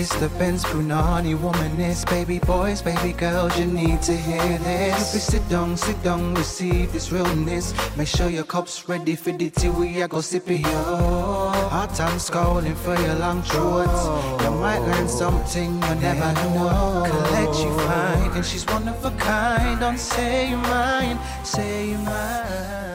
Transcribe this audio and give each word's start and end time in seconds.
It's 0.00 0.14
the 0.20 0.28
Benz 0.38 0.62
Brunani 0.62 1.36
womanist, 1.36 2.08
baby 2.08 2.38
boys, 2.38 2.80
baby 2.82 3.12
girls, 3.12 3.58
you 3.58 3.66
need 3.66 4.00
to 4.02 4.16
hear 4.16 4.56
this. 4.58 5.12
You 5.12 5.18
sit 5.18 5.48
down, 5.48 5.76
sit 5.76 6.00
down, 6.04 6.36
receive 6.36 6.92
this 6.92 7.10
realness. 7.10 7.74
Make 7.96 8.06
sure 8.06 8.30
your 8.30 8.44
cup's 8.44 8.88
ready 8.88 9.16
for 9.16 9.32
the 9.32 9.50
tea, 9.50 9.70
we 9.70 10.00
are 10.00 10.06
go 10.06 10.20
sip 10.20 10.48
it, 10.52 10.60
yo. 10.60 11.50
Hard 11.68 11.90
time 11.96 12.20
scowling 12.20 12.76
for 12.76 12.94
your 12.94 13.16
long 13.16 13.42
throats. 13.42 14.04
You 14.44 14.52
might 14.52 14.78
learn 14.78 15.08
something 15.08 15.74
you 15.74 15.94
never 15.96 16.32
know. 16.32 17.02
Collect 17.04 17.58
you 17.58 17.76
fine, 17.80 18.30
and 18.36 18.44
she's 18.44 18.66
one 18.66 18.86
of 18.86 19.04
a 19.04 19.10
kind. 19.18 19.80
Don't 19.80 19.98
say 19.98 20.50
you're 20.50 20.58
mine, 20.58 21.18
say 21.42 21.90
you're 21.90 21.98
mine. 21.98 22.87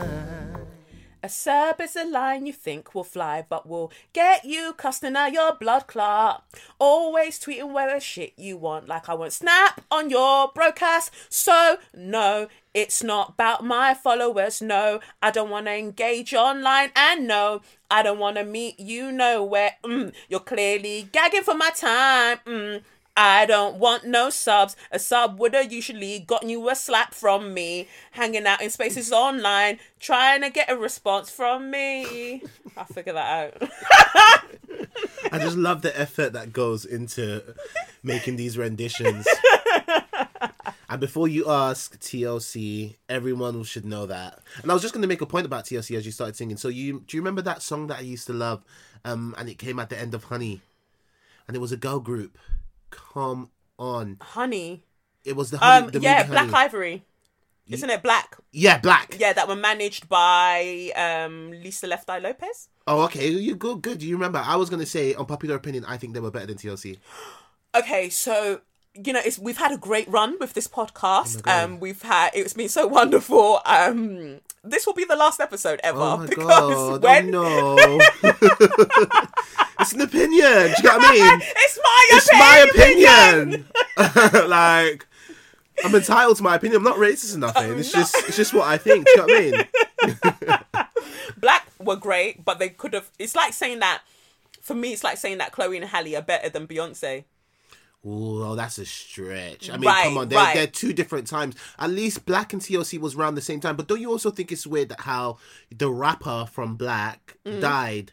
A 1.25 1.29
sub 1.29 1.79
is 1.79 1.95
a 1.95 2.03
line 2.03 2.45
you 2.45 2.51
think 2.51 2.93
will 2.93 3.05
fly, 3.05 3.45
but 3.47 3.65
will 3.65 3.93
get 4.11 4.43
you 4.43 4.73
costing 4.73 5.15
out 5.15 5.31
your 5.31 5.55
blood 5.55 5.87
clot. 5.87 6.43
Always 6.79 7.39
tweeting 7.39 7.71
whatever 7.71 8.01
shit 8.01 8.33
you 8.35 8.57
want, 8.57 8.89
like 8.89 9.07
I 9.07 9.13
won't 9.13 9.31
snap 9.31 9.79
on 9.89 10.09
your 10.09 10.51
broadcast. 10.53 11.11
So, 11.29 11.77
no, 11.93 12.49
it's 12.73 13.01
not 13.01 13.29
about 13.29 13.63
my 13.63 13.93
followers. 13.93 14.61
No, 14.61 14.99
I 15.21 15.31
don't 15.31 15.49
want 15.49 15.67
to 15.67 15.71
engage 15.71 16.33
online, 16.33 16.91
and 16.93 17.25
no, 17.25 17.61
I 17.89 18.03
don't 18.03 18.19
want 18.19 18.35
to 18.35 18.43
meet 18.43 18.77
you 18.77 19.09
nowhere. 19.09 19.75
Mm, 19.85 20.11
you're 20.27 20.41
clearly 20.41 21.07
gagging 21.13 21.43
for 21.43 21.53
my 21.53 21.69
time. 21.69 22.39
Mm, 22.45 22.81
I 23.16 23.45
don't 23.45 23.78
want 23.78 24.06
no 24.06 24.30
subs. 24.30 24.75
A 24.92 24.97
sub 24.97 25.39
would 25.39 25.53
have 25.53 25.72
usually 25.72 26.19
gotten 26.19 26.50
you 26.50 26.67
a 26.69 26.75
slap 26.75 27.14
from 27.14 27.53
me, 27.53 27.88
hanging 28.11 28.47
out 28.47 28.61
in 28.61 28.70
spaces 28.72 29.11
online, 29.11 29.80
trying 30.00 30.42
to 30.42 30.50
get 30.50 30.72
a 30.72 30.78
response 30.78 31.30
from 31.30 31.70
me. 31.70 32.42
I'll 32.78 32.86
figure 32.86 33.14
that 33.14 33.61
out. 33.61 33.72
I 35.31 35.39
just 35.39 35.58
love 35.58 35.83
the 35.83 35.97
effort 36.00 36.33
that 36.33 36.53
goes 36.53 36.86
into 36.86 37.55
making 38.02 38.36
these 38.36 38.58
renditions. 38.58 39.27
and 40.89 41.00
before 41.00 41.27
you 41.27 41.50
ask 41.50 42.00
TLC, 42.00 42.95
everyone 43.09 43.64
should 43.64 43.86
know 43.86 44.08
that. 44.08 44.39
And 44.64 44.72
I 44.72 44.73
was 44.73 44.81
just 44.81 44.94
going 44.94 45.03
to 45.03 45.08
make 45.08 45.22
a 45.22 45.27
point 45.27 45.45
about 45.45 45.66
TLC 45.66 45.95
as 45.95 46.05
you 46.05 46.11
started 46.11 46.36
singing. 46.36 46.58
So 46.58 46.67
you 46.67 47.03
do 47.08 47.16
you 47.16 47.22
remember 47.22 47.44
that 47.44 47.61
song 47.61 47.88
that 47.88 48.00
I 48.00 48.02
used 48.02 48.25
to 48.27 48.33
love? 48.33 48.64
Um, 49.05 49.36
and 49.38 49.50
it 49.50 49.59
came 49.59 49.80
at 49.80 49.89
the 49.89 50.00
end 50.00 50.14
of 50.14 50.25
Honey, 50.25 50.61
and 51.48 51.55
it 51.55 51.59
was 51.59 51.72
a 51.72 51.77
girl 51.77 52.00
group. 52.00 52.38
Come 53.13 53.49
on, 53.80 54.17
Honey. 54.22 54.83
it 55.25 55.36
was 55.36 55.52
the 55.52 55.58
honey, 55.58 55.86
Um, 55.86 55.91
the 55.91 55.99
yeah, 55.99 56.23
Black 56.27 56.49
Honey. 56.49 56.53
Ivory. 56.66 57.03
Isn't 57.67 57.89
it 57.89 58.03
Blaque? 58.03 58.38
Yeah, 58.52 58.80
Blaque. 58.80 59.17
Yeah, 59.19 59.31
that 59.33 59.47
were 59.47 59.55
managed 59.55 60.09
by 60.09 60.91
um 60.95 61.52
Lisa 61.52 61.88
Left 61.88 62.09
Eye 62.09 62.19
Lopez. 62.19 62.67
Oh, 62.86 63.02
okay. 63.03 63.30
You 63.30 63.55
good? 63.55 63.81
Good. 63.81 64.03
You 64.03 64.16
remember? 64.16 64.41
I 64.44 64.58
was 64.58 64.69
gonna 64.69 64.86
say, 64.86 65.14
on 65.16 65.25
popular 65.25 65.55
opinion. 65.55 65.86
I 65.86 65.95
think 65.97 66.14
they 66.14 66.19
were 66.19 66.31
better 66.31 66.47
than 66.47 66.58
TLC. 66.58 66.97
Okay, 67.75 68.09
so 68.09 68.61
you 68.95 69.11
know, 69.13 69.22
it's 69.23 69.39
we've 69.39 69.58
had 69.58 69.72
a 69.72 69.77
great 69.77 70.08
run 70.08 70.38
with 70.39 70.53
this 70.53 70.67
podcast. 70.67 71.41
Oh 71.47 71.63
um, 71.63 71.80
we've 71.80 72.02
had 72.02 72.31
it's 72.33 72.53
been 72.53 72.69
so 72.69 72.88
wonderful. 72.99 73.59
Um, 73.66 74.39
this 74.63 74.86
will 74.86 74.94
be 74.94 75.03
the 75.03 75.16
last 75.16 75.39
episode 75.41 75.80
ever 75.83 75.99
Oh 75.99 76.17
my 76.17 76.25
because 76.27 76.99
god! 76.99 77.03
when 77.03 77.33
Oh 77.36 77.75
no! 78.23 78.31
it's 79.80 79.94
an 79.94 80.02
opinion. 80.02 80.41
Do 80.41 80.73
you 80.77 80.83
know 80.83 80.97
what 80.97 81.09
I 81.09 81.11
mean? 81.11 81.41
it's 81.55 81.80
my 81.83 82.08
It's 82.11 82.30
my 82.33 82.66
opinion. 82.69 83.66
opinion. 83.97 84.49
like, 84.49 85.05
I'm 85.83 85.94
entitled 85.95 86.38
to 86.38 86.44
my 86.44 86.55
opinion. 86.55 86.77
I'm 86.77 86.83
not 86.83 86.98
racist 86.98 87.36
or 87.36 87.39
nothing. 87.39 87.77
It's 87.80 87.92
just, 87.92 88.15
it's 88.27 88.37
just 88.37 88.54
what 88.54 88.67
I 88.67 88.77
think. 88.77 89.05
Do 89.05 89.11
you 89.11 89.17
know 89.17 89.23
what 89.23 89.33
I 89.33 89.39
mean? 89.42 90.58
Blaque 91.39 91.67
were 91.80 91.95
great, 91.95 92.45
but 92.45 92.60
they 92.60 92.70
could 92.70 92.93
have. 92.93 93.10
It's 93.20 93.36
like 93.36 93.54
saying 93.54 93.80
that. 93.80 94.02
For 94.61 94.73
me, 94.75 94.93
it's 94.93 95.04
like 95.04 95.17
saying 95.17 95.39
that 95.39 95.52
Chloe 95.52 95.75
and 95.75 95.86
Halle 95.87 96.15
are 96.15 96.21
better 96.21 96.48
than 96.48 96.67
Beyonce. 96.67 97.25
Oh, 98.05 98.55
that's 98.55 98.77
a 98.80 98.86
stretch. 98.86 99.69
I 99.69 99.77
mean, 99.77 99.87
Right, 99.89 100.03
come 100.03 100.17
on, 100.17 100.27
they're, 100.30 100.37
right. 100.39 100.53
they're 100.55 100.67
two 100.67 100.91
different 100.91 101.25
times. 101.27 101.55
At 101.80 101.89
least 101.89 102.25
Blaque 102.25 102.52
and 102.53 102.61
TLC 102.61 102.99
was 102.99 103.15
around 103.15 103.36
the 103.36 103.41
same 103.41 103.59
time. 103.61 103.75
But 103.77 103.87
don't 103.87 104.02
you 104.02 104.11
also 104.11 104.30
think 104.30 104.52
it's 104.52 104.67
weird 104.67 104.89
that 104.89 105.02
how 105.02 105.37
the 105.75 105.89
rapper 105.89 106.47
from 106.52 106.77
Blaque 106.77 107.37
Mm. 107.45 107.61
died 107.61 108.11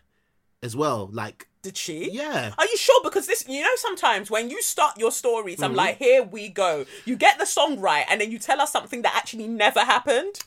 as 0.63 0.77
well? 0.77 1.09
Like, 1.13 1.49
Did 1.63 1.77
she? 1.77 2.11
yeah. 2.13 2.53
Are 2.57 2.65
you 2.67 2.77
sure? 2.77 3.01
Because 3.03 3.27
this, 3.27 3.45
you 3.49 3.63
know, 3.63 3.75
sometimes 3.77 4.31
when 4.31 4.49
you 4.49 4.63
start 4.63 4.97
your 4.99 5.11
stories, 5.11 5.57
Mm-hmm. 5.57 5.65
I'm 5.65 5.75
like, 5.75 5.97
here 5.99 6.23
we 6.23 6.49
go. 6.51 6.87
You 7.05 7.17
get 7.17 7.39
the 7.39 7.45
song 7.47 7.81
right, 7.81 8.07
and 8.09 8.21
then 8.21 8.31
you 8.31 8.39
tell 8.39 8.61
us 8.61 8.71
something 8.71 9.03
that 9.03 9.15
actually 9.17 9.49
never 9.49 9.81
happened. 9.81 10.39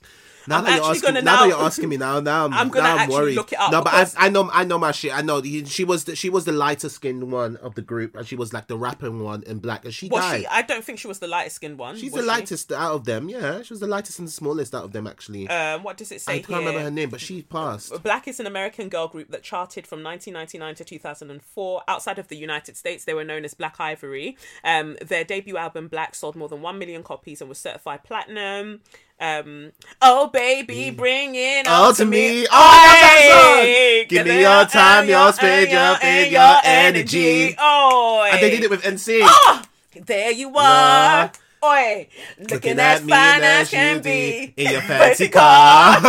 Now 0.47 0.57
I'm 0.59 0.63
that 0.65 0.75
you're 0.75 0.85
asking, 0.91 1.13
now, 1.15 1.19
now- 1.21 1.39
that 1.41 1.47
you're 1.49 1.57
asking 1.61 1.89
me, 1.89 1.97
now 1.97 2.19
now 2.19 2.45
I'm, 2.45 2.53
I'm 2.53 2.69
gonna 2.69 2.83
now 2.95 2.97
I'm 2.97 3.09
worried. 3.09 3.35
look 3.35 3.53
it 3.53 3.59
up 3.59 3.71
No, 3.71 3.81
but 3.81 3.93
I, 3.93 4.05
I 4.17 4.29
know 4.29 4.49
I 4.51 4.63
know 4.63 4.77
my 4.77 4.91
shit. 4.91 5.15
I 5.15 5.21
know 5.21 5.41
he- 5.41 5.65
she 5.65 5.83
was 5.83 6.03
the, 6.03 6.15
she 6.15 6.29
was 6.29 6.45
the 6.45 6.51
lighter 6.51 6.89
skinned 6.89 7.31
one 7.31 7.55
of 7.57 7.75
the 7.75 7.81
group, 7.81 8.15
and 8.15 8.27
she 8.27 8.35
was 8.35 8.53
like 8.53 8.67
the 8.67 8.77
rapping 8.77 9.23
one 9.23 9.43
in 9.43 9.59
Blaque, 9.61 9.85
and 9.85 9.93
she 9.93 10.07
Was 10.09 10.21
died. 10.21 10.41
she? 10.41 10.47
I 10.47 10.61
don't 10.63 10.83
think 10.83 10.99
she 10.99 11.07
was 11.07 11.19
the 11.19 11.27
lightest 11.27 11.55
skinned 11.57 11.77
one. 11.77 11.97
She's 11.97 12.11
the 12.11 12.19
she? 12.21 12.25
lightest 12.27 12.71
out 12.71 12.91
of 12.93 13.05
them. 13.05 13.29
Yeah, 13.29 13.61
she 13.61 13.73
was 13.73 13.79
the 13.79 13.87
lightest 13.87 14.19
and 14.19 14.27
the 14.27 14.31
smallest 14.31 14.75
out 14.75 14.83
of 14.83 14.91
them. 14.91 15.07
Actually, 15.07 15.47
Um, 15.49 15.83
what 15.83 15.97
does 15.97 16.11
it 16.11 16.21
say 16.21 16.33
I 16.33 16.35
can't 16.39 16.47
here? 16.49 16.57
remember 16.59 16.79
her 16.81 16.91
name, 16.91 17.09
but 17.09 17.21
she 17.21 17.41
passed. 17.41 17.91
Blaque 18.03 18.27
is 18.27 18.39
an 18.39 18.47
American 18.47 18.89
girl 18.89 19.07
group 19.07 19.29
that 19.31 19.43
charted 19.43 19.87
from 19.87 20.03
1999 20.03 20.75
to 20.75 20.83
2004. 20.83 21.83
Outside 21.87 22.19
of 22.19 22.27
the 22.27 22.35
United 22.37 22.75
States, 22.77 23.05
they 23.05 23.13
were 23.13 23.23
known 23.23 23.45
as 23.45 23.53
Blaque 23.53 23.79
Ivory. 23.79 24.37
Um, 24.63 24.97
their 25.01 25.23
debut 25.23 25.57
album, 25.57 25.89
Blaque, 25.89 26.15
sold 26.15 26.35
more 26.35 26.49
than 26.49 26.61
1 26.61 26.77
million 26.77 27.03
copies 27.03 27.39
and 27.41 27.49
was 27.49 27.57
certified 27.59 28.03
platinum. 28.03 28.81
Um, 29.23 29.71
oh, 30.01 30.27
baby, 30.27 30.91
bring 30.91 31.33
it 31.35 31.65
Oh, 31.65 31.71
all 31.85 31.93
to 31.93 32.03
me. 32.03 32.41
me. 32.41 32.47
Oh, 32.47 32.49
I 32.51 32.57
love 32.91 32.99
that 32.99 34.03
song. 34.03 34.07
Give 34.09 34.27
me 34.27 34.41
your 34.41 34.65
time, 34.65 35.07
your 35.07 35.31
and 35.41 35.71
your 35.71 35.97
and 36.03 36.31
your 36.31 36.41
your 36.41 36.59
energy. 36.65 37.55
Oh, 37.57 38.27
And 38.29 38.41
they 38.41 38.49
did 38.49 38.63
it 38.65 38.69
with 38.69 38.83
NSYNC. 38.83 39.21
Oh, 39.23 39.61
there 40.05 40.31
you 40.31 40.53
are. 40.57 41.31
Oi, 41.63 42.09
looking, 42.51 42.77
as 42.77 42.99
fine 42.99 43.41
as 43.41 43.69
can 43.69 44.01
be 44.01 44.53
in 44.57 44.71
your 44.73 44.81
fancy 44.91 45.29
car. 45.29 45.95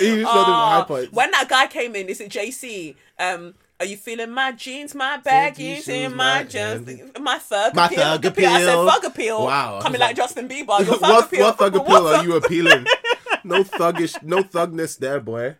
you 0.00 0.22
know 0.22 0.44
the 0.44 0.54
high 0.54 0.86
Oh, 0.88 1.08
when 1.12 1.30
that 1.32 1.46
guy 1.50 1.66
came 1.66 1.94
in, 1.94 2.08
is 2.08 2.22
it 2.22 2.30
JC? 2.30 2.96
Um, 3.18 3.52
are 3.80 3.86
you 3.86 3.96
feeling 3.96 4.30
my 4.30 4.52
jeans, 4.52 4.94
my 4.94 5.18
baggies, 5.24 5.88
in 5.88 6.14
my 6.16 6.44
jeans, 6.44 6.88
my 7.20 7.38
thug 7.38 7.74
My 7.74 7.86
appeal? 7.86 7.98
thug 7.98 8.24
appeal. 8.26 8.48
I 8.50 8.60
said 8.62 8.74
thug 8.88 9.04
appeal. 9.04 9.44
Wow. 9.44 9.80
coming 9.82 10.00
like 10.00 10.16
Justin 10.16 10.48
Bieber. 10.48 10.78
Your 10.84 10.96
thug 10.98 11.00
what, 11.02 11.24
appeal. 11.26 11.40
what 11.44 11.58
thug 11.58 11.76
appeal 11.76 12.06
are 12.08 12.24
you 12.24 12.36
appealing? 12.36 12.86
No 13.46 13.62
thuggish, 13.62 14.22
no 14.22 14.38
thugness 14.42 14.96
there, 14.98 15.20
boy. 15.20 15.56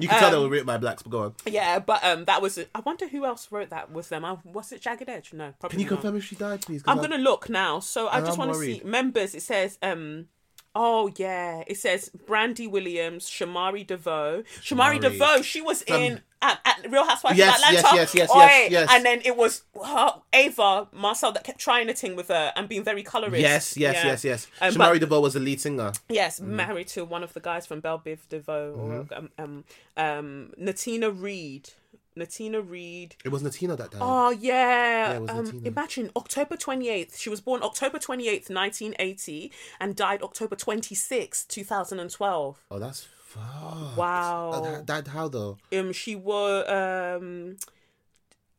You 0.00 0.08
can 0.08 0.18
tell 0.18 0.30
they 0.32 0.36
Um, 0.36 0.42
were 0.42 0.48
written 0.48 0.66
by 0.66 0.78
blacks, 0.78 1.04
but 1.04 1.10
go 1.10 1.22
on. 1.22 1.34
Yeah, 1.46 1.78
but 1.78 2.02
um, 2.02 2.24
that 2.24 2.42
was. 2.42 2.58
I 2.74 2.80
wonder 2.80 3.06
who 3.06 3.24
else 3.24 3.52
wrote 3.52 3.70
that 3.70 3.92
with 3.92 4.08
them. 4.08 4.24
I, 4.24 4.36
was 4.42 4.72
it 4.72 4.80
Jagged 4.80 5.08
Edge? 5.08 5.32
No, 5.32 5.54
probably 5.60 5.76
Can 5.76 5.78
you 5.84 5.90
not. 5.90 6.00
confirm 6.00 6.16
if 6.16 6.24
she 6.24 6.34
died, 6.34 6.62
please? 6.62 6.82
I'm 6.88 6.98
I- 6.98 7.02
gonna 7.02 7.18
look 7.18 7.48
now. 7.48 7.78
So 7.78 8.08
I 8.08 8.20
just 8.20 8.36
want 8.36 8.52
to 8.52 8.58
see 8.58 8.82
members. 8.84 9.36
It 9.36 9.42
says 9.42 9.78
um. 9.80 10.26
Oh 10.74 11.12
yeah, 11.16 11.62
it 11.68 11.76
says 11.76 12.10
Brandi 12.26 12.68
Williams, 12.68 13.30
Shamari 13.30 13.86
DeVoe. 13.86 14.42
Shamari 14.60 14.98
Shamari. 14.98 15.00
DeVoe, 15.00 15.42
she 15.42 15.60
was 15.60 15.82
in 15.82 16.22
at, 16.42 16.58
at 16.64 16.90
Real 16.90 17.04
Housewives 17.04 17.36
Yes, 17.38 17.58
of 17.58 17.64
Atlanta. 17.74 17.96
yes, 17.96 18.14
yes, 18.14 18.30
Oi, 18.30 18.38
yes, 18.38 18.70
yes. 18.70 18.88
And 18.92 19.04
then 19.04 19.20
it 19.24 19.36
was 19.36 19.62
her, 19.84 20.14
Ava 20.32 20.88
Marcel 20.92 21.32
that 21.32 21.44
kept 21.44 21.58
trying 21.58 21.86
to 21.88 21.94
ting 21.94 22.16
with 22.16 22.28
her 22.28 22.52
and 22.56 22.68
being 22.68 22.82
very 22.84 23.02
colorist. 23.02 23.40
Yes, 23.40 23.76
yes, 23.76 23.94
Yeah. 23.96 24.06
yes, 24.06 24.24
yes. 24.24 24.46
Um, 24.60 24.72
Shamari 24.74 25.00
DeVoe 25.00 25.20
was 25.20 25.34
the 25.34 25.40
lead 25.40 25.60
singer. 25.60 25.92
Yes, 26.08 26.40
Mm-hmm. 26.40 26.56
married 26.56 26.88
to 26.88 27.04
one 27.04 27.22
of 27.22 27.32
the 27.34 27.40
guys 27.40 27.66
from 27.66 27.80
Bell 27.80 27.98
Biv 28.04 28.18
DeVoe 28.28 28.74
or 28.74 29.16
um, 29.16 29.28
um 29.38 29.64
um 29.96 30.52
Natina 30.60 31.10
Reed. 31.10 31.70
Natina 32.18 32.60
Reed. 32.68 33.14
It 33.24 33.28
was 33.28 33.42
Natina 33.42 33.76
that 33.78 33.92
died. 33.92 34.00
Oh 34.02 34.30
yeah. 34.30 35.18
was 35.18 35.30
um, 35.30 35.62
imagine 35.64 36.10
October 36.16 36.56
twenty 36.56 36.88
eighth. 36.88 37.16
She 37.18 37.30
was 37.30 37.40
born 37.40 37.62
October 37.62 37.98
twenty 37.98 38.28
eighth, 38.28 38.50
nineteen 38.50 38.94
eighty, 38.98 39.52
and 39.78 39.94
died 39.94 40.20
October 40.22 40.56
twenty 40.56 40.94
sixth, 40.96 41.46
two 41.48 41.62
thousand 41.64 42.00
and 42.00 42.10
twelve. 42.10 42.58
Oh, 42.70 42.78
that's 42.80 43.06
fucked. 43.30 43.96
Wow. 43.96 44.50
Uh, 44.50 44.82
Died 44.82 45.08
how 45.08 45.28
though? 45.28 45.58
Um, 45.72 45.92
she 45.92 46.14
was 46.16 46.68
um. 46.68 47.56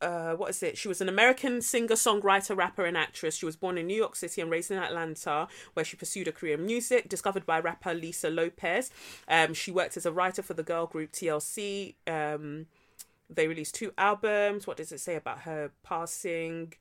Uh, 0.02 0.34
what 0.34 0.50
is 0.50 0.64
it? 0.64 0.80
She 0.80 0.88
was 0.88 1.00
an 1.00 1.08
American 1.08 1.62
singer, 1.62 1.94
songwriter, 1.94 2.58
rapper, 2.58 2.86
and 2.86 2.98
actress. 2.98 3.36
She 3.36 3.46
was 3.46 3.56
born 3.56 3.78
in 3.78 3.86
New 3.86 3.96
York 3.96 4.16
City 4.16 4.42
and 4.42 4.50
raised 4.50 4.72
in 4.72 4.80
Atlanta, 4.80 5.48
where 5.76 5.86
she 5.86 5.96
pursued 5.96 6.28
a 6.28 6.32
career 6.32 6.56
in 6.56 6.66
music. 6.66 7.08
Discovered 7.08 7.46
by 7.46 7.60
rapper 7.60 7.94
Lisa 7.94 8.32
Lopez. 8.32 8.90
Um, 9.28 9.54
she 9.54 9.70
worked 9.72 9.98
as 9.98 10.08
a 10.08 10.12
writer 10.12 10.42
for 10.42 10.56
the 10.56 10.64
girl 10.64 10.88
group 10.88 11.12
TLC. 11.12 11.94
Um, 12.08 12.66
they 13.30 13.48
released 13.48 13.76
two 13.76 13.94
albums. 13.96 14.66
What 14.66 14.78
does 14.78 14.92
it 14.92 15.00
say 15.00 15.16
about 15.16 15.42
her 15.42 15.72
passing? 15.84 16.74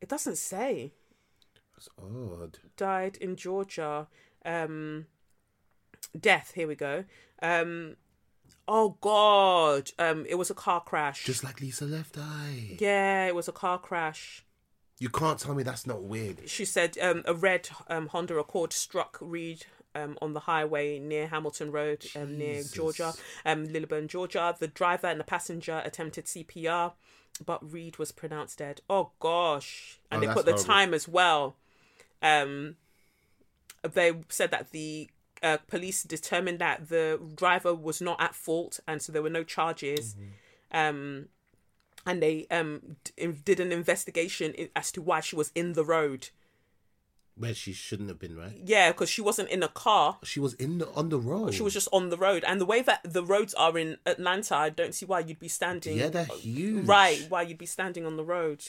It 0.00 0.08
doesn't 0.08 0.38
say. 0.38 0.92
That's 1.74 1.90
odd. 1.98 2.58
Died 2.78 3.18
in 3.20 3.36
Georgia. 3.36 4.08
Um, 4.46 5.06
death. 6.18 6.52
Here 6.54 6.66
we 6.68 6.74
go. 6.74 7.04
Um, 7.42 7.96
Oh 8.72 8.96
God. 9.00 9.90
Um, 9.98 10.24
it 10.28 10.36
was 10.36 10.48
a 10.50 10.54
car 10.54 10.80
crash. 10.80 11.24
Just 11.24 11.42
like 11.42 11.60
Lisa 11.60 11.84
Left 11.86 12.16
Eye. 12.16 12.76
yeah, 12.78 13.26
it 13.26 13.34
was 13.34 13.48
a 13.48 13.52
car 13.52 13.78
crash. 13.78 14.44
You 15.00 15.08
can't 15.08 15.38
tell 15.40 15.54
me 15.54 15.62
that's 15.64 15.86
not 15.88 16.02
weird. 16.04 16.48
She 16.48 16.64
said 16.64 16.96
um, 17.00 17.22
a 17.26 17.34
red 17.34 17.68
um, 17.88 18.08
Honda 18.08 18.36
Accord 18.38 18.72
struck 18.72 19.18
Reed 19.20 19.64
um, 19.94 20.16
on 20.22 20.34
the 20.34 20.40
highway 20.40 20.98
near 21.00 21.26
Hamilton 21.26 21.72
Road, 21.72 22.06
um, 22.14 22.36
near 22.38 22.62
Georgia, 22.62 23.12
um, 23.44 23.64
Lilburn, 23.72 24.06
Georgia. 24.08 24.54
The 24.56 24.68
driver 24.68 25.08
and 25.08 25.18
the 25.18 25.24
passenger 25.24 25.82
attempted 25.84 26.26
CPR, 26.26 26.92
but 27.44 27.72
Reed 27.72 27.98
was 27.98 28.12
pronounced 28.12 28.58
dead. 28.58 28.82
Oh 28.88 29.10
gosh! 29.18 29.98
And 30.12 30.22
Oh, 30.22 30.26
they 30.28 30.32
put 30.32 30.44
the 30.44 30.52
horrible. 30.52 30.64
time 30.72 30.94
as 30.94 31.08
well. 31.08 31.56
Um, 32.22 32.76
they 33.82 34.12
said 34.28 34.50
that 34.52 34.70
the 34.70 35.08
uh, 35.42 35.58
police 35.68 36.02
determined 36.02 36.58
that 36.58 36.88
the 36.88 37.20
driver 37.34 37.74
was 37.74 38.00
not 38.00 38.20
at 38.20 38.34
fault, 38.34 38.80
and 38.86 39.00
so 39.00 39.12
there 39.12 39.22
were 39.22 39.30
no 39.30 39.44
charges. 39.44 40.14
Mm-hmm. 40.14 40.76
Um, 40.78 41.28
and 42.06 42.22
they 42.22 42.46
um 42.50 42.96
d- 43.04 43.26
did 43.44 43.60
an 43.60 43.72
investigation 43.72 44.54
as 44.74 44.90
to 44.92 45.02
why 45.02 45.20
she 45.20 45.36
was 45.36 45.50
in 45.54 45.74
the 45.74 45.84
road. 45.84 46.30
Where 47.36 47.54
she 47.54 47.72
shouldn't 47.72 48.08
have 48.08 48.18
been, 48.18 48.36
right? 48.36 48.52
Yeah, 48.64 48.92
because 48.92 49.08
she 49.08 49.22
wasn't 49.22 49.48
in 49.50 49.62
a 49.62 49.68
car. 49.68 50.18
She 50.24 50.40
was 50.40 50.54
in 50.54 50.78
the 50.78 50.88
on 50.92 51.08
the 51.08 51.18
road. 51.18 51.54
She 51.54 51.62
was 51.62 51.74
just 51.74 51.88
on 51.92 52.10
the 52.10 52.16
road. 52.16 52.44
And 52.46 52.60
the 52.60 52.66
way 52.66 52.82
that 52.82 53.00
the 53.04 53.24
roads 53.24 53.54
are 53.54 53.76
in 53.78 53.96
Atlanta, 54.06 54.56
I 54.56 54.70
don't 54.70 54.94
see 54.94 55.06
why 55.06 55.20
you'd 55.20 55.38
be 55.38 55.48
standing. 55.48 55.98
Yeah, 55.98 56.08
they're 56.08 56.24
huge. 56.24 56.86
Right, 56.86 57.24
why 57.28 57.42
you'd 57.42 57.58
be 57.58 57.66
standing 57.66 58.04
on 58.06 58.16
the 58.16 58.24
road 58.24 58.64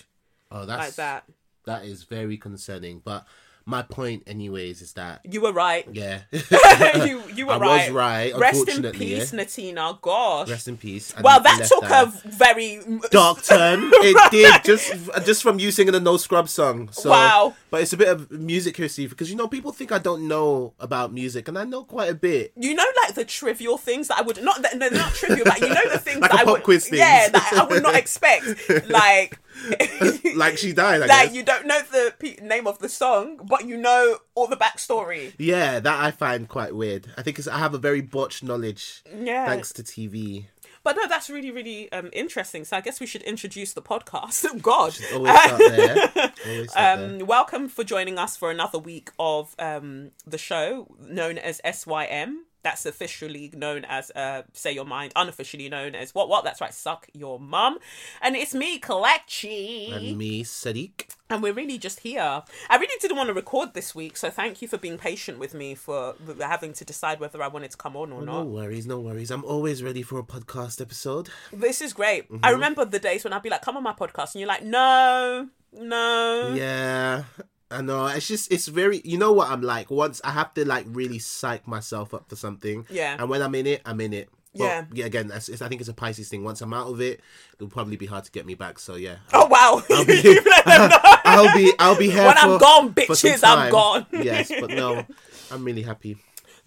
Oh, 0.51 0.65
that's 0.65 0.79
like 0.79 0.95
that. 0.95 1.23
That 1.65 1.85
is 1.85 2.03
very 2.03 2.37
concerning. 2.37 3.01
But 3.03 3.25
my 3.65 3.81
point, 3.83 4.23
anyways, 4.27 4.81
is 4.81 4.93
that 4.93 5.21
You 5.23 5.41
were 5.41 5.53
right. 5.53 5.87
yeah, 5.91 6.21
you 6.31 7.21
you 7.33 7.45
were 7.47 7.53
I 7.53 7.57
was 7.57 7.89
right. 7.89 8.31
right, 8.33 8.35
Rest 8.37 8.67
in 8.69 8.91
peace, 8.91 9.31
yeah. 9.33 9.39
Natina. 9.39 10.01
Gosh. 10.01 10.49
rest 10.49 10.67
in 10.67 10.77
peace. 10.77 11.13
I 11.15 11.21
well, 11.21 11.39
that 11.41 11.65
took 11.67 11.81
that. 11.87 12.07
a 12.07 12.27
very 12.29 12.81
dark 13.11 13.43
turn. 13.43 13.79
It 13.93 14.31
did 14.31 14.63
just 14.63 14.93
just 15.25 15.43
from 15.43 15.59
you 15.59 15.71
singing 15.71 15.95
a 15.95 15.99
No 15.99 16.17
Scrub 16.17 16.49
song. 16.49 16.89
So, 16.91 17.09
Wow. 17.09 17.55
But 17.69 17.81
it's 17.83 17.93
a 17.93 17.97
bit 17.97 18.09
of 18.09 18.29
music 18.31 18.75
history 18.75 19.07
because 19.07 19.29
you 19.29 19.35
know 19.37 19.47
people 19.47 19.71
think 19.71 19.91
I 19.91 19.97
don't 19.99 20.27
know 20.27 20.73
about 20.79 21.13
music, 21.13 21.47
and 21.47 21.57
I 21.57 21.63
know 21.63 21.83
quite 21.83 22.09
a 22.09 22.15
bit. 22.15 22.51
You 22.57 22.73
know, 22.73 22.85
like 23.03 23.15
the 23.15 23.23
trivial 23.25 23.77
things 23.77 24.07
that 24.09 24.17
I 24.17 24.21
would 24.23 24.43
not. 24.43 24.61
They're 24.61 24.91
not 24.91 25.13
trivial, 25.13 25.45
but 25.45 25.61
you 25.61 25.69
know 25.69 25.89
the 25.91 25.97
things 25.99 26.19
Like 26.19 26.31
that 26.31 26.39
I 26.47 26.51
would. 26.51 26.63
quiz 26.63 26.85
things. 26.89 26.99
Yeah, 26.99 27.29
that 27.29 27.53
I 27.53 27.63
would 27.65 27.83
not 27.83 27.95
expect. 27.95 28.45
Like, 28.89 29.39
Like 30.35 30.57
she 30.57 30.71
died. 30.73 30.95
I 31.01 31.05
like 31.07 31.09
guess. 31.27 31.33
you 31.35 31.43
don't 31.43 31.67
know 31.67 31.81
the 31.91 32.13
pe- 32.17 32.37
name 32.41 32.65
of 32.67 32.79
the 32.79 32.87
song, 32.89 33.39
but 33.43 33.65
you 33.67 33.75
know 33.77 34.17
all 34.33 34.47
the 34.47 34.55
backstory. 34.55 35.33
Yeah, 35.37 35.79
that 35.81 35.99
I 36.03 36.11
find 36.11 36.47
quite 36.47 36.73
weird. 36.75 37.07
I 37.17 37.21
think 37.21 37.45
I 37.47 37.57
have 37.59 37.73
a 37.73 37.77
very 37.77 38.01
botched 38.01 38.43
knowledge 38.43 39.03
Yeah. 39.21 39.45
thanks 39.45 39.73
to 39.73 39.83
TV. 39.83 40.45
But 40.83 40.95
no, 40.95 41.05
that's 41.07 41.29
really, 41.29 41.51
really 41.51 41.91
um, 41.91 42.09
interesting. 42.13 42.65
So 42.65 42.75
I 42.77 42.81
guess 42.81 42.99
we 42.99 43.05
should 43.05 43.21
introduce 43.23 43.73
the 43.73 43.81
podcast. 43.83 44.61
God. 44.63 44.97
Always 45.13 45.39
start 45.41 45.59
there. 45.59 45.95
Always 46.47 46.71
start 46.71 46.99
there. 46.99 47.19
Um, 47.21 47.27
welcome 47.27 47.67
for 47.69 47.83
joining 47.83 48.17
us 48.17 48.35
for 48.35 48.49
another 48.49 48.79
week 48.79 49.09
of 49.19 49.53
um, 49.59 50.11
the 50.25 50.37
show 50.39 50.87
known 50.99 51.37
as 51.37 51.61
SYM. 51.71 52.45
That's 52.63 52.85
officially 52.85 53.51
known 53.55 53.85
as 53.85 54.11
uh, 54.11 54.43
Say 54.53 54.73
Your 54.73 54.85
Mind, 54.85 55.13
unofficially 55.15 55.67
known 55.69 55.95
as 55.95 56.13
What 56.13 56.29
What? 56.29 56.43
That's 56.43 56.61
right, 56.61 56.73
Suck 56.73 57.07
Your 57.13 57.39
Mum. 57.39 57.79
And 58.21 58.35
it's 58.35 58.53
me, 58.53 58.79
Kelechi. 58.79 59.91
And 59.91 60.17
me, 60.17 60.43
Sadiq. 60.43 61.15
And 61.29 61.41
we're 61.41 61.53
really 61.53 61.77
just 61.77 62.01
here. 62.01 62.43
I 62.69 62.75
really 62.75 62.99
didn't 62.99 63.17
want 63.17 63.27
to 63.27 63.33
record 63.33 63.73
this 63.73 63.95
week, 63.95 64.17
so 64.17 64.29
thank 64.29 64.61
you 64.61 64.67
for 64.67 64.77
being 64.77 64.97
patient 64.97 65.39
with 65.39 65.53
me 65.53 65.75
for 65.75 66.15
having 66.39 66.73
to 66.73 66.85
decide 66.85 67.19
whether 67.19 67.41
I 67.41 67.47
wanted 67.47 67.71
to 67.71 67.77
come 67.77 67.95
on 67.95 68.11
or 68.11 68.19
No 68.19 68.25
not. 68.25 68.43
No 68.43 68.45
worries, 68.49 68.85
no 68.85 68.99
worries. 68.99 69.31
I'm 69.31 69.45
always 69.45 69.81
ready 69.81 70.01
for 70.01 70.19
a 70.19 70.23
podcast 70.23 70.81
episode. 70.81 71.29
This 71.53 71.81
is 71.81 71.93
great. 71.93 72.25
Mm-hmm. 72.25 72.43
I 72.43 72.49
remember 72.51 72.85
the 72.85 72.99
days 72.99 73.23
when 73.23 73.33
I'd 73.33 73.43
be 73.43 73.49
like, 73.49 73.61
come 73.61 73.77
on 73.77 73.83
my 73.83 73.93
podcast, 73.93 74.35
and 74.35 74.41
you're 74.41 74.47
like, 74.49 74.63
no, 74.63 75.47
no. 75.73 76.53
Yeah, 76.53 77.23
I 77.71 77.81
know. 77.81 78.05
It's 78.07 78.27
just 78.27 78.51
it's 78.51 78.67
very. 78.67 79.01
You 79.05 79.17
know 79.17 79.31
what 79.31 79.49
I'm 79.49 79.61
like. 79.61 79.89
Once 79.89 80.21
I 80.23 80.31
have 80.31 80.53
to 80.55 80.65
like 80.67 80.85
really 80.89 81.19
psych 81.19 81.67
myself 81.67 82.13
up 82.13 82.29
for 82.29 82.35
something. 82.35 82.85
Yeah. 82.89 83.15
And 83.19 83.29
when 83.29 83.41
I'm 83.41 83.55
in 83.55 83.65
it, 83.67 83.81
I'm 83.85 83.99
in 84.01 84.13
it. 84.13 84.29
But, 84.53 84.63
Yeah. 84.65 84.85
Yeah. 84.93 85.05
Again, 85.05 85.31
I 85.31 85.39
think 85.39 85.79
it's 85.79 85.89
a 85.89 85.93
Pisces 85.93 86.27
thing. 86.27 86.43
Once 86.43 86.59
I'm 86.61 86.73
out 86.73 86.87
of 86.87 86.99
it, 86.99 87.21
it'll 87.55 87.69
probably 87.69 87.95
be 87.95 88.05
hard 88.05 88.25
to 88.25 88.31
get 88.31 88.45
me 88.45 88.53
back. 88.55 88.79
So 88.79 88.95
yeah. 88.95 89.15
Oh, 89.33 89.45
wow. 89.45 89.81
I'll 89.89 90.05
be, 90.13 90.15
You've 90.15 90.45
let 90.45 90.65
them 90.65 90.89
know. 90.89 90.97
I'll 91.23 91.55
be, 91.55 91.71
I'll 91.79 91.97
be 91.97 92.09
here 92.11 92.25
When 92.25 92.35
for, 92.35 92.39
I'm 92.39 92.57
gone, 92.59 92.93
bitches, 92.93 93.41
I'm 93.45 93.71
gone. 93.71 94.05
yes, 94.11 94.51
but 94.59 94.69
no, 94.71 95.05
I'm 95.51 95.63
really 95.63 95.83
happy. 95.83 96.17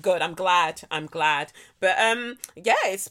Good. 0.04 0.22
I'm 0.22 0.34
glad. 0.34 0.82
I'm 0.90 1.06
glad. 1.06 1.52
But 1.80 1.98
um, 1.98 2.36
yeah, 2.56 2.74
it's 2.86 3.10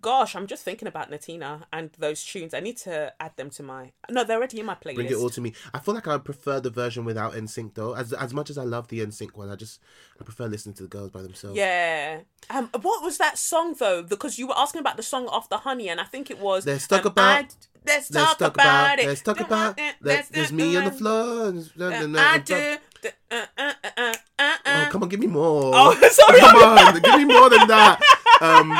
gosh. 0.00 0.36
I'm 0.36 0.46
just 0.46 0.62
thinking 0.62 0.86
about 0.86 1.10
Natina 1.10 1.62
and 1.72 1.90
those 1.98 2.22
tunes. 2.24 2.54
I 2.54 2.60
need 2.60 2.76
to 2.78 3.12
add 3.18 3.36
them 3.36 3.50
to 3.50 3.62
my. 3.62 3.92
No, 4.10 4.24
they're 4.24 4.36
already 4.36 4.60
in 4.60 4.66
my 4.66 4.74
playlist. 4.74 4.94
Bring 4.96 5.06
it 5.08 5.14
all 5.16 5.30
to 5.30 5.40
me. 5.40 5.54
I 5.72 5.78
feel 5.78 5.94
like 5.94 6.06
I 6.06 6.18
prefer 6.18 6.60
the 6.60 6.70
version 6.70 7.04
without 7.04 7.32
NSYNC 7.32 7.74
though. 7.74 7.94
As 7.94 8.12
as 8.12 8.32
much 8.34 8.50
as 8.50 8.58
I 8.58 8.64
love 8.64 8.88
the 8.88 9.00
NSYNC 9.00 9.34
one, 9.36 9.50
I 9.50 9.56
just 9.56 9.80
I 10.20 10.24
prefer 10.24 10.46
listening 10.46 10.74
to 10.76 10.82
the 10.84 10.88
girls 10.88 11.10
by 11.10 11.22
themselves. 11.22 11.56
Yeah. 11.56 12.20
Um. 12.50 12.68
What 12.82 13.02
was 13.02 13.18
that 13.18 13.38
song 13.38 13.74
though? 13.78 14.02
Because 14.02 14.38
you 14.38 14.46
were 14.46 14.56
asking 14.58 14.80
about 14.80 14.96
the 14.96 15.02
song 15.02 15.28
after 15.32 15.56
Honey, 15.56 15.88
and 15.88 16.00
I 16.00 16.04
think 16.04 16.30
it 16.30 16.38
was. 16.38 16.64
they're 16.64 16.78
stuck 16.78 17.06
um, 17.06 17.12
about- 17.12 17.44
I- 17.44 17.48
Let's, 17.86 18.10
Let's 18.10 18.28
talk, 18.30 18.38
talk 18.38 18.54
about, 18.54 18.64
about. 18.94 18.98
it. 18.98 19.06
Let's 19.08 19.20
talk 19.20 19.40
about. 19.40 19.78
it. 19.78 19.94
Let, 20.00 20.16
Let's 20.16 20.28
there's 20.30 20.52
me 20.52 20.74
on 20.78 20.84
the 20.86 20.90
floor. 20.90 21.52
I 22.18 22.38
do. 22.38 22.76
Uh, 23.04 23.10
uh, 23.30 23.42
uh, 23.58 23.72
uh, 23.98 24.14
uh, 24.38 24.54
Oh, 24.66 24.88
come 24.90 25.02
on, 25.02 25.08
give 25.08 25.20
me 25.20 25.26
more. 25.26 25.72
Oh, 25.74 25.94
sorry. 26.10 26.40
Come 26.40 26.56
on, 26.56 27.00
give 27.00 27.16
me 27.16 27.24
more 27.24 27.50
than 27.50 27.66
that. 27.68 28.00
Um, 28.40 28.78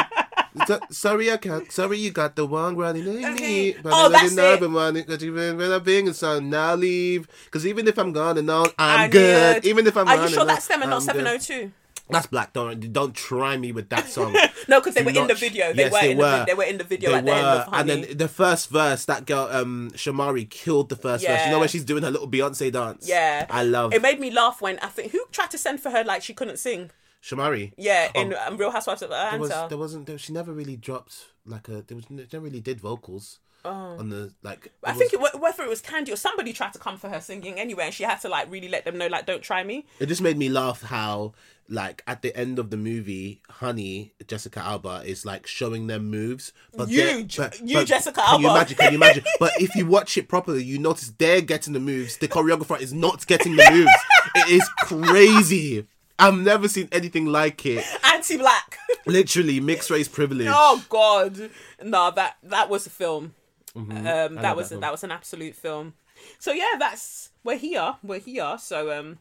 so- 0.67 0.81
sorry, 0.91 1.31
I 1.32 1.37
can't. 1.37 1.71
Sorry, 1.71 1.99
you 1.99 2.11
got 2.11 2.37
the 2.37 2.47
one 2.47 2.76
running 2.76 3.06
in 3.06 3.25
Okay. 3.35 3.73
me. 3.73 3.76
But 3.82 3.93
Oh, 3.93 4.06
I 4.06 4.09
that's 4.09 4.37
it. 4.37 4.71
one 4.71 4.94
because 4.94 5.23
even 5.25 5.56
when 5.59 5.73
I'm 5.73 5.82
being 5.82 6.09
a 6.09 6.15
son, 6.15 6.50
now 6.50 6.75
leave. 6.75 7.29
Because 7.47 7.67
even 7.67 7.87
if 7.88 7.99
I'm 7.99 8.12
gone 8.12 8.38
and 8.38 8.50
all, 8.50 8.69
I 8.79 9.05
I'm 9.05 9.11
good. 9.11 9.21
knew 9.53 9.59
it. 9.59 9.65
Even 9.67 9.87
if 9.87 9.97
I'm 9.97 10.09
Are 10.09 10.17
gone 10.17 10.29
you 10.29 10.32
sure 10.35 10.41
and 10.43 10.50
that's 10.50 10.67
them 10.69 10.82
and 10.82 10.91
not 10.91 11.03
702? 11.03 11.71
That's 12.10 12.26
Blaque. 12.26 12.52
Don't 12.52 12.92
don't 12.92 13.14
try 13.14 13.56
me 13.56 13.72
with 13.72 13.88
that 13.90 14.08
song. 14.08 14.36
No, 14.68 14.80
because 14.80 14.94
they 14.94 15.02
Do 15.04 15.12
were 15.12 15.20
in 15.22 15.26
the 15.28 15.34
video. 15.34 15.72
They 15.72 15.82
Yes, 15.84 15.92
were 15.92 16.00
they 16.00 16.10
in 16.12 16.16
the 16.16 16.22
were. 16.22 16.44
they 16.46 16.54
were 16.54 16.64
in 16.64 16.78
the 16.78 16.84
video 16.84 17.10
They 17.10 17.16
at 17.18 17.24
the 17.26 17.32
end 17.34 17.46
of 17.46 17.68
were. 17.68 17.74
And 17.78 17.88
then 17.88 18.16
the 18.16 18.28
first 18.28 18.70
verse, 18.70 19.04
that 19.06 19.26
girl, 19.26 19.48
um, 19.50 19.90
Shamari, 19.94 20.48
killed 20.48 20.88
the 20.88 20.96
first 20.96 21.26
verse. 21.26 21.44
You 21.44 21.50
know 21.50 21.58
when 21.58 21.68
she's 21.68 21.84
doing 21.84 22.02
her 22.02 22.10
little 22.10 22.28
Beyonce 22.28 22.70
dance. 22.72 23.06
yeah, 23.08 23.46
I 23.50 23.62
love 23.64 23.92
It 23.92 24.00
made 24.02 24.20
me 24.20 24.30
laugh 24.30 24.60
when 24.62 24.78
I 24.80 24.88
think 24.88 25.12
who 25.12 25.20
tried 25.32 25.50
to 25.50 25.58
send 25.58 25.80
for 25.80 25.90
her 25.90 26.02
like 26.04 26.22
she 26.22 26.32
couldn't 26.34 26.58
sing. 26.58 26.90
Shamari. 27.22 27.72
Yeah, 27.78 28.10
in 28.14 28.34
Oh. 28.34 28.46
um, 28.46 28.56
Real 28.58 28.70
Housewives 28.70 29.00
of 29.02 29.10
There, 29.10 29.38
was, 29.38 29.50
Atlanta. 29.50 29.68
there 29.70 29.78
wasn't. 29.78 30.06
There, 30.06 30.18
she 30.18 30.32
never 30.32 30.52
really 30.52 30.76
dropped 30.76 31.14
like 31.46 31.68
a. 31.68 31.82
There 31.82 31.96
was. 31.96 32.04
She 32.06 32.14
never 32.14 32.40
really 32.44 32.60
did 32.60 32.80
vocals 32.80 33.40
Oh. 33.64 33.99
on 33.99 34.11
the 34.11 34.33
like. 34.42 34.73
Oh. 34.85 34.90
I 34.90 34.92
it 34.92 34.99
think 34.99 35.12
it, 35.14 35.40
whether 35.40 35.62
it 35.62 35.68
was 35.68 35.80
Kandi 35.80 36.12
or 36.12 36.16
somebody 36.16 36.52
tried 36.52 36.73
to 36.75 36.78
come 36.78 36.99
for 36.99 37.09
her 37.09 37.21
singing 37.21 37.59
anyway, 37.59 37.87
and 37.87 37.94
she 37.94 38.02
had 38.04 38.21
to 38.21 38.28
like 38.28 38.50
really 38.50 38.68
let 38.68 38.85
them 38.85 38.99
know 38.99 39.06
like 39.06 39.26
don't 39.26 39.42
try 39.42 39.64
me. 39.64 39.87
it 40.00 40.06
just 40.06 40.21
made 40.23 40.37
me 40.37 40.49
laugh 40.49 40.83
how 40.83 41.33
like 41.68 42.02
at 42.06 42.23
the 42.23 42.37
end 42.37 42.59
of 42.59 42.71
the 42.71 42.76
movie, 42.76 43.40
Honey 43.49 44.12
Jessica 44.26 44.61
Alba 44.61 45.02
is 45.04 45.25
like 45.25 45.47
showing 45.47 45.87
them 45.87 46.11
moves. 46.11 46.52
But 46.76 46.88
You, 46.88 47.26
but, 47.37 47.61
you, 47.61 47.76
but 47.76 47.87
Jessica 47.87 48.21
Can 48.21 48.40
you 48.42 48.50
imagine? 48.50 48.76
Can 48.76 48.92
you 48.92 48.99
imagine? 48.99 49.25
but 49.40 49.52
if 49.59 49.75
you 49.75 49.87
watch 49.87 50.16
it 50.18 50.28
properly, 50.28 50.62
you 50.62 50.78
notice 50.78 51.12
they're 51.16 51.40
getting 51.40 51.73
the 51.73 51.80
moves. 51.80 52.18
The 52.18 52.28
choreographer 52.28 52.78
is 52.80 52.92
not 52.92 53.26
getting 53.26 53.56
the 53.56 53.71
moves. 53.71 53.92
it 54.35 54.50
is 54.50 54.68
crazy. 54.80 55.87
I've 56.18 56.37
never 56.38 56.68
seen 56.68 56.88
anything 56.92 57.26
like 57.26 57.64
it. 57.66 57.85
Anti-black. 58.04 58.78
Literally 59.06 59.59
mixed 59.61 59.90
race 59.90 60.09
privilege. 60.09 60.49
oh 60.50 60.85
God, 60.88 61.50
no 61.83 62.11
that 62.11 62.37
that 62.42 62.68
was 62.68 62.87
a 62.87 62.90
film. 62.90 63.35
Um, 63.76 63.85
that 63.85 63.93
Mm-hmm. 63.95 64.57
was 64.57 64.69
that 64.71 64.81
that 64.81 64.93
was 64.93 65.04
an 65.04 65.11
absolute 65.11 65.54
film. 65.54 65.95
So 66.38 66.52
yeah, 66.52 66.76
that's 66.78 67.31
where 67.43 67.57
we're 67.57 67.61
here. 67.61 67.97
We're 68.02 68.21
here. 68.21 68.57
So 68.59 68.97
um, 68.99 69.19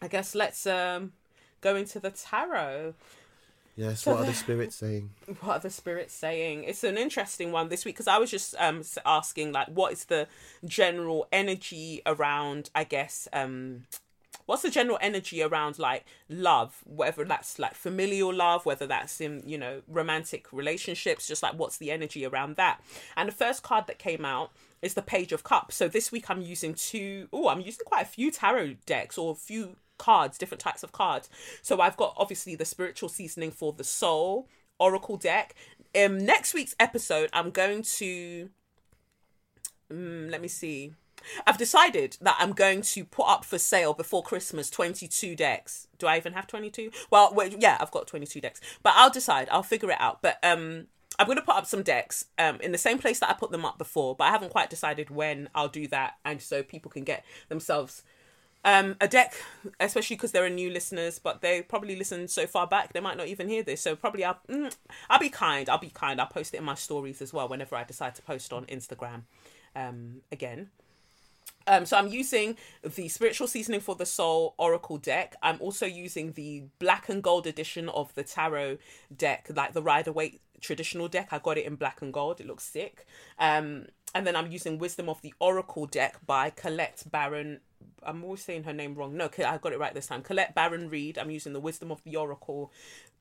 I 0.00 0.08
guess 0.08 0.34
let's 0.34 0.66
um 0.66 1.12
go 1.60 1.76
into 1.76 2.00
the 2.00 2.10
tarot. 2.10 2.94
Yes. 3.76 4.06
What 4.06 4.20
are 4.20 4.24
the 4.24 4.34
spirits 4.34 4.76
saying? 4.76 5.10
what 5.40 5.56
are 5.56 5.60
the 5.60 5.70
spirits 5.70 6.14
saying 6.14 6.64
it's 6.64 6.84
an 6.84 6.98
interesting 6.98 7.50
one 7.50 7.68
this 7.68 7.84
week 7.86 7.94
because 7.94 8.06
i 8.06 8.18
was 8.18 8.30
just 8.30 8.54
um 8.58 8.82
asking 9.06 9.52
like 9.52 9.68
what 9.68 9.92
is 9.92 10.04
the 10.06 10.26
general 10.66 11.26
energy 11.32 12.02
around 12.04 12.68
i 12.74 12.84
guess 12.84 13.26
um 13.32 13.84
what's 14.46 14.62
the 14.62 14.70
general 14.70 14.98
energy 15.00 15.42
around 15.42 15.78
like 15.78 16.04
love? 16.28 16.82
Whether 16.84 17.24
that's 17.24 17.58
like 17.58 17.74
familial 17.74 18.32
love 18.32 18.66
whether 18.66 18.86
that's 18.86 19.20
in 19.20 19.42
you 19.46 19.58
know 19.58 19.82
romantic 19.88 20.52
relationships 20.52 21.26
just 21.26 21.42
like 21.42 21.54
what's 21.54 21.78
the 21.78 21.90
energy 21.90 22.24
around 22.24 22.56
that? 22.56 22.80
And 23.16 23.28
the 23.28 23.34
first 23.34 23.62
card 23.62 23.86
that 23.86 23.98
came 23.98 24.24
out 24.24 24.52
is 24.82 24.94
the 24.94 25.02
page 25.02 25.32
of 25.32 25.44
cups. 25.44 25.76
So 25.76 25.88
this 25.88 26.12
week 26.12 26.30
i'm 26.30 26.42
using 26.42 26.74
two 26.74 27.28
oh 27.32 27.48
i'm 27.48 27.60
using 27.60 27.84
quite 27.86 28.02
a 28.02 28.08
few 28.08 28.30
tarot 28.30 28.76
decks 28.86 29.18
or 29.18 29.32
a 29.32 29.36
few 29.36 29.76
cards 29.96 30.38
different 30.38 30.60
types 30.60 30.82
of 30.82 30.92
cards. 30.92 31.28
So 31.62 31.80
i've 31.80 31.96
got 31.96 32.14
obviously 32.16 32.54
the 32.54 32.64
spiritual 32.64 33.08
seasoning 33.08 33.50
for 33.50 33.72
the 33.72 33.84
soul 33.84 34.48
oracle 34.78 35.16
deck. 35.16 35.54
Um 35.98 36.18
next 36.18 36.54
week's 36.54 36.74
episode 36.80 37.30
i'm 37.32 37.50
going 37.50 37.82
to 37.82 38.50
mm, 39.90 40.30
let 40.30 40.40
me 40.42 40.48
see 40.48 40.94
I've 41.46 41.58
decided 41.58 42.16
that 42.20 42.36
I'm 42.38 42.52
going 42.52 42.82
to 42.82 43.04
put 43.04 43.28
up 43.28 43.44
for 43.44 43.58
sale 43.58 43.94
before 43.94 44.22
Christmas 44.22 44.70
22 44.70 45.36
decks. 45.36 45.88
Do 45.98 46.06
I 46.06 46.16
even 46.16 46.32
have 46.32 46.46
22? 46.46 46.90
Well, 47.10 47.32
wait, 47.34 47.56
yeah, 47.60 47.76
I've 47.80 47.90
got 47.90 48.06
22 48.06 48.40
decks. 48.40 48.60
But 48.82 48.94
I'll 48.96 49.10
decide. 49.10 49.48
I'll 49.50 49.62
figure 49.62 49.90
it 49.90 50.00
out. 50.00 50.22
But 50.22 50.38
um 50.42 50.86
I'm 51.18 51.26
going 51.26 51.38
to 51.38 51.44
put 51.44 51.54
up 51.54 51.66
some 51.66 51.84
decks 51.84 52.26
um, 52.38 52.60
in 52.60 52.72
the 52.72 52.78
same 52.78 52.98
place 52.98 53.20
that 53.20 53.30
I 53.30 53.34
put 53.34 53.52
them 53.52 53.64
up 53.64 53.78
before, 53.78 54.16
but 54.16 54.24
I 54.24 54.30
haven't 54.30 54.50
quite 54.50 54.68
decided 54.68 55.10
when 55.10 55.48
I'll 55.54 55.68
do 55.68 55.86
that, 55.88 56.14
and 56.24 56.42
so 56.42 56.64
people 56.64 56.90
can 56.90 57.04
get 57.04 57.24
themselves 57.48 58.02
um, 58.64 58.96
a 59.00 59.06
deck, 59.06 59.34
especially 59.78 60.16
because 60.16 60.32
there 60.32 60.44
are 60.44 60.50
new 60.50 60.70
listeners, 60.70 61.18
but 61.18 61.40
they 61.40 61.62
probably 61.62 61.96
listen 61.96 62.28
so 62.28 62.46
far 62.46 62.66
back 62.66 62.92
they 62.92 63.00
might 63.00 63.16
not 63.16 63.28
even 63.28 63.48
hear 63.48 63.62
this. 63.62 63.80
So 63.80 63.94
probably 63.94 64.24
I'll 64.24 64.38
mm, 64.48 64.74
I'll 65.10 65.18
be 65.18 65.28
kind. 65.28 65.68
I'll 65.68 65.78
be 65.78 65.90
kind. 65.90 66.20
I'll 66.20 66.26
post 66.26 66.54
it 66.54 66.58
in 66.58 66.64
my 66.64 66.74
stories 66.74 67.20
as 67.20 67.32
well 67.32 67.48
whenever 67.48 67.76
I 67.76 67.84
decide 67.84 68.14
to 68.16 68.22
post 68.22 68.52
on 68.52 68.64
Instagram 68.66 69.22
um, 69.76 70.22
again. 70.32 70.70
Um, 71.66 71.86
so 71.86 71.96
I'm 71.96 72.08
using 72.08 72.56
the 72.82 73.08
Spiritual 73.08 73.46
Seasoning 73.46 73.80
for 73.80 73.94
the 73.94 74.06
Soul 74.06 74.54
Oracle 74.58 74.98
deck. 74.98 75.36
I'm 75.42 75.56
also 75.60 75.86
using 75.86 76.32
the 76.32 76.64
black 76.78 77.08
and 77.08 77.22
gold 77.22 77.46
edition 77.46 77.88
of 77.88 78.14
the 78.14 78.22
Tarot 78.22 78.78
deck, 79.16 79.48
like 79.54 79.72
the 79.72 79.82
Rider 79.82 80.12
Waite 80.12 80.40
traditional 80.60 81.08
deck. 81.08 81.28
I 81.30 81.38
got 81.38 81.58
it 81.58 81.66
in 81.66 81.76
black 81.76 82.02
and 82.02 82.12
gold. 82.12 82.40
It 82.40 82.46
looks 82.46 82.64
sick. 82.64 83.06
Um, 83.38 83.86
and 84.14 84.26
then 84.26 84.36
I'm 84.36 84.50
using 84.50 84.78
Wisdom 84.78 85.08
of 85.08 85.20
the 85.22 85.34
Oracle 85.40 85.86
deck 85.86 86.18
by 86.26 86.50
Colette 86.50 87.04
Baron. 87.10 87.60
I'm 88.02 88.22
always 88.22 88.42
saying 88.42 88.64
her 88.64 88.72
name 88.72 88.94
wrong. 88.94 89.16
No, 89.16 89.28
I 89.38 89.58
got 89.58 89.72
it 89.72 89.78
right 89.78 89.94
this 89.94 90.06
time. 90.06 90.22
Colette 90.22 90.54
Baron 90.54 90.88
Reid. 90.88 91.18
I'm 91.18 91.30
using 91.30 91.52
the 91.52 91.60
Wisdom 91.60 91.90
of 91.90 92.02
the 92.04 92.16
Oracle 92.16 92.72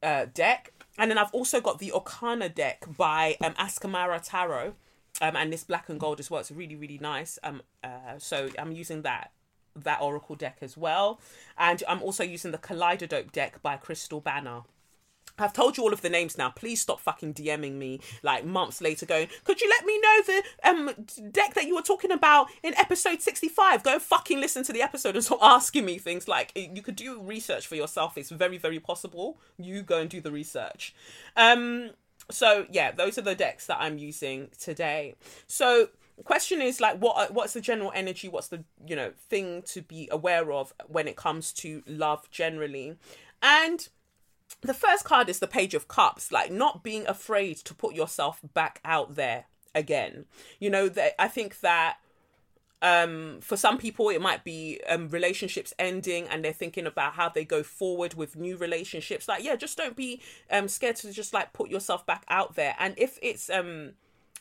uh, 0.01 0.25
deck. 0.33 0.73
And 0.97 1.09
then 1.09 1.17
I've 1.17 1.33
also 1.33 1.61
got 1.61 1.79
the 1.79 1.91
Okana 1.95 2.53
deck 2.53 2.85
by 2.97 3.37
um, 3.41 3.53
Askamara 3.53 4.21
Tarot 4.23 4.75
um, 5.21 5.35
and 5.35 5.51
this 5.51 5.63
black 5.63 5.89
and 5.89 5.99
gold 5.99 6.19
as 6.19 6.29
well. 6.29 6.41
It's 6.41 6.51
really 6.51 6.75
really 6.75 6.99
nice. 6.99 7.39
Um, 7.43 7.61
uh, 7.83 8.17
so 8.17 8.49
I'm 8.57 8.71
using 8.71 9.01
that 9.03 9.31
that 9.75 10.01
oracle 10.01 10.35
deck 10.35 10.57
as 10.61 10.77
well, 10.77 11.19
and 11.57 11.83
I'm 11.87 12.01
also 12.01 12.23
using 12.23 12.51
the 12.51 12.57
Kaleidadope 12.57 13.31
deck 13.31 13.61
by 13.61 13.77
Krystal 13.77 14.23
Banner. 14.23 14.61
I've 15.37 15.53
told 15.53 15.77
you 15.77 15.83
all 15.83 15.93
of 15.93 16.01
the 16.01 16.09
names 16.09 16.37
now. 16.37 16.49
Please 16.49 16.81
stop 16.81 16.99
fucking 16.99 17.33
DMing 17.33 17.73
me 17.73 17.99
like 18.21 18.45
months 18.45 18.81
later 18.81 19.05
going, 19.05 19.29
could 19.43 19.61
you 19.61 19.69
let 19.69 19.85
me 19.85 19.99
know 19.99 20.21
the 20.27 20.69
um 20.69 21.31
deck 21.31 21.55
that 21.55 21.65
you 21.65 21.75
were 21.75 21.81
talking 21.81 22.11
about 22.11 22.47
in 22.61 22.75
episode 22.77 23.21
65? 23.21 23.83
Go 23.83 23.99
fucking 23.99 24.39
listen 24.39 24.63
to 24.63 24.73
the 24.73 24.81
episode 24.81 25.15
and 25.15 25.23
stop 25.23 25.39
asking 25.41 25.85
me 25.85 25.97
things 25.97 26.27
like 26.27 26.51
you 26.55 26.81
could 26.81 26.95
do 26.95 27.19
research 27.19 27.65
for 27.65 27.75
yourself. 27.75 28.17
It's 28.17 28.29
very, 28.29 28.57
very 28.57 28.79
possible. 28.79 29.39
You 29.57 29.81
go 29.81 29.99
and 29.99 30.09
do 30.09 30.21
the 30.21 30.31
research. 30.31 30.93
Um 31.35 31.91
so 32.31 32.65
yeah, 32.71 32.91
those 32.91 33.17
are 33.17 33.21
the 33.21 33.35
decks 33.35 33.67
that 33.67 33.77
I'm 33.79 33.97
using 33.97 34.49
today. 34.59 35.15
So 35.47 35.89
question 36.25 36.61
is 36.61 36.79
like 36.79 36.97
what 36.99 37.33
what's 37.33 37.53
the 37.53 37.61
general 37.61 37.91
energy? 37.95 38.29
What's 38.29 38.47
the 38.47 38.63
you 38.85 38.95
know 38.95 39.11
thing 39.29 39.63
to 39.63 39.81
be 39.81 40.07
aware 40.11 40.51
of 40.51 40.73
when 40.87 41.07
it 41.07 41.15
comes 41.15 41.51
to 41.53 41.83
love 41.87 42.29
generally? 42.31 42.95
And 43.41 43.87
the 44.61 44.73
first 44.73 45.03
card 45.03 45.29
is 45.29 45.39
the 45.39 45.47
page 45.47 45.73
of 45.73 45.87
cups 45.87 46.31
like 46.31 46.51
not 46.51 46.83
being 46.83 47.07
afraid 47.07 47.57
to 47.57 47.73
put 47.73 47.95
yourself 47.95 48.39
back 48.53 48.79
out 48.85 49.15
there 49.15 49.45
again. 49.75 50.25
You 50.59 50.69
know 50.69 50.89
that 50.89 51.21
i 51.21 51.27
think 51.27 51.59
that 51.61 51.97
um, 52.83 53.39
for 53.41 53.55
some 53.55 53.77
people, 53.77 54.09
it 54.09 54.21
might 54.21 54.43
be 54.43 54.81
um, 54.89 55.07
relationships 55.07 55.73
ending 55.79 56.27
and 56.27 56.43
they're 56.43 56.51
thinking 56.51 56.85
about 56.85 57.13
how 57.13 57.29
they 57.29 57.45
go 57.45 57.63
forward 57.63 58.13
with 58.13 58.35
new 58.35 58.57
relationships. 58.57 59.27
Like, 59.27 59.41
yeah, 59.41 59.55
just 59.55 59.77
don't 59.77 59.95
be 59.95 60.21
um, 60.51 60.67
scared 60.67 60.97
to 60.97 61.13
just 61.13 61.33
like 61.33 61.53
put 61.53 61.69
yourself 61.69 62.05
back 62.05 62.25
out 62.27 62.55
there. 62.55 62.75
And 62.77 62.93
if 62.97 63.17
it's 63.21 63.49
um, 63.49 63.93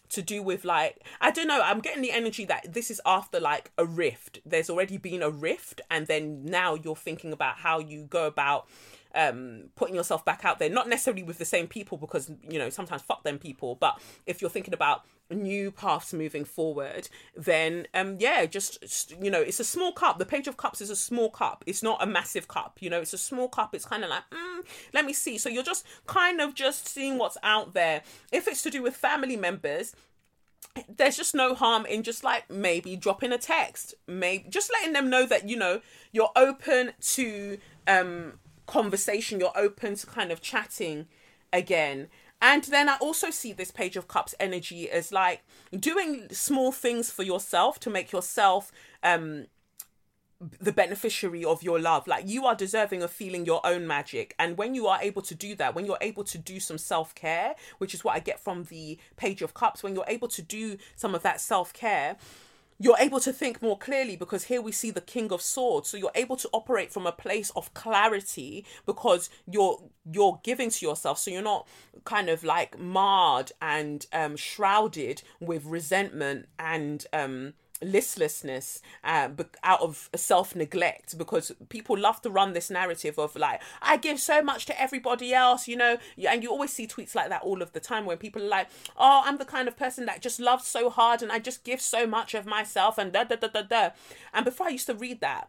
to 0.09 0.23
do 0.23 0.43
with 0.43 0.65
like, 0.65 1.07
I 1.21 1.31
don't 1.31 1.47
know, 1.47 1.63
I'm 1.63 1.79
getting 1.79 2.03
the 2.03 2.11
energy 2.11 2.45
that 2.47 2.73
this 2.73 2.91
is 2.91 3.01
after 3.07 3.39
like 3.39 3.71
a 3.79 3.87
rift. 3.87 4.41
There's 4.45 4.69
already 4.69 4.97
been 4.97 5.23
a 5.23 5.31
rift, 5.31 5.81
and 5.89 6.09
then 6.09 6.45
now 6.45 6.75
you're 6.75 6.97
thinking 6.97 7.33
about 7.33 7.59
how 7.59 7.79
you 7.79 8.05
go 8.05 8.27
about 8.27 8.67
um 9.15 9.65
putting 9.77 9.95
yourself 9.95 10.25
back 10.25 10.45
out 10.45 10.59
there 10.59 10.71
not 10.71 10.89
necessarily 10.89 11.23
with 11.23 11.39
the 11.39 11.45
same 11.45 11.67
people 11.67 11.99
because 11.99 12.31
you 12.49 12.59
know 12.59 12.71
sometimes 12.71 13.03
fuck 13.03 13.23
them 13.25 13.39
people 13.39 13.75
but 13.75 14.01
if 14.27 14.41
you're 14.41 14.51
thinking 14.51 14.75
about 14.75 15.05
new 15.31 15.71
paths 15.71 16.13
moving 16.13 16.45
forward 16.45 17.09
then 17.37 17.87
um 17.95 18.17
yeah 18.19 18.45
just 18.45 19.13
you 19.23 19.31
know 19.31 19.41
it's 19.41 19.61
a 19.61 19.65
small 19.65 19.93
cup. 19.93 20.19
The 20.19 20.27
page 20.27 20.47
of 20.47 20.57
cups 20.57 20.81
is 20.81 20.91
a 20.91 20.97
small 20.97 21.31
cup. 21.31 21.65
It's 21.67 21.83
not 21.83 22.03
a 22.03 22.07
massive 22.07 22.49
cup 22.49 22.79
you 22.81 22.91
know 22.91 23.01
it's 23.01 23.13
a 23.13 23.19
small 23.19 23.49
cup. 23.49 23.75
It's 23.75 23.85
kind 23.85 24.05
of 24.05 24.11
like 24.11 24.25
mm, 24.31 24.65
let 24.93 25.05
me 25.05 25.13
see. 25.13 25.39
So 25.39 25.49
you're 25.49 25.63
just 25.63 25.87
kind 26.07 26.41
of 26.41 26.55
just 26.55 26.89
seeing 26.89 27.19
what's 27.19 27.39
out 27.43 27.75
there. 27.75 28.03
If 28.31 28.47
it's 28.49 28.63
to 28.63 28.71
do 28.71 28.83
with 28.83 28.97
family 28.97 29.37
members 29.37 29.95
there's 30.89 31.17
just 31.17 31.35
no 31.35 31.55
harm 31.55 31.85
in 31.87 32.03
just 32.03 32.25
like 32.25 32.49
maybe 32.51 32.97
dropping 32.97 33.33
a 33.33 33.39
text. 33.39 33.95
Maybe 34.07 34.47
just 34.49 34.71
letting 34.73 34.93
them 34.93 35.11
know 35.11 35.27
that 35.27 35.49
you 35.49 35.57
know 35.57 35.81
you're 36.13 36.31
open 36.37 36.93
to 37.01 37.59
um 37.87 38.39
conversation 38.67 39.41
you're 39.41 39.57
open 39.57 39.95
to 39.97 40.07
kind 40.07 40.31
of 40.31 40.41
chatting 40.41 41.07
again 41.53 42.09
and 42.41 42.65
then 42.65 42.89
I 42.89 42.97
also 42.97 43.31
see 43.31 43.53
this 43.53 43.71
Page 43.71 43.97
of 43.97 44.09
Cups 44.09 44.35
energy 44.41 44.91
as 44.91 45.13
like 45.13 45.43
doing 45.79 46.27
small 46.33 46.73
things 46.73 47.11
for 47.11 47.23
yourself 47.23 47.79
to 47.81 47.91
make 47.91 48.11
yourself 48.11 48.73
um 49.03 49.47
the 50.61 50.73
beneficiary 50.73 51.45
of 51.45 51.63
your 51.63 51.79
love. 51.79 52.07
Like 52.07 52.29
you 52.29 52.47
are 52.47 52.55
deserving 52.55 53.03
of 53.03 53.11
feeling 53.11 53.47
your 53.47 53.65
own 53.65 53.87
magic. 53.87 54.35
And 54.39 54.59
when 54.59 54.75
you 54.75 54.87
are 54.87 54.99
able 55.01 55.23
to 55.23 55.35
do 55.35 55.55
that, 55.57 55.75
when 55.75 55.87
you're 55.87 55.99
able 56.01 56.25
to 56.25 56.39
do 56.39 56.59
some 56.59 56.79
self 56.79 57.15
care, 57.15 57.55
which 57.79 57.95
is 57.95 58.05
what 58.05 58.17
I 58.17 58.19
get 58.19 58.41
from 58.41 58.65
the 58.65 58.99
Page 59.17 59.43
of 59.43 59.55
Cups, 59.55 59.83
when 59.83 59.95
you're 59.95 60.05
able 60.09 60.29
to 60.29 60.43
do 60.43 60.79
some 60.97 61.15
of 61.15 61.23
that 61.23 61.41
self 61.41 61.73
care, 61.73 62.17
you're 62.83 62.97
able 62.99 63.21
to 63.21 63.33
think 63.33 63.63
more 63.63 63.79
clearly 63.79 64.17
because 64.17 64.45
here 64.45 64.61
we 64.61 64.73
see 64.73 64.91
the 64.91 65.01
king 65.01 65.31
of 65.31 65.41
swords. 65.41 65.89
So 65.89 65.97
you're 65.97 66.11
able 66.17 66.37
to 66.37 66.49
operate 66.53 66.93
from 66.93 67.07
a 67.07 67.13
place 67.13 67.51
of 67.55 67.73
clarity 67.75 68.67
because 68.87 69.31
you're 69.49 69.79
you're 70.11 70.41
giving 70.43 70.71
to 70.71 70.85
yourself. 70.87 71.19
So 71.21 71.31
you're 71.31 71.43
not 71.43 71.69
kind 72.05 72.29
of 72.29 72.43
like 72.43 72.79
marred 72.81 73.53
and 73.63 74.05
um 74.13 74.37
shrouded 74.37 75.23
with 75.39 75.65
resentment 75.65 76.49
and 76.59 77.07
um 77.13 77.55
listlessness 77.83 78.81
uh, 79.05 79.29
out 79.63 79.81
of 79.81 80.09
self 80.15 80.55
neglect 80.55 81.17
because 81.19 81.53
people 81.69 81.99
love 81.99 82.21
to 82.23 82.31
run 82.31 82.53
this 82.53 82.71
narrative 82.71 83.19
of 83.19 83.37
like 83.37 83.61
I 83.81 83.97
give 83.97 84.21
so 84.21 84.43
much 84.43 84.67
to 84.67 84.81
everybody 84.81 85.35
else, 85.35 85.69
you 85.69 85.77
know, 85.77 85.99
and 86.29 86.43
you 86.43 86.51
always 86.51 86.73
see 86.73 86.87
tweets 86.87 87.15
like 87.15 87.29
that 87.29 87.43
all 87.43 87.63
of 87.63 87.73
the 87.73 87.81
time 87.81 88.07
when 88.07 88.19
people 88.19 88.43
are 88.43 88.49
like, 88.49 88.69
"Oh, 88.97 89.23
I'm 89.25 89.39
the 89.39 89.45
kind 89.45 89.69
of 89.69 89.77
person 89.77 90.07
that 90.07 90.23
just 90.23 90.41
loves 90.41 90.67
so 90.67 90.91
hard 90.91 91.23
and 91.23 91.33
I 91.33 91.39
just 91.39 91.65
give 91.65 91.81
so 91.81 92.07
much 92.07 92.35
of 92.35 92.47
myself 92.47 92.99
and 92.99 93.13
da 93.13 93.25
da 93.25 93.37
da 93.37 93.49
da 93.49 93.63
da." 93.63 93.91
And 94.33 94.45
before 94.45 94.67
I 94.69 94.71
used 94.71 94.87
to 94.87 94.95
read 94.95 95.21
that, 95.21 95.49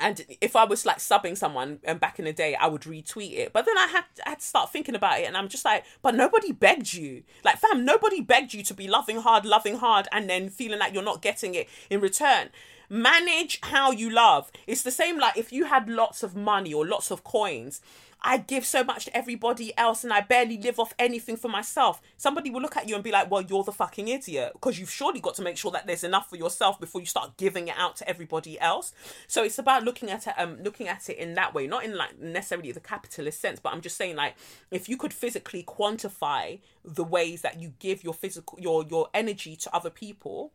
and 0.00 0.24
if 0.40 0.56
I 0.56 0.64
was 0.64 0.86
like 0.86 0.98
subbing 0.98 1.36
someone 1.36 1.80
and 1.84 1.96
um, 1.96 1.98
back 1.98 2.18
in 2.18 2.24
the 2.24 2.32
day, 2.32 2.54
I 2.54 2.66
would 2.66 2.82
retweet 2.82 3.36
it. 3.36 3.52
But 3.52 3.66
then 3.66 3.76
I 3.78 3.86
had, 3.86 4.04
I 4.26 4.30
had 4.30 4.40
to 4.40 4.44
start 4.44 4.72
thinking 4.72 4.94
about 4.94 5.20
it 5.20 5.26
and 5.26 5.36
I'm 5.36 5.48
just 5.48 5.64
like, 5.64 5.84
but 6.02 6.14
nobody 6.14 6.52
begged 6.52 6.94
you. 6.94 7.22
Like, 7.44 7.58
fam, 7.58 7.84
nobody 7.84 8.20
begged 8.20 8.54
you 8.54 8.62
to 8.64 8.74
be 8.74 8.88
loving 8.88 9.18
hard, 9.20 9.44
loving 9.44 9.76
hard, 9.76 10.08
and 10.10 10.28
then 10.28 10.48
feeling 10.48 10.78
like 10.78 10.94
you're 10.94 11.02
not 11.02 11.22
getting 11.22 11.54
it 11.54 11.68
in 11.90 12.00
return. 12.00 12.48
Manage 12.88 13.60
how 13.62 13.92
you 13.92 14.10
love. 14.10 14.50
It's 14.66 14.82
the 14.82 14.90
same 14.90 15.18
like 15.18 15.36
if 15.36 15.52
you 15.52 15.66
had 15.66 15.88
lots 15.88 16.22
of 16.22 16.34
money 16.34 16.74
or 16.74 16.86
lots 16.86 17.10
of 17.10 17.22
coins 17.22 17.80
I 18.22 18.38
give 18.38 18.66
so 18.66 18.84
much 18.84 19.06
to 19.06 19.16
everybody 19.16 19.76
else 19.78 20.04
and 20.04 20.12
I 20.12 20.20
barely 20.20 20.58
live 20.58 20.78
off 20.78 20.92
anything 20.98 21.36
for 21.36 21.48
myself. 21.48 22.02
Somebody 22.16 22.50
will 22.50 22.60
look 22.60 22.76
at 22.76 22.88
you 22.88 22.94
and 22.94 23.02
be 23.02 23.10
like, 23.10 23.30
well, 23.30 23.40
you're 23.40 23.64
the 23.64 23.72
fucking 23.72 24.08
idiot 24.08 24.52
because 24.52 24.78
you've 24.78 24.90
surely 24.90 25.20
got 25.20 25.34
to 25.36 25.42
make 25.42 25.56
sure 25.56 25.70
that 25.70 25.86
there's 25.86 26.04
enough 26.04 26.28
for 26.28 26.36
yourself 26.36 26.78
before 26.78 27.00
you 27.00 27.06
start 27.06 27.36
giving 27.38 27.68
it 27.68 27.74
out 27.78 27.96
to 27.96 28.08
everybody 28.08 28.60
else. 28.60 28.92
So 29.26 29.42
it's 29.42 29.58
about 29.58 29.84
looking 29.84 30.10
at 30.10 30.26
it, 30.26 30.34
um, 30.36 30.62
looking 30.62 30.88
at 30.88 31.08
it 31.08 31.16
in 31.16 31.34
that 31.34 31.54
way, 31.54 31.66
not 31.66 31.84
in 31.84 31.96
like 31.96 32.18
necessarily 32.20 32.72
the 32.72 32.80
capitalist 32.80 33.40
sense, 33.40 33.58
but 33.58 33.72
I'm 33.72 33.80
just 33.80 33.96
saying 33.96 34.16
like 34.16 34.34
if 34.70 34.88
you 34.88 34.96
could 34.96 35.14
physically 35.14 35.62
quantify 35.62 36.58
the 36.84 37.04
ways 37.04 37.42
that 37.42 37.60
you 37.60 37.72
give 37.78 38.04
your 38.04 38.14
physical, 38.14 38.58
your 38.60 38.84
your 38.88 39.08
energy 39.14 39.56
to 39.56 39.74
other 39.74 39.90
people, 39.90 40.52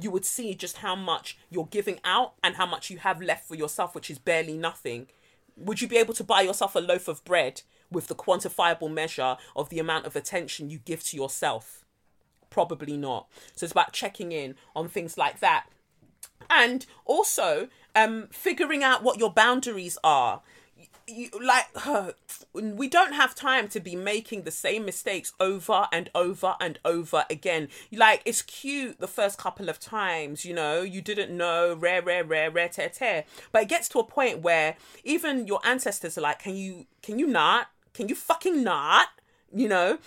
you 0.00 0.10
would 0.10 0.24
see 0.24 0.54
just 0.54 0.78
how 0.78 0.94
much 0.94 1.36
you're 1.50 1.68
giving 1.70 1.98
out 2.04 2.34
and 2.44 2.56
how 2.56 2.66
much 2.66 2.90
you 2.90 2.98
have 2.98 3.20
left 3.20 3.48
for 3.48 3.56
yourself, 3.56 3.94
which 3.94 4.10
is 4.10 4.18
barely 4.18 4.56
nothing 4.56 5.08
would 5.58 5.80
you 5.80 5.88
be 5.88 5.98
able 5.98 6.14
to 6.14 6.24
buy 6.24 6.42
yourself 6.42 6.74
a 6.74 6.80
loaf 6.80 7.08
of 7.08 7.24
bread 7.24 7.62
with 7.90 8.08
the 8.08 8.14
quantifiable 8.14 8.92
measure 8.92 9.36
of 9.56 9.68
the 9.70 9.78
amount 9.78 10.06
of 10.06 10.16
attention 10.16 10.70
you 10.70 10.78
give 10.78 11.02
to 11.04 11.16
yourself? 11.16 11.84
Probably 12.50 12.96
not. 12.96 13.28
So 13.54 13.64
it's 13.64 13.72
about 13.72 13.92
checking 13.92 14.32
in 14.32 14.54
on 14.74 14.88
things 14.88 15.18
like 15.18 15.40
that. 15.40 15.66
And 16.48 16.86
also 17.04 17.68
um, 17.94 18.28
figuring 18.30 18.82
out 18.82 19.02
what 19.02 19.18
your 19.18 19.32
boundaries 19.32 19.98
are 20.02 20.42
you, 21.08 21.30
like 21.42 21.66
we 22.52 22.88
don't 22.88 23.12
have 23.12 23.34
time 23.34 23.68
to 23.68 23.80
be 23.80 23.96
making 23.96 24.42
the 24.42 24.50
same 24.50 24.84
mistakes 24.84 25.32
over 25.40 25.88
and 25.92 26.10
over 26.14 26.54
and 26.60 26.78
over 26.84 27.24
again. 27.30 27.68
Like 27.92 28.22
it's 28.24 28.42
cute 28.42 29.00
the 29.00 29.08
first 29.08 29.38
couple 29.38 29.68
of 29.68 29.80
times 29.80 30.44
you 30.44 30.54
know? 30.54 30.82
You 30.82 31.00
didn't 31.00 31.36
know 31.36 31.74
rare 31.74 32.02
rare 32.02 32.24
rare 32.24 32.50
rare 32.50 32.68
tear 32.68 32.88
tear. 32.88 33.24
But 33.52 33.62
it 33.62 33.68
gets 33.68 33.88
to 33.90 33.98
a 33.98 34.04
point 34.04 34.40
where 34.40 34.76
even 35.04 35.46
your 35.46 35.60
ancestors 35.64 36.18
are 36.18 36.22
like 36.22 36.40
can 36.40 36.56
you 36.56 36.86
can 37.02 37.18
you 37.18 37.26
not? 37.26 37.68
Can 37.94 38.08
you 38.08 38.14
fucking 38.14 38.62
not? 38.62 39.08
You 39.52 39.68
know 39.68 39.98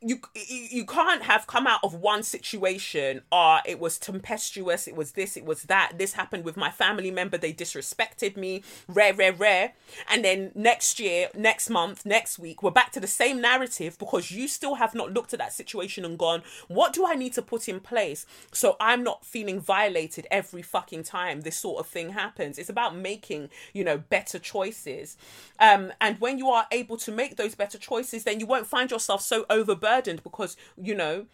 you 0.00 0.20
you 0.34 0.84
can't 0.84 1.22
have 1.22 1.46
come 1.48 1.66
out 1.66 1.80
of 1.82 1.92
one 1.92 2.22
situation 2.22 3.20
ah 3.32 3.60
it 3.66 3.80
was 3.80 3.98
tempestuous 3.98 4.86
it 4.86 4.94
was 4.94 5.12
this 5.12 5.36
it 5.36 5.44
was 5.44 5.64
that 5.64 5.92
this 5.96 6.12
happened 6.12 6.44
with 6.44 6.56
my 6.56 6.70
family 6.70 7.10
member 7.10 7.36
they 7.36 7.52
disrespected 7.52 8.36
me 8.36 8.62
rare 8.86 9.12
rare 9.12 9.32
rare. 9.32 9.72
And 10.08 10.24
then 10.24 10.52
next 10.54 11.00
year 11.00 11.28
next 11.34 11.68
month 11.68 12.06
next 12.06 12.38
week 12.38 12.62
we're 12.62 12.70
back 12.70 12.92
to 12.92 13.00
the 13.00 13.08
same 13.08 13.40
narrative 13.40 13.98
because 13.98 14.30
you 14.30 14.46
still 14.46 14.76
have 14.76 14.94
not 14.94 15.12
looked 15.12 15.32
at 15.32 15.40
that 15.40 15.52
situation 15.52 16.04
and 16.04 16.16
gone 16.16 16.42
what 16.68 16.92
do 16.92 17.04
i 17.04 17.14
need 17.14 17.32
to 17.32 17.42
put 17.42 17.68
in 17.68 17.80
place 17.80 18.24
so 18.52 18.76
i'm 18.80 19.02
not 19.02 19.24
feeling 19.24 19.60
violated 19.60 20.26
every 20.30 20.62
fucking 20.62 21.02
time 21.02 21.40
this 21.40 21.56
sort 21.56 21.80
of 21.80 21.86
thing 21.86 22.10
happens? 22.10 22.58
It's 22.58 22.70
about 22.70 22.94
making 22.94 23.50
you 23.72 23.82
know 23.82 23.98
better 23.98 24.38
choices. 24.38 25.16
Um 25.58 25.92
and 26.00 26.20
when 26.20 26.38
you 26.38 26.50
are 26.50 26.66
able 26.70 26.96
to 26.98 27.10
make 27.10 27.36
those 27.36 27.56
better 27.56 27.78
choices 27.78 28.22
then 28.22 28.38
you 28.38 28.46
won't 28.46 28.66
find 28.66 28.90
yourself 28.92 29.22
so 29.22 29.44
overburdened 29.50 29.87
because 30.22 30.56
you 30.80 30.94
know 30.94 31.26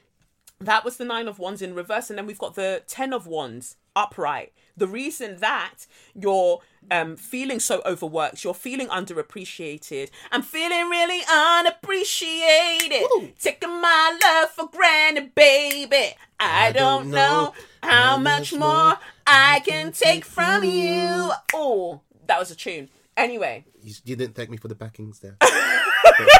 that 0.60 0.84
was 0.84 0.96
the 0.96 1.04
nine 1.04 1.28
of 1.28 1.38
wands 1.38 1.60
in 1.62 1.74
reverse 1.74 2.10
and 2.10 2.18
then 2.18 2.26
we've 2.26 2.38
got 2.38 2.54
the 2.54 2.82
ten 2.86 3.12
of 3.12 3.26
wands 3.26 3.76
upright. 3.96 4.52
The 4.76 4.86
reason 4.88 5.36
that 5.38 5.86
you're 6.14 6.60
um 6.90 7.16
feeling 7.16 7.60
so 7.60 7.80
overworked 7.86 8.44
you're 8.44 8.52
feeling 8.52 8.88
underappreciated 8.88 10.10
i'm 10.30 10.42
feeling 10.42 10.88
really 10.90 11.22
unappreciated. 11.32 13.06
Taking 13.38 13.80
my 13.80 14.18
love 14.22 14.50
for 14.50 14.68
granted 14.68 15.34
baby. 15.34 16.14
I, 16.38 16.72
don't, 16.72 17.10
know 17.10 17.54
how 17.82 18.18
much 18.18 18.52
more 18.52 18.98
i 19.26 19.62
can 19.64 19.92
take 19.92 20.24
from 20.24 20.64
you. 20.64 21.32
oh 21.54 22.00
that 22.26 22.38
was 22.38 22.50
a 22.50 22.56
tune. 22.56 22.88
Anyway. 23.16 23.64
You, 23.82 23.94
you 24.04 24.16
didn't 24.16 24.34
thank 24.34 24.50
me 24.50 24.56
for 24.56 24.68
the 24.68 24.74
backings 24.74 25.20
there. 25.20 25.36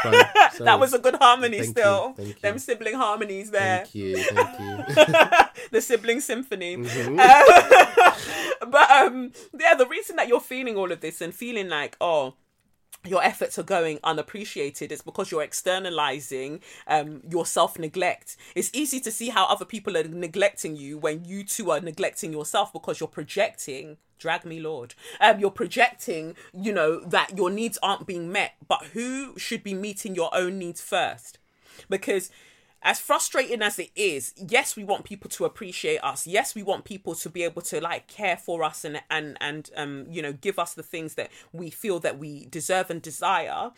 Fine. 0.03 0.13
that 0.61 0.79
was 0.79 0.93
a 0.95 0.99
good 0.99 1.15
harmony 1.17 1.59
you, 1.59 1.65
still 1.65 2.15
you. 2.19 2.35
them 2.43 2.59
sibling 2.59 2.95
harmonies 2.95 3.51
there 3.51 3.85
Thank 3.85 3.95
you, 3.95 4.17
thank 4.23 4.61
you. 4.61 4.85
the 5.73 5.81
sibling 5.81 6.21
symphony. 6.21 6.77
Mhm. 6.77 7.17
But 8.71 8.91
um, 8.91 9.33
yeah, 9.59 9.75
the 9.75 9.87
reason 9.87 10.17
that 10.17 10.27
you're 10.29 10.41
feeling 10.41 10.77
all 10.77 10.91
of 10.91 11.01
this 11.01 11.21
and 11.21 11.35
feeling 11.35 11.69
like 11.69 11.97
oh. 12.01 12.35
Your 13.07 13.23
efforts 13.23 13.59
are 13.59 13.65
going 13.65 14.01
unappreciated. 14.03 14.91
It's 14.91 15.03
because 15.03 15.31
you're 15.31 15.43
externalizing 15.43 16.61
um, 16.87 17.23
your 17.29 17.45
self 17.45 17.79
neglect. 17.79 18.37
It's 18.55 18.71
easy 18.73 19.01
to 19.01 19.11
see 19.11 19.29
how 19.29 19.47
other 19.47 19.65
people 19.65 19.97
are 19.97 20.05
neglecting 20.05 20.77
you 20.77 20.99
when 20.99 21.25
you 21.25 21.45
too 21.45 21.71
are 21.71 21.81
neglecting 21.81 22.33
yourself 22.33 22.73
because 22.73 23.01
you're 23.01 23.09
projecting. 23.09 23.99
Drag 24.19 24.45
me, 24.47 24.59
Lord. 24.61 24.95
Um, 25.21 25.39
you're 25.39 25.51
projecting, 25.51 26.35
you 26.55 26.73
know, 26.73 27.01
that 27.01 27.37
your 27.37 27.51
needs 27.51 27.79
aren't 27.83 28.07
being 28.07 28.33
met. 28.33 28.55
But 28.67 28.85
who 28.95 29.39
should 29.39 29.63
be 29.63 29.75
meeting 29.75 30.15
your 30.15 30.35
own 30.35 30.59
needs 30.59 30.81
first? 30.81 31.39
Because 31.91 32.31
as 32.85 33.01
frustrating 33.01 33.63
as 33.63 33.79
it 33.79 33.91
is 33.97 34.35
yes 34.37 34.77
we 34.77 34.85
want 34.85 35.05
people 35.05 35.31
to 35.31 35.45
appreciate 35.45 35.99
us. 35.99 36.27
Yes 36.27 36.55
we 36.55 36.63
want 36.63 36.85
people 36.85 37.15
to 37.15 37.31
be 37.31 37.43
able 37.43 37.63
to 37.63 37.81
like 37.81 38.07
care 38.07 38.37
for 38.37 38.63
us 38.63 38.85
and 38.85 39.03
and 39.11 39.37
and 39.41 39.71
um 39.77 40.07
you 40.09 40.23
know 40.23 40.33
give 40.33 40.59
us 40.59 40.75
the 40.75 40.83
things 40.83 41.15
that 41.15 41.31
we 41.53 41.71
feel 41.71 41.99
that 42.01 42.19
we 42.19 42.47
deserve 42.47 42.91
and 42.91 43.01
desire. 43.01 43.71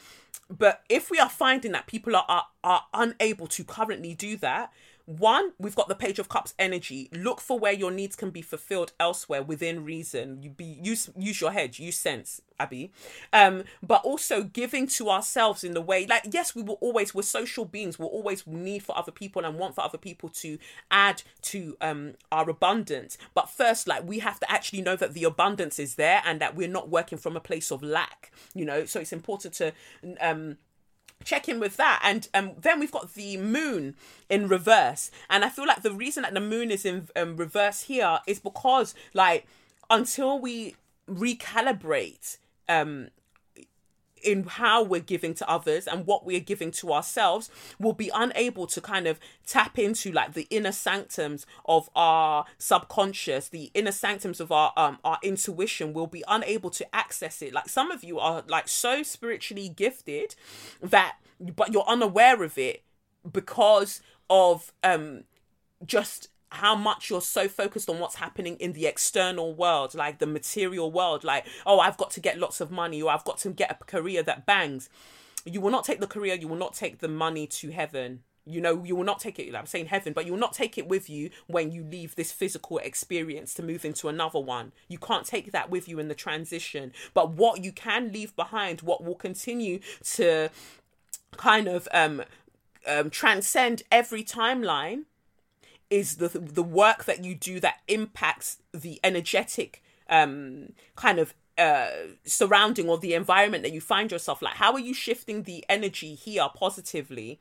But 0.50 0.82
if 0.88 1.10
we 1.10 1.18
are 1.18 1.28
finding 1.28 1.72
that 1.72 1.86
people 1.86 2.14
are 2.16 2.26
are, 2.28 2.46
are 2.64 2.84
unable 2.92 3.46
to 3.46 3.64
currently 3.64 4.14
do 4.14 4.36
that 4.38 4.72
one 5.06 5.52
we've 5.58 5.76
got 5.76 5.88
the 5.88 5.94
page 5.94 6.18
of 6.18 6.28
cups 6.28 6.52
energy. 6.58 7.08
Look 7.12 7.40
for 7.40 7.58
where 7.58 7.72
your 7.72 7.92
needs 7.92 8.16
can 8.16 8.30
be 8.30 8.42
fulfilled 8.42 8.92
elsewhere 8.98 9.42
within 9.42 9.84
reason. 9.84 10.42
You 10.42 10.50
be 10.50 10.78
use 10.82 11.08
use 11.16 11.40
your 11.40 11.52
head 11.52 11.78
use 11.78 11.96
sense 11.96 12.42
abby. 12.58 12.90
Um 13.32 13.62
but 13.82 14.02
also 14.04 14.42
giving 14.42 14.88
to 14.88 15.08
ourselves 15.08 15.62
in 15.62 15.74
the 15.74 15.80
way 15.80 16.06
like 16.06 16.24
yes 16.30 16.54
we 16.56 16.62
will 16.62 16.78
always 16.80 17.14
we're 17.14 17.22
social 17.22 17.64
beings. 17.64 17.98
We'll 17.98 18.08
always 18.08 18.44
need 18.46 18.82
for 18.82 18.98
other 18.98 19.12
people 19.12 19.44
and 19.44 19.56
want 19.58 19.76
for 19.76 19.82
other 19.84 19.98
people 19.98 20.28
to 20.30 20.58
add 20.90 21.22
to 21.42 21.76
um 21.80 22.14
our 22.32 22.50
abundance. 22.50 23.16
But 23.32 23.48
first 23.48 23.86
like 23.86 24.06
we 24.06 24.18
have 24.18 24.40
to 24.40 24.50
actually 24.50 24.82
know 24.82 24.96
that 24.96 25.14
the 25.14 25.24
abundance 25.24 25.78
is 25.78 25.94
there 25.94 26.20
and 26.26 26.40
that 26.40 26.56
we're 26.56 26.68
not 26.68 26.88
working 26.88 27.18
from 27.18 27.36
a 27.36 27.40
place 27.40 27.70
of 27.70 27.82
lack 27.82 28.32
you 28.54 28.64
know? 28.64 28.84
So 28.86 29.00
it's 29.00 29.12
important 29.12 29.54
to 29.54 29.72
um 30.20 30.56
check 31.26 31.48
in 31.48 31.60
with 31.60 31.76
that. 31.76 32.00
And 32.02 32.28
um 32.32 32.52
then 32.58 32.80
we've 32.80 32.92
got 32.92 33.12
the 33.14 33.36
moon 33.36 33.94
in 34.30 34.48
reverse. 34.48 35.10
And 35.28 35.44
i 35.44 35.50
feel 35.50 35.66
like 35.66 35.82
the 35.82 35.92
reason 35.92 36.22
that 36.22 36.32
the 36.32 36.40
moon 36.40 36.70
is 36.70 36.84
in 36.86 37.08
um, 37.16 37.36
reverse 37.36 37.82
here 37.82 38.20
is 38.26 38.38
because 38.38 38.94
like 39.12 39.46
until 39.90 40.38
we 40.38 40.74
recalibrate 41.10 42.38
um 42.68 43.08
in 44.26 44.44
how 44.44 44.82
we're 44.82 45.00
giving 45.00 45.34
to 45.34 45.48
others 45.48 45.86
and 45.86 46.06
what 46.06 46.26
we're 46.26 46.40
giving 46.40 46.70
to 46.70 46.92
ourselves 46.92 47.50
we'll 47.78 47.92
be 47.92 48.10
unable 48.14 48.66
to 48.66 48.80
kind 48.80 49.06
of 49.06 49.18
tap 49.46 49.78
into 49.78 50.12
like 50.12 50.34
the 50.34 50.46
inner 50.50 50.72
sanctums 50.72 51.46
of 51.64 51.88
our 51.94 52.44
subconscious 52.58 53.48
the 53.48 53.70
inner 53.74 53.92
sanctums 53.92 54.40
of 54.40 54.52
our 54.52 54.72
um 54.76 54.98
our 55.04 55.18
intuition. 55.22 55.92
We'll 55.92 56.06
be 56.06 56.24
unable 56.28 56.70
to 56.70 56.94
access 56.94 57.42
it. 57.42 57.52
Like 57.52 57.68
some 57.68 57.90
of 57.90 58.04
you 58.04 58.18
are 58.18 58.42
like 58.46 58.68
so 58.68 59.02
spiritually 59.02 59.68
gifted 59.68 60.34
that 60.80 61.18
but 61.40 61.72
you're 61.72 61.84
unaware 61.86 62.42
of 62.42 62.58
it 62.58 62.82
because 63.30 64.00
of 64.28 64.72
um 64.82 65.24
just 65.84 66.28
how 66.50 66.76
much 66.76 67.10
you're 67.10 67.20
so 67.20 67.48
focused 67.48 67.90
on 67.90 67.98
what's 67.98 68.16
happening 68.16 68.56
in 68.56 68.72
the 68.72 68.86
external 68.86 69.54
world, 69.54 69.94
like 69.94 70.18
the 70.18 70.26
material 70.26 70.90
world, 70.90 71.24
like, 71.24 71.44
oh, 71.64 71.80
I've 71.80 71.96
got 71.96 72.10
to 72.12 72.20
get 72.20 72.38
lots 72.38 72.60
of 72.60 72.70
money 72.70 73.02
or 73.02 73.10
I've 73.10 73.24
got 73.24 73.38
to 73.38 73.50
get 73.50 73.76
a 73.80 73.84
career 73.84 74.22
that 74.22 74.46
bangs. 74.46 74.88
You 75.44 75.60
will 75.60 75.70
not 75.70 75.84
take 75.84 76.00
the 76.00 76.06
career, 76.06 76.34
you 76.34 76.48
will 76.48 76.56
not 76.56 76.74
take 76.74 76.98
the 76.98 77.08
money 77.08 77.46
to 77.48 77.70
heaven. 77.70 78.20
You 78.48 78.60
know, 78.60 78.84
you 78.84 78.94
will 78.94 79.04
not 79.04 79.18
take 79.18 79.40
it, 79.40 79.56
I'm 79.56 79.66
saying 79.66 79.86
heaven, 79.86 80.12
but 80.12 80.24
you 80.24 80.32
will 80.32 80.38
not 80.38 80.52
take 80.52 80.78
it 80.78 80.86
with 80.86 81.10
you 81.10 81.30
when 81.48 81.72
you 81.72 81.82
leave 81.82 82.14
this 82.14 82.30
physical 82.30 82.78
experience 82.78 83.52
to 83.54 83.62
move 83.62 83.84
into 83.84 84.08
another 84.08 84.38
one. 84.38 84.70
You 84.86 84.98
can't 84.98 85.26
take 85.26 85.50
that 85.50 85.68
with 85.68 85.88
you 85.88 85.98
in 85.98 86.06
the 86.06 86.14
transition. 86.14 86.92
But 87.12 87.32
what 87.32 87.64
you 87.64 87.72
can 87.72 88.12
leave 88.12 88.36
behind, 88.36 88.82
what 88.82 89.02
will 89.02 89.16
continue 89.16 89.80
to 90.14 90.50
kind 91.36 91.66
of 91.66 91.88
um, 91.92 92.22
um 92.86 93.10
transcend 93.10 93.82
every 93.90 94.22
timeline 94.22 95.02
is 95.90 96.16
the 96.16 96.28
the 96.28 96.62
work 96.62 97.04
that 97.04 97.24
you 97.24 97.34
do 97.34 97.60
that 97.60 97.80
impacts 97.88 98.58
the 98.72 99.00
energetic 99.04 99.82
um 100.08 100.72
kind 100.94 101.18
of 101.18 101.34
uh 101.58 101.88
surrounding 102.24 102.88
or 102.88 102.98
the 102.98 103.14
environment 103.14 103.62
that 103.62 103.72
you 103.72 103.80
find 103.80 104.10
yourself. 104.12 104.42
Like 104.42 104.54
how 104.54 104.72
are 104.72 104.80
you 104.80 104.94
shifting 104.94 105.44
the 105.44 105.64
energy 105.68 106.14
here 106.14 106.48
positively 106.54 107.40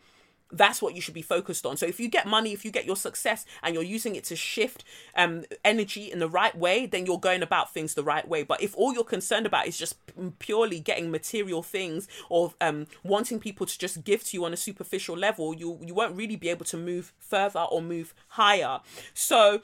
that's 0.51 0.81
what 0.81 0.95
you 0.95 1.01
should 1.01 1.13
be 1.13 1.21
focused 1.21 1.65
on. 1.65 1.75
So 1.77 1.85
if 1.85 1.99
you 1.99 2.07
get 2.07 2.27
money 2.27 2.53
if 2.53 2.63
you 2.63 2.71
get 2.71 2.85
your 2.85 2.95
success 2.95 3.45
and 3.63 3.73
you're 3.73 3.83
using 3.83 4.15
it 4.15 4.23
to 4.25 4.35
shift 4.35 4.83
um 5.15 5.45
energy 5.63 6.11
in 6.11 6.19
the 6.19 6.29
right 6.29 6.55
way 6.55 6.85
then 6.85 7.05
you're 7.05 7.19
going 7.19 7.41
about 7.41 7.73
things 7.73 7.93
the 7.93 8.03
right 8.03 8.27
way. 8.27 8.43
But 8.43 8.61
if 8.61 8.75
all 8.75 8.93
you're 8.93 9.03
concerned 9.03 9.45
about 9.45 9.67
is 9.67 9.77
just 9.77 9.95
purely 10.39 10.79
getting 10.79 11.11
material 11.11 11.63
things 11.63 12.07
or 12.29 12.53
um 12.61 12.87
wanting 13.03 13.39
people 13.39 13.65
to 13.65 13.77
just 13.77 14.03
give 14.03 14.23
to 14.25 14.37
you 14.37 14.45
on 14.45 14.53
a 14.53 14.57
superficial 14.57 15.17
level 15.17 15.53
you 15.53 15.79
you 15.81 15.93
won't 15.93 16.15
really 16.15 16.35
be 16.35 16.49
able 16.49 16.65
to 16.65 16.77
move 16.77 17.13
further 17.19 17.61
or 17.61 17.81
move 17.81 18.13
higher. 18.29 18.79
So 19.13 19.61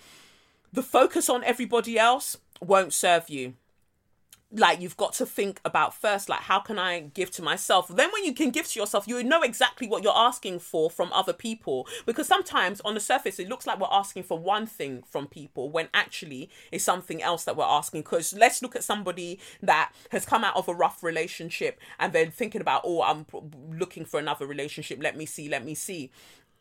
the 0.74 0.84
focus 0.84 1.30
on 1.30 1.44
everybody 1.44 2.00
else 2.00 2.38
won't 2.62 2.94
serve 2.94 3.30
you 3.30 3.54
like 4.54 4.82
you've 4.82 4.98
got 4.98 5.14
to 5.14 5.26
think 5.26 5.62
about 5.64 5.94
first 5.94 6.28
like 6.28 6.42
how 6.42 6.60
can 6.60 6.78
i 6.78 7.00
give 7.00 7.32
to 7.32 7.42
myself? 7.42 7.88
Then 7.88 8.10
when 8.12 8.26
you 8.26 8.34
can 8.34 8.50
give 8.50 8.68
to 8.68 8.80
yourself 8.80 9.08
you 9.08 9.24
know 9.24 9.42
exactly 9.42 9.88
what 9.88 10.04
you're 10.04 10.18
asking 10.18 10.60
for 10.60 10.90
from 10.90 11.12
other 11.14 11.34
people. 11.34 11.88
Because 12.06 12.28
sometimes 12.28 12.82
on 12.82 12.94
the 12.94 13.00
surface 13.00 13.40
it 13.40 13.48
looks 13.48 13.66
like 13.66 13.80
we're 13.80 13.88
asking 13.92 14.24
for 14.24 14.38
one 14.38 14.66
thing 14.66 15.04
from 15.08 15.28
people 15.28 15.70
when 15.70 15.88
actually 15.94 16.50
it's 16.72 16.84
something 16.84 17.22
else 17.22 17.44
that 17.46 17.56
we're 17.56 17.64
asking. 17.64 18.02
Because 18.02 18.34
let's 18.34 18.62
look 18.62 18.76
at 18.76 18.84
somebody 18.84 19.40
that 19.62 19.94
has 20.12 20.26
come 20.26 20.44
out 20.44 20.56
of 20.56 20.68
a 20.68 20.74
rough 20.74 21.04
relationship 21.04 21.80
and 22.00 22.14
then 22.14 22.32
thinking 22.32 22.62
about 22.62 22.82
oh 22.84 23.02
i'm 23.02 23.26
looking 23.72 24.06
for 24.06 24.20
another 24.20 24.46
relationship. 24.46 25.02
Let 25.02 25.16
me 25.16 25.26
see 25.26 25.48
let 25.50 25.64
me 25.64 25.76
see 25.76 26.12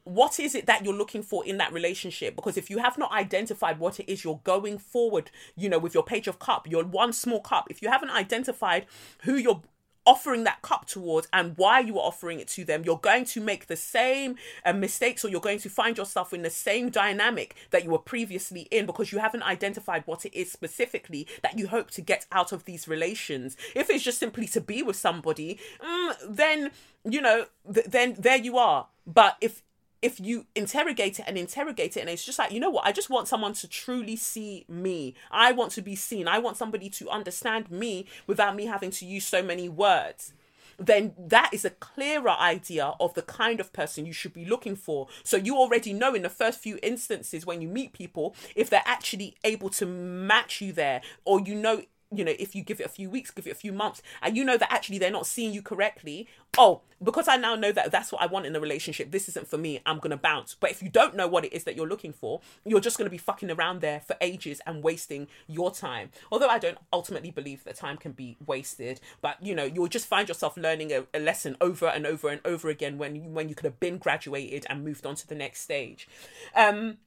what 0.04 0.40
is 0.40 0.54
it 0.54 0.66
that 0.66 0.84
you're 0.84 0.94
looking 0.94 1.22
for 1.22 1.44
in 1.44 1.58
that 1.58 1.72
relationship? 1.72 2.36
Because 2.36 2.56
if 2.56 2.70
you 2.70 2.78
have 2.78 2.98
not 2.98 3.12
identified 3.12 3.78
what 3.78 4.00
it 4.00 4.10
is 4.10 4.24
you're 4.24 4.40
going 4.44 4.78
forward 4.78 5.30
you 5.56 5.68
know 5.68 5.78
with 5.78 5.94
your 5.94 6.02
page 6.02 6.26
of 6.26 6.38
cup 6.38 6.68
your 6.68 6.84
one 6.84 7.12
small 7.12 7.40
cup 7.40 7.66
if 7.70 7.82
you 7.82 7.90
haven't 7.90 8.10
identified 8.10 8.86
who 9.22 9.34
you're 9.34 9.62
offering 10.06 10.44
that 10.44 10.62
cup 10.62 10.86
towards 10.86 11.28
and 11.32 11.56
why 11.56 11.78
you 11.78 11.98
are 11.98 12.06
offering 12.06 12.40
it 12.40 12.48
to 12.48 12.64
them 12.64 12.82
you're 12.84 12.98
going 12.98 13.24
to 13.24 13.40
make 13.40 13.66
the 13.66 13.76
same 13.76 14.34
uh, 14.64 14.72
mistakes 14.72 15.24
or 15.24 15.28
you're 15.28 15.40
going 15.40 15.58
to 15.58 15.68
find 15.68 15.98
yourself 15.98 16.32
in 16.32 16.42
the 16.42 16.50
same 16.50 16.88
dynamic 16.88 17.54
that 17.70 17.84
you 17.84 17.90
were 17.90 17.98
previously 17.98 18.62
in 18.70 18.86
because 18.86 19.12
you 19.12 19.18
haven't 19.18 19.42
identified 19.42 20.02
what 20.06 20.24
it 20.24 20.34
is 20.34 20.50
specifically 20.50 21.26
that 21.42 21.58
you 21.58 21.68
hope 21.68 21.90
to 21.90 22.00
get 22.00 22.26
out 22.32 22.50
of 22.50 22.64
these 22.64 22.88
relations. 22.88 23.56
If 23.76 23.90
it's 23.90 24.02
just 24.02 24.18
simply 24.18 24.46
to 24.48 24.60
be 24.60 24.82
with 24.82 24.96
somebody 24.96 25.58
mm, 25.84 26.14
then 26.26 26.70
you 27.04 27.20
know 27.20 27.46
th- 27.72 27.86
then 27.86 28.16
there 28.18 28.38
you 28.38 28.56
are. 28.56 28.86
But 29.06 29.36
if 29.40 29.62
if 30.02 30.18
you 30.18 30.46
interrogate 30.54 31.18
it 31.18 31.24
and 31.26 31.36
interrogate 31.36 31.96
it 31.96 32.00
and 32.00 32.10
it's 32.10 32.24
just 32.24 32.38
like 32.38 32.52
you 32.52 32.60
know 32.60 32.70
what? 32.70 32.86
I 32.86 32.92
just 32.92 33.10
want 33.10 33.28
someone 33.28 33.52
to 33.54 33.68
truly 33.68 34.16
see 34.16 34.64
me. 34.68 35.14
I 35.30 35.52
want 35.52 35.72
to 35.72 35.82
be 35.82 35.96
seen. 35.96 36.28
I 36.28 36.38
want 36.38 36.56
somebody 36.56 36.88
to 36.90 37.08
understand 37.08 37.70
me 37.70 38.06
without 38.26 38.56
me 38.56 38.66
having 38.66 38.90
to 38.92 39.06
use 39.06 39.26
so 39.26 39.42
many 39.42 39.68
words. 39.68 40.32
Then 40.78 41.12
that 41.18 41.50
is 41.52 41.66
a 41.66 41.70
clearer 41.70 42.30
idea 42.30 42.94
of 42.98 43.12
the 43.12 43.22
kind 43.22 43.60
of 43.60 43.72
person 43.72 44.06
you 44.06 44.14
should 44.14 44.32
be 44.32 44.46
looking 44.46 44.76
for. 44.76 45.08
So 45.22 45.36
you 45.36 45.56
already 45.56 45.92
know 45.92 46.14
in 46.14 46.22
the 46.22 46.30
first 46.30 46.58
few 46.58 46.78
instances 46.82 47.44
when 47.44 47.60
you 47.60 47.68
meet 47.68 47.92
people 47.92 48.34
if 48.56 48.70
they're 48.70 48.82
actually 48.86 49.36
able 49.44 49.68
to 49.70 49.84
match 49.84 50.62
you 50.62 50.72
there, 50.72 51.02
or 51.26 51.38
you 51.38 51.54
know 51.54 51.82
you 52.12 52.25
know, 52.25 52.35
if 52.38 52.55
you 52.55 52.62
give 52.62 52.81
it 52.81 52.87
a 52.87 52.90
few 52.90 53.09
weeks, 53.09 53.31
give 53.31 53.46
it 53.46 53.51
a 53.51 53.55
few 53.55 53.73
months, 53.73 54.03
and 54.23 54.37
you 54.37 54.44
know 54.44 54.57
that 54.57 54.73
actually 54.73 54.99
they're 54.99 55.11
not 55.11 55.27
seeing 55.27 55.53
you 55.53 55.62
correctly, 55.62 56.27
oh, 56.59 56.83
because 57.03 57.29
I 57.29 57.37
now 57.37 57.55
know 57.55 57.73
that 57.73 57.90
that's 57.90 58.12
what 58.12 58.20
I 58.20 58.27
want 58.27 58.46
in 58.46 58.55
a 58.55 58.61
relationship, 58.61 59.11
this 59.11 59.29
isn't 59.29 59.49
for 59.49 59.57
me, 59.57 59.81
I'm 59.87 59.99
gonna 59.99 60.16
bounce. 60.16 60.55
But 60.59 60.70
if 60.70 60.83
you 60.83 60.88
don't 60.88 61.14
know 61.14 61.29
what 61.29 61.44
it 61.44 61.53
is 61.53 61.64
that 61.64 61.77
you're 61.77 61.88
looking 61.88 62.12
for, 62.12 62.40
you're 62.64 62.81
just 62.81 62.99
gonna 62.99 63.11
be 63.11 63.18
fucking 63.18 63.51
around 63.51 63.81
there 63.81 64.01
for 64.01 64.16
ages 64.20 64.61
and 64.66 64.83
wasting 64.83 65.29
your 65.46 65.70
time. 65.70 66.11
Although 66.33 66.49
I 66.49 66.59
don't 66.59 66.79
ultimately 66.92 67.31
believe 67.31 67.64
that 67.64 67.77
time 67.77 67.96
can 67.96 68.12
be 68.12 68.37
wasted, 68.44 69.01
but 69.23 69.37
you 69.40 69.55
know, 69.55 69.64
you'll 69.64 69.87
just 69.87 70.07
find 70.07 70.29
yourself 70.29 70.57
learning 70.57 70.92
a, 70.92 71.05
a 71.14 71.20
lesson 71.20 71.57
over 71.61 71.87
and 71.87 72.07
over 72.07 72.29
and 72.29 72.40
over 72.44 72.68
again 72.68 72.99
when 72.99 73.14
you, 73.14 73.23
when 73.23 73.49
you 73.49 73.55
could 73.55 73.66
have 73.66 73.81
been 73.81 73.99
graduated 73.99 74.66
and 74.68 74.85
moved 74.85 75.07
on 75.07 75.14
to 75.14 75.29
the 75.29 75.35
next 75.35 75.61
stage. 75.61 76.09
Um, 76.55 76.99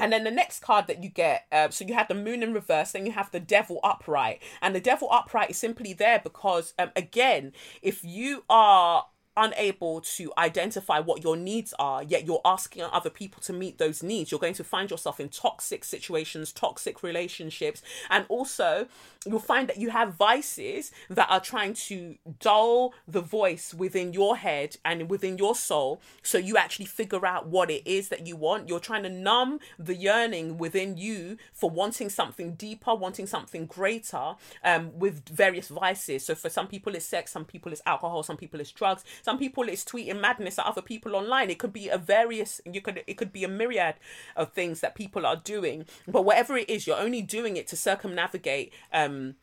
and 0.00 0.12
then 0.12 0.24
the 0.24 0.30
next 0.30 0.60
card 0.60 0.86
that 0.86 1.02
you 1.02 1.10
get, 1.10 1.46
uh, 1.52 1.70
so 1.70 1.84
you 1.84 1.94
have 1.94 2.08
the 2.08 2.14
moon 2.14 2.42
in 2.42 2.52
reverse, 2.52 2.92
then 2.92 3.06
you 3.06 3.12
have 3.12 3.30
the 3.30 3.40
devil 3.40 3.80
upright. 3.84 4.42
And 4.62 4.74
the 4.74 4.80
devil 4.80 5.08
upright 5.10 5.50
is 5.50 5.58
simply 5.58 5.92
there 5.92 6.20
because, 6.22 6.74
um, 6.78 6.90
again, 6.96 7.52
if 7.82 8.04
you 8.04 8.44
are 8.48 9.06
unable 9.36 10.00
to 10.00 10.32
identify 10.36 10.98
what 10.98 11.22
your 11.22 11.36
needs 11.36 11.72
are, 11.78 12.02
yet 12.02 12.26
you're 12.26 12.40
asking 12.44 12.82
other 12.82 13.10
people 13.10 13.42
to 13.42 13.52
meet 13.52 13.78
those 13.78 14.02
needs, 14.02 14.30
you're 14.30 14.40
going 14.40 14.54
to 14.54 14.64
find 14.64 14.90
yourself 14.90 15.20
in 15.20 15.28
toxic 15.28 15.84
situations, 15.84 16.52
toxic 16.52 17.02
relationships, 17.02 17.82
and 18.08 18.24
also 18.28 18.86
you'll 19.26 19.38
find 19.38 19.68
that 19.68 19.76
you 19.76 19.90
have 19.90 20.14
vices 20.14 20.90
that 21.10 21.30
are 21.30 21.40
trying 21.40 21.74
to 21.74 22.16
dull 22.38 22.94
the 23.06 23.20
voice 23.20 23.74
within 23.74 24.12
your 24.12 24.36
head 24.36 24.76
and 24.84 25.10
within 25.10 25.36
your 25.36 25.54
soul 25.54 26.00
so 26.22 26.38
you 26.38 26.56
actually 26.56 26.86
figure 26.86 27.26
out 27.26 27.46
what 27.46 27.70
it 27.70 27.86
is 27.86 28.08
that 28.08 28.26
you 28.26 28.34
want. 28.34 28.68
You're 28.68 28.80
trying 28.80 29.02
to 29.02 29.10
numb 29.10 29.60
the 29.78 29.94
yearning 29.94 30.56
within 30.56 30.96
you 30.96 31.36
for 31.52 31.68
wanting 31.68 32.08
something 32.08 32.54
deeper, 32.54 32.94
wanting 32.94 33.26
something 33.26 33.66
greater 33.66 34.34
um, 34.64 34.98
with 34.98 35.28
various 35.28 35.68
vices. 35.68 36.24
So 36.24 36.34
for 36.34 36.48
some 36.48 36.66
people, 36.66 36.94
it's 36.94 37.04
sex, 37.04 37.30
some 37.30 37.44
people, 37.44 37.72
it's 37.72 37.82
alcohol, 37.84 38.22
some 38.22 38.38
people, 38.38 38.58
it's 38.60 38.72
drugs, 38.72 39.04
some 39.22 39.29
people, 39.38 39.68
it's 39.68 39.84
tweeting 39.84 40.20
madness 40.20 40.58
at 40.58 40.66
other 40.66 40.82
people 40.82 41.14
online. 41.14 41.50
It 41.50 41.58
could 41.58 41.72
be 41.72 41.88
a 41.88 41.98
various, 41.98 42.60
you 42.64 42.80
could, 42.80 43.02
it 43.06 43.14
could 43.14 43.32
be 43.32 43.44
a 43.44 43.48
myriad 43.48 43.96
of 44.36 44.52
things 44.52 44.80
that 44.80 44.94
people 44.94 45.26
are 45.26 45.36
doing. 45.36 45.84
But 46.08 46.24
whatever 46.24 46.56
it 46.56 46.70
is, 46.70 46.86
you're 46.86 46.98
only 46.98 47.22
doing 47.22 47.56
it 47.56 47.66
to 47.68 47.76
circumnavigate. 47.76 48.72
Um, 48.92 49.10
um, 49.10 49.34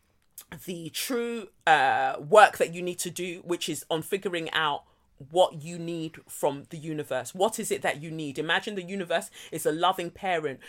the 0.66 0.90
true 0.90 1.48
uh, 1.66 2.16
work 2.20 2.58
that 2.58 2.74
you 2.74 2.82
need 2.82 3.00
to 3.00 3.10
do, 3.10 3.42
which 3.44 3.68
is 3.68 3.86
on 3.90 4.02
figuring 4.02 4.50
out 4.52 4.84
what 5.32 5.64
you 5.64 5.80
need 5.80 6.18
from 6.28 6.66
the 6.70 6.78
universe. 6.78 7.34
What 7.34 7.60
is 7.60 7.72
it 7.72 7.82
that 7.82 8.02
you 8.02 8.12
need? 8.12 8.38
Imagine 8.38 8.76
the 8.76 8.84
universe 8.84 9.32
is 9.52 9.66
a 9.66 9.72
loving 9.72 10.12
parent 10.12 10.60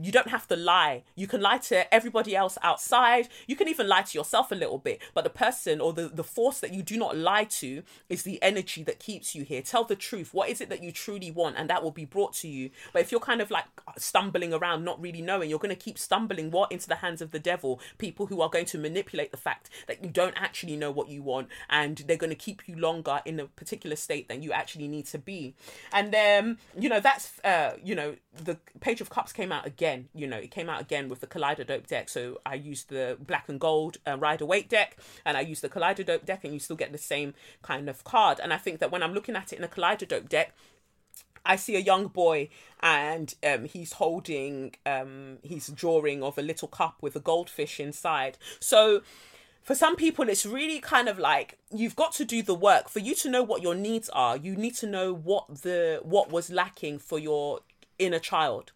you 0.00 0.12
don't 0.12 0.28
have 0.28 0.46
to 0.48 0.56
lie. 0.56 1.02
You 1.14 1.26
can 1.26 1.40
lie 1.40 1.58
to 1.58 1.92
everybody 1.92 2.34
else 2.34 2.56
outside. 2.62 3.28
You 3.46 3.56
can 3.56 3.68
even 3.68 3.88
lie 3.88 4.02
to 4.02 4.18
yourself 4.18 4.50
a 4.52 4.54
little 4.54 4.78
bit. 4.78 5.00
But 5.14 5.24
the 5.24 5.30
person 5.30 5.80
or 5.80 5.92
the, 5.92 6.08
the 6.08 6.24
force 6.24 6.60
that 6.60 6.72
you 6.72 6.82
do 6.82 6.96
not 6.96 7.16
lie 7.16 7.44
to 7.44 7.82
is 8.08 8.22
the 8.22 8.42
energy 8.42 8.82
that 8.84 8.98
keeps 8.98 9.34
you 9.34 9.44
here. 9.44 9.62
Tell 9.62 9.84
the 9.84 9.96
truth. 9.96 10.32
What 10.32 10.48
is 10.48 10.60
it 10.60 10.68
that 10.70 10.82
you 10.82 10.92
truly 10.92 11.30
want? 11.30 11.56
And 11.56 11.68
that 11.68 11.82
will 11.82 11.90
be 11.90 12.04
brought 12.04 12.32
to 12.34 12.48
you. 12.48 12.70
But 12.92 13.02
if 13.02 13.10
you're 13.10 13.20
kind 13.20 13.40
of 13.40 13.50
like 13.50 13.66
stumbling 13.98 14.54
around, 14.54 14.84
not 14.84 15.00
really 15.00 15.22
knowing, 15.22 15.50
you're 15.50 15.58
going 15.58 15.74
to 15.74 15.76
keep 15.76 15.98
stumbling 15.98 16.50
what 16.50 16.72
into 16.72 16.88
the 16.88 16.96
hands 16.96 17.20
of 17.20 17.30
the 17.30 17.38
devil. 17.38 17.80
People 17.98 18.26
who 18.26 18.40
are 18.40 18.48
going 18.48 18.66
to 18.66 18.78
manipulate 18.78 19.30
the 19.30 19.36
fact 19.36 19.68
that 19.86 20.02
you 20.02 20.10
don't 20.10 20.34
actually 20.36 20.76
know 20.76 20.90
what 20.90 21.08
you 21.08 21.22
want. 21.22 21.48
And 21.68 21.98
they're 22.06 22.16
going 22.16 22.30
to 22.30 22.36
keep 22.36 22.62
you 22.66 22.76
longer 22.76 23.20
in 23.24 23.40
a 23.40 23.46
particular 23.46 23.96
state 23.96 24.28
than 24.28 24.42
you 24.42 24.52
actually 24.52 24.88
need 24.88 25.06
to 25.06 25.18
be. 25.18 25.54
And 25.92 26.12
then, 26.12 26.58
you 26.78 26.88
know, 26.88 27.00
that's, 27.00 27.38
uh, 27.44 27.72
you 27.82 27.94
know, 27.94 28.16
the 28.34 28.56
Page 28.80 29.00
of 29.00 29.10
Cups 29.10 29.32
came 29.32 29.52
out 29.52 29.66
again. 29.66 29.81
Again, 29.82 30.08
you 30.14 30.28
know, 30.28 30.36
it 30.36 30.52
came 30.52 30.70
out 30.70 30.80
again 30.80 31.08
with 31.08 31.18
the 31.18 31.26
Kaleidadope 31.26 31.88
deck. 31.88 32.08
So 32.08 32.40
I 32.46 32.54
used 32.54 32.88
the 32.88 33.16
black 33.18 33.48
and 33.48 33.58
gold 33.58 33.96
uh, 34.06 34.16
Rider 34.16 34.46
Waite 34.46 34.68
deck, 34.68 34.96
and 35.24 35.36
I 35.36 35.40
used 35.40 35.60
the 35.60 35.68
Kaleidadope 35.68 36.24
deck, 36.24 36.44
and 36.44 36.54
you 36.54 36.60
still 36.60 36.76
get 36.76 36.92
the 36.92 36.98
same 36.98 37.34
kind 37.62 37.88
of 37.88 38.04
card. 38.04 38.38
And 38.40 38.52
I 38.52 38.58
think 38.58 38.78
that 38.78 38.92
when 38.92 39.02
I'm 39.02 39.12
looking 39.12 39.34
at 39.34 39.52
it 39.52 39.58
in 39.58 39.64
a 39.64 39.66
Kaleidadope 39.66 40.28
deck, 40.28 40.54
I 41.44 41.56
see 41.56 41.74
a 41.74 41.80
young 41.80 42.06
boy 42.06 42.48
and 42.78 43.34
um, 43.44 43.64
he's 43.64 43.94
holding 43.94 44.76
um, 44.86 45.38
he's 45.42 45.66
drawing 45.66 46.22
of 46.22 46.38
a 46.38 46.42
little 46.42 46.68
cup 46.68 46.98
with 47.00 47.16
a 47.16 47.20
goldfish 47.20 47.80
inside. 47.80 48.38
So 48.60 49.02
for 49.62 49.74
some 49.74 49.96
people 49.96 50.28
it's 50.28 50.46
really 50.46 50.78
kind 50.78 51.08
of 51.08 51.18
like 51.18 51.58
you've 51.72 51.96
got 51.96 52.12
to 52.12 52.24
do 52.24 52.42
the 52.42 52.54
work 52.54 52.88
for 52.88 53.00
you 53.00 53.16
to 53.16 53.28
know 53.28 53.42
what 53.42 53.62
your 53.62 53.74
needs 53.74 54.08
are 54.10 54.36
you 54.36 54.56
need 54.56 54.74
to 54.74 54.86
know 54.86 55.12
what 55.12 55.62
the 55.62 56.00
what 56.02 56.30
was 56.30 56.50
lacking 56.50 56.98
for 56.98 57.18
your 57.18 57.60
inner 57.98 58.18
child. 58.18 58.72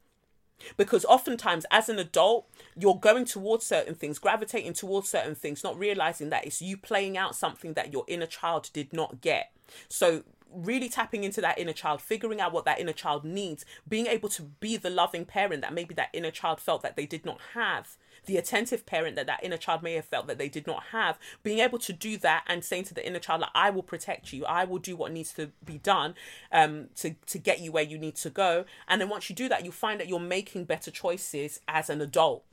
Because 0.76 1.04
oftentimes, 1.04 1.66
as 1.70 1.88
an 1.88 1.98
adult, 1.98 2.48
you're 2.76 2.98
going 2.98 3.24
towards 3.24 3.66
certain 3.66 3.94
things, 3.94 4.18
gravitating 4.18 4.72
towards 4.72 5.08
certain 5.08 5.34
things, 5.34 5.62
not 5.62 5.78
realizing 5.78 6.30
that 6.30 6.46
it's 6.46 6.62
you 6.62 6.76
playing 6.76 7.16
out 7.16 7.36
something 7.36 7.74
that 7.74 7.92
your 7.92 8.04
inner 8.08 8.26
child 8.26 8.70
did 8.72 8.92
not 8.92 9.20
get. 9.20 9.52
So, 9.88 10.22
really 10.50 10.88
tapping 10.88 11.24
into 11.24 11.40
that 11.40 11.58
inner 11.58 11.72
child, 11.72 12.00
figuring 12.00 12.40
out 12.40 12.52
what 12.52 12.64
that 12.64 12.80
inner 12.80 12.92
child 12.92 13.24
needs, 13.24 13.64
being 13.88 14.06
able 14.06 14.28
to 14.30 14.42
be 14.42 14.76
the 14.76 14.90
loving 14.90 15.24
parent 15.24 15.62
that 15.62 15.74
maybe 15.74 15.94
that 15.94 16.10
inner 16.12 16.30
child 16.30 16.60
felt 16.60 16.82
that 16.82 16.96
they 16.96 17.06
did 17.06 17.24
not 17.24 17.40
have, 17.54 17.96
the 18.26 18.36
attentive 18.36 18.86
parent 18.86 19.16
that 19.16 19.26
that 19.26 19.42
inner 19.42 19.56
child 19.56 19.82
may 19.82 19.94
have 19.94 20.04
felt 20.04 20.26
that 20.26 20.38
they 20.38 20.48
did 20.48 20.66
not 20.66 20.84
have, 20.92 21.18
being 21.42 21.60
able 21.60 21.78
to 21.78 21.92
do 21.92 22.16
that 22.18 22.44
and 22.46 22.64
saying 22.64 22.84
to 22.84 22.94
the 22.94 23.06
inner 23.06 23.18
child, 23.18 23.40
like, 23.40 23.50
I 23.54 23.70
will 23.70 23.82
protect 23.82 24.32
you, 24.32 24.44
I 24.44 24.64
will 24.64 24.78
do 24.78 24.96
what 24.96 25.12
needs 25.12 25.32
to 25.34 25.50
be 25.64 25.78
done 25.78 26.14
um, 26.52 26.88
to, 26.96 27.14
to 27.26 27.38
get 27.38 27.60
you 27.60 27.72
where 27.72 27.84
you 27.84 27.98
need 27.98 28.16
to 28.16 28.30
go. 28.30 28.64
And 28.88 29.00
then 29.00 29.08
once 29.08 29.30
you 29.30 29.36
do 29.36 29.48
that, 29.48 29.64
you 29.64 29.72
find 29.72 29.98
that 30.00 30.08
you're 30.08 30.20
making 30.20 30.64
better 30.64 30.90
choices 30.90 31.60
as 31.68 31.88
an 31.88 32.00
adult 32.00 32.44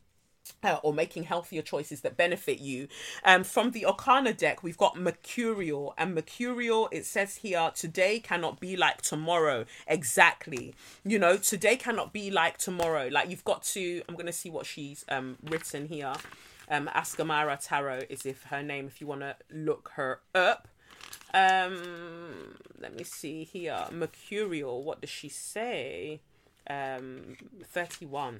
uh, 0.63 0.79
or 0.83 0.93
making 0.93 1.23
healthier 1.23 1.61
choices 1.61 2.01
that 2.01 2.17
benefit 2.17 2.59
you. 2.59 2.87
Um, 3.23 3.43
from 3.43 3.71
the 3.71 3.85
Okana 3.87 4.35
deck, 4.35 4.63
we've 4.63 4.77
got 4.77 4.99
Mercurial, 4.99 5.93
and 5.97 6.15
Mercurial, 6.15 6.89
it 6.91 7.05
says 7.05 7.37
here, 7.37 7.71
today 7.75 8.19
cannot 8.19 8.59
be 8.59 8.75
like 8.75 9.01
tomorrow. 9.01 9.65
Exactly. 9.87 10.73
You 11.03 11.19
know, 11.19 11.37
today 11.37 11.75
cannot 11.75 12.13
be 12.13 12.31
like 12.31 12.57
tomorrow. 12.57 13.09
Like 13.11 13.29
you've 13.29 13.43
got 13.43 13.63
to, 13.63 14.01
I'm 14.07 14.15
going 14.15 14.25
to 14.25 14.33
see 14.33 14.49
what 14.49 14.65
she's 14.65 15.05
um, 15.09 15.37
written 15.43 15.87
here. 15.87 16.13
Um, 16.69 16.89
Askamara 16.95 17.59
Tarot 17.61 18.03
is 18.09 18.25
if 18.25 18.43
her 18.43 18.63
name, 18.63 18.87
if 18.87 19.01
you 19.01 19.07
want 19.07 19.21
to 19.21 19.35
look 19.51 19.91
her 19.95 20.21
up. 20.33 20.67
Um, 21.33 22.57
let 22.79 22.95
me 22.95 23.03
see 23.03 23.43
here. 23.43 23.85
Mercurial, 23.91 24.83
what 24.83 25.01
does 25.01 25.09
she 25.09 25.29
say? 25.29 26.21
Um, 26.69 27.35
31. 27.65 28.39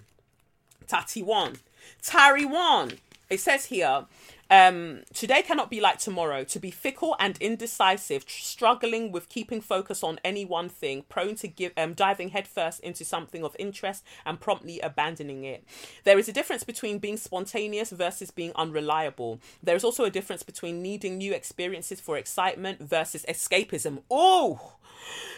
Tati1. 2.04 2.50
Tari1. 2.52 2.98
It 3.30 3.40
says 3.40 3.66
here, 3.66 4.06
um, 4.50 5.02
today 5.14 5.42
cannot 5.42 5.70
be 5.70 5.80
like 5.80 6.00
tomorrow. 6.00 6.44
To 6.44 6.60
be 6.60 6.72
fickle 6.72 7.16
and 7.20 7.38
indecisive, 7.40 8.26
struggling 8.28 9.12
with 9.12 9.30
keeping 9.30 9.62
focus 9.62 10.04
on 10.04 10.20
any 10.24 10.46
one 10.46 10.70
thing, 10.70 11.04
prone 11.10 11.36
to 11.36 11.48
give, 11.48 11.72
um, 11.78 11.94
diving 11.94 12.30
headfirst 12.30 12.80
into 12.82 13.06
something 13.06 13.44
of 13.44 13.56
interest 13.58 14.04
and 14.26 14.40
promptly 14.40 14.80
abandoning 14.80 15.44
it. 15.44 15.64
There 16.04 16.20
is 16.20 16.28
a 16.28 16.34
difference 16.34 16.64
between 16.64 17.00
being 17.00 17.18
spontaneous 17.18 17.92
versus 17.92 18.32
being 18.32 18.52
unreliable. 18.56 19.40
There 19.62 19.76
is 19.76 19.84
also 19.84 20.06
a 20.06 20.10
difference 20.10 20.44
between 20.44 20.82
needing 20.82 21.18
new 21.18 21.34
experiences 21.34 22.00
for 22.00 22.18
excitement 22.18 22.82
versus 22.82 23.26
escapism. 23.28 24.04
Oh, 24.12 24.74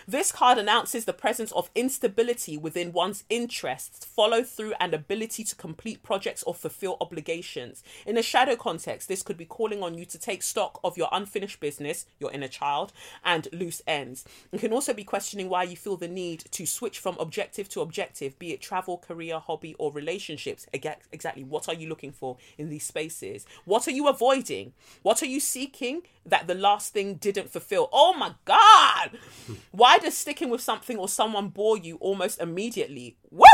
this 0.08 0.32
card 0.32 0.58
announces 0.58 1.06
the 1.06 1.14
presence 1.14 1.52
of 1.54 1.72
instability 1.74 2.58
within 2.58 2.94
one's 2.94 3.24
interests, 3.30 4.06
follow 4.06 4.44
through, 4.44 4.74
and 4.80 4.94
ability 4.94 5.44
to 5.46 5.56
complete 5.56 6.04
projects 6.04 6.44
or 6.44 6.54
fulfill 6.54 6.98
obligations. 7.02 7.84
In 8.06 8.18
a 8.18 8.22
shadow 8.22 8.56
context, 8.56 8.95
this 9.04 9.24
could 9.24 9.38
be 9.38 9.46
calling 9.46 9.84
on 9.84 9.98
you 9.98 10.06
to 10.06 10.18
take 10.18 10.44
stock 10.44 10.80
of 10.84 10.98
your 10.98 11.10
unfinished 11.12 11.60
business, 11.60 12.06
your 12.20 12.32
inner 12.32 12.48
child, 12.48 12.94
and 13.24 13.48
loose 13.52 13.82
ends. 13.88 14.26
It 14.52 14.62
can 14.62 14.74
also 14.74 14.94
be 14.94 15.04
questioning 15.04 15.50
why 15.50 15.64
you 15.64 15.76
feel 15.76 15.98
the 15.98 16.08
need 16.08 16.46
to 16.52 16.66
switch 16.66 17.00
from 17.00 17.18
objective 17.20 17.68
to 17.70 17.82
objective, 17.82 18.38
be 18.40 18.54
it 18.54 18.62
travel, 18.62 18.98
career, 18.98 19.40
hobby, 19.40 19.76
or 19.78 19.92
relationships. 19.92 20.68
Again, 20.74 20.96
Exactly, 21.12 21.44
what 21.44 21.70
are 21.70 21.74
you 21.74 21.88
looking 21.88 22.12
for 22.12 22.38
in 22.58 22.70
these 22.70 22.86
spaces? 22.86 23.46
What 23.64 23.88
are 23.88 23.92
you 23.92 24.08
avoiding? 24.08 24.74
What 25.02 25.24
are 25.24 25.28
you 25.28 25.40
seeking 25.40 26.02
that 26.26 26.48
the 26.48 26.56
last 26.56 26.94
thing 26.94 27.16
didn't 27.16 27.52
fulfill? 27.52 27.90
Oh 27.94 28.14
my 28.14 28.34
God! 28.44 29.18
Why 29.72 29.98
does 29.98 30.18
sticking 30.18 30.50
with 30.50 30.62
something 30.62 30.98
or 30.98 31.08
someone 31.08 31.50
bore 31.50 31.78
you 31.78 31.96
almost 31.98 32.42
immediately? 32.42 33.18
Woo! 33.32 33.46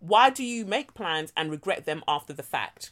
Why 0.00 0.30
do 0.30 0.44
you 0.44 0.64
make 0.66 0.94
plans 0.94 1.32
and 1.36 1.50
regret 1.50 1.86
them 1.86 2.02
after 2.06 2.32
the 2.32 2.42
fact? 2.42 2.90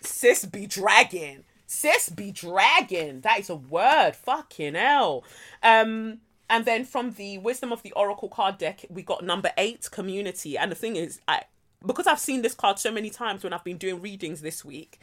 Sis 0.00 0.44
be 0.44 0.66
dragging. 0.66 1.44
Sis 1.66 2.08
be 2.08 2.30
dragging. 2.30 3.20
That 3.20 3.40
is 3.40 3.50
a 3.50 3.56
word. 3.56 4.12
Fucking 4.16 4.74
hell. 4.74 5.24
Um, 5.62 6.18
and 6.50 6.64
then 6.64 6.84
from 6.84 7.12
the 7.12 7.38
Wisdom 7.38 7.72
of 7.72 7.82
the 7.82 7.92
Oracle 7.92 8.28
card 8.28 8.58
deck, 8.58 8.84
we 8.88 9.02
got 9.02 9.22
number 9.22 9.50
eight, 9.58 9.90
community. 9.90 10.56
And 10.56 10.72
the 10.72 10.76
thing 10.76 10.96
is, 10.96 11.20
I 11.28 11.42
because 11.86 12.06
I've 12.06 12.18
seen 12.18 12.42
this 12.42 12.54
card 12.54 12.78
so 12.78 12.90
many 12.90 13.10
times 13.10 13.44
when 13.44 13.52
I've 13.52 13.64
been 13.64 13.76
doing 13.76 14.00
readings 14.00 14.40
this 14.40 14.64
week, 14.64 14.98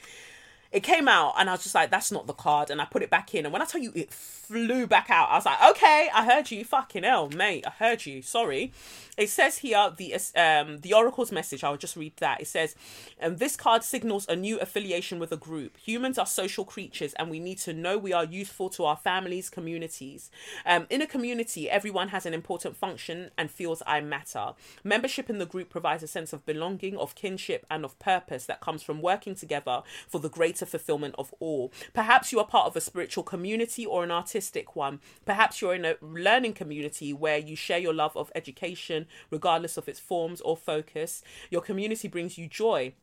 it 0.72 0.84
came 0.84 1.08
out 1.08 1.36
and 1.38 1.50
I 1.50 1.54
was 1.54 1.64
just 1.64 1.76
like, 1.76 1.90
that's 1.90 2.12
not 2.12 2.28
the 2.28 2.34
card. 2.34 2.70
And 2.70 2.82
I 2.82 2.86
put 2.86 3.02
it 3.02 3.10
back 3.10 3.34
in. 3.34 3.46
And 3.46 3.54
when 3.54 3.62
I 3.62 3.66
tell 3.66 3.80
you 3.80 3.92
it 3.96 4.12
flew 4.12 4.88
back 4.88 5.10
out, 5.10 5.30
I 5.30 5.36
was 5.36 5.46
like, 5.46 5.62
okay, 5.72 6.10
I 6.14 6.26
heard 6.26 6.52
you. 6.52 6.66
Fucking 6.66 7.04
hell, 7.04 7.30
mate. 7.30 7.64
I 7.66 7.70
heard 7.70 8.06
you. 8.06 8.22
Sorry. 8.22 8.74
It 9.18 9.30
says 9.30 9.60
here 9.60 9.92
the 9.96 10.14
um 10.36 10.80
the 10.80 10.94
oracle's 10.94 11.32
message. 11.32 11.64
I'll 11.64 11.78
just 11.78 11.96
read 11.96 12.18
that. 12.18 12.42
It 12.42 12.48
says, 12.48 12.76
um, 13.22 13.38
this 13.38 13.56
card 13.56 13.84
signals 13.84 14.26
a 14.28 14.36
new 14.36 14.60
affiliation 14.60 15.20
with 15.20 15.32
a 15.32 15.38
group. 15.38 15.78
Humans 15.78 16.18
are 16.18 16.26
social 16.26 16.66
creatures, 16.66 17.14
and 17.14 17.30
we 17.30 17.40
need 17.40 17.58
to 17.60 17.74
know 17.74 17.98
we 17.98 18.14
are 18.14 18.26
useful 18.26 18.70
to 18.72 18.86
our 18.86 18.98
families, 18.98 19.50
communities. 19.50 20.30
Um, 20.66 20.86
in 20.90 21.02
a 21.02 21.08
community, 21.08 21.70
everyone 21.70 22.10
has 22.10 22.26
an 22.26 22.34
important 22.34 22.76
function 22.76 23.32
and 23.38 23.50
feels 23.50 23.82
I 23.88 24.02
matter. 24.02 24.54
Membership 24.84 25.30
in 25.30 25.38
the 25.38 25.46
group 25.46 25.70
provides 25.70 26.04
a 26.04 26.08
sense 26.08 26.34
of 26.34 26.46
belonging, 26.46 26.98
of 26.98 27.16
kinship, 27.16 27.66
and 27.70 27.86
of 27.86 27.98
purpose 28.00 28.46
that 28.46 28.62
comes 28.62 28.84
from 28.84 29.02
working 29.02 29.36
together 29.36 29.84
for 30.08 30.20
the 30.20 30.30
greater 30.30 30.66
fulfillment 30.66 31.16
of 31.18 31.34
all. 31.40 31.72
Perhaps 31.94 32.32
you 32.32 32.40
are 32.40 32.46
part 32.46 32.68
of 32.68 32.76
a 32.76 32.82
spiritual 32.82 33.24
community 33.24 33.86
or 33.86 34.04
an 34.04 34.12
artistic 34.12 34.76
one. 34.76 35.00
Perhaps 35.26 35.62
you're 35.62 35.76
in 35.76 35.86
a 35.86 35.96
learning 36.02 36.54
community 36.54 37.14
where 37.14 37.38
you 37.38 37.56
share 37.56 37.80
your 37.80 37.94
love 37.94 38.16
of 38.18 38.32
education, 38.36 39.05
regardless 39.30 39.78
of 39.78 39.88
its 39.88 40.00
forms 40.00 40.42
or 40.42 40.58
focus. 40.58 41.24
Your 41.50 41.62
community 41.62 42.08
brings 42.08 42.38
you 42.38 42.48
joy 42.48 42.94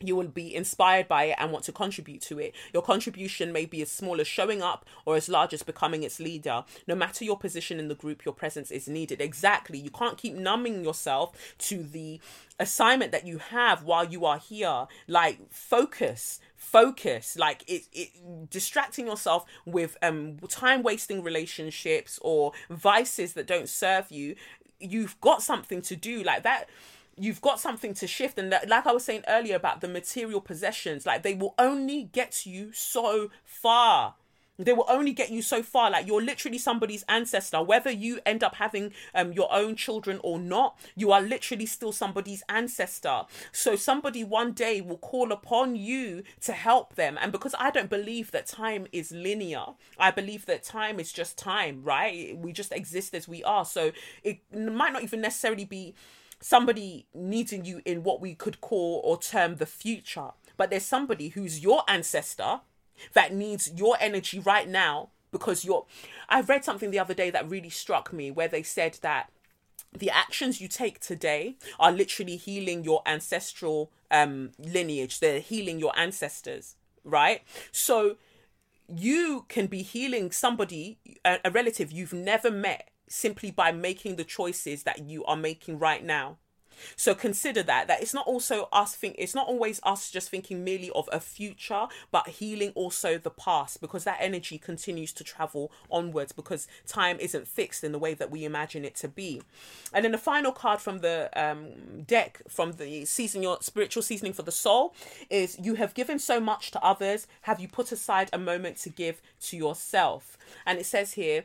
you 0.00 0.16
will 0.16 0.28
be 0.28 0.54
inspired 0.54 1.06
by 1.06 1.24
it 1.24 1.36
and 1.38 1.52
want 1.52 1.64
to 1.64 1.72
contribute 1.72 2.20
to 2.22 2.38
it. 2.38 2.54
Your 2.72 2.82
contribution 2.82 3.52
may 3.52 3.64
be 3.64 3.80
as 3.82 3.90
small 3.90 4.20
as 4.20 4.26
showing 4.26 4.60
up 4.60 4.84
or 5.06 5.16
as 5.16 5.28
large 5.28 5.54
as 5.54 5.62
becoming 5.62 6.02
its 6.02 6.18
leader. 6.18 6.64
No 6.86 6.94
matter 6.94 7.24
your 7.24 7.38
position 7.38 7.78
in 7.78 7.88
the 7.88 7.94
group, 7.94 8.24
your 8.24 8.34
presence 8.34 8.70
is 8.70 8.88
needed. 8.88 9.20
Exactly. 9.20 9.78
You 9.78 9.90
can't 9.90 10.18
keep 10.18 10.34
numbing 10.34 10.84
yourself 10.84 11.54
to 11.58 11.82
the 11.82 12.20
assignment 12.58 13.12
that 13.12 13.26
you 13.26 13.38
have 13.38 13.84
while 13.84 14.04
you 14.04 14.24
are 14.24 14.38
here. 14.38 14.86
Like, 15.06 15.38
focus 15.50 16.40
focus 16.56 17.36
like 17.36 17.62
it, 17.68 17.82
it 17.92 18.08
distracting 18.48 19.06
yourself 19.06 19.44
with 19.66 19.98
um 20.00 20.38
time 20.48 20.82
wasting 20.82 21.22
relationships 21.22 22.18
or 22.22 22.52
vices 22.70 23.34
that 23.34 23.46
don't 23.46 23.68
serve 23.68 24.10
you 24.10 24.34
you've 24.80 25.20
got 25.20 25.42
something 25.42 25.80
to 25.82 25.96
do 25.96 26.22
like 26.22 26.42
that 26.42 26.68
you've 27.16 27.40
got 27.40 27.60
something 27.60 27.94
to 27.94 28.06
shift. 28.08 28.38
And 28.38 28.50
that, 28.52 28.68
like 28.68 28.86
i 28.86 28.92
was 28.92 29.04
saying 29.04 29.22
earlier 29.28 29.56
about 29.56 29.80
the 29.80 29.88
material 29.88 30.40
possessions 30.40 31.06
like 31.06 31.22
they 31.22 31.34
will 31.34 31.54
only 31.58 32.04
get 32.04 32.44
you 32.46 32.72
so 32.72 33.30
far 33.44 34.14
they 34.58 34.72
will 34.72 34.86
only 34.88 35.12
get 35.12 35.30
you 35.30 35.42
so 35.42 35.62
far. 35.62 35.90
Like 35.90 36.06
you're 36.06 36.22
literally 36.22 36.58
somebody's 36.58 37.04
ancestor. 37.08 37.62
Whether 37.62 37.90
you 37.90 38.20
end 38.24 38.44
up 38.44 38.56
having 38.56 38.92
um 39.14 39.32
your 39.32 39.52
own 39.52 39.76
children 39.76 40.20
or 40.22 40.38
not 40.38 40.78
you 40.96 41.12
are 41.12 41.20
literally 41.20 41.66
still 41.66 41.92
somebody's 41.92 42.42
ancestor. 42.48 43.22
So 43.52 43.76
somebody 43.76 44.24
one 44.24 44.52
day 44.52 44.80
will 44.80 44.98
call 44.98 45.32
upon 45.32 45.76
you 45.76 46.22
to 46.42 46.52
help 46.52 46.94
them. 46.94 47.18
And 47.20 47.32
because 47.32 47.54
i 47.58 47.70
don't 47.70 47.90
believe 47.90 48.30
that 48.30 48.46
time 48.46 48.86
is 48.92 49.10
linear 49.10 49.64
i 49.98 50.10
believe 50.10 50.46
that 50.46 50.62
time 50.62 51.00
is 51.00 51.12
just 51.12 51.36
time 51.38 51.82
right? 51.82 52.36
We 52.36 52.52
just 52.52 52.72
exist 52.72 53.14
as 53.14 53.26
we 53.28 53.42
are. 53.44 53.64
So 53.64 53.92
it 54.22 54.38
might 54.52 54.92
not 54.92 55.02
even 55.02 55.20
necessarily 55.20 55.64
be 55.64 55.94
somebody 56.40 57.06
needing 57.14 57.64
you 57.64 57.80
in 57.84 58.02
what 58.02 58.20
we 58.20 58.34
could 58.34 58.60
call 58.60 59.00
or 59.04 59.18
term 59.18 59.56
the 59.56 59.66
future 59.66 60.30
but 60.56 60.70
there's 60.70 60.84
somebody 60.84 61.28
who's 61.28 61.60
your 61.60 61.82
ancestor 61.88 62.60
that 63.12 63.32
needs 63.32 63.70
your 63.74 63.96
energy 64.00 64.38
right 64.38 64.68
now 64.68 65.10
because 65.30 65.64
you're 65.64 65.84
I 66.28 66.40
read 66.40 66.64
something 66.64 66.90
the 66.90 66.98
other 66.98 67.14
day 67.14 67.30
that 67.30 67.48
really 67.48 67.70
struck 67.70 68.12
me 68.12 68.30
where 68.30 68.48
they 68.48 68.62
said 68.62 68.98
that 69.02 69.30
the 69.96 70.10
actions 70.10 70.60
you 70.60 70.68
take 70.68 70.98
today 70.98 71.56
are 71.78 71.92
literally 71.92 72.36
healing 72.36 72.84
your 72.84 73.02
ancestral 73.06 73.90
um 74.10 74.52
lineage. 74.58 75.20
They're 75.20 75.40
healing 75.40 75.78
your 75.78 75.96
ancestors 75.98 76.76
right? 77.04 77.42
So 77.70 78.16
you 78.88 79.44
can 79.48 79.66
be 79.66 79.82
healing 79.82 80.30
somebody 80.30 80.98
a, 81.24 81.38
a 81.44 81.50
relative 81.50 81.92
you've 81.92 82.12
never 82.12 82.50
met 82.50 82.90
simply 83.08 83.50
by 83.50 83.70
making 83.70 84.16
the 84.16 84.24
choices 84.24 84.82
that 84.82 85.04
you 85.04 85.24
are 85.26 85.36
making 85.36 85.78
right 85.78 86.04
now 86.04 86.38
so 86.96 87.14
consider 87.14 87.62
that 87.62 87.88
that 87.88 88.02
it's 88.02 88.14
not 88.14 88.26
also 88.26 88.68
us 88.72 88.94
think 88.94 89.16
it's 89.18 89.34
not 89.34 89.48
always 89.48 89.80
us 89.82 90.10
just 90.10 90.30
thinking 90.30 90.64
merely 90.64 90.90
of 90.90 91.08
a 91.12 91.20
future, 91.20 91.86
but 92.10 92.28
healing 92.28 92.72
also 92.74 93.18
the 93.18 93.30
past 93.30 93.80
because 93.80 94.04
that 94.04 94.18
energy 94.20 94.58
continues 94.58 95.12
to 95.12 95.24
travel 95.24 95.70
onwards 95.90 96.32
because 96.32 96.66
time 96.86 97.18
isn't 97.20 97.46
fixed 97.48 97.84
in 97.84 97.92
the 97.92 97.98
way 97.98 98.14
that 98.14 98.30
we 98.30 98.44
imagine 98.44 98.84
it 98.84 98.94
to 98.96 99.08
be. 99.08 99.42
And 99.92 100.04
then 100.04 100.12
the 100.12 100.18
final 100.18 100.52
card 100.52 100.80
from 100.80 100.98
the 100.98 101.30
um, 101.36 102.02
deck 102.06 102.42
from 102.48 102.72
the 102.72 103.04
season 103.04 103.42
your 103.42 103.58
spiritual 103.60 104.02
seasoning 104.02 104.32
for 104.32 104.42
the 104.42 104.52
soul 104.52 104.94
is 105.30 105.58
you 105.60 105.74
have 105.74 105.94
given 105.94 106.18
so 106.18 106.40
much 106.40 106.70
to 106.72 106.84
others. 106.84 107.26
Have 107.42 107.60
you 107.60 107.68
put 107.68 107.92
aside 107.92 108.30
a 108.32 108.38
moment 108.38 108.76
to 108.78 108.90
give 108.90 109.20
to 109.42 109.56
yourself? 109.56 110.36
And 110.66 110.78
it 110.78 110.86
says 110.86 111.12
here 111.12 111.44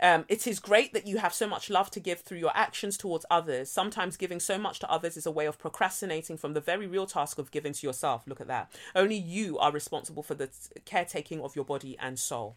um, 0.00 0.24
it 0.28 0.46
is 0.46 0.58
great 0.58 0.92
that 0.94 1.06
you 1.06 1.18
have 1.18 1.34
so 1.34 1.46
much 1.46 1.68
love 1.68 1.90
to 1.90 2.00
give 2.00 2.20
through 2.20 2.38
your 2.38 2.52
actions 2.54 2.96
towards 2.96 3.26
others. 3.30 3.70
Sometimes 3.70 4.16
giving 4.16 4.40
so 4.40 4.58
much 4.58 4.78
to 4.80 4.90
others 4.90 5.16
is 5.16 5.26
a 5.26 5.30
way 5.30 5.46
of 5.46 5.58
procrastinating 5.58 6.36
from 6.36 6.54
the 6.54 6.60
very 6.60 6.86
real 6.86 7.06
task 7.06 7.38
of 7.38 7.50
giving 7.50 7.72
to 7.74 7.86
yourself. 7.86 8.22
Look 8.26 8.40
at 8.40 8.48
that. 8.48 8.72
Only 8.94 9.16
you 9.16 9.58
are 9.58 9.70
responsible 9.70 10.22
for 10.22 10.34
the 10.34 10.48
caretaking 10.84 11.40
of 11.42 11.54
your 11.54 11.64
body 11.64 11.96
and 12.00 12.18
soul. 12.18 12.56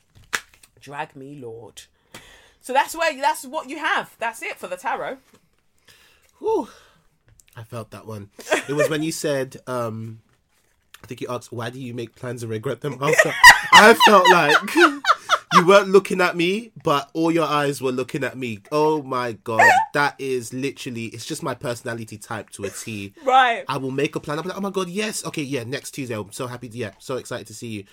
Drag 0.80 1.16
me, 1.16 1.36
Lord. 1.36 1.84
So 2.62 2.72
that's 2.72 2.96
where 2.96 3.14
that's 3.20 3.46
what 3.46 3.70
you 3.70 3.78
have. 3.78 4.16
That's 4.20 4.42
it 4.42 4.58
for 4.58 4.68
the 4.68 4.78
tarot. 4.78 5.18
Whew. 6.40 6.70
I 7.56 7.64
felt 7.64 7.92
that 7.92 8.08
one. 8.08 8.30
It 8.68 8.74
was 8.74 8.90
when 8.90 9.04
you 9.04 9.12
said, 9.12 9.58
um, 9.68 10.22
I 11.04 11.08
think 11.08 11.22
you 11.22 11.28
asked, 11.30 11.52
why 11.52 11.70
do 11.70 11.80
you 11.80 11.94
make 11.94 12.16
plans 12.16 12.42
and 12.42 12.50
regret 12.50 12.82
them 12.82 12.98
after? 13.02 13.34
I 13.74 13.94
felt 14.06 14.30
like 14.32 15.02
you 15.56 15.66
weren't 15.66 15.90
looking 15.90 16.22
at 16.22 16.36
me, 16.36 16.72
but 16.84 17.10
all 17.14 17.32
your 17.32 17.46
eyes 17.46 17.82
were 17.82 17.92
looking 17.92 18.24
at 18.24 18.38
me. 18.38 18.60
Oh 18.72 19.02
my 19.04 19.34
god, 19.34 19.70
that 19.94 20.16
is 20.20 20.54
literally 20.54 21.06
it's 21.06 21.26
just 21.26 21.44
my 21.44 21.54
personality 21.54 22.18
type 22.18 22.50
to 22.52 22.66
a 22.66 22.70
T. 22.70 23.14
Right. 23.24 23.64
I 23.68 23.78
will 23.78 23.92
make 23.92 24.16
a 24.16 24.20
plan. 24.20 24.40
I'm 24.40 24.46
like, 24.48 24.58
oh 24.58 24.62
my 24.62 24.70
god, 24.72 24.90
yes, 24.90 25.26
okay, 25.26 25.44
yeah, 25.44 25.64
next 25.64 25.92
Tuesday. 25.92 26.16
I'm 26.16 26.32
so 26.32 26.48
happy. 26.48 26.70
To, 26.70 26.78
yeah, 26.78 26.92
so 27.00 27.18
excited 27.18 27.48
to 27.48 27.54
see 27.54 27.68
you. 27.68 27.84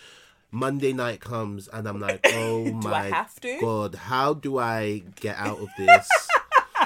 Monday 0.53 0.92
night 0.92 1.20
comes 1.20 1.68
and 1.68 1.87
I'm 1.88 2.01
like, 2.01 2.20
oh 2.33 2.73
my 2.73 3.09
have 3.09 3.38
to? 3.40 3.61
god, 3.61 3.94
how 3.94 4.35
do 4.35 4.59
I 4.59 5.03
get 5.20 5.37
out 5.37 5.61
of 5.61 5.68
this? 5.79 6.09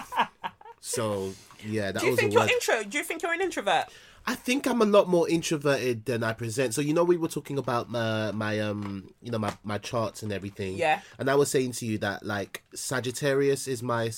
so 0.80 1.32
yeah, 1.66 1.92
that 1.92 2.00
Do 2.00 2.06
you 2.06 2.10
was 2.12 2.18
a 2.18 2.22
think 2.22 2.34
you're 2.34 2.48
intro? 2.48 2.82
Do 2.84 2.98
you 2.98 3.04
think 3.04 3.22
you're 3.22 3.32
an 3.32 3.40
introvert? 3.40 3.86
I 4.26 4.34
think 4.34 4.66
I'm 4.66 4.80
a 4.80 4.86
lot 4.86 5.08
more 5.08 5.28
introverted 5.28 6.06
than 6.06 6.22
I 6.22 6.32
present. 6.32 6.74
So 6.74 6.80
you 6.80 6.94
know 6.94 7.04
we 7.04 7.16
were 7.16 7.28
talking 7.28 7.58
about 7.58 7.90
my 7.90 8.32
my 8.32 8.60
um 8.60 9.10
you 9.20 9.30
know 9.30 9.38
my 9.38 9.52
my 9.62 9.78
charts 9.78 10.22
and 10.22 10.32
everything. 10.32 10.76
Yeah. 10.76 11.00
And 11.18 11.30
I 11.30 11.34
was 11.34 11.50
saying 11.50 11.72
to 11.72 11.86
you 11.86 11.98
that 11.98 12.24
like 12.24 12.62
Sagittarius 12.74 13.68
is 13.68 13.82
my 13.82 14.10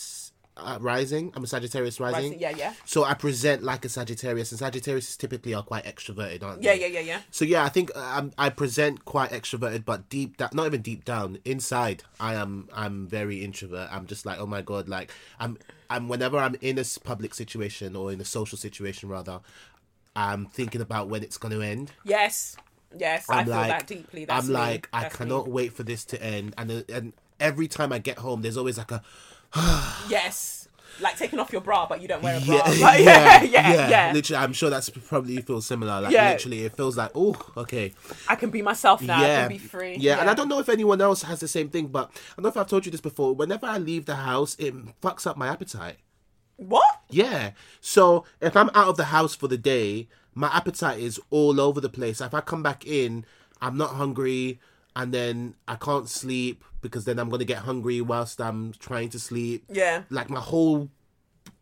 uh, 0.56 0.78
rising. 0.80 1.32
I'm 1.34 1.44
a 1.44 1.46
Sagittarius 1.46 2.00
rising. 2.00 2.32
Rising, 2.32 2.40
yeah, 2.40 2.50
yeah. 2.56 2.72
So 2.84 3.04
I 3.04 3.14
present 3.14 3.62
like 3.62 3.84
a 3.84 3.88
Sagittarius, 3.88 4.52
and 4.52 4.58
Sagittarius 4.58 5.16
typically 5.16 5.52
are 5.54 5.62
quite 5.62 5.84
extroverted, 5.84 6.42
aren't 6.42 6.62
Yeah, 6.62 6.72
they? 6.74 6.80
yeah, 6.80 6.86
yeah, 6.86 7.00
yeah. 7.00 7.06
Yeah. 7.06 7.20
So 7.30 7.44
yeah, 7.44 7.64
I 7.64 7.68
think 7.68 7.94
um, 7.96 8.32
I 8.38 8.48
present 8.48 9.04
quite 9.04 9.30
extroverted, 9.32 9.84
but 9.84 10.08
deep 10.08 10.38
down, 10.38 10.50
not 10.54 10.66
even 10.66 10.80
deep 10.82 11.04
down, 11.04 11.38
inside, 11.44 12.04
I 12.18 12.34
am 12.34 12.68
I'm 12.72 13.06
very 13.06 13.44
introvert. 13.44 13.88
I'm 13.92 14.06
just 14.06 14.24
like, 14.24 14.38
oh 14.38 14.46
my 14.46 14.62
god, 14.62 14.88
like 14.88 15.10
I'm 15.38 15.58
I'm 15.90 16.08
whenever 16.08 16.38
I'm 16.38 16.56
in 16.62 16.78
a 16.78 16.84
public 17.04 17.34
situation 17.34 17.94
or 17.94 18.10
in 18.10 18.20
a 18.20 18.24
social 18.24 18.56
situation 18.56 19.08
rather, 19.10 19.40
I'm 20.16 20.46
thinking 20.46 20.80
about 20.80 21.08
when 21.08 21.22
it's 21.22 21.38
going 21.38 21.52
to 21.54 21.62
end. 21.62 21.92
Yes. 22.04 22.56
Yes, 22.98 23.28
I 23.28 23.40
I'm 23.40 23.46
feel 23.46 23.54
like, 23.54 23.68
that 23.68 23.86
deeply. 23.86 24.24
That's 24.24 24.46
I'm 24.46 24.52
me. 24.52 24.54
like, 24.58 24.88
I 24.92 25.02
That's 25.02 25.14
me. 25.14 25.18
cannot 25.18 25.48
wait 25.48 25.72
for 25.74 25.82
this 25.82 26.04
to 26.06 26.22
end, 26.22 26.54
and 26.56 26.70
uh, 26.70 26.82
and 26.90 27.12
every 27.38 27.68
time 27.68 27.92
I 27.92 27.98
get 27.98 28.18
home, 28.18 28.40
there's 28.42 28.56
always 28.56 28.78
like 28.78 28.90
a 28.90 29.02
Yes. 30.08 30.68
Like 30.98 31.18
taking 31.18 31.38
off 31.38 31.52
your 31.52 31.60
bra, 31.60 31.86
but 31.86 32.00
you 32.00 32.08
don't 32.08 32.22
wear 32.22 32.38
a 32.38 32.40
bra. 32.40 32.54
yeah, 32.70 32.80
Like, 32.86 33.00
yeah, 33.04 33.42
yeah, 33.42 33.88
yeah. 33.90 34.12
Literally, 34.14 34.42
I'm 34.42 34.54
sure 34.54 34.70
that's 34.70 34.88
probably 34.88 35.34
you 35.34 35.42
feel 35.42 35.60
similar. 35.60 36.00
Like 36.00 36.12
Yeah. 36.12 36.30
literally, 36.30 36.64
it 36.64 36.74
feels 36.74 36.96
like, 36.96 37.10
oh, 37.14 37.36
okay. 37.54 37.92
I 38.28 38.34
can 38.36 38.48
be 38.48 38.62
myself 38.62 39.02
now. 39.02 39.18
I 39.18 39.26
yeah, 39.26 39.40
can 39.40 39.48
be 39.50 39.58
free. 39.58 39.96
Yeah. 39.96 40.20
and 40.20 40.30
I 40.30 40.34
don't 40.34 40.48
know 40.48 40.58
if 40.58 40.70
anyone 40.70 41.02
else 41.02 41.20
has 41.22 41.40
the 41.40 41.48
same 41.48 41.68
thing, 41.68 41.88
but 41.88 42.10
I 42.14 42.36
don't 42.36 42.44
know 42.44 42.48
if 42.48 42.56
I've 42.56 42.66
told 42.68 42.86
you 42.86 42.92
this 42.92 43.02
before. 43.02 43.34
Whenever 43.34 43.66
I 43.66 43.76
leave 43.76 44.06
the 44.06 44.14
house, 44.16 44.56
it 44.58 44.74
fucks 45.02 45.26
up 45.26 45.36
my 45.36 45.48
appetite. 45.48 45.96
What? 46.56 46.84
Yeah. 47.10 47.52
So 47.80 48.24
if 48.40 48.56
I'm 48.56 48.70
out 48.74 48.88
of 48.88 48.96
the 48.96 49.04
house 49.04 49.34
for 49.34 49.48
the 49.48 49.58
day, 49.58 50.08
my 50.34 50.48
appetite 50.48 50.98
is 50.98 51.20
all 51.30 51.60
over 51.60 51.80
the 51.80 51.88
place. 51.88 52.20
If 52.20 52.34
I 52.34 52.40
come 52.40 52.62
back 52.62 52.86
in, 52.86 53.24
I'm 53.60 53.76
not 53.76 53.90
hungry, 53.90 54.60
and 54.94 55.12
then 55.12 55.54
I 55.68 55.76
can't 55.76 56.08
sleep 56.08 56.64
because 56.80 57.04
then 57.04 57.18
I'm 57.18 57.28
gonna 57.28 57.44
get 57.44 57.58
hungry 57.58 58.00
whilst 58.00 58.40
I'm 58.40 58.72
trying 58.78 59.10
to 59.10 59.18
sleep. 59.18 59.64
Yeah. 59.68 60.02
Like 60.10 60.30
my 60.30 60.40
whole 60.40 60.90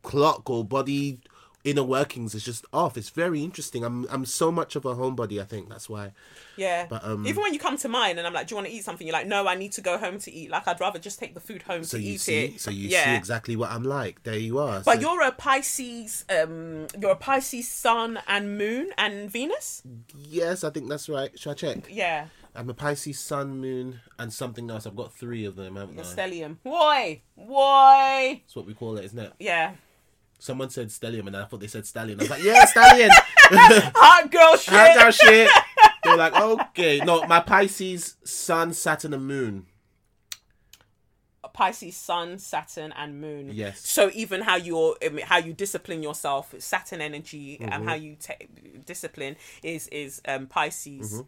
clock 0.02 0.48
or 0.48 0.64
body 0.64 1.20
inner 1.64 1.82
workings 1.82 2.34
is 2.34 2.44
just 2.44 2.64
off. 2.72 2.96
It's 2.96 3.08
very 3.10 3.42
interesting. 3.42 3.84
I'm 3.84 4.06
I'm 4.10 4.24
so 4.26 4.52
much 4.52 4.76
of 4.76 4.84
a 4.84 4.94
homebody. 4.94 5.40
I 5.40 5.44
think 5.44 5.68
that's 5.68 5.88
why. 5.88 6.12
Yeah. 6.56 6.86
But, 6.88 7.02
um, 7.04 7.26
Even 7.26 7.42
when 7.42 7.52
you 7.52 7.58
come 7.58 7.76
to 7.78 7.88
mine 7.88 8.16
and 8.18 8.26
I'm 8.26 8.32
like, 8.32 8.46
do 8.46 8.52
you 8.52 8.56
want 8.56 8.68
to 8.68 8.72
eat 8.72 8.84
something? 8.84 9.06
You're 9.06 9.14
like, 9.14 9.26
no, 9.26 9.48
I 9.48 9.56
need 9.56 9.72
to 9.72 9.80
go 9.80 9.98
home 9.98 10.18
to 10.20 10.30
eat. 10.32 10.50
Like, 10.50 10.68
I'd 10.68 10.78
rather 10.78 10.98
just 11.00 11.18
take 11.18 11.34
the 11.34 11.40
food 11.40 11.62
home 11.62 11.82
So 11.82 11.96
to 11.98 12.04
eat 12.04 12.20
see, 12.20 12.44
it. 12.44 12.60
so 12.60 12.70
you 12.70 12.88
yeah. 12.88 13.04
see 13.06 13.16
exactly 13.16 13.56
what 13.56 13.70
I'm 13.72 13.82
like. 13.82 14.22
There 14.22 14.38
you 14.38 14.58
are. 14.58 14.80
But 14.84 14.96
So- 14.96 15.00
you're 15.00 15.22
a 15.22 15.32
Pisces, 15.32 16.24
um, 16.30 16.86
you're 17.00 17.10
a 17.10 17.16
Pisces 17.16 17.66
sun 17.68 18.20
and 18.28 18.56
moon 18.56 18.90
and 18.96 19.30
Venus. 19.30 19.82
yes, 20.16 20.62
I 20.62 20.70
think 20.70 20.88
that's 20.88 21.08
right. 21.08 21.36
Should 21.38 21.50
I 21.50 21.54
check? 21.54 21.78
Yeah, 21.90 22.26
I'm 22.54 22.70
a 22.70 22.74
Pisces, 22.74 23.18
Sun, 23.18 23.58
Moon, 23.60 23.98
and 24.16 24.32
something 24.32 24.70
else. 24.70 24.86
I've 24.86 24.94
got 24.94 25.12
three 25.12 25.44
of 25.44 25.56
them, 25.56 25.74
haven't 25.74 25.98
I? 25.98 26.02
stellium. 26.02 26.58
Why? 26.62 27.22
Why? 27.34 28.42
That's 28.44 28.54
what 28.54 28.66
we 28.66 28.74
call 28.74 28.96
it, 28.96 29.04
isn't 29.06 29.18
it? 29.18 29.32
Yeah, 29.40 29.72
Someone 30.38 30.68
said 30.70 30.88
stellium, 30.88 31.26
and 31.26 31.36
I 31.36 31.44
thought 31.44 31.60
they 31.60 31.66
said 31.66 31.86
stallion. 31.86 32.18
I 32.20 32.22
was 32.24 32.30
like, 32.30 32.42
yeah, 32.42 32.64
stallion. 32.66 33.10
hot 33.44 34.30
girl 34.30 34.56
shit. 34.56 34.74
Hot 34.74 34.94
down 34.94 35.12
shit. 35.12 35.50
They're 36.02 36.16
like, 36.16 36.34
okay, 36.38 37.00
no, 37.00 37.26
my 37.26 37.40
Pisces, 37.40 38.16
Sun, 38.24 38.74
Saturn, 38.74 39.14
and 39.14 39.26
Moon. 39.26 39.66
Pisces, 41.52 41.96
Sun, 41.96 42.38
Saturn, 42.40 42.92
and 42.96 43.20
Moon. 43.20 43.50
Yes. 43.52 43.78
So 43.88 44.10
even 44.12 44.40
how 44.42 44.56
you're, 44.56 44.96
how 45.22 45.38
you 45.38 45.52
discipline 45.52 46.02
yourself, 46.02 46.52
Saturn 46.58 47.00
energy, 47.00 47.58
Mm-hmm. 47.60 47.72
and 47.72 47.88
how 47.88 47.94
you 47.94 48.16
take 48.18 48.84
discipline 48.84 49.36
is 49.62 49.86
is 49.88 50.20
um, 50.26 50.46
Pisces. 50.48 51.12
Mm-hmm. 51.12 51.22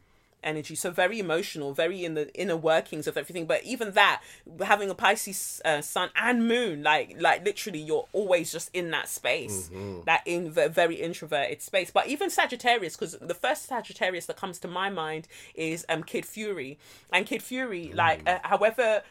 Energy, 0.46 0.74
so 0.76 0.90
very 0.90 1.18
emotional, 1.18 1.74
very 1.74 2.04
in 2.04 2.14
the 2.14 2.32
inner 2.34 2.56
workings 2.56 3.06
of 3.06 3.16
everything. 3.16 3.46
But 3.46 3.64
even 3.64 3.90
that, 3.92 4.22
having 4.64 4.88
a 4.88 4.94
Pisces 4.94 5.60
uh, 5.64 5.80
sun 5.82 6.10
and 6.16 6.46
moon, 6.48 6.82
like 6.82 7.16
like 7.20 7.44
literally, 7.44 7.80
you're 7.80 8.06
always 8.12 8.52
just 8.52 8.70
in 8.72 8.90
that 8.92 9.08
space, 9.08 9.68
Mm-hmm. 9.72 10.04
that 10.06 10.22
in 10.24 10.54
the 10.54 10.68
very 10.68 10.94
introverted 10.96 11.60
space. 11.62 11.90
But 11.90 12.06
even 12.06 12.30
Sagittarius, 12.30 12.96
because 12.96 13.18
the 13.20 13.34
first 13.34 13.66
Sagittarius 13.66 14.26
that 14.26 14.36
comes 14.36 14.58
to 14.60 14.68
my 14.68 14.88
mind 14.88 15.26
is 15.54 15.84
um 15.88 16.02
Kid 16.04 16.24
Fury, 16.24 16.78
and 17.12 17.26
Kid 17.26 17.42
Fury, 17.42 17.92
like 17.92 18.24
Mm. 18.24 18.36
uh, 18.36 18.38
however 18.44 19.02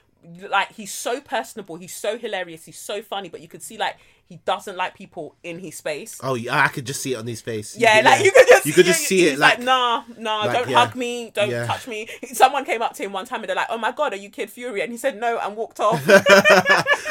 like 0.50 0.72
he's 0.74 0.92
so 0.94 1.22
personable, 1.22 1.76
he's 1.76 1.96
so 1.96 2.18
hilarious, 2.18 2.66
he's 2.66 2.80
so 2.80 3.02
funny, 3.04 3.30
but 3.30 3.42
you 3.42 3.48
could 3.48 3.62
see 3.62 3.78
like 3.78 3.98
he 4.28 4.38
doesn't 4.44 4.76
like 4.76 4.96
people 4.96 5.36
in 5.44 5.60
his 5.60 5.76
space. 5.78 6.20
Oh, 6.24 6.34
yeah, 6.34 6.64
I 6.64 6.68
could 6.70 6.86
just 6.86 7.02
see 7.02 7.14
it 7.14 7.18
on 7.18 7.28
his 7.28 7.42
face. 7.42 7.78
Yeah, 7.78 8.02
like 8.04 8.24
you 8.26 8.32
could 8.32 8.48
just 8.48 8.66
you 8.66 8.74
could 8.74 8.86
just 8.86 9.02
see 9.02 9.28
it 9.28 9.38
like, 9.38 9.60
nah, 9.60 10.04
nah, 10.18 10.40
like, 10.46 10.54
don't 10.54 10.70
yeah. 10.70 10.86
hug 10.86 10.96
me, 10.96 11.32
don't 11.32 11.50
Yeah. 11.50 11.68
touch 11.68 11.88
me. 11.88 12.08
Someone 12.34 12.66
came 12.66 12.82
up 12.82 12.94
to 12.96 13.04
him 13.04 13.12
one 13.14 13.26
time 13.26 13.42
and 13.42 13.50
they're 13.50 13.56
like, 13.56 13.68
"Oh 13.70 13.78
my 13.78 13.92
god, 13.92 14.14
are 14.14 14.18
you 14.18 14.30
Kid 14.30 14.50
Fury?" 14.50 14.82
And 14.82 14.92
he 14.92 14.98
said 14.98 15.20
no 15.20 15.38
and 15.38 15.56
walked 15.56 15.80
off. 15.80 16.02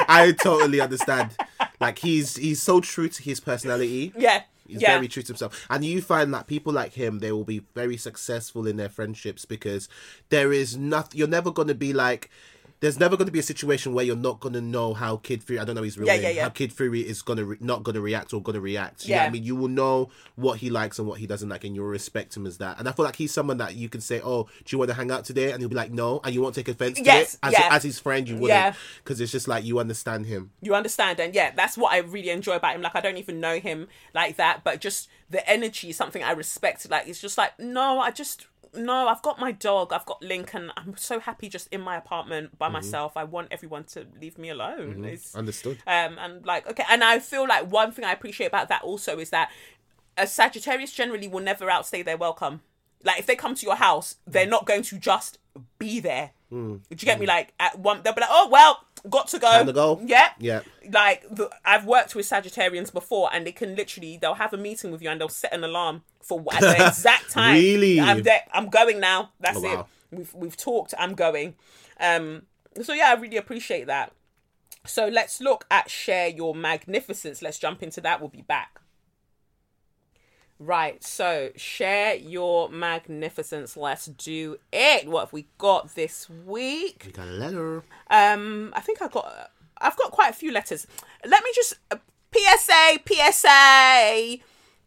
I 0.08 0.34
totally 0.42 0.80
understand. 0.80 1.36
Like 1.80 1.98
he's 2.00 2.36
he's 2.36 2.62
so 2.62 2.80
true 2.80 3.08
to 3.08 3.22
his 3.22 3.40
personality. 3.40 4.12
yeah, 4.16 4.42
He's 4.66 4.80
yeah, 4.82 4.94
very 4.94 5.08
true 5.08 5.22
to 5.22 5.28
himself. 5.28 5.66
And 5.70 5.84
you 5.84 6.00
find 6.02 6.32
that 6.34 6.46
people 6.46 6.72
like 6.72 6.94
him, 6.94 7.18
they 7.18 7.32
will 7.32 7.44
be 7.44 7.60
very 7.74 7.96
successful 7.96 8.66
in 8.66 8.76
their 8.76 8.88
friendships 8.88 9.44
because 9.44 9.88
there 10.30 10.52
is 10.52 10.76
nothing, 10.76 11.18
you're 11.18 11.28
never 11.28 11.50
going 11.50 11.68
to 11.68 11.74
be 11.74 11.92
like, 11.92 12.30
there's 12.84 13.00
never 13.00 13.16
going 13.16 13.24
to 13.26 13.32
be 13.32 13.38
a 13.38 13.42
situation 13.42 13.94
where 13.94 14.04
you're 14.04 14.14
not 14.14 14.40
going 14.40 14.52
to 14.52 14.60
know 14.60 14.92
how 14.92 15.16
Kid 15.16 15.42
Fury, 15.42 15.58
I 15.58 15.64
don't 15.64 15.74
know 15.74 15.82
his 15.82 15.96
real 15.96 16.06
Yeah, 16.06 16.14
name, 16.16 16.22
yeah, 16.22 16.28
yeah. 16.28 16.42
how 16.42 16.48
Kid 16.50 16.70
Fury 16.70 17.00
is 17.00 17.22
going 17.22 17.38
to, 17.38 17.44
re- 17.46 17.56
not 17.60 17.82
going 17.82 17.94
to 17.94 18.02
react 18.02 18.34
or 18.34 18.42
going 18.42 18.54
to 18.54 18.60
react. 18.60 19.06
You 19.06 19.14
know 19.14 19.22
Yeah. 19.22 19.26
I 19.26 19.30
mean? 19.30 19.42
You 19.42 19.56
will 19.56 19.68
know 19.68 20.10
what 20.36 20.58
he 20.58 20.68
likes 20.68 20.98
and 20.98 21.08
what 21.08 21.18
he 21.18 21.26
doesn't 21.26 21.48
like 21.48 21.64
and 21.64 21.74
you'll 21.74 21.86
respect 21.86 22.36
him 22.36 22.46
as 22.46 22.58
that. 22.58 22.78
And 22.78 22.86
I 22.86 22.92
feel 22.92 23.06
like 23.06 23.16
he's 23.16 23.32
someone 23.32 23.56
that 23.56 23.74
you 23.74 23.88
can 23.88 24.02
say, 24.02 24.20
oh, 24.22 24.44
do 24.44 24.74
you 24.74 24.78
want 24.78 24.90
to 24.90 24.94
hang 24.94 25.10
out 25.10 25.24
today? 25.24 25.50
And 25.52 25.60
he'll 25.60 25.70
be 25.70 25.74
like, 25.74 25.92
no. 25.92 26.20
And 26.24 26.34
you 26.34 26.42
won't 26.42 26.54
take 26.54 26.68
offense 26.68 27.00
to 27.00 27.08
it. 27.08 27.36
As, 27.42 27.52
yeah. 27.52 27.68
as 27.70 27.82
his 27.82 27.98
friend, 27.98 28.28
you 28.28 28.36
wouldn't. 28.36 28.76
Because 29.02 29.18
it's 29.20 29.32
just 29.32 29.48
like 29.48 29.64
you 29.64 29.78
understand 29.78 30.26
him. 30.26 30.50
you 30.60 30.74
understand 30.74 31.18
and 31.20 31.34
yeah 31.34 31.50
that's 31.56 31.78
what 31.78 31.92
i 31.92 31.98
really 31.98 32.28
enjoy 32.30 32.56
about 32.56 32.74
him 32.74 32.82
like 32.82 32.94
i 32.94 33.00
don't 33.00 33.16
even 33.16 33.40
know 33.40 33.58
him 33.58 33.88
like 34.14 34.36
that 34.36 34.62
but 34.62 34.80
just 34.80 35.08
the 35.30 35.48
energy 35.48 35.90
is 35.90 35.96
something 35.96 36.22
i 36.22 36.30
respect 36.32 36.88
like 36.90 37.08
it's 37.08 37.20
just 37.20 37.38
like 37.38 37.58
no 37.58 37.98
i 38.00 38.10
just 38.10 38.46
no 38.76 39.08
i've 39.08 39.22
got 39.22 39.38
my 39.38 39.52
dog. 39.52 39.92
I've 39.92 40.06
got 40.06 40.22
link 40.22 40.54
and 40.54 40.70
i'm 40.76 40.96
so 40.96 41.20
happy 41.20 41.48
just 41.48 41.68
in 41.68 41.80
my 41.80 41.96
apartment 41.96 42.58
by 42.58 42.68
myself. 42.68 43.16
I 43.16 43.24
want 43.24 43.48
everyone 43.50 43.84
to 43.84 44.06
leave 44.20 44.38
me 44.38 44.48
alone. 44.50 45.04
It's, 45.04 45.34
Understood. 45.34 45.78
um 45.86 46.18
and 46.18 46.44
like 46.44 46.68
okay 46.68 46.84
and 46.88 47.02
i 47.04 47.18
feel 47.18 47.46
like 47.46 47.70
one 47.70 47.92
thing 47.92 48.04
i 48.04 48.12
appreciate 48.12 48.46
about 48.46 48.68
that 48.68 48.82
also 48.82 49.18
is 49.18 49.30
that 49.30 49.50
a 50.16 50.26
sagittarius 50.26 50.92
generally 50.92 51.28
will 51.28 51.40
never 51.42 51.68
outstay 51.70 52.02
their 52.02 52.16
welcome 52.16 52.60
like 53.04 53.18
if 53.18 53.26
they 53.26 53.36
come 53.36 53.54
to 53.54 53.64
your 53.66 53.76
house 53.76 54.16
they're 54.26 54.46
not 54.46 54.66
going 54.66 54.82
to 54.82 54.98
just 54.98 55.38
be 55.78 56.00
there 56.00 56.30
Hmm. 56.50 56.74
do 56.76 56.82
you 56.90 56.96
get 57.06 57.18
me 57.18 57.26
like 57.26 57.52
at 57.58 57.78
one 57.78 58.00
they'll 58.04 58.12
be 58.14 58.20
like 58.20 58.30
oh 58.32 58.48
well 58.48 58.84
got 59.10 59.28
to 59.28 59.38
go 59.38 59.50
Time 59.50 59.66
to 59.66 59.72
go? 59.72 60.00
yeah 60.04 60.30
Yeah. 60.38 60.60
like 60.92 61.22
the, 61.30 61.50
I've 61.64 61.84
worked 61.84 62.14
with 62.14 62.26
Sagittarians 62.26 62.92
before, 62.92 63.28
and 63.32 63.46
they 63.46 63.52
can 63.52 63.74
literally 63.76 64.18
they'll 64.18 64.34
have 64.34 64.52
a 64.54 64.56
meeting 64.56 64.90
with 64.92 65.02
you 65.02 65.10
and 65.10 65.20
they'll 65.20 65.28
set 65.28 65.52
an 65.52 65.62
alarm 65.64 66.02
for 66.22 66.42
at 66.52 66.60
the 66.60 66.86
exact 66.86 67.30
time. 67.30 67.54
Really? 67.54 68.00
I'm 68.00 68.22
there. 68.22 68.42
I'm 68.52 68.68
going 68.68 69.00
now. 69.00 69.32
That's 69.40 69.58
Oh, 69.58 69.62
wow. 69.62 69.80
it. 69.80 70.16
We've 70.16 70.34
we've 70.34 70.56
talked. 70.56 70.94
I'm 70.98 71.14
going. 71.14 71.54
Um. 72.00 72.42
So 72.82 72.94
yeah, 72.94 73.10
I 73.10 73.20
really 73.20 73.36
appreciate 73.36 73.86
that. 73.88 74.12
So 74.86 75.08
let's 75.08 75.40
look 75.40 75.66
at 75.70 75.90
share 75.90 76.28
your 76.28 76.54
magnificence. 76.54 77.42
Let's 77.42 77.58
jump 77.58 77.82
into 77.82 78.00
that. 78.02 78.20
We'll 78.20 78.30
be 78.30 78.42
back. 78.42 78.80
Right, 80.60 81.02
so 81.02 81.50
share 81.56 82.14
your 82.14 82.68
magnificence. 82.68 83.76
Let's 83.76 84.06
do 84.06 84.58
it. 84.72 85.08
What 85.08 85.20
have 85.26 85.32
we 85.32 85.46
got 85.58 85.94
this 85.94 86.30
week? 86.30 87.02
We 87.06 87.12
got 87.12 87.26
a 87.26 87.32
letter. 87.32 87.82
Um, 88.08 88.72
I 88.74 88.80
think 88.80 89.02
I 89.02 89.08
got. 89.08 89.50
I've 89.78 89.96
got 89.96 90.12
quite 90.12 90.30
a 90.30 90.34
few 90.34 90.52
letters. 90.52 90.86
Let 91.26 91.42
me 91.42 91.50
just 91.54 91.74
uh, 91.90 91.96
PSA 92.32 92.98
PSA. 93.04 94.38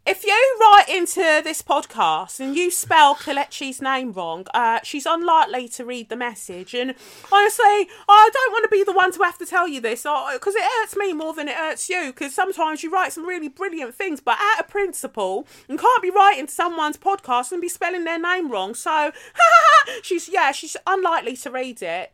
If 0.08 0.24
you 0.24 0.58
write 0.62 0.86
into 0.88 1.41
this 1.43 1.62
podcast 1.62 2.39
and 2.39 2.56
you 2.56 2.72
spell 2.72 3.13
Kelechi's 3.13 3.82
name 3.82 4.13
wrong, 4.13 4.48
uh, 4.54 4.80
she's 4.82 5.06
unlikely 5.06 5.67
to 5.67 5.84
read 5.84 6.08
the 6.08 6.15
message. 6.15 6.74
And 6.74 6.96
honestly, 7.30 7.89
I 8.08 8.30
don't 8.32 8.52
want 8.54 8.63
to 8.63 8.70
be 8.70 8.86
the 8.86 8.93
one 8.93 9.12
to 9.12 9.24
have 9.24 9.38
to 9.39 9.46
tell 9.46 9.67
you 9.67 9.82
this 9.82 10.04
because 10.04 10.56
it 10.56 10.63
hurts 10.63 10.96
me 10.96 11.12
more 11.12 11.34
than 11.34 11.50
it 11.50 11.56
hurts 11.56 11.89
you. 11.89 12.13
Because 12.13 12.34
sometimes 12.34 12.84
you 12.84 12.89
write 12.89 13.12
some 13.12 13.26
really 13.26 13.50
brilliant 13.50 13.96
things, 13.96 14.22
but 14.22 14.38
out 14.39 14.62
of 14.62 14.70
principle, 14.70 15.46
you 15.67 15.78
can't 15.78 16.02
be 16.02 16.10
writing 16.10 16.48
someone's 16.48 16.96
podcast 16.96 17.52
and 17.52 17.60
be 17.60 17.67
spelling 17.67 18.06
their 18.06 18.17
name 18.17 18.50
wrong. 18.50 18.76
So 18.76 19.12
she's 20.04 20.30
yeah, 20.30 20.54
she's 20.54 20.78
unlikely 20.88 21.36
to 21.36 21.52
read 21.52 21.82
it. 21.82 22.13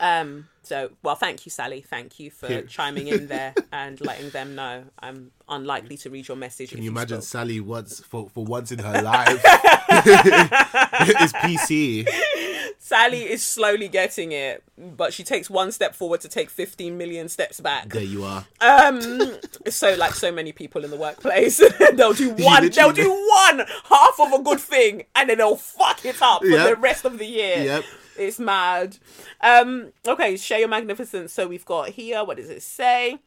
Um. 0.00 0.48
So, 0.66 0.90
well, 1.02 1.14
thank 1.14 1.44
you, 1.46 1.50
Sally. 1.50 1.80
Thank 1.82 2.18
you 2.18 2.30
for 2.30 2.62
chiming 2.62 3.08
in 3.08 3.26
there 3.28 3.54
and 3.72 4.00
letting 4.00 4.30
them 4.30 4.54
know 4.54 4.84
I'm 4.98 5.30
unlikely 5.48 5.96
to 5.98 6.10
read 6.10 6.26
your 6.28 6.36
message. 6.36 6.70
Can 6.70 6.82
you 6.82 6.90
imagine 6.90 7.20
Sally 7.22 7.60
once 7.60 8.00
for, 8.00 8.28
for 8.30 8.44
once 8.44 8.72
in 8.72 8.78
her 8.78 9.02
life 9.02 9.28
is 11.20 11.32
PC? 11.34 12.08
Sally 12.78 13.22
is 13.30 13.42
slowly 13.42 13.88
getting 13.88 14.32
it, 14.32 14.62
but 14.76 15.12
she 15.14 15.24
takes 15.24 15.48
one 15.48 15.72
step 15.72 15.94
forward 15.94 16.20
to 16.20 16.28
take 16.28 16.50
15 16.50 16.96
million 16.98 17.28
steps 17.28 17.60
back. 17.60 17.88
There 17.88 18.02
you 18.02 18.24
are. 18.24 18.44
Um, 18.60 19.38
so 19.68 19.94
like 19.94 20.14
so 20.14 20.30
many 20.30 20.52
people 20.52 20.84
in 20.84 20.90
the 20.90 20.96
workplace, 20.96 21.62
they'll 21.94 22.12
do 22.12 22.30
one, 22.34 22.68
they'll 22.70 22.92
do 22.92 23.10
one 23.10 23.64
half 23.84 24.20
of 24.20 24.32
a 24.34 24.42
good 24.42 24.60
thing, 24.60 25.04
and 25.14 25.30
then 25.30 25.38
they'll 25.38 25.56
fuck 25.56 26.04
it 26.04 26.20
up 26.20 26.40
for 26.42 26.46
Yep. 26.48 26.68
the 26.68 26.76
rest 26.76 27.04
of 27.04 27.18
the 27.18 27.26
year. 27.26 27.62
Yep. 27.64 27.84
It's 28.16 28.38
mad. 28.38 28.98
Um, 29.40 29.92
okay, 30.06 30.36
share 30.36 30.60
your 30.60 30.68
magnificence. 30.68 31.32
So 31.32 31.48
we've 31.48 31.64
got 31.64 31.90
here. 31.90 32.24
What 32.24 32.36
does 32.36 32.50
it 32.50 32.62
say? 32.62 33.18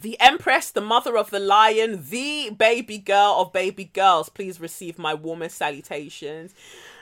The 0.00 0.18
Empress, 0.20 0.70
the 0.70 0.80
mother 0.80 1.16
of 1.16 1.30
the 1.30 1.40
lion, 1.40 2.04
the 2.10 2.50
baby 2.50 2.98
girl 2.98 3.36
of 3.38 3.52
baby 3.52 3.86
girls. 3.86 4.28
Please 4.28 4.60
receive 4.60 4.98
my 4.98 5.14
warmest 5.14 5.56
salutations. 5.56 6.54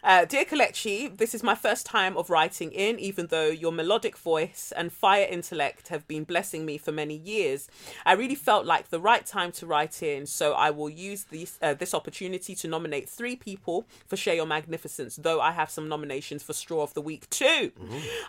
Uh, 0.06 0.24
Dear 0.24 0.44
Kelechi, 0.44 1.16
this 1.16 1.34
is 1.34 1.42
my 1.42 1.56
first 1.56 1.84
time 1.84 2.16
of 2.16 2.30
writing 2.30 2.70
in, 2.70 2.96
even 3.00 3.26
though 3.26 3.48
your 3.48 3.72
melodic 3.72 4.16
voice 4.16 4.72
and 4.76 4.92
fire 4.92 5.26
intellect 5.28 5.88
have 5.88 6.06
been 6.06 6.22
blessing 6.22 6.64
me 6.64 6.78
for 6.78 6.92
many 6.92 7.16
years. 7.16 7.68
I 8.04 8.12
really 8.12 8.36
felt 8.36 8.64
like 8.64 8.90
the 8.90 9.00
right 9.00 9.26
time 9.26 9.50
to 9.50 9.66
write 9.66 10.04
in, 10.04 10.26
so 10.26 10.52
I 10.52 10.70
will 10.70 10.88
use 10.88 11.24
this, 11.24 11.58
uh, 11.60 11.74
this 11.74 11.92
opportunity 11.92 12.54
to 12.54 12.68
nominate 12.68 13.08
three 13.08 13.34
people 13.34 13.84
for 14.06 14.16
Share 14.16 14.36
Your 14.36 14.46
Magnificence, 14.46 15.16
though 15.16 15.40
I 15.40 15.50
have 15.50 15.70
some 15.70 15.88
nominations 15.88 16.44
for 16.44 16.52
Straw 16.52 16.84
of 16.84 16.94
the 16.94 17.02
Week 17.02 17.28
too. 17.28 17.72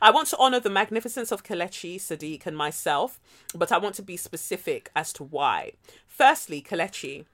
I 0.01 0.09
want 0.09 0.29
to 0.29 0.37
honour 0.37 0.61
the 0.61 0.71
magnificence 0.71 1.31
of 1.31 1.43
Kelechi, 1.43 1.97
Sadiq, 1.97 2.47
and 2.47 2.57
myself, 2.57 3.19
but 3.53 3.71
I 3.71 3.77
want 3.77 3.93
to 3.97 4.01
be 4.01 4.17
specific 4.17 4.89
as 4.95 5.13
to 5.13 5.23
why. 5.23 5.73
Firstly, 6.07 6.59
Kelechi, 6.59 7.25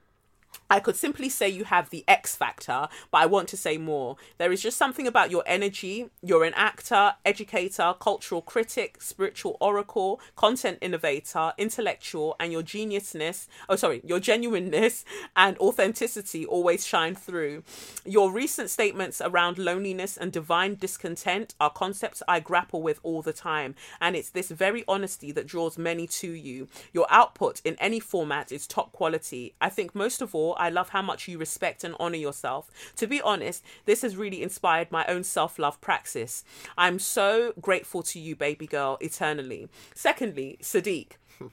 I 0.70 0.80
could 0.80 0.96
simply 0.96 1.28
say 1.28 1.48
you 1.48 1.64
have 1.64 1.90
the 1.90 2.04
X 2.08 2.34
factor, 2.34 2.88
but 3.10 3.18
I 3.18 3.26
want 3.26 3.48
to 3.48 3.56
say 3.56 3.78
more. 3.78 4.16
There 4.38 4.52
is 4.52 4.62
just 4.62 4.76
something 4.76 5.06
about 5.06 5.30
your 5.30 5.42
energy. 5.46 6.10
You're 6.22 6.44
an 6.44 6.54
actor, 6.54 7.14
educator, 7.24 7.94
cultural 8.00 8.42
critic, 8.42 9.02
spiritual 9.02 9.56
oracle, 9.60 10.20
content 10.36 10.78
innovator, 10.80 11.52
intellectual, 11.58 12.36
and 12.40 12.52
your 12.52 12.62
geniusness, 12.62 13.46
oh, 13.68 13.76
sorry, 13.76 14.00
your 14.04 14.20
genuineness 14.20 15.04
and 15.36 15.56
authenticity 15.58 16.46
always 16.46 16.86
shine 16.86 17.14
through. 17.14 17.62
Your 18.04 18.32
recent 18.32 18.70
statements 18.70 19.20
around 19.20 19.58
loneliness 19.58 20.16
and 20.16 20.32
divine 20.32 20.76
discontent 20.76 21.54
are 21.60 21.70
concepts 21.70 22.22
I 22.26 22.40
grapple 22.40 22.82
with 22.82 23.00
all 23.02 23.22
the 23.22 23.32
time, 23.32 23.74
and 24.00 24.16
it's 24.16 24.30
this 24.30 24.50
very 24.50 24.84
honesty 24.88 25.32
that 25.32 25.46
draws 25.46 25.78
many 25.78 26.06
to 26.06 26.30
you. 26.30 26.68
Your 26.92 27.06
output 27.10 27.60
in 27.64 27.76
any 27.78 28.00
format 28.00 28.52
is 28.52 28.66
top 28.66 28.92
quality. 28.92 29.54
I 29.60 29.68
think 29.68 29.94
most 29.94 30.22
of 30.22 30.34
all, 30.34 30.43
I 30.52 30.68
love 30.68 30.90
how 30.90 31.02
much 31.02 31.28
you 31.28 31.38
respect 31.38 31.84
and 31.84 31.94
honor 31.98 32.16
yourself. 32.16 32.70
To 32.96 33.06
be 33.06 33.20
honest, 33.20 33.64
this 33.84 34.02
has 34.02 34.16
really 34.16 34.42
inspired 34.42 34.92
my 34.92 35.04
own 35.06 35.24
self 35.24 35.58
love 35.58 35.80
praxis. 35.80 36.44
I'm 36.76 36.98
so 36.98 37.52
grateful 37.60 38.02
to 38.04 38.20
you, 38.20 38.36
baby 38.36 38.66
girl, 38.66 38.98
eternally. 39.00 39.68
Secondly, 39.94 40.58
Sadiq. 40.62 41.12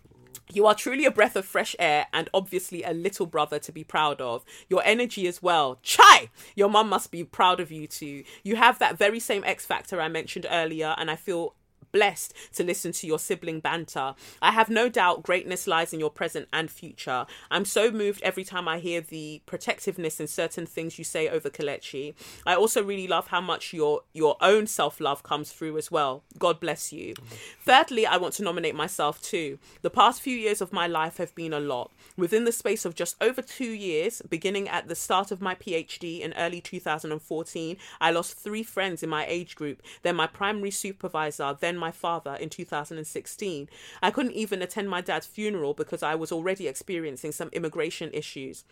You 0.53 0.65
are 0.65 0.75
truly 0.75 1.05
a 1.05 1.11
breath 1.11 1.37
of 1.37 1.45
fresh 1.45 1.77
air 1.79 2.07
and 2.11 2.29
obviously 2.33 2.83
a 2.83 2.91
little 2.91 3.25
brother 3.25 3.57
to 3.59 3.71
be 3.71 3.85
proud 3.85 4.19
of. 4.19 4.43
Your 4.67 4.81
energy 4.83 5.25
as 5.25 5.41
well. 5.41 5.79
Chai! 5.81 6.29
Your 6.55 6.69
mum 6.69 6.89
must 6.89 7.09
be 7.09 7.23
proud 7.23 7.61
of 7.61 7.71
you 7.71 7.87
too. 7.87 8.25
You 8.43 8.57
have 8.57 8.77
that 8.79 8.97
very 8.97 9.19
same 9.19 9.45
X 9.45 9.65
factor 9.65 10.01
I 10.01 10.09
mentioned 10.09 10.45
earlier, 10.49 10.93
and 10.97 11.09
I 11.09 11.15
feel 11.15 11.55
blessed 11.91 12.33
to 12.53 12.63
listen 12.63 12.91
to 12.93 13.07
your 13.07 13.19
sibling 13.19 13.59
banter. 13.59 14.15
I 14.41 14.51
have 14.51 14.69
no 14.69 14.89
doubt 14.89 15.23
greatness 15.23 15.67
lies 15.67 15.93
in 15.93 15.99
your 15.99 16.09
present 16.09 16.47
and 16.51 16.69
future. 16.69 17.25
I'm 17.49 17.65
so 17.65 17.91
moved 17.91 18.21
every 18.23 18.43
time 18.43 18.67
I 18.67 18.79
hear 18.79 19.01
the 19.01 19.41
protectiveness 19.45 20.19
in 20.19 20.27
certain 20.27 20.65
things 20.65 20.97
you 20.97 21.03
say 21.03 21.27
over 21.29 21.49
Kelechi. 21.49 22.13
I 22.45 22.55
also 22.55 22.83
really 22.83 23.07
love 23.07 23.27
how 23.27 23.41
much 23.41 23.73
your 23.73 24.01
your 24.13 24.37
own 24.41 24.67
self-love 24.67 25.23
comes 25.23 25.51
through 25.51 25.77
as 25.77 25.91
well. 25.91 26.23
God 26.37 26.59
bless 26.59 26.93
you. 26.93 27.15
Thirdly, 27.59 28.05
I 28.05 28.17
want 28.17 28.33
to 28.35 28.43
nominate 28.43 28.75
myself 28.75 29.21
too. 29.21 29.59
The 29.81 29.89
past 29.89 30.21
few 30.21 30.35
years 30.35 30.61
of 30.61 30.73
my 30.73 30.87
life 30.87 31.17
have 31.17 31.33
been 31.35 31.53
a 31.53 31.59
lot. 31.59 31.91
Within 32.17 32.45
the 32.45 32.51
space 32.51 32.85
of 32.85 32.95
just 32.95 33.15
over 33.21 33.41
2 33.41 33.65
years, 33.65 34.21
beginning 34.29 34.67
at 34.67 34.87
the 34.87 34.95
start 34.95 35.31
of 35.31 35.41
my 35.41 35.55
PhD 35.55 36.19
in 36.21 36.33
early 36.33 36.61
2014, 36.61 37.77
I 37.99 38.11
lost 38.11 38.37
3 38.37 38.63
friends 38.63 39.03
in 39.03 39.09
my 39.09 39.25
age 39.27 39.55
group, 39.55 39.81
then 40.03 40.15
my 40.15 40.27
primary 40.27 40.71
supervisor, 40.71 41.57
then 41.59 41.77
my 41.81 41.91
father 41.91 42.35
in 42.35 42.49
2016. 42.49 43.69
I 44.01 44.11
couldn't 44.11 44.31
even 44.31 44.61
attend 44.61 44.89
my 44.89 45.01
dad's 45.01 45.25
funeral 45.27 45.73
because 45.73 46.01
I 46.01 46.15
was 46.15 46.31
already 46.31 46.69
experiencing 46.69 47.33
some 47.33 47.49
immigration 47.51 48.09
issues. 48.13 48.63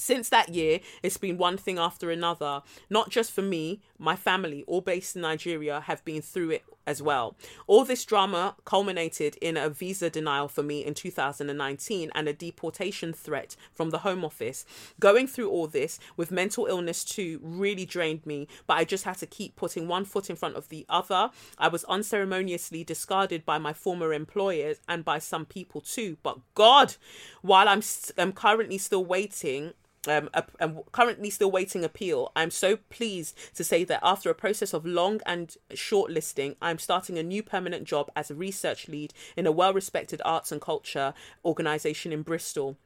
Since 0.00 0.30
that 0.30 0.48
year, 0.48 0.80
it's 1.02 1.18
been 1.18 1.36
one 1.36 1.58
thing 1.58 1.78
after 1.78 2.10
another. 2.10 2.62
Not 2.88 3.10
just 3.10 3.32
for 3.32 3.42
me, 3.42 3.80
my 3.98 4.16
family, 4.16 4.64
all 4.66 4.80
based 4.80 5.14
in 5.14 5.20
Nigeria, 5.20 5.80
have 5.80 6.02
been 6.06 6.22
through 6.22 6.50
it 6.52 6.64
as 6.86 7.02
well. 7.02 7.36
All 7.66 7.84
this 7.84 8.06
drama 8.06 8.56
culminated 8.64 9.36
in 9.42 9.58
a 9.58 9.68
visa 9.68 10.08
denial 10.08 10.48
for 10.48 10.62
me 10.62 10.84
in 10.84 10.94
2019 10.94 12.10
and 12.14 12.28
a 12.28 12.32
deportation 12.32 13.12
threat 13.12 13.56
from 13.72 13.90
the 13.90 13.98
Home 13.98 14.24
Office. 14.24 14.64
Going 14.98 15.26
through 15.26 15.50
all 15.50 15.66
this 15.66 16.00
with 16.16 16.32
mental 16.32 16.64
illness 16.64 17.04
too 17.04 17.38
really 17.42 17.84
drained 17.84 18.24
me, 18.24 18.48
but 18.66 18.78
I 18.78 18.84
just 18.84 19.04
had 19.04 19.18
to 19.18 19.26
keep 19.26 19.54
putting 19.54 19.86
one 19.86 20.06
foot 20.06 20.30
in 20.30 20.36
front 20.36 20.56
of 20.56 20.70
the 20.70 20.86
other. 20.88 21.30
I 21.58 21.68
was 21.68 21.84
unceremoniously 21.84 22.84
discarded 22.84 23.44
by 23.44 23.58
my 23.58 23.74
former 23.74 24.14
employers 24.14 24.78
and 24.88 25.04
by 25.04 25.18
some 25.18 25.44
people 25.44 25.82
too. 25.82 26.16
But 26.22 26.38
God, 26.54 26.96
while 27.42 27.68
I'm, 27.68 27.82
I'm 28.16 28.32
currently 28.32 28.78
still 28.78 29.04
waiting 29.04 29.74
um, 30.08 30.30
I'm 30.60 30.80
currently 30.92 31.30
still 31.30 31.50
waiting 31.50 31.84
appeal. 31.84 32.32
I'm 32.34 32.50
so 32.50 32.76
pleased 32.76 33.36
to 33.54 33.64
say 33.64 33.84
that 33.84 34.00
after 34.02 34.30
a 34.30 34.34
process 34.34 34.72
of 34.72 34.86
long 34.86 35.20
and 35.26 35.54
shortlisting, 35.72 36.56
I'm 36.62 36.78
starting 36.78 37.18
a 37.18 37.22
new 37.22 37.42
permanent 37.42 37.84
job 37.84 38.10
as 38.16 38.30
a 38.30 38.34
research 38.34 38.88
lead 38.88 39.12
in 39.36 39.46
a 39.46 39.52
well 39.52 39.74
respected 39.74 40.22
arts 40.24 40.52
and 40.52 40.60
culture 40.60 41.12
organisation 41.44 42.12
in 42.12 42.22
Bristol. 42.22 42.76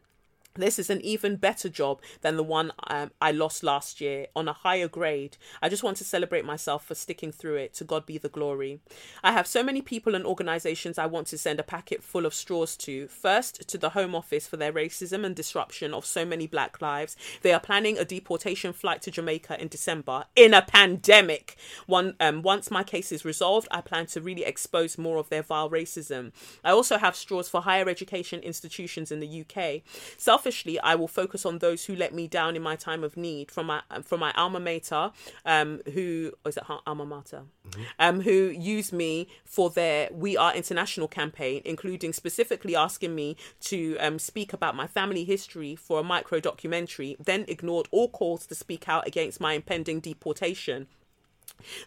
This 0.57 0.79
is 0.79 0.89
an 0.89 1.01
even 1.01 1.35
better 1.35 1.69
job 1.69 2.01
than 2.21 2.37
the 2.37 2.45
one 2.45 2.71
um, 2.87 3.11
I 3.21 3.33
lost 3.33 3.65
last 3.65 4.01
year 4.01 4.29
on 4.37 4.47
a 4.47 4.53
higher 4.53 4.87
grade. 4.87 5.37
I 5.61 5.69
just 5.69 5.83
want 5.83 5.97
to 5.97 6.05
celebrate 6.05 6.45
myself 6.45 6.85
for 6.85 6.95
sticking 6.95 7.33
through 7.33 7.57
it. 7.57 7.75
To 7.75 7.85
God 7.85 8.07
be 8.07 8.19
the 8.19 8.29
glory. 8.29 8.79
I 9.25 9.33
have 9.33 9.49
so 9.49 9.65
many 9.65 9.83
people 9.83 10.15
and 10.15 10.25
organizations 10.25 10.97
I 10.97 11.07
want 11.07 11.27
to 11.29 11.39
send 11.39 11.59
a 11.59 11.65
packet 11.65 12.05
full 12.05 12.25
of 12.25 12.35
straws 12.35 12.77
to. 12.79 13.09
First, 13.09 13.67
to 13.67 13.77
the 13.77 13.91
Home 13.91 14.15
Office 14.15 14.47
for 14.47 14.57
their 14.57 14.73
racism 14.73 15.25
and 15.25 15.35
disruption 15.35 15.93
of 15.93 16.07
so 16.07 16.25
many 16.25 16.47
black 16.47 16.81
lives. 16.81 17.17
They 17.43 17.53
are 17.53 17.59
planning 17.59 17.99
a 17.99 18.05
deportation 18.05 18.73
flight 18.73 19.03
to 19.03 19.11
Jamaica 19.11 19.61
in 19.61 19.67
December 19.67 20.27
in 20.37 20.55
a 20.55 20.63
pandemic. 20.63 21.57
One, 21.87 22.15
um, 22.21 22.43
once 22.43 22.71
my 22.71 22.85
case 22.85 23.11
is 23.11 23.25
resolved, 23.25 23.67
I 23.73 23.81
plan 23.81 24.07
to 24.07 24.21
really 24.21 24.45
expose 24.45 24.99
more 24.99 25.17
of 25.17 25.31
their 25.31 25.43
vile 25.43 25.69
racism. 25.69 26.31
I 26.63 26.71
also 26.71 26.99
have 26.99 27.17
straws 27.17 27.49
for 27.49 27.63
higher 27.63 27.89
education 27.89 28.39
institutions 28.39 29.11
in 29.11 29.19
the 29.19 29.41
UK. 29.41 29.83
Selfishly, 30.45 30.78
I 30.80 30.95
will 30.95 31.09
focus 31.09 31.47
on 31.47 31.61
those 31.61 31.86
who 31.86 31.97
let 31.97 32.12
me 32.12 32.28
down 32.28 32.55
in 32.55 32.61
my 32.61 32.76
time 32.76 33.03
of 33.03 33.16
need. 33.16 33.51
From 33.51 33.64
my 33.64 33.80
from 34.03 34.20
my 34.20 34.30
alma 34.32 34.61
mater, 34.61 35.11
um, 35.47 35.80
who 35.95 36.32
or 36.45 36.51
is 36.51 36.59
it 36.59 36.64
alma 36.86 37.07
mater, 37.07 37.45
um, 37.99 38.20
who 38.20 38.51
used 38.51 38.92
me 38.92 39.28
for 39.47 39.70
their 39.70 40.11
We 40.12 40.36
Are 40.36 40.55
International 40.55 41.09
campaign, 41.09 41.62
including 41.64 42.12
specifically 42.12 42.76
asking 42.76 43.14
me 43.14 43.38
to 43.62 43.97
um, 44.01 44.18
speak 44.18 44.53
about 44.53 44.76
my 44.76 44.86
family 44.86 45.24
history 45.24 45.76
for 45.76 45.99
a 45.99 46.03
micro 46.03 46.40
documentary. 46.40 47.16
Then 47.18 47.47
ignored 47.49 47.88
all 47.90 48.11
calls 48.11 48.45
to 48.49 48.55
speak 48.55 48.86
out 48.86 49.07
against 49.07 49.40
my 49.40 49.55
impending 49.55 50.01
deportation. 50.01 50.88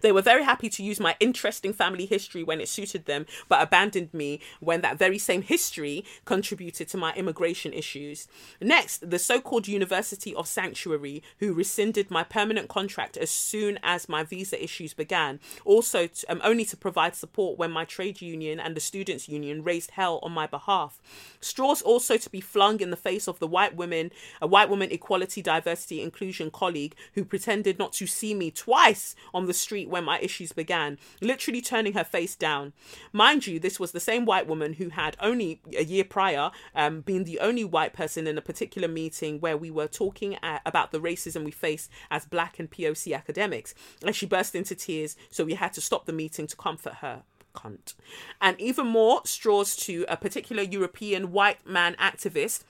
They 0.02 0.12
were 0.12 0.22
very 0.22 0.44
happy 0.44 0.70
to 0.70 0.84
use 0.84 1.00
my 1.00 1.16
interesting 1.20 1.74
family 1.74 2.06
history 2.06 2.44
when 2.44 2.62
it 2.62 2.70
suited 2.70 3.06
them, 3.06 3.26
but 3.48 3.62
abandoned 3.62 4.14
me 4.14 4.40
when 4.60 4.82
that 4.82 4.98
very 4.98 5.18
same 5.18 5.42
history 5.42 6.06
contributed 6.26 6.88
to 6.90 6.98
my 6.98 7.14
immigration 7.14 7.74
issues. 7.74 8.28
Next, 8.62 9.10
the 9.10 9.20
so 9.20 9.42
called 9.42 9.68
University 9.68 10.34
of 10.36 10.48
Sanctuary, 10.48 11.24
who 11.40 11.54
rescinded 11.54 12.12
my 12.12 12.24
permanent 12.24 12.68
contract 12.68 13.18
as 13.18 13.30
soon 13.30 13.80
as 13.84 14.10
my 14.10 14.24
visa 14.24 14.62
issues 14.62 14.94
began, 14.94 15.40
also 15.66 16.08
um, 16.30 16.42
only 16.44 16.66
to 16.66 16.78
provide 16.78 17.16
support 17.16 17.58
when 17.58 17.72
my 17.72 17.86
trade 17.86 18.22
union 18.22 18.60
and 18.60 18.76
the 18.76 18.82
students' 18.82 19.30
union 19.30 19.64
raised 19.64 19.92
hell 19.92 20.20
on 20.24 20.32
my 20.32 20.48
behalf. 20.48 21.00
Straws 21.42 21.82
also 21.82 22.18
to 22.18 22.30
be 22.30 22.42
flung 22.42 22.80
in 22.80 22.90
the 22.90 22.96
face 22.96 23.28
of 23.28 23.40
the 23.40 23.48
white 23.48 23.76
women, 23.76 24.12
a 24.42 24.48
white 24.48 24.70
woman 24.70 24.92
equality, 24.92 25.42
diversity, 25.42 26.02
inclusion 26.02 26.52
colleague 26.52 26.96
who 27.14 27.24
pretended 27.24 27.80
not 27.80 27.94
to 27.94 28.08
see 28.08 28.34
me 28.34 28.52
twice 28.52 29.16
on 29.34 29.46
the 29.46 29.54
street 29.68 29.90
when 29.90 30.06
my 30.06 30.18
issues 30.20 30.54
began, 30.54 30.98
literally 31.20 31.62
turning 31.62 31.92
her 31.92 32.06
face 32.06 32.36
down. 32.36 32.72
Mind 33.12 33.46
you, 33.46 33.60
this 33.60 33.82
was 33.82 33.92
the 33.92 34.00
same 34.00 34.24
white 34.24 34.48
woman 34.48 34.74
who 34.74 34.90
had 34.90 35.18
only 35.20 35.60
a 35.78 35.84
year 35.84 36.06
prior 36.06 36.52
um, 36.74 37.02
been 37.02 37.26
the 37.26 37.40
only 37.40 37.66
white 37.66 37.94
person 37.94 38.28
in 38.28 38.38
a 38.38 38.42
particular 38.42 38.88
meeting 38.88 39.42
where 39.42 39.58
we 39.58 39.70
were 39.70 39.88
talking 39.88 40.38
a 40.42 40.62
about 40.66 40.92
the 40.92 41.02
racism 41.02 41.44
we 41.44 41.52
face 41.52 41.90
as 42.10 42.26
black 42.26 42.60
and 42.60 42.72
POC 42.72 43.14
academics. 43.14 43.76
And 44.06 44.16
she 44.16 44.26
burst 44.26 44.56
into 44.56 44.74
tears, 44.74 45.18
so 45.30 45.44
we 45.44 45.56
had 45.56 45.74
to 45.74 45.82
stop 45.82 46.06
the 46.06 46.14
meeting 46.14 46.48
to 46.48 46.56
comfort 46.56 46.96
her 46.96 47.24
cunt. 47.54 47.96
And 48.40 48.60
even 48.62 48.88
more 48.88 49.22
straws 49.26 49.76
to 49.88 50.06
a 50.08 50.16
particular 50.16 50.64
European 50.64 51.32
white 51.34 51.66
man 51.68 51.96
activist 51.96 52.64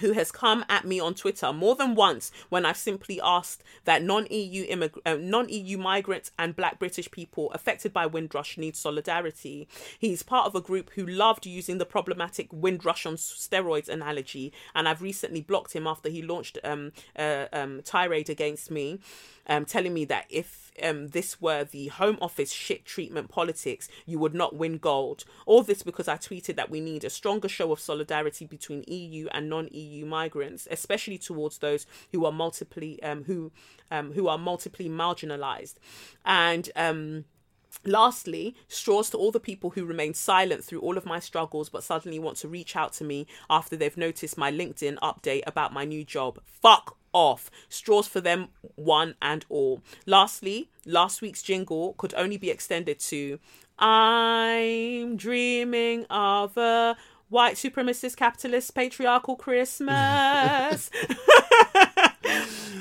who 0.00 0.12
has 0.12 0.32
come 0.32 0.64
at 0.68 0.84
me 0.84 1.00
on 1.00 1.14
Twitter 1.14 1.52
more 1.52 1.74
than 1.74 1.94
once 1.94 2.32
when 2.48 2.66
I've 2.66 2.76
simply 2.76 3.20
asked 3.22 3.62
that 3.84 4.02
non-EU 4.02 4.66
immig- 4.66 5.00
uh, 5.06 5.16
non-EU 5.20 5.78
migrants 5.78 6.30
and 6.38 6.56
Black 6.56 6.78
British 6.78 7.10
people 7.10 7.50
affected 7.52 7.92
by 7.92 8.06
Windrush 8.06 8.58
need 8.58 8.76
solidarity. 8.76 9.68
He's 9.98 10.22
part 10.22 10.46
of 10.46 10.54
a 10.54 10.60
group 10.60 10.90
who 10.94 11.06
loved 11.06 11.46
using 11.46 11.78
the 11.78 11.86
problematic 11.86 12.48
Windrush 12.52 13.06
on 13.06 13.16
steroids 13.16 13.88
analogy, 13.88 14.52
and 14.74 14.88
I've 14.88 15.02
recently 15.02 15.40
blocked 15.40 15.72
him 15.74 15.86
after 15.86 16.08
he 16.08 16.22
launched 16.22 16.58
um, 16.64 16.92
a 17.16 17.48
um, 17.52 17.82
tirade 17.82 18.30
against 18.30 18.70
me, 18.70 19.00
um, 19.46 19.64
telling 19.64 19.94
me 19.94 20.04
that 20.06 20.26
if 20.28 20.69
um, 20.82 21.08
this 21.08 21.40
were 21.40 21.64
the 21.64 21.88
Home 21.88 22.18
Office 22.20 22.52
shit 22.52 22.84
treatment 22.84 23.28
politics, 23.28 23.88
you 24.06 24.18
would 24.18 24.34
not 24.34 24.56
win 24.56 24.78
gold. 24.78 25.24
All 25.46 25.62
this 25.62 25.82
because 25.82 26.08
I 26.08 26.16
tweeted 26.16 26.56
that 26.56 26.70
we 26.70 26.80
need 26.80 27.04
a 27.04 27.10
stronger 27.10 27.48
show 27.48 27.72
of 27.72 27.80
solidarity 27.80 28.46
between 28.46 28.84
EU 28.86 29.28
and 29.32 29.48
non-EU 29.48 30.04
migrants, 30.06 30.68
especially 30.70 31.18
towards 31.18 31.58
those 31.58 31.86
who 32.12 32.24
are 32.24 32.32
multiply 32.32 32.94
um, 33.02 33.24
who 33.24 33.52
um, 33.90 34.12
who 34.12 34.28
are 34.28 34.38
multiply 34.38 34.86
marginalized, 34.86 35.74
and. 36.24 36.70
Um, 36.76 37.24
Lastly, 37.84 38.56
straws 38.66 39.10
to 39.10 39.16
all 39.16 39.30
the 39.30 39.40
people 39.40 39.70
who 39.70 39.84
remain 39.84 40.12
silent 40.12 40.64
through 40.64 40.80
all 40.80 40.98
of 40.98 41.06
my 41.06 41.20
struggles 41.20 41.68
but 41.68 41.84
suddenly 41.84 42.18
want 42.18 42.36
to 42.38 42.48
reach 42.48 42.74
out 42.74 42.92
to 42.94 43.04
me 43.04 43.28
after 43.48 43.76
they've 43.76 43.96
noticed 43.96 44.36
my 44.36 44.50
LinkedIn 44.50 44.98
update 44.98 45.42
about 45.46 45.72
my 45.72 45.84
new 45.84 46.04
job. 46.04 46.40
Fuck 46.44 46.96
off. 47.12 47.50
Straws 47.68 48.06
for 48.06 48.20
them, 48.20 48.48
one 48.74 49.14
and 49.20 49.44
all. 49.48 49.82
Lastly, 50.06 50.70
last 50.84 51.22
week's 51.22 51.42
jingle 51.42 51.94
could 51.98 52.14
only 52.14 52.36
be 52.36 52.50
extended 52.50 52.98
to 53.00 53.38
I'm 53.80 55.16
dreaming 55.16 56.04
of 56.10 56.56
a 56.58 56.96
white 57.30 57.54
supremacist, 57.54 58.16
capitalist, 58.16 58.74
patriarchal 58.74 59.36
Christmas. 59.36 60.90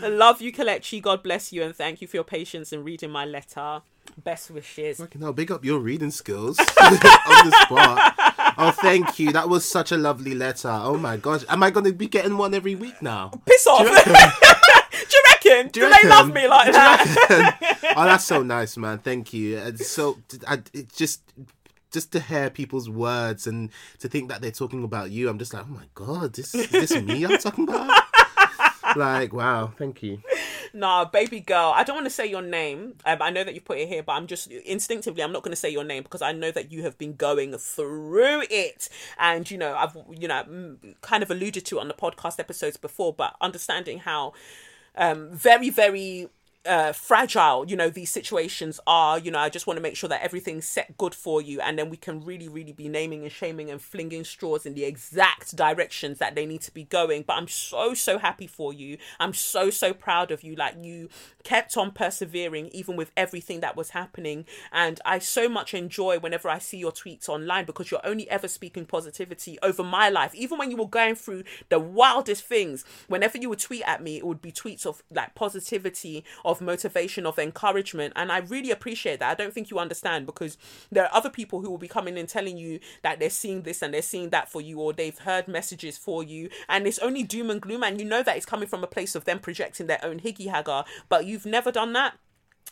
Love 0.01 0.41
you, 0.41 0.51
Kelechi. 0.51 1.01
God 1.01 1.23
bless 1.23 1.53
you, 1.53 1.63
and 1.63 1.73
thank 1.73 2.01
you 2.01 2.07
for 2.07 2.17
your 2.17 2.25
patience 2.25 2.73
in 2.73 2.83
reading 2.83 3.11
my 3.11 3.25
letter. 3.25 3.81
Best 4.23 4.51
wishes. 4.51 5.01
Hell, 5.17 5.31
big 5.31 5.51
up 5.51 5.63
your 5.63 5.79
reading 5.79 6.11
skills 6.11 6.59
on 6.81 6.93
the 6.95 7.57
spot. 7.63 8.15
Oh, 8.57 8.71
thank 8.71 9.19
you. 9.19 9.31
That 9.31 9.49
was 9.49 9.65
such 9.65 9.91
a 9.91 9.97
lovely 9.97 10.33
letter. 10.35 10.69
Oh 10.69 10.97
my 10.97 11.17
gosh. 11.17 11.43
Am 11.49 11.63
I 11.63 11.69
going 11.69 11.85
to 11.85 11.93
be 11.93 12.07
getting 12.07 12.37
one 12.37 12.53
every 12.53 12.75
week 12.75 13.01
now? 13.01 13.31
Piss 13.45 13.67
off. 13.67 13.79
Do 14.91 15.15
you 15.15 15.23
reckon? 15.27 15.71
Do, 15.71 15.79
you 15.81 15.89
they 15.89 16.09
love 16.09 16.33
me 16.33 16.47
like 16.47 16.71
that? 16.73 17.93
oh, 17.97 18.03
that's 18.03 18.25
so 18.25 18.43
nice, 18.43 18.77
man. 18.77 18.99
Thank 18.99 19.33
you. 19.33 19.57
And 19.57 19.79
so, 19.79 20.19
I, 20.47 20.61
it 20.73 20.91
just 20.93 21.21
just 21.91 22.11
to 22.11 22.19
hear 22.19 22.49
people's 22.49 22.89
words 22.89 23.47
and 23.47 23.71
to 23.99 24.07
think 24.07 24.29
that 24.29 24.41
they're 24.41 24.51
talking 24.51 24.83
about 24.83 25.11
you, 25.11 25.29
I'm 25.29 25.39
just 25.39 25.53
like, 25.53 25.63
oh 25.63 25.71
my 25.71 25.85
god, 25.95 26.33
this 26.33 26.53
is 26.53 26.69
this 26.69 26.91
me 27.01 27.25
I'm 27.25 27.37
talking 27.39 27.67
about. 27.67 28.03
Like, 28.95 29.33
wow, 29.33 29.71
thank 29.77 30.03
you. 30.03 30.21
Nah, 30.73 31.05
baby 31.05 31.39
girl. 31.39 31.73
I 31.75 31.83
don't 31.83 31.95
want 31.95 32.05
to 32.05 32.11
say 32.11 32.27
your 32.27 32.41
name. 32.41 32.95
Um, 33.05 33.21
I 33.21 33.29
know 33.29 33.43
that 33.43 33.53
you 33.53 33.61
put 33.61 33.79
it 33.79 33.87
here, 33.87 34.03
but 34.03 34.13
I'm 34.13 34.27
just 34.27 34.51
instinctively, 34.51 35.23
I'm 35.23 35.31
not 35.31 35.43
going 35.43 35.51
to 35.51 35.57
say 35.57 35.69
your 35.69 35.83
name 35.83 36.03
because 36.03 36.21
I 36.21 36.31
know 36.31 36.51
that 36.51 36.71
you 36.71 36.83
have 36.83 36.97
been 36.97 37.15
going 37.15 37.57
through 37.57 38.43
it. 38.49 38.89
And, 39.17 39.49
you 39.49 39.57
know, 39.57 39.75
I've, 39.75 39.97
you 40.11 40.27
know, 40.27 40.77
kind 41.01 41.23
of 41.23 41.31
alluded 41.31 41.65
to 41.65 41.79
on 41.79 41.87
the 41.87 41.93
podcast 41.93 42.39
episodes 42.39 42.77
before, 42.77 43.13
but 43.13 43.35
understanding 43.41 43.99
how 43.99 44.33
um, 44.95 45.29
very, 45.31 45.69
very 45.69 46.29
uh, 46.69 46.93
fragile, 46.93 47.65
you 47.67 47.75
know, 47.75 47.89
these 47.89 48.11
situations 48.11 48.79
are, 48.85 49.17
you 49.17 49.31
know, 49.31 49.39
I 49.39 49.49
just 49.49 49.65
want 49.65 49.77
to 49.77 49.81
make 49.81 49.95
sure 49.95 50.07
that 50.07 50.21
everything's 50.21 50.65
set 50.65 50.95
good 50.97 51.15
for 51.15 51.41
you. 51.41 51.59
And 51.59 51.79
then 51.79 51.89
we 51.89 51.97
can 51.97 52.23
really, 52.23 52.47
really 52.47 52.73
be 52.73 52.87
naming 52.87 53.23
and 53.23 53.31
shaming 53.31 53.71
and 53.71 53.81
flinging 53.81 54.23
straws 54.23 54.67
in 54.67 54.75
the 54.75 54.83
exact 54.85 55.55
directions 55.55 56.19
that 56.19 56.35
they 56.35 56.45
need 56.45 56.61
to 56.61 56.73
be 56.73 56.83
going. 56.83 57.23
But 57.23 57.37
I'm 57.37 57.47
so, 57.47 57.95
so 57.95 58.19
happy 58.19 58.45
for 58.45 58.71
you. 58.71 58.99
I'm 59.19 59.33
so, 59.33 59.71
so 59.71 59.93
proud 59.93 60.29
of 60.29 60.43
you. 60.43 60.55
Like, 60.55 60.75
you 60.79 61.09
kept 61.43 61.75
on 61.75 61.89
persevering 61.89 62.67
even 62.67 62.95
with 62.95 63.11
everything 63.17 63.61
that 63.61 63.75
was 63.75 63.89
happening. 63.89 64.45
And 64.71 65.01
I 65.03 65.17
so 65.17 65.49
much 65.49 65.73
enjoy 65.73 66.19
whenever 66.19 66.49
I 66.49 66.59
see 66.59 66.77
your 66.77 66.91
tweets 66.91 67.27
online 67.27 67.65
because 67.65 67.89
you're 67.89 68.05
only 68.05 68.29
ever 68.29 68.47
speaking 68.47 68.85
positivity 68.85 69.57
over 69.63 69.83
my 69.83 70.09
life. 70.09 70.35
Even 70.35 70.59
when 70.59 70.69
you 70.69 70.77
were 70.77 70.87
going 70.87 71.15
through 71.15 71.45
the 71.69 71.79
wildest 71.79 72.43
things, 72.43 72.85
whenever 73.07 73.39
you 73.39 73.49
would 73.49 73.59
tweet 73.59 73.83
at 73.87 74.03
me, 74.03 74.17
it 74.17 74.27
would 74.27 74.41
be 74.41 74.51
tweets 74.51 74.85
of 74.85 75.01
like 75.09 75.33
positivity, 75.33 76.23
of 76.45 76.58
motivation, 76.61 77.25
of 77.25 77.39
encouragement. 77.39 78.13
And 78.15 78.31
I 78.31 78.39
really 78.39 78.71
appreciate 78.71 79.19
that. 79.19 79.31
I 79.31 79.35
don't 79.35 79.53
think 79.53 79.69
you 79.69 79.79
understand 79.79 80.25
because 80.25 80.57
there 80.91 81.05
are 81.05 81.13
other 81.13 81.29
people 81.29 81.61
who 81.61 81.69
will 81.69 81.77
be 81.77 81.87
coming 81.87 82.17
and 82.17 82.27
telling 82.27 82.57
you 82.57 82.79
that 83.03 83.19
they're 83.19 83.29
seeing 83.29 83.63
this 83.63 83.81
and 83.81 83.93
they're 83.93 84.01
seeing 84.01 84.29
that 84.29 84.49
for 84.51 84.61
you, 84.61 84.79
or 84.79 84.93
they've 84.93 85.17
heard 85.17 85.47
messages 85.47 85.97
for 85.97 86.23
you, 86.23 86.49
and 86.67 86.87
it's 86.87 86.99
only 86.99 87.23
doom 87.23 87.49
and 87.49 87.61
gloom. 87.61 87.83
And 87.83 87.99
you 87.99 88.05
know 88.05 88.23
that 88.23 88.37
it's 88.37 88.45
coming 88.45 88.67
from 88.67 88.83
a 88.83 88.87
place 88.87 89.15
of 89.15 89.25
them 89.25 89.39
projecting 89.39 89.87
their 89.87 90.03
own 90.03 90.19
higgy 90.19 90.47
hagger, 90.47 90.83
but 91.07 91.25
you've 91.25 91.45
never 91.45 91.71
done 91.71 91.93
that 91.93 92.15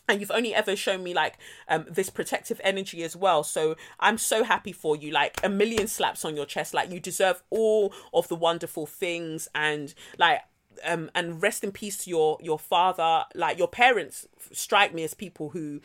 and 0.08 0.20
you've 0.20 0.30
only 0.30 0.54
ever 0.54 0.74
shown 0.74 1.02
me 1.02 1.12
like 1.12 1.38
um 1.68 1.84
this 1.88 2.10
protective 2.10 2.60
energy 2.64 3.02
as 3.02 3.14
well 3.14 3.42
so 3.42 3.76
i'm 4.00 4.16
so 4.16 4.42
happy 4.42 4.72
for 4.72 4.96
you 4.96 5.10
like 5.10 5.38
a 5.42 5.48
million 5.48 5.86
slaps 5.86 6.24
on 6.24 6.34
your 6.34 6.46
chest 6.46 6.72
like 6.72 6.90
you 6.90 6.98
deserve 6.98 7.42
all 7.50 7.92
of 8.14 8.26
the 8.28 8.34
wonderful 8.34 8.86
things 8.86 9.48
and 9.54 9.94
like 10.18 10.40
um 10.84 11.10
and 11.14 11.42
rest 11.42 11.64
in 11.64 11.72
peace 11.72 11.96
to 11.98 12.10
your 12.10 12.38
your 12.40 12.58
father. 12.58 13.24
Like 13.34 13.58
your 13.58 13.68
parents 13.68 14.26
strike 14.52 14.94
me 14.94 15.04
as 15.04 15.14
people 15.14 15.50
who 15.50 15.80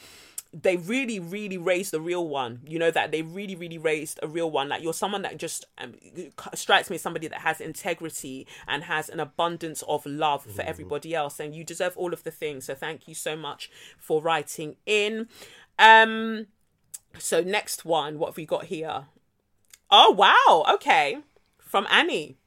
they 0.53 0.77
really 0.77 1.19
really 1.19 1.57
raised 1.57 1.91
the 1.91 1.99
real 1.99 2.27
one. 2.27 2.61
You 2.65 2.77
know 2.77 2.91
that 2.91 3.11
they 3.11 3.23
really 3.23 3.55
really 3.55 3.77
raised 3.77 4.19
a 4.21 4.27
real 4.27 4.51
one. 4.51 4.69
Like 4.69 4.83
you're 4.83 4.93
someone 4.93 5.23
that 5.23 5.37
just 5.37 5.65
um, 5.79 5.95
strikes 6.53 6.89
me 6.89 6.95
as 6.95 7.01
somebody 7.01 7.27
that 7.27 7.41
has 7.41 7.59
integrity 7.59 8.47
and 8.67 8.83
has 8.83 9.09
an 9.09 9.19
abundance 9.19 9.83
of 9.87 10.05
love 10.05 10.43
for 10.45 10.61
everybody 10.61 11.15
else. 11.15 11.39
And 11.39 11.55
you 11.55 11.63
deserve 11.63 11.97
all 11.97 12.13
of 12.13 12.23
the 12.23 12.31
things. 12.31 12.65
So 12.65 12.75
thank 12.75 13.07
you 13.07 13.15
so 13.15 13.35
much 13.35 13.71
for 13.97 14.21
writing 14.21 14.75
in. 14.85 15.27
Um 15.79 16.47
so 17.17 17.41
next 17.41 17.83
one 17.85 18.19
what 18.19 18.29
have 18.29 18.37
we 18.37 18.45
got 18.45 18.65
here? 18.65 19.05
Oh 19.89 20.11
wow. 20.11 20.73
Okay. 20.75 21.17
From 21.57 21.87
annie 21.89 22.37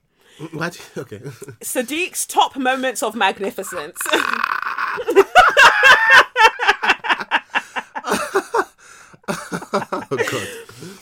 What? 0.53 0.91
Okay. 0.99 1.19
sadiq's 1.61 2.27
top 2.27 2.57
moments 2.57 3.03
of 3.03 3.15
magnificence 3.15 3.99
Oh 9.29 10.07
god. 10.11 10.49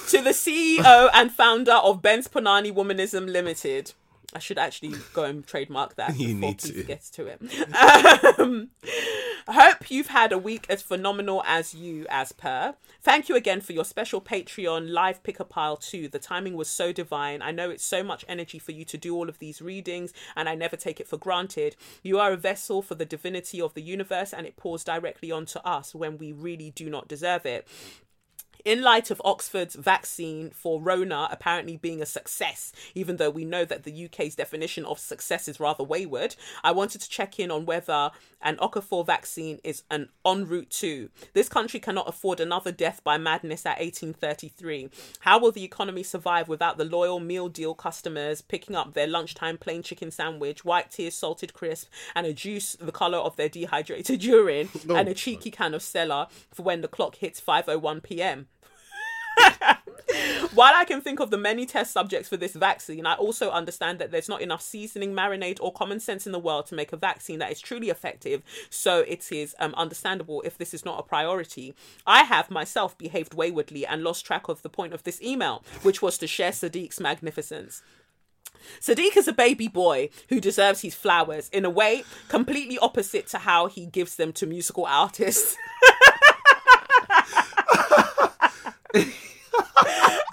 to 0.08 0.22
the 0.22 0.30
CEO 0.30 1.10
and 1.12 1.30
founder 1.30 1.72
of 1.72 2.00
Ben's 2.00 2.26
Panani 2.28 2.72
Womanism 2.72 3.30
Limited. 3.30 3.92
I 4.34 4.38
should 4.40 4.58
actually 4.58 4.94
go 5.12 5.24
and 5.24 5.46
trademark 5.46 5.94
that 5.96 6.16
You 6.18 6.34
before 6.34 6.48
need 6.50 6.58
to. 6.60 6.82
gets 6.84 7.10
to 7.10 7.26
it. 7.26 7.40
Um, 8.38 8.70
I 9.46 9.52
hope 9.52 9.90
you've 9.90 10.06
had 10.08 10.32
a 10.32 10.38
week 10.38 10.64
as 10.70 10.80
phenomenal 10.80 11.42
as 11.46 11.74
you, 11.74 12.06
as 12.08 12.32
per. 12.32 12.74
Thank 13.02 13.28
you 13.28 13.36
again 13.36 13.60
for 13.60 13.74
your 13.74 13.84
special 13.84 14.20
Patreon 14.22 14.90
live 14.90 15.22
pick 15.22 15.38
a 15.38 15.44
pile 15.44 15.76
too. 15.76 16.08
The 16.08 16.18
timing 16.18 16.54
was 16.54 16.68
so 16.68 16.92
divine. 16.92 17.42
I 17.42 17.50
know 17.50 17.68
it's 17.68 17.84
so 17.84 18.02
much 18.02 18.24
energy 18.26 18.58
for 18.58 18.72
you 18.72 18.86
to 18.86 18.96
do 18.96 19.14
all 19.14 19.28
of 19.28 19.38
these 19.38 19.60
readings, 19.60 20.14
and 20.34 20.48
I 20.48 20.54
never 20.54 20.76
take 20.76 20.98
it 20.98 21.06
for 21.06 21.18
granted. 21.18 21.76
You 22.02 22.18
are 22.18 22.32
a 22.32 22.38
vessel 22.38 22.80
for 22.80 22.94
the 22.94 23.04
divinity 23.04 23.60
of 23.60 23.74
the 23.74 23.82
universe, 23.82 24.32
and 24.32 24.46
it 24.46 24.56
pours 24.56 24.82
directly 24.82 25.30
onto 25.30 25.58
us 25.58 25.94
when 25.94 26.16
we 26.16 26.32
really 26.32 26.70
do 26.70 26.88
not 26.88 27.06
deserve 27.06 27.44
it. 27.44 27.68
In 28.64 28.80
light 28.80 29.10
of 29.10 29.20
Oxford's 29.26 29.74
vaccine 29.74 30.48
for 30.48 30.80
Rona 30.80 31.28
apparently 31.30 31.76
being 31.76 32.00
a 32.00 32.06
success, 32.06 32.72
even 32.94 33.18
though 33.18 33.28
we 33.28 33.44
know 33.44 33.66
that 33.66 33.82
the 33.82 34.06
UK's 34.06 34.36
definition 34.36 34.86
of 34.86 34.98
success 34.98 35.48
is 35.48 35.60
rather 35.60 35.84
wayward, 35.84 36.34
I 36.62 36.72
wanted 36.72 37.02
to 37.02 37.10
check 37.10 37.38
in 37.38 37.50
on 37.50 37.66
whether 37.66 38.10
an 38.40 38.56
Okafor 38.56 39.04
vaccine 39.04 39.58
is 39.64 39.82
an 39.90 40.08
en 40.24 40.46
route 40.46 40.70
to. 40.70 41.10
This 41.34 41.50
country 41.50 41.78
cannot 41.78 42.08
afford 42.08 42.40
another 42.40 42.72
death 42.72 43.04
by 43.04 43.18
madness 43.18 43.66
at 43.66 43.80
1833. 43.80 44.88
How 45.20 45.38
will 45.38 45.52
the 45.52 45.64
economy 45.64 46.02
survive 46.02 46.48
without 46.48 46.78
the 46.78 46.86
loyal 46.86 47.20
meal 47.20 47.50
deal 47.50 47.74
customers 47.74 48.40
picking 48.40 48.74
up 48.74 48.94
their 48.94 49.06
lunchtime 49.06 49.58
plain 49.58 49.82
chicken 49.82 50.10
sandwich, 50.10 50.64
white 50.64 50.90
tears 50.90 51.14
salted 51.14 51.52
crisp, 51.52 51.90
and 52.14 52.26
a 52.26 52.32
juice 52.32 52.78
the 52.80 52.92
colour 52.92 53.18
of 53.18 53.36
their 53.36 53.50
dehydrated 53.50 54.24
urine, 54.24 54.70
and 54.88 55.06
a 55.06 55.12
cheeky 55.12 55.50
can 55.50 55.74
of 55.74 55.82
Stella 55.82 56.28
for 56.50 56.62
when 56.62 56.80
the 56.80 56.88
clock 56.88 57.16
hits 57.16 57.42
5:01 57.42 58.02
p.m. 58.02 58.48
While 60.54 60.74
I 60.76 60.84
can 60.84 61.00
think 61.00 61.18
of 61.18 61.30
the 61.30 61.36
many 61.36 61.66
test 61.66 61.92
subjects 61.92 62.28
for 62.28 62.36
this 62.36 62.54
vaccine, 62.54 63.06
I 63.06 63.14
also 63.14 63.50
understand 63.50 63.98
that 63.98 64.12
there's 64.12 64.28
not 64.28 64.40
enough 64.40 64.62
seasoning, 64.62 65.12
marinade, 65.12 65.58
or 65.60 65.72
common 65.72 65.98
sense 65.98 66.26
in 66.26 66.32
the 66.32 66.38
world 66.38 66.66
to 66.66 66.76
make 66.76 66.92
a 66.92 66.96
vaccine 66.96 67.40
that 67.40 67.50
is 67.50 67.60
truly 67.60 67.90
effective. 67.90 68.44
So 68.70 69.00
it 69.00 69.32
is 69.32 69.56
um, 69.58 69.74
understandable 69.74 70.42
if 70.42 70.56
this 70.56 70.72
is 70.72 70.84
not 70.84 71.00
a 71.00 71.02
priority. 71.02 71.74
I 72.06 72.22
have 72.22 72.52
myself 72.52 72.96
behaved 72.96 73.34
waywardly 73.34 73.84
and 73.84 74.04
lost 74.04 74.24
track 74.24 74.48
of 74.48 74.62
the 74.62 74.68
point 74.68 74.94
of 74.94 75.02
this 75.02 75.20
email, 75.20 75.64
which 75.82 76.00
was 76.00 76.16
to 76.18 76.28
share 76.28 76.52
Sadiq's 76.52 77.00
magnificence. 77.00 77.82
Sadiq 78.80 79.16
is 79.16 79.26
a 79.26 79.32
baby 79.32 79.66
boy 79.66 80.08
who 80.28 80.40
deserves 80.40 80.82
his 80.82 80.94
flowers 80.94 81.48
in 81.48 81.64
a 81.64 81.70
way 81.70 82.04
completely 82.28 82.78
opposite 82.78 83.26
to 83.28 83.38
how 83.38 83.66
he 83.66 83.86
gives 83.86 84.14
them 84.14 84.32
to 84.34 84.46
musical 84.46 84.86
artists. 84.86 85.56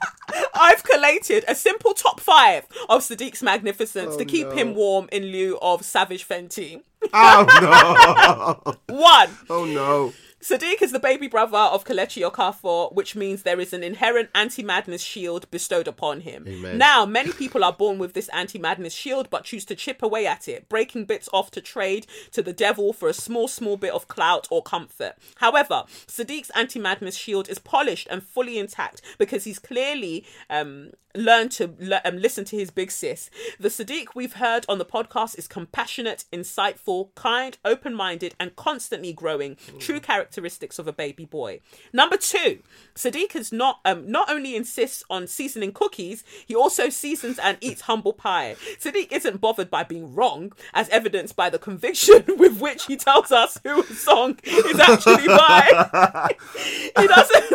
I've 0.62 0.84
collated 0.84 1.43
a 1.47 1.55
simple 1.55 1.95
top 1.95 2.20
five 2.20 2.68
of 2.88 3.01
Sadiq's 3.01 3.41
magnificence 3.41 4.14
oh, 4.14 4.18
to 4.20 4.26
keep 4.26 4.51
him 4.51 4.76
warm 4.76 5.09
in 5.12 5.24
lieu 5.24 5.57
of 5.59 5.84
Savage 5.84 6.28
Fenty. 6.28 6.84
Oh 7.12 8.62
no. 8.68 8.76
One, 8.95 9.30
Oh 9.49 9.66
no. 9.66 10.14
Sadiq 10.41 10.81
is 10.81 10.91
the 10.91 10.99
baby 10.99 11.27
brother 11.27 11.57
of 11.57 11.85
Kelechi 11.85 12.27
Okafor, 12.29 12.93
which 12.93 13.15
means 13.15 13.43
there 13.43 13.59
is 13.59 13.73
an 13.73 13.83
inherent 13.83 14.29
anti-madness 14.33 15.03
shield 15.03 15.49
bestowed 15.51 15.87
upon 15.87 16.21
him. 16.21 16.45
Amen. 16.47 16.77
Now, 16.77 17.05
many 17.05 17.31
people 17.31 17.63
are 17.63 17.73
born 17.73 17.99
with 17.99 18.13
this 18.13 18.27
anti-madness 18.29 18.93
shield, 18.93 19.29
but 19.29 19.43
choose 19.43 19.65
to 19.65 19.75
chip 19.75 20.01
away 20.01 20.25
at 20.25 20.47
it, 20.47 20.67
breaking 20.67 21.05
bits 21.05 21.29
off 21.31 21.51
to 21.51 21.61
trade 21.61 22.07
to 22.31 22.41
the 22.41 22.53
devil 22.53 22.91
for 22.91 23.07
a 23.07 23.13
small, 23.13 23.47
small 23.47 23.77
bit 23.77 23.93
of 23.93 24.07
clout 24.07 24.47
or 24.49 24.63
comfort. 24.63 25.13
However, 25.35 25.83
Sadiq's 26.07 26.51
anti-madness 26.55 27.15
shield 27.15 27.47
is 27.47 27.59
polished 27.59 28.07
and 28.09 28.23
fully 28.23 28.57
intact 28.57 29.01
because 29.19 29.43
he's 29.43 29.59
clearly 29.59 30.25
um, 30.49 30.91
learned 31.13 31.51
to 31.51 31.75
le- 31.79 32.01
um, 32.05 32.17
listen 32.17 32.45
to 32.45 32.57
his 32.57 32.71
big 32.71 32.89
sis. 32.89 33.29
The 33.59 33.67
Sadiq 33.67 34.07
we've 34.15 34.33
heard 34.33 34.65
on 34.69 34.77
the 34.77 34.85
podcast 34.85 35.37
is 35.37 35.47
compassionate, 35.47 36.25
insightful, 36.31 37.13
kind, 37.15 37.57
open-minded, 37.65 38.33
and 38.39 38.55
constantly 38.55 39.13
growing. 39.13 39.57
True 39.77 39.99
character 39.99 40.30
characteristics 40.32 40.79
of 40.79 40.88
a 40.88 40.93
baby 40.93 41.25
boy. 41.25 41.59
Number 41.91 42.15
two, 42.15 42.59
Sadiq 42.95 43.36
is 43.36 43.51
not 43.51 43.79
um, 43.84 44.09
not 44.09 44.29
only 44.29 44.55
insists 44.55 45.03
on 45.09 45.27
seasoning 45.27 45.73
cookies, 45.73 46.23
he 46.45 46.55
also 46.55 46.88
seasons 46.88 47.38
and 47.38 47.57
eats 47.59 47.82
humble 47.82 48.13
pie. 48.13 48.55
Sadiq 48.79 49.11
isn't 49.11 49.41
bothered 49.41 49.69
by 49.69 49.84
being 49.84 50.15
wrong, 50.15 50.53
as 50.73 50.88
evidenced 50.89 51.36
by 51.36 51.49
the 51.49 51.59
conviction 51.59 52.23
with 52.38 52.61
which 52.61 52.86
he 52.86 52.95
tells 52.95 53.32
us 53.32 53.57
who 53.63 53.82
a 53.82 53.86
song 53.88 54.39
is 54.45 54.79
actually 54.79 55.27
by. 55.27 56.29
he 56.97 57.07
doesn't 57.07 57.45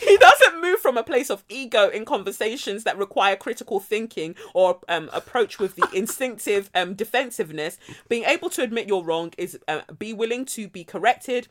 he 0.00 0.16
doesn't 0.18 0.60
move 0.60 0.80
from 0.80 0.98
a 0.98 1.02
place 1.02 1.30
of 1.30 1.42
ego 1.48 1.88
in 1.88 2.04
conversations 2.04 2.84
that 2.84 2.98
require 2.98 3.34
critical 3.34 3.80
thinking 3.80 4.34
or 4.52 4.78
um, 4.90 5.08
approach 5.14 5.58
with 5.58 5.74
the 5.76 5.88
instinctive 5.94 6.68
um, 6.74 6.92
defensiveness. 6.92 7.78
Being 8.10 8.24
able 8.24 8.50
to 8.50 8.62
admit 8.62 8.88
you're 8.88 9.02
wrong 9.02 9.32
is 9.38 9.58
uh, 9.68 9.80
be 9.98 10.12
willing 10.12 10.44
to 10.46 10.68
be 10.68 10.84
corrected 10.84 11.48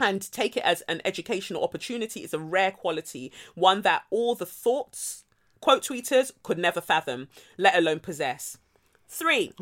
and 0.00 0.30
take 0.32 0.56
it 0.56 0.62
as 0.64 0.82
an 0.82 1.00
educational 1.04 1.62
opportunity 1.62 2.20
is 2.20 2.34
a 2.34 2.38
rare 2.38 2.70
quality, 2.70 3.32
one 3.54 3.82
that 3.82 4.04
all 4.10 4.34
the 4.34 4.46
thoughts 4.46 5.24
quote 5.60 5.82
tweeters 5.82 6.32
could 6.42 6.58
never 6.58 6.80
fathom, 6.80 7.28
let 7.58 7.76
alone 7.76 8.00
possess. 8.00 8.58
Three, 9.08 9.52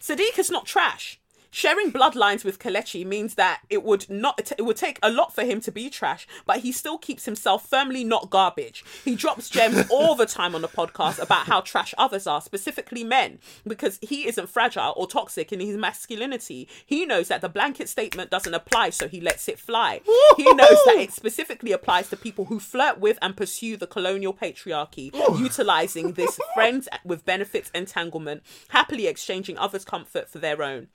Sadiq 0.00 0.38
is 0.38 0.50
not 0.50 0.66
trash. 0.66 1.20
Sharing 1.54 1.92
bloodlines 1.92 2.44
with 2.44 2.58
Kelechi 2.58 3.04
means 3.04 3.34
that 3.34 3.60
it 3.68 3.82
would 3.84 4.08
not 4.08 4.52
it 4.58 4.62
would 4.62 4.78
take 4.78 4.98
a 5.02 5.10
lot 5.10 5.34
for 5.34 5.44
him 5.44 5.60
to 5.60 5.70
be 5.70 5.90
trash, 5.90 6.26
but 6.46 6.60
he 6.60 6.72
still 6.72 6.96
keeps 6.96 7.26
himself 7.26 7.68
firmly 7.68 8.04
not 8.04 8.30
garbage. 8.30 8.82
He 9.04 9.14
drops 9.14 9.50
gems 9.50 9.84
all 9.90 10.14
the 10.14 10.24
time 10.24 10.54
on 10.54 10.62
the 10.62 10.68
podcast 10.68 11.18
about 11.18 11.44
how 11.44 11.60
trash 11.60 11.92
others 11.98 12.26
are, 12.26 12.40
specifically 12.40 13.04
men, 13.04 13.38
because 13.68 13.98
he 14.00 14.26
isn't 14.26 14.48
fragile 14.48 14.94
or 14.96 15.06
toxic 15.06 15.52
in 15.52 15.60
his 15.60 15.76
masculinity. 15.76 16.70
He 16.86 17.04
knows 17.04 17.28
that 17.28 17.42
the 17.42 17.50
blanket 17.50 17.90
statement 17.90 18.30
doesn't 18.30 18.54
apply, 18.54 18.88
so 18.88 19.06
he 19.06 19.20
lets 19.20 19.46
it 19.46 19.58
fly. 19.58 20.00
He 20.38 20.44
knows 20.54 20.78
that 20.86 20.96
it 21.00 21.12
specifically 21.12 21.72
applies 21.72 22.08
to 22.08 22.16
people 22.16 22.46
who 22.46 22.60
flirt 22.60 22.98
with 22.98 23.18
and 23.20 23.36
pursue 23.36 23.76
the 23.76 23.86
colonial 23.86 24.32
patriarchy, 24.32 25.12
utilizing 25.38 26.14
this 26.14 26.40
friends 26.54 26.88
with 27.04 27.26
benefits 27.26 27.70
entanglement, 27.74 28.42
happily 28.68 29.06
exchanging 29.06 29.58
others' 29.58 29.84
comfort 29.84 30.30
for 30.30 30.38
their 30.38 30.62
own. 30.62 30.88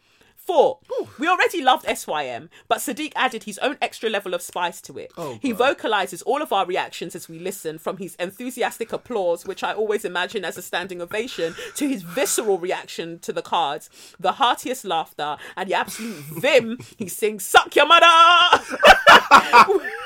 Four, 0.48 0.80
we 1.20 1.28
already 1.28 1.62
loved 1.62 1.86
SYM, 1.86 2.50
but 2.70 2.78
Sadiq 2.78 3.12
added 3.18 3.44
his 3.44 3.58
own 3.58 3.78
extra 3.82 4.10
level 4.10 4.34
of 4.34 4.42
spice 4.42 4.80
to 4.84 4.98
it. 4.98 5.12
Oh, 5.18 5.38
he 5.42 5.52
vocalizes 5.52 6.22
all 6.22 6.42
of 6.42 6.54
our 6.54 6.66
reactions 6.66 7.18
as 7.18 7.28
we 7.28 7.38
listen, 7.38 7.78
from 7.78 7.98
his 7.98 8.16
enthusiastic 8.16 8.94
applause, 8.94 9.46
which 9.46 9.62
I 9.62 9.74
always 9.74 10.06
imagine 10.06 10.46
as 10.46 10.58
a 10.58 10.62
standing 10.62 11.02
ovation, 11.02 11.54
to 11.76 11.90
his 11.90 12.02
visceral 12.02 12.60
reaction 12.60 13.20
to 13.20 13.34
the 13.34 13.42
cards, 13.42 13.90
the 14.18 14.32
heartiest 14.32 14.86
laughter, 14.86 15.36
and 15.58 15.70
the 15.70 15.74
absolute 15.74 16.16
vim 16.40 16.78
he 16.98 17.10
sings, 17.10 17.44
Suck 17.44 17.76
your 17.76 17.86
mother! 17.86 18.06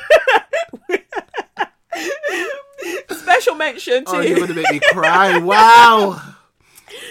Special 3.11 3.55
mention 3.55 4.05
to 4.05 4.11
Oh, 4.11 4.19
you're 4.21 4.39
gonna 4.39 4.53
make 4.55 4.71
me 4.71 4.79
cry. 4.91 5.37
Wow. 5.37 6.19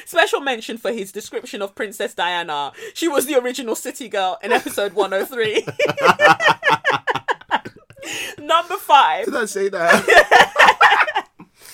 Special 0.04 0.40
mention 0.40 0.78
for 0.78 0.92
his 0.92 1.12
description 1.12 1.62
of 1.62 1.74
Princess 1.74 2.14
Diana. 2.14 2.72
She 2.94 3.08
was 3.08 3.26
the 3.26 3.38
original 3.38 3.74
city 3.76 4.08
girl 4.08 4.38
in 4.42 4.52
episode 4.52 4.92
103. 4.94 5.66
Number 8.46 8.76
five. 8.76 9.26
Did 9.26 9.36
I 9.36 9.44
say 9.44 9.68
that? 9.68 11.26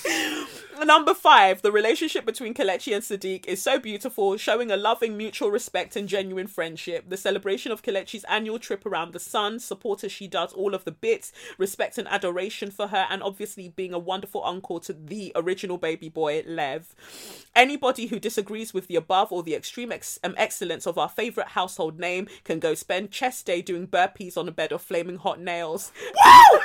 Number 0.85 1.15
five, 1.15 1.63
the 1.63 1.73
relationship 1.73 2.27
between 2.27 2.53
Kelechi 2.53 2.95
and 2.95 3.03
Sadiq 3.03 3.47
is 3.47 3.63
so 3.63 3.79
beautiful, 3.79 4.37
showing 4.37 4.71
a 4.71 4.77
loving 4.77 5.17
mutual 5.17 5.51
respect 5.51 5.97
and 5.97 6.07
genuine 6.07 6.47
friendship. 6.47 7.09
The 7.09 7.17
celebration 7.17 7.73
of 7.73 7.83
Kelechi's 7.83 8.25
annual 8.25 8.59
trip 8.59 8.85
around 8.85 9.13
the 9.13 9.19
sun, 9.19 9.59
support 9.59 10.05
as 10.05 10.13
she 10.13 10.29
does 10.29 10.53
all 10.53 10.75
of 10.75 10.85
the 10.85 10.93
bits, 10.93 11.33
respect 11.57 11.97
and 11.97 12.07
adoration 12.09 12.71
for 12.71 12.89
her, 12.89 13.07
and 13.09 13.23
obviously 13.23 13.71
being 13.71 13.95
a 13.95 13.99
wonderful 13.99 14.45
uncle 14.45 14.79
to 14.81 14.93
the 14.93 15.33
original 15.35 15.79
baby 15.79 16.11
boy, 16.11 16.43
Lev. 16.47 16.95
Anybody 17.55 18.07
who 18.09 18.21
disagrees 18.21 18.75
with 18.75 18.87
the 18.87 18.97
above 18.97 19.33
or 19.33 19.43
the 19.43 19.55
extreme 19.55 19.91
ex- 19.91 20.19
um, 20.23 20.35
excellence 20.37 20.87
of 20.87 20.99
our 20.99 21.09
favourite 21.09 21.51
household 21.51 21.99
name 21.99 22.29
can 22.45 22.59
go 22.59 22.75
spend 22.75 23.11
chest 23.11 23.47
day 23.47 23.63
doing 23.63 23.87
burpees 23.87 24.37
on 24.37 24.47
a 24.47 24.53
bed 24.53 24.73
of 24.73 24.83
flaming 24.83 25.17
hot 25.17 25.41
nails. 25.41 25.91
Woo! 26.23 26.61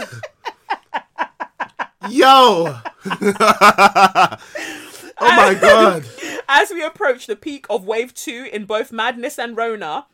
Woo! 0.00 0.02
Yo! 2.10 2.78
oh 3.04 4.38
my 5.20 5.54
god. 5.60 6.04
As 6.48 6.70
we 6.70 6.84
approach 6.84 7.26
the 7.26 7.36
peak 7.36 7.66
of 7.68 7.84
wave 7.84 8.14
two 8.14 8.48
in 8.52 8.64
both 8.64 8.92
madness 8.92 9.38
and 9.38 9.56
Rona, 9.56 10.06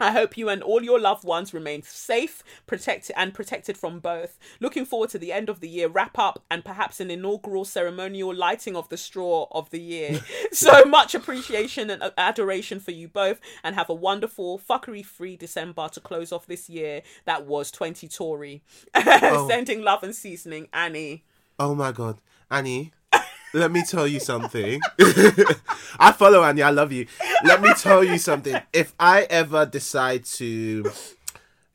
I 0.00 0.12
hope 0.12 0.36
you 0.36 0.48
and 0.48 0.62
all 0.62 0.82
your 0.82 0.98
loved 0.98 1.24
ones 1.24 1.52
remain 1.52 1.82
safe, 1.82 2.42
protected, 2.66 3.14
and 3.16 3.34
protected 3.34 3.76
from 3.76 4.00
both. 4.00 4.38
Looking 4.58 4.86
forward 4.86 5.10
to 5.10 5.18
the 5.18 5.32
end 5.32 5.48
of 5.48 5.60
the 5.60 5.68
year 5.68 5.88
wrap 5.88 6.18
up 6.18 6.42
and 6.50 6.64
perhaps 6.64 7.00
an 7.00 7.10
inaugural 7.10 7.64
ceremonial 7.64 8.34
lighting 8.34 8.76
of 8.76 8.88
the 8.88 8.96
straw 8.96 9.46
of 9.52 9.68
the 9.70 9.80
year. 9.80 10.20
so 10.52 10.84
much 10.84 11.14
appreciation 11.14 11.90
and 11.90 12.02
uh, 12.02 12.10
adoration 12.16 12.80
for 12.80 12.92
you 12.92 13.08
both, 13.08 13.40
and 13.62 13.74
have 13.74 13.90
a 13.90 13.94
wonderful 13.94 14.58
fuckery 14.58 15.04
free 15.04 15.36
December 15.36 15.88
to 15.88 16.00
close 16.00 16.32
off 16.32 16.46
this 16.46 16.70
year 16.70 17.02
that 17.26 17.46
was 17.46 17.70
20 17.70 18.08
Tory. 18.08 18.62
Oh. 19.22 19.48
Sending 19.48 19.82
love 19.82 20.02
and 20.02 20.14
seasoning, 20.14 20.68
Annie. 20.72 21.24
Oh 21.58 21.74
my 21.74 21.92
god. 21.92 22.20
Annie, 22.50 22.92
let 23.52 23.70
me 23.70 23.82
tell 23.84 24.06
you 24.06 24.20
something. 24.20 24.80
I 25.98 26.12
follow 26.12 26.42
Annie, 26.42 26.62
I 26.62 26.70
love 26.70 26.92
you. 26.92 27.06
Let 27.44 27.62
me 27.62 27.72
tell 27.74 28.04
you 28.04 28.18
something. 28.18 28.60
If 28.72 28.94
I 28.98 29.22
ever 29.22 29.66
decide 29.66 30.24
to 30.36 30.90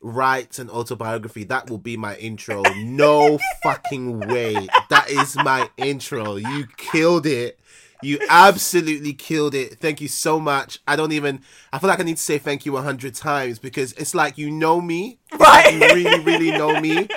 write 0.00 0.58
an 0.58 0.70
autobiography, 0.70 1.44
that 1.44 1.68
will 1.68 1.78
be 1.78 1.96
my 1.96 2.16
intro. 2.16 2.62
No 2.76 3.38
fucking 3.62 4.20
way. 4.20 4.68
That 4.88 5.10
is 5.10 5.36
my 5.36 5.68
intro. 5.76 6.36
You 6.36 6.66
killed 6.76 7.26
it. 7.26 7.58
You 8.02 8.18
absolutely 8.28 9.14
killed 9.14 9.54
it. 9.54 9.78
Thank 9.78 10.00
you 10.00 10.08
so 10.08 10.38
much. 10.38 10.80
I 10.86 10.96
don't 10.96 11.12
even. 11.12 11.40
I 11.72 11.78
feel 11.78 11.88
like 11.88 11.98
I 11.98 12.02
need 12.02 12.18
to 12.18 12.22
say 12.22 12.38
thank 12.38 12.66
you 12.66 12.76
a 12.76 12.82
hundred 12.82 13.14
times 13.14 13.58
because 13.58 13.92
it's 13.94 14.14
like 14.14 14.36
you 14.36 14.50
know 14.50 14.80
me, 14.80 15.18
like 15.38 15.72
you 15.72 15.80
really, 15.80 16.20
really 16.20 16.50
know 16.50 16.78
me, 16.78 17.08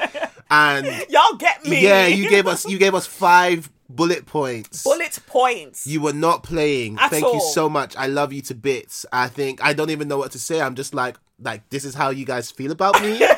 and 0.49 0.85
Y'all 1.09 1.35
get 1.37 1.65
me. 1.65 1.83
yeah, 1.83 2.07
you 2.07 2.29
gave 2.29 2.47
us 2.47 2.65
you 2.65 2.77
gave 2.77 2.95
us 2.95 3.05
five 3.05 3.69
bullet 3.89 4.25
points. 4.25 4.83
bullet 4.83 5.17
points. 5.27 5.85
You 5.87 6.01
were 6.01 6.13
not 6.13 6.43
playing. 6.43 6.97
At 6.99 7.09
Thank 7.09 7.25
you 7.25 7.41
so 7.41 7.67
much. 7.69 7.95
I 7.97 8.07
love 8.07 8.31
you 8.31 8.41
to 8.43 8.55
bits. 8.55 9.05
I 9.11 9.27
think 9.27 9.63
I 9.63 9.73
don't 9.73 9.89
even 9.89 10.07
know 10.07 10.17
what 10.17 10.31
to 10.31 10.39
say. 10.39 10.61
I'm 10.61 10.75
just 10.75 10.93
like 10.93 11.17
like 11.41 11.67
this 11.69 11.83
is 11.85 11.95
how 11.95 12.09
you 12.09 12.25
guys 12.25 12.51
feel 12.51 12.71
about 12.71 13.01
me. 13.01 13.19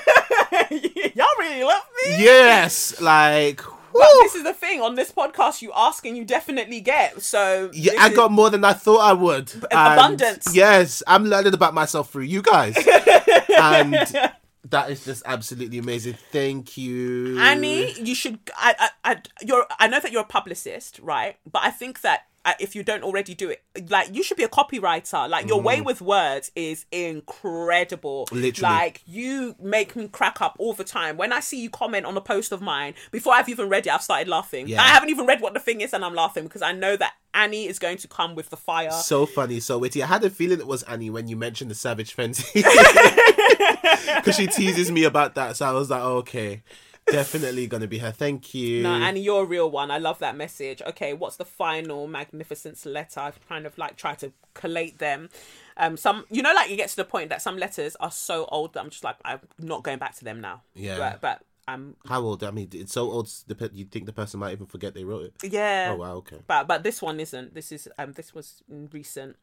Y'all 1.16 1.28
really 1.40 1.64
love 1.64 1.84
me. 2.06 2.24
yes, 2.24 3.00
like 3.02 3.62
But 3.94 4.08
this 4.22 4.36
is 4.36 4.44
the 4.44 4.54
thing 4.54 4.82
on 4.82 4.96
this 4.96 5.12
podcast. 5.12 5.62
You 5.62 5.72
ask 5.76 6.06
and 6.06 6.16
you 6.18 6.24
definitely 6.26 6.82
get. 6.82 7.22
So 7.22 7.70
Yeah, 7.74 7.94
I 8.00 8.10
is- 8.10 8.16
got 8.16 8.32
more 8.32 8.50
than 8.50 8.64
I 8.64 8.74
thought 8.74 9.00
I 9.00 9.14
would. 9.14 9.52
And 9.54 9.64
abundance. 9.72 10.54
Yes, 10.54 11.04
I'm 11.08 11.26
learning 11.26 11.54
about 11.54 11.74
myself 11.74 12.12
through 12.12 12.24
you 12.24 12.42
guys. 12.42 12.76
and 13.58 14.32
that 14.70 14.90
is 14.92 15.06
just 15.06 15.24
absolutely 15.26 15.78
amazing. 15.78 16.18
Thank 16.32 16.78
you. 16.78 17.40
Annie. 17.40 17.94
You 17.94 18.16
should. 18.16 18.40
I, 18.56 18.90
I, 19.04 19.12
I, 19.12 19.22
you're. 19.42 19.66
I 19.80 19.88
know 19.88 20.00
that 20.00 20.12
you're 20.12 20.22
a 20.22 20.26
publicist, 20.26 21.00
right? 21.00 21.38
But 21.50 21.64
I 21.64 21.72
think 21.72 22.02
that. 22.02 22.28
Uh, 22.46 22.54
If 22.60 22.76
you 22.76 22.84
don't 22.84 23.04
already 23.04 23.34
do 23.34 23.50
it, 23.50 23.64
like 23.90 24.14
you 24.16 24.24
should 24.24 24.38
be 24.38 24.44
a 24.44 24.50
copywriter. 24.50 25.30
Like 25.30 25.48
your 25.48 25.62
way 25.62 25.82
with 25.82 26.02
words 26.02 26.52
is 26.56 26.86
incredible. 26.92 28.28
Mm. 28.32 28.42
Literally. 28.42 28.74
like 28.74 29.02
you 29.06 29.56
make 29.60 29.96
me 29.96 30.08
crack 30.08 30.42
up 30.42 30.56
all 30.60 30.74
the 30.74 30.84
time. 30.84 31.18
When 31.18 31.32
I 31.32 31.40
see 31.40 31.62
you 31.62 31.70
comment 31.70 32.06
on 32.06 32.16
a 32.18 32.22
post 32.22 32.52
of 32.52 32.62
mine, 32.62 32.94
before 33.12 33.34
I've 33.34 33.50
even 33.50 33.70
read 33.70 33.86
it, 33.88 33.94
I've 33.94 34.02
started 34.02 34.28
laughing. 34.28 34.68
Yeah. 34.68 34.82
I 34.82 34.88
haven't 34.88 35.10
even 35.10 35.26
read 35.26 35.42
what 35.42 35.54
the 35.54 35.60
thing 35.60 35.82
is, 35.82 35.94
and 35.94 36.04
I'm 36.04 36.16
laughing 36.16 36.44
because 36.44 36.62
I 36.62 36.72
know 36.72 36.96
that 36.98 37.14
Annie 37.34 37.68
is 37.68 37.80
going 37.80 37.98
to 37.98 38.08
come 38.08 38.36
with 38.36 38.50
the 38.50 38.58
fire. 38.58 38.92
So 38.92 39.26
funny, 39.26 39.60
so 39.60 39.78
witty. 39.78 40.04
I 40.04 40.08
had 40.08 40.24
a 40.24 40.30
feeling 40.30 40.60
it 40.60 40.68
was 40.68 40.84
Annie 40.84 41.10
when 41.10 41.28
you 41.28 41.36
mentioned 41.36 41.72
the 41.72 41.76
Savage 41.76 42.16
Fenty. 42.16 42.64
Because 44.16 44.36
she 44.36 44.48
teases 44.48 44.92
me 44.92 45.04
about 45.04 45.36
that. 45.36 45.58
So 45.58 45.66
I 45.66 45.72
was 45.72 45.90
like, 45.90 46.02
okay, 46.02 46.62
definitely 47.12 47.68
going 47.68 47.82
to 47.82 47.88
be 47.88 48.00
her. 48.00 48.12
Thank 48.12 48.54
you. 48.54 48.84
No, 48.84 48.94
Annie, 48.94 49.22
you're 49.22 49.44
a 49.44 49.46
real 49.46 49.70
one. 49.70 49.92
I 49.92 49.98
love 49.98 50.20
that 50.20 50.36
message. 50.36 50.82
Okay, 50.82 51.14
what's 51.14 51.38
the 51.38 51.46
final 51.46 52.08
magnificence 52.08 52.86
letter? 52.86 53.20
I've 53.20 53.48
kind 53.48 53.66
of 53.66 53.78
like 53.78 53.98
tried 53.98 54.20
to 54.20 54.32
collate 54.54 55.00
them. 55.00 55.30
Um, 55.78 55.98
some 55.98 56.26
you 56.30 56.42
know, 56.42 56.54
like 56.54 56.70
you 56.70 56.76
get 56.76 56.90
to 56.90 56.96
the 56.96 57.06
point 57.06 57.30
that 57.30 57.42
some 57.42 57.58
letters 57.58 57.96
are 58.00 58.12
so 58.12 58.46
old 58.52 58.74
that 58.74 58.82
I'm 58.82 58.90
just 58.90 59.04
like 59.04 59.16
I'm 59.24 59.40
not 59.60 59.84
going 59.84 60.00
back 60.00 60.16
to 60.16 60.24
them 60.24 60.42
now. 60.42 60.62
Yeah. 60.76 60.98
but, 60.98 61.22
but 61.22 61.42
um, 61.68 61.96
How 62.08 62.22
old? 62.22 62.44
I 62.44 62.52
mean, 62.52 62.70
it's 62.74 62.94
so 62.94 63.12
old. 63.12 63.32
You 63.74 63.86
think 63.86 64.06
the 64.06 64.14
person 64.14 64.40
might 64.40 64.52
even 64.52 64.66
forget 64.66 64.94
they 64.94 65.04
wrote 65.04 65.26
it? 65.26 65.52
yeah. 65.52 65.90
Oh 65.92 65.98
wow, 65.98 66.16
okay. 66.16 66.38
But 66.48 66.68
but 66.68 66.84
this 66.84 67.02
one 67.02 67.20
isn't. 67.20 67.54
This 67.54 67.72
is 67.72 67.88
um 67.98 68.14
this 68.14 68.34
was 68.34 68.64
recent. 68.92 69.38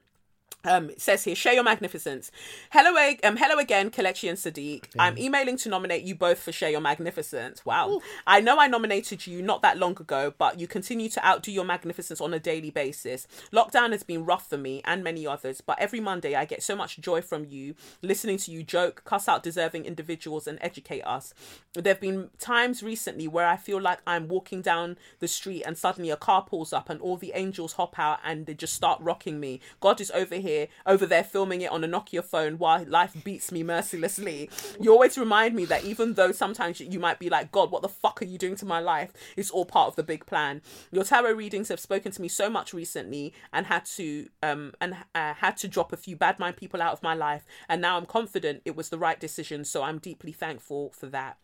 Um, 0.64 0.90
it 0.90 1.00
says 1.00 1.22
here, 1.22 1.36
share 1.36 1.54
your 1.54 1.62
magnificence. 1.62 2.32
Hello, 2.72 2.90
um, 3.22 3.36
hello 3.36 3.58
again, 3.58 3.90
Kelechi 3.90 4.28
and 4.28 4.36
Sadiq. 4.36 4.86
I'm 4.98 5.16
emailing 5.16 5.56
to 5.58 5.68
nominate 5.68 6.02
you 6.02 6.16
both 6.16 6.40
for 6.40 6.50
share 6.50 6.70
your 6.70 6.80
magnificence. 6.80 7.64
Wow. 7.64 8.00
I 8.26 8.40
know 8.40 8.58
I 8.58 8.66
nominated 8.66 9.26
you 9.26 9.40
not 9.40 9.62
that 9.62 9.78
long 9.78 9.92
ago, 9.92 10.34
but 10.36 10.58
you 10.58 10.66
continue 10.66 11.08
to 11.10 11.24
outdo 11.24 11.52
your 11.52 11.64
magnificence 11.64 12.20
on 12.20 12.34
a 12.34 12.40
daily 12.40 12.70
basis. 12.70 13.28
Lockdown 13.52 13.92
has 13.92 14.02
been 14.02 14.24
rough 14.24 14.48
for 14.48 14.56
me 14.58 14.82
and 14.84 15.04
many 15.04 15.26
others, 15.26 15.60
but 15.60 15.78
every 15.78 16.00
Monday 16.00 16.34
I 16.34 16.44
get 16.44 16.62
so 16.62 16.74
much 16.74 16.98
joy 16.98 17.22
from 17.22 17.44
you, 17.44 17.76
listening 18.02 18.38
to 18.38 18.50
you 18.50 18.64
joke, 18.64 19.02
cuss 19.04 19.28
out 19.28 19.44
deserving 19.44 19.84
individuals, 19.84 20.48
and 20.48 20.58
educate 20.60 21.02
us. 21.02 21.34
There 21.74 21.92
have 21.92 22.00
been 22.00 22.30
times 22.40 22.82
recently 22.82 23.28
where 23.28 23.46
I 23.46 23.56
feel 23.56 23.80
like 23.80 24.00
I'm 24.08 24.26
walking 24.26 24.62
down 24.62 24.98
the 25.20 25.28
street 25.28 25.62
and 25.62 25.78
suddenly 25.78 26.10
a 26.10 26.16
car 26.16 26.42
pulls 26.42 26.72
up 26.72 26.90
and 26.90 27.00
all 27.00 27.16
the 27.16 27.32
angels 27.36 27.74
hop 27.74 27.96
out 27.98 28.18
and 28.24 28.46
they 28.46 28.54
just 28.54 28.74
start 28.74 29.00
rocking 29.00 29.38
me. 29.38 29.60
God 29.78 30.00
is 30.00 30.10
over 30.10 30.34
here, 30.34 30.47
over 30.86 31.06
there 31.06 31.24
filming 31.24 31.60
it 31.60 31.70
on 31.70 31.84
a 31.84 31.88
Nokia 31.88 32.24
phone 32.24 32.58
while 32.58 32.84
life 32.86 33.14
beats 33.24 33.52
me 33.52 33.62
mercilessly. 33.62 34.50
You 34.80 34.92
always 34.92 35.18
remind 35.18 35.54
me 35.54 35.64
that 35.66 35.84
even 35.84 36.14
though 36.14 36.32
sometimes 36.32 36.80
you 36.80 36.98
might 36.98 37.18
be 37.18 37.28
like, 37.28 37.52
God, 37.52 37.70
what 37.70 37.82
the 37.82 37.88
fuck 37.88 38.22
are 38.22 38.26
you 38.26 38.38
doing 38.38 38.56
to 38.56 38.66
my 38.66 38.80
life? 38.80 39.12
It's 39.36 39.50
all 39.50 39.64
part 39.64 39.88
of 39.88 39.96
the 39.96 40.02
big 40.02 40.26
plan. 40.26 40.62
Your 40.90 41.04
tarot 41.04 41.32
readings 41.32 41.68
have 41.68 41.80
spoken 41.80 42.12
to 42.12 42.22
me 42.22 42.28
so 42.28 42.48
much 42.48 42.72
recently 42.72 43.32
and 43.52 43.66
had 43.66 43.84
to 43.96 44.28
um 44.42 44.72
and 44.80 44.96
uh, 45.14 45.34
had 45.34 45.56
to 45.58 45.68
drop 45.68 45.92
a 45.92 45.96
few 45.96 46.16
bad 46.16 46.38
mind 46.38 46.56
people 46.56 46.82
out 46.82 46.92
of 46.92 47.02
my 47.02 47.14
life 47.14 47.44
and 47.68 47.80
now 47.80 47.96
I'm 47.96 48.06
confident 48.06 48.62
it 48.64 48.76
was 48.76 48.88
the 48.88 48.98
right 48.98 49.18
decision 49.18 49.64
so 49.64 49.82
I'm 49.82 49.98
deeply 49.98 50.32
thankful 50.32 50.90
for 50.90 51.06
that. 51.06 51.38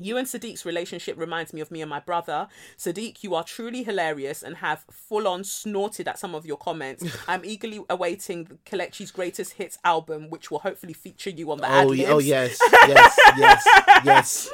You 0.00 0.16
and 0.16 0.26
Sadiq's 0.26 0.64
relationship 0.64 1.18
reminds 1.18 1.52
me 1.52 1.60
of 1.60 1.70
me 1.70 1.80
and 1.80 1.90
my 1.90 2.00
brother. 2.00 2.48
Sadiq, 2.78 3.22
you 3.22 3.34
are 3.34 3.44
truly 3.44 3.82
hilarious 3.82 4.42
and 4.42 4.56
have 4.58 4.84
full 4.90 5.26
on 5.28 5.44
snorted 5.44 6.08
at 6.08 6.18
some 6.18 6.34
of 6.34 6.46
your 6.46 6.56
comments. 6.56 7.04
I'm 7.28 7.44
eagerly 7.44 7.80
awaiting 7.90 8.58
Kelechi's 8.66 9.10
greatest 9.10 9.54
hits 9.54 9.78
album, 9.84 10.30
which 10.30 10.50
will 10.50 10.60
hopefully 10.60 10.92
feature 10.92 11.30
you 11.30 11.50
on 11.50 11.58
the 11.58 11.66
Oh, 11.66 11.80
ad 11.80 11.88
y- 11.88 12.04
oh 12.08 12.18
yes, 12.18 12.58
yes, 12.86 13.18
yes, 13.36 13.68
yes. 14.04 14.50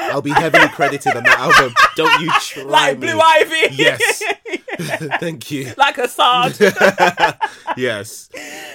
I'll 0.00 0.22
be 0.22 0.30
heavily 0.30 0.68
credited 0.68 1.16
on 1.16 1.24
that 1.24 1.38
album. 1.38 1.74
Don't 1.96 2.20
you 2.22 2.30
try 2.40 2.62
like 2.62 2.98
me. 2.98 3.08
Blue 3.10 3.20
Ivy. 3.20 3.74
Yes. 3.74 4.22
Thank 5.20 5.50
you. 5.50 5.72
like 5.76 5.98
Assad. 5.98 6.56
Yes. 7.76 8.28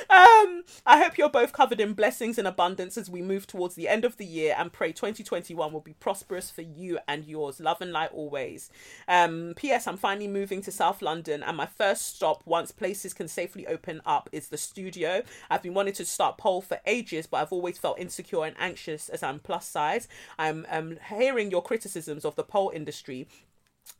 Um, 0.09 0.63
I 0.85 1.01
hope 1.01 1.17
you're 1.17 1.29
both 1.29 1.51
covered 1.51 1.81
in 1.81 1.93
blessings 1.93 2.37
and 2.37 2.47
abundance 2.47 2.97
as 2.97 3.09
we 3.09 3.21
move 3.21 3.47
towards 3.47 3.75
the 3.75 3.89
end 3.89 4.05
of 4.05 4.15
the 4.15 4.25
year 4.25 4.55
and 4.57 4.71
pray 4.71 4.93
2021 4.93 5.73
will 5.73 5.81
be 5.81 5.93
prosperous 5.93 6.49
for 6.51 6.61
you 6.61 6.99
and 7.07 7.25
yours. 7.25 7.59
Love 7.59 7.81
and 7.81 7.91
light 7.91 8.11
always. 8.13 8.69
Um, 9.07 9.53
P.S. 9.57 9.87
I'm 9.87 9.97
finally 9.97 10.27
moving 10.27 10.61
to 10.61 10.71
South 10.71 11.01
London 11.01 11.43
and 11.43 11.57
my 11.57 11.65
first 11.65 12.15
stop 12.15 12.43
once 12.45 12.71
places 12.71 13.13
can 13.13 13.27
safely 13.27 13.67
open 13.67 14.01
up 14.05 14.29
is 14.31 14.47
the 14.47 14.57
studio. 14.57 15.23
I've 15.49 15.63
been 15.63 15.73
wanting 15.73 15.95
to 15.95 16.05
start 16.05 16.37
pole 16.37 16.61
for 16.61 16.79
ages, 16.85 17.27
but 17.27 17.37
I've 17.37 17.51
always 17.53 17.77
felt 17.77 17.99
insecure 17.99 18.45
and 18.45 18.55
anxious 18.59 19.09
as 19.09 19.23
I'm 19.23 19.39
plus 19.39 19.67
size. 19.67 20.07
I'm 20.37 20.65
um, 20.69 20.97
hearing 21.09 21.51
your 21.51 21.63
criticisms 21.63 22.23
of 22.23 22.35
the 22.35 22.43
pole 22.43 22.71
industry 22.73 23.27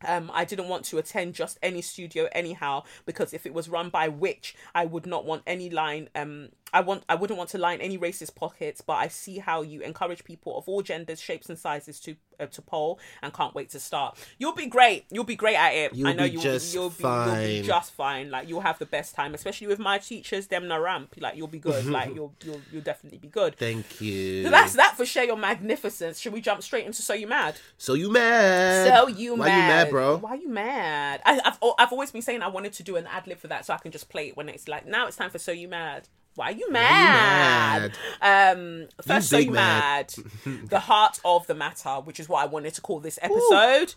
um, 0.06 0.32
I 0.34 0.46
didn't 0.46 0.68
want 0.68 0.86
to 0.86 0.98
attend 0.98 1.34
just 1.34 1.58
any 1.62 1.82
studio 1.82 2.28
anyhow 2.32 2.84
because 3.06 3.34
if 3.34 3.46
it 3.46 3.54
was 3.54 3.70
run 3.70 3.90
by 3.90 4.08
which 4.08 4.56
I 4.76 4.86
would 4.86 5.06
not 5.06 5.26
want 5.26 5.44
any 5.48 5.70
line 5.70 6.10
um 6.16 6.50
I 6.74 6.82
want 6.82 7.04
I 7.08 7.16
wouldn't 7.16 7.38
want 7.38 7.50
to 7.52 7.58
line 7.58 7.80
any 7.82 7.98
racist 7.98 8.36
pockets 8.36 8.82
but 8.82 8.94
I 8.94 9.08
see 9.08 9.38
how 9.38 9.62
you 9.62 9.82
encourage 9.82 10.24
people 10.24 10.58
of 10.58 10.68
all 10.68 10.82
genders 10.82 11.22
shapes 11.22 11.50
and 11.50 11.58
sizes 11.58 12.00
to 12.02 12.16
uh, 12.40 12.48
to 12.48 12.62
poll 12.62 13.00
and 13.22 13.32
can't 13.34 13.54
wait 13.54 13.70
to 13.70 13.80
start. 13.80 14.18
You'll 14.38 14.56
be 14.56 14.66
great. 14.66 15.06
You'll 15.12 15.24
be 15.24 15.36
great 15.36 15.56
at 15.56 15.74
it. 15.74 15.94
You'll 15.94 16.08
I 16.08 16.14
know 16.14 16.24
you'll, 16.24 16.42
just 16.42 16.74
you'll, 16.74 16.90
be, 16.90 17.04
you'll 17.04 17.36
be 17.36 17.62
just 17.62 17.94
fine. 17.94 18.32
Like 18.32 18.48
you'll 18.48 18.62
have 18.62 18.80
the 18.80 18.86
best 18.86 19.14
time 19.14 19.34
especially 19.34 19.68
with 19.68 19.80
my 19.80 20.00
teachers 20.00 20.48
them 20.48 20.68
na 20.68 20.78
ramp. 20.78 21.16
Like 21.20 21.36
you'll 21.36 21.48
be 21.48 21.60
good. 21.60 21.86
Like 21.94 22.16
you'll, 22.16 22.34
you'll 22.44 22.62
you'll 22.72 22.82
definitely 22.82 23.20
be 23.20 23.28
good. 23.28 23.56
Thank 23.56 24.02
you. 24.02 24.44
so 24.44 24.50
that's 24.50 24.74
that 24.74 24.98
for 24.98 25.06
share 25.06 25.26
your 25.26 25.38
magnificence. 25.38 26.20
Should 26.20 26.34
we 26.34 26.42
jump 26.42 26.64
straight 26.64 26.88
into 26.88 27.04
so 27.04 27.14
you 27.14 27.28
mad? 27.28 27.56
So 27.78 27.94
you 27.94 28.12
mad? 28.12 28.88
so 28.88 29.08
you 29.08 29.38
mad? 29.38 29.46
you 29.46 29.68
mad, 29.68 29.73
bro? 29.90 30.18
Why 30.18 30.32
are 30.32 30.36
you 30.36 30.50
mad? 30.50 31.22
I, 31.26 31.40
I've 31.44 31.58
I've 31.78 31.92
always 31.92 32.12
been 32.12 32.22
saying 32.22 32.42
I 32.42 32.48
wanted 32.48 32.74
to 32.74 32.84
do 32.84 32.96
an 32.96 33.08
ad 33.08 33.28
lib 33.28 33.40
for 33.40 33.48
that, 33.48 33.66
so 33.66 33.74
I 33.74 33.78
can 33.78 33.92
just 33.92 34.10
play 34.10 34.30
it 34.30 34.38
when 34.38 34.50
it's 34.50 34.68
like 34.68 34.86
now 34.86 35.08
it's 35.08 35.18
time 35.18 35.30
for 35.30 35.40
so 35.40 35.52
you 35.52 35.68
mad. 35.68 36.08
Why 36.36 36.48
are 36.48 36.52
you 36.54 36.72
mad? 36.72 37.94
Um, 38.22 38.88
first, 39.06 39.30
so 39.30 39.38
you 39.38 39.52
mad. 39.52 40.14
mad. 40.46 40.70
the 40.70 40.80
heart 40.80 41.20
of 41.24 41.46
the 41.46 41.54
matter, 41.54 41.92
which 42.04 42.20
is 42.20 42.28
what 42.28 42.42
I 42.42 42.48
wanted 42.48 42.74
to 42.74 42.82
call 42.82 43.00
this 43.00 43.20
episode. 43.22 43.94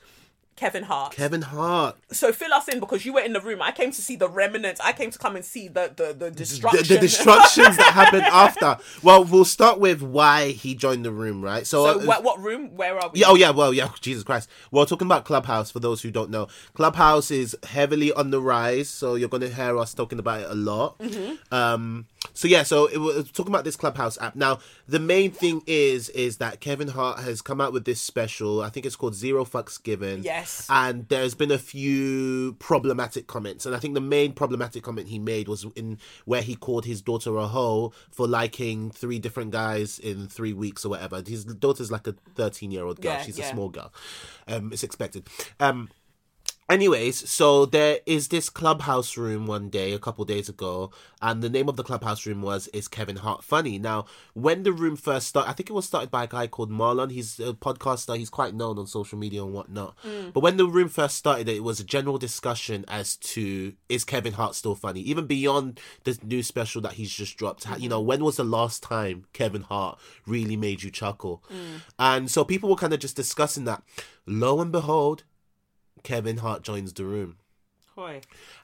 Kevin 0.57 0.85
Hart. 0.85 1.13
Kevin 1.13 1.43
Hart. 1.43 1.97
so 2.11 2.33
fill 2.33 2.53
us 2.55 2.67
in 2.69 2.81
because 2.81 3.05
you 3.05 3.13
were 3.13 3.21
in 3.21 3.33
the 3.35 3.41
room. 3.41 3.61
I 3.63 3.73
came 3.73 3.91
to 3.93 4.01
see 4.03 4.17
the 4.17 4.29
remnants. 4.29 4.81
I 4.81 4.93
came 4.93 5.11
to 5.11 5.19
come 5.19 5.37
and 5.37 5.45
see 5.45 5.69
the 5.69 5.93
the, 5.95 6.07
the 6.15 6.15
The, 6.27 6.31
destruction. 6.31 6.83
the 6.89 6.99
destructions 6.99 7.77
that 7.77 7.93
happened 7.93 8.23
after. 8.33 8.79
Well, 9.03 9.25
we'll 9.25 9.45
start 9.45 9.79
with 9.79 10.03
why 10.03 10.49
he 10.53 10.75
joined 10.75 11.05
the 11.05 11.13
room, 11.13 11.43
right? 11.43 11.67
So, 11.67 11.85
so 11.85 12.01
uh, 12.01 12.05
what, 12.05 12.25
what 12.25 12.41
room? 12.43 12.75
Where 12.77 12.99
are 12.99 13.11
we? 13.13 13.21
Yeah, 13.21 13.27
oh 13.29 13.35
yeah, 13.35 13.51
well, 13.51 13.73
yeah, 13.75 13.91
Jesus 14.01 14.25
Christ. 14.25 14.49
Well, 14.71 14.87
talking 14.87 15.07
about 15.07 15.25
Clubhouse, 15.27 15.71
for 15.71 15.81
those 15.81 16.03
who 16.03 16.11
don't 16.11 16.31
know, 16.31 16.49
Clubhouse 16.75 17.31
is 17.31 17.57
heavily 17.65 18.13
on 18.13 18.31
the 18.31 18.41
rise, 18.41 18.89
so 18.89 19.15
you're 19.15 19.29
going 19.29 19.43
to 19.43 19.53
hear 19.53 19.77
us 19.79 19.93
talking 19.95 20.19
about 20.19 20.41
it 20.41 20.51
a 20.51 20.55
lot. 20.55 20.99
Mm-hmm. 20.99 21.55
Um, 21.55 22.07
so 22.35 22.49
yeah, 22.49 22.63
so 22.65 22.87
it 22.87 22.99
was 22.99 23.31
talking 23.31 23.53
about 23.53 23.65
this 23.65 23.77
Clubhouse 23.77 24.19
app. 24.21 24.35
Now, 24.37 24.59
the 24.89 24.99
main 24.99 25.31
thing 25.31 25.63
is, 25.67 26.09
is 26.11 26.39
that 26.39 26.61
Kevin 26.61 26.89
Hart 26.89 27.21
has 27.21 27.41
come 27.43 27.61
out 27.61 27.73
with 27.73 27.85
this 27.85 28.01
special. 28.01 28.63
I 28.63 28.69
think 28.69 28.85
it's 28.87 28.97
called 28.97 29.15
Zero 29.15 29.45
Fucks 29.45 29.83
Given. 29.83 30.23
Yes. 30.23 30.46
And 30.71 31.09
there's 31.09 31.35
been 31.35 31.51
a 31.51 31.59
few 31.59 32.55
problematic 32.59 33.27
comments, 33.27 33.67
and 33.67 33.75
I 33.75 33.79
think 33.79 33.95
the 33.95 34.01
main 34.01 34.33
problematic 34.33 34.83
comment 34.83 35.09
he 35.09 35.19
made 35.19 35.49
was 35.49 35.67
in 35.75 35.99
where 36.25 36.43
he 36.43 36.55
called 36.55 36.85
his 36.85 37.03
daughter 37.03 37.37
a 37.37 37.47
hoe 37.47 37.93
for 38.11 38.27
liking 38.27 38.91
three 38.91 39.19
different 39.19 39.51
guys 39.51 39.99
in 39.99 40.29
three 40.29 40.53
weeks 40.53 40.85
or 40.85 40.91
whatever. 40.91 41.23
His 41.27 41.45
daughter's 41.45 41.91
like 41.91 42.07
a 42.07 42.15
13 42.35 42.71
year 42.71 42.85
old 42.85 43.01
girl. 43.01 43.13
Yeah, 43.13 43.23
She's 43.23 43.39
yeah. 43.39 43.47
a 43.47 43.53
small 43.53 43.69
girl. 43.69 43.93
Um, 44.49 44.73
it's 44.73 44.83
expected. 44.83 45.27
Um, 45.61 45.89
anyways, 46.69 47.29
so 47.29 47.67
there 47.67 48.01
is 48.07 48.29
this 48.29 48.49
clubhouse 48.51 49.17
room 49.17 49.47
one 49.47 49.69
day, 49.69 49.93
a 49.93 49.99
couple 49.99 50.25
days 50.25 50.49
ago, 50.49 50.91
and 51.23 51.43
the 51.43 51.49
name 51.49 51.69
of 51.69 51.77
the 51.77 51.83
clubhouse 51.83 52.27
room 52.27 52.43
was 52.43 52.69
"Is 52.69 52.89
Kevin 52.89 53.17
Hart 53.17 53.45
Funny?" 53.45 53.79
Now, 53.79 54.07
when 54.35 54.63
the 54.63 54.73
room 54.73 54.97
first 54.97 55.29
started, 55.29 55.51
I 55.51 55.53
think 55.53 55.71
it 55.71 55.75
was 55.75 55.87
started 55.87 56.11
by 56.11 56.25
a 56.25 56.27
guy 56.27 56.47
called 56.47 56.71
Marlon. 56.71 57.11
He's 57.11 57.39
a 57.41 57.53
podcaster. 57.53 58.17
He's 58.17 58.31
quite 58.31 58.55
known 58.55 58.79
on 58.79 58.87
social 58.87 59.19
media 59.19 59.45
and 59.45 59.53
whatnot. 59.53 59.97
Mm. 60.05 60.33
But 60.33 60.41
when 60.41 60.57
the 60.57 60.67
room 60.67 60.89
first 60.89 61.17
started, 61.17 61.49
it 61.49 61.63
was 61.63 61.81
a 61.81 61.85
general 61.85 62.19
discussion 62.19 62.85
as 62.89 63.17
to 63.17 63.75
is 63.89 64.05
Kevin 64.05 64.35
Hart 64.35 64.55
still 64.55 64.75
funny, 64.75 65.01
even 65.01 65.27
beyond 65.27 65.81
the 66.05 66.19
new 66.23 66.43
special 66.43 66.83
that 66.83 66.95
he's 66.95 67.13
just 67.13 67.37
dropped. 67.37 67.65
Ha- 67.65 67.77
You 67.79 67.89
know, 67.89 68.01
mm-hmm. 68.01 68.09
when 68.09 68.25
was 68.25 68.37
the 68.37 68.45
last 68.45 68.83
time 68.83 69.25
Kevin 69.33 69.63
Hart 69.63 69.99
really 70.27 70.57
made 70.57 70.83
you 70.83 70.91
chuckle? 70.91 71.43
Mm. 71.53 71.81
And 71.99 72.31
so 72.31 72.45
people 72.45 72.69
were 72.69 72.77
kind 72.77 72.93
of 72.93 73.01
just 73.01 73.17
discussing 73.17 73.65
that. 73.65 73.83
Lo 74.27 74.61
and 74.61 74.73
behold, 74.73 75.23
Kevin 76.07 76.37
Hart 76.37 76.63
joins 76.63 76.93
the 76.93 77.05
room. 77.05 77.37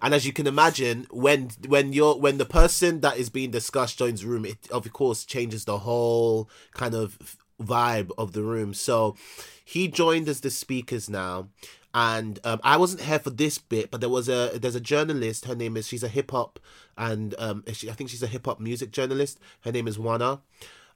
And 0.01 0.15
as 0.15 0.25
you 0.25 0.33
can 0.33 0.47
imagine, 0.47 1.09
when 1.11 1.51
when 1.67 1.93
you're 1.93 2.15
when 2.17 2.39
the 2.39 2.45
person 2.45 3.01
that 3.01 3.17
is 3.17 3.31
being 3.31 3.51
discussed 3.51 3.99
joins 3.99 4.21
the 4.21 4.29
room, 4.29 4.45
it 4.45 4.71
of 4.71 4.91
course 4.93 5.25
changes 5.25 5.65
the 5.65 5.79
whole 5.79 6.49
kind 6.73 6.95
of 6.95 7.37
vibe 7.61 8.13
of 8.17 8.33
the 8.33 8.43
room. 8.43 8.75
So 8.75 9.17
he 9.65 9.89
joined 9.89 10.29
as 10.29 10.41
the 10.41 10.51
speakers 10.51 11.11
now. 11.11 11.49
And 11.93 12.39
um, 12.45 12.61
I 12.63 12.77
wasn't 12.77 13.03
here 13.03 13.19
for 13.19 13.31
this 13.31 13.59
bit, 13.59 13.91
but 13.91 14.01
there 14.01 14.09
was 14.09 14.29
a 14.29 14.53
there's 14.55 14.77
a 14.77 14.81
journalist. 14.81 15.47
Her 15.47 15.57
name 15.57 15.77
is 15.77 15.89
she's 15.89 16.05
a 16.05 16.09
hip 16.09 16.31
hop 16.31 16.61
and 16.97 17.35
um 17.39 17.65
she, 17.73 17.91
I 17.91 17.95
think 17.95 18.09
she's 18.11 18.23
a 18.23 18.29
hip 18.29 18.47
hop 18.47 18.61
music 18.61 18.93
journalist. 18.93 19.41
Her 19.63 19.73
name 19.73 19.89
is 19.89 19.99
Wana. 19.99 20.43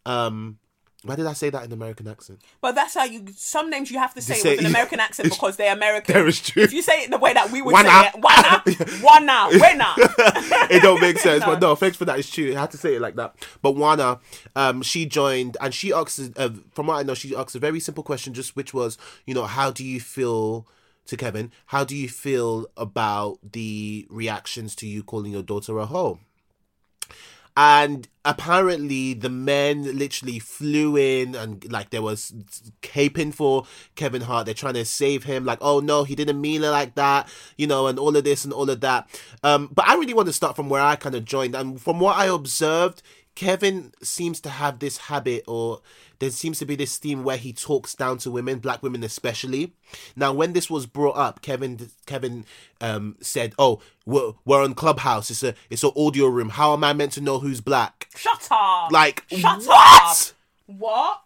Um, 0.05 0.59
why 1.05 1.14
did 1.14 1.26
I 1.26 1.34
say 1.34 1.51
that 1.51 1.64
in 1.64 1.72
American 1.72 2.09
accent? 2.09 2.40
But 2.61 2.74
that's 2.74 2.94
how 2.94 3.05
you. 3.05 3.26
Some 3.36 3.70
names 3.70 3.90
you 3.90 3.99
have 3.99 4.14
to 4.14 4.20
say 4.22 4.34
say- 4.34 4.51
with 4.53 4.61
an 4.61 4.66
American 4.66 4.99
accent 4.99 5.28
because 5.28 5.57
they're 5.57 5.72
American. 5.76 6.14
That 6.14 6.26
is 6.26 6.40
true. 6.40 6.62
If 6.62 6.72
you 6.72 6.82
say 6.82 7.05
it 7.05 7.11
the 7.11 7.18
way 7.18 7.32
that 7.32 7.51
we 7.51 7.62
would 7.62 7.76
say 7.76 7.82
it, 7.82 8.14
wanna, 8.18 8.62
wanna, 9.03 9.49
winner. 9.53 9.94
it 10.70 10.82
don't 10.82 11.01
make 11.01 11.18
sense. 11.18 11.44
But 11.44 11.61
no, 11.61 11.74
thanks 11.74 11.97
for 11.97 12.07
that. 12.07 12.18
It's 12.18 12.30
true. 12.30 12.55
I 12.57 12.61
had 12.61 12.70
to 12.72 12.78
say 12.78 12.94
it 12.97 13.01
like 13.01 13.16
that. 13.16 13.36
But 13.62 13.74
Wana, 13.74 14.20
um, 14.57 14.82
she 14.82 15.07
joined 15.07 15.57
and 15.61 15.72
she 15.72 15.92
asked, 15.92 16.18
uh, 16.36 16.51
from 16.72 16.86
what 16.86 16.97
I 16.97 17.03
know, 17.03 17.14
she 17.14 17.36
asked 17.36 17.55
a 17.55 17.61
very 17.61 17.78
simple 17.80 18.03
question, 18.03 18.34
just 18.34 18.57
which 18.57 18.72
was, 18.72 18.99
you 19.26 19.34
know, 19.34 19.44
how 19.44 19.70
do 19.70 19.84
you 19.84 20.01
feel 20.01 20.66
to 21.07 21.16
Kevin? 21.16 21.53
How 21.66 21.84
do 21.84 21.94
you 21.94 22.09
feel 22.09 22.66
about 22.76 23.38
the 23.53 24.07
reactions 24.11 24.74
to 24.76 24.86
you 24.86 25.03
calling 25.03 25.32
your 25.32 25.42
daughter 25.42 25.78
a 25.78 25.86
hoe? 25.86 26.18
And 27.57 28.07
apparently, 28.24 29.14
the 29.14 29.30
men 29.30 29.96
literally 29.96 30.38
flew 30.38 30.96
in 30.96 31.34
and 31.34 31.70
like 31.72 31.88
there 31.88 32.02
was 32.02 32.34
caping 32.82 33.32
for 33.32 33.64
Kevin 33.94 34.22
Hart. 34.22 34.44
They're 34.44 34.54
trying 34.54 34.74
to 34.74 34.84
save 34.84 35.24
him, 35.24 35.46
like, 35.46 35.59
oh 35.62 35.80
no, 35.80 36.04
he 36.04 36.14
didn't 36.14 36.40
mean 36.40 36.62
it 36.62 36.68
like 36.68 36.96
that, 36.96 37.28
you 37.57 37.66
know, 37.66 37.86
and 37.86 37.98
all 37.98 38.14
of 38.14 38.24
this 38.24 38.44
and 38.44 38.52
all 38.52 38.68
of 38.68 38.80
that. 38.82 39.09
Um, 39.42 39.70
but 39.74 39.88
I 39.88 39.94
really 39.94 40.12
want 40.12 40.26
to 40.26 40.34
start 40.34 40.54
from 40.54 40.68
where 40.68 40.82
I 40.82 40.96
kind 40.96 41.14
of 41.14 41.24
joined, 41.24 41.54
and 41.54 41.80
from 41.80 41.98
what 41.98 42.16
I 42.16 42.26
observed, 42.26 43.02
Kevin 43.34 43.92
seems 44.02 44.40
to 44.40 44.50
have 44.50 44.78
this 44.78 44.96
habit, 44.96 45.44
or 45.46 45.80
there 46.18 46.30
seems 46.30 46.58
to 46.60 46.66
be 46.66 46.76
this 46.76 46.96
theme 46.98 47.24
where 47.24 47.36
he 47.36 47.52
talks 47.52 47.94
down 47.94 48.18
to 48.18 48.30
women, 48.30 48.58
black 48.58 48.82
women 48.82 49.02
especially. 49.04 49.72
Now, 50.16 50.32
when 50.32 50.52
this 50.52 50.70
was 50.70 50.86
brought 50.86 51.16
up, 51.16 51.42
Kevin 51.42 51.90
Kevin 52.06 52.44
um, 52.80 53.16
said, 53.20 53.54
"Oh, 53.58 53.80
we're, 54.04 54.32
we're 54.44 54.62
on 54.62 54.74
Clubhouse. 54.74 55.30
It's 55.30 55.42
a 55.42 55.54
it's 55.70 55.84
an 55.84 55.92
audio 55.96 56.26
room. 56.26 56.50
How 56.50 56.72
am 56.72 56.84
I 56.84 56.92
meant 56.92 57.12
to 57.12 57.20
know 57.20 57.38
who's 57.38 57.60
black? 57.60 58.08
Shut 58.16 58.48
up. 58.50 58.92
Like 58.92 59.24
Shut 59.28 59.62
what? 59.64 60.02
up. 60.02 60.16
What? 60.66 61.22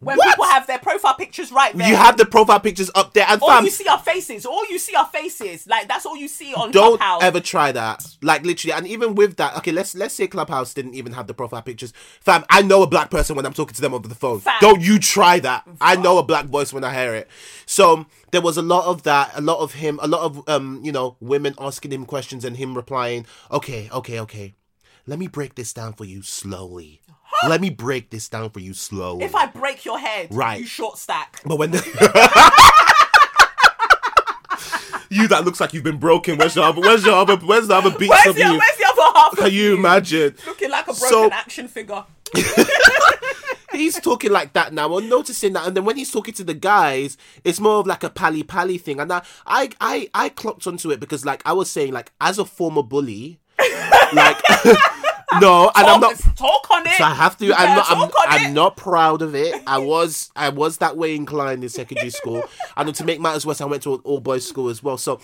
When 0.00 0.18
What? 0.18 0.28
people 0.28 0.44
have 0.46 0.66
their 0.66 0.78
profile 0.80 1.14
pictures 1.14 1.50
right 1.52 1.74
there. 1.74 1.88
You 1.88 1.96
have 1.96 2.16
the 2.16 2.26
profile 2.26 2.60
pictures 2.60 2.90
up 2.94 3.14
there, 3.14 3.24
and 3.28 3.40
all 3.40 3.48
fam, 3.48 3.64
you 3.64 3.70
see 3.70 3.86
are 3.86 3.98
faces. 3.98 4.44
All 4.44 4.68
you 4.68 4.78
see 4.78 4.94
are 4.94 5.06
faces. 5.06 5.66
Like 5.66 5.88
that's 5.88 6.04
all 6.04 6.16
you 6.16 6.28
see 6.28 6.52
on 6.52 6.72
Clubhouse. 6.72 6.72
don't 6.72 6.98
Clubhouse. 6.98 7.22
ever 7.22 7.40
try 7.40 7.72
that. 7.72 8.04
Like 8.20 8.44
literally, 8.44 8.72
and 8.72 8.86
even 8.86 9.14
with 9.14 9.36
that, 9.36 9.56
okay, 9.58 9.72
let's 9.72 9.94
let's 9.94 10.14
say 10.14 10.26
Clubhouse 10.26 10.74
didn't 10.74 10.94
even 10.94 11.12
have 11.12 11.26
the 11.26 11.32
profile 11.34 11.62
pictures. 11.62 11.92
Fam, 12.20 12.44
I 12.50 12.60
know 12.62 12.82
a 12.82 12.86
black 12.86 13.10
person 13.10 13.36
when 13.36 13.46
I'm 13.46 13.52
talking 13.52 13.74
to 13.74 13.80
them 13.80 13.94
over 13.94 14.08
the 14.08 14.14
phone. 14.14 14.40
Fam. 14.40 14.56
Don't 14.60 14.80
you 14.82 14.98
try 14.98 15.38
that. 15.40 15.66
I 15.80 15.96
know 15.96 16.18
a 16.18 16.22
black 16.22 16.46
voice 16.46 16.72
when 16.72 16.84
I 16.84 16.92
hear 16.92 17.14
it. 17.14 17.28
So 17.64 18.06
there 18.32 18.42
was 18.42 18.56
a 18.58 18.62
lot 18.62 18.84
of 18.86 19.04
that, 19.04 19.30
a 19.36 19.40
lot 19.40 19.60
of 19.60 19.74
him, 19.74 19.98
a 20.02 20.08
lot 20.08 20.22
of 20.22 20.46
um, 20.48 20.80
you 20.82 20.92
know, 20.92 21.16
women 21.20 21.54
asking 21.58 21.92
him 21.92 22.04
questions 22.04 22.44
and 22.44 22.56
him 22.56 22.74
replying, 22.74 23.26
Okay, 23.50 23.88
okay, 23.92 24.20
okay. 24.20 24.54
Let 25.06 25.18
me 25.18 25.28
break 25.28 25.54
this 25.54 25.72
down 25.74 25.92
for 25.92 26.04
you 26.06 26.22
slowly. 26.22 27.00
Let 27.48 27.60
me 27.60 27.70
break 27.70 28.10
this 28.10 28.28
down 28.28 28.50
for 28.50 28.60
you 28.60 28.74
slowly. 28.74 29.24
If 29.24 29.34
I 29.34 29.46
break 29.46 29.84
your 29.84 29.98
head, 29.98 30.28
Right. 30.30 30.60
you 30.60 30.66
short 30.66 30.98
stack. 30.98 31.40
But 31.44 31.58
when 31.58 31.72
the 31.72 31.78
you 35.10 35.28
that 35.28 35.44
looks 35.44 35.60
like 35.60 35.72
you've 35.74 35.84
been 35.84 35.98
broken. 35.98 36.38
Where's 36.38 36.56
your 36.56 36.64
other? 36.64 36.80
Where's 36.80 37.04
your 37.04 37.14
other? 37.14 37.36
Where's 37.36 37.68
the 37.68 37.74
other 37.74 37.90
beats 37.90 38.10
Where's 38.10 38.26
of 38.26 38.34
the, 38.36 38.40
you? 38.42 38.50
where's 38.58 38.76
the 38.78 38.86
other 38.86 39.18
half? 39.18 39.36
Can 39.36 39.46
of 39.46 39.52
you 39.52 39.74
imagine? 39.76 40.34
Looking 40.46 40.70
like 40.70 40.84
a 40.84 40.92
broken 40.92 41.08
So- 41.08 41.30
action 41.30 41.68
figure. 41.68 42.04
He's 43.72 43.98
talking 44.00 44.30
like 44.30 44.52
that 44.52 44.72
now. 44.72 44.96
I'm 44.96 45.08
noticing 45.08 45.52
that, 45.54 45.66
and 45.66 45.76
then 45.76 45.84
when 45.84 45.96
he's 45.96 46.12
talking 46.12 46.32
to 46.34 46.44
the 46.44 46.54
guys, 46.54 47.16
it's 47.42 47.58
more 47.58 47.80
of 47.80 47.88
like 47.88 48.04
a 48.04 48.10
pally 48.10 48.44
pally 48.44 48.78
thing. 48.78 49.00
And 49.00 49.12
I, 49.12 49.22
I, 49.46 49.70
I, 49.80 50.08
I 50.14 50.28
clocked 50.28 50.68
onto 50.68 50.92
it 50.92 51.00
because, 51.00 51.24
like, 51.24 51.42
I 51.44 51.52
was 51.54 51.68
saying, 51.70 51.92
like, 51.92 52.12
as 52.20 52.38
a 52.38 52.44
former 52.44 52.84
bully, 52.84 53.40
like, 54.12 54.40
no, 55.40 55.70
and 55.74 55.86
I'm 55.86 56.00
not. 56.00 56.18
talk, 56.18 56.36
talk 56.36 56.70
on 56.70 56.86
it. 56.86 56.92
So 56.94 57.04
I 57.04 57.14
have 57.14 57.36
to. 57.38 57.46
You 57.46 57.54
I'm 57.54 57.76
not. 57.76 57.86
I'm, 57.88 58.10
I'm 58.28 58.54
not 58.54 58.76
proud 58.76 59.22
of 59.22 59.34
it. 59.34 59.62
I 59.66 59.78
was. 59.78 60.30
I 60.36 60.48
was 60.48 60.78
that 60.78 60.96
way 60.96 61.14
inclined 61.14 61.62
in 61.62 61.68
secondary 61.68 62.10
school, 62.10 62.44
and 62.76 62.94
to 62.94 63.04
make 63.04 63.20
matters 63.20 63.46
worse, 63.46 63.60
I 63.60 63.64
went 63.66 63.82
to 63.84 63.94
an 63.94 64.00
all 64.04 64.20
boys 64.20 64.46
school 64.46 64.68
as 64.68 64.82
well. 64.82 64.98
So, 64.98 65.20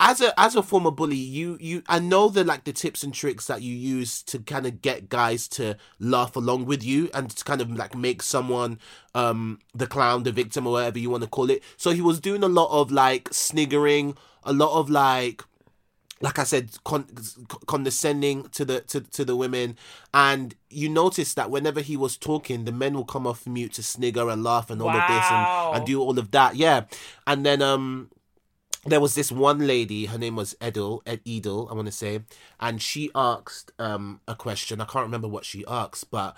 as 0.00 0.20
a 0.20 0.38
as 0.38 0.56
a 0.56 0.62
former 0.62 0.90
bully, 0.90 1.16
you 1.16 1.56
you 1.60 1.82
I 1.88 1.98
know 1.98 2.28
the 2.28 2.44
like 2.44 2.64
the 2.64 2.72
tips 2.72 3.02
and 3.02 3.14
tricks 3.14 3.46
that 3.46 3.62
you 3.62 3.74
use 3.74 4.22
to 4.24 4.38
kind 4.38 4.66
of 4.66 4.82
get 4.82 5.08
guys 5.08 5.48
to 5.48 5.76
laugh 5.98 6.36
along 6.36 6.66
with 6.66 6.82
you 6.82 7.10
and 7.14 7.30
to 7.30 7.44
kind 7.44 7.60
of 7.60 7.70
like 7.70 7.94
make 7.94 8.22
someone 8.22 8.78
um 9.14 9.60
the 9.74 9.86
clown, 9.86 10.22
the 10.24 10.32
victim, 10.32 10.66
or 10.66 10.72
whatever 10.74 10.98
you 10.98 11.10
want 11.10 11.22
to 11.22 11.28
call 11.28 11.50
it. 11.50 11.62
So 11.76 11.90
he 11.90 12.00
was 12.00 12.20
doing 12.20 12.42
a 12.42 12.48
lot 12.48 12.70
of 12.70 12.90
like 12.90 13.28
sniggering, 13.32 14.16
a 14.42 14.52
lot 14.52 14.78
of 14.78 14.90
like 14.90 15.42
like 16.24 16.38
I 16.38 16.44
said, 16.44 16.70
con- 16.84 17.06
condescending 17.66 18.44
to 18.52 18.64
the 18.64 18.80
to, 18.80 19.02
to 19.02 19.26
the 19.26 19.36
women, 19.36 19.76
and 20.14 20.54
you 20.70 20.88
notice 20.88 21.34
that 21.34 21.50
whenever 21.50 21.82
he 21.82 21.98
was 21.98 22.16
talking, 22.16 22.64
the 22.64 22.72
men 22.72 22.94
will 22.94 23.04
come 23.04 23.26
off 23.26 23.46
mute 23.46 23.74
to 23.74 23.82
snigger 23.82 24.30
and 24.30 24.42
laugh 24.42 24.70
and 24.70 24.80
all 24.80 24.88
of 24.88 25.06
this 25.06 25.26
and, 25.30 25.76
and 25.76 25.86
do 25.86 26.00
all 26.00 26.18
of 26.18 26.30
that, 26.30 26.56
yeah. 26.56 26.86
And 27.26 27.44
then 27.44 27.60
um, 27.60 28.10
there 28.86 29.00
was 29.00 29.14
this 29.14 29.30
one 29.30 29.66
lady, 29.66 30.06
her 30.06 30.16
name 30.16 30.34
was 30.34 30.56
Edel, 30.62 31.02
Ed 31.04 31.20
Edel, 31.26 31.68
I 31.70 31.74
want 31.74 31.88
to 31.88 31.92
say, 31.92 32.20
and 32.58 32.80
she 32.80 33.10
asked 33.14 33.72
um 33.78 34.20
a 34.26 34.34
question. 34.34 34.80
I 34.80 34.86
can't 34.86 35.04
remember 35.04 35.28
what 35.28 35.44
she 35.44 35.62
asked, 35.68 36.10
but 36.10 36.34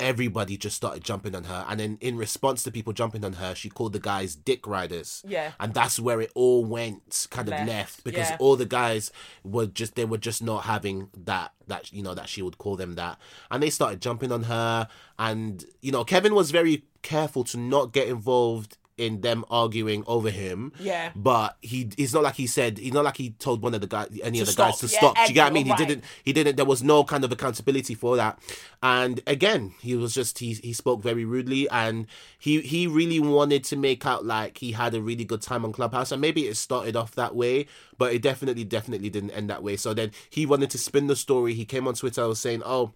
everybody 0.00 0.56
just 0.56 0.76
started 0.76 1.02
jumping 1.04 1.34
on 1.34 1.44
her, 1.44 1.64
and 1.68 1.78
then 1.80 1.98
in 2.00 2.16
response 2.16 2.62
to 2.62 2.70
people 2.70 2.92
jumping 2.92 3.24
on 3.24 3.34
her, 3.34 3.54
she 3.54 3.68
called 3.68 3.92
the 3.92 3.98
guys 3.98 4.34
dick 4.34 4.66
riders. 4.66 5.22
Yeah. 5.26 5.52
and 5.60 5.74
that's 5.74 5.98
where 6.00 6.20
it 6.20 6.30
all 6.34 6.64
went 6.64 7.26
kind 7.30 7.48
of 7.48 7.52
Left, 7.52 7.68
left 7.68 8.04
because 8.04 8.30
yeah. 8.30 8.36
all 8.38 8.56
the 8.56 8.66
guys 8.66 9.10
were 9.44 9.66
just 9.66 9.94
they 9.94 10.04
were 10.04 10.18
just 10.18 10.42
not 10.42 10.64
having 10.64 11.08
that 11.24 11.52
that 11.66 11.92
you 11.92 12.02
know 12.02 12.14
that 12.14 12.28
she 12.28 12.40
would 12.42 12.58
call 12.58 12.76
them 12.76 12.94
that 12.94 13.18
and 13.50 13.62
they 13.62 13.70
started 13.70 14.00
jumping 14.00 14.32
on 14.32 14.44
her 14.44 14.88
and 15.18 15.64
you 15.82 15.92
know 15.92 16.04
kevin 16.04 16.34
was 16.34 16.50
very 16.50 16.84
careful 17.02 17.44
to 17.44 17.58
not 17.58 17.92
get 17.92 18.08
involved 18.08 18.77
in 18.98 19.20
them 19.22 19.44
arguing 19.50 20.04
over 20.06 20.30
him. 20.30 20.72
Yeah. 20.78 21.10
but 21.16 21.56
he 21.62 21.88
it's 21.96 22.12
not 22.12 22.22
like 22.24 22.34
he 22.34 22.46
said 22.46 22.78
he's 22.78 22.92
not 22.92 23.04
like 23.04 23.16
he 23.16 23.30
told 23.30 23.62
one 23.62 23.74
of 23.74 23.80
the 23.80 23.86
guys 23.86 24.08
any 24.22 24.38
To 24.38 24.42
of 24.42 24.48
the 24.48 24.54
guys 24.54 24.78
stop. 24.78 24.88
to 24.90 24.94
Yeah, 24.94 24.98
stop. 24.98 25.14
Do 25.16 25.22
you 25.22 25.34
get 25.34 25.44
what 25.44 25.50
i 25.50 25.54
mean? 25.54 25.64
He 25.66 25.70
right. 25.72 25.78
didn't 25.78 26.04
he 26.24 26.32
didn't 26.32 26.56
there 26.56 26.64
was 26.64 26.82
no 26.82 27.04
kind 27.04 27.24
of 27.24 27.32
accountability 27.32 27.94
for 27.94 28.16
that. 28.16 28.38
And 28.82 29.20
again 29.26 29.74
he 29.80 29.96
was 29.96 30.14
just 30.14 30.38
he 30.38 30.54
he 30.54 30.72
spoke 30.72 31.02
very 31.02 31.24
rudely 31.24 31.68
and 31.70 32.06
he 32.38 32.60
he 32.60 32.86
really 32.86 33.20
wanted 33.20 33.64
to 33.64 33.76
make 33.76 34.04
out 34.06 34.24
like 34.24 34.58
he 34.58 34.72
had 34.72 34.94
a 34.94 35.00
really 35.00 35.24
good 35.24 35.42
time 35.42 35.64
on 35.64 35.72
clubhouse. 35.72 36.12
And 36.12 36.20
maybe 36.20 36.46
it 36.48 36.56
started 36.56 36.96
off 36.96 37.14
that 37.14 37.34
way 37.34 37.66
but 37.96 38.12
it 38.12 38.22
definitely 38.22 38.64
definitely 38.64 39.10
didn't 39.10 39.30
end 39.30 39.50
that 39.50 39.62
way. 39.62 39.76
So 39.76 39.94
then 39.94 40.12
he 40.30 40.46
wanted 40.46 40.70
to 40.70 40.78
spin 40.78 41.06
the 41.08 41.16
story. 41.16 41.54
He 41.54 41.64
came 41.64 41.88
on 41.88 41.94
twitter 41.94 42.26
was 42.28 42.38
saying 42.40 42.62
oh 42.64 42.92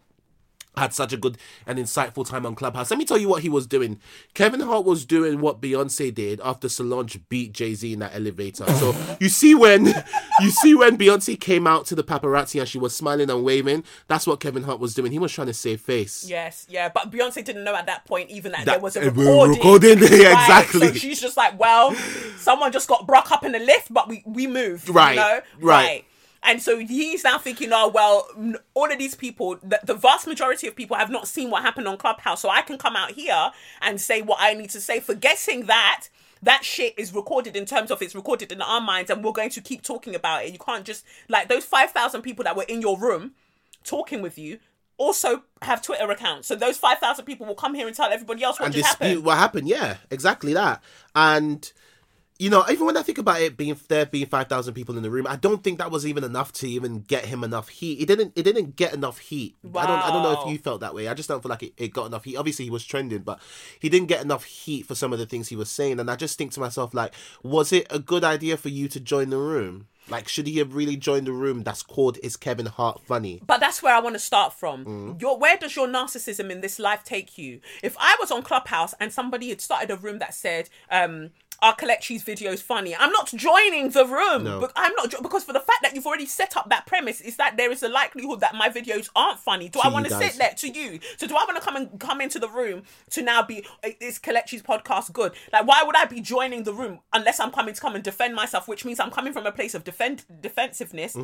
had 0.76 0.94
such 0.94 1.12
a 1.12 1.16
good 1.16 1.36
and 1.66 1.78
insightful 1.78 2.26
time 2.26 2.46
on 2.46 2.54
Clubhouse. 2.54 2.90
Let 2.90 2.98
me 2.98 3.04
tell 3.04 3.18
you 3.18 3.28
what 3.28 3.42
he 3.42 3.48
was 3.48 3.66
doing. 3.66 4.00
Kevin 4.34 4.60
Hart 4.60 4.84
was 4.84 5.04
doing 5.04 5.40
what 5.40 5.60
Beyonce 5.60 6.14
did 6.14 6.40
after 6.42 6.68
Solange 6.68 7.18
beat 7.28 7.52
Jay 7.52 7.74
Z 7.74 7.92
in 7.92 7.98
that 7.98 8.14
elevator. 8.14 8.66
So 8.74 8.94
you 9.20 9.28
see 9.28 9.54
when 9.54 9.86
you 10.40 10.50
see 10.50 10.74
when 10.74 10.96
Beyonce 10.96 11.38
came 11.38 11.66
out 11.66 11.84
to 11.86 11.94
the 11.94 12.02
paparazzi 12.04 12.58
and 12.60 12.68
she 12.68 12.78
was 12.78 12.96
smiling 12.96 13.28
and 13.30 13.44
waving. 13.44 13.84
That's 14.08 14.26
what 14.26 14.40
Kevin 14.40 14.62
Hart 14.62 14.80
was 14.80 14.94
doing. 14.94 15.12
He 15.12 15.18
was 15.18 15.32
trying 15.32 15.48
to 15.48 15.54
save 15.54 15.80
face. 15.80 16.26
Yes, 16.28 16.66
yeah, 16.70 16.88
but 16.88 17.10
Beyonce 17.10 17.44
didn't 17.44 17.64
know 17.64 17.74
at 17.74 17.86
that 17.86 18.04
point 18.06 18.30
even 18.30 18.52
that, 18.52 18.64
That- 18.64 18.72
there 18.72 18.80
was 18.80 18.96
a 18.96 19.00
eh, 19.04 19.10
we're 19.14 19.24
recording. 19.24 19.56
recording, 19.56 19.98
yeah, 19.98 20.06
Right, 20.32 20.42
exactly. 20.62 20.88
So 20.88 20.94
she's 20.94 21.20
just 21.20 21.36
like, 21.36 21.58
well, 21.60 21.94
someone 22.38 22.72
just 22.72 22.88
got 22.88 23.06
broke 23.06 23.30
up 23.30 23.44
in 23.44 23.52
the 23.52 23.58
lift, 23.58 23.92
but 23.92 24.08
we 24.08 24.22
we 24.26 24.46
moved. 24.46 24.88
you 24.88 24.94
Right, 24.94 25.42
right. 25.60 26.04
And 26.44 26.60
so 26.60 26.78
he's 26.78 27.24
now 27.24 27.38
thinking, 27.38 27.70
oh 27.72 27.88
well, 27.88 28.28
all 28.74 28.90
of 28.90 28.98
these 28.98 29.14
people, 29.14 29.58
the, 29.62 29.80
the 29.84 29.94
vast 29.94 30.26
majority 30.26 30.66
of 30.66 30.74
people 30.74 30.96
have 30.96 31.10
not 31.10 31.28
seen 31.28 31.50
what 31.50 31.62
happened 31.62 31.86
on 31.88 31.96
Clubhouse, 31.96 32.42
so 32.42 32.48
I 32.50 32.62
can 32.62 32.78
come 32.78 32.96
out 32.96 33.12
here 33.12 33.52
and 33.80 34.00
say 34.00 34.22
what 34.22 34.38
I 34.40 34.54
need 34.54 34.70
to 34.70 34.80
say, 34.80 35.00
forgetting 35.00 35.66
that 35.66 36.08
that 36.42 36.64
shit 36.64 36.94
is 36.98 37.14
recorded 37.14 37.54
in 37.56 37.64
terms 37.64 37.90
of 37.90 38.02
it's 38.02 38.14
recorded 38.14 38.50
in 38.50 38.60
our 38.60 38.80
minds, 38.80 39.10
and 39.10 39.22
we're 39.24 39.32
going 39.32 39.50
to 39.50 39.60
keep 39.60 39.82
talking 39.82 40.14
about 40.14 40.44
it. 40.44 40.52
You 40.52 40.58
can't 40.58 40.84
just 40.84 41.04
like 41.28 41.48
those 41.48 41.64
five 41.64 41.92
thousand 41.92 42.22
people 42.22 42.44
that 42.44 42.56
were 42.56 42.64
in 42.64 42.80
your 42.80 42.98
room 42.98 43.32
talking 43.84 44.22
with 44.22 44.36
you. 44.38 44.58
Also 44.98 45.44
have 45.62 45.82
Twitter 45.82 46.10
accounts, 46.10 46.48
so 46.48 46.54
those 46.54 46.76
five 46.76 46.98
thousand 46.98 47.24
people 47.24 47.46
will 47.46 47.54
come 47.54 47.74
here 47.74 47.86
and 47.86 47.96
tell 47.96 48.10
everybody 48.10 48.42
else 48.42 48.58
what 48.58 48.66
and 48.66 48.74
just 48.74 48.90
dispute 48.90 49.06
happened. 49.08 49.24
what 49.24 49.38
happened. 49.38 49.68
Yeah, 49.68 49.96
exactly 50.10 50.52
that. 50.54 50.82
And 51.14 51.72
you 52.42 52.50
know, 52.50 52.64
even 52.68 52.86
when 52.86 52.96
I 52.96 53.02
think 53.02 53.18
about 53.18 53.40
it 53.40 53.56
being 53.56 53.78
there 53.86 54.04
being 54.04 54.26
five 54.26 54.48
thousand 54.48 54.74
people 54.74 54.96
in 54.96 55.04
the 55.04 55.10
room, 55.12 55.28
I 55.28 55.36
don't 55.36 55.62
think 55.62 55.78
that 55.78 55.92
was 55.92 56.04
even 56.04 56.24
enough 56.24 56.52
to 56.54 56.68
even 56.68 57.02
get 57.02 57.26
him 57.26 57.44
enough 57.44 57.68
heat. 57.68 58.00
It 58.00 58.06
didn't. 58.06 58.32
It 58.34 58.42
didn't 58.42 58.74
get 58.74 58.92
enough 58.92 59.18
heat. 59.18 59.54
I 59.64 59.86
don't. 59.86 60.02
I 60.02 60.10
don't 60.10 60.24
know 60.24 60.42
if 60.42 60.50
you 60.50 60.58
felt 60.58 60.80
that 60.80 60.92
way. 60.92 61.06
I 61.06 61.14
just 61.14 61.28
don't 61.28 61.40
feel 61.40 61.50
like 61.50 61.62
it, 61.62 61.74
it 61.76 61.92
got 61.92 62.06
enough 62.06 62.24
heat. 62.24 62.36
Obviously, 62.36 62.64
he 62.64 62.70
was 62.72 62.84
trending, 62.84 63.22
but 63.22 63.40
he 63.78 63.88
didn't 63.88 64.08
get 64.08 64.24
enough 64.24 64.42
heat 64.42 64.86
for 64.86 64.96
some 64.96 65.12
of 65.12 65.20
the 65.20 65.26
things 65.26 65.50
he 65.50 65.56
was 65.56 65.70
saying. 65.70 66.00
And 66.00 66.10
I 66.10 66.16
just 66.16 66.36
think 66.36 66.50
to 66.54 66.60
myself, 66.60 66.92
like, 66.92 67.14
was 67.44 67.72
it 67.72 67.86
a 67.90 68.00
good 68.00 68.24
idea 68.24 68.56
for 68.56 68.70
you 68.70 68.88
to 68.88 68.98
join 68.98 69.30
the 69.30 69.38
room? 69.38 69.86
Like, 70.08 70.26
should 70.26 70.48
he 70.48 70.58
have 70.58 70.74
really 70.74 70.96
joined 70.96 71.28
the 71.28 71.32
room 71.32 71.62
that's 71.62 71.82
called 71.84 72.18
"Is 72.24 72.36
Kevin 72.36 72.66
Hart 72.66 73.00
Funny"? 73.06 73.40
But 73.46 73.60
that's 73.60 73.84
where 73.84 73.94
I 73.94 74.00
want 74.00 74.16
to 74.16 74.18
start 74.18 74.52
from. 74.52 74.84
Mm. 74.84 75.20
Your 75.20 75.38
where 75.38 75.56
does 75.56 75.76
your 75.76 75.86
narcissism 75.86 76.50
in 76.50 76.60
this 76.60 76.80
life 76.80 77.04
take 77.04 77.38
you? 77.38 77.60
If 77.84 77.96
I 78.00 78.16
was 78.18 78.32
on 78.32 78.42
Clubhouse 78.42 78.94
and 78.98 79.12
somebody 79.12 79.50
had 79.50 79.60
started 79.60 79.92
a 79.92 79.96
room 79.96 80.18
that 80.18 80.34
said, 80.34 80.68
um, 80.90 81.30
our 81.62 81.74
Kelechi's 81.74 82.22
video 82.22 82.50
is 82.52 82.60
funny. 82.60 82.94
I'm 82.94 83.12
not 83.12 83.28
joining 83.28 83.90
the 83.90 84.04
room. 84.04 84.44
No. 84.44 84.60
But 84.60 84.72
I'm 84.76 84.92
not 84.96 85.10
jo- 85.10 85.20
because 85.22 85.44
for 85.44 85.52
the 85.54 85.60
fact 85.60 85.78
that 85.82 85.94
you've 85.94 86.06
already 86.06 86.26
set 86.26 86.56
up 86.56 86.68
that 86.70 86.84
premise 86.86 87.20
is 87.22 87.36
that 87.36 87.56
there 87.56 87.70
is 87.70 87.82
a 87.82 87.88
likelihood 87.88 88.40
that 88.40 88.54
my 88.54 88.68
videos 88.68 89.08
aren't 89.16 89.38
funny. 89.38 89.68
Do 89.70 89.80
I 89.82 89.88
want 89.88 90.06
to 90.06 90.14
sit 90.14 90.34
there 90.38 90.52
to 90.56 90.68
you? 90.68 90.98
So 91.16 91.26
do 91.26 91.34
I 91.36 91.44
want 91.44 91.56
to 91.56 91.62
come 91.62 91.76
and 91.76 91.98
come 91.98 92.20
into 92.20 92.38
the 92.38 92.48
room 92.48 92.82
to 93.10 93.22
now 93.22 93.42
be 93.42 93.64
is 94.00 94.18
Kelechi's 94.18 94.62
podcast 94.62 95.12
good? 95.12 95.32
Like 95.52 95.66
why 95.66 95.82
would 95.84 95.96
I 95.96 96.04
be 96.04 96.20
joining 96.20 96.64
the 96.64 96.74
room 96.74 97.00
unless 97.12 97.40
I'm 97.40 97.50
coming 97.52 97.74
to 97.74 97.80
come 97.80 97.94
and 97.94 98.04
defend 98.04 98.34
myself, 98.34 98.68
which 98.68 98.84
means 98.84 99.00
I'm 99.00 99.10
coming 99.10 99.32
from 99.32 99.46
a 99.46 99.52
place 99.52 99.74
of 99.74 99.84
defend 99.84 100.24
defensiveness. 100.40 101.14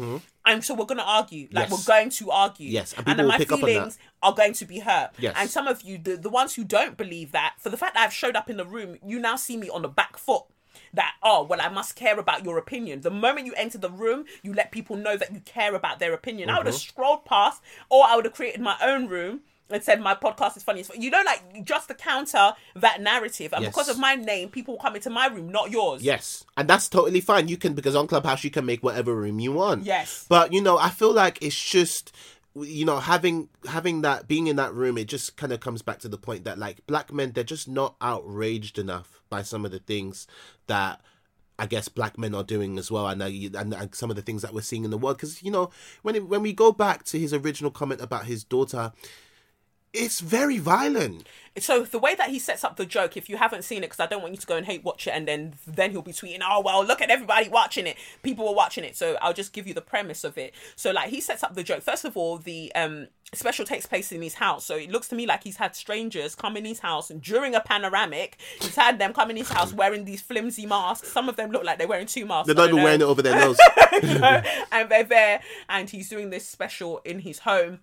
And 0.46 0.64
so 0.64 0.74
we're 0.74 0.86
gonna 0.86 1.02
argue. 1.02 1.48
Like 1.52 1.68
Mm-hmm. 1.68 1.72
Yes. 1.74 1.86
we're 1.88 1.94
going 1.94 2.10
to 2.10 2.30
argue. 2.30 2.70
Yes, 2.70 2.94
and 2.96 3.08
and 3.08 3.18
then 3.18 3.26
my 3.26 3.36
pick 3.36 3.52
up 3.52 3.54
on 3.54 3.60
that. 3.60 3.66
feelings 3.66 3.98
are 4.22 4.32
going 4.32 4.52
to 4.54 4.64
be 4.64 4.78
hurt. 4.78 5.10
Yes. 5.18 5.34
And 5.36 5.50
some 5.50 5.66
of 5.66 5.82
you, 5.82 5.98
the, 5.98 6.16
the 6.16 6.30
ones 6.30 6.54
who 6.54 6.64
don't 6.64 6.96
believe 6.96 7.32
that, 7.32 7.54
for 7.58 7.68
the 7.68 7.76
fact 7.76 7.94
that 7.94 8.04
I've 8.04 8.12
showed 8.12 8.36
up 8.36 8.48
in 8.48 8.56
the 8.56 8.64
room, 8.64 8.96
you 9.04 9.18
now 9.18 9.36
see 9.36 9.56
me 9.56 9.68
on 9.68 9.82
the 9.82 9.88
back 9.88 10.16
foot. 10.28 10.44
That 10.94 11.14
oh 11.22 11.40
well, 11.48 11.60
I 11.60 11.68
must 11.68 11.96
care 11.96 12.18
about 12.18 12.44
your 12.46 12.56
opinion. 12.64 13.00
The 13.02 13.10
moment 13.26 13.46
you 13.46 13.54
enter 13.56 13.78
the 13.86 13.90
room, 14.04 14.24
you 14.42 14.52
let 14.54 14.72
people 14.72 14.96
know 14.96 15.16
that 15.20 15.32
you 15.34 15.40
care 15.56 15.74
about 15.74 15.98
their 15.98 16.12
opinion. 16.20 16.44
I 16.50 16.58
would 16.58 16.66
have 16.66 16.74
Mm-hmm. 16.76 16.88
scrolled 16.94 17.24
past, 17.24 17.58
or 17.90 18.00
I 18.06 18.16
would 18.16 18.24
have 18.28 18.34
created 18.34 18.60
my 18.62 18.76
own 18.82 19.02
room 19.16 19.40
and 19.70 19.82
said 19.84 20.00
my 20.00 20.14
podcast 20.14 20.56
is 20.56 20.62
funny. 20.62 20.82
You 20.98 21.10
know, 21.14 21.22
like 21.26 21.42
just 21.72 21.88
to 21.88 21.94
counter 21.94 22.46
that 22.76 23.02
narrative, 23.02 23.52
and 23.52 23.62
Yes. 23.64 23.70
because 23.72 23.88
of 23.90 23.98
my 23.98 24.14
name, 24.14 24.46
people 24.48 24.74
will 24.74 24.80
come 24.86 24.96
into 24.96 25.10
my 25.10 25.26
room, 25.26 25.50
not 25.50 25.70
yours. 25.70 26.02
Yes, 26.02 26.44
and 26.56 26.66
that's 26.70 26.88
totally 26.88 27.20
fine. 27.20 27.48
You 27.48 27.58
can 27.58 27.74
because 27.74 27.94
on 27.96 28.06
Clubhouse 28.06 28.42
you 28.44 28.50
can 28.50 28.64
make 28.64 28.82
whatever 28.82 29.14
room 29.14 29.38
you 29.40 29.52
want. 29.52 29.84
Yes. 29.84 30.24
But 30.28 30.52
you 30.54 30.62
know, 30.62 30.78
I 30.78 30.90
feel 30.90 31.12
like 31.12 31.36
it's 31.42 31.62
just 31.76 32.14
you 32.54 32.84
know 32.86 32.98
having 32.98 33.50
having 33.68 34.02
that 34.02 34.26
being 34.26 34.46
in 34.48 34.56
that 34.56 34.72
room 34.74 34.98
it 34.98 35.06
just 35.06 35.36
kind 35.36 35.52
of 35.52 35.60
comes 35.60 35.82
back 35.82 35.98
to 36.00 36.08
the 36.08 36.18
point 36.18 36.42
that 36.44 36.58
like 36.58 36.84
black 36.88 37.12
men 37.12 37.30
they're 37.32 37.44
just 37.44 37.68
not 37.68 37.94
outraged 38.00 38.78
enough 38.78 39.17
by 39.28 39.42
some 39.42 39.64
of 39.64 39.70
the 39.70 39.78
things 39.78 40.26
that 40.66 41.00
I 41.58 41.66
guess 41.66 41.88
black 41.88 42.16
men 42.16 42.34
are 42.34 42.44
doing 42.44 42.78
as 42.78 42.90
well, 42.90 43.08
and, 43.08 43.20
uh, 43.20 43.26
and 43.58 43.94
some 43.94 44.10
of 44.10 44.16
the 44.16 44.22
things 44.22 44.42
that 44.42 44.54
we're 44.54 44.60
seeing 44.60 44.84
in 44.84 44.90
the 44.90 44.98
world. 44.98 45.16
Because 45.16 45.42
you 45.42 45.50
know, 45.50 45.70
when 46.02 46.14
it, 46.14 46.28
when 46.28 46.42
we 46.42 46.52
go 46.52 46.70
back 46.70 47.04
to 47.04 47.18
his 47.18 47.34
original 47.34 47.70
comment 47.70 48.00
about 48.00 48.26
his 48.26 48.44
daughter, 48.44 48.92
it's 49.92 50.20
very 50.20 50.58
violent. 50.58 51.26
So 51.58 51.82
the 51.82 51.98
way 51.98 52.14
that 52.14 52.30
he 52.30 52.38
sets 52.38 52.62
up 52.62 52.76
the 52.76 52.86
joke, 52.86 53.16
if 53.16 53.28
you 53.28 53.36
haven't 53.36 53.62
seen 53.62 53.78
it, 53.78 53.86
because 53.86 54.00
I 54.00 54.06
don't 54.06 54.22
want 54.22 54.32
you 54.34 54.40
to 54.40 54.46
go 54.46 54.56
and 54.56 54.64
hate 54.64 54.84
watch 54.84 55.06
it, 55.06 55.10
and 55.10 55.26
then 55.26 55.54
then 55.66 55.90
he'll 55.90 56.02
be 56.02 56.12
tweeting, 56.12 56.40
"Oh 56.42 56.60
well, 56.60 56.84
look 56.84 57.00
at 57.00 57.10
everybody 57.10 57.48
watching 57.48 57.86
it. 57.86 57.96
People 58.22 58.46
were 58.46 58.54
watching 58.54 58.84
it." 58.84 58.96
So 58.96 59.16
I'll 59.20 59.32
just 59.32 59.52
give 59.52 59.66
you 59.66 59.74
the 59.74 59.80
premise 59.80 60.24
of 60.24 60.38
it. 60.38 60.54
So 60.76 60.92
like 60.92 61.10
he 61.10 61.20
sets 61.20 61.42
up 61.42 61.54
the 61.54 61.64
joke. 61.64 61.82
First 61.82 62.04
of 62.04 62.16
all, 62.16 62.38
the 62.38 62.72
um 62.74 63.08
special 63.34 63.64
takes 63.64 63.86
place 63.86 64.12
in 64.12 64.22
his 64.22 64.34
house. 64.34 64.64
So 64.64 64.76
it 64.76 64.90
looks 64.90 65.08
to 65.08 65.16
me 65.16 65.26
like 65.26 65.44
he's 65.44 65.56
had 65.56 65.74
strangers 65.74 66.34
come 66.34 66.56
in 66.56 66.64
his 66.64 66.78
house 66.78 67.10
and 67.10 67.20
during 67.20 67.54
a 67.54 67.60
panoramic, 67.60 68.38
he's 68.60 68.76
had 68.76 68.98
them 68.98 69.12
come 69.12 69.30
in 69.30 69.36
his 69.36 69.50
house 69.50 69.72
wearing 69.72 70.04
these 70.04 70.22
flimsy 70.22 70.64
masks. 70.64 71.12
Some 71.12 71.28
of 71.28 71.36
them 71.36 71.50
look 71.50 71.64
like 71.64 71.78
they're 71.78 71.88
wearing 71.88 72.06
two 72.06 72.24
masks. 72.24 72.46
They're 72.46 72.54
not 72.54 72.70
even 72.70 72.82
wearing 72.82 73.00
it 73.00 73.04
over 73.04 73.20
their 73.20 73.34
nose. 73.44 73.58
you 74.02 74.18
know, 74.18 74.42
and 74.72 74.88
they're 74.88 75.04
there, 75.04 75.40
and 75.68 75.90
he's 75.90 76.08
doing 76.08 76.30
this 76.30 76.46
special 76.46 76.98
in 77.04 77.18
his 77.20 77.40
home 77.40 77.80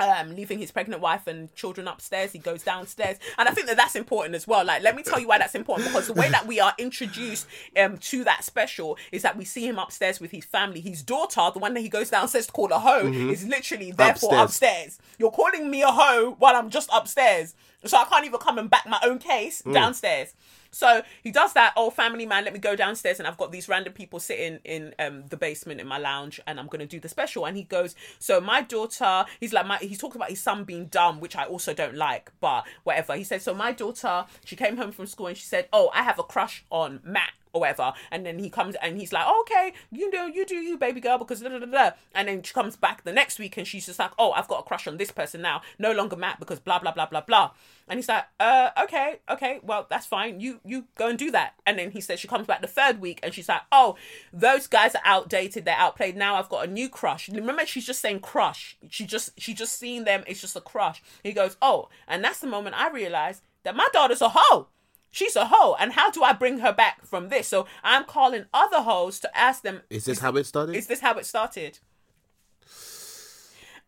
um, 0.00 0.34
leaving 0.34 0.58
his 0.58 0.70
pregnant 0.70 1.00
wife 1.00 1.26
and 1.26 1.54
children 1.54 1.86
upstairs. 1.88 2.32
He 2.32 2.38
goes 2.38 2.62
downstairs, 2.62 3.18
and 3.38 3.48
I 3.48 3.52
think 3.52 3.66
that 3.68 3.76
that's 3.76 3.94
important 3.94 4.34
as 4.34 4.46
well. 4.46 4.64
Like, 4.64 4.82
let 4.82 4.96
me 4.96 5.02
tell 5.02 5.20
you 5.20 5.28
why 5.28 5.38
that's 5.38 5.54
important 5.54 5.88
because 5.88 6.08
the 6.08 6.14
way 6.14 6.28
that 6.30 6.46
we 6.46 6.60
are 6.60 6.74
introduced 6.78 7.46
um 7.80 7.98
to 7.98 8.24
that 8.24 8.44
special 8.44 8.98
is 9.12 9.22
that 9.22 9.36
we 9.36 9.44
see 9.44 9.66
him 9.66 9.78
upstairs 9.78 10.20
with 10.20 10.30
his 10.30 10.44
family. 10.44 10.80
His 10.80 11.02
daughter, 11.02 11.42
the 11.52 11.58
one 11.60 11.74
that 11.74 11.80
he 11.80 11.88
goes 11.88 12.10
downstairs 12.10 12.46
to 12.46 12.52
call 12.52 12.72
a 12.72 12.78
hoe, 12.78 13.06
is 13.12 13.46
literally 13.46 13.92
therefore 13.92 14.30
Upstairs. 14.36 14.44
upstairs. 14.44 14.98
You're 15.18 15.30
calling 15.30 15.70
me 15.70 15.82
a 15.82 15.88
hoe 15.92 16.34
while 16.38 16.56
I'm 16.56 16.70
just 16.70 16.90
upstairs, 16.92 17.54
so 17.86 17.98
I 17.98 18.04
can't 18.04 18.24
even 18.24 18.40
come 18.40 18.58
and 18.58 18.68
back 18.70 18.86
my 18.86 19.00
own 19.04 19.18
case 19.18 19.62
downstairs. 19.72 20.34
So 20.70 21.02
he 21.22 21.30
does 21.30 21.52
that. 21.52 21.72
Oh, 21.76 21.90
family 21.90 22.26
man, 22.26 22.44
let 22.44 22.52
me 22.52 22.58
go 22.58 22.74
downstairs, 22.74 23.18
and 23.20 23.28
I've 23.28 23.36
got 23.36 23.52
these 23.52 23.68
random 23.68 23.92
people 23.92 24.18
sitting 24.18 24.58
in 24.64 24.94
um 24.98 25.24
the 25.28 25.36
basement 25.36 25.80
in 25.80 25.86
my 25.86 25.98
lounge, 25.98 26.40
and 26.46 26.58
I'm 26.58 26.66
gonna 26.66 26.86
do 26.86 26.98
the 26.98 27.08
special. 27.08 27.46
And 27.46 27.56
he 27.56 27.62
goes, 27.62 27.94
so 28.18 28.40
my 28.40 28.60
daughter, 28.62 29.24
he's 29.38 29.52
like 29.52 29.66
my, 29.66 29.78
he's 29.78 29.98
talking 29.98 30.16
about 30.16 30.30
his 30.30 30.40
son 30.40 30.64
being 30.64 30.86
dumb, 30.86 31.20
which 31.20 31.36
I 31.36 31.44
also 31.44 31.74
don't 31.74 31.94
like, 31.94 32.32
but 32.40 32.64
whatever. 32.82 33.14
He 33.14 33.24
said, 33.24 33.42
so 33.42 33.54
my 33.54 33.72
daughter, 33.72 34.26
she 34.44 34.56
came 34.56 34.76
home 34.76 34.90
from 34.90 35.06
school 35.06 35.28
and 35.28 35.36
she 35.36 35.44
said, 35.44 35.68
oh, 35.72 35.90
I 35.94 36.02
have 36.02 36.18
a 36.18 36.24
crush 36.24 36.64
on 36.70 37.00
Matt 37.04 37.32
or 37.54 37.60
whatever. 37.60 37.94
And 38.10 38.26
then 38.26 38.38
he 38.38 38.50
comes 38.50 38.76
and 38.82 38.98
he's 38.98 39.12
like, 39.12 39.26
okay, 39.40 39.72
you 39.90 40.10
know, 40.10 40.26
you 40.26 40.44
do 40.44 40.56
you, 40.56 40.76
baby 40.76 41.00
girl, 41.00 41.16
because 41.16 41.40
da 41.40 41.48
da 41.48 41.64
da. 41.64 41.90
And 42.14 42.28
then 42.28 42.42
she 42.42 42.52
comes 42.52 42.76
back 42.76 43.04
the 43.04 43.12
next 43.12 43.38
week 43.38 43.56
and 43.56 43.66
she's 43.66 43.86
just 43.86 43.98
like, 43.98 44.10
oh, 44.18 44.32
I've 44.32 44.48
got 44.48 44.60
a 44.60 44.62
crush 44.64 44.86
on 44.86 44.98
this 44.98 45.10
person 45.10 45.40
now, 45.40 45.62
no 45.78 45.92
longer 45.92 46.16
Matt 46.16 46.40
because 46.40 46.58
blah 46.58 46.78
blah 46.78 46.92
blah 46.92 47.06
blah 47.06 47.22
blah. 47.22 47.52
And 47.88 47.98
he's 47.98 48.08
like, 48.08 48.24
uh, 48.40 48.70
okay, 48.82 49.20
okay, 49.30 49.60
well 49.62 49.86
that's 49.88 50.06
fine. 50.06 50.40
You 50.40 50.60
you 50.64 50.86
go 50.96 51.08
and 51.08 51.18
do 51.18 51.30
that. 51.30 51.54
And 51.66 51.78
then 51.78 51.92
he 51.92 52.00
says 52.00 52.20
she 52.20 52.28
comes 52.28 52.46
back 52.46 52.60
the 52.60 52.66
third 52.66 53.00
week 53.00 53.20
and 53.22 53.32
she's 53.32 53.48
like, 53.48 53.62
oh, 53.72 53.96
those 54.32 54.66
guys 54.66 54.94
are 54.94 55.02
outdated, 55.04 55.64
they're 55.64 55.76
outplayed. 55.76 56.16
Now 56.16 56.34
I've 56.34 56.48
got 56.48 56.68
a 56.68 56.70
new 56.70 56.88
crush. 56.88 57.28
Remember, 57.28 57.64
she's 57.64 57.86
just 57.86 58.00
saying 58.00 58.20
crush. 58.20 58.76
She 58.90 59.06
just 59.06 59.30
she 59.38 59.54
just 59.54 59.78
seeing 59.78 60.04
them. 60.04 60.24
It's 60.26 60.40
just 60.40 60.56
a 60.56 60.60
crush. 60.60 61.02
He 61.22 61.32
goes, 61.32 61.56
oh, 61.62 61.88
and 62.08 62.24
that's 62.24 62.40
the 62.40 62.46
moment 62.46 62.76
I 62.76 62.90
realized 62.90 63.42
that 63.62 63.76
my 63.76 63.88
daughter's 63.92 64.20
a 64.20 64.30
hoe. 64.30 64.68
She's 65.14 65.36
a 65.36 65.46
hoe, 65.46 65.76
and 65.78 65.92
how 65.92 66.10
do 66.10 66.24
I 66.24 66.32
bring 66.32 66.58
her 66.58 66.72
back 66.72 67.06
from 67.06 67.28
this? 67.28 67.46
So 67.46 67.68
I'm 67.84 68.04
calling 68.04 68.46
other 68.52 68.82
hoes 68.82 69.20
to 69.20 69.38
ask 69.38 69.62
them, 69.62 69.82
Is 69.88 70.06
this 70.06 70.18
how 70.18 70.32
it 70.34 70.44
started? 70.44 70.74
is 70.74 70.88
this 70.88 70.98
how 70.98 71.14
it 71.18 71.24
started? 71.24 71.78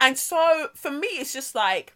And 0.01 0.16
so 0.16 0.68
for 0.77 0.93
me, 0.93 1.09
it's 1.09 1.33
just 1.33 1.53
like 1.57 1.95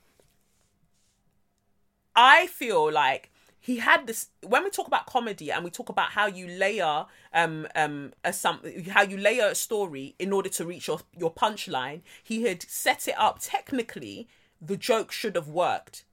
I 2.17 2.49
feel 2.49 2.91
like 2.91 3.31
he 3.61 3.77
had 3.77 4.09
this 4.09 4.31
when 4.43 4.65
we 4.65 4.71
talk 4.71 4.89
about 4.89 5.07
comedy 5.07 5.53
and 5.53 5.63
we 5.63 5.71
talk 5.71 5.89
about 5.91 6.11
how 6.11 6.27
you 6.27 6.49
layer 6.49 7.07
um 7.33 7.69
um 7.77 8.13
a 8.25 8.33
some 8.33 8.61
how 8.89 9.03
you 9.03 9.17
layer 9.17 9.47
a 9.47 9.55
story 9.55 10.17
in 10.19 10.33
order 10.33 10.49
to 10.49 10.67
reach 10.67 10.89
your 10.89 11.01
your 11.17 11.33
punchline 11.33 12.01
he 12.23 12.43
had 12.43 12.63
set 12.63 13.07
it 13.07 13.15
up 13.17 13.39
technically 13.41 14.27
the 14.61 14.77
joke 14.77 15.13
should 15.13 15.37
have 15.37 15.49
worked 15.49 16.05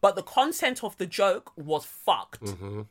but 0.00 0.16
the 0.16 0.22
content 0.22 0.82
of 0.82 0.96
the 0.98 1.06
joke 1.06 1.52
was 1.56 1.84
fucked 1.84 2.44
mm-hmm. 2.44 2.82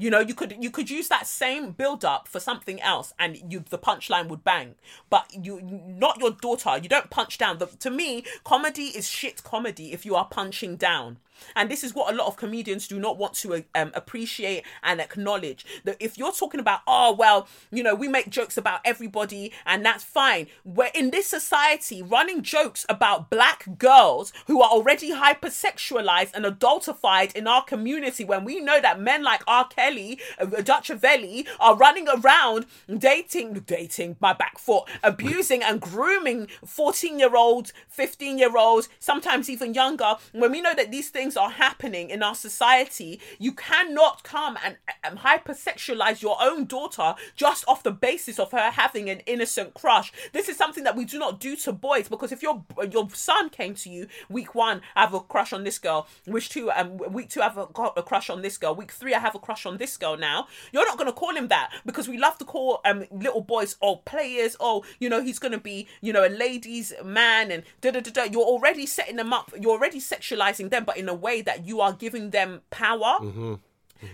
you 0.00 0.10
know, 0.10 0.20
you 0.20 0.32
could 0.32 0.56
you 0.60 0.70
could 0.70 0.88
use 0.88 1.08
that 1.08 1.26
same 1.26 1.72
build 1.72 2.04
up 2.04 2.28
for 2.28 2.38
something 2.38 2.80
else, 2.80 3.12
and 3.18 3.36
you 3.52 3.64
the 3.68 3.78
punchline 3.78 4.28
would 4.28 4.44
bang. 4.44 4.76
But 5.10 5.26
you 5.44 5.60
not 5.60 6.20
your 6.20 6.30
daughter. 6.30 6.78
You 6.80 6.88
don't 6.88 7.10
punch 7.10 7.36
down. 7.36 7.58
The, 7.58 7.66
to 7.66 7.90
me, 7.90 8.24
comedy 8.44 8.84
is 8.84 9.08
shit 9.08 9.42
comedy 9.42 9.92
if 9.92 10.06
you 10.06 10.14
are 10.14 10.26
punching 10.26 10.76
down. 10.76 11.18
And 11.56 11.70
this 11.70 11.84
is 11.84 11.94
what 11.94 12.12
a 12.12 12.16
lot 12.16 12.26
of 12.26 12.36
comedians 12.36 12.88
do 12.88 12.98
not 12.98 13.18
want 13.18 13.34
to 13.34 13.64
um, 13.74 13.92
appreciate 13.94 14.64
and 14.82 15.00
acknowledge. 15.00 15.64
That 15.84 15.96
if 16.00 16.18
you're 16.18 16.32
talking 16.32 16.60
about, 16.60 16.80
oh, 16.86 17.14
well, 17.14 17.48
you 17.70 17.82
know, 17.82 17.94
we 17.94 18.08
make 18.08 18.30
jokes 18.30 18.56
about 18.56 18.80
everybody 18.84 19.52
and 19.66 19.84
that's 19.84 20.04
fine. 20.04 20.46
We're 20.64 20.90
in 20.94 21.10
this 21.10 21.26
society 21.26 22.02
running 22.02 22.42
jokes 22.42 22.86
about 22.88 23.30
black 23.30 23.78
girls 23.78 24.32
who 24.46 24.62
are 24.62 24.70
already 24.70 25.12
hypersexualized 25.12 26.30
and 26.34 26.44
adultified 26.44 27.34
in 27.34 27.46
our 27.46 27.62
community 27.64 28.24
when 28.24 28.44
we 28.44 28.60
know 28.60 28.80
that 28.80 29.00
men 29.00 29.22
like 29.22 29.42
R. 29.46 29.66
Kelly, 29.68 30.20
uh, 30.38 30.46
Dutchavelli 30.46 31.46
are 31.60 31.76
running 31.76 32.08
around 32.08 32.66
dating, 32.98 33.54
dating, 33.66 34.16
my 34.20 34.32
back 34.32 34.58
foot, 34.58 34.84
abusing 35.02 35.62
and 35.62 35.80
grooming 35.80 36.48
14 36.64 37.18
year 37.18 37.34
olds, 37.36 37.72
15 37.88 38.38
year 38.38 38.56
olds, 38.56 38.88
sometimes 38.98 39.48
even 39.50 39.74
younger. 39.74 40.14
When 40.32 40.52
we 40.52 40.60
know 40.60 40.74
that 40.74 40.90
these 40.90 41.10
things 41.10 41.27
are 41.36 41.50
happening 41.50 42.10
in 42.10 42.22
our 42.22 42.34
society, 42.34 43.20
you 43.38 43.52
cannot 43.52 44.22
come 44.22 44.58
and 44.64 44.76
um, 45.04 45.18
hypersexualize 45.18 46.22
your 46.22 46.36
own 46.40 46.64
daughter 46.64 47.14
just 47.36 47.64
off 47.66 47.82
the 47.82 47.90
basis 47.90 48.38
of 48.38 48.52
her 48.52 48.70
having 48.70 49.08
an 49.10 49.20
innocent 49.20 49.74
crush. 49.74 50.12
This 50.32 50.48
is 50.48 50.56
something 50.56 50.84
that 50.84 50.96
we 50.96 51.04
do 51.04 51.18
not 51.18 51.40
do 51.40 51.56
to 51.56 51.72
boys 51.72 52.08
because 52.08 52.32
if 52.32 52.42
your 52.42 52.64
your 52.90 53.08
son 53.10 53.50
came 53.50 53.74
to 53.74 53.90
you 53.90 54.06
week 54.28 54.54
one, 54.54 54.80
I 54.96 55.02
have 55.02 55.14
a 55.14 55.20
crush 55.20 55.52
on 55.52 55.64
this 55.64 55.78
girl. 55.78 56.06
Week 56.26 56.48
two, 56.48 56.70
um, 56.70 56.96
week 56.96 57.28
two, 57.30 57.40
I 57.40 57.44
have 57.44 57.58
a, 57.58 57.66
a 57.96 58.02
crush 58.02 58.30
on 58.30 58.42
this 58.42 58.58
girl. 58.58 58.74
Week 58.74 58.92
three, 58.92 59.14
I 59.14 59.18
have 59.18 59.34
a 59.34 59.38
crush 59.38 59.66
on 59.66 59.78
this 59.78 59.96
girl. 59.96 60.16
Now 60.16 60.46
you're 60.72 60.86
not 60.86 60.98
gonna 60.98 61.12
call 61.12 61.34
him 61.34 61.48
that 61.48 61.72
because 61.86 62.08
we 62.08 62.18
love 62.18 62.38
to 62.38 62.44
call 62.44 62.80
um 62.84 63.04
little 63.10 63.40
boys 63.40 63.76
oh 63.82 63.96
players. 63.96 64.56
Oh, 64.60 64.84
you 64.98 65.08
know 65.08 65.22
he's 65.22 65.38
gonna 65.38 65.58
be 65.58 65.88
you 66.00 66.12
know 66.12 66.26
a 66.26 66.28
ladies 66.28 66.92
man 67.04 67.50
and 67.50 67.62
da 67.80 67.90
da 67.90 68.00
da 68.00 68.10
da. 68.10 68.24
You're 68.24 68.42
already 68.42 68.86
setting 68.86 69.16
them 69.16 69.32
up. 69.32 69.52
You're 69.58 69.72
already 69.72 70.00
sexualizing 70.00 70.70
them, 70.70 70.84
but 70.84 70.96
in 70.96 71.08
a 71.08 71.14
way 71.18 71.42
that 71.42 71.66
you 71.66 71.80
are 71.80 71.92
giving 71.92 72.30
them 72.30 72.62
power. 72.70 73.18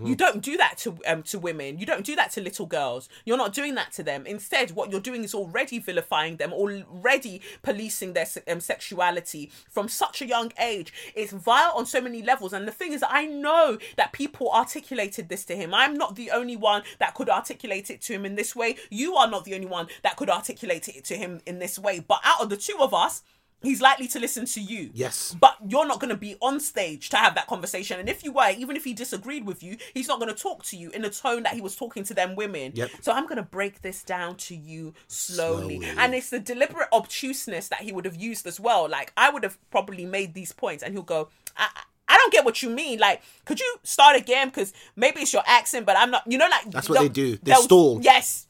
You 0.02 0.16
don't 0.16 0.42
do 0.42 0.56
that 0.56 0.78
to 0.78 0.96
um 1.06 1.22
to 1.24 1.38
women. 1.38 1.78
You 1.78 1.84
don't 1.84 2.06
do 2.06 2.16
that 2.16 2.30
to 2.32 2.40
little 2.40 2.64
girls. 2.64 3.08
You're 3.26 3.36
not 3.36 3.52
doing 3.52 3.74
that 3.74 3.92
to 3.92 4.02
them. 4.02 4.24
Instead, 4.26 4.70
what 4.70 4.90
you're 4.90 5.00
doing 5.00 5.24
is 5.24 5.34
already 5.34 5.78
vilifying 5.78 6.38
them, 6.38 6.54
already 6.54 7.42
policing 7.62 8.14
their 8.14 8.26
um, 8.48 8.60
sexuality 8.60 9.52
from 9.68 9.88
such 9.88 10.22
a 10.22 10.26
young 10.26 10.52
age. 10.58 10.90
It's 11.14 11.32
vile 11.32 11.72
on 11.76 11.84
so 11.84 12.00
many 12.00 12.22
levels. 12.22 12.54
And 12.54 12.66
the 12.66 12.72
thing 12.72 12.94
is, 12.94 13.04
I 13.06 13.26
know 13.26 13.76
that 13.96 14.12
people 14.12 14.50
articulated 14.50 15.28
this 15.28 15.44
to 15.46 15.54
him. 15.54 15.74
I'm 15.74 15.94
not 15.94 16.16
the 16.16 16.30
only 16.30 16.56
one 16.56 16.82
that 16.98 17.14
could 17.14 17.28
articulate 17.28 17.90
it 17.90 18.00
to 18.02 18.14
him 18.14 18.24
in 18.24 18.36
this 18.36 18.56
way. 18.56 18.76
You 18.88 19.16
are 19.16 19.28
not 19.28 19.44
the 19.44 19.54
only 19.54 19.66
one 19.66 19.88
that 20.02 20.16
could 20.16 20.30
articulate 20.30 20.88
it 20.88 21.04
to 21.04 21.14
him 21.14 21.42
in 21.44 21.58
this 21.58 21.78
way. 21.78 22.00
But 22.00 22.20
out 22.24 22.40
of 22.40 22.48
the 22.48 22.56
two 22.56 22.78
of 22.80 22.94
us. 22.94 23.22
He's 23.64 23.80
likely 23.80 24.06
to 24.08 24.20
listen 24.20 24.44
to 24.46 24.60
you. 24.60 24.90
Yes. 24.94 25.36
But 25.40 25.56
you're 25.66 25.86
not 25.86 25.98
going 26.00 26.10
to 26.10 26.16
be 26.16 26.36
on 26.40 26.60
stage 26.60 27.08
to 27.10 27.16
have 27.16 27.34
that 27.34 27.46
conversation. 27.46 27.98
And 27.98 28.08
if 28.08 28.22
you 28.22 28.32
were, 28.32 28.50
even 28.56 28.76
if 28.76 28.84
he 28.84 28.92
disagreed 28.92 29.44
with 29.46 29.62
you, 29.62 29.76
he's 29.92 30.06
not 30.08 30.20
going 30.20 30.32
to 30.32 30.40
talk 30.40 30.64
to 30.66 30.76
you 30.76 30.90
in 30.90 31.02
the 31.02 31.10
tone 31.10 31.42
that 31.44 31.54
he 31.54 31.60
was 31.60 31.74
talking 31.74 32.04
to 32.04 32.14
them 32.14 32.36
women. 32.36 32.72
Yep. 32.74 32.90
So 33.00 33.12
I'm 33.12 33.24
going 33.24 33.36
to 33.36 33.42
break 33.42 33.82
this 33.82 34.02
down 34.02 34.36
to 34.36 34.54
you 34.54 34.94
slowly. 35.08 35.80
Slowly. 35.80 35.98
And 35.98 36.14
it's 36.14 36.30
the 36.30 36.40
deliberate 36.40 36.88
obtuseness 36.92 37.68
that 37.68 37.80
he 37.80 37.92
would 37.92 38.04
have 38.04 38.16
used 38.16 38.46
as 38.46 38.60
well. 38.60 38.88
Like, 38.88 39.12
I 39.16 39.30
would 39.30 39.42
have 39.42 39.58
probably 39.70 40.04
made 40.06 40.34
these 40.34 40.52
points, 40.52 40.82
and 40.82 40.92
he'll 40.92 41.02
go, 41.02 41.28
I, 41.56 41.68
I- 41.74 41.82
don't 42.24 42.32
get 42.32 42.44
what 42.46 42.62
you 42.62 42.70
mean. 42.70 42.98
Like, 42.98 43.22
could 43.44 43.60
you 43.60 43.76
start 43.82 44.16
again? 44.16 44.48
Because 44.48 44.72
maybe 44.96 45.20
it's 45.20 45.32
your 45.34 45.42
accent, 45.46 45.84
but 45.84 45.94
I'm 45.98 46.10
not. 46.10 46.22
You 46.26 46.38
know, 46.38 46.48
like 46.48 46.70
That's 46.70 46.88
what 46.88 47.00
they'll- 47.00 47.08
do. 47.10 47.36
They 47.42 47.52
stall. 47.54 48.00
Yes, 48.02 48.46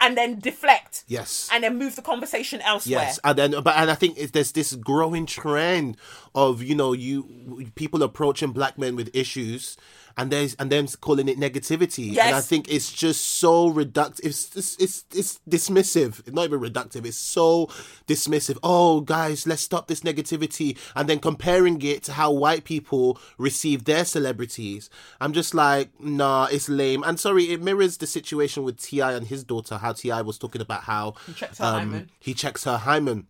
and 0.00 0.16
then 0.16 0.38
deflect. 0.38 1.04
Yes. 1.06 1.48
and 1.52 1.64
then 1.64 1.78
move 1.78 1.96
the 1.96 2.02
conversation 2.02 2.60
elsewhere. 2.62 3.00
Yes, 3.00 3.20
and 3.24 3.38
then 3.38 3.50
but 3.62 3.76
and 3.76 3.90
I 3.90 3.94
think 3.94 4.18
there's 4.32 4.52
this 4.52 4.74
growing 4.74 5.26
trend 5.26 5.96
of 6.34 6.62
you 6.62 6.74
know 6.74 6.92
you 6.92 7.70
people 7.74 8.02
approaching 8.02 8.52
black 8.52 8.78
men 8.78 8.96
with 8.96 9.14
issues, 9.14 9.76
and 10.16 10.30
there's 10.30 10.54
and 10.54 10.70
them 10.72 10.86
calling 11.00 11.28
it 11.28 11.38
negativity, 11.38 12.10
and 12.28 12.36
I 12.36 12.40
think 12.40 12.68
it's 12.68 12.92
just 12.92 13.24
so 13.38 13.70
reductive. 13.70 14.24
It's 14.24 14.56
it's 14.56 14.76
it's, 14.78 15.04
it's 15.14 15.40
dismissive. 15.48 16.20
It's 16.20 16.32
not 16.32 16.44
even 16.44 16.60
reductive. 16.60 17.04
It's 17.04 17.16
so 17.16 17.66
dismissive. 18.06 18.58
Oh, 18.62 19.00
guys, 19.02 19.46
let's 19.46 19.62
stop 19.62 19.88
this 19.88 20.00
negativity, 20.00 20.78
and 20.94 21.08
then 21.08 21.18
comparing 21.18 21.80
it 21.82 22.02
to 22.04 22.12
how 22.12 22.32
white 22.32 22.64
people 22.64 23.18
receive 23.38 23.84
their 23.84 24.04
celebrities. 24.04 24.88
I'm 25.20 25.32
just 25.32 25.54
like, 25.54 25.90
nah, 26.00 26.46
it's 26.50 26.68
lame. 26.68 27.02
And 27.02 27.20
sorry, 27.20 27.50
it 27.50 27.62
mirrors 27.62 27.98
the 27.98 28.06
situation 28.06 28.62
with 28.64 28.80
T.I. 28.80 29.12
and 29.12 29.26
his 29.26 29.44
daughter. 29.44 29.76
How 29.78 29.92
T.I. 29.92 30.22
was 30.22 30.38
talking 30.38 30.62
about 30.62 30.84
how 30.84 31.14
He 31.26 31.32
checks 31.34 31.58
her 31.58 31.64
um, 31.64 31.72
hymen. 31.74 32.10
he 32.18 32.34
checks 32.34 32.64
her 32.64 32.78
hymen 32.78 33.26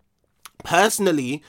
Personally, 0.64 1.42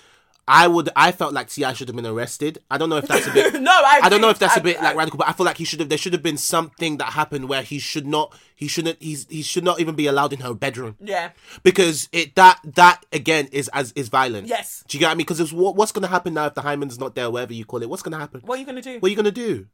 I 0.50 0.68
would. 0.68 0.90
I 0.96 1.12
felt 1.12 1.34
like 1.34 1.50
T.I. 1.50 1.74
should 1.74 1.90
have 1.90 1.96
been 1.96 2.06
arrested. 2.06 2.60
I 2.72 2.78
don't 2.78 2.90
know 2.90 2.96
if 2.98 3.08
that's 3.08 3.28
a 3.28 3.32
bit. 3.34 3.62
No, 3.62 3.72
I 3.72 4.00
I 4.04 4.10
don't 4.10 4.22
know 4.22 4.30
if 4.30 4.40
that's 4.40 4.56
a 4.56 4.60
I- 4.60 4.64
bit 4.64 4.78
like 4.78 4.94
I- 4.94 4.98
radical, 4.98 5.18
but 5.18 5.28
I 5.28 5.34
feel 5.34 5.46
like 5.46 5.58
he 5.58 5.66
should 5.66 5.80
have. 5.82 5.90
There 5.90 5.98
should 5.98 6.14
have 6.14 6.24
been 6.24 6.38
something 6.38 6.98
that 6.98 7.12
happened 7.14 7.50
where 7.50 7.64
he 7.64 7.80
should 7.80 8.08
not. 8.08 8.34
He 8.56 8.68
shouldn't. 8.70 9.02
He's. 9.02 9.28
He 9.30 9.42
should 9.42 9.66
not 9.66 9.82
even 9.82 9.96
be 9.96 10.08
allowed 10.08 10.32
in 10.32 10.40
her 10.40 10.54
bedroom. 10.54 10.96
Yeah. 11.02 11.32
Because 11.64 12.08
it 12.14 12.36
that 12.36 12.60
that 12.64 13.06
again 13.12 13.50
is 13.52 13.68
as 13.74 13.92
is 13.94 14.08
violent. 14.08 14.48
Yes. 14.48 14.86
Do 14.88 14.98
you 14.98 15.00
get 15.02 15.08
what 15.08 15.12
I 15.12 15.16
mean? 15.16 15.26
Because 15.28 15.52
what, 15.52 15.76
what's 15.76 15.92
gonna 15.92 16.08
happen 16.08 16.34
now 16.34 16.46
if 16.46 16.54
the 16.54 16.62
hymen's 16.62 16.98
not 16.98 17.14
there, 17.16 17.30
whatever 17.30 17.54
you 17.54 17.66
call 17.66 17.82
it. 17.82 17.90
What's 17.90 18.04
gonna 18.04 18.18
happen? 18.20 18.40
What 18.46 18.56
are 18.58 18.60
you 18.62 18.66
gonna 18.66 18.82
do? 18.82 19.00
What 19.00 19.08
are 19.08 19.10
you 19.10 19.16
gonna 19.18 19.32
do? 19.32 19.68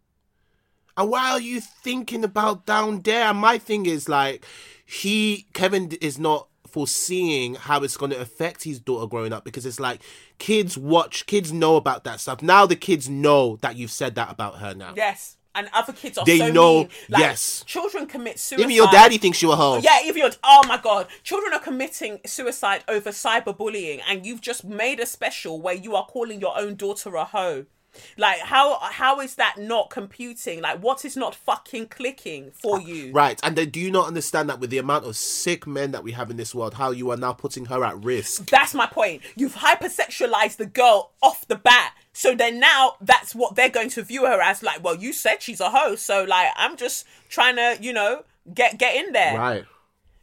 And 0.98 1.10
why 1.10 1.32
are 1.32 1.40
you 1.40 1.60
thinking 1.62 2.24
about 2.24 2.66
down 2.66 3.02
there? 3.02 3.26
And 3.26 3.38
my 3.40 3.58
thing 3.58 3.86
is 3.86 4.08
like, 4.10 4.46
he 4.86 5.48
Kevin 5.54 5.92
is 6.02 6.20
not 6.20 6.48
foreseeing 6.74 7.54
how 7.56 7.84
it's 7.84 7.96
gonna 7.98 8.16
affect 8.18 8.64
his 8.64 8.80
daughter 8.80 9.08
growing 9.08 9.32
up 9.32 9.46
because 9.46 9.66
it's 9.66 9.80
like 9.80 10.02
kids 10.40 10.76
watch, 10.78 11.26
kids 11.28 11.54
know 11.54 11.76
about 11.76 12.04
that 12.04 12.20
stuff. 12.20 12.42
Now 12.42 12.66
the 12.66 12.76
kids 12.76 13.08
know 13.08 13.58
that 13.62 13.76
you've 13.78 13.92
said 13.92 14.16
that 14.16 14.32
about 14.32 14.58
her 14.58 14.74
now. 14.74 14.94
Yes. 14.96 15.38
And 15.56 15.70
other 15.72 15.94
kids 15.94 16.18
are 16.18 16.26
They 16.26 16.40
so 16.40 16.52
know- 16.52 16.78
mean. 16.80 16.90
Like, 17.10 17.20
yes. 17.20 17.64
Children 17.68 18.08
commit 18.08 18.40
suicide. 18.40 18.64
Even 18.64 18.76
your 18.76 18.88
daddy 18.88 19.20
thinks 19.20 19.40
you're 19.40 19.54
a 19.54 19.56
hoe. 19.56 19.78
Yeah, 19.84 20.00
even 20.04 20.18
you're, 20.24 20.32
oh 20.44 20.64
my 20.68 20.78
god, 20.78 21.06
children 21.24 21.54
are 21.54 21.60
committing 21.60 22.20
suicide 22.26 22.84
over 22.88 23.12
cyberbullying, 23.12 24.02
and 24.10 24.26
you've 24.26 24.42
just 24.42 24.64
made 24.64 25.00
a 25.00 25.06
special 25.06 25.62
where 25.62 25.76
you 25.76 25.96
are 25.96 26.08
calling 26.08 26.42
your 26.42 26.58
own 26.58 26.74
daughter 26.74 27.14
a 27.16 27.26
hoe. 27.26 27.68
Like, 28.18 28.40
how 28.40 28.80
how 28.80 29.20
is 29.20 29.36
that 29.36 29.58
not 29.58 29.90
computing? 29.90 30.62
Like, 30.62 30.80
what 30.82 31.06
is 31.06 31.16
not 31.16 31.36
fucking 31.36 31.88
clicking 31.88 32.52
for 32.52 32.78
uh, 32.78 32.80
you? 32.80 33.12
Right, 33.12 33.40
and 33.44 33.56
then 33.56 33.70
do 33.70 33.80
you 33.80 33.92
not 33.92 34.08
understand 34.08 34.50
that 34.50 34.60
with 34.60 34.70
the 34.70 34.78
amount 34.78 35.06
of 35.06 35.16
sick 35.16 35.68
men 35.68 35.92
that 35.92 36.04
we 36.04 36.12
have 36.12 36.30
in 36.30 36.38
this 36.38 36.54
world, 36.54 36.76
how 36.76 36.92
you 36.92 37.12
are 37.12 37.18
now 37.18 37.34
putting 37.34 37.66
her 37.66 37.84
at 37.84 38.04
risk? 38.04 38.50
That's 38.50 38.74
my 38.74 38.88
point. 38.88 39.22
You've 39.36 39.56
hypersexualized 39.56 40.58
the 40.58 40.66
girl 40.66 41.12
off 41.22 41.48
the 41.48 41.56
bat. 41.56 41.94
So 42.14 42.36
then 42.36 42.60
now 42.60 42.96
that's 43.02 43.34
what 43.34 43.56
they're 43.56 43.70
going 43.70 43.90
to 43.92 44.04
view 44.04 44.26
her 44.26 44.40
as 44.40 44.62
like, 44.62 44.84
well, 44.84 44.96
you 44.96 45.14
said 45.14 45.42
she's 45.42 45.60
a 45.60 45.70
hoe, 45.70 45.96
so 45.96 46.24
like 46.24 46.50
I'm 46.56 46.78
just 46.78 47.06
trying 47.30 47.56
to, 47.56 47.78
you 47.82 47.94
know, 47.94 48.24
get 48.54 48.78
get 48.78 48.96
in 48.96 49.14
there. 49.14 49.38
Right. 49.38 49.66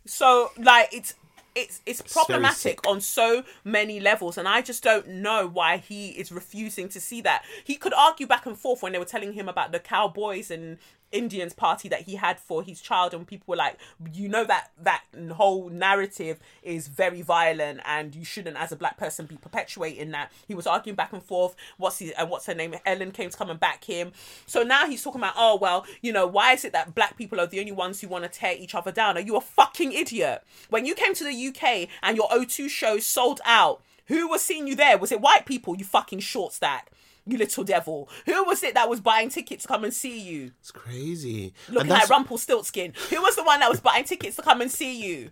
So 0.06 0.50
like 0.56 0.88
it's 0.92 1.14
it's 1.54 1.80
it's 1.86 2.00
problematic 2.00 2.86
on 2.86 3.00
so 3.00 3.42
many 3.64 3.98
levels 3.98 4.38
and 4.38 4.46
I 4.46 4.62
just 4.62 4.82
don't 4.82 5.08
know 5.08 5.48
why 5.48 5.78
he 5.78 6.10
is 6.10 6.30
refusing 6.30 6.88
to 6.90 7.00
see 7.00 7.20
that. 7.22 7.44
He 7.64 7.74
could 7.76 7.94
argue 7.94 8.26
back 8.26 8.46
and 8.46 8.56
forth 8.58 8.82
when 8.82 8.92
they 8.92 8.98
were 8.98 9.04
telling 9.04 9.32
him 9.32 9.48
about 9.48 9.72
the 9.72 9.80
cowboys 9.80 10.50
and 10.50 10.78
Indians 11.12 11.52
party 11.52 11.88
that 11.88 12.02
he 12.02 12.16
had 12.16 12.38
for 12.38 12.62
his 12.62 12.80
child 12.80 13.12
and 13.12 13.26
people 13.26 13.44
were 13.48 13.56
like 13.56 13.76
you 14.12 14.28
know 14.28 14.44
that 14.44 14.70
that 14.80 15.02
whole 15.32 15.68
narrative 15.68 16.38
is 16.62 16.88
very 16.88 17.22
violent 17.22 17.80
and 17.84 18.14
you 18.14 18.24
shouldn't 18.24 18.56
as 18.56 18.72
a 18.72 18.76
black 18.76 18.96
person 18.96 19.26
be 19.26 19.36
perpetuating 19.36 20.10
that. 20.12 20.30
He 20.46 20.54
was 20.54 20.66
arguing 20.66 20.96
back 20.96 21.12
and 21.12 21.22
forth 21.22 21.56
what's 21.78 21.98
his 21.98 22.10
and 22.12 22.30
what's 22.30 22.46
her 22.46 22.54
name? 22.54 22.74
Ellen 22.86 23.12
came 23.12 23.30
to 23.30 23.36
come 23.36 23.50
and 23.50 23.60
back 23.60 23.84
him. 23.84 24.12
So 24.46 24.62
now 24.62 24.86
he's 24.86 25.02
talking 25.02 25.20
about 25.20 25.34
oh 25.36 25.56
well 25.56 25.84
you 26.00 26.12
know 26.12 26.26
why 26.26 26.52
is 26.52 26.64
it 26.64 26.72
that 26.72 26.94
black 26.94 27.16
people 27.16 27.40
are 27.40 27.46
the 27.46 27.60
only 27.60 27.72
ones 27.72 28.00
who 28.00 28.08
want 28.08 28.24
to 28.24 28.30
tear 28.30 28.54
each 28.56 28.74
other 28.74 28.92
down? 28.92 29.16
Are 29.16 29.20
you 29.20 29.36
a 29.36 29.40
fucking 29.40 29.92
idiot? 29.92 30.44
When 30.68 30.86
you 30.86 30.94
came 30.94 31.14
to 31.14 31.24
the 31.24 31.48
UK 31.48 31.88
and 32.02 32.16
your 32.16 32.28
O2 32.28 32.68
show 32.68 32.98
sold 32.98 33.40
out 33.44 33.82
who 34.06 34.26
was 34.28 34.42
seeing 34.42 34.66
you 34.66 34.74
there? 34.74 34.98
Was 34.98 35.12
it 35.12 35.20
white 35.20 35.46
people 35.46 35.76
you 35.76 35.84
fucking 35.84 36.18
short 36.18 36.52
stack 36.52 36.90
you 37.26 37.38
little 37.38 37.64
devil 37.64 38.08
who 38.26 38.44
was 38.44 38.62
it 38.62 38.74
that 38.74 38.88
was 38.88 39.00
buying 39.00 39.28
tickets 39.28 39.62
to 39.62 39.68
come 39.68 39.84
and 39.84 39.92
see 39.94 40.18
you 40.20 40.52
It's 40.60 40.70
crazy. 40.70 41.52
looking 41.68 41.90
like 41.90 42.08
Rumpelstiltskin. 42.08 42.94
Who 43.10 43.22
was 43.22 43.36
the 43.36 43.44
one 43.44 43.60
that 43.60 43.70
was 43.70 43.80
buying 43.80 44.04
tickets 44.04 44.36
to 44.36 44.42
come 44.42 44.60
and 44.60 44.70
see 44.70 45.04
you? 45.06 45.30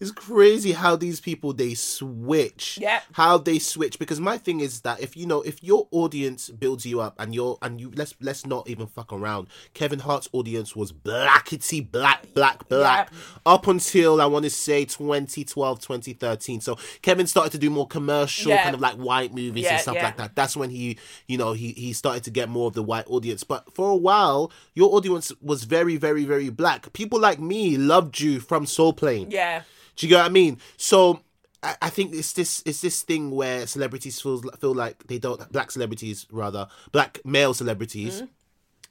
It's 0.00 0.10
crazy 0.10 0.72
how 0.72 0.96
these 0.96 1.20
people 1.20 1.52
they 1.52 1.74
switch. 1.74 2.78
Yeah. 2.80 3.00
How 3.12 3.36
they 3.36 3.58
switch 3.58 3.98
because 3.98 4.18
my 4.18 4.38
thing 4.38 4.60
is 4.60 4.80
that 4.80 5.00
if 5.00 5.16
you 5.16 5.26
know 5.26 5.42
if 5.42 5.62
your 5.62 5.88
audience 5.90 6.48
builds 6.48 6.86
you 6.86 7.00
up 7.00 7.14
and 7.18 7.34
you're 7.34 7.58
and 7.60 7.80
you 7.80 7.92
let's 7.94 8.14
let's 8.20 8.46
not 8.46 8.68
even 8.68 8.86
fuck 8.86 9.12
around. 9.12 9.48
Kevin 9.74 9.98
Hart's 9.98 10.28
audience 10.32 10.74
was 10.74 10.92
blackety 10.92 11.80
black 11.90 12.32
black 12.34 12.68
black 12.68 13.10
Yep. 13.10 13.20
up 13.46 13.66
until 13.66 14.20
I 14.20 14.26
want 14.26 14.44
to 14.44 14.50
say 14.50 14.84
2012 14.86 15.80
2013. 15.80 16.60
So 16.60 16.78
Kevin 17.02 17.26
started 17.26 17.52
to 17.52 17.58
do 17.58 17.68
more 17.70 17.86
commercial 17.86 18.56
kind 18.56 18.74
of 18.74 18.80
like 18.80 18.94
white 18.94 19.34
movies 19.34 19.66
and 19.66 19.80
stuff 19.80 19.96
like 19.96 20.16
that. 20.16 20.34
That's 20.34 20.56
when 20.56 20.70
he 20.70 20.98
you 21.28 21.36
know 21.36 21.52
he 21.52 21.72
he 21.72 21.92
started 21.92 22.24
to 22.24 22.30
get 22.30 22.48
more 22.48 22.68
of 22.68 22.74
the 22.74 22.82
white 22.82 23.04
audience. 23.08 23.44
But 23.44 23.74
for 23.74 23.90
a 23.90 23.96
while 23.96 24.50
your 24.74 24.94
audience 24.94 25.30
was 25.42 25.64
very 25.64 25.96
very 25.96 26.24
very 26.24 26.48
black. 26.48 26.92
People 26.94 27.20
like 27.20 27.38
me 27.38 27.76
loved 27.76 28.18
you 28.20 28.40
from 28.40 28.64
Soul 28.66 28.92
Plane. 28.94 29.30
Yeah. 29.30 29.62
Do 30.00 30.06
you 30.06 30.12
get 30.12 30.20
what 30.20 30.30
I 30.30 30.32
mean? 30.32 30.58
So 30.78 31.20
I, 31.62 31.76
I 31.82 31.90
think 31.90 32.14
it's 32.14 32.32
this 32.32 32.62
it's 32.64 32.80
this 32.80 33.02
thing 33.02 33.30
where 33.30 33.66
celebrities 33.66 34.18
feel 34.18 34.40
feel 34.58 34.74
like 34.74 35.06
they 35.08 35.18
don't 35.18 35.52
black 35.52 35.70
celebrities 35.70 36.26
rather 36.32 36.68
black 36.90 37.20
male 37.22 37.52
celebrities. 37.52 38.22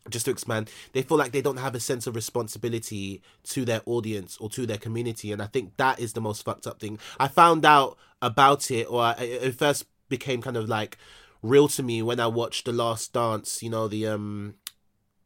Just 0.08 0.26
to 0.26 0.32
expand, 0.32 0.70
they 0.94 1.02
feel 1.02 1.18
like 1.18 1.32
they 1.32 1.42
don't 1.42 1.58
have 1.58 1.74
a 1.74 1.80
sense 1.80 2.06
of 2.06 2.16
responsibility 2.16 3.24
to 3.44 3.66
their 3.66 3.82
audience 3.86 4.38
or 4.38 4.50
to 4.52 4.68
their 4.68 4.78
community, 4.78 5.32
and 5.32 5.42
I 5.42 5.48
think 5.48 5.78
that 5.78 6.00
is 6.00 6.14
the 6.14 6.22
most 6.22 6.46
fucked 6.46 6.68
up 6.68 6.80
thing. 6.80 7.00
I 7.20 7.28
found 7.28 7.66
out 7.66 7.98
about 8.22 8.70
it, 8.70 8.86
or 8.90 9.02
I, 9.02 9.14
it 9.20 9.56
first 9.56 9.86
became 10.10 10.42
kind 10.44 10.58
of 10.58 10.70
like 10.70 10.98
real 11.42 11.68
to 11.70 11.84
me 11.84 12.02
when 12.04 12.20
I 12.20 12.28
watched 12.28 12.66
The 12.66 12.72
Last 12.72 13.14
Dance. 13.14 13.62
You 13.64 13.72
know 13.72 13.88
the 13.88 14.08
um, 14.08 14.56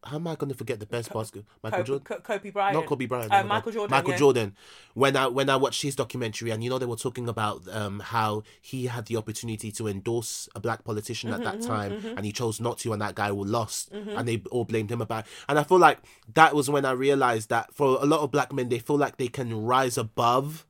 how 0.05 0.15
am 0.17 0.27
I 0.27 0.35
going 0.35 0.51
to 0.51 0.57
forget 0.57 0.79
the 0.79 0.85
best 0.85 1.13
basketball? 1.13 1.45
Michael 1.63 1.83
Jordan. 1.83 2.03
Co- 2.05 2.19
Kobe 2.19 2.49
Bryant. 2.51 2.75
Not 2.75 2.85
Kobe 2.85 3.05
Bryant. 3.05 3.31
Uh, 3.33 3.43
Michael 3.43 3.71
Jordan. 3.71 3.91
Michael 3.91 4.11
yeah. 4.11 4.17
Jordan. 4.17 4.55
When 4.93 5.15
I 5.15 5.27
when 5.27 5.49
I 5.49 5.55
watched 5.55 5.81
his 5.81 5.95
documentary, 5.95 6.51
and 6.51 6.63
you 6.63 6.69
know 6.69 6.77
they 6.77 6.85
were 6.85 6.95
talking 6.95 7.27
about 7.29 7.61
um 7.71 7.99
how 7.99 8.43
he 8.61 8.87
had 8.87 9.05
the 9.05 9.17
opportunity 9.17 9.71
to 9.71 9.87
endorse 9.87 10.47
a 10.55 10.59
black 10.59 10.83
politician 10.83 11.31
Mm-hmm, 11.31 11.43
at 11.47 11.59
that 11.59 11.65
time, 11.67 11.93
and 12.17 12.25
he 12.25 12.31
chose 12.31 12.59
not 12.59 12.77
to, 12.79 12.93
and 12.93 13.01
that 13.01 13.15
guy 13.15 13.31
was 13.31 13.49
lost, 13.49 13.91
Mm-hmm. 13.93 14.17
and 14.17 14.27
they 14.27 14.41
all 14.51 14.65
blamed 14.65 14.91
him 14.91 15.01
about. 15.01 15.25
It. 15.25 15.31
And 15.49 15.57
I 15.59 15.63
feel 15.63 15.79
like 15.79 15.99
that 16.33 16.53
was 16.55 16.69
when 16.69 16.85
I 16.85 16.91
realized 16.91 17.49
that 17.49 17.73
for 17.73 17.97
a 18.01 18.05
lot 18.05 18.19
of 18.21 18.31
black 18.31 18.51
men, 18.51 18.69
they 18.69 18.79
feel 18.79 18.97
like 18.97 19.17
they 19.17 19.27
can 19.29 19.63
rise 19.63 19.97
above 19.97 20.65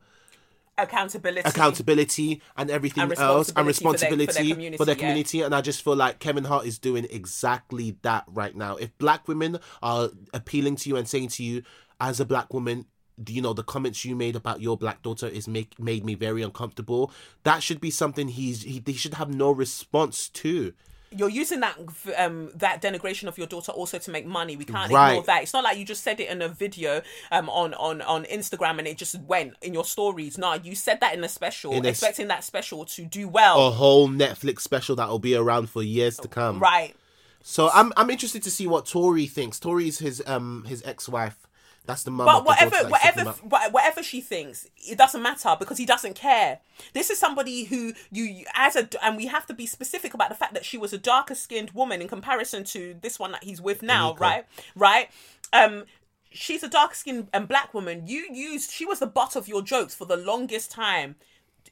Accountability. 0.77 1.47
accountability 1.47 2.41
and 2.57 2.71
everything 2.71 3.03
And 3.03 3.13
else 3.19 3.51
and 3.55 3.67
responsibility 3.67 4.25
for 4.25 4.33
their- 4.33 4.43
for 4.43 4.45
their 4.45 4.55
responsibility 4.57 4.77
for 4.77 4.85
their 4.85 4.95
community, 4.95 4.97
community, 4.97 5.41
and 5.43 5.53
I 5.55 5.61
just 5.61 5.83
feel 5.83 5.95
like 5.95 6.19
Kevin 6.19 6.45
Hart 6.45 6.65
is 6.65 6.79
doing 6.79 7.05
exactly 7.11 7.97
that 8.01 8.23
right 8.27 8.55
now. 8.55 8.77
If 8.77 8.97
black 8.97 9.27
women 9.27 9.59
are 9.83 10.09
appealing 10.33 10.77
to 10.77 10.89
you 10.89 10.95
and 10.97 11.07
saying 11.07 11.29
to 11.29 11.43
you 11.43 11.61
as 12.01 12.19
a 12.19 12.25
black 12.25 12.53
woman 12.53 12.85
you 13.27 13.43
know 13.43 13.53
the 13.53 13.61
comments 13.61 14.03
you 14.03 14.15
made 14.15 14.35
about 14.35 14.59
your 14.59 14.75
black 14.75 15.03
daughter 15.03 15.27
is 15.27 15.47
make 15.47 15.79
made 15.79 16.03
me 16.03 16.15
very 16.15 16.41
uncomfortable 16.41 17.11
that 17.43 17.61
should 17.61 17.79
be 17.79 17.91
something 17.91 18.27
he's 18.27 18.63
he, 18.63 18.81
he 18.83 18.93
should 18.93 19.13
have 19.13 19.29
no 19.31 19.51
response 19.51 20.27
to 20.29 20.73
You're 21.17 21.29
using 21.29 21.59
that 21.61 21.77
um 22.17 22.49
that 22.55 22.81
denigration 22.81 23.27
of 23.27 23.37
your 23.37 23.47
daughter 23.47 23.71
also 23.71 23.97
to 23.99 24.11
make 24.11 24.25
money. 24.25 24.55
We 24.55 24.65
can't 24.65 24.91
Right. 24.91 25.09
ignore 25.11 25.23
that. 25.25 25.43
It's 25.43 25.53
not 25.53 25.63
like 25.63 25.77
you 25.77 25.85
just 25.85 26.03
said 26.03 26.19
it 26.19 26.29
in 26.29 26.41
a 26.41 26.47
video 26.49 27.01
um 27.31 27.49
on 27.49 27.73
on 27.75 28.01
on 28.01 28.25
Instagram 28.25 28.79
and 28.79 28.87
it 28.87 28.97
just 28.97 29.19
went 29.21 29.53
in 29.61 29.73
your 29.73 29.85
stories. 29.85 30.37
No, 30.37 30.53
you 30.53 30.75
said 30.75 30.99
that 31.01 31.13
in 31.13 31.23
a 31.23 31.29
special, 31.29 31.73
In 31.73 31.85
a 31.85 31.89
expecting 31.89 32.27
that 32.29 32.43
special 32.43 32.85
to 32.85 33.05
do 33.05 33.27
well. 33.27 33.67
a 33.67 33.71
whole 33.71 34.07
netflix 34.09 34.61
special 34.61 34.95
that 34.97 35.07
will 35.09 35.19
be 35.19 35.35
around 35.35 35.69
for 35.69 35.81
years 35.83 36.17
to 36.17 36.27
come 36.27 36.59
Right. 36.59 36.95
so 37.41 37.69
i'm 37.73 37.91
i'm 37.97 38.09
interested 38.09 38.41
to 38.43 38.51
see 38.51 38.67
what 38.67 38.85
Torrei 38.85 39.29
thinks 39.29 39.59
Torrei's 39.59 39.99
his 39.99 40.21
um 40.25 40.63
his 40.67 40.81
ex-wife 40.85 41.42
that's 41.85 42.03
the 42.03 42.11
mum 42.11 42.25
But 42.25 42.45
whatever, 42.45 42.87
whatever, 42.87 43.31
whatever 43.69 44.03
she 44.03 44.21
thinks, 44.21 44.67
it 44.77 44.97
doesn't 44.97 45.21
matter 45.21 45.55
because 45.59 45.77
he 45.77 45.85
doesn't 45.85 46.15
care. 46.15 46.59
This 46.93 47.09
is 47.09 47.19
somebody 47.19 47.65
who 47.65 47.93
you, 48.11 48.45
as 48.55 48.75
a, 48.75 48.87
and 49.03 49.17
we 49.17 49.27
have 49.27 49.45
to 49.47 49.53
be 49.53 49.65
specific 49.65 50.13
about 50.13 50.29
the 50.29 50.35
fact 50.35 50.53
that 50.53 50.63
she 50.65 50.77
was 50.77 50.93
a 50.93 50.97
darker 50.97 51.35
skinned 51.35 51.71
woman 51.71 52.01
in 52.01 52.07
comparison 52.07 52.63
to 52.65 52.95
this 53.01 53.19
one 53.19 53.31
that 53.33 53.43
he's 53.43 53.61
with 53.61 53.81
now, 53.81 54.15
right? 54.15 54.45
Right. 54.75 55.09
Um, 55.51 55.85
she's 56.31 56.63
a 56.63 56.69
dark 56.69 56.95
skinned 56.95 57.27
and 57.33 57.47
black 57.47 57.73
woman. 57.73 58.07
You 58.07 58.27
used, 58.31 58.71
she 58.71 58.85
was 58.85 58.99
the 58.99 59.07
butt 59.07 59.35
of 59.35 59.47
your 59.47 59.61
jokes 59.61 59.93
for 59.93 60.05
the 60.05 60.17
longest 60.17 60.71
time, 60.71 61.15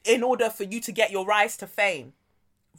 in 0.04 0.22
order 0.22 0.50
for 0.50 0.64
you 0.64 0.80
to 0.80 0.92
get 0.92 1.10
your 1.10 1.24
rise 1.24 1.56
to 1.58 1.66
fame 1.66 2.12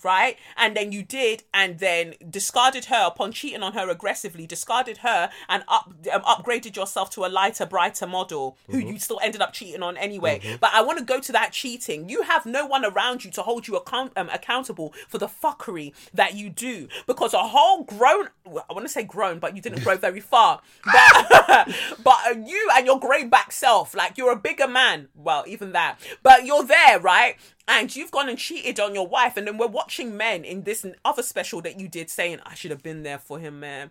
right? 0.04 0.38
And 0.58 0.76
then 0.76 0.92
you 0.92 1.04
did, 1.04 1.44
and 1.54 1.80
then 1.80 2.16
discarded 2.30 2.86
her 2.86 3.06
upon 3.08 3.32
cheating 3.32 3.64
on 3.64 3.74
her 3.74 3.90
aggressively, 3.90 4.48
discarded 4.48 4.98
her 4.98 5.30
and 5.50 5.64
up 5.68 5.94
um, 6.12 6.22
upgraded 6.24 6.76
yourself 6.76 7.10
to 7.12 7.26
a 7.26 7.28
lighter, 7.28 7.66
brighter 7.66 8.08
model 8.08 8.58
who 8.70 8.80
you 8.80 9.00
still 9.00 9.20
ended 9.24 9.42
up 9.42 9.54
cheating 9.54 9.84
on 9.84 9.98
anyway. 9.98 10.40
But 10.60 10.72
I 10.74 10.82
want 10.82 11.00
to 11.00 11.06
go 11.06 11.20
to 11.20 11.32
that 11.34 11.52
cheating. 11.52 12.10
You 12.10 12.24
have 12.24 12.46
no 12.46 12.66
one 12.66 12.86
around 12.86 13.24
you 13.24 13.32
to 13.32 13.42
hold 13.42 13.68
you 13.68 13.76
account- 13.76 14.14
um, 14.16 14.30
accountable 14.30 14.94
for 15.08 15.18
the 15.18 15.28
fuckery 15.28 15.94
that 16.14 16.36
you 16.36 16.50
do 16.50 16.88
because 17.08 17.34
a 17.34 17.40
whole 17.40 17.84
grown 17.84 18.30
I 18.46 18.74
want 18.74 18.84
to 18.86 18.90
say 18.90 19.04
grown, 19.04 19.40
but 19.40 19.56
you 19.56 19.62
didn't 19.62 19.84
grow 19.84 19.98
very 19.98 20.20
far. 20.34 20.62
But 20.86 21.70
but 22.04 22.20
you 22.48 22.70
and 22.76 22.86
your 22.86 23.00
grey 23.00 23.26
back 23.26 23.52
self, 23.52 23.94
like 23.96 24.18
you're 24.18 24.32
a 24.32 24.38
bigger 24.38 24.68
man. 24.68 25.10
Well, 25.16 25.44
even 25.48 25.72
that, 25.74 26.00
but 26.24 26.46
you're 26.46 26.64
there, 26.64 27.00
right? 27.00 27.36
And 27.68 27.96
you've 27.96 28.12
gone 28.12 28.30
and 28.30 28.38
cheated 28.38 28.80
on 28.80 28.94
your 28.94 29.08
wife 29.08 29.38
and 29.38 29.48
then 29.48 29.58
we're 29.58 29.68
watching 29.68 30.18
men 30.18 30.44
in 30.44 30.64
this 30.64 30.86
other 31.06 31.24
special 31.24 31.62
that 31.62 31.80
you 31.80 31.88
did 31.88 32.10
saying 32.10 32.40
i 32.46 32.54
should 32.54 32.72
have 32.72 32.84
been 32.84 33.04
there 33.04 33.18
for 33.20 33.40
him 33.40 33.60
man 33.60 33.90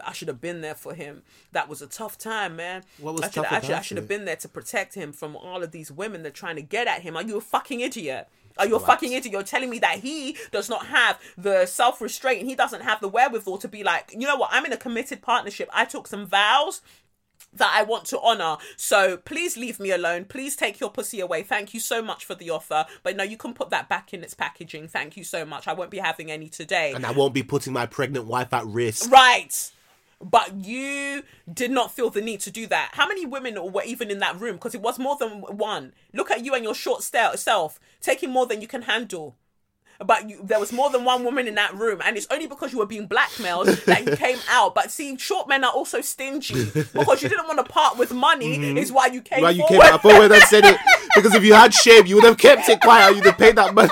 I 0.00 0.12
should 0.12 0.28
have 0.28 0.40
been 0.40 0.62
there 0.62 0.74
for 0.74 0.94
him. 0.94 1.22
That 1.52 1.68
was 1.68 1.82
a 1.82 1.86
tough 1.86 2.16
time, 2.16 2.56
man. 2.56 2.82
What 2.98 3.12
was 3.14 3.22
I 3.22 3.26
should, 3.26 3.34
tough 3.34 3.52
I 3.52 3.60
should, 3.60 3.70
I 3.72 3.80
should 3.82 3.96
have 3.98 4.08
been 4.08 4.24
there 4.24 4.36
to 4.36 4.48
protect 4.48 4.94
him 4.94 5.12
from 5.12 5.36
all 5.36 5.62
of 5.62 5.70
these 5.70 5.92
women 5.92 6.22
that 6.22 6.30
are 6.30 6.32
trying 6.32 6.56
to 6.56 6.62
get 6.62 6.86
at 6.86 7.02
him. 7.02 7.16
Are 7.16 7.22
you 7.22 7.36
a 7.36 7.40
fucking 7.40 7.80
idiot? 7.80 8.28
Are 8.58 8.66
you 8.66 8.76
a 8.76 8.80
fucking 8.80 9.12
idiot? 9.12 9.32
You're 9.32 9.42
telling 9.42 9.70
me 9.70 9.78
that 9.78 10.00
he 10.00 10.36
does 10.50 10.68
not 10.68 10.86
have 10.86 11.18
the 11.38 11.66
self 11.66 12.00
restraint 12.00 12.46
he 12.46 12.54
doesn't 12.54 12.82
have 12.82 13.00
the 13.00 13.08
wherewithal 13.08 13.58
to 13.58 13.68
be 13.68 13.82
like, 13.82 14.12
you 14.12 14.26
know 14.26 14.36
what? 14.36 14.50
I'm 14.52 14.66
in 14.66 14.72
a 14.72 14.76
committed 14.76 15.22
partnership. 15.22 15.68
I 15.72 15.84
took 15.84 16.06
some 16.06 16.26
vows 16.26 16.82
that 17.54 17.72
I 17.74 17.82
want 17.82 18.06
to 18.06 18.20
honor. 18.20 18.56
So 18.76 19.16
please 19.16 19.56
leave 19.56 19.78
me 19.78 19.90
alone. 19.90 20.24
Please 20.24 20.56
take 20.56 20.80
your 20.80 20.90
pussy 20.90 21.20
away. 21.20 21.42
Thank 21.42 21.74
you 21.74 21.80
so 21.80 22.02
much 22.02 22.24
for 22.24 22.34
the 22.34 22.50
offer. 22.50 22.86
But 23.02 23.16
no, 23.16 23.24
you 23.24 23.36
can 23.36 23.54
put 23.54 23.70
that 23.70 23.88
back 23.88 24.14
in 24.14 24.22
its 24.22 24.34
packaging. 24.34 24.88
Thank 24.88 25.16
you 25.16 25.24
so 25.24 25.44
much. 25.44 25.68
I 25.68 25.72
won't 25.72 25.90
be 25.90 25.98
having 25.98 26.30
any 26.30 26.48
today. 26.48 26.92
And 26.92 27.04
I 27.04 27.10
won't 27.10 27.34
be 27.34 27.42
putting 27.42 27.72
my 27.72 27.86
pregnant 27.86 28.26
wife 28.26 28.52
at 28.52 28.66
risk. 28.66 29.10
Right. 29.10 29.70
But 30.22 30.64
you 30.64 31.24
did 31.52 31.72
not 31.72 31.92
feel 31.92 32.08
the 32.08 32.20
need 32.20 32.40
to 32.40 32.50
do 32.50 32.66
that. 32.68 32.90
How 32.92 33.08
many 33.08 33.26
women 33.26 33.72
were 33.72 33.82
even 33.82 34.10
in 34.10 34.20
that 34.20 34.40
room? 34.40 34.54
Because 34.54 34.74
it 34.74 34.80
was 34.80 34.98
more 34.98 35.16
than 35.16 35.40
one. 35.40 35.94
Look 36.14 36.30
at 36.30 36.44
you 36.44 36.54
and 36.54 36.62
your 36.62 36.74
short 36.74 37.02
self 37.02 37.80
taking 38.00 38.30
more 38.30 38.46
than 38.46 38.60
you 38.60 38.68
can 38.68 38.82
handle. 38.82 39.36
But 40.04 40.28
you, 40.28 40.40
there 40.42 40.60
was 40.60 40.72
more 40.72 40.90
than 40.90 41.04
one 41.04 41.24
woman 41.24 41.46
in 41.46 41.54
that 41.56 41.74
room, 41.74 42.00
and 42.04 42.16
it's 42.16 42.26
only 42.30 42.46
because 42.46 42.72
you 42.72 42.78
were 42.78 42.86
being 42.86 43.06
blackmailed 43.06 43.68
that 43.68 44.06
you 44.06 44.16
came 44.16 44.38
out. 44.50 44.74
But 44.74 44.90
see, 44.90 45.16
short 45.18 45.48
men 45.48 45.64
are 45.64 45.72
also 45.72 46.00
stingy 46.00 46.64
because 46.70 47.22
you 47.22 47.28
didn't 47.28 47.46
want 47.46 47.58
to 47.58 47.72
part 47.72 47.98
with 47.98 48.12
money. 48.12 48.42
Mm-hmm. 48.62 48.76
Is 48.76 48.92
why 48.92 49.06
you 49.06 49.22
came. 49.22 49.42
Why 49.42 49.50
you 49.50 49.66
forward. 49.66 49.82
came 49.82 49.94
out 49.94 50.02
forward 50.02 50.30
and 50.30 50.42
said 50.44 50.64
it? 50.64 50.76
Because 51.16 51.34
if 51.34 51.44
you 51.44 51.54
had 51.54 51.74
shame, 51.74 52.06
you 52.06 52.16
would 52.16 52.24
have 52.24 52.38
kept 52.38 52.68
it 52.68 52.80
quiet. 52.80 53.16
You'd 53.16 53.24
have 53.26 53.38
paid 53.38 53.56
that 53.56 53.74
money. 53.74 53.90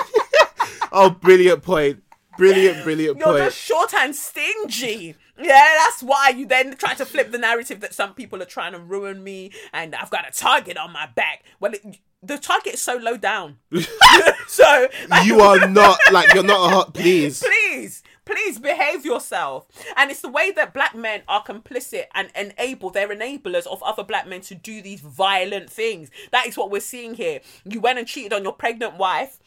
oh, 0.91 1.09
brilliant 1.09 1.61
point. 1.61 2.03
Brilliant, 2.37 2.83
brilliant 2.83 3.19
point. 3.19 3.37
You're 3.37 3.45
just 3.45 3.57
short 3.57 3.93
and 3.93 4.15
stingy. 4.15 5.15
Yeah, 5.39 5.67
that's 5.79 6.03
why 6.03 6.29
you 6.35 6.45
then 6.45 6.75
try 6.75 6.93
to 6.95 7.05
flip 7.05 7.31
the 7.31 7.37
narrative 7.37 7.79
that 7.81 7.93
some 7.93 8.13
people 8.13 8.41
are 8.41 8.45
trying 8.45 8.73
to 8.73 8.79
ruin 8.79 9.23
me 9.23 9.51
and 9.73 9.95
I've 9.95 10.09
got 10.09 10.27
a 10.27 10.31
target 10.31 10.77
on 10.77 10.91
my 10.91 11.07
back. 11.07 11.43
Well, 11.59 11.73
it, 11.73 11.99
the 12.23 12.37
target 12.37 12.75
is 12.75 12.81
so 12.81 12.95
low 12.95 13.17
down. 13.17 13.57
so, 14.47 14.87
like, 15.09 15.25
You 15.25 15.41
are 15.41 15.67
not 15.67 15.97
like 16.11 16.33
you're 16.33 16.43
not 16.43 16.67
a 16.67 16.73
hot. 16.73 16.93
Please. 17.01 17.41
please, 17.41 18.03
please 18.25 18.59
behave 18.59 19.05
yourself. 19.05 19.67
And 19.97 20.11
it's 20.11 20.21
the 20.21 20.29
way 20.29 20.51
that 20.51 20.73
black 20.73 20.95
men 20.95 21.21
are 21.27 21.43
complicit 21.43 22.05
and 22.13 22.31
enable, 22.35 22.89
they're 22.89 23.07
enablers 23.07 23.65
of 23.65 23.81
other 23.83 24.03
black 24.03 24.27
men 24.27 24.41
to 24.41 24.55
do 24.55 24.81
these 24.81 25.01
violent 25.01 25.69
things. 25.69 26.09
That 26.31 26.47
is 26.47 26.57
what 26.57 26.71
we're 26.71 26.81
seeing 26.81 27.15
here. 27.15 27.39
You 27.65 27.79
went 27.79 27.99
and 27.99 28.07
cheated 28.07 28.33
on 28.33 28.43
your 28.43 28.53
pregnant 28.53 28.97
wife. 28.97 29.39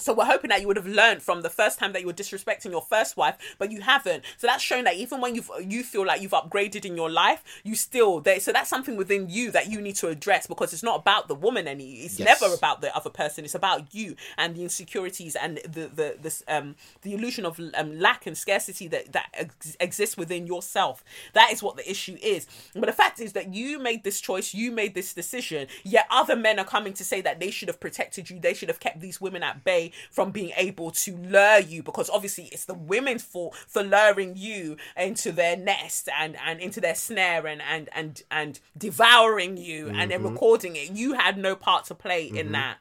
So 0.00 0.12
we're 0.12 0.24
hoping 0.24 0.48
that 0.50 0.60
you 0.60 0.66
would 0.66 0.76
have 0.76 0.86
learned 0.86 1.22
from 1.22 1.42
the 1.42 1.50
first 1.50 1.78
time 1.78 1.92
that 1.92 2.00
you 2.00 2.06
were 2.06 2.12
disrespecting 2.12 2.70
your 2.70 2.82
first 2.82 3.16
wife, 3.16 3.36
but 3.58 3.70
you 3.70 3.80
haven't. 3.82 4.24
So 4.38 4.46
that's 4.46 4.62
showing 4.62 4.84
that 4.84 4.94
even 4.94 5.20
when 5.20 5.34
you 5.34 5.44
you 5.60 5.82
feel 5.82 6.04
like 6.06 6.20
you've 6.22 6.32
upgraded 6.32 6.84
in 6.84 6.96
your 6.96 7.10
life, 7.10 7.42
you 7.64 7.74
still 7.74 8.20
there. 8.20 8.40
So 8.40 8.52
that's 8.52 8.70
something 8.70 8.96
within 8.96 9.28
you 9.28 9.50
that 9.52 9.70
you 9.70 9.80
need 9.80 9.96
to 9.96 10.08
address 10.08 10.46
because 10.46 10.72
it's 10.72 10.82
not 10.82 11.00
about 11.00 11.28
the 11.28 11.34
woman 11.34 11.68
any. 11.68 11.92
It's 12.00 12.18
Yes. 12.18 12.40
never 12.40 12.54
about 12.54 12.80
the 12.80 12.94
other 12.96 13.10
person. 13.10 13.44
It's 13.44 13.54
about 13.54 13.94
you 13.94 14.16
and 14.36 14.54
the 14.56 14.62
insecurities 14.62 15.36
and 15.36 15.58
the 15.58 15.90
the 15.94 16.16
this 16.20 16.42
um 16.48 16.76
the 17.02 17.14
illusion 17.14 17.44
of 17.46 17.60
um, 17.74 17.98
lack 17.98 18.26
and 18.26 18.36
scarcity 18.36 18.88
that 18.88 19.12
that 19.12 19.28
ex- 19.34 19.76
exists 19.80 20.16
within 20.16 20.46
yourself. 20.46 21.04
That 21.34 21.50
is 21.52 21.62
what 21.62 21.76
the 21.76 21.88
issue 21.90 22.16
is. 22.22 22.46
But 22.74 22.86
the 22.86 22.92
fact 22.92 23.20
is 23.20 23.32
that 23.34 23.54
you 23.54 23.78
made 23.78 24.04
this 24.04 24.20
choice, 24.20 24.54
you 24.54 24.70
made 24.72 24.94
this 24.94 25.12
decision. 25.14 25.66
Yet 25.84 26.06
other 26.10 26.36
men 26.36 26.58
are 26.58 26.64
coming 26.64 26.92
to 26.94 27.04
say 27.04 27.20
that 27.20 27.40
they 27.40 27.50
should 27.50 27.68
have 27.68 27.80
protected 27.80 28.30
you. 28.30 28.38
They 28.40 28.54
should 28.54 28.68
have 28.68 28.80
kept 28.80 29.00
these 29.00 29.20
women 29.20 29.42
at 29.42 29.64
bay 29.64 29.89
from 30.10 30.30
being 30.30 30.52
able 30.56 30.90
to 30.90 31.16
lure 31.16 31.58
you 31.60 31.82
because 31.82 32.08
obviously 32.10 32.44
it's 32.52 32.64
the 32.64 32.74
women's 32.74 33.22
fault 33.22 33.54
for 33.68 33.82
luring 33.82 34.34
you 34.36 34.76
into 34.96 35.32
their 35.32 35.56
nest 35.56 36.08
and 36.18 36.36
and 36.46 36.60
into 36.60 36.80
their 36.80 36.94
snare 36.94 37.46
and 37.46 37.62
and 37.62 37.88
and 37.92 38.22
and 38.30 38.60
devouring 38.76 39.56
you 39.56 39.88
and 39.88 39.96
Mm-hmm. 39.96 40.08
then 40.10 40.22
recording 40.22 40.76
it. 40.76 40.90
You 40.90 41.14
had 41.14 41.36
no 41.38 41.54
part 41.56 41.84
to 41.86 41.94
play 41.94 42.26
in 42.26 42.52
that. 42.52 42.78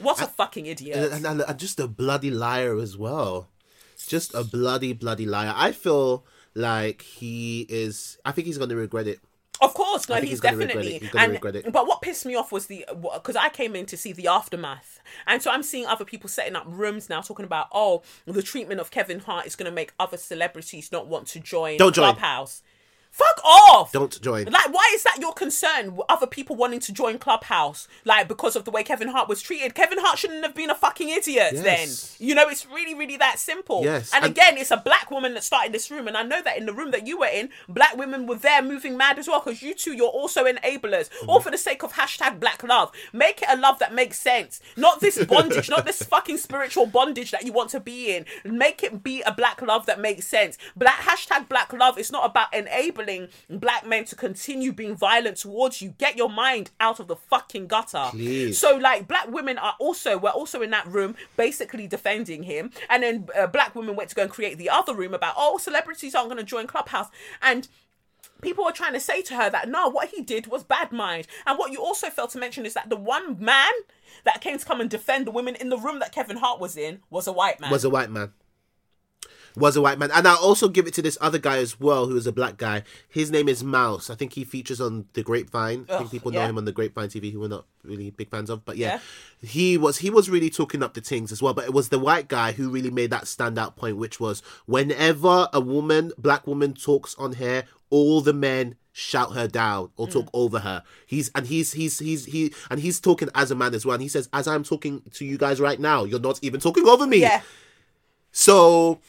What 0.00 0.20
a 0.22 0.26
fucking 0.26 0.66
idiot. 0.66 1.12
and, 1.12 1.26
and, 1.26 1.40
and 1.42 1.58
just 1.58 1.78
a 1.78 1.86
bloody 1.86 2.30
liar 2.30 2.78
as 2.78 2.96
well. 2.96 3.48
Just 4.06 4.34
a 4.34 4.42
bloody, 4.44 4.92
bloody 4.94 5.26
liar. 5.26 5.52
I 5.54 5.72
feel 5.72 6.24
like 6.54 7.02
he 7.02 7.66
is. 7.68 8.18
I 8.24 8.32
think 8.32 8.46
he's 8.46 8.56
going 8.56 8.70
to 8.70 8.76
regret 8.76 9.06
it. 9.06 9.20
Of 9.60 9.74
course, 9.74 10.08
no, 10.08 10.16
he's, 10.16 10.30
he's 10.30 10.40
definitely. 10.40 11.10
and, 11.16 11.32
regret 11.32 11.56
it. 11.56 11.72
But 11.72 11.86
what 11.86 12.00
pissed 12.00 12.24
me 12.24 12.34
off 12.34 12.50
was 12.50 12.66
the 12.66 12.84
because 13.12 13.36
I 13.36 13.48
came 13.50 13.76
in 13.76 13.86
to 13.86 13.96
see 13.96 14.12
the 14.12 14.26
aftermath, 14.26 15.00
and 15.26 15.42
so 15.42 15.50
I'm 15.50 15.62
seeing 15.62 15.86
other 15.86 16.04
people 16.04 16.28
setting 16.28 16.56
up 16.56 16.64
rooms 16.66 17.08
now, 17.08 17.20
talking 17.20 17.44
about 17.44 17.68
oh, 17.72 18.02
the 18.24 18.42
treatment 18.42 18.80
of 18.80 18.90
Kevin 18.90 19.20
Hart 19.20 19.46
is 19.46 19.56
going 19.56 19.70
to 19.70 19.74
make 19.74 19.92
other 19.98 20.16
celebrities 20.16 20.90
not 20.90 21.06
want 21.06 21.26
to 21.28 21.40
join 21.40 21.76
Don't 21.76 21.94
join. 21.94 22.16
Fuck 23.10 23.44
off! 23.44 23.90
Don't 23.92 24.20
join. 24.22 24.44
Like, 24.46 24.72
why 24.72 24.88
is 24.94 25.02
that 25.02 25.18
your 25.20 25.32
concern? 25.32 25.98
Other 26.08 26.28
people 26.28 26.54
wanting 26.54 26.78
to 26.80 26.92
join 26.92 27.18
Clubhouse, 27.18 27.88
like 28.04 28.28
because 28.28 28.54
of 28.54 28.64
the 28.64 28.70
way 28.70 28.84
Kevin 28.84 29.08
Hart 29.08 29.28
was 29.28 29.42
treated. 29.42 29.74
Kevin 29.74 29.98
Hart 29.98 30.18
shouldn't 30.18 30.44
have 30.44 30.54
been 30.54 30.70
a 30.70 30.76
fucking 30.76 31.08
idiot. 31.08 31.54
Yes. 31.54 32.16
Then 32.18 32.26
you 32.26 32.34
know 32.36 32.48
it's 32.48 32.66
really, 32.66 32.94
really 32.94 33.16
that 33.16 33.40
simple. 33.40 33.82
Yes, 33.82 34.12
And, 34.14 34.24
and- 34.24 34.30
again, 34.30 34.56
it's 34.56 34.70
a 34.70 34.76
black 34.76 35.10
woman 35.10 35.34
that 35.34 35.42
started 35.42 35.72
this 35.72 35.90
room, 35.90 36.06
and 36.06 36.16
I 36.16 36.22
know 36.22 36.40
that 36.40 36.56
in 36.56 36.66
the 36.66 36.72
room 36.72 36.92
that 36.92 37.06
you 37.06 37.18
were 37.18 37.26
in, 37.26 37.50
black 37.68 37.96
women 37.96 38.26
were 38.26 38.36
there 38.36 38.62
moving 38.62 38.96
mad 38.96 39.18
as 39.18 39.26
well. 39.26 39.40
Because 39.40 39.60
you 39.60 39.74
two, 39.74 39.92
you're 39.92 40.06
also 40.08 40.44
enablers, 40.44 41.10
mm-hmm. 41.10 41.28
all 41.28 41.40
for 41.40 41.50
the 41.50 41.58
sake 41.58 41.82
of 41.82 41.94
hashtag 41.94 42.38
Black 42.38 42.62
Love. 42.62 42.92
Make 43.12 43.42
it 43.42 43.48
a 43.50 43.56
love 43.56 43.80
that 43.80 43.92
makes 43.92 44.20
sense, 44.20 44.60
not 44.76 45.00
this 45.00 45.22
bondage, 45.26 45.68
not 45.68 45.84
this 45.84 46.02
fucking 46.02 46.38
spiritual 46.38 46.86
bondage 46.86 47.32
that 47.32 47.44
you 47.44 47.52
want 47.52 47.70
to 47.70 47.80
be 47.80 48.14
in. 48.14 48.24
Make 48.44 48.84
it 48.84 49.02
be 49.02 49.20
a 49.22 49.32
black 49.32 49.60
love 49.62 49.86
that 49.86 50.00
makes 50.00 50.26
sense. 50.26 50.56
Black 50.76 51.00
hashtag 51.00 51.48
Black 51.48 51.72
Love 51.72 51.98
It's 51.98 52.12
not 52.12 52.24
about 52.24 52.54
enabling 52.54 52.99
black 53.48 53.86
men 53.86 54.04
to 54.06 54.16
continue 54.16 54.72
being 54.72 54.96
violent 54.96 55.36
towards 55.38 55.80
you. 55.82 55.90
Get 55.98 56.16
your 56.16 56.30
mind 56.30 56.70
out 56.80 57.00
of 57.00 57.08
the 57.08 57.16
fucking 57.16 57.66
gutter. 57.66 58.08
Please. 58.10 58.58
So 58.58 58.76
like 58.76 59.08
black 59.08 59.28
women 59.30 59.58
are 59.58 59.74
also 59.78 60.18
were 60.18 60.30
also 60.30 60.62
in 60.62 60.70
that 60.70 60.86
room 60.86 61.16
basically 61.36 61.86
defending 61.86 62.44
him, 62.44 62.70
and 62.88 63.02
then 63.02 63.28
uh, 63.38 63.46
black 63.46 63.74
women 63.74 63.96
went 63.96 64.10
to 64.10 64.16
go 64.16 64.22
and 64.22 64.30
create 64.30 64.58
the 64.58 64.70
other 64.70 64.94
room 64.94 65.14
about 65.14 65.34
oh 65.36 65.58
celebrities 65.58 66.14
aren't 66.14 66.28
going 66.28 66.38
to 66.38 66.44
join 66.44 66.66
Clubhouse 66.66 67.08
and. 67.42 67.68
People 68.42 68.64
were 68.64 68.72
trying 68.72 68.94
to 68.94 69.00
say 69.00 69.20
to 69.20 69.34
her 69.34 69.50
that 69.50 69.68
no, 69.68 69.90
what 69.90 70.08
he 70.08 70.22
did 70.22 70.46
was 70.46 70.64
bad 70.64 70.92
mind. 70.92 71.26
And 71.46 71.58
what 71.58 71.72
you 71.72 71.82
also 71.82 72.08
failed 72.08 72.30
to 72.30 72.38
mention 72.38 72.64
is 72.64 72.72
that 72.72 72.88
the 72.88 72.96
one 72.96 73.38
man 73.38 73.70
that 74.24 74.40
came 74.40 74.58
to 74.58 74.64
come 74.64 74.80
and 74.80 74.88
defend 74.88 75.26
the 75.26 75.30
women 75.30 75.56
in 75.56 75.68
the 75.68 75.76
room 75.76 75.98
that 75.98 76.10
Kevin 76.12 76.38
Hart 76.38 76.58
was 76.58 76.74
in 76.74 77.00
was 77.10 77.26
a 77.26 77.32
white 77.32 77.60
man. 77.60 77.70
was 77.70 77.84
a 77.84 77.90
white 77.90 78.10
man. 78.10 78.32
Was 79.56 79.76
a 79.76 79.82
white 79.82 79.98
man, 79.98 80.10
and 80.12 80.28
I'll 80.28 80.38
also 80.38 80.68
give 80.68 80.86
it 80.86 80.94
to 80.94 81.02
this 81.02 81.18
other 81.20 81.38
guy 81.38 81.58
as 81.58 81.80
well, 81.80 82.06
who 82.06 82.16
is 82.16 82.26
a 82.26 82.32
black 82.32 82.56
guy. 82.56 82.84
His 83.08 83.30
name 83.32 83.48
is 83.48 83.64
Mouse. 83.64 84.08
I 84.08 84.14
think 84.14 84.34
he 84.34 84.44
features 84.44 84.80
on 84.80 85.06
the 85.14 85.22
Grapevine. 85.22 85.86
I 85.90 85.98
think 85.98 86.10
people 86.12 86.30
know 86.30 86.40
yeah. 86.40 86.48
him 86.48 86.56
on 86.58 86.66
the 86.66 86.72
Grapevine 86.72 87.08
TV, 87.08 87.32
who 87.32 87.40
we're 87.40 87.48
not 87.48 87.66
really 87.82 88.10
big 88.10 88.30
fans 88.30 88.48
of. 88.48 88.64
But 88.64 88.76
yeah, 88.76 89.00
he 89.42 89.76
was 89.76 89.98
he 89.98 90.08
was 90.10 90.30
really 90.30 90.50
talking 90.50 90.82
up 90.82 90.94
the 90.94 91.00
things 91.00 91.32
as 91.32 91.42
well. 91.42 91.52
But 91.52 91.64
it 91.64 91.72
was 91.72 91.88
the 91.88 91.98
white 91.98 92.28
guy 92.28 92.52
who 92.52 92.70
really 92.70 92.90
made 92.90 93.10
that 93.10 93.24
standout 93.24 93.74
point, 93.74 93.96
which 93.96 94.20
was 94.20 94.40
whenever 94.66 95.48
a 95.52 95.60
woman, 95.60 96.12
black 96.16 96.46
woman, 96.46 96.74
talks 96.74 97.16
on 97.16 97.32
here, 97.34 97.64
all 97.90 98.20
the 98.20 98.32
men 98.32 98.76
shout 98.92 99.34
her 99.34 99.46
down 99.48 99.88
or 99.96 100.06
talk 100.08 100.26
Mm. 100.26 100.30
over 100.34 100.58
her. 100.60 100.82
He's 101.06 101.30
and 101.34 101.46
he's 101.46 101.72
he's 101.72 101.98
he's 101.98 102.26
he 102.26 102.52
and 102.70 102.78
he's 102.80 103.00
talking 103.00 103.28
as 103.34 103.50
a 103.50 103.54
man 103.54 103.74
as 103.74 103.84
well. 103.84 103.94
And 103.94 104.02
he 104.02 104.08
says, 104.08 104.28
as 104.32 104.46
I'm 104.46 104.62
talking 104.62 105.02
to 105.14 105.24
you 105.24 105.38
guys 105.38 105.60
right 105.60 105.80
now, 105.80 106.04
you're 106.04 106.20
not 106.20 106.38
even 106.42 106.60
talking 106.60 106.86
over 106.86 107.06
me. 107.06 107.18
yeah. 107.18 107.42
So 108.32 109.00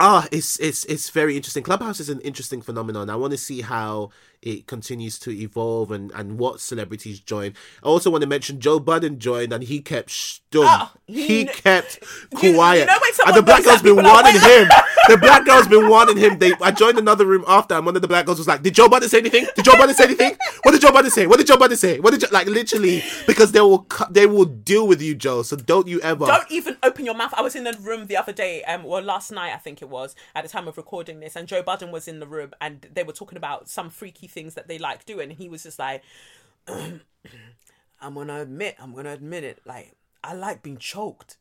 ah, 0.00 0.26
it's 0.32 0.58
it's 0.60 0.84
it's 0.86 1.10
very 1.10 1.36
interesting. 1.36 1.62
Clubhouse 1.62 2.00
is 2.00 2.08
an 2.10 2.20
interesting 2.20 2.62
phenomenon. 2.62 3.10
I 3.10 3.16
want 3.16 3.32
to 3.32 3.38
see 3.38 3.62
how 3.62 4.10
it 4.44 4.66
continues 4.66 5.18
to 5.20 5.30
evolve 5.30 5.90
and 5.90 6.10
and 6.12 6.38
what 6.38 6.60
celebrities 6.60 7.18
join. 7.20 7.54
I 7.82 7.86
also 7.86 8.10
want 8.10 8.22
to 8.22 8.28
mention 8.28 8.60
Joe 8.60 8.78
Budden 8.78 9.18
joined 9.18 9.52
and 9.52 9.64
he 9.64 9.80
kept 9.80 10.10
stum. 10.10 10.64
Ah, 10.66 10.92
he, 11.06 11.26
he- 11.26 11.44
kept 11.46 11.98
You- 12.32 12.50
you 12.50 12.54
quiet. 12.54 12.86
know 12.86 12.98
and 13.26 13.34
the 13.40 13.42
black 13.42 13.64
girl's 13.64 13.82
been 13.82 13.96
wanting 13.96 14.34
like- 14.34 14.50
him. 14.50 14.68
The 15.08 15.18
black 15.18 15.44
girl's 15.44 15.68
been 15.68 15.88
wanting 15.88 16.16
him. 16.16 16.38
They 16.38 16.52
I 16.62 16.70
joined 16.70 16.98
another 16.98 17.26
room 17.26 17.44
after 17.48 17.74
and 17.74 17.84
one 17.86 17.96
of 17.96 18.02
the 18.02 18.08
black 18.08 18.26
girls 18.26 18.38
was 18.38 18.48
like, 18.48 18.62
Did 18.62 18.74
Joe 18.74 18.88
Budden 18.88 19.08
say 19.08 19.18
anything? 19.18 19.46
Did 19.56 19.64
Joe 19.64 19.76
Budden 19.76 19.94
say 19.94 20.04
anything? 20.04 20.36
What 20.62 20.72
did 20.72 20.80
Joe 20.80 20.92
Budden 20.92 21.10
say? 21.10 21.26
What 21.26 21.38
did 21.38 21.46
Joe 21.46 21.56
Budden 21.56 21.76
say? 21.76 22.00
What 22.00 22.10
did 22.12 22.20
Joe, 22.20 22.28
like 22.30 22.46
literally 22.46 23.02
because 23.26 23.52
they 23.52 23.60
will 23.60 23.80
cu- 23.84 24.10
they 24.10 24.26
will 24.26 24.44
deal 24.46 24.86
with 24.86 25.00
you, 25.02 25.14
Joe. 25.14 25.42
So 25.42 25.56
don't 25.56 25.86
you 25.88 26.00
ever 26.00 26.26
Don't 26.26 26.50
even 26.50 26.76
open 26.82 27.04
your 27.04 27.14
mouth. 27.14 27.32
I 27.36 27.42
was 27.42 27.54
in 27.56 27.64
the 27.64 27.76
room 27.80 28.06
the 28.06 28.16
other 28.16 28.32
day, 28.32 28.62
um, 28.64 28.82
well, 28.84 29.02
last 29.02 29.30
night 29.30 29.52
I 29.52 29.58
think 29.58 29.82
it 29.82 29.88
was, 29.88 30.14
at 30.34 30.42
the 30.42 30.48
time 30.50 30.68
of 30.68 30.76
recording 30.76 31.20
this, 31.20 31.36
and 31.36 31.46
Joe 31.48 31.62
Budden 31.62 31.90
was 31.90 32.08
in 32.08 32.20
the 32.20 32.26
room, 32.26 32.52
and 32.60 32.86
they 32.92 33.02
were 33.02 33.12
talking 33.12 33.36
about 33.36 33.68
some 33.68 33.90
freaky 33.90 34.26
things 34.34 34.54
that 34.54 34.68
they 34.68 34.78
like 34.78 35.06
doing, 35.06 35.30
and 35.30 35.38
he 35.38 35.48
was 35.48 35.62
just 35.62 35.78
like, 35.78 36.02
"I'm 36.68 38.14
gonna 38.14 38.40
admit, 38.40 38.76
I'm 38.78 38.94
gonna 38.94 39.12
admit 39.12 39.44
it. 39.44 39.60
Like, 39.64 39.94
I 40.22 40.34
like 40.34 40.62
being 40.62 40.76
choked, 40.76 41.36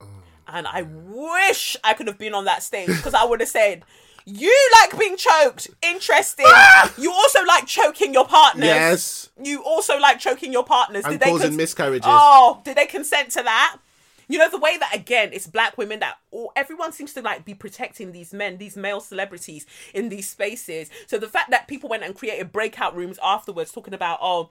oh, 0.00 0.06
and 0.46 0.66
I 0.66 0.82
wish 0.82 1.76
I 1.82 1.94
could 1.94 2.06
have 2.08 2.18
been 2.18 2.34
on 2.34 2.44
that 2.46 2.62
stage 2.62 2.88
because 2.88 3.14
I 3.14 3.24
would 3.24 3.40
have 3.40 3.48
said." 3.48 3.84
You 4.24 4.56
like 4.80 4.96
being 4.96 5.16
choked. 5.16 5.68
Interesting. 5.82 6.46
Ah! 6.48 6.94
you 6.96 7.10
also 7.10 7.42
like 7.44 7.66
choking 7.66 8.14
your 8.14 8.24
partners. 8.24 8.66
Yes. 8.66 9.30
You 9.42 9.64
also 9.64 9.98
like 9.98 10.20
choking 10.20 10.52
your 10.52 10.64
partners. 10.64 11.02
And 11.04 11.14
did 11.14 11.20
they 11.22 11.30
causing 11.30 11.48
cons- 11.48 11.56
miscarriages. 11.56 12.06
Oh, 12.08 12.60
did 12.64 12.76
they 12.76 12.86
consent 12.86 13.30
to 13.32 13.42
that? 13.42 13.78
You 14.28 14.38
know 14.38 14.48
the 14.48 14.58
way 14.58 14.76
that 14.78 14.94
again 14.94 15.30
it's 15.32 15.46
black 15.46 15.76
women 15.76 16.00
that 16.00 16.18
all 16.30 16.52
everyone 16.56 16.92
seems 16.92 17.12
to 17.14 17.22
like 17.22 17.44
be 17.44 17.54
protecting 17.54 18.12
these 18.12 18.32
men, 18.32 18.58
these 18.58 18.76
male 18.76 19.00
celebrities 19.00 19.66
in 19.94 20.08
these 20.08 20.28
spaces. 20.28 20.90
So 21.06 21.18
the 21.18 21.28
fact 21.28 21.50
that 21.50 21.68
people 21.68 21.88
went 21.88 22.02
and 22.02 22.14
created 22.14 22.52
breakout 22.52 22.96
rooms 22.96 23.18
afterwards 23.22 23.72
talking 23.72 23.94
about 23.94 24.18
oh 24.22 24.50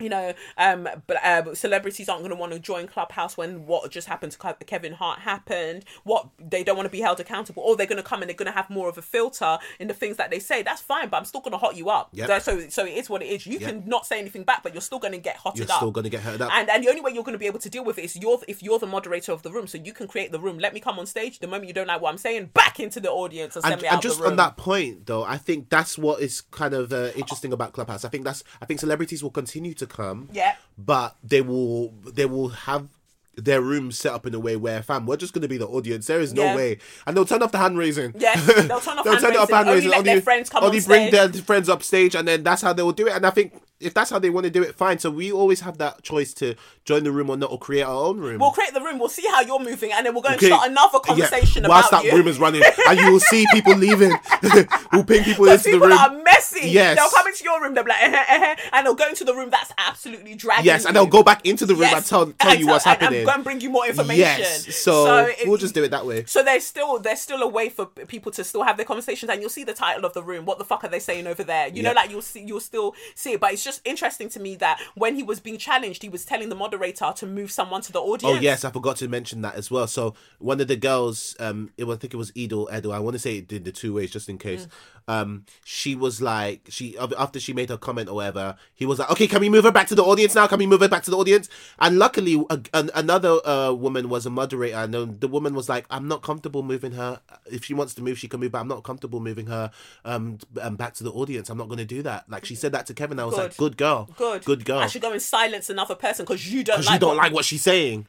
you 0.00 0.08
know, 0.08 0.32
um, 0.56 0.88
but 1.06 1.24
uh, 1.24 1.54
celebrities 1.54 2.08
aren't 2.08 2.22
going 2.22 2.30
to 2.30 2.36
want 2.36 2.52
to 2.52 2.58
join 2.60 2.86
Clubhouse 2.86 3.36
when 3.36 3.66
what 3.66 3.90
just 3.90 4.06
happened 4.06 4.32
to 4.32 4.56
Kevin 4.66 4.92
Hart 4.92 5.20
happened. 5.20 5.84
What 6.04 6.28
they 6.38 6.62
don't 6.62 6.76
want 6.76 6.86
to 6.86 6.90
be 6.90 7.00
held 7.00 7.18
accountable, 7.20 7.62
or 7.64 7.76
they're 7.76 7.86
going 7.86 7.96
to 7.96 8.02
come 8.02 8.22
and 8.22 8.28
they're 8.28 8.36
going 8.36 8.46
to 8.50 8.52
have 8.56 8.70
more 8.70 8.88
of 8.88 8.96
a 8.96 9.02
filter 9.02 9.58
in 9.80 9.88
the 9.88 9.94
things 9.94 10.16
that 10.16 10.30
they 10.30 10.38
say. 10.38 10.62
That's 10.62 10.80
fine, 10.80 11.08
but 11.08 11.16
I'm 11.16 11.24
still 11.24 11.40
going 11.40 11.52
to 11.52 11.58
hot 11.58 11.76
you 11.76 11.90
up. 11.90 12.10
Yep. 12.12 12.42
So, 12.42 12.68
so 12.68 12.84
it 12.86 12.92
is 12.96 13.10
what 13.10 13.22
it 13.22 13.26
is. 13.26 13.46
You 13.46 13.58
Yep. 13.58 13.68
can 13.70 13.88
not 13.88 14.06
say 14.06 14.20
anything 14.20 14.44
back, 14.44 14.62
but 14.62 14.72
you're 14.72 14.80
still 14.80 15.00
going 15.00 15.12
to 15.12 15.18
get 15.18 15.36
hotted 15.36 15.58
You're 15.58 15.70
up. 15.72 15.78
still 15.78 15.90
gonna 15.90 16.08
get 16.08 16.20
hurt 16.22 16.40
up. 16.40 16.52
And 16.52 16.70
and 16.70 16.84
the 16.84 16.88
only 16.88 17.00
way 17.00 17.10
you're 17.12 17.24
going 17.24 17.32
to 17.34 17.38
be 17.38 17.46
able 17.46 17.58
to 17.60 17.70
deal 17.70 17.84
with 17.84 17.98
it 17.98 18.04
is 18.04 18.16
you're 18.16 18.38
if 18.46 18.62
you're 18.62 18.78
the 18.78 18.86
moderator 18.86 19.32
of 19.32 19.42
the 19.42 19.50
room, 19.50 19.66
so 19.66 19.78
you 19.78 19.92
can 19.92 20.06
create 20.06 20.30
the 20.32 20.40
room. 20.40 20.58
Let 20.58 20.74
me 20.74 20.80
come 20.80 20.98
on 20.98 21.06
stage. 21.06 21.40
The 21.40 21.48
moment 21.48 21.66
you 21.68 21.74
don't 21.74 21.88
like 21.88 22.00
what 22.00 22.10
I'm 22.10 22.18
saying, 22.18 22.50
back 22.54 22.78
into 22.80 23.00
the 23.00 23.10
audience 23.10 23.56
and 23.56 23.64
send 23.64 23.72
and, 23.74 23.82
me 23.82 23.88
out 23.88 23.94
and 23.94 24.02
just 24.02 24.18
the 24.18 24.22
room. 24.24 24.32
on 24.32 24.36
that 24.36 24.56
point 24.56 25.06
though 25.06 25.24
i 25.24 25.36
think 25.36 25.68
that's 25.70 25.98
what 25.98 26.20
is 26.20 26.40
kind 26.42 26.74
of 26.74 26.92
uh, 26.92 27.10
interesting 27.16 27.52
about 27.52 27.72
clubhouse 27.72 28.04
i 28.04 28.08
think 28.08 28.24
that's 28.24 28.44
i 28.62 28.64
think 28.66 28.78
celebrities 28.80 29.22
will 29.22 29.30
continue 29.30 29.74
to 29.74 29.86
come 29.88 30.28
Yeah. 30.32 30.54
but 30.76 31.16
they 31.24 31.40
will 31.40 31.92
they 32.06 32.26
will 32.26 32.48
have 32.50 32.88
their 33.36 33.60
room 33.60 33.92
set 33.92 34.12
up 34.12 34.26
in 34.26 34.34
a 34.34 34.40
way 34.40 34.56
where 34.56 34.82
fam 34.82 35.06
we're 35.06 35.16
just 35.16 35.32
going 35.32 35.42
to 35.42 35.48
be 35.48 35.56
the 35.58 35.66
audience 35.68 36.08
there 36.08 36.20
is 36.20 36.34
no 36.34 36.42
Yeah. 36.42 36.56
way 36.56 36.78
and 37.06 37.16
they'll 37.16 37.24
turn 37.24 37.40
off 37.42 37.52
the 37.52 37.58
hand 37.58 37.78
raising 37.78 38.12
Yes, 38.18 38.44
they'll 38.66 38.80
turn 38.80 38.98
off 38.98 39.48
hand 39.50 39.68
raising, 39.68 39.86
only 39.92 39.96
let 39.96 40.04
their 40.04 40.20
friends 40.20 40.50
come 40.50 40.64
only 40.64 40.78
on 40.78 40.84
bring 40.84 41.08
stage. 41.08 41.32
their 41.32 41.42
friends 41.42 41.68
up 41.68 41.82
stage 41.84 42.14
and 42.16 42.26
then 42.26 42.42
that's 42.42 42.62
how 42.62 42.72
they 42.72 42.82
will 42.82 42.92
do 42.92 43.06
it 43.06 43.12
and 43.14 43.24
i 43.24 43.30
think 43.30 43.52
if 43.80 43.94
that's 43.94 44.10
how 44.10 44.18
they 44.18 44.30
want 44.30 44.44
to 44.44 44.50
do 44.50 44.62
it 44.62 44.74
fine 44.74 44.98
so 44.98 45.08
we 45.10 45.30
always 45.30 45.60
have 45.60 45.78
that 45.78 46.02
choice 46.02 46.34
to 46.34 46.54
join 46.84 47.04
the 47.04 47.12
room 47.12 47.30
or 47.30 47.36
not 47.36 47.50
or 47.50 47.58
create 47.58 47.82
our 47.82 47.94
own 48.06 48.18
room 48.18 48.38
We'll 48.40 48.50
create 48.50 48.74
the 48.74 48.80
room. 48.80 48.98
We'll 48.98 49.08
see 49.08 49.26
how 49.26 49.40
you're 49.42 49.58
moving, 49.60 49.92
and 49.92 50.04
then 50.06 50.14
we'll 50.14 50.22
go 50.22 50.28
and 50.30 50.36
Okay. 50.36 50.46
start 50.46 50.68
another 50.70 50.98
conversation 51.00 51.62
Yeah, 51.62 51.68
whilst 51.68 51.88
about 51.90 52.02
that 52.04 52.10
you. 52.12 52.16
room 52.18 52.28
is 52.28 52.38
running, 52.38 52.62
and 52.88 52.98
you 53.00 53.12
will 53.12 53.20
see 53.20 53.44
people 53.52 53.74
leaving. 53.86 54.12
we'll 54.92 55.04
ping 55.04 55.24
people 55.24 55.48
into 55.48 55.70
the 55.72 55.78
room. 55.80 55.92
are 55.92 56.10
messy. 56.22 56.68
Yes. 56.70 56.96
They'll 56.96 57.10
come 57.10 57.26
into 57.26 57.44
your 57.44 57.60
room, 57.62 57.74
they'll 57.74 57.84
be 57.84 57.90
like, 57.90 58.02
eh, 58.02 58.12
eh, 58.12 58.24
eh, 58.28 58.56
and 58.72 58.86
they'll 58.86 58.94
go 58.94 59.08
into 59.08 59.24
the 59.24 59.34
room 59.34 59.50
that's 59.50 59.72
absolutely 59.78 60.34
dragging 60.34 60.64
Yes, 60.66 60.84
and 60.84 60.94
you. 60.94 61.00
they'll 61.02 61.10
go 61.10 61.22
back 61.22 61.44
into 61.46 61.66
the 61.66 61.74
room 61.74 61.82
Yes, 61.82 61.94
and 61.96 62.06
tell 62.06 62.26
tell 62.32 62.54
you 62.56 62.66
what's 62.68 62.86
and- 62.86 62.94
and 62.94 63.02
happening. 63.02 63.24
go 63.26 63.32
and 63.32 63.44
bring 63.44 63.60
you 63.60 63.70
more 63.70 63.86
information. 63.86 64.20
Yes, 64.20 64.74
so, 64.76 65.16
it- 65.26 65.46
we'll 65.46 65.58
just 65.58 65.74
do 65.74 65.84
it 65.84 65.90
that 65.90 66.06
way. 66.06 66.24
So 66.26 66.42
there's 66.42 66.64
still 66.64 66.98
there's 66.98 67.20
still 67.20 67.42
a 67.42 67.48
way 67.48 67.68
for 67.68 67.86
people 67.86 68.32
to 68.32 68.44
still 68.44 68.62
have 68.62 68.76
their 68.76 68.86
conversations, 68.86 69.30
and 69.30 69.40
you'll 69.40 69.50
see 69.50 69.64
the 69.64 69.74
title 69.74 70.04
of 70.04 70.14
the 70.14 70.22
room. 70.22 70.44
What 70.46 70.58
the 70.58 70.64
fuck 70.64 70.84
are 70.84 70.88
they 70.88 71.00
saying 71.00 71.26
over 71.26 71.44
there? 71.44 71.68
You 71.68 71.82
know, 71.82 71.92
like 71.92 72.10
you'll 72.10 72.22
see 72.22 72.40
you'll 72.40 72.60
still 72.60 72.94
see 73.14 73.32
it. 73.32 73.40
But 73.40 73.52
it's 73.52 73.64
just 73.64 73.67
interesting 73.84 74.28
to 74.30 74.40
me 74.40 74.56
that 74.56 74.80
when 74.94 75.14
he 75.14 75.22
was 75.22 75.40
being 75.40 75.58
challenged, 75.58 76.02
he 76.02 76.08
was 76.08 76.24
telling 76.24 76.48
the 76.48 76.54
moderator 76.54 77.12
to 77.16 77.26
move 77.26 77.50
someone 77.50 77.82
to 77.82 77.92
the 77.92 78.00
audience. 78.00 78.38
Oh 78.38 78.40
yes, 78.40 78.64
I 78.64 78.70
forgot 78.70 78.96
to 78.96 79.08
mention 79.08 79.42
that 79.42 79.54
as 79.54 79.70
well. 79.70 79.86
So 79.86 80.14
one 80.38 80.60
of 80.60 80.68
the 80.68 80.76
girls, 80.76 81.36
um, 81.40 81.70
it 81.76 81.84
was, 81.84 81.98
I 81.98 82.00
think 82.00 82.14
it 82.14 82.18
was 82.18 82.32
Edel 82.36 82.68
Edo. 82.74 82.90
I 82.90 82.98
want 82.98 83.14
to 83.14 83.18
say 83.18 83.38
it 83.38 83.48
did 83.48 83.64
the 83.64 83.72
two 83.72 83.94
ways 83.94 84.10
just 84.10 84.28
in 84.28 84.38
case. 84.38 84.66
Um, 85.08 85.46
she 85.64 85.94
was 85.94 86.20
like, 86.20 86.66
she 86.68 86.96
after 86.98 87.40
she 87.40 87.54
made 87.54 87.70
her 87.70 87.78
comment 87.78 88.10
or 88.10 88.16
whatever, 88.16 88.56
he 88.74 88.84
was 88.84 88.98
like, 88.98 89.10
okay, 89.10 89.26
can 89.26 89.40
we 89.40 89.48
move 89.48 89.64
her 89.64 89.72
back 89.72 89.88
to 89.88 89.94
the 89.94 90.04
audience 90.04 90.34
now? 90.34 90.46
Can 90.46 90.58
we 90.58 90.66
move 90.66 90.82
her 90.82 90.88
back 90.88 91.02
to 91.04 91.10
the 91.10 91.16
audience? 91.16 91.48
And 91.78 91.98
luckily, 91.98 92.44
a, 92.50 92.60
an, 92.74 92.90
another 92.94 93.38
uh, 93.46 93.72
woman 93.72 94.10
was 94.10 94.26
a 94.26 94.30
moderator, 94.30 94.76
and 94.76 95.18
the, 95.18 95.28
woman 95.28 95.54
was 95.54 95.68
like, 95.68 95.86
I'm 95.90 96.08
not 96.08 96.22
comfortable 96.22 96.62
moving 96.62 96.92
her. 96.92 97.20
If 97.50 97.64
she 97.64 97.72
wants 97.72 97.94
to 97.94 98.02
move, 98.02 98.18
she 98.18 98.28
can 98.28 98.40
move, 98.40 98.52
but 98.52 98.60
I'm 98.60 98.68
not 98.68 98.82
comfortable 98.82 99.20
moving 99.20 99.46
her 99.46 99.70
um, 100.04 100.38
um 100.60 100.76
back 100.76 100.92
to 100.94 101.04
the 101.04 101.12
audience. 101.12 101.48
I'm 101.48 101.58
not 101.58 101.68
going 101.68 101.78
to 101.78 101.86
do 101.86 102.02
that. 102.02 102.28
Like 102.28 102.44
she 102.44 102.54
said 102.54 102.72
that 102.72 102.84
to 102.86 102.94
Kevin. 102.94 103.18
I 103.18 103.24
was 103.24 103.34
like, 103.36 103.56
Good. 103.58 103.72
good 103.72 103.76
girl, 103.76 104.08
Good. 104.16 104.44
good 104.44 104.64
girl. 104.64 104.78
I 104.78 104.86
should 104.86 105.02
go 105.02 105.12
and 105.12 105.20
silence 105.20 105.68
another 105.68 105.94
person 105.94 106.24
because 106.24 106.50
you 106.50 106.64
don't 106.64 106.76
because 106.76 106.86
like 106.86 106.94
you 106.94 106.98
don't 107.00 107.16
what- 107.16 107.24
like 107.24 107.32
what 107.34 107.44
she's 107.44 107.62
saying. 107.62 108.06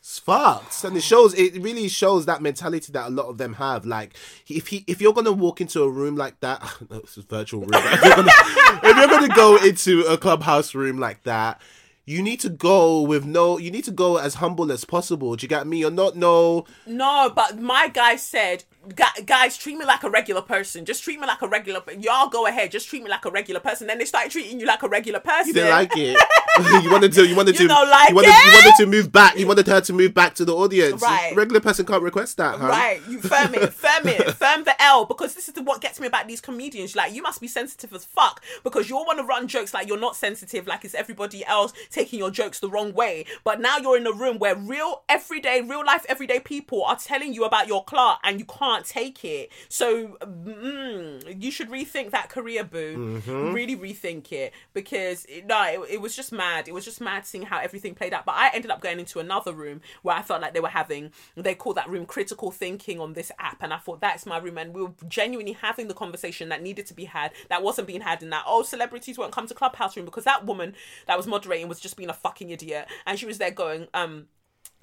It's 0.00 0.20
fucked, 0.20 0.84
and 0.84 0.96
it 0.96 1.02
shows. 1.02 1.34
It 1.34 1.60
really 1.60 1.88
shows 1.88 2.26
that 2.26 2.40
mentality 2.40 2.92
that 2.92 3.08
a 3.08 3.10
lot 3.10 3.26
of 3.26 3.36
them 3.36 3.54
have. 3.54 3.84
Like, 3.84 4.14
if 4.48 4.68
he, 4.68 4.84
if 4.86 5.00
you're 5.00 5.12
gonna 5.12 5.32
walk 5.32 5.60
into 5.60 5.82
a 5.82 5.90
room 5.90 6.14
like 6.16 6.38
that, 6.40 6.62
no, 6.90 6.98
it's 6.98 7.16
a 7.16 7.22
virtual 7.22 7.62
room. 7.62 7.70
if, 7.74 8.04
you're 8.04 8.14
gonna, 8.14 8.30
if 8.84 8.96
you're 8.96 9.08
gonna 9.08 9.34
go 9.34 9.56
into 9.56 10.02
a 10.02 10.16
clubhouse 10.16 10.72
room 10.72 10.98
like 11.00 11.24
that, 11.24 11.60
you 12.06 12.22
need 12.22 12.38
to 12.40 12.48
go 12.48 13.02
with 13.02 13.24
no. 13.26 13.58
You 13.58 13.72
need 13.72 13.84
to 13.84 13.90
go 13.90 14.18
as 14.18 14.34
humble 14.34 14.70
as 14.70 14.84
possible. 14.84 15.34
Do 15.34 15.42
you 15.44 15.48
get 15.48 15.66
me? 15.66 15.78
You're 15.78 15.90
not 15.90 16.14
no. 16.16 16.64
No, 16.86 17.32
but 17.34 17.60
my 17.60 17.88
guy 17.88 18.14
said, 18.14 18.62
"Gu- 18.77 18.77
guys, 18.94 19.56
treat 19.56 19.76
me 19.76 19.84
like 19.84 20.02
a 20.02 20.10
regular 20.10 20.42
person. 20.42 20.84
Just 20.84 21.02
treat 21.02 21.20
me 21.20 21.26
like 21.26 21.42
a 21.42 21.48
regular. 21.48 21.82
Y'all 21.98 22.28
go 22.28 22.46
ahead. 22.46 22.70
Just 22.70 22.88
treat 22.88 23.02
me 23.02 23.10
like 23.10 23.24
a 23.24 23.30
regular 23.30 23.60
person. 23.60 23.86
Then 23.86 23.98
they 23.98 24.04
started 24.04 24.30
treating 24.30 24.60
you 24.60 24.66
like 24.66 24.82
a 24.82 24.88
regular 24.88 25.20
person. 25.20 25.48
You 25.48 25.54
didn't 25.54 25.70
like 25.70 25.96
it. 25.96 26.18
you 26.82 26.90
wanted 26.90 27.12
to. 27.12 27.26
You 27.26 27.36
wanted 27.36 27.58
You 27.58 27.68
to. 27.68 27.74
like 27.74 28.08
you 28.08 28.14
wanted, 28.14 28.30
it? 28.30 28.46
You 28.46 28.52
wanted 28.52 28.74
to 28.78 28.86
move 28.86 29.12
back. 29.12 29.38
You 29.38 29.46
wanted 29.46 29.66
her 29.66 29.80
to 29.80 29.92
move 29.92 30.14
back 30.14 30.34
to 30.36 30.44
the 30.44 30.54
audience. 30.54 31.00
Right. 31.00 31.34
Regular 31.34 31.60
person 31.60 31.86
can't 31.86 32.02
request 32.02 32.36
that, 32.38 32.58
huh? 32.58 32.68
Right, 32.68 33.00
you 33.08 33.20
firm 33.20 33.54
it, 33.54 33.72
firm 33.72 34.08
it, 34.08 34.34
firm 34.34 34.64
the 34.64 34.80
L 34.82 35.04
because 35.04 35.34
this 35.34 35.48
is 35.48 35.54
the, 35.54 35.62
what 35.62 35.80
gets 35.80 36.00
me 36.00 36.06
about 36.06 36.26
these 36.26 36.40
comedians. 36.40 36.96
Like, 36.96 37.14
you 37.14 37.22
must 37.22 37.40
be 37.40 37.48
sensitive 37.48 37.92
as 37.92 38.04
fuck 38.04 38.42
because 38.64 38.88
you 38.88 38.96
all 38.96 39.04
want 39.06 39.18
to 39.18 39.24
run 39.24 39.46
jokes 39.46 39.72
like 39.72 39.88
you're 39.88 39.98
not 39.98 40.16
sensitive, 40.16 40.66
like 40.66 40.84
it's 40.84 40.94
everybody 40.94 41.44
else 41.44 41.72
taking 41.90 42.18
your 42.18 42.30
jokes 42.30 42.58
the 42.60 42.68
wrong 42.68 42.92
way. 42.92 43.24
But 43.44 43.60
now 43.60 43.78
you're 43.78 43.96
in 43.96 44.06
a 44.06 44.12
room 44.12 44.38
where 44.38 44.56
real, 44.56 45.02
everyday, 45.08 45.60
real 45.60 45.84
life, 45.84 46.04
everyday 46.08 46.40
people 46.40 46.84
are 46.84 46.96
telling 46.96 47.32
you 47.32 47.44
about 47.44 47.68
your 47.68 47.84
clout 47.84 48.18
and 48.24 48.38
you 48.38 48.46
can't 48.46 48.77
take 48.84 49.24
it. 49.24 49.50
So, 49.68 50.18
mm, 50.22 51.42
you 51.42 51.50
should 51.50 51.70
rethink 51.70 52.10
that 52.10 52.28
career, 52.28 52.64
boo. 52.64 53.20
Mm-hmm. 53.20 53.52
Really 53.52 53.76
rethink 53.76 54.32
it 54.32 54.52
because 54.72 55.24
it, 55.26 55.46
no, 55.46 55.62
it, 55.64 55.94
it 55.94 56.00
was 56.00 56.14
just 56.14 56.32
mad. 56.32 56.68
It 56.68 56.72
was 56.74 56.84
just 56.84 57.00
mad 57.00 57.26
seeing 57.26 57.44
how 57.44 57.58
everything 57.58 57.94
played 57.94 58.12
out. 58.12 58.24
But 58.24 58.36
I 58.36 58.50
ended 58.54 58.70
up 58.70 58.80
going 58.80 58.98
into 58.98 59.18
another 59.18 59.52
room 59.52 59.80
where 60.02 60.16
I 60.16 60.22
felt 60.22 60.42
like 60.42 60.54
they 60.54 60.60
were 60.60 60.68
having, 60.68 61.12
they 61.36 61.54
call 61.54 61.74
that 61.74 61.88
room 61.88 62.06
critical 62.06 62.50
thinking 62.50 63.00
on 63.00 63.12
this 63.14 63.32
app. 63.38 63.62
And 63.62 63.72
I 63.72 63.78
thought 63.78 64.00
that's 64.00 64.26
my 64.26 64.38
room. 64.38 64.58
And 64.58 64.74
we 64.74 64.82
were 64.82 64.92
genuinely 65.08 65.52
having 65.52 65.88
the 65.88 65.94
conversation 65.94 66.48
that 66.48 66.62
needed 66.62 66.86
to 66.86 66.94
be 66.94 67.04
had 67.04 67.32
that 67.48 67.62
wasn't 67.62 67.86
being 67.86 68.00
had 68.00 68.22
in 68.22 68.30
that, 68.30 68.44
oh, 68.46 68.62
celebrities 68.62 69.18
won't 69.18 69.32
come 69.32 69.46
to 69.46 69.54
Clubhouse 69.54 69.96
room 69.96 70.04
because 70.04 70.24
that 70.24 70.46
woman 70.46 70.74
that 71.06 71.16
was 71.16 71.26
moderating 71.26 71.68
was 71.68 71.80
just 71.80 71.96
being 71.96 72.10
a 72.10 72.14
fucking 72.14 72.50
idiot. 72.50 72.86
And 73.06 73.18
she 73.18 73.26
was 73.26 73.38
there 73.38 73.50
going, 73.50 73.88
um, 73.94 74.26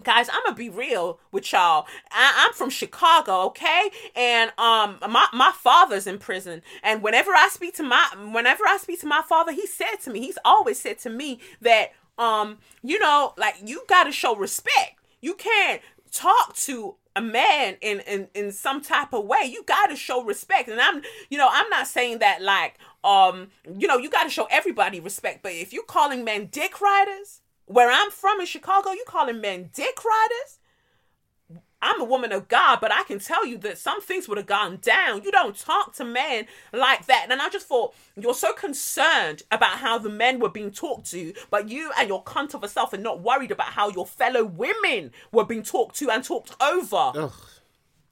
guys 0.03 0.29
i'm 0.29 0.43
gonna 0.43 0.55
be 0.55 0.69
real 0.69 1.19
with 1.31 1.51
y'all. 1.51 1.85
I- 2.11 2.45
i'm 2.45 2.53
from 2.53 2.69
chicago 2.69 3.41
okay? 3.47 3.89
And 4.15 4.51
um 4.57 4.97
my, 5.09 5.27
my 5.33 5.51
father's 5.55 6.05
in 6.07 6.19
prison. 6.19 6.61
And 6.83 7.01
whenever 7.01 7.31
i 7.31 7.47
speak 7.51 7.75
to 7.75 7.83
my 7.83 8.07
whenever 8.31 8.63
i 8.67 8.77
speak 8.77 8.99
to 9.01 9.07
my 9.07 9.21
father 9.21 9.51
he 9.51 9.65
said 9.65 9.95
to 10.03 10.11
me 10.11 10.19
he's 10.21 10.37
always 10.45 10.79
said 10.79 10.99
to 10.99 11.09
me 11.09 11.39
that 11.61 11.93
um 12.17 12.57
you 12.83 12.99
know 12.99 13.33
like 13.37 13.55
you 13.63 13.83
gotta 13.87 14.11
show 14.11 14.35
respect. 14.35 14.99
You 15.21 15.33
can't 15.33 15.81
talk 16.11 16.55
to 16.57 16.95
a 17.15 17.21
man 17.21 17.77
in, 17.81 18.01
in 18.01 18.27
in 18.33 18.51
some 18.51 18.81
type 18.81 19.13
of 19.13 19.25
way. 19.25 19.43
You 19.45 19.63
gotta 19.65 19.95
show 19.95 20.23
respect. 20.23 20.69
And 20.69 20.79
i'm 20.79 21.01
you 21.29 21.37
know 21.37 21.47
i'm 21.51 21.69
not 21.69 21.87
saying 21.87 22.19
that 22.19 22.41
like 22.41 22.77
um 23.03 23.47
you 23.77 23.87
know 23.87 23.97
you 23.97 24.09
gotta 24.09 24.29
show 24.29 24.47
everybody 24.51 24.99
respect. 24.99 25.41
But 25.41 25.53
if 25.53 25.73
you're 25.73 25.83
calling 25.83 26.23
men 26.23 26.47
dick 26.51 26.79
riders 26.81 27.41
where 27.65 27.91
I'm 27.91 28.11
from 28.11 28.39
in 28.39 28.45
Chicago, 28.45 28.91
you 28.91 29.03
calling 29.07 29.41
men 29.41 29.69
dick 29.73 29.97
riders? 30.03 30.59
I'm 31.81 32.01
a 32.01 32.05
woman 32.05 32.31
of 32.31 32.47
God, 32.47 32.79
but 32.81 32.91
I 32.91 33.03
can 33.03 33.19
tell 33.19 33.45
you 33.45 33.59
that 33.59 33.77
some 33.77 34.01
things 34.01 34.27
would 34.27 34.39
have 34.39 34.47
gone 34.47 34.79
down. 34.81 35.23
You 35.23 35.31
don't 35.31 35.55
talk 35.55 35.93
to 35.95 36.03
men 36.03 36.47
like 36.73 37.05
that. 37.05 37.27
And 37.29 37.39
I 37.39 37.49
just 37.49 37.67
thought, 37.67 37.93
you're 38.15 38.33
so 38.33 38.53
concerned 38.53 39.43
about 39.51 39.77
how 39.77 39.99
the 39.99 40.09
men 40.09 40.39
were 40.39 40.49
being 40.49 40.71
talked 40.71 41.11
to, 41.11 41.33
but 41.51 41.69
you 41.69 41.91
and 41.99 42.07
your 42.07 42.23
cunt 42.23 42.55
of 42.55 42.63
a 42.63 42.67
self 42.67 42.93
are 42.93 42.97
not 42.97 43.21
worried 43.21 43.51
about 43.51 43.67
how 43.67 43.89
your 43.89 44.07
fellow 44.07 44.43
women 44.43 45.11
were 45.31 45.45
being 45.45 45.61
talked 45.61 45.95
to 45.97 46.09
and 46.09 46.23
talked 46.23 46.55
over 46.59 47.11
Ugh. 47.13 47.33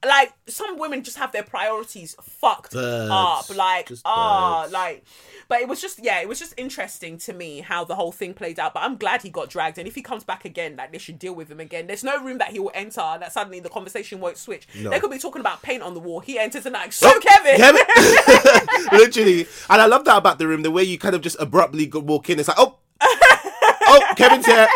Like 0.05 0.33
some 0.47 0.77
women 0.77 1.03
just 1.03 1.17
have 1.17 1.31
their 1.31 1.43
priorities 1.43 2.15
fucked 2.21 2.73
Birds. 2.73 3.09
up 3.11 3.55
like 3.55 3.89
ah 4.05 4.67
like 4.71 5.03
but 5.47 5.61
it 5.61 5.67
was 5.67 5.79
just 5.81 6.03
yeah 6.03 6.19
it 6.21 6.27
was 6.27 6.39
just 6.39 6.53
interesting 6.57 7.17
to 7.17 7.33
me 7.33 7.61
how 7.61 7.83
the 7.83 7.95
whole 7.95 8.11
thing 8.11 8.33
played 8.33 8.59
out 8.59 8.73
but 8.73 8.83
i'm 8.83 8.97
glad 8.97 9.21
he 9.21 9.29
got 9.29 9.49
dragged 9.49 9.77
and 9.77 9.87
if 9.87 9.95
he 9.95 10.01
comes 10.01 10.23
back 10.23 10.45
again 10.45 10.75
like 10.75 10.91
they 10.91 10.97
should 10.97 11.19
deal 11.19 11.33
with 11.33 11.49
him 11.49 11.59
again 11.59 11.87
there's 11.87 12.03
no 12.03 12.21
room 12.23 12.37
that 12.37 12.49
he 12.51 12.59
will 12.59 12.71
enter 12.73 13.01
that 13.19 13.31
suddenly 13.31 13.59
the 13.59 13.69
conversation 13.69 14.19
won't 14.19 14.37
switch 14.37 14.67
No. 14.81 14.89
they 14.89 14.99
could 14.99 15.11
be 15.11 15.19
talking 15.19 15.39
about 15.39 15.61
paint 15.61 15.81
on 15.83 15.93
the 15.93 15.99
wall 15.99 16.19
he 16.19 16.37
enters 16.39 16.65
and 16.65 16.73
like 16.73 16.91
so 16.91 17.11
kevin 17.19 17.57
Kevin, 17.57 17.81
literally, 18.91 19.47
and 19.69 19.81
I 19.81 19.85
love 19.85 20.05
that 20.05 20.17
about 20.17 20.37
the 20.39 20.47
room. 20.47 20.61
The 20.63 20.71
way 20.71 20.83
you 20.83 20.97
kind 20.97 21.15
of 21.15 21.21
just 21.21 21.37
abruptly 21.39 21.87
walk 21.93 22.29
in, 22.29 22.39
it's 22.39 22.47
like, 22.47 22.57
oh, 22.59 22.77
oh, 23.01 24.13
Kevin's 24.15 24.45
here. 24.45 24.67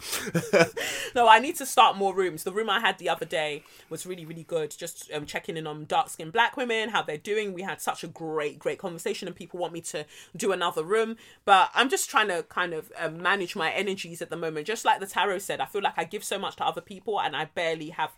No, 1.14 1.28
I 1.28 1.40
need 1.40 1.56
to 1.56 1.66
start 1.66 1.96
more 1.96 2.14
rooms. 2.14 2.44
The 2.44 2.52
room 2.52 2.70
I 2.70 2.80
had 2.80 2.98
the 2.98 3.08
other 3.08 3.26
day 3.26 3.64
was 3.88 4.06
really, 4.06 4.24
really 4.24 4.44
good. 4.44 4.70
Just 4.76 5.10
um, 5.12 5.26
checking 5.26 5.56
in 5.56 5.66
on 5.66 5.86
dark 5.86 6.08
skinned 6.08 6.32
black 6.32 6.56
women, 6.56 6.90
how 6.90 7.02
they're 7.02 7.18
doing. 7.18 7.52
We 7.52 7.62
had 7.62 7.80
such 7.80 8.04
a 8.04 8.06
great, 8.06 8.58
great 8.58 8.78
conversation, 8.78 9.26
and 9.26 9.36
people 9.36 9.58
want 9.58 9.72
me 9.72 9.80
to 9.82 10.06
do 10.36 10.52
another 10.52 10.84
room. 10.84 11.16
But 11.44 11.70
I'm 11.74 11.88
just 11.88 12.08
trying 12.08 12.28
to 12.28 12.44
kind 12.44 12.72
of 12.72 12.92
um, 12.98 13.20
manage 13.20 13.56
my 13.56 13.72
energies 13.72 14.22
at 14.22 14.30
the 14.30 14.36
moment. 14.36 14.66
Just 14.66 14.84
like 14.84 15.00
the 15.00 15.06
tarot 15.06 15.38
said, 15.38 15.60
I 15.60 15.66
feel 15.66 15.82
like 15.82 15.94
I 15.98 16.04
give 16.04 16.22
so 16.24 16.38
much 16.38 16.56
to 16.56 16.64
other 16.64 16.80
people, 16.80 17.20
and 17.20 17.34
I 17.34 17.46
barely 17.46 17.90
have 17.90 18.12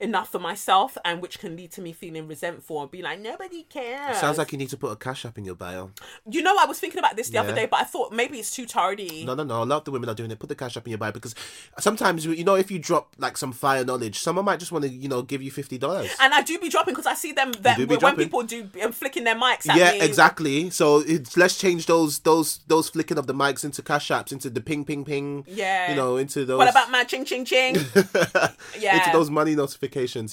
enough 0.00 0.30
for 0.30 0.38
myself, 0.38 0.96
and 1.04 1.20
which 1.22 1.38
can 1.38 1.56
lead 1.56 1.70
to 1.72 1.80
me 1.80 1.92
feeling 1.92 2.26
resentful 2.28 2.80
and 2.82 2.90
be 2.90 3.02
like, 3.02 3.20
nobody 3.20 3.62
cares. 3.64 4.18
Sounds 4.18 4.38
like 4.38 4.52
you 4.52 4.58
need 4.58 4.68
to 4.70 4.76
put 4.76 4.90
a 4.90 4.96
cash 4.96 5.24
app 5.24 5.38
in 5.38 5.44
your 5.44 5.54
bio. 5.54 5.90
you 6.30 6.42
know, 6.42 6.56
I 6.58 6.66
was 6.66 6.78
thinking 6.78 6.98
about 6.98 7.16
this 7.16 7.28
the 7.30 7.38
other 7.38 7.54
day, 7.54 7.66
but 7.66 7.80
I 7.80 7.84
thought 7.84 8.12
maybe 8.12 8.38
it's 8.38 8.50
too 8.54 8.66
tardy. 8.66 9.24
No, 9.24 9.34
no, 9.34 9.44
no. 9.44 9.62
A 9.62 9.64
lot 9.64 9.78
of 9.78 9.84
the 9.84 9.90
women 9.90 10.08
are 10.08 10.14
doing 10.14 10.30
it. 10.30 10.38
Put 10.38 10.48
the 10.48 10.54
cash 10.54 10.76
up 10.76 10.86
in 10.86 10.90
your 10.90 10.98
bio 10.98 11.12
because 11.12 11.34
sometimes 11.78 12.24
you 12.26 12.44
know 12.44 12.54
if 12.54 12.70
you 12.70 12.78
drop 12.78 13.14
like 13.18 13.36
some 13.36 13.52
fire 13.52 13.84
knowledge, 13.84 14.18
someone 14.18 14.44
might 14.44 14.58
just 14.60 14.72
want 14.72 14.84
to 14.84 14.90
you 14.90 15.08
know 15.08 15.22
give 15.22 15.42
you 15.42 15.50
fifty 15.50 15.78
dollars. 15.78 16.10
And 16.20 16.32
I 16.34 16.42
do 16.42 16.58
be 16.58 16.68
dropping 16.68 16.94
because 16.94 17.06
I 17.06 17.14
see 17.14 17.32
them 17.32 17.52
that 17.60 17.78
when 17.78 17.88
dropping. 17.98 18.24
people 18.24 18.42
do 18.42 18.68
um, 18.82 18.92
flicking 18.92 19.24
their 19.24 19.36
mics 19.36 19.68
at 19.68 19.76
Yeah, 19.76 19.92
me. 19.92 20.00
exactly. 20.00 20.70
So 20.70 20.98
it's 21.06 21.36
let's 21.36 21.56
change 21.58 21.86
those 21.86 22.20
those 22.20 22.58
those 22.66 22.88
flicking 22.88 23.18
of 23.18 23.26
the 23.26 23.34
mics 23.34 23.64
into 23.64 23.82
cash 23.82 24.08
apps, 24.08 24.32
into 24.32 24.50
the 24.50 24.60
ping 24.60 24.84
ping 24.84 25.04
ping. 25.04 25.44
Yeah. 25.46 25.90
You 25.90 25.96
know, 25.96 26.16
into 26.16 26.44
those. 26.44 26.58
What 26.58 26.68
about 26.68 26.90
my 26.90 27.04
ching 27.04 27.24
ching 27.24 27.44
ching? 27.44 27.76
yeah. 28.78 28.96
into 28.98 29.10
those 29.12 29.30
money 29.30 29.54
notifications. 29.54 29.83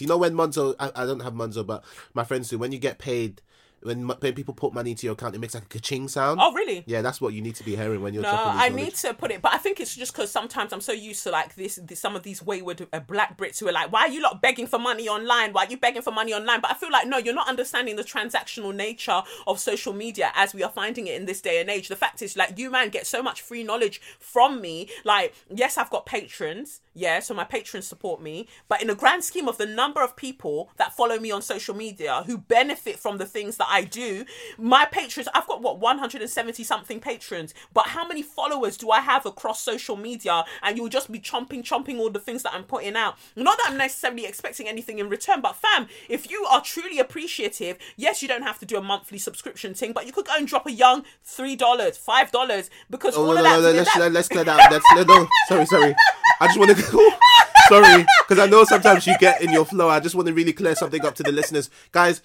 You 0.02 0.08
know 0.08 0.18
when 0.18 0.34
Monzo, 0.34 0.76
I, 0.80 0.92
I 0.96 1.06
don't 1.06 1.22
have 1.22 1.34
Monzo, 1.34 1.66
but 1.66 1.84
my 2.14 2.24
friends 2.24 2.50
do. 2.50 2.58
When 2.58 2.72
you 2.72 2.80
get 2.80 3.00
paid, 3.00 3.42
when, 3.84 4.08
when 4.08 4.34
people 4.34 4.54
put 4.54 4.74
money 4.74 4.92
into 4.92 5.08
your 5.08 5.14
account, 5.14 5.34
it 5.34 5.40
makes 5.40 5.56
like 5.56 5.64
a 5.64 5.68
ka-ching 5.68 6.08
sound. 6.08 6.40
Oh, 6.40 6.54
really? 6.54 6.84
Yeah, 6.86 7.02
that's 7.02 7.20
what 7.20 7.34
you 7.34 7.42
need 7.42 7.56
to 7.56 7.64
be 7.64 7.76
hearing 7.76 8.02
when 8.02 8.14
you're 8.14 8.22
No, 8.22 8.30
I 8.32 8.70
knowledge. 8.70 8.76
need 8.76 8.96
to 8.96 9.14
put 9.16 9.32
it, 9.32 9.42
but 9.42 9.54
I 9.54 9.58
think 9.58 9.80
it's 9.80 9.96
just 9.96 10.14
because 10.14 10.30
sometimes 10.30 10.72
I'm 10.72 10.82
so 10.82 10.92
used 10.92 11.24
to 11.24 11.32
like 11.32 11.56
this, 11.56 11.80
this 11.84 12.00
some 12.00 12.16
of 12.16 12.22
these 12.22 12.44
wayward 12.44 12.88
uh, 12.94 13.00
black 13.00 13.38
Brits 13.40 13.60
who 13.60 13.68
are 13.68 13.72
like, 13.72 13.92
"Why 13.92 14.02
are 14.02 14.10
you 14.10 14.22
lot 14.22 14.40
begging 14.40 14.68
for 14.68 14.78
money 14.78 15.10
online? 15.10 15.52
Why 15.52 15.66
are 15.66 15.70
you 15.70 15.78
begging 15.78 16.04
for 16.04 16.12
money 16.12 16.32
online?" 16.32 16.62
But 16.62 16.72
I 16.72 16.74
feel 16.76 16.92
like 16.92 17.08
no, 17.08 17.18
you're 17.18 17.34
not 17.34 17.48
understanding 17.48 17.96
the 17.96 18.04
transactional 18.04 18.74
nature 18.74 19.24
of 19.48 19.60
social 19.60 19.94
media 19.94 20.32
as 20.36 20.54
we 20.54 20.62
are 20.62 20.72
finding 20.72 21.08
it 21.08 21.20
in 21.20 21.26
this 21.26 21.42
day 21.42 21.60
and 21.60 21.70
age. 21.70 21.88
The 21.88 21.96
fact 21.96 22.22
is, 22.22 22.38
like, 22.38 22.60
you 22.60 22.70
man 22.70 22.90
get 22.90 23.08
so 23.08 23.24
much 23.24 23.42
free 23.42 23.64
knowledge 23.64 24.00
from 24.20 24.62
me. 24.62 24.90
Like, 25.04 25.34
yes, 25.50 25.80
I've 25.80 25.90
got 25.90 26.06
patrons, 26.06 26.82
yeah, 26.94 27.20
so 27.20 27.34
my 27.34 27.44
patrons 27.46 27.88
support 27.88 28.22
me, 28.22 28.48
but 28.68 28.82
in 28.82 28.88
the 28.88 28.96
grand 28.96 29.24
scheme 29.24 29.48
of 29.48 29.58
the 29.58 29.66
number 29.66 30.04
of 30.04 30.16
people 30.16 30.70
that 30.78 30.94
follow 30.96 31.18
me 31.20 31.32
on 31.32 31.42
social 31.42 31.74
media 31.76 32.24
who 32.26 32.38
benefit 32.38 33.00
from 33.00 33.18
the 33.18 33.26
things 33.26 33.58
that 33.58 33.68
I 33.70 33.84
do, 33.84 34.26
my 34.58 34.86
patrons, 34.86 35.30
I've 35.34 35.48
got 35.48 35.62
what 35.62 35.80
170 35.80 36.64
something 36.64 37.00
patrons, 37.00 37.54
but 37.74 37.88
how 37.88 38.06
many 38.08 38.22
followers 38.22 38.76
do 38.78 38.92
I 38.92 39.00
have 39.00 39.26
across 39.26 39.62
social 39.62 39.96
media? 39.96 40.44
And 40.62 40.78
you'll 40.78 40.90
just 40.90 41.12
be 41.12 41.20
chomping, 41.20 41.64
chomping 41.64 41.98
all 42.00 42.10
the 42.10 42.20
things 42.20 42.44
that 42.44 42.54
I'm 42.54 42.64
putting 42.66 42.96
out. 42.96 43.18
Not 43.36 43.58
that 43.60 43.68
I'm 43.72 43.78
necessarily 43.78 44.26
expecting 44.26 44.68
anything 44.68 45.00
in 45.00 45.08
return, 45.10 45.42
but 45.42 45.56
fam, 45.56 45.88
if 46.10 46.30
you 46.30 46.46
are 46.50 46.62
truly 46.62 47.00
appreciative, 47.00 47.78
yes, 47.96 48.22
you 48.22 48.28
don't 48.28 48.44
have 48.44 48.60
to 48.60 48.66
do 48.66 48.78
a 48.78 48.82
monthly 48.82 49.18
subscription 49.18 49.74
thing, 49.74 49.94
but 49.94 50.06
you 50.06 50.12
could 50.12 50.26
go 50.26 50.34
and 50.38 50.48
drop 50.48 50.68
a 50.68 50.72
young 50.72 51.04
three 51.24 51.56
dollars, 51.56 51.98
five 51.98 52.32
dollars, 52.32 52.70
because 52.90 53.16
Oh 53.16 53.28
all 53.28 53.34
no, 53.34 53.40
of 53.40 53.44
no, 53.46 53.62
that, 53.62 53.72
no, 53.72 53.78
let's, 53.78 53.94
that- 53.94 54.00
let, 54.02 54.12
let's 54.12 54.28
clear 54.28 54.44
that. 54.44 54.72
Let's 54.72 54.86
let, 54.96 55.08
no. 55.08 55.28
Sorry, 55.48 55.66
sorry. 55.66 55.96
I 56.40 56.48
just 56.48 56.60
want 56.60 56.72
to. 56.72 56.81
sorry, 57.68 58.06
because 58.28 58.40
I 58.40 58.48
know 58.48 58.64
sometimes 58.64 59.08
you 59.08 59.18
get 59.20 59.42
in 59.42 59.52
your 59.52 59.66
flow. 59.66 59.90
I 59.90 60.00
just 60.00 60.16
want 60.16 60.28
to 60.28 60.34
really 60.34 60.54
clear 60.54 60.76
something 60.76 61.04
up 61.06 61.16
to 61.16 61.24
the 61.24 61.32
listeners, 61.32 61.70
guys. 61.92 62.22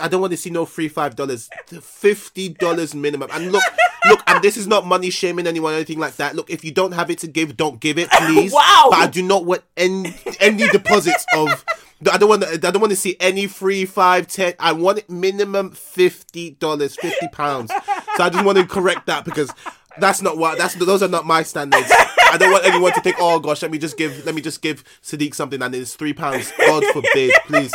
I 0.00 0.08
don't 0.08 0.20
want 0.20 0.32
to 0.32 0.36
see 0.36 0.50
no 0.50 0.64
free 0.64 0.88
five 0.88 1.16
dollars, 1.16 1.48
fifty 1.80 2.48
dollars 2.48 2.94
minimum. 2.94 3.28
And 3.32 3.52
look, 3.52 3.62
look, 4.06 4.20
and 4.26 4.42
this 4.42 4.56
is 4.56 4.66
not 4.66 4.86
money 4.86 5.10
shaming 5.10 5.46
anyone 5.46 5.72
or 5.72 5.76
anything 5.76 5.98
like 5.98 6.16
that. 6.16 6.34
Look, 6.34 6.50
if 6.50 6.64
you 6.64 6.72
don't 6.72 6.92
have 6.92 7.10
it 7.10 7.18
to 7.18 7.26
give, 7.26 7.56
don't 7.56 7.80
give 7.80 7.98
it, 7.98 8.10
please. 8.10 8.52
Wow. 8.64 8.88
But 8.90 8.98
I 8.98 9.06
do 9.08 9.22
not 9.22 9.44
want 9.44 9.62
any 9.76 10.14
any 10.40 10.68
deposits 10.68 11.24
of. 11.34 11.64
I 12.10 12.18
don't 12.18 12.28
want. 12.28 12.42
To, 12.42 12.48
I 12.52 12.56
don't 12.56 12.80
want 12.80 12.90
to 12.90 12.96
see 12.96 13.16
any 13.20 13.46
free 13.46 13.84
five, 13.84 14.26
ten. 14.26 14.54
I 14.58 14.72
want 14.72 14.98
it 14.98 15.10
minimum 15.10 15.70
fifty 15.72 16.50
dollars, 16.50 16.96
fifty 16.96 17.28
pounds. 17.28 17.72
So 18.16 18.24
I 18.24 18.30
just 18.30 18.44
want 18.44 18.58
to 18.58 18.66
correct 18.66 19.06
that 19.06 19.24
because 19.24 19.50
that's 19.98 20.22
not 20.22 20.36
what. 20.36 20.58
That's 20.58 20.74
those 20.74 21.02
are 21.02 21.08
not 21.08 21.26
my 21.26 21.42
standards. 21.42 21.90
I 22.34 22.36
don't 22.36 22.50
want 22.50 22.64
anyone 22.64 22.92
to 22.94 23.00
think, 23.00 23.14
oh 23.20 23.38
gosh, 23.38 23.62
let 23.62 23.70
me 23.70 23.78
just 23.78 23.96
give, 23.96 24.26
let 24.26 24.34
me 24.34 24.42
just 24.42 24.60
give 24.60 24.82
Sadiq 25.02 25.36
something 25.36 25.62
and 25.62 25.72
it's 25.72 25.94
three 25.94 26.12
pounds. 26.12 26.52
God 26.58 26.82
forbid, 26.92 27.32
please. 27.46 27.72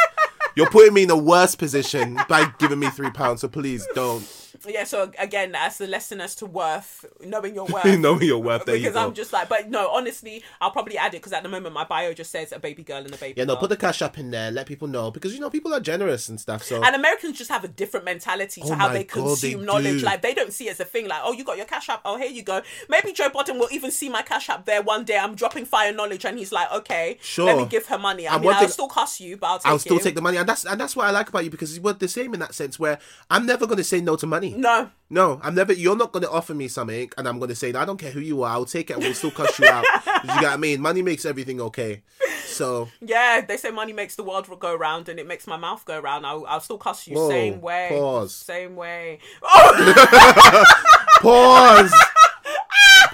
You're 0.56 0.70
putting 0.70 0.94
me 0.94 1.04
in 1.04 1.08
the 1.08 1.16
worst 1.16 1.58
position 1.58 2.20
by 2.28 2.52
giving 2.58 2.78
me 2.78 2.90
three 2.90 3.10
pounds. 3.10 3.40
So 3.40 3.48
please 3.48 3.88
don't. 3.96 4.39
Yeah. 4.68 4.84
So 4.84 5.12
again, 5.20 5.52
that's 5.52 5.78
the 5.78 5.88
lesson 5.88 6.22
as 6.22 6.36
to 6.36 6.46
worth 6.46 7.06
knowing 7.22 7.56
your 7.56 7.66
worth. 7.74 7.86
know 8.00 8.20
your 8.20 8.42
worth. 8.42 8.66
There 8.66 8.76
you 8.76 8.82
because 8.84 8.96
go. 8.96 9.08
I'm 9.08 9.14
just 9.14 9.34
like, 9.34 9.50
but 9.50 9.70
no, 9.70 9.90
honestly, 9.90 10.44
I'll 10.62 10.72
probably 10.72 10.98
add 10.98 11.14
it 11.14 11.18
because 11.18 11.34
at 11.34 11.44
the 11.44 11.50
moment 11.50 11.74
my 11.74 11.84
bio 11.84 12.14
just 12.14 12.32
says 12.32 12.52
a 12.52 12.60
baby 12.60 12.84
girl 12.84 12.98
and 13.04 13.14
a 13.14 13.18
baby. 13.18 13.36
yeah, 13.38 13.46
no, 13.46 13.54
girl. 13.54 13.62
put 13.62 13.70
the 13.70 13.78
cash 13.78 14.02
up 14.02 14.18
in 14.18 14.32
there. 14.32 14.52
Let 14.52 14.66
people 14.66 14.88
know 14.88 15.12
because 15.12 15.34
you 15.34 15.40
know 15.40 15.50
people 15.50 15.74
are 15.74 15.80
generous 15.80 16.30
and 16.30 16.40
stuff. 16.40 16.64
So 16.64 16.84
And 16.84 16.96
Americans 16.96 17.38
just 17.38 17.50
have 17.52 17.64
a 17.64 17.68
different 17.68 18.06
mentality 18.06 18.62
to 18.62 18.68
Oh 18.72 18.76
how 18.76 18.88
they 18.90 19.04
God, 19.04 19.24
consume 19.26 19.60
they 19.62 19.66
knowledge. 19.66 20.00
do. 20.00 20.06
Like 20.06 20.22
they 20.22 20.34
don't 20.34 20.52
see 20.54 20.68
it 20.68 20.72
as 20.72 20.80
a 20.80 20.86
thing. 20.86 21.08
Like, 21.08 21.22
oh, 21.24 21.34
you 21.34 21.44
got 21.44 21.58
your 21.58 21.66
cash 21.66 21.90
app. 21.90 22.02
Oh, 22.06 22.18
here 22.18 22.30
you 22.30 22.44
go. 22.44 22.62
Maybe 22.90 23.12
Joe 23.14 23.30
Biden 23.30 23.60
will 23.60 23.70
even 23.72 23.92
see 23.92 24.10
my 24.10 24.22
cash 24.22 24.50
app 24.50 24.66
there 24.66 24.82
one 24.82 25.04
day. 25.06 25.18
I'm 25.18 25.36
dropping 25.36 25.66
fire 25.66 25.92
knowledge, 25.94 26.26
and 26.26 26.38
he's 26.38 26.52
like, 26.52 26.72
okay, 26.72 27.18
Sure. 27.22 27.46
let 27.46 27.58
me 27.58 27.66
give 27.66 27.86
her 27.88 27.98
money. 27.98 28.28
I 28.28 28.34
And 28.36 28.42
mean, 28.44 28.54
I'll 28.54 28.60
thing- 28.62 28.70
still 28.70 28.88
cost 28.88 29.20
you, 29.20 29.38
but 29.38 29.48
I'll 29.48 29.60
take 29.60 29.68
I'll 29.68 29.80
still 29.80 29.98
it. 29.98 30.04
take 30.04 30.16
the 30.16 30.22
money, 30.22 30.38
and 30.38 30.48
that's 30.48 30.66
and 30.66 30.80
that's 30.80 30.96
what 30.96 31.06
I 31.08 31.12
like 31.12 31.30
about 31.30 31.44
you 31.44 31.50
because 31.52 31.80
we're 31.80 31.94
the 31.94 32.08
same 32.08 32.34
in 32.34 32.40
that 32.40 32.54
sense. 32.54 32.80
Where 32.80 33.00
I'm 33.30 33.46
never 33.46 33.66
going 33.66 33.78
to 33.78 33.84
say 33.84 34.02
no 34.02 34.16
to 34.16 34.26
money. 34.28 34.39
No, 34.56 34.90
No, 35.10 35.40
I'm 35.44 35.56
never. 35.56 35.74
You're 35.74 35.96
not 35.96 36.12
going 36.12 36.24
to 36.24 36.32
offer 36.32 36.54
me 36.54 36.68
something, 36.68 37.10
and 37.18 37.28
I'm 37.28 37.40
going 37.40 37.50
to 37.50 37.56
say, 37.56 37.74
I 37.74 37.86
don't 37.86 37.98
care 38.00 38.12
who 38.12 38.20
you 38.20 38.44
are. 38.44 38.52
I'll 38.52 38.66
take 38.66 38.90
it, 38.90 38.94
and 38.94 39.04
we'll 39.04 39.14
still 39.14 39.32
cuss 39.32 39.58
you 39.60 39.68
out. 39.68 39.84
you 40.06 40.28
get 40.28 40.44
what 40.44 40.46
I 40.46 40.58
mean? 40.58 40.82
Money 40.82 41.02
makes 41.02 41.26
everything 41.26 41.60
okay. 41.62 42.02
So 42.46 42.90
yeah, 43.02 43.42
they 43.42 43.56
say 43.58 43.72
money 43.72 43.94
makes 43.94 44.16
the 44.16 44.24
world 44.24 44.48
go 44.60 44.76
round, 44.76 45.08
and 45.08 45.20
it 45.20 45.26
makes 45.28 45.48
my 45.48 45.56
mouth 45.58 45.86
go 45.86 46.00
round. 46.00 46.26
I'll, 46.26 46.46
I'll 46.46 46.60
still 46.60 46.78
cuss 46.78 47.08
you 47.08 47.16
Whoa, 47.16 47.30
same 47.30 47.62
way. 47.62 47.88
pause. 47.90 48.36
Same 48.36 48.76
way. 48.76 49.20
Oh, 49.42 50.66
pause. 51.22 51.94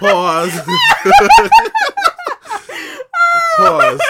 pause. 0.00 0.60
pause. 3.56 4.00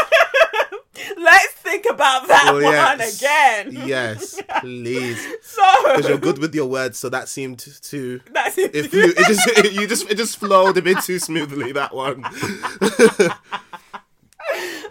Think 1.83 1.95
about 1.95 2.27
that 2.29 2.45
Oh, 2.49 2.55
one 2.55 2.63
yes. 2.73 3.21
again. 3.23 3.87
Yes, 3.87 4.41
please. 4.61 5.27
So 5.43 5.63
Because 5.85 6.09
you're 6.09 6.19
good 6.19 6.39
with 6.39 6.55
your 6.55 6.67
words, 6.67 6.99
so 6.99 7.09
that 7.11 7.29
seemed 7.29 7.59
to. 7.59 8.21
that's 8.33 8.59
it. 8.59 8.75
If 8.75 8.93
you, 8.93 9.13
it 9.17 9.27
just, 9.27 9.73
you 9.75 9.87
just, 9.87 10.11
it 10.11 10.17
just 10.17 10.39
flowed 10.39 10.77
a 10.77 10.83
bit 10.83 11.03
too 11.03 11.19
smoothly. 11.19 11.73
That 11.73 11.95
one. 11.95 12.25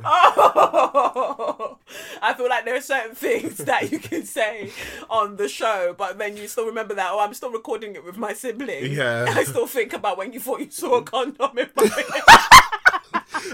Oh, 0.08 1.78
I 2.22 2.34
feel 2.36 2.48
like 2.50 2.66
there 2.66 2.76
are 2.76 2.82
certain 2.82 3.16
things 3.16 3.58
that 3.60 3.92
you 3.92 3.98
can 4.00 4.24
say 4.26 4.70
on 5.10 5.38
the 5.38 5.48
show, 5.48 5.96
but 5.98 6.18
then 6.20 6.38
you 6.38 6.48
still 6.48 6.66
remember 6.68 6.94
that. 6.94 7.10
Oh, 7.12 7.20
I'm 7.20 7.34
still 7.34 7.52
recording 7.52 7.96
it 7.96 8.04
with 8.04 8.18
my 8.18 8.34
sibling. 8.34 8.92
Yeah. 8.92 9.26
I 9.30 9.44
still 9.44 9.66
think 9.66 9.94
about 9.94 10.18
when 10.18 10.34
you 10.34 10.40
thought 10.40 10.60
you 10.60 10.70
saw 10.70 10.96
a 10.98 11.04
condom 11.04 11.58
in 11.58 11.70
my. 11.76 11.90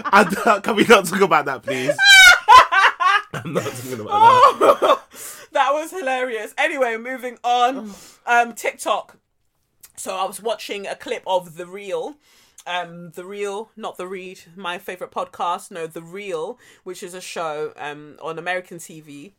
I, 0.04 0.60
can 0.62 0.76
we 0.76 0.84
not 0.84 1.06
talk 1.06 1.20
about 1.20 1.44
that, 1.46 1.62
please? 1.62 1.96
I'm 3.32 3.52
not 3.52 3.64
talking 3.64 4.00
about 4.00 4.58
that. 4.60 4.98
that 5.52 5.72
was 5.72 5.90
hilarious. 5.90 6.54
Anyway, 6.58 6.96
moving 6.96 7.38
on. 7.42 7.92
Um, 8.26 8.54
TikTok. 8.54 9.16
So 9.96 10.16
I 10.16 10.24
was 10.24 10.40
watching 10.40 10.86
a 10.86 10.96
clip 10.96 11.22
of 11.26 11.56
the 11.56 11.66
real. 11.66 12.16
Um, 12.66 13.10
the 13.10 13.24
real, 13.24 13.70
not 13.76 13.96
the 13.96 14.06
read, 14.06 14.40
my 14.54 14.78
favorite 14.78 15.10
podcast. 15.10 15.70
No, 15.70 15.86
the 15.86 16.02
real, 16.02 16.58
which 16.84 17.02
is 17.02 17.12
a 17.12 17.20
show 17.20 17.72
um 17.76 18.16
on 18.22 18.38
American 18.38 18.78
TV, 18.78 19.32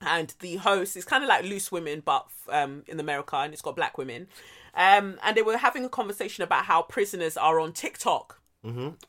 and 0.00 0.34
the 0.40 0.56
host 0.56 0.96
is 0.96 1.04
kind 1.04 1.22
of 1.22 1.28
like 1.28 1.44
Loose 1.44 1.70
Women, 1.70 2.02
but 2.04 2.26
um 2.48 2.82
in 2.88 2.98
America, 2.98 3.36
and 3.36 3.52
it's 3.52 3.62
got 3.62 3.76
black 3.76 3.96
women. 3.98 4.26
Um, 4.74 5.18
and 5.22 5.36
they 5.36 5.42
were 5.42 5.56
having 5.56 5.84
a 5.84 5.88
conversation 5.88 6.42
about 6.44 6.64
how 6.64 6.82
prisoners 6.82 7.36
are 7.36 7.60
on 7.60 7.72
TikTok. 7.72 8.39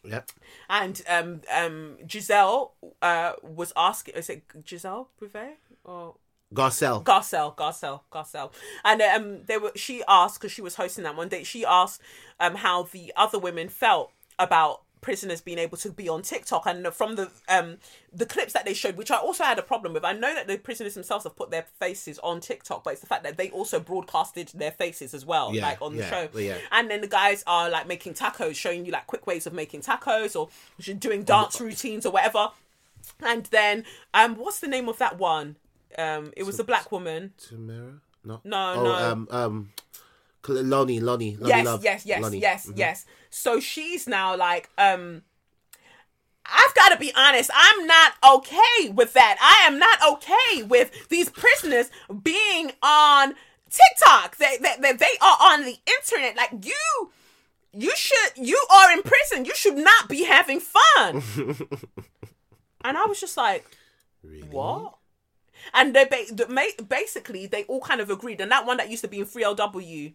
Yep. 0.03 0.32
And 0.69 1.02
um, 1.10 1.41
um, 1.53 1.98
Giselle 2.10 2.73
uh, 3.02 3.34
was 3.44 3.73
asking, 3.76 4.15
is 4.15 4.30
it 4.30 4.44
Giselle 4.65 5.10
Beauvais 5.19 5.56
or 5.84 6.15
Garcelle. 6.53 7.03
Garcelle, 7.03 7.56
Garcelle, 7.56 8.02
Garcelle, 8.11 8.52
and 8.84 9.02
um, 9.02 9.44
they 9.45 9.57
were. 9.57 9.72
She 9.76 10.03
asked 10.07 10.40
because 10.40 10.52
she 10.52 10.61
was 10.61 10.76
hosting 10.76 11.06
that 11.06 11.15
one 11.15 11.30
day. 11.30 11.44
She 11.44 11.64
asked 11.64 12.02
um 12.40 12.56
how 12.56 12.84
the 12.84 13.14
other 13.15 13.40
women 13.40 13.69
felt 13.69 14.11
about 14.38 14.82
prisoners 15.02 15.41
being 15.41 15.57
able 15.57 15.78
to 15.78 15.90
be 15.91 16.07
on 16.07 16.22
TikTok, 16.22 16.65
and 16.65 16.88
from 16.94 17.15
the 17.15 17.30
um 17.49 17.78
the 18.14 18.26
clips 18.26 18.53
that 18.53 18.65
they 18.65 18.73
showed, 18.73 18.95
which 18.98 19.11
I 19.11 19.18
also 19.18 19.44
had 19.44 19.57
a 19.60 19.64
problem 19.64 19.94
with. 19.94 20.06
I 20.06 20.14
know 20.14 20.34
that 20.34 20.48
the 20.48 20.57
prisoners 20.57 20.94
themselves 20.94 21.23
have 21.23 21.36
put 21.36 21.49
their 21.52 21.65
faces 21.80 22.19
on 22.19 22.40
TikTok, 22.40 22.84
but 22.84 22.91
it's 22.94 23.02
the 23.02 23.07
fact 23.07 23.23
that 23.23 23.38
they 23.38 23.49
also 23.49 23.80
broadcasted 23.80 24.49
their 24.53 24.72
faces 24.72 25.14
as 25.14 25.26
well, 25.26 25.53
Yeah, 25.53 25.64
like 25.68 25.82
on 25.82 25.95
the 25.95 26.03
yeah, 26.03 26.10
show. 26.10 26.30
yeah. 26.40 26.57
And 26.72 26.90
then 26.90 27.02
the 27.02 27.07
guys 27.07 27.44
are 27.48 27.69
like 27.69 27.88
making 27.88 28.14
tacos, 28.14 28.56
showing 28.56 28.86
you 28.86 28.91
like 28.91 29.07
quick 29.07 29.26
ways 29.28 29.48
of 29.48 29.53
making 29.53 29.82
tacos 29.82 30.40
or 30.40 30.49
doing 30.99 31.23
dance 31.23 31.60
routines 31.60 32.06
or 32.06 32.11
whatever. 32.11 32.49
And 33.26 33.45
then 33.48 33.86
um, 34.14 34.36
what's 34.36 34.60
the 34.60 34.68
name 34.68 34.88
of 34.88 34.98
that 34.99 35.18
one? 35.18 35.56
Um, 35.98 36.32
it 36.38 36.44
was 36.44 36.57
the 36.57 36.64
black 36.64 36.91
woman. 36.91 37.34
Tamera? 37.40 37.99
No. 38.23 38.40
No, 38.44 38.73
oh, 38.78 38.84
no. 38.84 38.94
Um, 38.94 39.28
um, 39.32 39.69
Loni, 40.43 40.99
Loni, 41.01 41.38
Loni 41.38 41.47
yes, 41.47 41.65
Love. 41.65 41.84
yes, 41.84 42.05
yes, 42.05 42.22
Loni. 42.23 42.41
yes, 42.41 42.65
Mhm. 42.68 42.77
yes. 42.77 43.05
So 43.30 43.59
she's 43.59 44.07
now 44.07 44.35
like, 44.35 44.69
um, 44.77 45.22
I've 46.45 46.73
got 46.76 46.89
to 46.89 46.97
be 46.97 47.11
honest. 47.15 47.49
I'm 47.53 47.85
not 47.88 48.13
okay 48.35 48.89
with 48.89 49.13
that. 49.13 49.38
I 49.39 49.68
am 49.68 49.77
not 49.80 49.99
okay 50.13 50.63
with 50.63 51.07
these 51.09 51.30
prisoners 51.30 51.89
being 52.23 52.72
on 52.81 53.35
TikTok. 53.69 54.38
They, 54.38 54.57
they, 54.61 54.73
they, 54.81 54.93
they 54.93 55.18
are 55.22 55.38
on 55.39 55.63
the 55.63 55.77
internet. 55.99 56.35
Like 56.35 56.65
you, 56.65 57.11
you 57.73 57.93
should, 57.95 58.31
you 58.35 58.59
are 58.73 58.91
in 58.91 59.01
prison. 59.03 59.45
You 59.45 59.53
should 59.55 59.77
not 59.77 60.09
be 60.09 60.23
having 60.23 60.59
fun. 60.59 61.23
and 62.84 62.97
I 62.97 63.05
was 63.05 63.19
just 63.19 63.38
like, 63.38 63.65
Really? 64.23 64.41
What? 64.49 64.95
And 65.73 65.95
they 65.95 66.05
ba- 66.05 66.34
the 66.34 66.47
ma- 66.47 66.84
basically 66.88 67.45
they 67.47 67.63
all 67.63 67.81
kind 67.81 68.01
of 68.01 68.09
agreed, 68.09 68.41
and 68.41 68.51
that 68.51 68.65
one 68.65 68.77
that 68.77 68.89
used 68.89 69.03
to 69.03 69.07
be 69.07 69.19
in 69.19 69.26
3LW, 69.26 70.13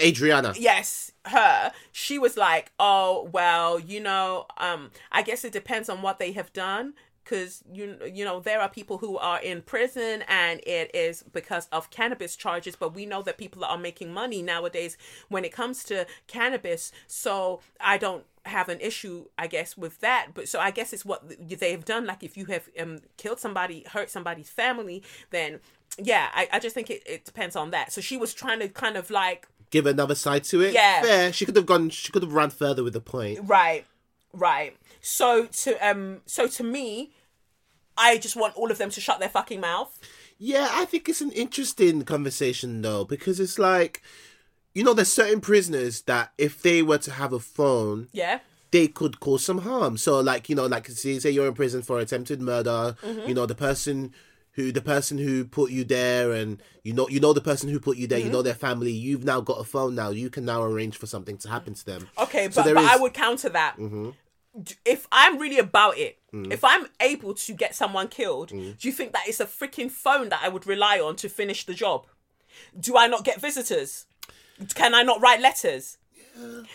Adrienne. 0.00 0.52
yes, 0.58 1.12
her, 1.26 1.72
she 1.92 2.18
was 2.18 2.36
like, 2.36 2.72
"Oh 2.78 3.28
well, 3.32 3.78
you 3.78 4.00
know, 4.00 4.46
um, 4.58 4.90
I 5.10 5.22
guess 5.22 5.44
it 5.44 5.52
depends 5.52 5.88
on 5.88 6.02
what 6.02 6.18
they 6.18 6.32
have 6.32 6.52
done." 6.52 6.94
Because 7.24 7.62
you 7.72 7.96
you 8.12 8.24
know 8.24 8.40
there 8.40 8.60
are 8.60 8.68
people 8.68 8.98
who 8.98 9.18
are 9.18 9.40
in 9.40 9.62
prison 9.62 10.24
and 10.28 10.60
it 10.66 10.90
is 10.94 11.22
because 11.32 11.68
of 11.72 11.90
cannabis 11.90 12.36
charges, 12.36 12.76
but 12.76 12.94
we 12.94 13.06
know 13.06 13.22
that 13.22 13.38
people 13.38 13.64
are 13.64 13.78
making 13.78 14.12
money 14.12 14.42
nowadays 14.42 14.96
when 15.28 15.44
it 15.44 15.52
comes 15.52 15.84
to 15.84 16.06
cannabis. 16.26 16.92
So 17.06 17.60
I 17.80 17.98
don't 17.98 18.24
have 18.44 18.68
an 18.68 18.80
issue, 18.80 19.26
I 19.38 19.46
guess, 19.46 19.76
with 19.76 20.00
that. 20.00 20.28
But 20.34 20.48
so 20.48 20.58
I 20.58 20.70
guess 20.70 20.92
it's 20.92 21.04
what 21.04 21.22
they've 21.38 21.84
done. 21.84 22.06
Like 22.06 22.22
if 22.22 22.36
you 22.36 22.46
have 22.46 22.68
um, 22.78 23.00
killed 23.16 23.38
somebody, 23.38 23.84
hurt 23.92 24.10
somebody's 24.10 24.50
family, 24.50 25.02
then 25.30 25.60
yeah, 25.98 26.28
I, 26.34 26.48
I 26.52 26.58
just 26.58 26.74
think 26.74 26.90
it, 26.90 27.02
it 27.06 27.24
depends 27.24 27.56
on 27.56 27.70
that. 27.70 27.92
So 27.92 28.00
she 28.00 28.16
was 28.16 28.34
trying 28.34 28.60
to 28.60 28.68
kind 28.68 28.96
of 28.96 29.10
like 29.10 29.46
Give 29.72 29.86
another 29.86 30.14
side 30.14 30.44
to 30.44 30.60
it. 30.60 30.74
Yeah. 30.74 31.00
Fair. 31.02 31.32
She 31.32 31.46
could 31.46 31.56
have 31.56 31.64
gone. 31.64 31.88
She 31.88 32.12
could 32.12 32.22
have 32.22 32.34
run 32.34 32.50
further 32.50 32.84
with 32.84 32.92
the 32.92 33.00
point. 33.00 33.40
Right, 33.44 33.86
right. 34.34 34.76
So 35.02 35.46
to 35.46 35.76
um, 35.86 36.20
so 36.26 36.46
to 36.48 36.62
me, 36.62 37.12
I 37.98 38.16
just 38.18 38.36
want 38.36 38.56
all 38.56 38.70
of 38.70 38.78
them 38.78 38.88
to 38.90 39.00
shut 39.00 39.18
their 39.20 39.28
fucking 39.28 39.60
mouth. 39.60 39.98
Yeah, 40.38 40.68
I 40.72 40.84
think 40.86 41.08
it's 41.08 41.20
an 41.20 41.32
interesting 41.32 42.02
conversation 42.02 42.82
though, 42.82 43.04
because 43.04 43.38
it's 43.40 43.58
like, 43.58 44.00
you 44.74 44.82
know, 44.84 44.94
there's 44.94 45.12
certain 45.12 45.40
prisoners 45.40 46.02
that 46.02 46.32
if 46.38 46.62
they 46.62 46.82
were 46.82 46.98
to 46.98 47.10
have 47.12 47.32
a 47.32 47.38
phone, 47.40 48.08
Yeah, 48.12 48.38
they 48.70 48.88
could 48.88 49.20
cause 49.20 49.44
some 49.44 49.58
harm. 49.58 49.98
So, 49.98 50.20
like, 50.20 50.48
you 50.48 50.54
know, 50.56 50.66
like 50.66 50.88
say, 50.88 51.18
say 51.18 51.30
you're 51.30 51.46
in 51.48 51.54
prison 51.54 51.82
for 51.82 51.98
attempted 51.98 52.40
murder, 52.40 52.96
you 53.26 53.34
know, 53.34 53.44
the 53.46 53.54
person 53.54 54.12
who 54.52 54.70
the 54.70 54.82
person 54.82 55.16
who 55.18 55.44
put 55.46 55.70
you 55.70 55.82
there 55.82 56.30
and 56.32 56.62
you 56.84 56.92
know 56.92 57.08
you 57.08 57.18
know 57.18 57.32
the 57.32 57.40
person 57.40 57.70
who 57.70 57.80
put 57.80 57.96
you 57.96 58.06
there 58.06 58.18
you 58.18 58.28
know 58.28 58.42
their 58.42 58.52
family 58.52 58.92
you've 58.92 59.24
now 59.24 59.40
got 59.40 59.58
a 59.58 59.64
phone 59.64 59.94
now 59.94 60.10
you 60.10 60.28
can 60.28 60.44
now 60.44 60.62
arrange 60.62 60.94
for 60.94 61.06
something 61.06 61.38
to 61.38 61.48
happen 61.48 61.72
to 61.72 61.86
them 61.86 62.06
okay, 62.18 62.50
So 62.50 62.62
but 62.62 62.74
but 62.74 62.76
I 62.76 62.82
is- 62.84 62.90
Mm-hmm. 62.90 63.02
would 63.02 63.14
counter 63.14 63.48
that. 63.48 63.76
D- 63.78 64.12
If 64.84 65.06
I'm 65.10 65.38
really 65.38 65.58
about 65.58 65.96
it, 65.98 66.18
Mm. 66.32 66.50
if 66.52 66.64
I'm 66.64 66.86
able 67.00 67.34
to 67.34 67.52
get 67.52 67.74
someone 67.74 68.08
killed, 68.08 68.48
do 68.48 68.74
you 68.80 68.92
think 68.92 69.12
that 69.12 69.24
it's 69.26 69.38
a 69.40 69.44
freaking 69.46 69.90
phone 69.90 70.30
that 70.30 70.40
I 70.42 70.48
would 70.48 70.66
rely 70.66 70.98
on 70.98 71.14
to 71.16 71.28
finish 71.28 71.66
the 71.66 71.74
job? 71.74 72.06
Do 72.78 72.96
I 72.96 73.06
not 73.06 73.22
get 73.24 73.38
visitors? 73.40 74.06
Can 74.74 74.94
I 74.94 75.02
not 75.02 75.20
write 75.20 75.40
letters? 75.40 75.98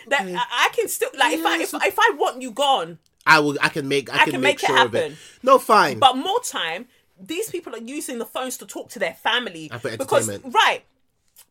That 0.09 0.21
I, 0.21 0.35
I 0.65 0.69
can 0.75 0.87
still 0.87 1.09
like 1.17 1.33
if 1.33 1.43
I 1.45 1.61
if, 1.61 1.69
so- 1.69 1.79
if 1.83 1.97
I 1.97 2.11
want 2.17 2.41
you 2.43 2.51
gone, 2.51 2.99
i 3.25 3.39
will 3.39 3.57
i 3.61 3.67
can 3.69 3.87
make 3.87 4.09
i, 4.13 4.19
can, 4.19 4.31
can 4.33 4.41
make, 4.41 4.57
make 4.61 4.63
it 4.63 4.67
sure 4.67 4.85
of 4.85 4.95
it 4.95 5.01
happen. 5.01 5.17
no 5.43 5.57
fine 5.59 5.99
But 5.99 6.15
more 6.15 6.39
time, 6.41 6.87
these 7.19 7.49
people 7.49 7.73
are 7.75 7.79
using 7.97 8.19
the 8.19 8.25
phones 8.25 8.55
to 8.59 8.65
talk 8.65 8.89
to 8.91 8.99
their 8.99 9.15
family 9.15 9.69
And 9.71 9.81
for 9.81 9.97
because 9.97 10.29
right. 10.43 10.83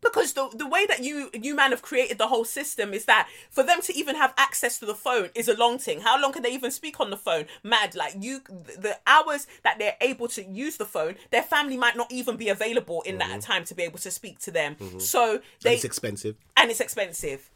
Because 0.07 0.33
the 0.33 0.49
the 0.55 0.66
way 0.66 0.87
that 0.87 1.03
you 1.03 1.31
you 1.33 1.55
man 1.55 1.70
have 1.70 1.83
created 1.83 2.19
the 2.19 2.28
whole 2.28 2.45
system 2.45 2.95
is 2.95 3.05
that 3.07 3.28
for 3.51 3.62
them 3.62 3.81
to 3.83 3.97
even 3.97 4.16
have 4.16 4.33
access 4.37 4.78
to 4.78 4.87
the 4.87 4.95
phone 4.95 5.31
is 5.35 5.49
a 5.49 5.57
long 5.57 5.78
thing. 5.78 6.01
How 6.01 6.20
long 6.20 6.33
can 6.33 6.43
they 6.43 6.53
even 6.53 6.70
speak 6.70 7.01
on 7.01 7.11
the 7.11 7.16
phone? 7.16 7.47
Mad, 7.62 7.95
like 7.95 8.15
you, 8.19 8.41
the 8.49 8.99
hours 9.07 9.47
that 9.62 9.78
they're 9.78 9.97
able 10.01 10.28
to 10.28 10.45
use 10.45 10.77
the 10.77 10.85
phone, 10.85 11.16
their 11.31 11.43
family 11.43 11.77
might 11.77 11.97
not 11.97 12.11
even 12.12 12.37
be 12.37 12.49
available 12.49 13.03
in 13.03 13.19
that 13.19 13.31
mm-hmm. 13.31 13.39
time 13.41 13.65
to 13.65 13.74
be 13.74 13.83
able 13.83 13.99
to 13.99 14.11
speak 14.11 14.39
to 14.41 14.51
them. 14.51 14.77
Mm-hmm. 14.77 14.99
So 14.99 15.41
they 15.62 15.74
it's 15.74 15.85
expensive 15.85 16.37
and 16.57 16.70
it's 16.70 16.81
expensive. 16.81 17.51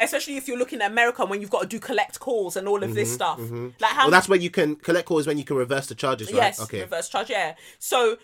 Especially 0.00 0.36
if 0.36 0.48
you're 0.48 0.58
looking 0.58 0.82
at 0.82 0.90
America 0.90 1.24
when 1.24 1.40
you've 1.40 1.50
got 1.50 1.62
to 1.62 1.68
do 1.68 1.78
collect 1.78 2.18
calls 2.18 2.56
and 2.56 2.66
all 2.66 2.82
of 2.82 2.94
this 2.94 3.16
mm-hmm. 3.16 3.68
stuff. 3.68 3.80
Like 3.80 3.92
how 3.92 4.02
well 4.02 4.10
that's 4.10 4.28
when 4.28 4.42
you 4.42 4.50
can 4.50 4.76
collect 4.76 5.06
calls 5.06 5.26
when 5.26 5.38
you 5.38 5.44
can 5.44 5.56
reverse 5.56 5.86
the 5.86 5.94
charges 5.94 6.32
right 6.32 6.36
Yes, 6.36 6.60
okay 6.60 6.80
reverse 6.80 7.08
charge. 7.08 7.30
Yeah. 7.30 7.54
So 7.78 8.18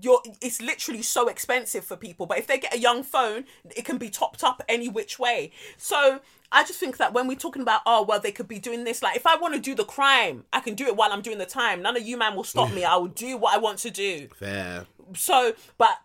you're 0.00 0.20
it's 0.40 0.60
literally 0.60 1.02
so 1.02 1.28
expensive 1.28 1.84
for 1.84 1.96
people. 1.96 2.26
But 2.26 2.38
if 2.38 2.46
they 2.46 2.58
get 2.58 2.74
a 2.74 2.78
young 2.78 3.02
phone, 3.02 3.44
it 3.76 3.84
can 3.84 3.98
be 3.98 4.10
topped 4.10 4.42
up 4.42 4.62
any 4.68 4.88
which 4.88 5.18
way. 5.18 5.52
So 5.76 6.20
I 6.52 6.64
just 6.64 6.78
think 6.78 6.96
that 6.98 7.12
when 7.12 7.26
we're 7.26 7.36
talking 7.36 7.62
about 7.62 7.80
oh 7.86 8.02
well 8.02 8.20
they 8.20 8.32
could 8.32 8.48
be 8.48 8.58
doing 8.58 8.84
this 8.84 9.02
like 9.02 9.16
if 9.16 9.26
I 9.26 9.36
want 9.36 9.54
to 9.54 9.60
do 9.60 9.74
the 9.74 9.84
crime 9.84 10.44
I 10.52 10.60
can 10.60 10.74
do 10.74 10.86
it 10.86 10.96
while 10.96 11.12
I'm 11.12 11.22
doing 11.22 11.38
the 11.38 11.46
time 11.46 11.82
none 11.82 11.96
of 11.96 12.02
you 12.02 12.16
man 12.16 12.36
will 12.36 12.44
stop 12.44 12.72
me 12.72 12.84
I 12.84 12.96
will 12.96 13.08
do 13.08 13.36
what 13.36 13.54
I 13.54 13.58
want 13.58 13.78
to 13.80 13.90
do 13.90 14.28
fair 14.36 14.86
so 15.14 15.54
but 15.78 15.98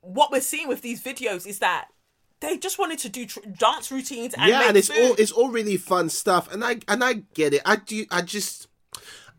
what 0.00 0.30
we're 0.30 0.40
seeing 0.40 0.68
with 0.68 0.82
these 0.82 1.02
videos 1.02 1.46
is 1.46 1.60
that 1.60 1.88
they 2.40 2.58
just 2.58 2.78
wanted 2.78 2.98
to 3.00 3.08
do 3.08 3.26
tr- 3.26 3.40
dance 3.58 3.90
routines 3.90 4.34
and 4.34 4.48
yeah 4.48 4.68
and 4.68 4.76
it's 4.76 4.88
food. 4.88 5.10
all 5.10 5.14
it's 5.18 5.32
all 5.32 5.48
really 5.50 5.76
fun 5.76 6.08
stuff 6.08 6.52
and 6.52 6.64
i 6.64 6.78
and 6.88 7.02
i 7.02 7.14
get 7.34 7.54
it 7.54 7.62
i 7.64 7.76
do 7.76 8.04
i 8.10 8.20
just 8.20 8.68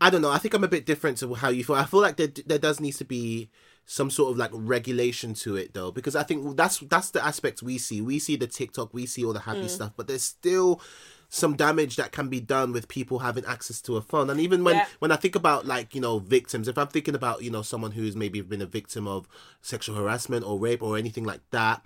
i 0.00 0.10
don't 0.10 0.22
know 0.22 0.30
i 0.30 0.38
think 0.38 0.54
i'm 0.54 0.64
a 0.64 0.68
bit 0.68 0.86
different 0.86 1.18
to 1.18 1.34
how 1.34 1.48
you 1.48 1.62
feel 1.62 1.76
i 1.76 1.84
feel 1.84 2.00
like 2.00 2.16
there, 2.16 2.28
there 2.46 2.58
does 2.58 2.80
need 2.80 2.92
to 2.92 3.04
be 3.04 3.48
some 3.86 4.10
sort 4.10 4.32
of 4.32 4.36
like 4.36 4.50
regulation 4.52 5.32
to 5.32 5.56
it 5.56 5.72
though 5.72 5.92
because 5.92 6.16
i 6.16 6.22
think 6.22 6.56
that's 6.56 6.80
that's 6.80 7.10
the 7.10 7.24
aspect 7.24 7.62
we 7.62 7.78
see. 7.78 8.00
We 8.00 8.18
see 8.18 8.34
the 8.36 8.48
tiktok 8.48 8.92
we 8.92 9.06
see 9.06 9.24
all 9.24 9.32
the 9.32 9.40
happy 9.40 9.60
mm. 9.60 9.70
stuff 9.70 9.92
but 9.96 10.08
there's 10.08 10.24
still 10.24 10.80
some 11.28 11.56
damage 11.56 11.96
that 11.96 12.12
can 12.12 12.28
be 12.28 12.40
done 12.40 12.72
with 12.72 12.88
people 12.88 13.20
having 13.20 13.44
access 13.46 13.80
to 13.82 13.96
a 13.96 14.00
phone. 14.00 14.30
And 14.30 14.40
even 14.40 14.62
when 14.64 14.76
Yeah. 14.76 14.86
when 14.98 15.12
i 15.12 15.16
think 15.16 15.34
about 15.34 15.66
like 15.66 15.94
you 15.94 16.00
know 16.00 16.18
victims 16.18 16.68
if 16.68 16.78
i'm 16.78 16.86
thinking 16.88 17.14
about 17.14 17.42
you 17.42 17.50
know 17.50 17.62
someone 17.62 17.92
who's 17.92 18.16
maybe 18.16 18.40
been 18.40 18.62
a 18.62 18.66
victim 18.66 19.06
of 19.08 19.28
sexual 19.62 19.96
harassment 19.96 20.44
or 20.44 20.58
rape 20.58 20.82
or 20.82 20.96
anything 20.96 21.24
like 21.24 21.40
that 21.50 21.84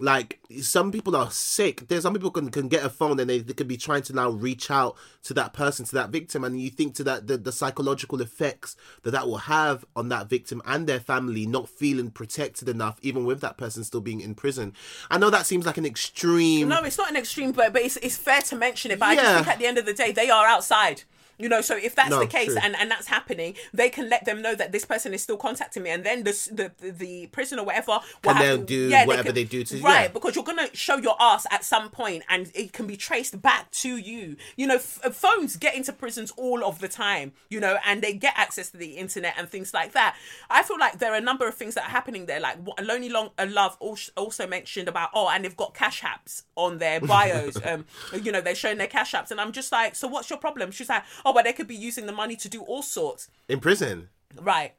like 0.00 0.40
some 0.60 0.90
people 0.90 1.14
are 1.14 1.30
sick 1.30 1.86
there's 1.88 2.02
some 2.02 2.12
people 2.12 2.30
can, 2.30 2.50
can 2.50 2.68
get 2.68 2.84
a 2.84 2.88
phone 2.88 3.20
and 3.20 3.30
they, 3.30 3.38
they 3.38 3.52
could 3.52 3.68
be 3.68 3.76
trying 3.76 4.02
to 4.02 4.12
now 4.12 4.28
reach 4.30 4.70
out 4.70 4.96
to 5.22 5.32
that 5.32 5.52
person 5.52 5.84
to 5.84 5.94
that 5.94 6.10
victim 6.10 6.42
and 6.42 6.60
you 6.60 6.68
think 6.68 6.94
to 6.94 7.04
that 7.04 7.26
the, 7.28 7.36
the 7.36 7.52
psychological 7.52 8.20
effects 8.20 8.76
that 9.04 9.12
that 9.12 9.26
will 9.26 9.38
have 9.38 9.84
on 9.94 10.08
that 10.08 10.28
victim 10.28 10.60
and 10.66 10.86
their 10.86 10.98
family 11.00 11.46
not 11.46 11.68
feeling 11.68 12.10
protected 12.10 12.68
enough 12.68 12.98
even 13.02 13.24
with 13.24 13.40
that 13.40 13.56
person 13.56 13.84
still 13.84 14.00
being 14.00 14.20
in 14.20 14.34
prison 14.34 14.72
i 15.10 15.16
know 15.18 15.30
that 15.30 15.46
seems 15.46 15.64
like 15.64 15.78
an 15.78 15.86
extreme 15.86 16.68
No, 16.68 16.82
it's 16.82 16.98
not 16.98 17.10
an 17.10 17.16
extreme, 17.16 17.52
but 17.52 17.72
but 17.72 17.82
it's, 17.82 17.96
it's 17.98 18.16
fair 18.16 18.40
to 18.42 18.56
mention 18.56 18.90
it. 18.90 18.98
But 18.98 19.10
I 19.10 19.14
just 19.16 19.34
think 19.34 19.48
at 19.48 19.58
the 19.58 19.66
end 19.66 19.78
of 19.78 19.86
the 19.86 19.92
day, 19.92 20.12
they 20.12 20.30
are 20.30 20.46
outside. 20.46 21.02
You 21.38 21.48
know, 21.48 21.60
so 21.60 21.76
if 21.76 21.94
that's 21.94 22.10
No, 22.10 22.20
the 22.20 22.26
case 22.26 22.46
true. 22.48 22.58
and, 22.62 22.76
and 22.76 22.90
that's 22.90 23.06
happening, 23.08 23.54
they 23.72 23.88
can 23.90 24.08
let 24.08 24.24
them 24.24 24.40
know 24.42 24.54
that 24.54 24.72
this 24.72 24.84
person 24.84 25.12
is 25.14 25.22
still 25.22 25.36
contacting 25.36 25.82
me, 25.82 25.90
and 25.90 26.04
then 26.04 26.22
the 26.24 26.32
the 26.80 26.90
the, 26.92 27.26
prison 27.28 27.58
or 27.58 27.64
whatever 27.66 27.92
will 27.92 28.00
Can 28.22 28.36
have 28.36 28.44
then 28.46 28.58
to- 28.60 28.64
do 28.66 28.88
yeah, 28.88 29.04
whatever 29.06 29.26
can- 29.26 29.34
they 29.34 29.44
do 29.44 29.64
to- 29.64 29.76
you. 29.78 29.82
right 29.84 30.02
yeah. 30.02 30.08
because 30.08 30.34
you're 30.36 30.44
gonna 30.44 30.68
show 30.74 30.96
your 30.96 31.16
ass 31.20 31.46
at 31.50 31.64
some 31.64 31.90
point, 31.90 32.22
and 32.28 32.50
it 32.54 32.72
can 32.72 32.86
be 32.86 32.96
traced 32.96 33.40
back 33.42 33.70
to 33.72 33.96
you. 33.96 34.36
You 34.56 34.66
know, 34.66 34.76
f- 34.76 35.00
phones 35.14 35.56
get 35.56 35.74
into 35.74 35.92
prisons 35.92 36.30
all 36.36 36.64
of 36.64 36.78
the 36.80 36.88
time. 36.88 37.32
You 37.50 37.60
know, 37.60 37.78
and 37.86 38.02
they 38.02 38.12
get 38.14 38.34
access 38.36 38.70
to 38.70 38.76
the 38.76 38.92
internet 38.96 39.34
and 39.38 39.48
things 39.48 39.72
like 39.74 39.92
that. 39.92 40.16
I 40.50 40.62
feel 40.62 40.78
like 40.78 40.98
there 40.98 41.12
are 41.12 41.16
a 41.16 41.20
number 41.20 41.46
of 41.48 41.54
things 41.54 41.74
that 41.74 41.84
are 41.84 41.90
happening 41.90 42.26
there. 42.26 42.40
Like 42.40 42.58
what 42.62 42.82
Lonely 42.84 43.08
Long 43.08 43.30
uh, 43.38 43.46
Love 43.48 43.76
also 43.80 44.46
mentioned 44.46 44.88
about 44.88 45.10
oh, 45.14 45.28
and 45.28 45.44
they've 45.44 45.56
got 45.56 45.74
cash 45.74 46.02
apps 46.02 46.42
on 46.56 46.78
their 46.78 47.00
bios. 47.12 47.56
um, 47.64 47.84
you 48.22 48.30
know, 48.32 48.40
they're 48.40 48.54
showing 48.54 48.78
their 48.78 48.86
cash 48.86 49.12
apps, 49.12 49.30
and 49.30 49.40
I'm 49.40 49.52
just 49.52 49.72
like, 49.72 49.94
so 49.94 50.06
what's 50.08 50.30
your 50.30 50.38
problem? 50.38 50.70
She's 50.70 50.88
like, 50.88 51.02
oh, 51.24 51.32
but 51.32 51.44
they 51.44 51.52
could 51.52 51.66
be 51.68 51.74
using 51.76 52.06
the 52.06 52.12
money 52.12 52.36
to 52.36 52.48
do 52.48 52.62
all 52.62 52.82
sorts. 52.82 53.28
in 53.48 53.60
prison 53.60 54.08
Right. 54.40 54.74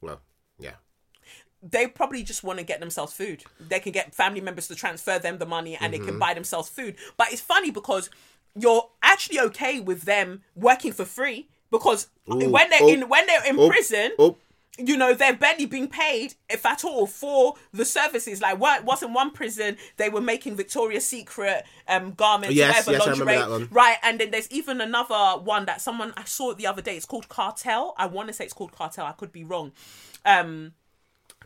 well 0.00 0.20
yeah 0.58 0.74
They 1.62 1.86
probably 1.86 2.22
just 2.22 2.44
want 2.44 2.58
to 2.58 2.64
get 2.64 2.78
themselves 2.80 3.12
food. 3.12 3.42
They 3.58 3.80
can 3.80 3.92
get 3.92 4.14
family 4.14 4.40
members 4.40 4.68
to 4.68 4.74
transfer 4.74 5.18
them 5.18 5.38
the 5.38 5.46
money 5.46 5.76
and 5.80 5.92
they 5.92 5.98
Mm-hmm. 5.98 6.08
can 6.08 6.18
buy 6.18 6.34
themselves 6.34 6.68
food. 6.68 6.96
But 7.16 7.32
it's 7.32 7.40
funny 7.40 7.70
because 7.70 8.10
you're 8.54 8.90
actually 9.02 9.40
okay 9.40 9.80
with 9.80 10.02
them 10.02 10.42
working 10.54 10.92
for 10.92 11.04
free 11.04 11.48
because 11.70 12.08
Ooh, 12.30 12.50
when 12.50 12.68
they're 12.70 12.82
oh, 12.82 12.88
in 12.94 13.08
when 13.08 13.26
they're 13.26 13.46
in 13.48 13.58
oh, 13.58 13.68
prison, 13.68 14.12
oh. 14.18 14.36
You 14.78 14.96
know 14.96 15.14
they're 15.14 15.36
barely 15.36 15.66
being 15.66 15.86
paid 15.88 16.34
if 16.50 16.66
at 16.66 16.84
all 16.84 17.06
for 17.06 17.54
the 17.72 17.84
services. 17.84 18.40
Like 18.42 18.58
what 18.58 18.84
wasn't 18.84 19.12
one 19.12 19.30
prison 19.30 19.76
they 19.98 20.08
were 20.08 20.20
making 20.20 20.56
victoria's 20.56 21.06
secret 21.06 21.64
um 21.86 22.12
garments 22.12 22.56
Yes, 22.56 22.84
whatever 22.86 23.14
yes, 23.14 23.48
lingerie. 23.48 23.68
right 23.70 23.96
and 24.02 24.18
then 24.18 24.30
there's 24.32 24.50
even 24.50 24.80
another 24.80 25.40
one 25.42 25.66
that 25.66 25.80
someone 25.80 26.12
i 26.16 26.24
saw 26.24 26.50
it 26.50 26.58
the 26.58 26.66
other 26.66 26.82
day. 26.82 26.96
It's 26.96 27.06
called 27.06 27.28
cartel. 27.28 27.94
I 27.98 28.06
want 28.06 28.28
to 28.28 28.32
say 28.34 28.44
it's 28.44 28.52
called 28.54 28.72
cartel 28.72 29.06
i 29.06 29.12
could 29.12 29.30
be 29.32 29.44
wrong. 29.44 29.72
Um 30.24 30.72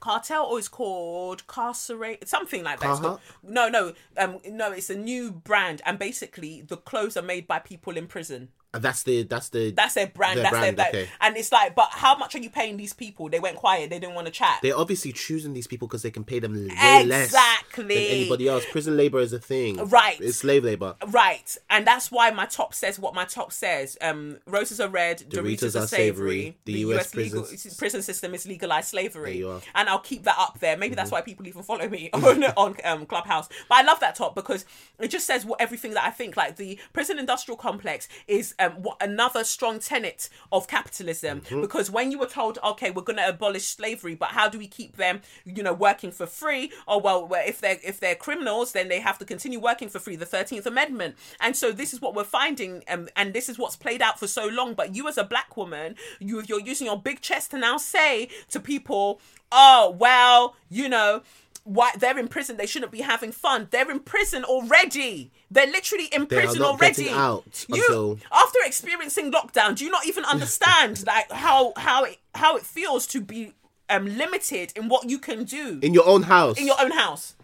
cartel 0.00 0.46
or 0.46 0.58
it's 0.60 0.68
called 0.68 1.44
carcerate 1.48 2.26
something 2.28 2.62
like 2.62 2.80
that. 2.80 2.98
Called- 3.00 3.20
no 3.42 3.68
no 3.68 3.92
um 4.16 4.38
no 4.48 4.70
it's 4.72 4.90
a 4.90 4.96
new 4.96 5.32
brand 5.32 5.82
and 5.84 5.98
basically 5.98 6.62
the 6.62 6.76
clothes 6.76 7.16
are 7.16 7.22
made 7.22 7.46
by 7.48 7.58
people 7.58 7.96
in 7.96 8.06
prison 8.06 8.48
And 8.74 8.82
that's 8.82 9.02
the 9.04 9.22
that's 9.22 9.48
the 9.48 9.70
that's 9.72 9.94
their 9.94 10.08
brand 10.08 10.36
Their 10.38 10.44
that's 10.44 10.56
brand, 10.56 10.76
their 10.76 10.88
okay. 10.88 11.08
and 11.22 11.36
it's 11.36 11.50
like 11.50 11.74
but 11.74 11.88
how 11.90 12.16
much 12.16 12.34
are 12.34 12.38
you 12.38 12.50
paying 12.50 12.76
these 12.76 12.92
people 12.92 13.28
they 13.30 13.40
went 13.40 13.56
quiet 13.56 13.88
they 13.90 13.98
didn't 13.98 14.14
want 14.14 14.26
to 14.26 14.32
chat 14.32 14.58
they're 14.62 14.76
obviously 14.76 15.12
choosing 15.12 15.54
these 15.54 15.66
people 15.66 15.88
because 15.88 16.02
they 16.02 16.10
can 16.10 16.22
pay 16.24 16.38
them 16.38 16.52
way 16.54 17.04
less 17.04 17.26
Exactly. 17.26 17.94
than 17.94 18.04
anybody 18.18 18.48
else. 18.48 18.64
Prison 18.70 18.96
labor 18.96 19.20
is 19.20 19.32
a 19.32 19.38
thing, 19.38 19.76
Right. 19.88 20.20
It's 20.20 20.38
slave 20.38 20.64
labor. 20.64 20.96
Right, 21.08 21.56
and 21.70 21.86
that's 21.86 22.10
why 22.12 22.30
my 22.30 22.46
top 22.46 22.74
says 22.74 22.98
what 22.98 23.14
my 23.14 23.24
top 23.24 23.52
says. 23.52 23.96
Um, 24.00 24.38
roses 24.46 24.80
are 24.80 24.88
red, 24.88 25.18
Doritos, 25.28 25.60
Doritos 25.60 25.76
are 25.76 25.84
are 25.84 25.86
savory. 25.86 26.56
The, 26.64 26.72
The 26.74 26.78
US, 26.80 27.06
US 27.06 27.14
legal 27.14 27.42
prison 27.78 28.02
system 28.02 28.34
is 28.34 28.46
legalized 28.46 28.88
slavery. 28.88 29.30
There 29.32 29.38
you 29.38 29.50
are. 29.50 29.60
And 29.74 29.88
I'll 29.88 29.98
keep 30.00 30.24
that 30.24 30.36
up 30.38 30.58
there. 30.60 30.76
Maybe 30.76 30.94
that's 30.94 31.10
why 31.10 31.20
people 31.22 31.46
even 31.46 31.62
follow 31.62 31.88
me 31.88 32.10
on 32.14 32.44
on 32.44 32.76
um, 32.84 33.06
Clubhouse. 33.06 33.48
But 33.68 33.78
I 33.78 33.82
love 33.82 34.00
that 34.00 34.14
top 34.14 34.34
because 34.34 34.64
it 34.98 35.08
just 35.08 35.26
says 35.26 35.44
what 35.46 35.60
everything 35.60 35.94
that 35.94 36.04
I 36.04 36.10
think. 36.10 36.36
Like 36.36 36.56
the 36.56 36.78
prison 36.92 37.18
industrial 37.18 37.56
complex 37.56 38.08
is 38.26 38.54
um, 38.58 38.72
what, 38.82 38.96
another 39.00 39.44
strong 39.44 39.78
tenet 39.78 40.28
of 40.52 40.66
capitalism 40.66 41.38
Mm-hmm. 41.48 41.60
because 41.60 41.90
when 41.90 42.10
you 42.10 42.18
were 42.18 42.26
told, 42.26 42.58
okay, 42.64 42.90
we're 42.90 43.02
going 43.02 43.18
to 43.18 43.28
abolish 43.28 43.64
slavery, 43.64 44.14
but 44.14 44.30
how 44.30 44.48
do 44.48 44.58
we 44.58 44.66
keep 44.66 44.96
them, 44.96 45.20
you 45.44 45.62
know, 45.62 45.72
working 45.72 46.10
for 46.10 46.26
free? 46.26 46.72
Oh 46.86 46.98
well, 46.98 47.28
if 47.32 47.60
they're 47.60 47.78
if 47.84 48.00
they're 48.00 48.14
criminals, 48.14 48.72
then 48.72 48.88
they 48.88 49.00
have 49.00 49.18
to 49.18 49.24
continue 49.24 49.60
working 49.60 49.88
for 49.88 49.98
free. 49.98 50.16
The 50.16 50.26
Thirteenth 50.26 50.66
Amendment, 50.66 51.16
and 51.40 51.56
so 51.56 51.72
this 51.72 51.92
is 51.92 52.00
what 52.00 52.14
we're 52.14 52.24
finding, 52.24 52.82
um, 52.88 53.08
and 53.16 53.32
this 53.32 53.48
is 53.48 53.58
what's 53.58 53.76
played 53.76 54.02
out 54.02 54.18
for 54.18 54.26
so 54.26 54.46
long. 54.46 54.74
But 54.74 54.94
you, 54.94 55.08
as 55.08 55.18
a 55.18 55.24
black 55.24 55.56
woman, 55.56 55.94
you 56.18 56.42
you're 56.46 56.60
using 56.60 56.86
your 56.86 57.00
big 57.00 57.20
chest 57.20 57.50
to 57.52 57.58
now 57.58 57.76
say 57.76 58.28
to 58.50 58.60
people, 58.60 59.20
oh 59.52 59.96
well, 59.98 60.56
you 60.68 60.88
know 60.88 61.22
why 61.68 61.90
they're 61.98 62.18
in 62.18 62.28
prison 62.28 62.56
they 62.56 62.66
shouldn't 62.66 62.90
be 62.92 63.02
having 63.02 63.30
fun. 63.30 63.68
They're 63.70 63.90
in 63.90 64.00
prison 64.00 64.42
already. 64.44 65.30
They're 65.50 65.66
literally 65.66 66.06
in 66.06 66.22
are 66.22 66.26
prison 66.26 66.62
already. 66.62 67.10
out 67.10 67.64
you 67.68 67.76
until- 67.82 68.18
after 68.32 68.58
experiencing 68.64 69.30
lockdown 69.32 69.76
do 69.76 69.84
you 69.84 69.90
not 69.90 70.06
even 70.06 70.24
understand 70.24 71.04
like 71.12 71.30
how 71.30 71.72
how 71.76 72.04
it 72.04 72.18
how 72.34 72.56
it 72.56 72.64
feels 72.64 73.06
to 73.08 73.20
be 73.20 73.52
um 73.90 74.06
limited 74.06 74.72
in 74.76 74.88
what 74.88 75.08
you 75.10 75.18
can 75.18 75.44
do 75.44 75.78
in 75.82 75.92
your 75.94 76.06
own 76.06 76.22
house. 76.24 76.58
in 76.58 76.66
your 76.66 76.80
own 76.80 76.90
house 76.90 77.34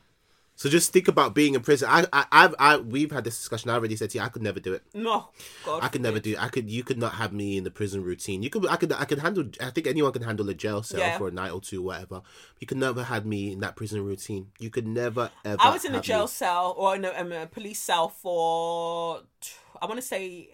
so 0.57 0.69
just 0.69 0.93
think 0.93 1.09
about 1.09 1.35
being 1.35 1.55
in 1.55 1.61
prison. 1.63 1.89
I, 1.91 2.07
I, 2.13 2.27
I've, 2.31 2.55
I, 2.59 2.77
we've 2.77 3.11
had 3.11 3.25
this 3.25 3.37
discussion. 3.37 3.71
I 3.71 3.75
already 3.75 3.97
said 3.97 4.11
to 4.11 4.19
you, 4.19 4.25
I 4.25 4.29
could 4.29 4.43
never 4.43 4.61
do 4.61 4.73
it. 4.73 4.83
no 4.95 5.29
god 5.65 5.83
I 5.83 5.89
could 5.89 6.01
never 6.03 6.21
do. 6.21 6.37
I 6.39 6.49
could. 6.49 6.71
You 6.71 6.85
could 6.85 6.99
not 6.99 7.15
have 7.15 7.33
me 7.33 7.57
in 7.57 7.65
the 7.65 7.71
prison 7.71 8.03
routine. 8.05 8.43
You 8.43 8.51
could. 8.51 8.67
I 8.69 8.77
could. 8.77 8.93
I 8.93 9.05
could 9.05 9.19
handle. 9.19 9.45
I 9.61 9.71
think 9.71 9.87
anyone 9.87 10.13
can 10.13 10.23
handle 10.23 10.49
a 10.49 10.55
jail 10.55 10.83
cell 10.83 11.01
Yeah. 11.01 11.19
for 11.19 11.29
a 11.29 11.33
night 11.33 11.51
or 11.51 11.61
two, 11.61 11.83
whatever. 11.83 12.23
You 12.61 12.67
could 12.67 12.79
never 12.79 13.03
had 13.03 13.27
me 13.27 13.53
in 13.53 13.61
that 13.61 13.75
prison 13.77 14.05
routine. 14.05 14.53
You 14.61 14.71
could 14.71 14.87
never 14.87 15.31
ever. 15.45 15.59
I 15.61 15.71
was 15.73 15.85
in 15.85 15.95
a 15.95 16.01
jail 16.01 16.23
me. 16.23 16.29
cell 16.29 16.75
or 16.79 16.95
in 16.95 17.05
a, 17.05 17.11
um, 17.11 17.33
a 17.33 17.47
police 17.47 17.81
cell 17.81 18.09
for 18.09 19.21
t- 19.41 19.51
I 19.83 19.87
want 19.87 20.01
to 20.01 20.07
say 20.07 20.51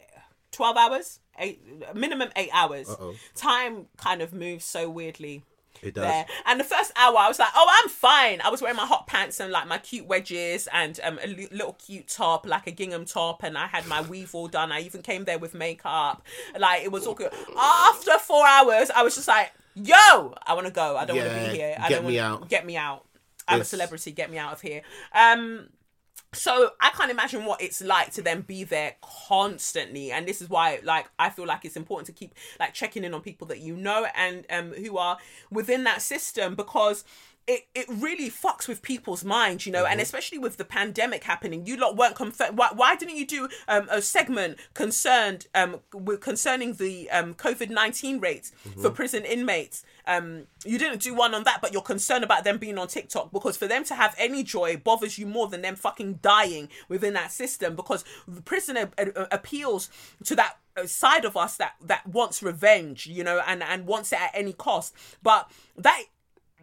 twelve 0.50 0.76
hours, 0.76 1.20
eight 1.38 1.60
minimum 1.94 2.30
eight 2.36 2.50
hours. 2.52 2.88
Uh-oh. 2.88 3.14
Time 3.34 3.86
kind 3.96 4.22
of 4.22 4.32
moves 4.32 4.64
so 4.64 4.88
weirdly. 4.88 5.44
It 5.82 5.94
does. 5.94 6.04
There. 6.04 6.26
And 6.46 6.60
the 6.60 6.64
first 6.64 6.92
hour, 6.96 7.16
I 7.16 7.26
was 7.28 7.38
like, 7.38 7.48
"Oh, 7.54 7.80
I'm 7.82 7.88
fine." 7.88 8.40
I 8.42 8.50
was 8.50 8.60
wearing 8.60 8.76
my 8.76 8.84
hot 8.86 9.06
pants 9.06 9.40
and 9.40 9.50
like 9.50 9.66
my 9.66 9.78
cute 9.78 10.06
wedges 10.06 10.68
and 10.72 11.00
um, 11.02 11.18
a 11.22 11.26
little 11.52 11.72
cute 11.84 12.08
top, 12.08 12.46
like 12.46 12.66
a 12.66 12.70
gingham 12.70 13.04
top, 13.06 13.42
and 13.42 13.56
I 13.56 13.66
had 13.66 13.86
my 13.86 14.02
weave 14.02 14.34
all 14.34 14.46
done. 14.48 14.72
I 14.72 14.80
even 14.80 15.00
came 15.02 15.24
there 15.24 15.38
with 15.38 15.54
makeup. 15.54 16.22
Like 16.58 16.82
it 16.84 16.92
was 16.92 17.06
all 17.06 17.14
good. 17.14 17.32
After 17.58 18.18
four 18.18 18.46
hours, 18.46 18.90
I 18.90 19.02
was 19.02 19.14
just 19.14 19.28
like, 19.28 19.52
"Yo, 19.74 19.94
I 20.46 20.52
want 20.54 20.66
to 20.66 20.72
go. 20.72 20.96
I 20.96 21.06
don't 21.06 21.16
want 21.16 21.30
to 21.30 21.50
be 21.50 21.56
here. 21.56 21.76
I 21.80 21.88
get 21.88 21.94
don't 22.02 22.06
me 22.10 22.16
wanna- 22.20 22.34
out." 22.42 22.48
Get 22.50 22.66
me 22.66 22.76
out. 22.76 23.04
I'm 23.48 23.56
It's- 23.56 23.68
a 23.68 23.70
celebrity. 23.70 24.12
Get 24.12 24.30
me 24.30 24.36
out 24.38 24.52
of 24.52 24.60
here." 24.60 24.82
Um, 25.14 25.70
so 26.32 26.70
I 26.80 26.90
can't 26.90 27.10
imagine 27.10 27.44
what 27.44 27.60
it's 27.60 27.80
like 27.82 28.12
to 28.12 28.22
then 28.22 28.42
be 28.42 28.64
there 28.64 28.94
constantly, 29.00 30.12
and 30.12 30.26
this 30.28 30.40
is 30.40 30.48
why, 30.48 30.80
like, 30.84 31.10
I 31.18 31.30
feel 31.30 31.46
like 31.46 31.64
it's 31.64 31.76
important 31.76 32.06
to 32.06 32.12
keep 32.12 32.34
like 32.58 32.74
checking 32.74 33.04
in 33.04 33.14
on 33.14 33.20
people 33.20 33.46
that 33.48 33.60
you 33.60 33.76
know 33.76 34.06
and 34.14 34.46
um 34.50 34.72
who 34.72 34.96
are 34.98 35.18
within 35.50 35.84
that 35.84 36.02
system 36.02 36.54
because. 36.54 37.04
It, 37.54 37.62
it 37.80 37.86
really 37.88 38.30
fucks 38.30 38.68
with 38.68 38.80
people's 38.92 39.24
minds, 39.24 39.66
you 39.66 39.72
know, 39.72 39.84
and 39.90 40.00
especially 40.00 40.38
with 40.46 40.54
the 40.56 40.64
pandemic 40.78 41.22
happening, 41.24 41.66
you 41.68 41.76
lot 41.84 41.92
weren't 42.00 42.14
confirmed. 42.24 42.56
Why, 42.60 42.68
why 42.80 42.90
didn't 43.00 43.16
you 43.16 43.26
do 43.26 43.48
um, 43.66 43.88
a 43.90 44.00
segment 44.00 44.52
concerned 44.74 45.40
um, 45.60 45.70
with 45.92 46.20
concerning 46.20 46.70
the 46.74 47.10
um, 47.10 47.34
COVID 47.34 47.70
nineteen 47.80 48.16
rates 48.20 48.52
for 48.80 48.90
prison 48.90 49.24
inmates? 49.24 49.76
Um, 50.06 50.46
you 50.64 50.78
didn't 50.78 51.02
do 51.02 51.12
one 51.14 51.34
on 51.34 51.42
that, 51.44 51.58
but 51.62 51.72
you're 51.72 51.82
concerned 51.94 52.24
about 52.24 52.44
them 52.44 52.58
being 52.58 52.78
on 52.78 52.88
TikTok 52.88 53.32
because 53.32 53.56
for 53.56 53.66
them 53.66 53.84
to 53.84 53.94
have 53.94 54.14
any 54.26 54.42
joy 54.44 54.76
bothers 54.76 55.18
you 55.18 55.26
more 55.26 55.48
than 55.48 55.62
them 55.62 55.76
fucking 55.76 56.20
dying 56.22 56.68
within 56.88 57.14
that 57.14 57.30
system 57.32 57.74
because 57.74 58.04
the 58.28 58.42
prison 58.42 58.76
a- 58.76 58.90
a- 58.98 59.28
appeals 59.38 59.90
to 60.24 60.36
that 60.36 60.52
uh, 60.76 60.86
side 60.86 61.24
of 61.24 61.36
us 61.36 61.56
that 61.56 61.74
that 61.90 62.06
wants 62.06 62.42
revenge, 62.42 63.06
you 63.06 63.24
know, 63.24 63.38
and 63.46 63.62
and 63.62 63.86
wants 63.86 64.12
it 64.12 64.20
at 64.20 64.30
any 64.34 64.52
cost. 64.52 64.94
But 65.22 65.50
that 65.76 66.02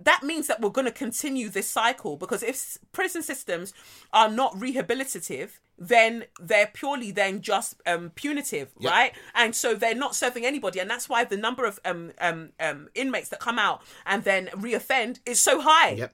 that 0.03 0.23
means 0.23 0.47
that 0.47 0.61
we're 0.61 0.69
going 0.69 0.85
to 0.85 0.91
continue 0.91 1.49
this 1.49 1.69
cycle 1.69 2.17
because 2.17 2.43
if 2.43 2.77
prison 2.91 3.21
systems 3.21 3.73
are 4.13 4.29
not 4.29 4.53
rehabilitative 4.55 5.59
then 5.77 6.25
they're 6.39 6.71
purely 6.73 7.11
then 7.11 7.41
just 7.41 7.75
um, 7.85 8.09
punitive 8.11 8.69
right? 8.81 9.13
And 9.35 9.55
so 9.55 9.75
they're 9.75 9.95
not 9.95 10.15
serving 10.15 10.45
anybody 10.45 10.79
and 10.79 10.89
that's 10.89 11.07
why 11.07 11.23
the 11.23 11.37
number 11.37 11.65
of 11.65 11.79
um, 11.85 12.11
um, 12.19 12.49
um, 12.59 12.89
inmates 12.95 13.29
that 13.29 13.39
come 13.39 13.59
out 13.59 13.81
and 14.05 14.23
then 14.23 14.47
reoffend 14.47 15.19
is 15.25 15.39
so 15.39 15.61
high. 15.61 15.91
Yep. 15.91 16.13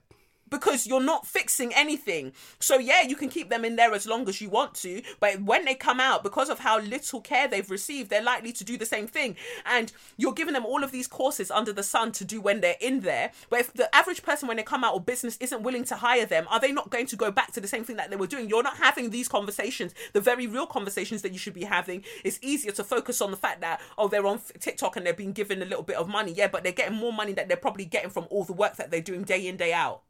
Because 0.54 0.86
you're 0.86 1.02
not 1.02 1.26
fixing 1.26 1.74
anything. 1.74 2.32
So 2.60 2.78
yeah, 2.78 3.02
you 3.02 3.16
can 3.16 3.28
keep 3.28 3.50
them 3.50 3.64
in 3.64 3.74
there 3.74 3.92
as 3.92 4.06
long 4.06 4.28
as 4.28 4.40
you 4.40 4.48
want 4.48 4.74
to, 4.76 5.02
but 5.18 5.42
when 5.42 5.64
they 5.64 5.74
come 5.74 5.98
out, 5.98 6.22
because 6.22 6.48
of 6.48 6.60
how 6.60 6.78
little 6.78 7.20
care 7.20 7.48
they've 7.48 7.68
received, 7.68 8.08
they're 8.08 8.22
likely 8.22 8.52
to 8.52 8.62
do 8.62 8.78
the 8.78 8.86
same 8.86 9.08
thing. 9.08 9.34
And 9.66 9.92
you're 10.16 10.32
giving 10.32 10.54
them 10.54 10.64
all 10.64 10.84
of 10.84 10.92
these 10.92 11.08
courses 11.08 11.50
under 11.50 11.72
the 11.72 11.82
sun 11.82 12.12
to 12.12 12.24
do 12.24 12.40
when 12.40 12.60
they're 12.60 12.76
in 12.80 13.00
there. 13.00 13.32
But 13.50 13.60
if 13.60 13.72
the 13.72 13.92
average 13.94 14.22
person, 14.22 14.46
when 14.46 14.56
they 14.56 14.62
come 14.62 14.84
out 14.84 14.94
or 14.94 15.00
business, 15.00 15.36
isn't 15.40 15.62
willing 15.64 15.84
to 15.84 15.96
hire 15.96 16.26
them, 16.26 16.46
are 16.48 16.60
they 16.60 16.70
not 16.70 16.90
going 16.90 17.06
to 17.06 17.16
go 17.16 17.32
back 17.32 17.52
to 17.54 17.60
the 17.60 17.66
same 17.66 17.82
thing 17.82 17.96
that 17.96 18.10
they 18.10 18.16
were 18.16 18.28
doing? 18.28 18.48
You're 18.48 18.62
not 18.62 18.76
having 18.76 19.10
these 19.10 19.28
conversations, 19.28 19.92
the 20.12 20.20
very 20.20 20.46
real 20.46 20.66
conversations 20.66 21.22
that 21.22 21.32
you 21.32 21.38
should 21.38 21.54
be 21.54 21.64
having. 21.64 22.04
It's 22.22 22.38
easier 22.42 22.70
to 22.72 22.84
focus 22.84 23.20
on 23.20 23.32
the 23.32 23.36
fact 23.36 23.60
that 23.62 23.80
oh, 23.98 24.06
they're 24.06 24.26
on 24.26 24.40
TikTok 24.60 24.96
and 24.96 25.04
they're 25.04 25.14
being 25.14 25.32
given 25.32 25.62
a 25.62 25.64
little 25.64 25.82
bit 25.82 25.96
of 25.96 26.08
money, 26.08 26.32
yeah, 26.32 26.46
but 26.46 26.62
they're 26.62 26.72
getting 26.72 26.96
more 26.96 27.12
money 27.12 27.32
that 27.32 27.48
they're 27.48 27.56
probably 27.56 27.84
getting 27.84 28.10
from 28.10 28.26
all 28.30 28.44
the 28.44 28.52
work 28.52 28.76
that 28.76 28.92
they're 28.92 29.00
doing 29.00 29.24
day 29.24 29.46
in 29.46 29.56
day 29.56 29.72
out. 29.72 30.02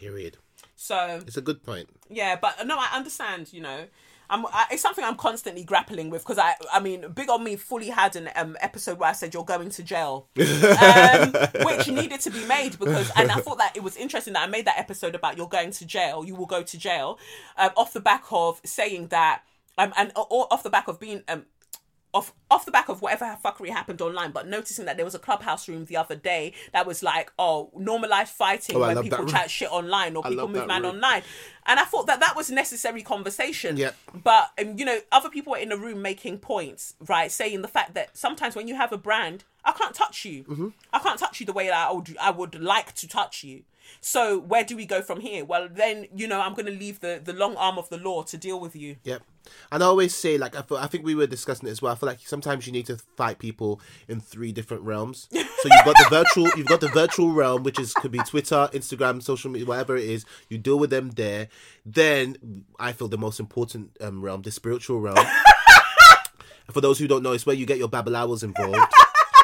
Period. 0.00 0.38
So 0.76 1.20
It's 1.26 1.36
a 1.36 1.42
good 1.42 1.62
point. 1.62 1.88
yeah, 2.08 2.36
but 2.40 2.66
no, 2.66 2.76
I 2.78 2.88
understand. 2.96 3.52
You 3.52 3.60
know, 3.60 3.84
I'm. 4.30 4.46
I, 4.46 4.64
it's 4.72 4.80
something 4.80 5.04
I'm 5.04 5.16
constantly 5.16 5.62
grappling 5.62 6.08
with 6.08 6.22
because 6.22 6.38
I. 6.38 6.54
I 6.72 6.80
mean, 6.80 7.04
Big 7.14 7.28
on 7.28 7.44
Me 7.44 7.56
fully 7.56 7.90
had 7.90 8.16
an 8.16 8.30
um, 8.34 8.56
episode 8.62 8.98
where 8.98 9.10
I 9.10 9.12
said 9.12 9.34
you're 9.34 9.44
going 9.44 9.68
to 9.68 9.82
jail, 9.82 10.28
um, 10.38 11.34
which 11.66 11.88
needed 11.88 12.20
to 12.20 12.30
be 12.30 12.42
made 12.46 12.78
because, 12.78 13.10
and 13.14 13.30
I 13.30 13.40
thought 13.40 13.58
that 13.58 13.76
it 13.76 13.82
was 13.82 13.96
interesting 13.96 14.32
that 14.32 14.42
I 14.42 14.46
made 14.46 14.64
that 14.64 14.78
episode 14.78 15.14
about 15.14 15.36
you're 15.36 15.48
going 15.48 15.70
to 15.72 15.84
jail. 15.84 16.24
You 16.24 16.34
will 16.34 16.46
go 16.46 16.62
to 16.62 16.78
jail, 16.78 17.18
um, 17.58 17.70
off 17.76 17.92
the 17.92 18.00
back 18.00 18.24
of 18.30 18.60
saying 18.64 19.08
that, 19.08 19.42
um, 19.76 19.92
and 19.98 20.12
or 20.16 20.46
off 20.50 20.62
the 20.62 20.70
back 20.70 20.88
of 20.88 20.98
being 20.98 21.22
um 21.28 21.44
off 22.12 22.32
off 22.50 22.64
the 22.64 22.72
back 22.72 22.88
of 22.88 23.00
whatever 23.02 23.36
fuckery 23.44 23.68
happened 23.68 24.00
online, 24.00 24.32
but 24.32 24.48
noticing 24.48 24.84
that 24.86 24.96
there 24.96 25.04
was 25.04 25.14
a 25.14 25.18
clubhouse 25.18 25.68
room 25.68 25.84
the 25.84 25.96
other 25.96 26.16
day 26.16 26.52
that 26.72 26.86
was 26.86 27.02
like, 27.02 27.32
oh, 27.38 27.70
normalized 27.76 28.32
fighting 28.32 28.76
Oh, 28.76 28.80
when 28.80 29.00
people 29.02 29.26
chat 29.26 29.50
shit 29.50 29.70
online 29.70 30.16
or 30.16 30.22
people 30.22 30.48
move 30.48 30.66
man 30.66 30.82
room. 30.82 30.96
online, 30.96 31.22
and 31.66 31.78
I 31.78 31.84
thought 31.84 32.06
that 32.08 32.20
that 32.20 32.34
was 32.34 32.50
necessary 32.50 33.02
conversation. 33.02 33.76
Yep. 33.76 33.96
But 34.24 34.50
um, 34.60 34.76
you 34.78 34.84
know, 34.84 34.98
other 35.12 35.28
people 35.30 35.52
were 35.52 35.58
in 35.58 35.68
the 35.68 35.76
room 35.78 36.02
making 36.02 36.38
points, 36.38 36.94
right, 37.08 37.30
saying 37.30 37.62
the 37.62 37.68
fact 37.68 37.94
that 37.94 38.16
sometimes 38.16 38.56
when 38.56 38.66
you 38.66 38.74
have 38.74 38.92
a 38.92 38.98
brand, 38.98 39.44
I 39.64 39.72
can't 39.72 39.94
touch 39.94 40.24
you. 40.24 40.44
Mm-hmm. 40.44 40.68
I 40.92 40.98
can't 40.98 41.18
touch 41.18 41.38
you 41.40 41.46
the 41.46 41.52
way 41.52 41.66
that 41.68 41.88
I 41.88 41.92
would 41.92 42.16
I 42.20 42.30
would 42.30 42.60
like 42.60 42.94
to 42.96 43.06
touch 43.08 43.44
you. 43.44 43.62
So 44.00 44.38
where 44.38 44.62
do 44.64 44.76
we 44.76 44.86
go 44.86 45.02
from 45.02 45.20
here? 45.20 45.44
Well, 45.44 45.68
then 45.70 46.06
you 46.14 46.26
know 46.28 46.40
I'm 46.40 46.54
going 46.54 46.66
to 46.66 46.72
leave 46.72 47.00
the 47.00 47.20
the 47.22 47.32
long 47.32 47.56
arm 47.56 47.78
of 47.78 47.88
the 47.88 47.98
law 47.98 48.22
to 48.24 48.36
deal 48.36 48.58
with 48.60 48.74
you. 48.74 48.96
Yep. 49.04 49.22
And 49.72 49.82
I 49.82 49.86
always 49.86 50.14
say, 50.14 50.38
like, 50.38 50.56
I, 50.56 50.62
feel, 50.62 50.76
I 50.78 50.86
think 50.86 51.04
we 51.04 51.14
were 51.14 51.26
discussing 51.26 51.68
it 51.68 51.72
as 51.72 51.80
well. 51.80 51.92
I 51.92 51.96
feel 51.96 52.08
like 52.08 52.20
sometimes 52.20 52.66
you 52.66 52.72
need 52.72 52.86
to 52.86 52.96
fight 53.16 53.38
people 53.38 53.80
in 54.08 54.20
three 54.20 54.52
different 54.52 54.82
realms. 54.82 55.28
So 55.30 55.38
you've 55.38 55.84
got 55.84 55.96
the 55.96 56.06
virtual, 56.10 56.48
you've 56.56 56.66
got 56.66 56.80
the 56.80 56.88
virtual 56.88 57.32
realm, 57.32 57.62
which 57.62 57.78
is 57.78 57.94
could 57.94 58.10
be 58.10 58.18
Twitter, 58.18 58.68
Instagram, 58.72 59.22
social 59.22 59.50
media, 59.50 59.66
whatever 59.66 59.96
it 59.96 60.04
is. 60.04 60.24
You 60.48 60.58
deal 60.58 60.78
with 60.78 60.90
them 60.90 61.10
there. 61.10 61.48
Then 61.84 62.64
I 62.78 62.92
feel 62.92 63.08
the 63.08 63.18
most 63.18 63.40
important 63.40 63.96
um, 64.00 64.22
realm, 64.22 64.42
the 64.42 64.50
spiritual 64.50 65.00
realm. 65.00 65.26
For 66.70 66.80
those 66.80 66.98
who 66.98 67.08
don't 67.08 67.22
know, 67.22 67.32
it's 67.32 67.46
where 67.46 67.56
you 67.56 67.66
get 67.66 67.78
your 67.78 67.88
babalawos 67.88 68.44
involved. 68.44 68.92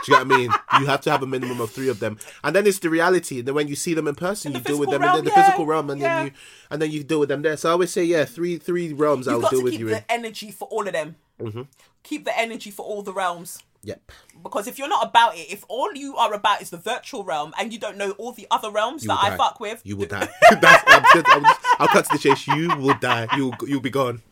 You 0.09 0.15
get 0.15 0.27
what 0.27 0.35
I 0.35 0.39
mean? 0.39 0.51
You 0.81 0.87
have 0.87 1.01
to 1.03 1.11
have 1.11 1.23
a 1.23 1.27
minimum 1.27 1.61
of 1.61 1.70
three 1.70 1.89
of 1.89 2.01
them, 2.01 2.19
and 2.45 2.55
then 2.55 2.66
it's 2.66 2.78
the 2.78 2.91
reality. 2.91 3.39
And 3.39 3.49
then 3.49 3.55
when 3.55 3.69
you 3.69 3.77
see 3.77 3.95
them 3.95 4.09
in 4.09 4.15
person, 4.15 4.53
the 4.53 4.59
you 4.59 4.65
deal 4.65 4.78
with 4.78 4.91
them 4.91 5.01
physical 5.03 5.19
in 5.19 5.24
the, 5.24 5.31
realm, 5.31 5.37
yeah, 5.37 5.45
physical 5.45 5.66
realm, 5.66 5.91
and 5.91 6.01
yeah. 6.01 6.16
then 6.16 6.27
you 6.27 6.33
and 6.70 6.83
then 6.83 6.91
you 6.91 7.05
deal 7.05 7.20
with 7.20 7.28
them 7.28 7.43
there. 7.43 7.57
So 7.57 7.69
I 7.69 7.73
always 7.73 7.91
say, 7.91 8.05
yeah, 8.05 8.24
three 8.24 8.59
three 8.59 8.93
realms 8.93 9.27
You've 9.27 9.45
I'll 9.45 9.51
deal 9.51 9.62
with 9.62 9.73
keep 9.73 9.81
you 9.81 9.89
the 9.89 9.99
in. 9.99 10.05
energy 10.09 10.51
for 10.51 10.69
all 10.69 10.87
of 10.87 10.93
them. 10.93 11.16
Mm-hmm. 11.41 11.62
Keep 12.03 12.24
the 12.24 12.39
energy 12.39 12.70
for 12.70 12.85
all 12.85 13.03
the 13.03 13.12
realms. 13.12 13.62
Yep. 13.87 14.11
Because 14.43 14.66
if 14.66 14.78
you're 14.78 14.89
not 14.89 15.07
about 15.07 15.37
it, 15.37 15.47
if 15.51 15.65
all 15.69 15.95
you 15.95 16.16
are 16.16 16.35
about 16.35 16.61
is 16.61 16.70
the 16.70 16.77
virtual 16.77 17.23
realm 17.23 17.55
and 17.57 17.73
you 17.73 17.78
don't 17.78 17.97
know 17.97 18.11
all 18.12 18.33
the 18.33 18.49
other 18.51 18.70
realms 18.70 19.05
that 19.05 19.12
will 19.12 19.33
I 19.33 19.37
fuck 19.37 19.61
with, 19.61 19.81
You 19.85 19.97
will 19.97 20.07
die. 20.07 20.28
That's, 20.51 20.85
I'm 20.89 21.05
I'm 21.27 21.43
just, 21.45 21.61
I'll 21.78 21.89
cut 21.89 22.05
to 22.07 22.12
the 22.12 22.19
chase. 22.19 22.49
You 22.49 22.74
will 22.77 22.99
die. 22.99 23.28
You'll 23.37 23.55
you'll 23.66 23.81
be 23.81 23.91
gone. 23.91 24.23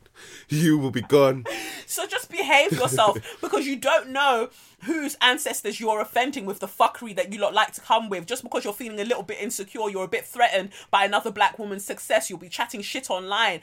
You 0.49 0.79
will 0.79 0.91
be 0.91 1.03
gone. 1.03 1.45
so 1.87 2.07
just 2.07 2.31
behave 2.31 2.73
yourself 2.73 3.19
because 3.41 3.67
you 3.67 3.77
don't 3.77 4.11
know 4.11 4.51
whose 4.83 5.17
ancestors 5.21 5.81
you're 5.81 6.01
offending 6.01 6.47
with 6.47 6.61
the 6.61 6.67
fuckery 6.67 7.15
that 7.17 7.33
you 7.33 7.41
lot 7.41 7.55
like 7.55 7.73
to 7.73 7.81
come 7.81 8.09
with. 8.09 8.27
Just 8.27 8.43
because 8.43 8.65
you're 8.65 8.73
feeling 8.73 9.01
a 9.01 9.05
little 9.05 9.23
bit 9.23 9.39
insecure, 9.41 9.89
you're 9.89 10.05
a 10.05 10.09
bit 10.09 10.27
threatened 10.27 10.71
by 10.91 11.05
another 11.05 11.31
black 11.31 11.59
woman's 11.59 11.85
success, 11.85 12.29
you'll 12.29 12.39
be 12.39 12.49
chatting 12.49 12.83
shit 12.83 13.11
online. 13.11 13.61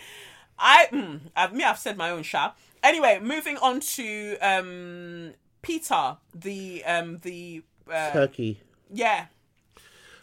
I, 0.57 0.87
mm, 0.91 1.19
I 1.35 1.47
me, 1.51 1.63
I've 1.63 1.79
said 1.79 1.97
my 1.97 2.09
own 2.09 2.23
shit. 2.23 2.51
Anyway, 2.83 3.19
moving 3.21 3.57
on 3.57 3.79
to 3.79 4.37
um 4.41 5.33
PETA, 5.61 6.17
the 6.33 6.83
um 6.85 7.17
the 7.19 7.63
uh, 7.91 8.11
Turkey. 8.11 8.61
yeah. 8.91 9.25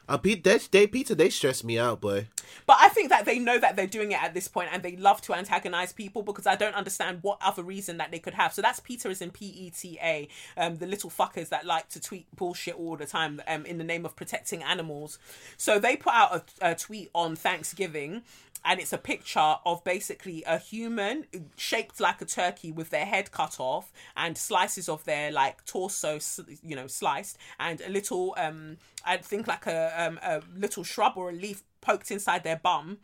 Uh, 0.09 0.16
they, 0.16 0.35
they, 0.35 0.86
PETA, 0.86 1.14
they 1.14 1.28
stress 1.28 1.62
me 1.62 1.78
out, 1.78 2.01
boy. 2.01 2.28
But 2.66 2.78
I 2.80 2.89
think 2.89 3.10
that 3.10 3.26
they 3.26 3.39
know 3.39 3.59
that 3.59 3.76
they're 3.76 3.86
doing 3.86 4.12
it 4.12 4.22
at 4.22 4.32
this 4.32 4.48
point 4.48 4.70
and 4.72 4.82
they 4.82 4.97
love 4.97 5.20
to 5.22 5.35
antagonize 5.35 5.93
people 5.93 6.22
because 6.22 6.47
I 6.47 6.56
don't 6.56 6.74
understand 6.74 7.18
what 7.22 7.39
other 7.43 7.62
reason 7.62 7.98
that 7.98 8.10
they 8.10 8.18
could 8.18 8.35
have. 8.35 8.55
So 8.55 8.62
that's 8.62 8.80
PETA 8.80 9.10
is 9.10 9.20
in 9.20 9.30
P 9.30 9.47
E 9.47 9.70
T 9.70 9.98
A, 10.02 10.28
um, 10.56 10.76
the 10.76 10.86
little 10.86 11.10
fuckers 11.10 11.51
that 11.51 11.66
like 11.66 11.89
to 11.90 12.01
tweet 12.01 12.26
bullshit 12.35 12.74
all 12.74 12.97
the 12.97 13.06
time 13.06 13.43
um, 13.47 13.66
in 13.66 13.78
the 13.78 13.85
name 13.85 14.06
of 14.06 14.16
protecting 14.16 14.62
animals. 14.62 15.18
So 15.56 15.78
they 15.78 15.97
put 15.97 16.14
out 16.14 16.44
a, 16.60 16.70
a 16.70 16.74
tweet 16.74 17.10
on 17.14 17.36
Thanksgiving 17.36 18.22
and 18.64 18.80
it's 18.80 18.93
a 18.93 18.98
picture 18.98 19.56
of 19.64 19.82
basically 19.85 20.43
a 20.47 20.59
human 20.59 21.26
shaped 21.56 22.01
like 22.01 22.20
a 22.20 22.24
turkey 22.24 22.72
with 22.72 22.90
their 22.90 23.06
head 23.06 23.30
cut 23.30 23.59
off 23.59 23.93
and 24.16 24.36
slices 24.36 24.89
of 24.89 25.05
their 25.05 25.30
like 25.30 25.64
torso 25.64 26.18
you 26.62 26.76
know 26.76 26.86
sliced 26.86 27.39
and 27.60 27.80
a 27.80 27.89
little 27.89 28.35
um 28.39 28.76
i 29.05 29.16
think 29.16 29.47
like 29.47 29.66
a 29.66 29.93
um 29.97 30.18
a 30.22 30.40
little 30.56 30.85
shrub 30.85 31.12
or 31.16 31.30
a 31.30 31.32
leaf 31.32 31.62
poked 31.80 32.10
inside 32.10 32.43
their 32.44 32.56
bum 32.56 32.98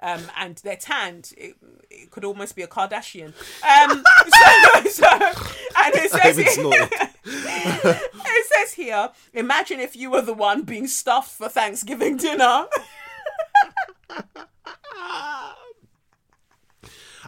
um, 0.00 0.22
and 0.36 0.56
they're 0.56 0.76
tanned. 0.76 1.32
It, 1.36 1.56
it 1.90 2.10
could 2.10 2.24
almost 2.24 2.54
be 2.54 2.62
a 2.62 2.66
Kardashian. 2.66 3.32
Um, 3.62 4.04
so, 4.84 4.90
so, 4.90 5.08
and 5.08 5.94
it 5.94 6.10
says 6.10 6.38
it 7.24 8.46
says 8.52 8.72
here, 8.74 9.10
imagine 9.32 9.80
if 9.80 9.96
you 9.96 10.10
were 10.10 10.20
the 10.20 10.34
one 10.34 10.62
being 10.62 10.86
stuffed 10.86 11.30
for 11.30 11.48
Thanksgiving 11.48 12.18
dinner. 12.18 12.66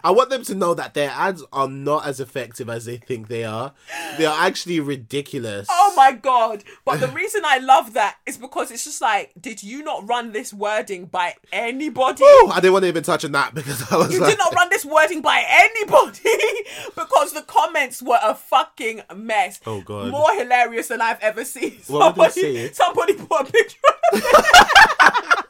I 0.06 0.12
want 0.12 0.30
them 0.30 0.44
to 0.44 0.54
know 0.54 0.72
that 0.72 0.94
their 0.94 1.10
ads 1.10 1.42
are 1.52 1.66
not 1.66 2.06
as 2.06 2.20
effective 2.20 2.70
as 2.70 2.84
they 2.84 2.96
think 2.96 3.26
they 3.26 3.42
are. 3.42 3.72
They 4.16 4.24
are 4.24 4.46
actually 4.46 4.78
ridiculous. 4.78 5.66
Oh 5.68 5.94
my 5.96 6.12
god! 6.12 6.62
But 6.84 7.00
the 7.00 7.08
reason 7.22 7.42
I 7.44 7.58
love 7.58 7.94
that 7.94 8.18
is 8.24 8.38
because 8.38 8.70
it's 8.70 8.84
just 8.84 9.00
like, 9.00 9.32
did 9.40 9.64
you 9.64 9.82
not 9.82 10.08
run 10.08 10.30
this 10.30 10.54
wording 10.54 11.06
by 11.06 11.34
anybody? 11.50 12.22
Whew, 12.22 12.50
I 12.52 12.60
didn't 12.60 12.74
want 12.74 12.84
to 12.84 12.88
even 12.88 13.02
touch 13.02 13.24
on 13.24 13.32
that 13.32 13.52
because 13.52 13.82
I 13.90 13.96
was 13.96 14.12
You 14.12 14.20
like, 14.20 14.30
did 14.30 14.38
not 14.38 14.54
run 14.54 14.68
this 14.70 14.84
wording 14.84 15.22
by 15.22 15.44
anybody 15.44 16.20
because 16.94 17.32
the 17.32 17.42
comments 17.42 18.00
were 18.00 18.20
a 18.22 18.36
fucking 18.36 19.02
mess. 19.12 19.58
Oh, 19.66 19.80
God. 19.80 20.12
More 20.12 20.32
hilarious 20.36 20.86
than 20.86 21.00
I've 21.00 21.18
ever 21.18 21.44
seen. 21.44 21.78
What 21.88 22.14
somebody, 22.14 22.72
somebody 22.72 23.14
put 23.14 23.48
a 23.48 23.52
picture. 23.52 23.80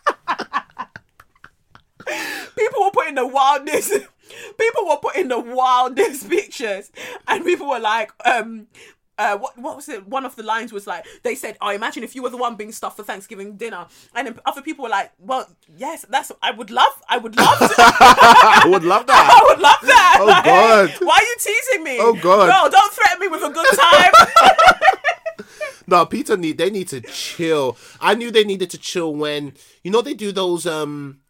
people 2.56 2.84
were 2.84 2.90
putting 2.90 3.16
the 3.16 3.26
wildest. 3.26 3.92
People 4.58 4.86
were 4.88 4.96
putting 4.96 5.28
the 5.28 5.38
wildest 5.38 6.28
pictures, 6.36 6.90
and 7.28 7.44
people 7.44 7.68
were 7.68 7.80
like, 7.80 8.10
um. 8.24 8.66
Uh, 9.18 9.34
what 9.38 9.56
what 9.56 9.74
was 9.76 9.88
it? 9.88 10.06
One 10.06 10.26
of 10.26 10.36
the 10.36 10.42
lines 10.42 10.74
was 10.74 10.86
like 10.86 11.06
they 11.22 11.34
said, 11.34 11.56
"Oh, 11.62 11.70
imagine 11.70 12.04
if 12.04 12.14
you 12.14 12.22
were 12.22 12.28
the 12.28 12.36
one 12.36 12.54
being 12.54 12.70
stuffed 12.70 12.98
for 12.98 13.02
Thanksgiving 13.02 13.56
dinner," 13.56 13.86
and 14.14 14.26
then 14.26 14.38
other 14.44 14.60
people 14.60 14.82
were 14.82 14.90
like, 14.90 15.10
"Well, 15.18 15.48
yes, 15.74 16.04
that's 16.10 16.30
I 16.42 16.50
would 16.50 16.70
love, 16.70 16.92
I 17.08 17.16
would 17.16 17.34
love 17.34 17.58
to, 17.58 17.74
I 17.78 18.64
would 18.66 18.84
love 18.84 19.06
that. 19.06 19.40
I 19.42 19.48
would 19.48 19.58
love 19.58 19.78
that. 19.84 20.18
Oh, 20.20 20.26
Like, 20.26 20.44
God. 20.44 20.90
Why 21.00 21.14
are 21.16 21.24
you 21.24 21.36
teasing 21.40 21.82
me? 21.84 21.96
Oh, 21.98 22.12
God. 22.12 22.50
No, 22.50 22.68
don't 22.70 22.92
threaten 22.92 23.20
me 23.20 23.28
with 23.28 23.42
a 23.42 23.48
good 23.48 23.66
time. 23.78 24.12
No, 25.86 26.04
PETA 26.04 26.36
need 26.36 26.58
they 26.58 26.68
need 26.68 26.88
to 26.88 27.00
chill. 27.00 27.78
I 28.00 28.14
knew 28.14 28.30
they 28.30 28.44
needed 28.44 28.70
to 28.70 28.78
chill 28.78 29.14
when 29.14 29.54
you 29.84 29.90
know 29.90 30.02
they 30.02 30.14
do 30.14 30.30
those 30.32 30.66
um 30.66 31.20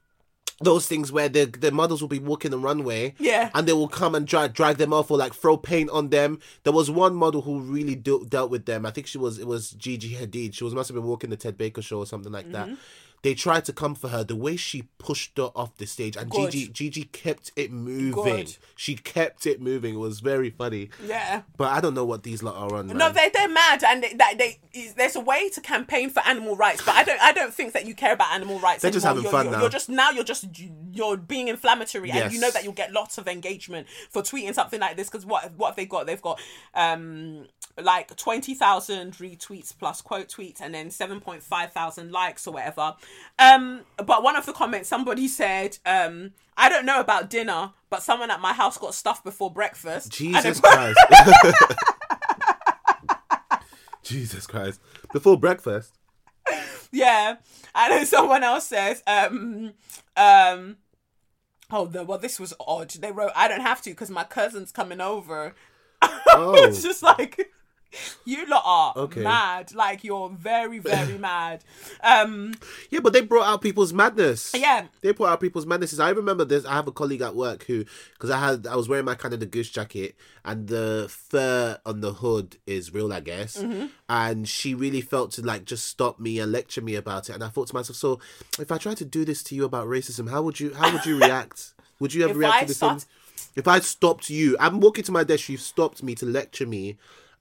those 0.61 0.87
things 0.87 1.13
where 1.13 1.29
the 1.29 1.45
the 1.45 1.71
models 1.71 2.01
will 2.01 2.09
be 2.09 2.19
walking 2.19 2.51
the 2.51 2.59
runway, 2.59 3.15
Yeah. 3.19 3.51
and 3.55 3.67
they 3.69 3.73
will 3.75 3.89
come 3.89 4.15
and 4.15 4.27
drag 4.27 4.55
drag 4.55 4.79
them 4.79 4.93
off 4.93 5.11
or 5.11 5.19
like 5.19 5.35
throw 5.35 5.57
paint 5.57 5.91
on 5.91 6.09
them. 6.09 6.39
There 6.65 6.73
was 6.73 6.91
one 6.91 7.15
model 7.15 7.43
who 7.43 7.61
really 7.61 7.95
de- 7.95 8.25
dealt 8.27 8.51
with 8.51 8.65
them. 8.67 8.87
I 8.87 8.91
think 8.91 9.07
she 9.07 9.19
was 9.19 9.39
it 9.39 9.47
was 9.47 9.71
Gigi 9.73 10.15
Hadid. 10.15 10.55
She 10.55 10.65
was 10.65 10.75
must 10.75 10.89
have 10.89 10.95
been 10.95 11.05
walking 11.05 11.31
the 11.31 11.37
Ted 11.37 11.59
Baker 11.59 11.83
show 11.83 11.99
or 11.99 12.07
something 12.07 12.33
like 12.33 12.47
Mm-hmm. 12.51 12.71
that. 12.73 12.79
They 13.27 13.35
tried 13.35 13.65
to 13.65 13.73
come 13.73 13.97
for 13.97 14.07
her. 14.11 14.23
The 14.23 14.37
way 14.37 14.55
she 14.55 14.83
pushed 14.99 15.37
her 15.37 15.51
off 15.57 15.77
the 15.79 15.87
stage, 15.87 16.17
and. 16.17 16.31
Gigi 16.33 16.69
Gigi 16.69 17.03
kept 17.05 17.51
it 17.57 17.73
moving. 17.73 18.47
She 18.77 18.95
kept 18.95 19.47
it 19.47 19.61
moving. 19.61 19.95
It 19.95 19.99
was 19.99 20.21
very 20.21 20.51
funny. 20.51 20.91
yeah. 21.05 21.43
But 21.57 21.73
I 21.73 21.81
don't 21.81 21.95
know 21.95 22.05
what 22.05 22.23
these 22.23 22.45
lot 22.45 22.55
are 22.55 22.77
on. 22.77 22.87
No, 22.87 22.95
man. 22.95 23.15
they 23.15 23.29
they're 23.35 23.49
mad, 23.49 23.83
and 23.83 24.05
they, 24.05 24.13
that 24.15 24.39
they 24.39 24.61
there's 24.97 25.17
a 25.17 25.21
way 25.21 25.49
to 25.49 25.61
campaign 25.61 26.09
for 26.09 26.23
animal 26.25 26.55
rights, 26.55 26.85
but 26.85 26.95
I 26.95 27.03
don't 27.03 27.21
I 27.21 27.33
don't 27.33 27.53
think 27.53 27.73
that 27.73 27.85
you 27.85 27.97
care 27.97 28.13
about 28.13 28.33
animal 28.33 28.61
rights. 28.61 28.83
They're 28.83 28.93
just 28.93 29.05
anymore. 29.05 29.23
having 29.23 29.23
you're, 29.25 29.33
fun 29.33 29.47
you're, 29.47 29.53
now. 29.55 29.61
You're 29.63 29.71
just 29.71 29.89
now 29.89 30.11
you're 30.11 30.23
just 30.23 30.47
you're 30.93 31.17
being 31.17 31.49
inflammatory, 31.49 32.13
and 32.13 32.33
you 32.33 32.39
know 32.39 32.53
that 32.53 32.63
you'll 32.63 32.75
get 32.75 32.93
lots 32.93 33.19
of 33.19 33.27
engagement 33.27 33.89
for 34.09 34.23
tweeting 34.23 34.55
something 34.55 34.79
like 34.79 34.97
this. 34.97 35.09
Because 35.09 35.27
what 35.27 35.53
what 35.57 35.69
have 35.69 35.77
they 35.77 35.87
got? 35.87 36.07
They've 36.07 36.23
got 36.23 36.41
um 36.75 37.47
like 37.81 38.15
twenty 38.17 38.55
thousand 38.55 39.15
retweets 39.15 39.77
plus 39.77 40.01
quote 40.01 40.29
tweets, 40.29 40.61
and 40.61 40.75
then 40.75 40.91
seven 40.91 41.21
point 41.21 41.43
five 41.43 41.73
thousand 41.73 42.13
likes 42.13 42.47
or 42.47 42.55
whatever. 42.55 42.95
Um, 43.39 43.83
but 44.05 44.23
one 44.23 44.37
of 44.37 44.47
the 44.47 44.53
comments 44.53 44.89
somebody 44.89 45.29
said, 45.29 45.79
um, 45.85 46.33
I 46.57 46.69
don't 46.69 46.87
know 46.87 47.01
about 47.01 47.29
dinner, 47.29 47.73
but 47.91 48.03
someone 48.03 48.31
at 48.31 48.41
my 48.41 48.53
house 48.53 48.79
got 48.79 48.95
stuffed 48.95 49.25
before 49.25 49.53
breakfast. 49.53 50.11
Jesus 50.11 50.61
Christ. 50.61 50.99
Jesus 54.03 54.47
Christ. 54.47 54.81
Before 55.13 55.39
breakfast. 55.39 55.95
Yeah. 56.93 57.37
And 57.75 57.93
then 57.93 58.07
someone 58.07 58.43
else 58.43 58.67
says, 58.67 59.03
um, 59.07 59.75
um, 60.17 60.77
oh, 61.71 61.91
no, 61.93 62.05
well, 62.05 62.19
this 62.19 62.41
was 62.41 62.55
odd. 62.61 62.91
They 62.91 63.13
wrote, 63.13 63.33
I 63.37 63.49
don't 63.49 63.61
have 63.61 63.83
to 63.83 63.91
because 63.91 64.11
my 64.11 64.25
cousin's 64.25 64.73
coming 64.73 65.01
over. 65.01 65.55
Oh. 66.29 66.53
it's 66.55 66.83
just 66.83 67.03
like, 67.03 67.51
you 68.25 68.47
lot 68.47 68.63
are 68.65 68.93
Okay. 69.05 69.23
mad. 69.23 69.75
Like, 69.75 70.05
you're 70.05 70.29
very, 70.31 70.79
very 70.79 71.19
mad. 71.31 71.65
Um, 72.03 72.55
Yeah, 72.91 73.01
but 73.01 73.13
they 73.13 73.21
brought 73.21 73.47
out 73.47 73.63
people's 73.63 73.93
madness. 73.93 74.53
yeah. 74.55 74.87
They 75.01 75.13
brought 75.13 75.29
out 75.31 75.41
people's 75.41 75.67
madnesses. 75.67 76.01
I 76.01 76.11
remember 76.11 76.45
this. 76.45 76.65
I 76.65 76.73
have 76.75 76.87
a 76.89 76.93
colleague 76.93 77.23
at 77.23 77.35
work 77.35 77.65
who, 77.65 77.85
because 78.15 78.31
I 78.31 78.39
had, 78.39 78.67
I 78.67 78.77
was 78.77 78.89
wearing 78.89 79.05
my 79.05 79.15
Canada 79.15 79.47
Goose 79.47 79.71
jacket, 79.71 80.15
and 80.45 80.69
the 80.69 81.07
fur 81.11 81.79
on 81.85 82.01
the 82.01 82.15
hood 82.15 82.57
is 82.67 82.93
real, 82.95 83.13
I 83.13 83.21
guess. 83.21 83.57
Mm-hmm. 83.59 83.87
And 84.09 84.49
she 84.49 84.75
really 84.75 85.01
felt 85.01 85.33
to 85.33 85.43
like 85.43 85.65
just 85.65 85.87
stop 85.87 86.21
me 86.21 86.39
and 86.39 86.53
lecture 86.53 86.81
me 86.83 86.95
about 86.95 87.29
it. 87.29 87.33
And 87.35 87.43
I 87.45 87.49
thought 87.49 87.69
to 87.69 87.75
myself, 87.75 87.97
so 87.97 88.21
if 88.59 88.71
I 88.71 88.79
tried 88.79 88.97
to 88.99 89.05
do 89.05 89.25
this 89.25 89.43
to 89.45 89.55
you 89.55 89.65
about 89.65 89.87
racism, 89.89 90.31
how 90.31 90.43
would 90.43 90.61
you, 90.61 90.73
how 90.75 90.93
would 90.93 91.05
you 91.07 91.17
react? 91.21 91.73
Would 91.99 92.15
you 92.15 92.23
ever 92.25 92.33
If 92.33 92.37
reacted 92.39 92.63
I 92.63 92.67
the 92.67 92.75
same? 92.75 92.99
start- 93.01 93.07
If 93.57 93.67
I 93.69 93.81
stopped 93.81 94.31
you, 94.31 94.57
I'm 94.61 94.81
walking 94.81 95.03
to 95.05 95.13
my 95.13 95.25
desk. 95.25 95.49
You've 95.49 95.61
stopped 95.61 96.03
me 96.03 96.15
to 96.17 96.27
lecture 96.27 96.67
me 96.67 96.97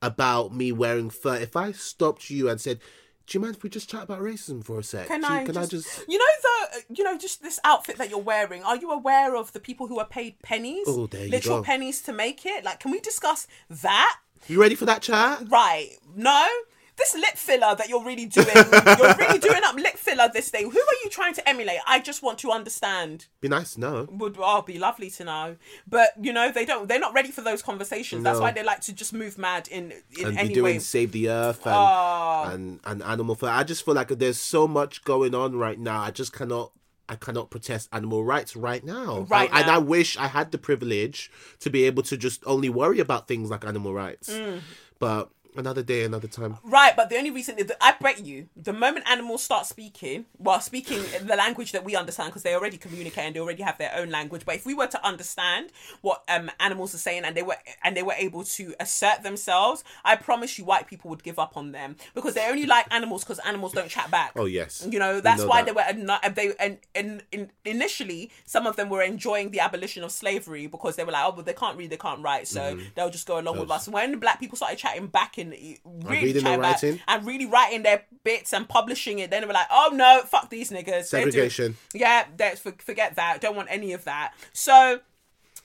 about 0.06 0.54
me 0.54 0.72
wearing 0.72 1.10
fur. 1.10 1.36
If 1.36 1.56
I 1.56 1.72
stopped 1.72 2.30
you 2.30 2.50
and 2.50 2.60
said, 2.62 2.80
"Do 3.28 3.38
you 3.38 3.42
mind 3.42 3.56
if 3.56 3.64
we 3.64 3.70
just 3.70 3.90
chat 3.90 4.04
about 4.04 4.22
racism 4.22 4.64
for 4.64 4.80
a 4.80 4.84
sec?" 4.84 5.08
Can 5.08 5.22
you- 5.22 5.28
I, 5.28 5.44
can 5.46 5.54
just, 5.56 5.74
I 5.74 5.78
just? 5.78 6.06
you 6.08 6.18
know 6.18 6.26
the 6.44 6.96
you 6.96 7.04
know 7.04 7.18
just 7.18 7.42
this 7.42 7.60
outfit 7.64 7.98
that 7.98 8.10
you're 8.10 8.20
wearing? 8.20 8.64
Are 8.64 8.78
you 8.78 8.92
aware 8.92 9.36
of 9.36 9.52
the 9.54 9.60
people 9.60 9.88
who 9.88 10.00
are 10.00 10.06
paid 10.06 10.42
pennies, 10.42 10.86
Oh, 10.88 11.08
there 11.08 11.26
you 11.26 11.32
literal 11.32 11.58
go. 11.58 11.64
pennies 11.64 12.02
to 12.04 12.14
make 12.14 12.46
it? 12.46 12.64
Like, 12.64 12.80
can 12.80 12.92
we 12.92 13.00
discuss 13.00 13.48
that? 13.70 14.20
You 14.48 14.62
ready 14.62 14.76
for 14.76 14.86
that 14.86 15.02
chat? 15.02 15.44
Right. 15.50 15.98
No? 16.16 16.48
This 16.98 17.14
lip 17.16 17.36
filler 17.36 17.76
that 17.76 17.90
you're 17.90 18.04
really 18.04 18.26
doing, 18.26 18.48
you're 18.56 19.16
really 19.16 19.40
doing 19.40 19.62
up 19.64 19.76
lip 19.76 19.98
filler 19.98 20.30
this 20.34 20.50
day. 20.50 20.64
Who 20.64 20.70
are 20.70 20.98
you 21.04 21.10
trying 21.10 21.34
to 21.34 21.48
emulate? 21.50 21.80
I 21.86 22.00
just 22.00 22.24
want 22.24 22.40
to 22.40 22.52
understand. 22.52 23.28
Be 23.42 23.50
nice 23.50 23.74
to 23.74 23.82
know. 23.82 24.08
Would 24.10 24.38
oh, 24.40 24.62
be 24.62 24.80
lovely 24.80 25.10
to 25.12 25.24
know, 25.26 25.58
but 25.88 26.10
you 26.22 26.32
know 26.32 26.52
they 26.52 26.66
don't. 26.66 26.88
They're 26.88 27.00
not 27.00 27.14
ready 27.14 27.32
for 27.32 27.42
those 27.42 27.62
conversations. 27.62 28.24
That's 28.24 28.40
why 28.40 28.52
they 28.52 28.64
like 28.64 28.82
to 28.82 28.94
just 28.94 29.14
move 29.14 29.38
mad 29.38 29.68
in 29.68 29.92
in 30.18 30.28
and 30.28 30.38
any 30.38 30.48
be 30.50 30.54
doing 30.54 30.76
way. 30.76 30.80
save 30.80 31.12
the 31.12 31.30
earth 31.30 31.66
and, 31.66 31.76
Oh. 31.76 32.50
and 32.52 32.80
and 32.86 33.04
animal 33.04 33.36
fur. 33.36 33.50
I 33.50 33.64
just 33.64 33.84
feel 33.84 33.94
like 33.94 34.08
there's 34.08 34.40
so 34.40 34.68
much 34.68 35.04
going 35.04 35.36
on 35.36 35.56
right 35.58 35.80
now. 35.80 36.02
I 36.02 36.12
just 36.12 36.32
cannot. 36.34 36.72
I 37.08 37.16
cannot 37.16 37.52
protest 37.52 37.88
animal 37.92 38.24
rights 38.24 38.56
right 38.56 38.84
now. 38.84 39.28
Right 39.30 39.50
I- 39.54 39.62
And. 39.62 39.70
I 39.70 39.78
wish 39.78 40.18
I 40.18 40.26
had 40.28 40.52
the 40.52 40.58
privilege 40.58 41.30
to 41.60 41.70
be 41.70 41.84
able 41.84 42.02
to 42.04 42.18
just 42.18 42.42
only 42.48 42.70
worry 42.70 43.00
about 43.00 43.28
things 43.28 43.52
like 43.52 43.64
animal 43.64 43.94
rights. 43.94 44.30
Mm. 44.30 44.62
But 44.98 45.30
another 45.58 45.84
day, 45.84 46.04
another 46.04 46.28
time. 46.28 46.58
Right, 46.64 46.96
but 46.96 47.10
the 47.10 47.18
only 47.18 47.32
reason 47.32 47.58
is 47.58 47.68
that 47.68 47.78
I 47.82 47.96
bet 48.02 48.26
you 48.26 48.48
the 48.56 48.74
moment 48.74 49.06
animals 49.10 49.44
start 49.44 49.66
speaking, 49.66 50.26
well, 50.38 50.60
speaking 50.62 51.04
the 51.26 51.36
language 51.36 51.72
that 51.72 51.84
we 51.84 51.96
understand 51.96 52.30
because 52.30 52.44
they 52.44 52.54
already 52.56 52.78
communicate 52.78 53.26
and 53.26 53.36
they 53.36 53.40
already 53.40 53.64
have 53.64 53.78
their 53.78 53.92
own 53.96 54.10
language. 54.10 54.44
But 54.46 54.56
if 54.56 54.66
we 54.66 54.74
were 54.74 54.88
to 54.88 55.06
understand 55.06 55.70
what 56.02 56.24
um 56.28 56.52
animals 56.60 56.94
are 56.94 57.00
saying 57.00 57.24
and 57.26 57.36
they 57.36 57.44
were 57.44 57.58
and 57.84 57.96
they 57.96 58.04
were 58.04 58.14
able 58.18 58.44
to 58.44 58.76
assert 58.80 59.24
themselves, 59.24 59.84
I 60.04 60.16
promise 60.16 60.58
you, 60.58 60.66
white 60.66 60.88
people 60.88 61.10
would 61.10 61.24
give 61.24 61.40
up 61.40 61.56
on 61.58 61.72
them 61.72 61.96
because 62.14 62.34
they 62.34 62.48
only 62.50 62.66
like 62.66 62.86
animals 62.94 63.24
because 63.24 63.40
animals 63.40 63.74
don't 63.74 63.90
chat 63.90 64.12
back. 64.12 64.34
Oh 64.36 64.46
yes. 64.46 64.88
You 64.90 65.00
know 65.00 65.22
that's 65.22 65.42
know 65.42 65.48
why 65.48 65.62
that. 65.62 65.66
they 65.68 65.72
were 65.72 65.82
and 65.82 66.36
they 66.36 66.54
and, 66.60 66.78
and, 66.94 67.24
and 67.32 67.50
initially 67.64 68.32
some 68.46 68.68
of 68.68 68.76
them 68.76 68.90
were 68.90 69.02
enjoying 69.02 69.52
the 69.52 69.60
abolition 69.60 70.04
of 70.04 70.12
slavery 70.12 70.68
because 70.68 70.96
they 70.96 71.04
were 71.04 71.12
like 71.12 71.26
oh 71.26 71.32
but 71.32 71.46
they 71.46 71.54
can't 71.54 71.78
read 71.78 71.90
they 71.90 71.98
can't 71.98 72.22
write 72.22 72.48
so 72.48 72.66
Mm-hmm. 72.66 72.82
they'll 72.96 73.10
just 73.12 73.28
go 73.28 73.40
along 73.40 73.60
with 73.60 73.70
us. 73.70 73.88
When 73.88 74.18
black 74.20 74.40
people 74.40 74.56
started 74.56 74.78
chatting 74.80 75.08
back 75.08 75.38
and 75.54 76.04
really 76.04 76.26
reading 76.28 76.46
and 76.48 76.62
back 76.62 76.74
writing. 76.82 77.00
and 77.08 77.26
really 77.26 77.46
writing 77.46 77.84
their 77.84 78.04
bits 78.24 78.54
and 78.54 78.68
publishing 78.68 79.20
it, 79.20 79.30
then 79.30 79.42
they 79.42 79.48
were 79.48 79.54
like 79.54 79.68
oh 79.72 79.92
no 79.94 80.22
fuck 80.26 80.50
these 80.50 80.72
niggas 80.72 81.10
They're 81.10 81.22
doing- 81.22 81.32
Segregation. 81.32 81.78
yeah 81.94 82.26
that's 82.38 82.60
forget 82.60 83.16
that 83.16 83.42
don't 83.42 83.56
want 83.56 83.68
any 83.72 83.94
of 83.94 84.04
that 84.06 84.34
so 84.54 85.00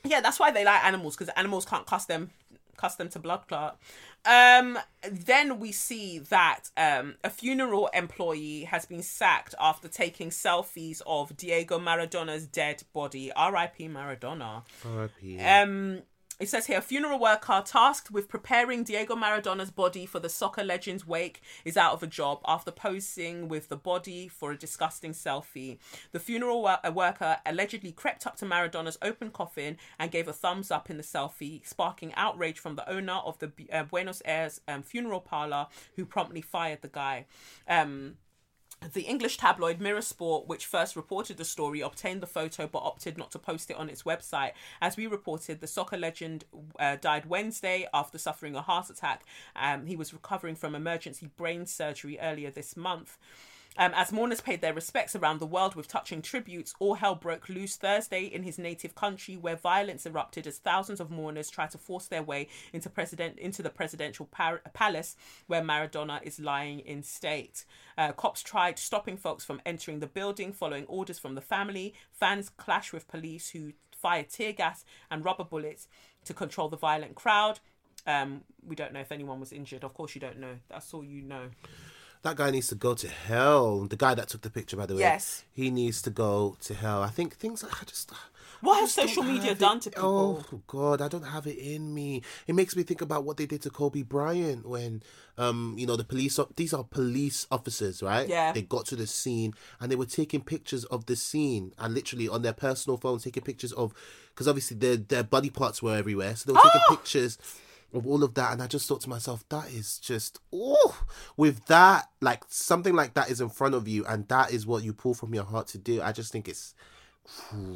yeah 0.04 0.20
that's 0.20 0.38
why 0.40 0.50
they 0.50 0.64
like 0.64 0.84
animals 0.84 1.16
because 1.16 1.32
animals 1.36 1.64
can't 1.64 1.86
cuss 1.86 2.04
them 2.06 2.30
custom 2.76 3.08
to 3.10 3.18
blood 3.18 3.46
clot. 3.46 3.78
Um, 4.24 4.78
then 5.10 5.60
we 5.60 5.70
see 5.70 6.18
that 6.18 6.70
um, 6.78 7.16
a 7.22 7.28
funeral 7.30 7.88
employee 7.92 8.64
has 8.64 8.86
been 8.86 9.02
sacked 9.02 9.54
after 9.60 9.86
taking 9.86 10.30
selfies 10.30 11.02
of 11.06 11.36
Diego 11.36 11.78
Maradona's 11.78 12.46
dead 12.46 12.82
body. 12.94 13.30
R.I.P. 13.32 13.88
Maradona. 13.88 14.62
R.I.P. 14.84 15.38
Um, 15.40 16.00
it 16.40 16.48
says 16.48 16.66
here, 16.66 16.80
funeral 16.80 17.18
worker 17.18 17.62
tasked 17.64 18.10
with 18.10 18.28
preparing 18.28 18.82
Diego 18.82 19.14
Maradona's 19.14 19.70
body 19.70 20.06
for 20.06 20.18
the 20.18 20.30
soccer 20.30 20.64
legend's 20.64 21.06
wake 21.06 21.42
is 21.66 21.76
out 21.76 21.92
of 21.92 22.02
a 22.02 22.06
job 22.06 22.40
after 22.46 22.70
posing 22.70 23.46
with 23.46 23.68
the 23.68 23.76
body 23.76 24.26
for 24.26 24.50
a 24.50 24.56
disgusting 24.56 25.12
selfie. 25.12 25.78
The 26.12 26.18
funeral 26.18 26.62
wo- 26.62 26.78
uh, 26.82 26.90
worker 26.90 27.36
allegedly 27.44 27.92
crept 27.92 28.26
up 28.26 28.36
to 28.36 28.46
Maradona's 28.46 28.96
open 29.02 29.30
coffin 29.30 29.76
and 29.98 30.10
gave 30.10 30.28
a 30.28 30.32
thumbs 30.32 30.70
up 30.70 30.88
in 30.88 30.96
the 30.96 31.02
selfie, 31.02 31.66
sparking 31.66 32.14
outrage 32.14 32.58
from 32.58 32.74
the 32.74 32.88
owner 32.90 33.20
of 33.24 33.38
the 33.38 33.52
uh, 33.70 33.82
Buenos 33.82 34.22
Aires 34.24 34.62
um, 34.66 34.82
funeral 34.82 35.20
parlor, 35.20 35.66
who 35.96 36.06
promptly 36.06 36.40
fired 36.40 36.80
the 36.80 36.88
guy. 36.88 37.26
Um, 37.68 38.14
the 38.92 39.02
English 39.02 39.36
tabloid 39.36 39.80
Mirror 39.80 40.02
Sport, 40.02 40.46
which 40.46 40.66
first 40.66 40.96
reported 40.96 41.36
the 41.36 41.44
story, 41.44 41.80
obtained 41.80 42.22
the 42.22 42.26
photo 42.26 42.66
but 42.66 42.82
opted 42.82 43.18
not 43.18 43.30
to 43.32 43.38
post 43.38 43.70
it 43.70 43.76
on 43.76 43.90
its 43.90 44.04
website. 44.04 44.52
As 44.80 44.96
we 44.96 45.06
reported, 45.06 45.60
the 45.60 45.66
soccer 45.66 45.98
legend 45.98 46.44
uh, 46.78 46.96
died 46.96 47.26
Wednesday 47.26 47.86
after 47.92 48.18
suffering 48.18 48.56
a 48.56 48.62
heart 48.62 48.88
attack. 48.88 49.24
Um, 49.54 49.86
he 49.86 49.96
was 49.96 50.12
recovering 50.12 50.56
from 50.56 50.74
emergency 50.74 51.30
brain 51.36 51.66
surgery 51.66 52.18
earlier 52.20 52.50
this 52.50 52.76
month. 52.76 53.18
Um, 53.78 53.92
as 53.94 54.12
mourners 54.12 54.40
paid 54.40 54.60
their 54.60 54.74
respects 54.74 55.14
around 55.14 55.38
the 55.38 55.46
world 55.46 55.74
with 55.74 55.86
touching 55.86 56.22
tributes, 56.22 56.74
all 56.80 56.94
hell 56.94 57.14
broke 57.14 57.48
loose 57.48 57.76
Thursday 57.76 58.24
in 58.24 58.42
his 58.42 58.58
native 58.58 58.94
country, 58.94 59.36
where 59.36 59.56
violence 59.56 60.06
erupted 60.06 60.46
as 60.46 60.58
thousands 60.58 61.00
of 61.00 61.10
mourners 61.10 61.48
tried 61.48 61.70
to 61.70 61.78
force 61.78 62.06
their 62.06 62.22
way 62.22 62.48
into 62.72 62.90
president 62.90 63.38
into 63.38 63.62
the 63.62 63.70
presidential 63.70 64.26
par- 64.26 64.62
palace, 64.74 65.16
where 65.46 65.62
Maradona 65.62 66.22
is 66.22 66.40
lying 66.40 66.80
in 66.80 67.02
state. 67.02 67.64
Uh, 67.96 68.12
cops 68.12 68.42
tried 68.42 68.78
stopping 68.78 69.16
folks 69.16 69.44
from 69.44 69.62
entering 69.64 70.00
the 70.00 70.06
building, 70.06 70.52
following 70.52 70.84
orders 70.86 71.18
from 71.18 71.34
the 71.36 71.40
family. 71.40 71.94
Fans 72.10 72.50
clashed 72.50 72.92
with 72.92 73.08
police, 73.08 73.50
who 73.50 73.72
fired 73.96 74.28
tear 74.28 74.52
gas 74.52 74.84
and 75.10 75.24
rubber 75.24 75.44
bullets 75.44 75.86
to 76.24 76.34
control 76.34 76.68
the 76.68 76.76
violent 76.76 77.14
crowd. 77.14 77.60
Um, 78.06 78.42
we 78.66 78.74
don't 78.74 78.92
know 78.92 79.00
if 79.00 79.12
anyone 79.12 79.40
was 79.40 79.52
injured. 79.52 79.84
Of 79.84 79.94
course, 79.94 80.14
you 80.14 80.20
don't 80.20 80.38
know. 80.38 80.56
That's 80.68 80.92
all 80.92 81.04
you 81.04 81.22
know. 81.22 81.50
That 82.22 82.36
guy 82.36 82.50
needs 82.50 82.68
to 82.68 82.74
go 82.74 82.94
to 82.94 83.08
hell. 83.08 83.86
The 83.86 83.96
guy 83.96 84.14
that 84.14 84.28
took 84.28 84.42
the 84.42 84.50
picture, 84.50 84.76
by 84.76 84.86
the 84.86 84.94
way. 84.94 85.00
Yes. 85.00 85.44
He 85.52 85.70
needs 85.70 86.02
to 86.02 86.10
go 86.10 86.56
to 86.62 86.74
hell. 86.74 87.02
I 87.02 87.08
think 87.08 87.36
things 87.36 87.64
I 87.64 87.84
just. 87.86 88.12
What 88.60 88.76
I 88.76 88.80
has 88.80 88.94
just 88.94 89.08
social 89.08 89.22
media 89.22 89.54
done 89.54 89.78
it- 89.78 89.84
to 89.84 89.90
people? 89.90 90.44
Oh 90.52 90.60
God, 90.66 91.00
I 91.00 91.08
don't 91.08 91.22
have 91.22 91.46
it 91.46 91.56
in 91.56 91.94
me. 91.94 92.20
It 92.46 92.54
makes 92.54 92.76
me 92.76 92.82
think 92.82 93.00
about 93.00 93.24
what 93.24 93.38
they 93.38 93.46
did 93.46 93.62
to 93.62 93.70
Kobe 93.70 94.02
Bryant 94.02 94.66
when, 94.68 95.02
um, 95.38 95.74
you 95.78 95.86
know, 95.86 95.96
the 95.96 96.04
police. 96.04 96.38
These 96.56 96.74
are 96.74 96.84
police 96.84 97.46
officers, 97.50 98.02
right? 98.02 98.28
Yeah. 98.28 98.52
They 98.52 98.60
got 98.60 98.84
to 98.86 98.96
the 98.96 99.06
scene 99.06 99.54
and 99.80 99.90
they 99.90 99.96
were 99.96 100.04
taking 100.04 100.42
pictures 100.42 100.84
of 100.84 101.06
the 101.06 101.16
scene 101.16 101.72
and 101.78 101.94
literally 101.94 102.28
on 102.28 102.42
their 102.42 102.52
personal 102.52 102.98
phones 102.98 103.24
taking 103.24 103.44
pictures 103.44 103.72
of, 103.72 103.94
because 104.34 104.46
obviously 104.46 104.76
their 104.76 104.96
their 104.98 105.24
body 105.24 105.48
parts 105.48 105.82
were 105.82 105.96
everywhere, 105.96 106.36
so 106.36 106.44
they 106.48 106.52
were 106.52 106.60
taking 106.62 106.82
pictures 106.90 107.38
of 107.92 108.06
all 108.06 108.22
of 108.22 108.34
that 108.34 108.52
and 108.52 108.62
I 108.62 108.66
just 108.66 108.88
thought 108.88 109.00
to 109.02 109.08
myself 109.08 109.44
that 109.48 109.70
is 109.70 109.98
just 109.98 110.38
oh 110.52 111.04
with 111.36 111.66
that 111.66 112.08
like 112.20 112.44
something 112.48 112.94
like 112.94 113.14
that 113.14 113.30
is 113.30 113.40
in 113.40 113.48
front 113.48 113.74
of 113.74 113.88
you 113.88 114.04
and 114.06 114.28
that 114.28 114.52
is 114.52 114.66
what 114.66 114.82
you 114.84 114.92
pull 114.92 115.14
from 115.14 115.34
your 115.34 115.44
heart 115.44 115.66
to 115.68 115.78
do 115.78 116.00
I 116.00 116.12
just 116.12 116.32
think 116.32 116.48
it's 116.48 116.74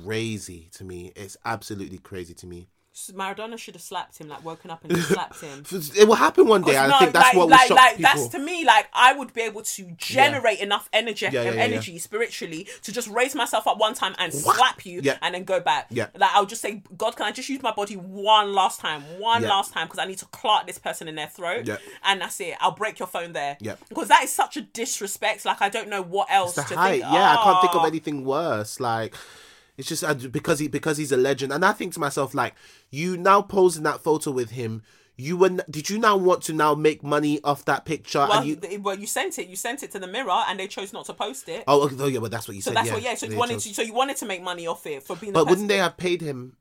crazy 0.04 0.68
to 0.72 0.84
me. 0.84 1.12
It's 1.16 1.36
absolutely 1.44 1.98
crazy 1.98 2.34
to 2.34 2.46
me 2.46 2.68
Maradona 3.12 3.58
should 3.58 3.74
have 3.74 3.82
slapped 3.82 4.18
him, 4.18 4.28
like 4.28 4.44
woken 4.44 4.70
up 4.70 4.84
and 4.84 4.96
slapped 4.96 5.40
him. 5.40 5.64
it 5.98 6.06
will 6.06 6.14
happen 6.14 6.46
one 6.46 6.62
day 6.62 6.76
I 6.76 6.86
No, 6.86 6.98
think 7.00 7.12
that's 7.12 7.24
like, 7.26 7.34
what 7.36 7.46
will 7.46 7.50
like, 7.50 7.66
shock 7.66 7.76
like 7.76 7.96
people 7.96 8.12
that's 8.14 8.28
to 8.28 8.38
me 8.38 8.64
like 8.64 8.86
I 8.92 9.12
would 9.12 9.32
be 9.32 9.40
able 9.42 9.62
to 9.62 9.90
generate 9.96 10.60
enough 10.60 10.88
energy, 10.92 11.26
Yeah, 11.26 11.42
yeah, 11.42 11.52
yeah, 11.54 11.60
energy 11.62 11.98
spiritually 11.98 12.68
to 12.82 12.92
just 12.92 13.08
raise 13.08 13.34
myself 13.34 13.66
up 13.66 13.78
one 13.78 13.94
time 13.94 14.14
and 14.18 14.32
slap 14.32 14.86
you, 14.86 15.00
Yeah. 15.02 15.18
and 15.22 15.34
then 15.34 15.42
go 15.44 15.58
back. 15.58 15.86
Yeah. 15.90 16.06
like 16.16 16.30
I'll 16.34 16.46
just 16.46 16.62
say, 16.62 16.82
God, 16.96 17.16
can 17.16 17.26
I 17.26 17.32
just 17.32 17.48
use 17.48 17.62
my 17.62 17.72
body 17.72 17.94
one 17.96 18.52
last 18.54 18.78
time, 18.78 19.02
one 19.18 19.42
Yeah. 19.42 19.48
last 19.48 19.72
time, 19.72 19.88
because 19.88 19.98
I 19.98 20.04
need 20.04 20.18
to 20.18 20.26
clark 20.26 20.66
this 20.68 20.78
person 20.78 21.08
in 21.08 21.16
their 21.16 21.26
throat, 21.28 21.66
Yeah. 21.66 21.78
and 22.04 22.20
that's 22.20 22.38
it. 22.40 22.54
I'll 22.60 22.70
break 22.72 23.00
your 23.00 23.08
phone 23.08 23.32
there, 23.32 23.56
Yeah. 23.60 23.74
because 23.88 24.06
that 24.08 24.22
is 24.22 24.32
such 24.32 24.56
a 24.56 24.60
disrespect. 24.60 25.44
Like 25.44 25.60
I 25.60 25.68
don't 25.68 25.88
know 25.88 26.02
what 26.02 26.30
else 26.30 26.54
the 26.54 26.62
to 26.62 26.76
height. 26.76 27.00
think. 27.02 27.12
Yeah, 27.12 27.36
I 27.38 27.42
can't 27.42 27.60
think 27.60 27.74
of 27.74 27.82
Oh. 27.82 27.86
anything 27.86 28.24
worse. 28.24 28.78
Like, 28.78 29.14
it's 29.76 29.88
just 29.88 30.04
uh, 30.04 30.14
because 30.14 30.58
he 30.58 30.68
because 30.68 30.96
he's 30.96 31.12
a 31.12 31.16
legend, 31.16 31.52
and 31.52 31.64
I 31.64 31.72
think 31.72 31.94
to 31.94 32.00
myself 32.00 32.34
like, 32.34 32.54
you 32.90 33.16
now 33.16 33.42
posing 33.42 33.82
that 33.84 34.00
photo 34.00 34.30
with 34.30 34.50
him. 34.50 34.82
You 35.16 35.36
were. 35.36 35.50
Did 35.70 35.90
you 35.90 35.98
now 35.98 36.16
want 36.16 36.42
to 36.44 36.52
now 36.52 36.74
make 36.74 37.04
money 37.04 37.40
off 37.44 37.64
that 37.66 37.84
picture? 37.84 38.18
Well, 38.18 38.40
and 38.40 38.46
you, 38.46 38.80
well, 38.80 38.98
you 38.98 39.06
sent 39.06 39.38
it. 39.38 39.46
You 39.46 39.54
sent 39.54 39.84
it 39.84 39.92
to 39.92 40.00
the 40.00 40.08
mirror, 40.08 40.42
and 40.48 40.58
they 40.58 40.66
chose 40.66 40.92
not 40.92 41.06
to 41.06 41.14
post 41.14 41.48
it. 41.48 41.62
oh, 41.68 41.88
oh, 42.00 42.06
yeah, 42.06 42.18
but 42.18 42.32
that's 42.32 42.48
what 42.48 42.56
you 42.56 42.62
so 42.62 42.70
said. 42.70 42.78
that's 42.78 42.88
yeah. 42.88 42.94
what. 42.94 43.02
Yeah. 43.04 43.14
So 43.14 43.26
you 43.26 43.36
wanted 43.36 43.54
chose- 43.54 43.64
to. 43.64 43.74
So 43.74 43.82
you 43.82 43.94
wanted 43.94 44.16
to 44.16 44.26
make 44.26 44.42
money 44.42 44.66
off 44.66 44.84
it 44.86 45.04
for 45.04 45.14
being. 45.14 45.32
But 45.32 45.44
person- 45.44 45.50
wouldn't 45.50 45.68
they 45.68 45.76
have 45.76 45.96
paid 45.96 46.20
him 46.20 46.56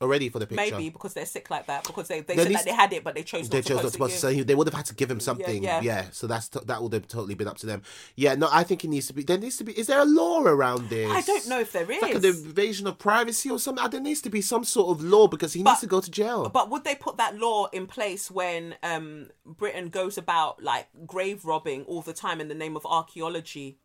already 0.00 0.28
for 0.28 0.38
the 0.38 0.46
picture? 0.46 0.76
Maybe 0.76 0.90
because 0.90 1.14
they're 1.14 1.26
sick 1.26 1.50
like 1.50 1.66
that. 1.66 1.84
Because 1.86 2.08
they, 2.08 2.20
they 2.20 2.36
said 2.36 2.48
needs- 2.48 2.64
that 2.64 2.70
they 2.70 2.76
had 2.76 2.92
it, 2.92 3.04
but 3.04 3.14
they 3.14 3.22
chose 3.22 3.48
They 3.48 3.58
not 3.58 3.64
to 3.64 3.68
chose 3.74 3.98
not 3.98 4.08
to 4.10 4.14
it. 4.14 4.18
so 4.18 4.28
he- 4.30 4.42
they 4.42 4.54
would 4.54 4.66
have 4.66 4.74
had 4.74 4.86
to 4.86 4.94
give 4.94 5.10
him 5.10 5.20
something. 5.20 5.62
Yeah, 5.62 5.80
yeah. 5.80 6.06
so 6.12 6.26
that's 6.26 6.48
t- 6.48 6.60
that 6.66 6.82
would 6.82 6.92
have 6.92 7.08
totally 7.08 7.34
been 7.34 7.48
up 7.48 7.56
to 7.58 7.66
them. 7.66 7.82
Yeah, 8.14 8.34
no, 8.34 8.48
I 8.52 8.62
think 8.62 8.84
it 8.84 8.88
needs 8.88 9.06
to 9.08 9.12
be. 9.14 9.22
There 9.22 9.38
needs 9.38 9.56
to 9.58 9.64
be. 9.64 9.78
Is 9.78 9.86
there 9.86 10.00
a 10.00 10.04
law 10.04 10.42
around 10.42 10.88
this? 10.88 11.10
I 11.10 11.20
don't 11.22 11.48
know 11.48 11.60
if 11.60 11.72
there 11.72 11.90
It's 11.90 12.02
like 12.02 12.14
an 12.14 12.24
invasion 12.24 12.86
of 12.86 12.98
privacy 12.98 13.50
or 13.50 13.58
something. 13.58 13.88
There 13.90 14.00
needs 14.00 14.22
to 14.22 14.30
be 14.30 14.40
some 14.42 14.64
sort 14.64 14.96
of 14.96 15.04
law 15.04 15.28
because 15.28 15.52
he 15.52 15.62
needs 15.62 15.80
to 15.80 15.86
go 15.86 16.00
to 16.00 16.10
jail. 16.10 16.48
But 16.48 16.70
would 16.70 16.84
they 16.84 16.94
put 16.94 17.16
that 17.18 17.36
law 17.38 17.66
in 17.72 17.86
place 17.86 18.30
when 18.30 18.74
um, 18.82 19.28
Britain 19.44 19.88
goes 19.88 20.18
about 20.18 20.62
like 20.62 20.88
grave 21.06 21.44
robbing 21.44 21.84
all 21.84 22.02
the 22.02 22.12
time 22.12 22.40
in 22.40 22.48
the 22.48 22.54
name 22.54 22.76
of 22.76 22.84
archaeology? 22.86 23.78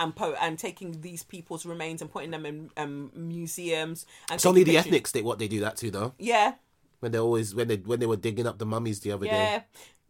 And, 0.00 0.16
po- 0.16 0.34
and 0.40 0.58
taking 0.58 1.00
these 1.02 1.22
people's 1.22 1.64
remains 1.66 2.00
and 2.00 2.10
putting 2.10 2.30
them 2.30 2.46
in 2.46 2.70
um, 2.76 3.12
museums. 3.14 4.06
And 4.30 4.36
It's 4.36 4.46
only 4.46 4.64
the 4.64 4.72
pictures- 4.72 4.86
ethnics 4.86 5.12
that 5.12 5.24
what 5.24 5.38
they 5.38 5.46
do 5.46 5.60
that 5.60 5.76
to 5.76 5.90
though. 5.90 6.14
Yeah, 6.18 6.54
When 7.00 7.12
they 7.12 7.18
always 7.18 7.54
when 7.54 7.68
they 7.68 7.76
when 7.76 8.00
they 8.00 8.06
were 8.06 8.16
digging 8.16 8.46
up 8.46 8.58
the 8.58 8.64
mummies 8.66 9.00
the 9.00 9.12
other 9.12 9.26
day. 9.26 9.32
yeah. 9.32 9.60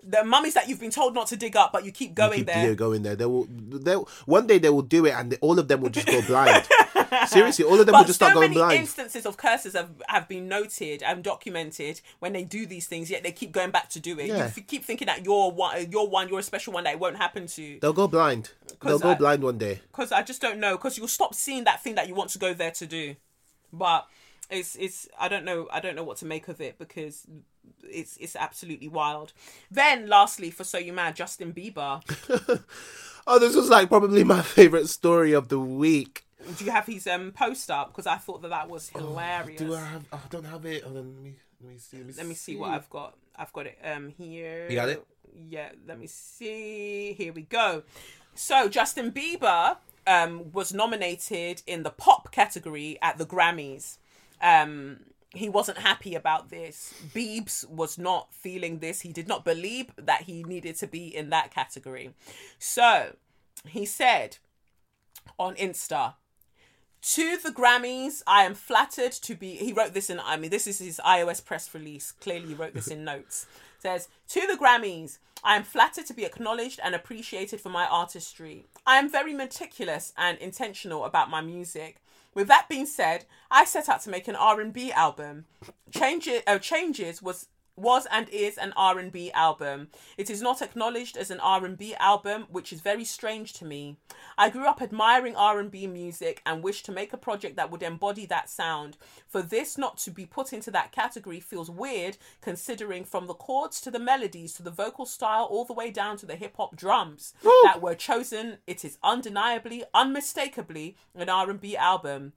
The 0.02 0.24
mummies 0.24 0.54
that 0.54 0.66
you've 0.68 0.80
been 0.80 0.90
told 0.90 1.12
not 1.14 1.26
to 1.26 1.36
dig 1.36 1.56
up, 1.56 1.72
but 1.72 1.84
you 1.84 1.92
keep 1.92 2.14
going 2.14 2.38
Keep 2.38 2.46
there. 2.46 2.68
yeah, 2.68 2.74
going 2.74 3.02
there. 3.02 3.16
They 3.16 3.26
will. 3.26 3.46
They 3.50 3.94
one 4.24 4.46
day 4.46 4.56
they 4.58 4.70
will 4.70 4.80
do 4.80 5.04
it, 5.04 5.10
and 5.10 5.32
they, 5.32 5.36
all 5.42 5.58
of 5.58 5.68
them 5.68 5.82
will 5.82 5.90
just 5.90 6.06
go 6.06 6.22
blind. 6.22 6.66
Seriously, 7.26 7.64
all 7.64 7.78
of 7.80 7.86
them 7.86 7.94
will 7.94 8.04
just 8.04 8.18
so 8.18 8.26
start 8.26 8.34
going 8.34 8.50
many 8.50 8.60
blind. 8.60 8.80
instances 8.80 9.26
of 9.26 9.36
curses 9.36 9.74
have, 9.74 9.90
have 10.08 10.28
been 10.28 10.48
noted 10.48 11.02
and 11.02 11.22
documented 11.24 12.00
when 12.18 12.32
they 12.32 12.44
do 12.44 12.66
these 12.66 12.86
things, 12.86 13.10
yet 13.10 13.22
they 13.22 13.32
keep 13.32 13.52
going 13.52 13.70
back 13.70 13.88
to 13.90 14.00
do 14.00 14.18
it. 14.18 14.26
You 14.26 14.34
f- 14.34 14.58
keep 14.66 14.84
thinking 14.84 15.06
that 15.06 15.24
you're 15.24 15.50
one, 15.50 15.90
you're 15.90 16.06
one, 16.08 16.28
you're 16.28 16.38
a 16.38 16.42
special 16.42 16.72
one 16.72 16.84
that 16.84 16.94
it 16.94 17.00
won't 17.00 17.16
happen 17.16 17.46
to. 17.48 17.78
They'll 17.80 17.92
go 17.92 18.08
blind. 18.08 18.52
They'll 18.82 18.98
go 18.98 19.10
I- 19.10 19.14
blind 19.14 19.42
one 19.42 19.58
day. 19.58 19.80
Because 19.90 20.12
I 20.12 20.22
just 20.22 20.40
don't 20.40 20.58
know. 20.58 20.76
Because 20.76 20.96
you'll 20.98 21.08
stop 21.08 21.34
seeing 21.34 21.64
that 21.64 21.82
thing 21.82 21.94
that 21.96 22.08
you 22.08 22.14
want 22.14 22.30
to 22.30 22.38
go 22.38 22.54
there 22.54 22.70
to 22.72 22.86
do. 22.86 23.16
But 23.72 24.06
it's 24.48 24.74
it's 24.76 25.08
I 25.18 25.28
don't 25.28 25.44
know 25.44 25.68
I 25.72 25.78
don't 25.80 25.94
know 25.94 26.02
what 26.02 26.16
to 26.18 26.26
make 26.26 26.48
of 26.48 26.60
it 26.60 26.76
because 26.78 27.24
it's 27.84 28.16
it's 28.16 28.34
absolutely 28.34 28.88
wild. 28.88 29.32
Then 29.70 30.08
lastly, 30.08 30.50
for 30.50 30.64
So 30.64 30.76
You 30.78 30.92
Mad, 30.92 31.14
Justin 31.16 31.52
Bieber. 31.52 32.02
Oh, 33.26 33.38
this 33.38 33.54
was 33.54 33.68
like 33.68 33.88
probably 33.88 34.24
my 34.24 34.42
favorite 34.56 34.88
story 34.88 35.32
of 35.34 35.48
the 35.48 35.60
week. 35.60 36.24
Do 36.56 36.64
you 36.64 36.70
have 36.70 36.86
his 36.86 37.06
um 37.06 37.32
post 37.32 37.70
up? 37.70 37.88
Because 37.88 38.06
I 38.06 38.16
thought 38.16 38.42
that 38.42 38.48
that 38.48 38.68
was 38.68 38.88
hilarious. 38.90 39.62
Oh, 39.62 39.66
Do 39.66 39.74
I 39.74 39.84
have? 39.84 40.04
Oh, 40.12 40.22
I 40.24 40.28
don't 40.28 40.44
have 40.44 40.64
it. 40.66 40.82
Hold 40.82 40.96
on, 40.96 41.14
let 41.14 41.22
me 41.24 41.34
let 41.62 41.72
me 41.72 41.78
see. 41.78 41.96
Let 41.98 42.06
me, 42.06 42.12
Let 42.16 42.26
me 42.26 42.34
see 42.34 42.56
what 42.56 42.70
I've 42.70 42.90
got. 42.90 43.16
I've 43.36 43.52
got 43.52 43.66
it 43.66 43.78
um 43.84 44.08
here. 44.08 44.66
You 44.68 44.76
got 44.76 44.88
it? 44.88 45.04
Yeah, 45.48 45.70
let 45.86 45.98
me 45.98 46.06
see. 46.06 47.12
Here 47.12 47.32
we 47.32 47.42
go. 47.42 47.82
So 48.34 48.68
Justin 48.68 49.12
Bieber 49.12 49.76
um 50.06 50.50
was 50.52 50.72
nominated 50.72 51.62
in 51.66 51.82
the 51.82 51.90
pop 51.90 52.32
category 52.32 52.98
at 53.02 53.18
the 53.18 53.26
Grammys. 53.26 53.98
Um 54.40 55.00
he 55.32 55.48
wasn't 55.48 55.78
happy 55.78 56.14
about 56.16 56.50
this. 56.50 56.92
Biebs 57.14 57.68
was 57.68 57.98
not 57.98 58.34
feeling 58.34 58.80
this. 58.80 59.02
He 59.02 59.12
did 59.12 59.28
not 59.28 59.44
believe 59.44 59.92
that 59.96 60.22
he 60.22 60.42
needed 60.42 60.76
to 60.78 60.88
be 60.88 61.06
in 61.14 61.30
that 61.30 61.52
category. 61.52 62.14
So 62.58 63.14
he 63.66 63.84
said 63.86 64.38
on 65.38 65.54
Insta, 65.54 66.14
to 67.02 67.38
the 67.38 67.50
Grammys, 67.50 68.22
I 68.26 68.44
am 68.44 68.54
flattered 68.54 69.12
to 69.12 69.34
be. 69.34 69.56
He 69.56 69.72
wrote 69.72 69.94
this 69.94 70.10
in. 70.10 70.20
I 70.20 70.36
mean, 70.36 70.50
this 70.50 70.66
is 70.66 70.78
his 70.78 71.00
iOS 71.04 71.44
press 71.44 71.72
release. 71.74 72.12
Clearly, 72.12 72.48
he 72.48 72.54
wrote 72.54 72.74
this 72.74 72.88
in 72.88 73.04
notes. 73.04 73.46
Says 73.78 74.08
to 74.28 74.46
the 74.46 74.58
Grammys, 74.62 75.18
I 75.42 75.56
am 75.56 75.62
flattered 75.62 76.06
to 76.06 76.14
be 76.14 76.24
acknowledged 76.24 76.80
and 76.84 76.94
appreciated 76.94 77.60
for 77.60 77.70
my 77.70 77.86
artistry. 77.86 78.66
I 78.86 78.96
am 78.96 79.10
very 79.10 79.32
meticulous 79.32 80.12
and 80.18 80.36
intentional 80.38 81.04
about 81.04 81.30
my 81.30 81.40
music. 81.40 82.02
With 82.34 82.46
that 82.48 82.68
being 82.68 82.86
said, 82.86 83.24
I 83.50 83.64
set 83.64 83.88
out 83.88 84.02
to 84.02 84.10
make 84.10 84.28
an 84.28 84.36
R 84.36 84.60
and 84.60 84.72
B 84.72 84.92
album. 84.92 85.46
Changes, 85.90 86.42
uh, 86.46 86.58
changes 86.58 87.22
was 87.22 87.46
was 87.76 88.06
and 88.10 88.28
is 88.28 88.58
an 88.58 88.72
R&B 88.76 89.32
album. 89.32 89.88
It 90.16 90.30
is 90.30 90.42
not 90.42 90.62
acknowledged 90.62 91.16
as 91.16 91.30
an 91.30 91.40
R&B 91.40 91.94
album, 91.96 92.46
which 92.50 92.72
is 92.72 92.80
very 92.80 93.04
strange 93.04 93.52
to 93.54 93.64
me. 93.64 93.96
I 94.36 94.50
grew 94.50 94.66
up 94.66 94.82
admiring 94.82 95.36
R&B 95.36 95.86
music 95.86 96.42
and 96.44 96.62
wished 96.62 96.84
to 96.86 96.92
make 96.92 97.12
a 97.12 97.18
project 97.18 97.56
that 97.56 97.70
would 97.70 97.82
embody 97.82 98.26
that 98.26 98.50
sound. 98.50 98.96
For 99.26 99.42
this 99.42 99.78
not 99.78 99.96
to 99.98 100.10
be 100.10 100.26
put 100.26 100.52
into 100.52 100.70
that 100.72 100.92
category 100.92 101.40
feels 101.40 101.70
weird 101.70 102.16
considering 102.40 103.04
from 103.04 103.26
the 103.26 103.34
chords 103.34 103.80
to 103.82 103.90
the 103.90 103.98
melodies 103.98 104.52
to 104.54 104.62
the 104.62 104.70
vocal 104.70 105.06
style 105.06 105.44
all 105.44 105.64
the 105.64 105.72
way 105.72 105.90
down 105.90 106.16
to 106.18 106.26
the 106.26 106.36
hip 106.36 106.56
hop 106.56 106.76
drums 106.76 107.34
that 107.64 107.82
were 107.82 107.94
chosen, 107.94 108.58
it 108.66 108.84
is 108.84 108.98
undeniably, 109.02 109.84
unmistakably 109.94 110.96
an 111.14 111.28
R&B 111.28 111.76
album. 111.76 112.32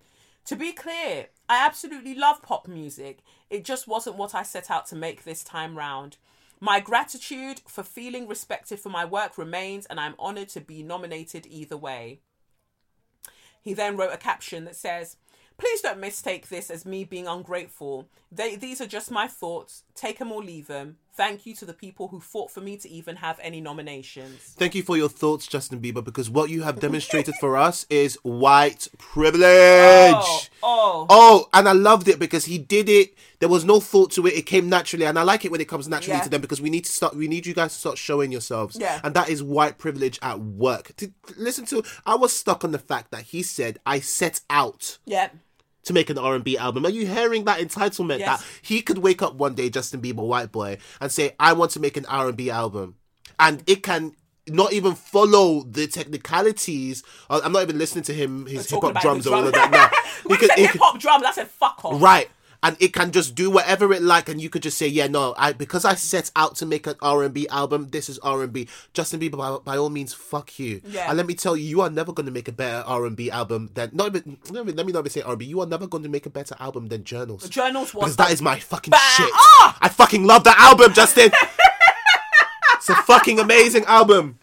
To 0.46 0.56
be 0.58 0.74
clear, 0.74 1.28
I 1.48 1.66
absolutely 1.66 2.16
love 2.16 2.42
pop 2.42 2.68
music. 2.68 3.20
It 3.54 3.64
just 3.64 3.88
wasn't 3.88 4.16
what 4.16 4.34
I 4.34 4.42
set 4.42 4.72
out 4.72 4.88
to 4.88 4.96
make 4.96 5.26
this 5.26 5.44
time 5.44 5.78
round. 5.78 6.18
My 6.60 6.80
gratitude 6.80 7.62
for 7.68 7.84
feeling 7.84 8.28
respected 8.28 8.80
for 8.80 8.90
my 8.90 9.06
work 9.06 9.38
remains, 9.38 9.86
and 9.86 10.00
I'm 10.00 10.16
honoured 10.18 10.50
to 10.50 10.60
be 10.60 10.82
nominated 10.82 11.46
either 11.46 11.78
way. 11.78 12.22
He 13.62 13.76
then 13.76 13.96
wrote 13.96 14.12
a 14.12 14.18
caption 14.18 14.66
that 14.66 14.76
says, 14.76 15.18
Please 15.60 15.82
don't 15.82 16.00
mistake 16.00 16.50
this 16.50 16.72
as 16.72 16.84
me 16.84 17.04
being 17.04 17.28
ungrateful. 17.28 18.08
They, 18.32 18.56
these 18.56 18.82
are 18.82 18.88
just 18.88 19.12
my 19.12 19.28
thoughts. 19.28 19.84
Take 19.94 20.18
them 20.18 20.32
or 20.32 20.44
leave 20.44 20.66
them. 20.66 20.98
Thank 21.16 21.46
you 21.46 21.54
to 21.58 21.66
the 21.66 21.74
people 21.74 22.08
who 22.08 22.20
fought 22.20 22.50
for 22.50 22.60
me 22.60 22.76
to 22.78 22.90
even 22.90 23.18
have 23.18 23.40
any 23.44 23.62
nominations. 23.62 24.40
Thank 24.58 24.74
you 24.74 24.82
for 24.82 24.98
your 24.98 25.10
thoughts, 25.10 25.46
Justin 25.46 25.80
Bieber, 25.80 26.04
because 26.04 26.28
what 26.28 26.50
you 26.50 26.64
have 26.64 26.80
demonstrated 26.88 27.36
for 27.40 27.56
us 27.56 27.86
is 27.88 28.18
white 28.24 28.88
privilege. 28.98 29.44
Oh, 29.44 30.42
oh. 30.64 31.06
Oh, 31.10 31.50
and 31.54 31.70
I 31.70 31.74
loved 31.74 32.08
it 32.08 32.18
because 32.18 32.46
he 32.46 32.58
did 32.58 32.90
it. 32.90 33.14
There 33.40 33.48
was 33.50 33.64
no 33.64 33.80
thought 33.80 34.10
to 34.14 34.26
it. 34.26 34.34
It 34.34 34.48
came 34.48 34.70
naturally, 34.70 35.06
and 35.06 35.20
I 35.20 35.22
like 35.22 35.46
it 35.46 35.52
when 35.52 35.62
it 35.62 35.68
comes 35.68 35.88
naturally 35.88 36.18
Yeah. 36.18 36.24
to 36.24 36.30
them 36.30 36.42
because 36.42 36.62
we 36.62 36.72
need 36.72 36.86
to 36.86 36.92
start. 36.92 37.16
We 37.16 37.28
need 37.28 37.46
you 37.46 37.54
guys 37.54 37.74
to 37.74 37.80
start 37.80 37.98
showing 38.00 38.32
yourselves. 38.32 38.76
Yeah. 38.80 39.00
and 39.04 39.14
that 39.14 39.30
is 39.30 39.44
white 39.44 39.78
privilege 39.78 40.18
at 40.24 40.40
work. 40.40 40.96
To 40.98 41.12
listen 41.38 41.66
to, 41.66 41.84
I 42.08 42.16
was 42.16 42.34
stuck 42.34 42.64
on 42.64 42.72
the 42.72 42.80
fact 42.80 43.12
that 43.12 43.22
he 43.26 43.44
said, 43.44 43.80
"I 43.86 44.00
set 44.00 44.42
out." 44.50 44.98
Yeah. 45.06 45.30
To 45.84 45.94
make 45.94 46.10
an 46.10 46.18
R&B 46.18 46.58
album. 46.58 46.86
Are 46.86 46.90
you 46.90 47.06
hearing 47.06 47.44
that 47.46 47.60
entitlement 47.60 48.20
Yes. 48.20 48.42
that 48.42 48.48
he 48.62 48.82
could 48.82 49.00
wake 49.00 49.22
up 49.22 49.36
one 49.36 49.54
day, 49.54 49.70
Justin 49.70 50.02
Bieber, 50.02 50.26
white 50.26 50.52
boy, 50.52 50.78
and 51.02 51.12
say, 51.12 51.36
"I 51.40 51.54
want 51.54 51.72
to 51.72 51.80
make 51.80 51.98
an 51.98 52.06
R&B 52.06 52.50
album," 52.50 52.96
and 53.40 53.64
it 53.68 53.84
can 53.84 54.16
not 54.48 54.74
even 54.74 54.94
follow 54.96 55.64
the 55.64 55.88
technicalities. 55.88 57.04
I'm 57.30 57.52
not 57.54 57.64
even 57.64 57.78
listening 57.78 58.04
to 58.06 58.14
him 58.14 58.46
his 58.46 58.70
hip 58.70 58.82
hop 58.82 59.02
drums 59.02 59.26
or 59.28 59.36
all 59.36 59.48
of 59.48 59.54
that. 59.54 59.72
No, 59.72 59.88
We 60.30 60.38
He 60.38 60.48
said 60.48 60.58
hip 60.58 60.76
hop 60.80 61.00
drums. 61.00 61.24
I 61.26 61.32
said 61.32 61.50
fuck 61.50 61.84
off. 61.86 62.02
right. 62.02 62.30
And 62.64 62.78
it 62.80 62.94
can 62.94 63.12
just 63.12 63.36
do 63.36 63.52
whatever 63.52 63.92
it 63.92 64.02
like, 64.02 64.30
and 64.30 64.42
you 64.42 64.50
could 64.50 64.64
just 64.64 64.78
say, 64.78 64.88
"Yeah, 64.88 65.08
no, 65.08 65.36
I 65.38 65.52
because 65.52 65.84
I 65.84 65.96
set 65.96 66.32
out 66.34 66.56
to 66.56 66.66
make 66.66 66.88
an 66.88 66.96
R 67.02 67.22
and 67.22 67.34
B 67.34 67.46
album. 67.50 67.90
This 67.90 68.08
is 68.08 68.18
R 68.20 68.42
and 68.42 68.54
B." 68.54 68.70
Justin 68.94 69.20
Bieber, 69.20 69.38
by, 69.38 69.58
by 69.58 69.78
all 69.78 69.90
means, 69.90 70.14
fuck 70.14 70.58
you. 70.58 70.82
Yeah. 70.88 71.10
And 71.10 71.18
let 71.18 71.28
me 71.28 71.34
tell 71.36 71.58
you, 71.58 71.66
you 71.66 71.82
are 71.82 71.90
never 71.90 72.14
going 72.14 72.26
to 72.26 72.32
make 72.32 72.48
a 72.48 72.54
better 72.54 72.84
R 72.88 73.06
and 73.06 73.18
B 73.18 73.30
album 73.30 73.70
than 73.74 73.90
not 73.92 74.08
even. 74.08 74.38
Let 74.50 74.66
me, 74.66 74.72
let 74.72 74.86
me 74.86 74.94
not 74.94 75.00
even 75.00 75.12
say 75.12 75.22
R 75.22 75.32
and 75.32 75.40
B. 75.40 75.46
You 75.46 75.60
are 75.60 75.66
never 75.68 75.88
going 75.88 76.04
to 76.04 76.10
make 76.10 76.26
a 76.26 76.30
better 76.30 76.56
album 76.58 76.88
than 76.88 77.04
Journals. 77.04 77.50
Journals 77.50 77.94
was 77.94 78.04
because 78.04 78.16
that 78.16 78.32
is 78.32 78.42
my 78.42 78.58
fucking 78.58 78.92
Bah! 78.92 79.14
shit. 79.18 79.30
Ah! 79.34 79.78
I 79.82 79.90
fucking 79.90 80.24
love 80.24 80.46
that 80.46 80.58
album, 80.58 80.94
Justin. 80.94 81.32
it's 82.76 82.90
a 82.90 82.96
fucking 82.96 83.40
amazing 83.40 83.84
album. 83.86 84.40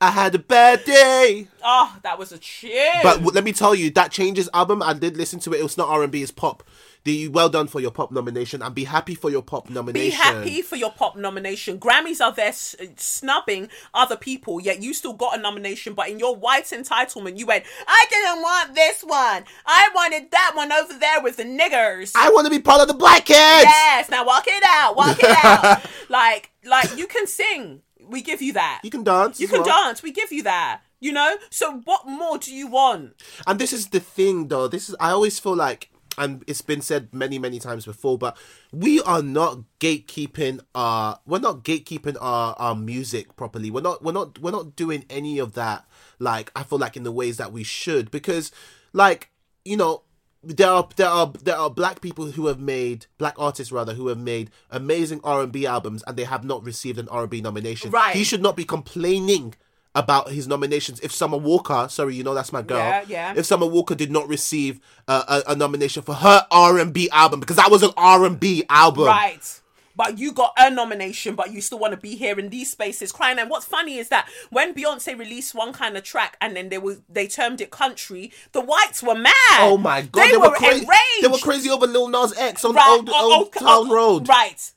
I 0.00 0.10
had 0.10 0.34
a 0.34 0.38
bad 0.38 0.84
day. 0.84 1.48
Oh, 1.64 1.96
that 2.02 2.18
was 2.18 2.30
a 2.32 2.38
cheer. 2.38 2.92
But 3.02 3.14
w- 3.14 3.30
let 3.32 3.44
me 3.44 3.52
tell 3.52 3.74
you, 3.74 3.90
that 3.90 4.10
Changes 4.10 4.48
album, 4.52 4.82
I 4.82 4.92
did 4.92 5.16
listen 5.16 5.40
to 5.40 5.54
it. 5.54 5.60
It 5.60 5.62
was 5.62 5.78
not 5.78 5.88
R 5.88 6.02
and 6.02 6.12
B, 6.12 6.22
it's 6.22 6.30
pop. 6.30 6.62
The 7.06 7.28
well 7.28 7.48
done 7.48 7.68
for 7.68 7.80
your 7.80 7.92
pop 7.92 8.10
nomination, 8.10 8.62
and 8.62 8.74
be 8.74 8.82
happy 8.82 9.14
for 9.14 9.30
your 9.30 9.40
pop 9.40 9.70
nomination. 9.70 10.10
be 10.10 10.10
happy 10.10 10.60
for 10.60 10.74
your 10.74 10.90
pop 10.90 11.14
nomination. 11.16 11.78
Grammys 11.78 12.20
are 12.20 12.32
there 12.32 12.48
s- 12.48 12.74
uh, 12.80 12.86
snubbing 12.96 13.68
other 13.94 14.16
people, 14.16 14.60
yet 14.60 14.82
you 14.82 14.92
still 14.92 15.12
got 15.12 15.38
a 15.38 15.40
nomination. 15.40 15.94
But 15.94 16.08
in 16.08 16.18
your 16.18 16.34
white 16.34 16.64
entitlement, 16.64 17.38
you 17.38 17.46
went, 17.46 17.62
"I 17.86 18.06
didn't 18.10 18.42
want 18.42 18.74
this 18.74 19.02
one. 19.02 19.44
I 19.64 19.88
wanted 19.94 20.32
that 20.32 20.52
one 20.56 20.72
over 20.72 20.94
there 20.94 21.20
with 21.22 21.36
the 21.36 21.44
niggers." 21.44 22.10
I 22.16 22.28
want 22.30 22.46
to 22.46 22.50
be 22.50 22.58
part 22.58 22.80
of 22.80 22.88
the 22.88 22.94
black 22.94 23.24
kids. 23.26 23.38
yes, 23.38 24.10
now 24.10 24.26
walk 24.26 24.48
it 24.48 24.64
out, 24.66 24.96
walk 24.96 25.16
it 25.22 25.44
out. 25.44 25.82
like, 26.08 26.50
like 26.64 26.96
you 26.98 27.06
can 27.06 27.28
sing. 27.28 27.82
We 28.00 28.20
give 28.20 28.42
you 28.42 28.54
that. 28.54 28.80
You 28.82 28.90
can 28.90 29.04
dance. 29.04 29.38
You 29.40 29.46
can 29.46 29.62
well. 29.62 29.84
dance. 29.84 30.02
We 30.02 30.10
give 30.10 30.32
you 30.32 30.42
that. 30.42 30.80
You 30.98 31.12
know. 31.12 31.36
So 31.50 31.82
what 31.84 32.08
more 32.08 32.36
do 32.38 32.52
you 32.52 32.66
want? 32.66 33.14
And 33.46 33.60
this 33.60 33.72
is 33.72 33.86
the 33.90 34.00
thing, 34.00 34.48
though. 34.48 34.66
This 34.66 34.88
is 34.88 34.96
I 34.98 35.10
always 35.10 35.38
feel 35.38 35.54
like, 35.54 35.90
and 36.18 36.44
it's 36.46 36.62
been 36.62 36.80
said 36.80 37.12
many, 37.12 37.38
many 37.38 37.58
times 37.58 37.84
before, 37.84 38.18
but 38.18 38.36
we 38.72 39.00
are 39.02 39.22
not 39.22 39.60
gatekeeping 39.80 40.60
our. 40.74 41.20
We're 41.26 41.38
not 41.38 41.64
gatekeeping 41.64 42.16
our 42.20 42.54
our 42.58 42.74
music 42.74 43.36
properly. 43.36 43.70
We're 43.70 43.82
not. 43.82 44.02
We're 44.02 44.12
not. 44.12 44.38
We're 44.38 44.50
not 44.50 44.76
doing 44.76 45.04
any 45.10 45.38
of 45.38 45.54
that. 45.54 45.84
Like 46.18 46.50
I 46.56 46.62
feel 46.62 46.78
like 46.78 46.96
in 46.96 47.02
the 47.02 47.12
ways 47.12 47.36
that 47.36 47.52
we 47.52 47.62
should, 47.62 48.10
because, 48.10 48.52
like 48.92 49.30
you 49.64 49.76
know. 49.76 50.02
There 50.42 50.70
are 50.70 50.88
there 50.94 51.08
are 51.08 51.32
there 51.42 51.56
are 51.56 51.68
black 51.68 52.00
people 52.00 52.26
who 52.26 52.46
have 52.46 52.60
made 52.60 53.06
black 53.18 53.34
artists 53.36 53.72
rather 53.72 53.94
who 53.94 54.06
have 54.06 54.18
made 54.18 54.52
amazing 54.70 55.20
R 55.24 55.42
and 55.42 55.50
B 55.50 55.66
albums 55.66 56.04
and 56.06 56.16
they 56.16 56.22
have 56.22 56.44
not 56.44 56.64
received 56.64 57.00
an 57.00 57.08
R 57.08 57.22
and 57.22 57.30
B 57.30 57.40
nomination. 57.40 57.90
Right. 57.90 58.14
He 58.14 58.22
should 58.22 58.42
not 58.42 58.54
be 58.54 58.64
complaining 58.64 59.54
about 59.96 60.30
his 60.30 60.46
nominations. 60.46 61.00
If 61.00 61.10
Summer 61.10 61.38
Walker, 61.38 61.88
sorry, 61.90 62.14
you 62.14 62.22
know 62.22 62.34
that's 62.34 62.52
my 62.52 62.62
girl. 62.62 62.78
Yeah, 62.78 63.04
yeah. 63.08 63.34
If 63.36 63.46
Summer 63.46 63.66
Walker 63.66 63.94
did 63.94 64.12
not 64.12 64.28
receive 64.28 64.78
uh, 65.08 65.42
a, 65.46 65.52
a 65.52 65.56
nomination 65.56 66.02
for 66.02 66.14
her 66.14 66.46
R 66.50 66.78
and 66.78 66.92
B 66.92 67.08
album 67.10 67.40
because 67.40 67.56
that 67.56 67.70
was 67.70 67.82
an 67.82 67.90
R 67.96 68.24
and 68.24 68.38
B 68.38 68.64
album, 68.68 69.06
Right. 69.06 69.60
But 69.96 70.18
you 70.18 70.32
got 70.32 70.52
a 70.58 70.68
nomination, 70.68 71.34
but 71.34 71.52
you 71.52 71.62
still 71.62 71.78
want 71.78 71.92
to 71.92 71.96
be 71.96 72.16
here 72.16 72.38
in 72.38 72.50
these 72.50 72.70
spaces 72.70 73.12
crying. 73.12 73.38
And 73.38 73.48
what's 73.48 73.64
funny 73.64 73.96
is 73.96 74.10
that 74.10 74.28
when 74.50 74.74
Beyonce 74.74 75.18
released 75.18 75.54
one 75.54 75.72
kind 75.72 75.96
of 75.96 76.04
track 76.04 76.36
and 76.42 76.54
then 76.54 76.68
they 76.68 76.76
were 76.76 76.98
they 77.08 77.26
termed 77.26 77.62
it 77.62 77.70
country, 77.70 78.30
the 78.52 78.60
whites 78.60 79.02
were 79.02 79.14
mad. 79.14 79.32
Oh 79.58 79.78
my 79.78 80.02
god, 80.02 80.30
they, 80.30 80.36
were, 80.36 80.50
crazy. 80.50 80.82
enraged. 80.82 81.22
They 81.22 81.28
were 81.28 81.38
crazy 81.38 81.70
over 81.70 81.86
Lil 81.86 82.08
Nas 82.08 82.36
X 82.38 82.62
on 82.66 82.74
Right, 82.74 82.86
old, 82.86 83.08
oh, 83.10 83.34
old 83.34 83.48
oh, 83.56 83.58
Town 83.58 83.90
oh, 83.90 83.94
Road. 83.94 84.28
Right. 84.28 84.72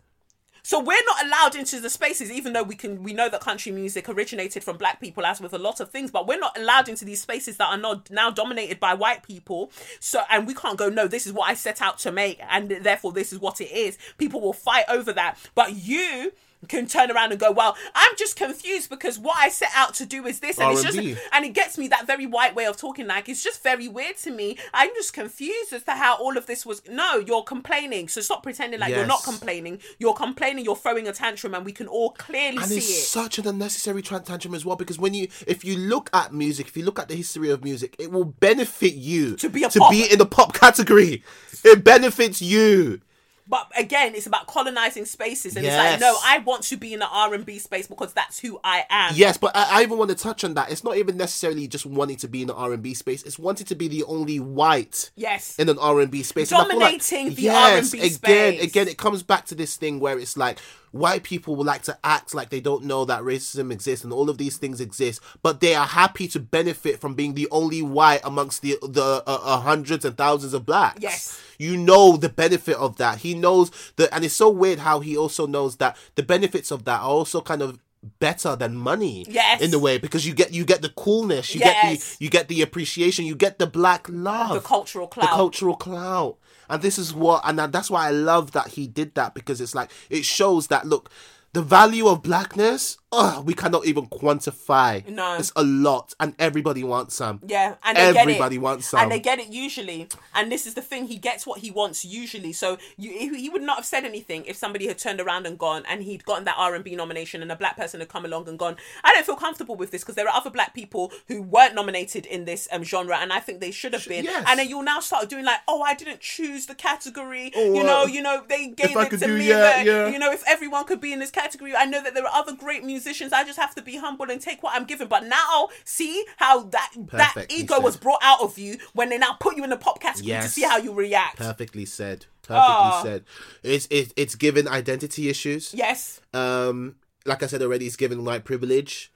So 0.69 0.79
we're 0.79 1.03
not 1.07 1.25
allowed 1.25 1.55
into 1.55 1.79
the 1.79 1.89
spaces, 1.89 2.29
even 2.29 2.53
though 2.53 2.61
we 2.61 2.75
can. 2.75 3.01
We 3.01 3.11
know 3.11 3.27
that 3.27 3.41
country 3.41 3.71
music 3.71 4.07
originated 4.07 4.63
from 4.63 4.77
black 4.77 5.01
people, 5.01 5.25
as 5.25 5.41
with 5.41 5.51
a 5.51 5.57
lot 5.57 5.79
of 5.79 5.89
things. 5.89 6.11
But 6.11 6.27
we're 6.27 6.37
not 6.37 6.55
allowed 6.55 6.87
into 6.87 7.05
these 7.05 7.19
spaces 7.19 7.57
that 7.57 7.69
are 7.69 7.77
not 7.77 8.11
now 8.11 8.29
dominated 8.29 8.79
by 8.79 8.93
white 8.93 9.23
people. 9.23 9.71
So, 9.99 10.21
and 10.29 10.45
we 10.45 10.53
can't 10.53 10.77
go. 10.77 10.87
No, 10.87 11.07
this 11.07 11.25
is 11.25 11.33
what 11.33 11.49
I 11.49 11.55
set 11.55 11.81
out 11.81 11.97
to 11.99 12.11
make, 12.11 12.39
and 12.47 12.69
therefore 12.69 13.13
this 13.13 13.33
is 13.33 13.39
what 13.39 13.59
it 13.61 13.71
is. 13.71 13.97
People 14.19 14.41
will 14.41 14.53
fight 14.53 14.85
over 14.89 15.11
that. 15.11 15.39
But 15.55 15.73
you 15.73 16.33
can 16.67 16.87
turn 16.87 17.09
around 17.09 17.31
and 17.31 17.39
go, 17.39 17.51
well, 17.51 17.75
I'm 17.95 18.11
just 18.17 18.35
confused 18.35 18.89
because 18.89 19.17
what 19.17 19.37
I 19.37 19.49
set 19.49 19.69
out 19.75 19.93
to 19.95 20.05
do 20.05 20.25
is 20.25 20.39
this, 20.39 20.59
and 20.59 20.71
it's 20.73 20.83
just, 20.83 20.97
R&B. 20.97 21.15
and 21.31 21.45
it 21.45 21.53
gets 21.53 21.77
me 21.77 21.87
that 21.87 22.05
very 22.05 22.25
white 22.25 22.53
way 22.53 22.65
of 22.65 22.75
talking. 22.77 23.07
Like 23.07 23.29
it's 23.29 23.43
just 23.43 23.63
very 23.63 23.87
weird 23.87 24.17
to 24.17 24.31
me. 24.31 24.57
I'm 24.73 24.89
just 24.95 25.13
confused 25.13 25.71
as 25.73 25.83
to 25.83 25.91
how 25.91 26.17
all 26.17 26.37
of 26.37 26.45
this 26.47 26.65
was. 26.65 26.81
No, 26.89 27.15
you're 27.17 27.43
complaining, 27.43 28.07
so 28.09 28.19
stop 28.21 28.43
pretending 28.43 28.79
like 28.81 28.93
you're 28.93 29.05
not 29.05 29.23
complaining. 29.23 29.79
You're 29.99 30.13
complaining. 30.13 30.65
You're 30.65 30.75
throwing 30.75 31.07
a 31.07 31.13
tantrum, 31.13 31.53
and 31.53 31.63
we 31.65 31.71
can 31.71 31.87
all 31.87 32.11
clearly 32.11 32.57
and 32.57 32.65
see 32.65 32.77
it's 32.77 32.89
it. 32.89 33.03
such 33.05 33.39
an 33.39 33.47
unnecessary 33.47 34.01
tantrum 34.01 34.53
as 34.53 34.65
well 34.65 34.75
because 34.75 34.99
when 34.99 35.13
you 35.13 35.27
if 35.47 35.63
you 35.63 35.77
look 35.77 36.09
at 36.13 36.33
music 36.33 36.67
if 36.67 36.75
you 36.75 36.83
look 36.83 36.99
at 36.99 37.07
the 37.07 37.15
history 37.15 37.49
of 37.49 37.63
music 37.63 37.95
it 37.99 38.11
will 38.11 38.25
benefit 38.25 38.93
you 38.95 39.35
To 39.37 39.49
be 39.49 39.63
a 39.63 39.69
to 39.69 39.79
pop. 39.79 39.91
be 39.91 40.11
in 40.11 40.17
the 40.19 40.25
pop 40.25 40.53
category 40.53 41.23
it 41.63 41.83
benefits 41.83 42.41
you 42.41 43.01
But 43.49 43.71
again, 43.75 44.13
it's 44.13 44.27
about 44.27 44.45
colonizing 44.45 45.05
spaces, 45.05 45.55
and 45.55 45.65
Yes. 45.65 45.95
it's 45.95 46.03
like, 46.03 46.11
no, 46.13 46.17
I 46.23 46.37
want 46.37 46.61
to 46.65 46.77
be 46.77 46.93
in 46.93 46.99
the 46.99 47.07
R 47.09 47.33
and 47.33 47.43
B 47.45 47.57
space 47.57 47.87
because 47.87 48.13
that's 48.13 48.39
who 48.39 48.59
I 48.63 48.85
am. 48.89 49.13
yes 49.15 49.37
but 49.37 49.55
I, 49.55 49.79
I 49.79 49.81
even 49.81 49.97
want 49.97 50.09
to 50.11 50.15
touch 50.15 50.43
on 50.43 50.53
that 50.53 50.71
it's 50.71 50.83
not 50.83 50.97
even 50.97 51.17
necessarily 51.17 51.67
just 51.67 51.85
wanting 51.85 52.17
to 52.17 52.27
be 52.27 52.41
in 52.43 52.47
the 52.47 52.53
r&b 52.55 52.93
space 52.93 53.23
it's 53.23 53.39
wanting 53.39 53.65
to 53.65 53.75
be 53.75 53.87
the 53.87 54.03
only 54.03 54.39
white 54.39 55.09
Yes. 55.15 55.57
in 55.57 55.67
an 55.67 55.79
R&B 55.79 56.21
space. 56.23 56.51
And 56.51 56.61
I 56.61 56.65
feel 56.69 56.79
Dominating 56.79 57.33
the 57.33 57.49
R&B 57.49 57.77
again, 57.99 58.11
space. 58.11 58.63
again, 58.63 58.87
it 58.87 58.97
comes 58.99 59.23
back 59.23 59.45
to 59.47 59.55
this 59.55 59.75
thing 59.77 59.99
where 59.99 60.19
it's 60.19 60.37
like 60.37 60.59
white 60.91 61.23
people 61.23 61.55
will 61.55 61.65
like 61.65 61.83
to 61.83 61.97
act 62.03 62.33
like 62.33 62.49
they 62.49 62.59
don't 62.61 62.83
know 62.85 63.05
that 63.05 63.21
racism 63.21 63.71
exists 63.71 64.03
and 64.03 64.13
all 64.13 64.29
of 64.29 64.37
these 64.37 64.57
things 64.57 64.81
exist, 64.81 65.21
but 65.43 65.59
they 65.61 65.75
are 65.75 65.85
happy 65.85 66.27
to 66.29 66.39
benefit 66.39 66.99
from 66.99 67.13
being 67.15 67.33
the 67.35 67.47
only 67.51 67.81
white 67.81 68.21
amongst 68.23 68.61
the 68.61 68.77
the 68.81 69.23
uh, 69.27 69.39
uh, 69.43 69.59
hundreds 69.61 70.05
and 70.05 70.17
thousands 70.17 70.53
of 70.53 70.65
blacks. 70.65 70.99
Yes. 71.01 71.41
You 71.57 71.75
know 71.77 72.15
the 72.17 72.29
benefit 72.29 72.77
of 72.77 72.97
that. 72.97 73.19
He 73.19 73.33
knows 73.33 73.69
that, 73.97 74.09
and 74.13 74.23
it's 74.23 74.33
so 74.33 74.49
weird 74.49 74.79
how 74.79 74.99
he 75.01 75.17
also 75.17 75.45
knows 75.45 75.75
that 75.77 75.97
the 76.15 76.23
benefits 76.23 76.71
of 76.71 76.85
that 76.85 77.01
are 77.01 77.09
also 77.09 77.41
kind 77.41 77.61
of 77.61 77.79
better 78.19 78.55
than 78.55 78.75
money 78.77 79.25
Yes. 79.27 79.59
in 79.61 79.73
a 79.73 79.79
way 79.79 79.97
because 79.97 80.25
you 80.25 80.33
get 80.33 80.53
you 80.53 80.63
get 80.63 80.81
the 80.81 80.87
coolness 80.87 81.53
you 81.53 81.59
Yes. 81.59 81.73
get 81.83 81.99
the 82.17 82.23
you 82.23 82.29
get 82.29 82.47
the 82.47 82.61
appreciation 82.61 83.25
you 83.25 83.35
get 83.35 83.59
the 83.59 83.67
black 83.67 84.07
love 84.09 84.53
The 84.53 84.61
cultural 84.61 85.05
clout 85.07 85.29
the 85.29 85.35
cultural 85.35 85.75
clout. 85.75 86.37
And 86.69 86.81
this 86.81 86.99
is 86.99 87.13
what, 87.13 87.41
and 87.43 87.57
that's 87.57 87.89
why 87.89 88.07
I 88.07 88.11
love 88.11 88.51
that 88.51 88.67
he 88.67 88.87
did 88.87 89.15
that 89.15 89.33
because 89.33 89.59
it's 89.59 89.73
like 89.73 89.91
it 90.09 90.23
shows 90.23 90.67
that 90.67 90.85
look, 90.85 91.09
the 91.53 91.63
value 91.63 92.07
of 92.07 92.21
blackness 92.21 92.98
oh, 93.11 93.41
we 93.45 93.53
cannot 93.53 93.85
even 93.85 94.05
quantify. 94.07 95.07
No. 95.07 95.35
It's 95.37 95.51
a 95.55 95.63
lot, 95.63 96.13
and 96.19 96.33
everybody 96.39 96.83
wants 96.83 97.15
some. 97.15 97.39
Yeah, 97.45 97.75
and 97.83 97.97
they 97.97 98.01
Everybody 98.19 98.55
get 98.55 98.61
it. 98.61 98.63
wants 98.63 98.89
some. 98.89 98.99
and 99.01 99.11
they 99.11 99.19
get 99.19 99.39
it 99.39 99.47
usually. 99.49 100.07
And 100.35 100.51
this 100.51 100.65
is 100.65 100.73
the 100.75 100.81
thing: 100.81 101.05
he 101.07 101.17
gets 101.17 101.45
what 101.47 101.59
he 101.59 101.71
wants 101.71 102.05
usually. 102.05 102.53
So 102.53 102.77
you, 102.97 103.33
he 103.35 103.49
would 103.49 103.61
not 103.61 103.77
have 103.77 103.85
said 103.85 104.05
anything 104.05 104.45
if 104.45 104.55
somebody 104.55 104.87
had 104.87 104.97
turned 104.97 105.19
around 105.21 105.45
and 105.47 105.57
gone, 105.57 105.83
and 105.87 106.03
he'd 106.03 106.25
gotten 106.25 106.43
that 106.45 106.55
R 106.57 106.75
and 106.75 106.83
B 106.83 106.95
nomination, 106.95 107.41
and 107.41 107.51
a 107.51 107.55
black 107.55 107.75
person 107.77 107.99
had 107.99 108.09
come 108.09 108.25
along 108.25 108.47
and 108.47 108.57
gone, 108.59 108.75
"I 109.03 109.13
don't 109.13 109.25
feel 109.25 109.35
comfortable 109.35 109.75
with 109.75 109.91
this," 109.91 110.01
because 110.03 110.15
there 110.15 110.27
are 110.27 110.35
other 110.35 110.49
black 110.49 110.73
people 110.73 111.11
who 111.27 111.41
weren't 111.41 111.75
nominated 111.75 112.25
in 112.25 112.45
this 112.45 112.67
um, 112.71 112.83
genre, 112.83 113.17
and 113.17 113.33
I 113.33 113.39
think 113.39 113.59
they 113.59 113.71
should 113.71 113.93
have 113.93 114.07
been. 114.07 114.25
yes. 114.25 114.45
And 114.47 114.59
then 114.59 114.69
you'll 114.69 114.83
now 114.83 114.99
start 114.99 115.29
doing 115.29 115.45
like, 115.45 115.59
"Oh, 115.67 115.81
I 115.81 115.93
didn't 115.93 116.19
choose 116.21 116.65
the 116.67 116.75
category." 116.75 117.51
You 117.55 117.83
know, 117.83 118.03
uh, 118.03 118.05
you 118.05 118.21
know, 118.21 118.43
they 118.47 118.67
gave 118.67 118.95
it 118.95 119.09
to 119.11 119.17
do- 119.17 119.37
me. 119.37 119.47
yeah, 119.49 119.81
yeah. 119.81 120.07
You 120.07 120.19
know, 120.19 120.31
if 120.31 120.43
everyone 120.47 120.85
could 120.85 121.01
be 121.01 121.11
in 121.13 121.19
this 121.19 121.31
category, 121.31 121.75
I 121.75 121.85
know 121.85 122.01
that 122.03 122.13
there 122.13 122.23
are 122.25 122.33
other 122.33 122.53
great 122.53 122.83
musicians. 122.99 123.33
I 123.33 123.43
just 123.43 123.59
have 123.59 123.73
to 123.75 123.81
be 123.81 123.97
humble 123.97 124.29
and 124.29 124.41
take 124.41 124.61
what 124.63 124.75
I'm 124.75 124.85
given. 124.85 125.07
But 125.07 125.25
now, 125.25 125.69
see 125.85 126.25
how 126.37 126.63
that 126.63 126.91
that 127.13 127.33
Perfectly 127.33 127.57
ego 127.57 127.79
was 127.79 127.97
brought 127.97 128.19
out 128.21 128.41
of 128.41 128.57
you 128.57 128.77
when 128.93 129.09
they 129.09 129.17
now 129.17 129.33
put 129.39 129.55
you 129.57 129.63
in 129.63 129.69
the 129.69 129.77
pop 129.77 129.99
category 130.01 130.41
to 130.41 130.47
see 130.47 130.63
how 130.63 130.77
you 130.77 130.93
react. 130.93 131.37
Perfectly 131.37 131.85
said. 131.85 132.25
Perfectly 132.43 132.75
Ah. 132.91 133.01
said. 133.03 133.23
It's 133.63 133.87
it, 133.89 134.13
it's 134.15 134.35
given 134.35 134.67
identity 134.67 135.29
issues. 135.29 135.73
Yes. 135.73 136.19
Um, 136.33 136.95
like 137.25 137.43
I 137.43 137.47
said 137.47 137.61
already, 137.61 137.85
it's 137.85 137.95
given 137.95 138.23
white 138.25 138.43
privilege. 138.45 139.11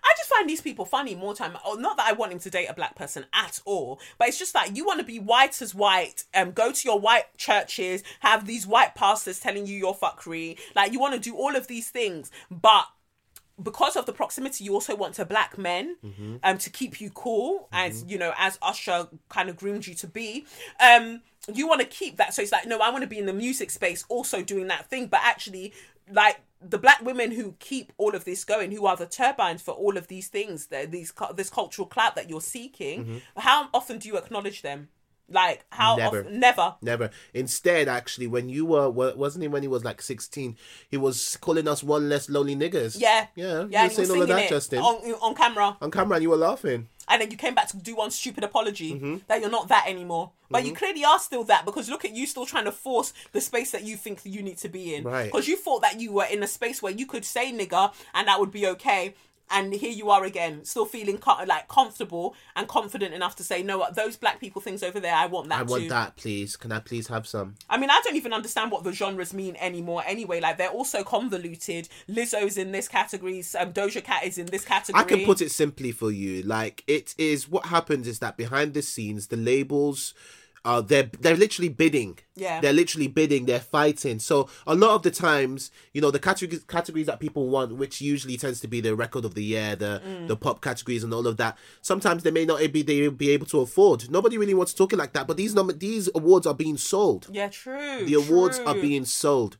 I 0.00 0.14
just 0.16 0.30
find 0.30 0.48
these 0.48 0.60
people 0.60 0.84
funny 0.84 1.16
more 1.16 1.34
time. 1.34 1.56
Oh, 1.64 1.74
not 1.74 1.96
that 1.96 2.06
I 2.06 2.12
want 2.12 2.30
him 2.32 2.38
to 2.38 2.50
date 2.50 2.66
a 2.66 2.72
black 2.72 2.94
person 2.94 3.26
at 3.32 3.60
all, 3.64 4.00
but 4.16 4.28
it's 4.28 4.38
just 4.38 4.54
like 4.54 4.76
you 4.76 4.86
want 4.86 5.00
to 5.00 5.04
be 5.04 5.18
white 5.18 5.60
as 5.60 5.74
white, 5.74 6.22
um, 6.34 6.52
go 6.52 6.70
to 6.70 6.88
your 6.88 7.00
white 7.00 7.36
churches, 7.36 8.04
have 8.20 8.46
these 8.46 8.64
white 8.64 8.94
pastors 8.94 9.40
telling 9.40 9.66
you 9.66 9.76
you're 9.76 9.94
fuckery. 9.94 10.56
Like 10.76 10.92
you 10.92 11.00
want 11.00 11.14
to 11.14 11.20
do 11.20 11.34
all 11.36 11.56
of 11.56 11.66
these 11.66 11.90
things, 11.90 12.30
but 12.48 12.86
because 13.62 13.96
of 13.96 14.06
the 14.06 14.12
proximity, 14.12 14.64
you 14.64 14.74
also 14.74 14.94
want 14.94 15.14
to 15.14 15.24
black 15.24 15.58
men 15.58 15.96
um 16.44 16.58
to 16.58 16.70
keep 16.70 17.00
you 17.00 17.10
cool, 17.10 17.68
as 17.72 18.04
you 18.08 18.18
know, 18.18 18.32
as 18.38 18.58
Usher 18.62 19.08
kind 19.28 19.48
of 19.48 19.56
groomed 19.56 19.86
you 19.86 19.94
to 19.94 20.06
be. 20.06 20.46
Um, 20.80 21.22
you 21.52 21.66
want 21.66 21.80
to 21.80 21.86
keep 21.86 22.16
that. 22.18 22.34
So 22.34 22.42
it's 22.42 22.52
like, 22.52 22.66
no, 22.66 22.78
I 22.80 22.90
want 22.90 23.02
to 23.02 23.08
be 23.08 23.18
in 23.18 23.26
the 23.26 23.32
music 23.32 23.70
space, 23.70 24.04
also 24.08 24.42
doing 24.42 24.66
that 24.68 24.86
thing, 24.90 25.06
but 25.06 25.20
actually, 25.22 25.72
like 26.10 26.40
the 26.60 26.78
black 26.78 27.00
women 27.02 27.30
who 27.30 27.54
keep 27.60 27.92
all 27.98 28.14
of 28.14 28.24
this 28.24 28.44
going, 28.44 28.70
who 28.72 28.84
are 28.86 28.96
the 28.96 29.06
turbines 29.06 29.62
for 29.62 29.72
all 29.72 29.96
of 29.96 30.08
these 30.08 30.28
things, 30.28 30.66
the- 30.66 30.86
these 30.90 31.12
this 31.34 31.50
cultural 31.50 31.86
clout 31.86 32.16
that 32.16 32.28
you're 32.28 32.40
seeking. 32.40 33.22
How 33.36 33.68
often 33.72 33.98
do 33.98 34.08
you 34.08 34.16
acknowledge 34.16 34.62
them? 34.62 34.88
Like 35.30 35.64
how 35.70 35.96
Never. 35.96 36.20
often? 36.20 36.40
Never. 36.40 36.74
Never. 36.80 37.10
Instead, 37.34 37.86
actually, 37.88 38.26
when 38.26 38.48
you 38.48 38.64
were, 38.64 38.88
wasn't 38.90 39.42
he 39.42 39.48
when 39.48 39.62
he 39.62 39.68
was 39.68 39.84
like 39.84 40.00
16, 40.00 40.56
he 40.88 40.96
was 40.96 41.36
calling 41.40 41.68
us 41.68 41.82
one 41.82 42.08
less 42.08 42.30
lonely 42.30 42.56
niggas. 42.56 42.98
Yeah. 43.00 43.26
Yeah. 43.34 43.66
Yeah. 43.68 43.82
you 43.82 43.88
were 43.88 43.94
saying 43.94 44.10
all 44.10 44.22
of 44.22 44.28
that, 44.28 44.48
Justin. 44.48 44.78
on 44.80 45.12
on 45.20 45.34
camera. 45.34 45.76
On 45.82 45.90
camera, 45.90 46.14
and 46.16 46.22
you 46.22 46.30
were 46.30 46.36
laughing. 46.36 46.88
and 47.10 47.22
then 47.22 47.30
you 47.30 47.36
came 47.38 47.54
back 47.54 47.68
to 47.68 47.76
do 47.78 47.94
one 47.96 48.10
stupid 48.10 48.44
apology 48.44 48.92
Mm-hmm. 48.92 49.16
that 49.28 49.40
you're 49.40 49.50
not 49.50 49.68
that 49.68 49.84
anymore. 49.86 50.30
But 50.50 50.64
you 50.64 50.72
clearly 50.74 51.04
are 51.04 51.18
still 51.18 51.44
that 51.44 51.66
because 51.66 51.90
look 51.90 52.06
at 52.06 52.12
you 52.16 52.26
still 52.26 52.46
trying 52.46 52.64
to 52.64 52.72
force 52.72 53.12
the 53.32 53.40
space 53.42 53.70
that 53.72 53.84
you 53.84 53.96
think 53.96 54.20
you 54.24 54.42
need 54.42 54.56
to 54.58 54.68
be 54.70 54.94
in. 54.94 55.04
Right. 55.04 55.26
Because 55.26 55.46
you 55.46 55.56
thought 55.56 55.82
that 55.82 56.00
you 56.00 56.10
were 56.12 56.24
in 56.24 56.42
a 56.42 56.46
space 56.46 56.80
where 56.82 56.92
you 56.92 57.04
could 57.04 57.26
say 57.26 57.52
nigger 57.52 57.92
and 58.14 58.28
that 58.28 58.40
would 58.40 58.50
be 58.50 58.66
okay. 58.68 59.14
And 59.50 59.72
here 59.72 59.90
you 59.90 60.10
are 60.10 60.24
again, 60.24 60.64
still 60.64 60.86
feeling 60.86 61.20
like 61.46 61.68
comfortable 61.68 62.34
and 62.56 62.68
confident 62.68 63.14
enough 63.14 63.36
to 63.36 63.44
say, 63.44 63.62
no, 63.62 63.86
those 63.94 64.16
black 64.16 64.40
people 64.40 64.60
things 64.60 64.82
over 64.82 65.00
there, 65.00 65.14
I 65.14 65.26
want 65.26 65.48
that 65.48 65.60
I 65.60 65.62
want 65.62 65.84
too. 65.84 65.88
that, 65.90 66.16
please. 66.16 66.56
Can 66.56 66.72
I 66.72 66.80
please 66.80 67.08
have 67.08 67.26
some? 67.26 67.54
I 67.68 67.78
mean, 67.78 67.90
I 67.90 68.00
don't 68.04 68.16
even 68.16 68.32
understand 68.32 68.70
what 68.70 68.84
the 68.84 68.92
genres 68.92 69.32
mean 69.32 69.56
anymore. 69.56 70.02
Anyway, 70.06 70.40
like 70.40 70.58
they're 70.58 70.68
all 70.68 70.84
so 70.84 71.04
convoluted. 71.04 71.88
Lizzo's 72.08 72.58
in 72.58 72.72
this 72.72 72.88
category. 72.88 73.44
Um, 73.58 73.72
Doja 73.72 74.02
Cat 74.02 74.24
is 74.24 74.38
in 74.38 74.46
this 74.46 74.64
category. 74.64 75.02
I 75.02 75.06
can 75.06 75.24
put 75.24 75.40
it 75.40 75.50
simply 75.50 75.92
for 75.92 76.10
you. 76.10 76.42
Like 76.42 76.84
it 76.86 77.14
is 77.18 77.48
what 77.48 77.66
happens 77.66 78.06
is 78.06 78.18
that 78.18 78.36
behind 78.36 78.74
the 78.74 78.82
scenes, 78.82 79.28
the 79.28 79.36
labels 79.36 80.14
uh 80.64 80.80
they're 80.80 81.10
they're 81.20 81.36
literally 81.36 81.68
bidding. 81.68 82.18
Yeah. 82.34 82.60
They're 82.60 82.72
literally 82.72 83.08
bidding, 83.08 83.46
they're 83.46 83.58
fighting. 83.60 84.18
So 84.20 84.48
a 84.66 84.74
lot 84.74 84.94
of 84.94 85.02
the 85.02 85.10
times, 85.10 85.70
you 85.92 86.00
know, 86.00 86.10
the 86.10 86.18
categories 86.18 86.64
categories 86.64 87.06
that 87.06 87.20
people 87.20 87.48
want, 87.48 87.76
which 87.76 88.00
usually 88.00 88.36
tends 88.36 88.60
to 88.60 88.68
be 88.68 88.80
the 88.80 88.94
record 88.94 89.24
of 89.24 89.34
the 89.34 89.44
year, 89.44 89.76
the 89.76 90.00
Mm. 90.04 90.28
the 90.28 90.36
pop 90.36 90.60
categories 90.62 91.02
and 91.04 91.12
all 91.12 91.26
of 91.26 91.36
that, 91.38 91.56
sometimes 91.82 92.22
they 92.22 92.30
may 92.30 92.44
not 92.44 92.58
be 92.72 92.82
they 92.82 93.08
be 93.08 93.30
able 93.30 93.46
to 93.46 93.60
afford. 93.60 94.10
Nobody 94.10 94.38
really 94.38 94.54
wants 94.54 94.72
to 94.72 94.78
talk 94.78 94.92
it 94.92 94.96
like 94.98 95.12
that. 95.14 95.26
But 95.26 95.36
these 95.36 95.54
nom- 95.54 95.76
these 95.78 96.08
awards 96.14 96.46
are 96.46 96.54
being 96.54 96.76
sold. 96.76 97.26
Yeah, 97.30 97.48
true. 97.48 98.04
The 98.04 98.14
awards 98.14 98.58
are 98.60 98.74
being 98.74 99.04
sold. 99.04 99.56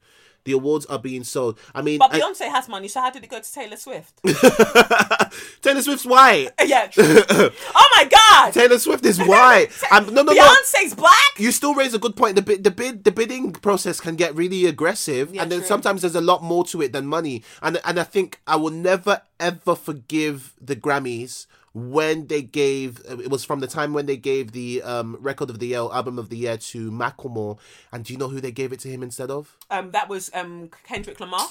The 0.48 0.54
awards 0.54 0.86
are 0.86 0.98
being 0.98 1.24
sold. 1.24 1.58
I 1.74 1.82
mean, 1.82 1.98
But 1.98 2.14
I- 2.14 2.20
Beyonce 2.20 2.48
has 2.50 2.70
money, 2.70 2.88
so 2.88 3.02
how 3.02 3.10
did 3.10 3.22
it 3.22 3.28
go 3.28 3.38
to 3.38 3.52
Taylor 3.52 3.76
Swift? 3.76 4.18
Taylor 5.60 5.82
Swift's 5.82 6.06
white. 6.06 6.48
yeah. 6.64 6.88
Oh 6.98 7.90
my 7.96 8.04
God. 8.04 8.54
Taylor 8.54 8.78
Swift 8.78 9.04
is 9.04 9.18
white. 9.32 9.68
I'm, 9.90 10.06
no, 10.06 10.22
no, 10.22 10.32
no. 10.32 10.42
Beyonce's 10.42 10.94
black. 10.94 11.12
You 11.36 11.52
still 11.52 11.74
raise 11.74 11.92
a 11.92 11.98
good 11.98 12.16
point. 12.16 12.36
The 12.36 12.42
bid, 12.42 12.64
the 12.64 12.70
bid, 12.70 13.04
the 13.04 13.12
bidding 13.12 13.52
process 13.52 14.00
can 14.00 14.16
get 14.16 14.34
really 14.34 14.64
aggressive, 14.64 15.34
Yeah, 15.34 15.42
and 15.42 15.52
then 15.52 15.58
true. 15.60 15.68
sometimes 15.68 16.00
there's 16.00 16.14
a 16.14 16.20
lot 16.22 16.42
more 16.42 16.64
to 16.66 16.80
it 16.80 16.92
than 16.94 17.06
money. 17.06 17.42
And 17.60 17.78
and 17.84 18.00
I 18.00 18.04
think 18.04 18.40
I 18.46 18.56
will 18.56 18.70
never 18.72 19.20
ever 19.38 19.74
forgive 19.76 20.54
the 20.60 20.76
Grammys 20.76 21.44
when 21.74 22.26
they 22.26 22.42
gave. 22.42 23.00
It 23.08 23.30
was 23.30 23.44
from 23.44 23.60
the 23.60 23.66
time 23.66 23.92
when 23.92 24.06
they 24.06 24.16
gave 24.16 24.52
the 24.52 24.82
um, 24.82 25.16
record 25.20 25.50
of 25.50 25.58
the 25.58 25.68
year, 25.68 25.80
album 25.80 26.18
of 26.18 26.28
the 26.28 26.36
year 26.36 26.56
to 26.56 26.90
Macklemore. 26.90 27.58
And 27.92 28.04
do 28.04 28.12
you 28.12 28.18
know 28.18 28.28
who 28.28 28.40
they 28.40 28.52
gave 28.52 28.72
it 28.72 28.80
to 28.80 28.88
him 28.88 29.02
instead 29.02 29.30
of? 29.30 29.56
Um, 29.70 29.90
that 29.92 30.08
was 30.08 30.30
um 30.34 30.70
Kendrick 30.84 31.20
Lamar. 31.20 31.48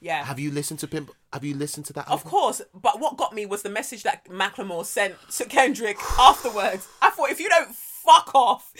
Yeah. 0.00 0.24
Have 0.24 0.40
you 0.40 0.50
listened 0.50 0.80
to 0.80 0.88
Pimp? 0.88 1.10
Have 1.32 1.44
you 1.44 1.54
listened 1.54 1.86
to 1.86 1.92
that? 1.92 2.08
Of 2.08 2.24
course, 2.24 2.62
but 2.74 3.00
what 3.00 3.16
got 3.16 3.34
me 3.34 3.44
was 3.46 3.62
the 3.62 3.68
message 3.68 4.02
that 4.04 4.24
Macklemore 4.24 4.84
sent 4.84 5.14
to 5.32 5.44
Kendrick 5.44 5.98
afterwards. 6.18 6.88
I 7.02 7.10
thought, 7.10 7.30
if 7.30 7.38
you 7.38 7.48
don't 7.48 7.74
fuck 8.10 8.34
off, 8.34 8.72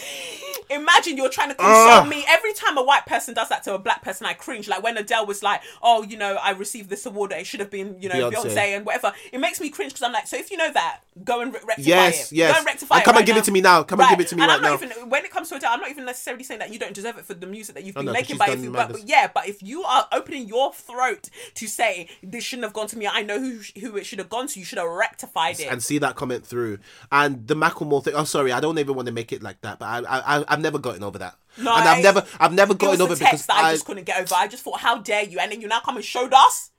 imagine 0.70 1.16
you're 1.16 1.28
trying 1.28 1.51
to 1.51 1.55
console 1.55 1.74
Ugh. 1.74 2.05
Ah. 2.05 2.09
me. 2.09 2.24
Every 2.28 2.52
time 2.52 2.77
a 2.78 2.82
white 2.82 3.07
person 3.07 3.35
does 3.35 3.48
that 3.48 3.62
to 3.65 3.74
a 3.74 3.78
black 3.78 4.02
person, 4.02 4.27
I 4.27 4.32
cringe. 4.35 4.69
Like 4.69 4.82
when 4.82 4.97
Adele 4.97 5.27
was 5.27 5.43
like, 5.43 5.61
"Oh, 5.82 6.02
you 6.02 6.16
know, 6.16 6.36
I 6.36 6.51
received 6.51 6.90
this 6.90 7.07
award. 7.07 7.32
It 7.32 7.47
should 7.47 7.61
have 7.61 7.70
been, 7.70 7.97
you 8.01 8.09
know, 8.09 8.31
Beyonce. 8.31 8.44
Beyonce, 8.55 8.77
and 8.77 8.86
whatever." 8.86 9.12
It 9.32 9.39
makes 9.39 9.61
me 9.61 9.70
cringe 9.70 9.93
because 9.93 10.02
I'm 10.02 10.12
like, 10.12 10.27
so 10.27 10.36
if 10.36 10.51
you 10.51 10.57
know 10.57 10.73
that, 10.73 11.01
go 11.24 11.40
and 11.40 11.52
re- 11.52 11.61
rectify 11.66 11.89
Yes, 11.89 12.32
it. 12.32 12.36
yes. 12.36 12.52
Go 12.52 12.59
and 12.59 12.66
rectify 12.66 12.94
And 12.97 13.02
it 13.02 13.05
come 13.05 13.16
and 13.16 13.20
right 13.20 13.27
give 13.27 13.36
it 13.36 13.44
to 13.44 13.52
me 13.52 13.61
now. 13.61 13.82
Come 13.82 14.01
and 14.01 14.11
give 14.11 14.20
it 14.20 14.28
to 14.28 14.36
me 14.36 14.43
and 14.43 14.48
right 14.51 14.57
I'm 14.57 14.62
not 14.62 14.81
now. 14.81 14.86
Even, 14.86 15.11
when 15.11 15.24
it 15.24 15.31
comes 15.31 15.48
to 15.51 15.57
Adele, 15.57 15.70
I'm 15.73 15.81
not 15.81 15.90
even 15.90 16.05
necessarily 16.05 16.44
saying 16.44 16.61
that 16.61 16.73
you 16.73 16.78
don't 16.78 16.94
deserve 16.94 17.19
it 17.19 17.24
for 17.24 17.35
the 17.35 17.47
music 17.47 17.74
that 17.77 17.85
you've 17.85 17.97
oh, 17.97 18.01
been 18.01 18.07
no, 18.07 18.12
'cause 18.12 18.20
making, 18.23 18.39
but 18.39 18.48
if 18.48 18.62
you, 18.65 18.70
but, 18.70 18.89
but 18.93 19.09
yeah, 19.09 19.28
but 19.32 19.48
if 19.48 19.62
you 19.62 19.82
are 19.85 20.09
opening 20.12 20.48
your 20.48 20.73
throat 20.73 21.31
to 21.55 21.66
say 21.66 22.09
this 22.23 22.44
shouldn't 22.44 22.65
have 22.65 22.73
gone 22.73 22.86
to 22.89 22.98
me, 22.98 23.07
I 23.07 23.23
know 23.23 23.39
who 23.39 23.61
who 23.81 23.97
it 23.97 24.07
should 24.07 24.19
have 24.19 24.28
gone 24.31 24.47
to. 24.48 24.59
You 24.59 24.65
should 24.65 24.78
have 24.78 24.89
rectified 24.89 25.61
it. 25.61 25.69
and 25.70 25.82
see 25.82 25.98
that 25.98 26.16
comment 26.16 26.44
through. 26.47 26.78
And 27.12 27.47
the 27.47 27.55
Macklemore 27.55 28.02
thing. 28.02 28.15
Oh, 28.15 28.24
sorry, 28.24 28.52
I 28.52 28.61
don't 28.61 28.78
even 28.78 28.94
want 28.94 29.07
to 29.07 29.12
make 29.12 29.19
it 29.32 29.42
like 29.42 29.60
that. 29.62 29.78
But 29.78 29.86
I, 29.86 30.38
I, 30.38 30.44
I've 30.48 30.60
never 30.60 30.78
gotten 30.78 31.02
over 31.02 31.18
that. 31.18 31.36
No, 31.59 31.74
and 31.74 31.88
I've 31.88 32.02
never, 32.02 32.24
I've 32.38 32.52
never 32.52 32.74
gotten 32.74 33.01
over 33.01 33.14
text 33.14 33.20
because 33.20 33.47
that 33.47 33.56
I 33.56 33.68
I, 33.68 33.72
just 33.72 33.86
couldn't 33.86 34.05
get 34.05 34.20
over. 34.20 34.34
I 34.34 34.48
just 34.48 34.62
thought, 34.62 34.80
how 34.80 34.98
dare 34.98 35.24
you? 35.24 35.38
And 35.38 35.52
then 35.52 35.60
you 35.60 35.68
now 35.68 35.80
come 35.80 35.97
and 35.97 36.05
showed 36.05 36.32
us. 36.32 36.70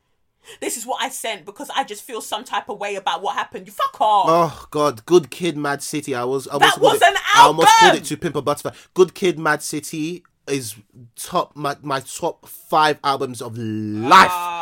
This 0.60 0.76
is 0.76 0.86
what 0.86 1.02
I 1.04 1.10
sent 1.10 1.46
because 1.46 1.70
I 1.76 1.84
just 1.84 2.04
feel 2.04 2.20
some 2.20 2.44
type 2.44 2.68
of 2.68 2.80
way 2.80 2.96
about 2.96 3.22
what 3.22 3.36
happened. 3.36 3.68
You 3.68 3.74
fuck 3.74 4.02
off. 4.02 4.26
Oh 4.28 4.68
God, 4.72 5.06
Good 5.06 5.30
Kid, 5.30 5.56
Mad 5.56 5.84
City. 5.84 6.16
I 6.16 6.24
was, 6.24 6.48
I 6.48 6.58
That 6.58 6.80
was 6.80 6.96
it, 6.96 7.08
an 7.08 7.16
I 7.36 7.46
almost 7.46 7.70
called 7.78 7.96
it 7.96 8.06
to 8.06 8.18
Pimp 8.18 8.36
a 8.36 8.42
Butterfly. 8.42 8.72
Good 8.96 9.14
Kid, 9.14 9.38
Mad 9.38 9.62
City 9.62 10.24
is 10.48 10.76
top 11.16 11.56
my 11.56 11.76
my 11.82 12.00
top 12.00 12.48
five 12.48 13.00
albums 13.04 13.42
of 13.42 13.58
life. 13.58 14.30
Ah, 14.32 14.61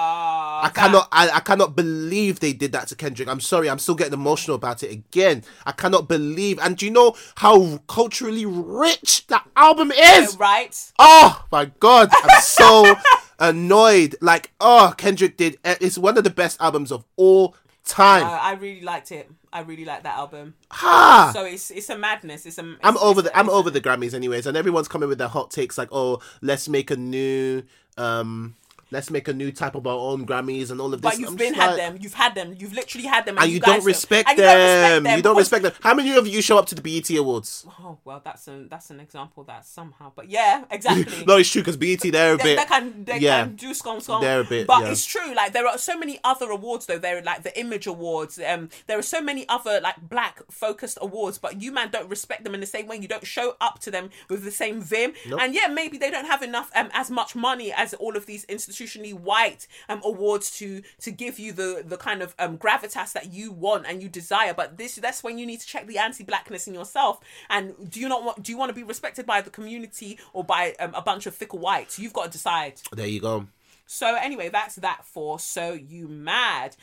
I 0.60 0.68
that- 0.68 0.76
cannot, 0.76 1.07
I, 1.11 1.30
I 1.30 1.40
cannot 1.40 1.76
believe 1.76 2.40
they 2.40 2.53
did 2.53 2.72
that 2.73 2.88
to 2.90 2.95
Kendrick. 2.95 3.27
I'm 3.27 3.40
sorry, 3.40 3.69
I'm 3.69 3.80
still 3.80 3.95
getting 3.95 4.14
emotional 4.14 4.56
about 4.56 4.84
it 4.84 4.91
again. 4.91 5.44
I 5.65 5.72
cannot 5.72 6.07
believe. 6.07 6.60
And 6.60 6.77
do 6.77 6.86
you 6.86 6.91
know 6.91 7.15
how 7.36 7.77
culturally 7.88 8.45
rich 8.45 9.27
that 9.27 9.48
album 9.56 9.91
is? 9.91 10.38
right. 10.38 10.91
Oh 10.99 11.45
my 11.52 11.65
god, 11.80 12.10
I'm 12.11 12.41
so 12.41 12.95
annoyed. 13.40 14.15
Like, 14.22 14.52
oh, 14.60 14.94
Kendrick 14.98 15.38
did. 15.38 15.57
It's 15.64 15.98
one 15.98 16.18
of 16.18 16.23
the 16.23 16.30
best 16.30 16.60
albums 16.61 16.91
of 16.91 17.06
all 17.15 17.56
time. 17.86 18.23
Uh, 18.23 18.30
I 18.30 18.53
really 18.53 18.81
liked 18.81 19.11
it. 19.11 19.30
I 19.52 19.61
really 19.61 19.86
liked 19.86 20.03
that 20.03 20.15
album. 20.18 20.53
ha! 20.69 21.31
So 21.34 21.44
it's 21.45 21.72
it's 21.72 21.90
a 21.90 21.98
madness. 21.98 22.45
It's 22.45 22.57
a. 22.60 22.72
It's, 22.73 22.80
I'm 22.84 22.98
over 22.98 23.22
the 23.22 23.36
I'm 23.38 23.49
over 23.49 23.69
the 23.72 23.81
Grammys 23.81 24.14
anyways, 24.14 24.45
and 24.45 24.56
everyone's 24.56 24.88
coming 24.88 25.10
with 25.10 25.18
their 25.18 25.27
hot 25.27 25.49
takes 25.52 25.77
like, 25.77 25.90
oh, 25.91 26.19
let's 26.41 26.69
make 26.69 26.91
a 26.91 26.95
new 26.95 27.64
um 27.98 28.56
let's 28.91 29.10
make 29.10 29.28
a 29.28 29.34
new 29.34 29.52
type 29.52 29.76
of 29.76 29.86
our 29.86 29.98
own 29.98 30.26
Grammys 30.26 30.72
and 30.72 30.82
all 30.82 30.94
of 30.94 31.02
this. 31.02 31.11
But 31.11 31.20
you've 31.20 31.30
I'm 31.30 31.36
been 31.36 31.53
had 31.53 31.68
like- 31.68 31.78
them. 31.78 31.98
You've 32.02 32.14
had 32.14 32.36
them. 32.36 32.56
You've 32.57 32.74
literally 32.74 33.07
had 33.07 33.26
them. 33.26 33.38
And 33.38 33.52
you 33.52 33.60
guys 33.60 33.78
don't 33.78 33.86
respect 33.86 34.30
and 34.30 34.40
them. 34.40 34.45
You 34.45 34.52
don't 34.52 34.66
respect 34.66 35.03
them. 35.03 35.18
You 35.18 35.22
don't 35.24 35.38
respect 35.38 35.64
them. 35.64 35.74
How 35.82 35.94
many 35.94 36.16
of 36.16 36.28
you 36.28 36.41
show 36.41 36.57
up 36.57 36.66
to 36.68 36.76
the 36.76 36.82
BET 36.82 37.10
Awards? 37.18 37.66
Oh 37.80 37.98
well, 38.03 38.22
that's 38.24 38.48
an 38.48 38.68
that's 38.70 38.90
an 38.90 38.99
example 38.99 39.44
that 39.45 39.66
somehow. 39.66 40.11
But 40.16 40.30
yeah, 40.30 40.66
exactly. 40.72 41.26
No, 41.26 41.38
it's 41.38 41.49
true 41.49 41.61
because 41.61 41.78
BET 41.78 42.02
they're 42.02 42.34
a 42.34 42.38
they, 42.38 42.44
bit. 42.44 42.57
they 42.57 42.66
can 42.66 43.03
they 43.06 43.18
yeah. 43.20 43.45
can 43.45 43.56
do 43.56 43.74
scum 43.74 43.99
scum. 43.99 44.22
They're 44.22 44.41
a 44.41 44.45
bit, 44.45 44.68
but 44.68 44.84
yeah. 44.84 44.91
it's 44.91 45.06
true. 45.06 45.34
Like 45.36 45.53
there 45.53 45.68
are 45.68 45.78
so 45.78 45.98
many 45.98 46.20
other 46.24 46.49
awards 46.49 46.86
though. 46.86 46.98
There 46.99 47.18
are 47.18 47.22
like 47.22 47.44
the 47.44 47.57
Image 47.60 47.88
Awards. 47.88 48.40
Um, 48.40 48.70
there 48.88 48.98
are 48.98 49.03
so 49.03 49.22
many 49.22 49.48
other 49.49 49.80
like 49.82 50.10
black 50.10 50.41
focused 50.52 50.98
awards. 51.02 51.38
But 51.38 51.61
you 51.61 51.72
man 51.72 51.90
don't 51.91 52.10
respect 52.10 52.44
them 52.44 52.53
in 52.53 52.60
the 52.60 52.66
same 52.66 52.88
way. 52.88 52.98
You 52.98 53.07
don't 53.07 53.26
show 53.26 53.56
up 53.61 53.80
to 53.80 53.91
them 53.91 54.10
with 54.30 54.44
the 54.44 54.52
same 54.52 54.82
vim. 54.82 55.14
And 55.40 55.53
yeah, 55.53 55.68
maybe 55.68 55.98
they 55.98 56.10
don't 56.11 56.26
have 56.26 56.41
enough 56.41 56.72
um 56.76 56.90
as 56.94 57.11
much 57.11 57.36
money 57.36 57.72
as 57.72 57.94
all 57.94 58.18
of 58.18 58.26
these 58.26 58.45
institu- 58.48 58.78
institutionally 58.80 59.14
white 59.14 59.68
um 59.88 60.01
awards 60.03 60.51
to 60.51 60.81
to 60.99 61.11
give 61.11 61.39
you 61.39 61.51
the 61.51 61.84
the 61.85 61.97
kind 61.97 62.22
of 62.22 62.35
um 62.39 62.57
gravitas 62.57 63.14
that 63.14 63.31
you 63.34 63.51
want 63.51 63.85
and 63.88 64.01
you 64.01 64.10
desire. 64.10 64.53
But 64.53 64.77
this 64.77 64.95
that's 64.95 65.23
when 65.23 65.38
you 65.38 65.45
need 65.45 65.60
to 65.61 65.68
check 65.68 65.88
the 65.88 65.97
anti-blackness 65.97 66.68
in 66.68 66.73
yourself. 66.73 67.19
And 67.49 67.89
do 67.89 67.99
you 67.99 68.10
not 68.10 68.23
want 68.23 68.43
do 68.43 68.51
you 68.51 68.57
want 68.57 68.69
to 68.69 68.76
be 68.76 68.84
respected 68.84 69.26
by 69.26 69.41
the 69.41 69.49
community 69.49 70.18
or 70.34 70.43
by 70.43 70.76
um, 70.80 70.93
a 70.95 71.01
bunch 71.01 71.26
of 71.26 71.35
fickle 71.35 71.60
whites? 71.60 71.99
You've 71.99 72.14
got 72.14 72.26
to 72.26 72.31
decide. 72.31 72.81
There 72.91 73.07
you 73.07 73.22
go. 73.22 73.47
So 73.85 74.15
anyway, 74.15 74.49
that's 74.49 74.76
that 74.76 75.06
for 75.06 75.39
so 75.39 75.73
you 75.73 76.07
mad. 76.07 76.76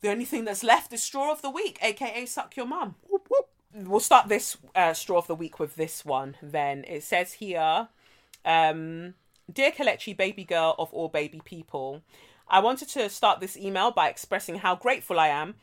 The 0.00 0.10
only 0.10 0.24
thing 0.24 0.44
that's 0.44 0.62
left 0.62 0.92
is 0.92 1.02
straw 1.02 1.32
of 1.32 1.42
the 1.42 1.50
week, 1.50 1.78
aka 1.82 2.24
suck 2.24 2.56
your 2.56 2.66
mum. 2.66 2.94
Whoop, 3.08 3.26
whoop. 3.28 3.48
We'll 3.74 4.00
start 4.00 4.28
this 4.28 4.56
uh, 4.74 4.94
straw 4.94 5.18
of 5.18 5.26
the 5.26 5.34
week 5.34 5.58
with 5.58 5.76
this 5.76 6.04
one. 6.04 6.36
Then 6.40 6.84
it 6.88 7.02
says 7.02 7.34
here, 7.34 7.88
um, 8.44 9.14
dear 9.50 9.70
Kelechi, 9.70 10.16
baby 10.16 10.44
girl 10.44 10.74
of 10.78 10.92
all 10.92 11.08
baby 11.08 11.40
people, 11.44 12.02
I 12.48 12.60
wanted 12.60 12.88
to 12.90 13.08
start 13.08 13.40
this 13.40 13.56
email 13.56 13.90
by 13.90 14.08
expressing 14.08 14.56
how 14.56 14.76
grateful 14.76 15.18
I 15.18 15.28
am 15.28 15.54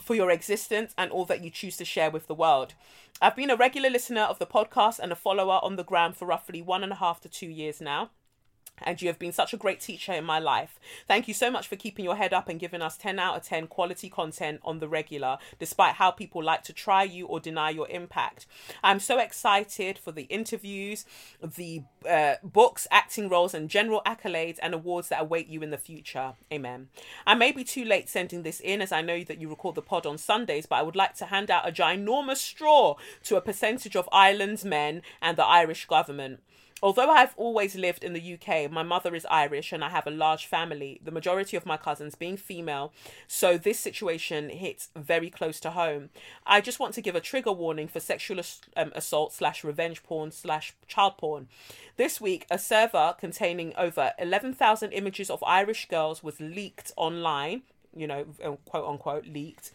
for 0.00 0.14
your 0.14 0.30
existence 0.30 0.94
and 0.96 1.10
all 1.10 1.26
that 1.26 1.44
you 1.44 1.50
choose 1.50 1.76
to 1.76 1.84
share 1.84 2.10
with 2.10 2.26
the 2.26 2.34
world. 2.34 2.74
I've 3.20 3.36
been 3.36 3.50
a 3.50 3.56
regular 3.56 3.90
listener 3.90 4.22
of 4.22 4.38
the 4.38 4.46
podcast 4.46 4.98
and 4.98 5.12
a 5.12 5.16
follower 5.16 5.60
on 5.62 5.76
the 5.76 5.84
gram 5.84 6.12
for 6.14 6.26
roughly 6.26 6.62
one 6.62 6.82
and 6.82 6.92
a 6.92 6.96
half 6.96 7.20
to 7.20 7.28
two 7.28 7.48
years 7.48 7.80
now 7.80 8.10
and 8.84 9.00
you 9.00 9.08
have 9.08 9.18
been 9.18 9.32
such 9.32 9.52
a 9.52 9.56
great 9.56 9.80
teacher 9.80 10.12
in 10.12 10.24
my 10.24 10.38
life. 10.38 10.78
Thank 11.08 11.28
you 11.28 11.34
so 11.34 11.50
much 11.50 11.68
for 11.68 11.76
keeping 11.76 12.04
your 12.04 12.16
head 12.16 12.32
up 12.32 12.48
and 12.48 12.60
giving 12.60 12.82
us 12.82 12.96
10 12.96 13.18
out 13.18 13.36
of 13.36 13.42
10 13.42 13.66
quality 13.66 14.08
content 14.08 14.60
on 14.64 14.78
the 14.78 14.88
regular, 14.88 15.38
despite 15.58 15.94
how 15.94 16.10
people 16.10 16.42
like 16.42 16.62
to 16.64 16.72
try 16.72 17.02
you 17.02 17.26
or 17.26 17.40
deny 17.40 17.70
your 17.70 17.88
impact. 17.88 18.46
I'm 18.82 19.00
so 19.00 19.18
excited 19.18 19.98
for 19.98 20.12
the 20.12 20.24
interviews, 20.24 21.04
the 21.42 21.82
uh, 22.08 22.34
books, 22.42 22.86
acting 22.90 23.28
roles, 23.28 23.54
and 23.54 23.68
general 23.68 24.02
accolades 24.06 24.58
and 24.62 24.74
awards 24.74 25.08
that 25.08 25.22
await 25.22 25.48
you 25.48 25.62
in 25.62 25.70
the 25.70 25.78
future. 25.78 26.34
Amen. 26.52 26.88
I 27.26 27.34
may 27.34 27.52
be 27.52 27.64
too 27.64 27.84
late 27.84 28.08
sending 28.08 28.42
this 28.42 28.60
in 28.60 28.80
as 28.82 28.92
I 28.92 29.02
know 29.02 29.24
that 29.24 29.40
you 29.40 29.48
record 29.48 29.74
the 29.74 29.82
pod 29.82 30.06
on 30.06 30.18
Sundays, 30.18 30.66
but 30.66 30.76
I 30.76 30.82
would 30.82 30.96
like 30.96 31.14
to 31.16 31.26
hand 31.26 31.50
out 31.50 31.68
a 31.68 31.72
ginormous 31.72 32.38
straw 32.38 32.96
to 33.24 33.36
a 33.36 33.40
percentage 33.40 33.96
of 33.96 34.08
Ireland's 34.12 34.64
men 34.64 35.02
and 35.20 35.36
the 35.36 35.44
Irish 35.44 35.86
government. 35.86 36.40
Although 36.82 37.10
I've 37.10 37.34
always 37.36 37.76
lived 37.76 38.02
in 38.02 38.12
the 38.12 38.34
UK, 38.34 38.68
my 38.68 38.82
mother 38.82 39.14
is 39.14 39.24
Irish 39.26 39.72
and 39.72 39.84
I 39.84 39.90
have 39.90 40.06
a 40.06 40.10
large 40.10 40.46
family, 40.46 41.00
the 41.04 41.12
majority 41.12 41.56
of 41.56 41.64
my 41.64 41.76
cousins 41.76 42.16
being 42.16 42.36
female, 42.36 42.92
so 43.28 43.56
this 43.56 43.78
situation 43.78 44.48
hits 44.48 44.88
very 44.96 45.30
close 45.30 45.60
to 45.60 45.70
home. 45.70 46.10
I 46.44 46.60
just 46.60 46.80
want 46.80 46.94
to 46.94 47.00
give 47.00 47.14
a 47.14 47.20
trigger 47.20 47.52
warning 47.52 47.86
for 47.86 48.00
sexual 48.00 48.40
um, 48.76 48.90
assault 48.96 49.32
slash 49.32 49.62
revenge 49.62 50.02
porn 50.02 50.32
slash 50.32 50.74
child 50.88 51.18
porn. 51.18 51.46
This 51.96 52.20
week, 52.20 52.46
a 52.50 52.58
server 52.58 53.14
containing 53.16 53.74
over 53.76 54.12
11,000 54.18 54.90
images 54.90 55.30
of 55.30 55.44
Irish 55.44 55.86
girls 55.86 56.24
was 56.24 56.40
leaked 56.40 56.90
online, 56.96 57.62
you 57.94 58.08
know, 58.08 58.26
um, 58.42 58.58
quote 58.64 58.88
unquote, 58.88 59.26
leaked 59.26 59.70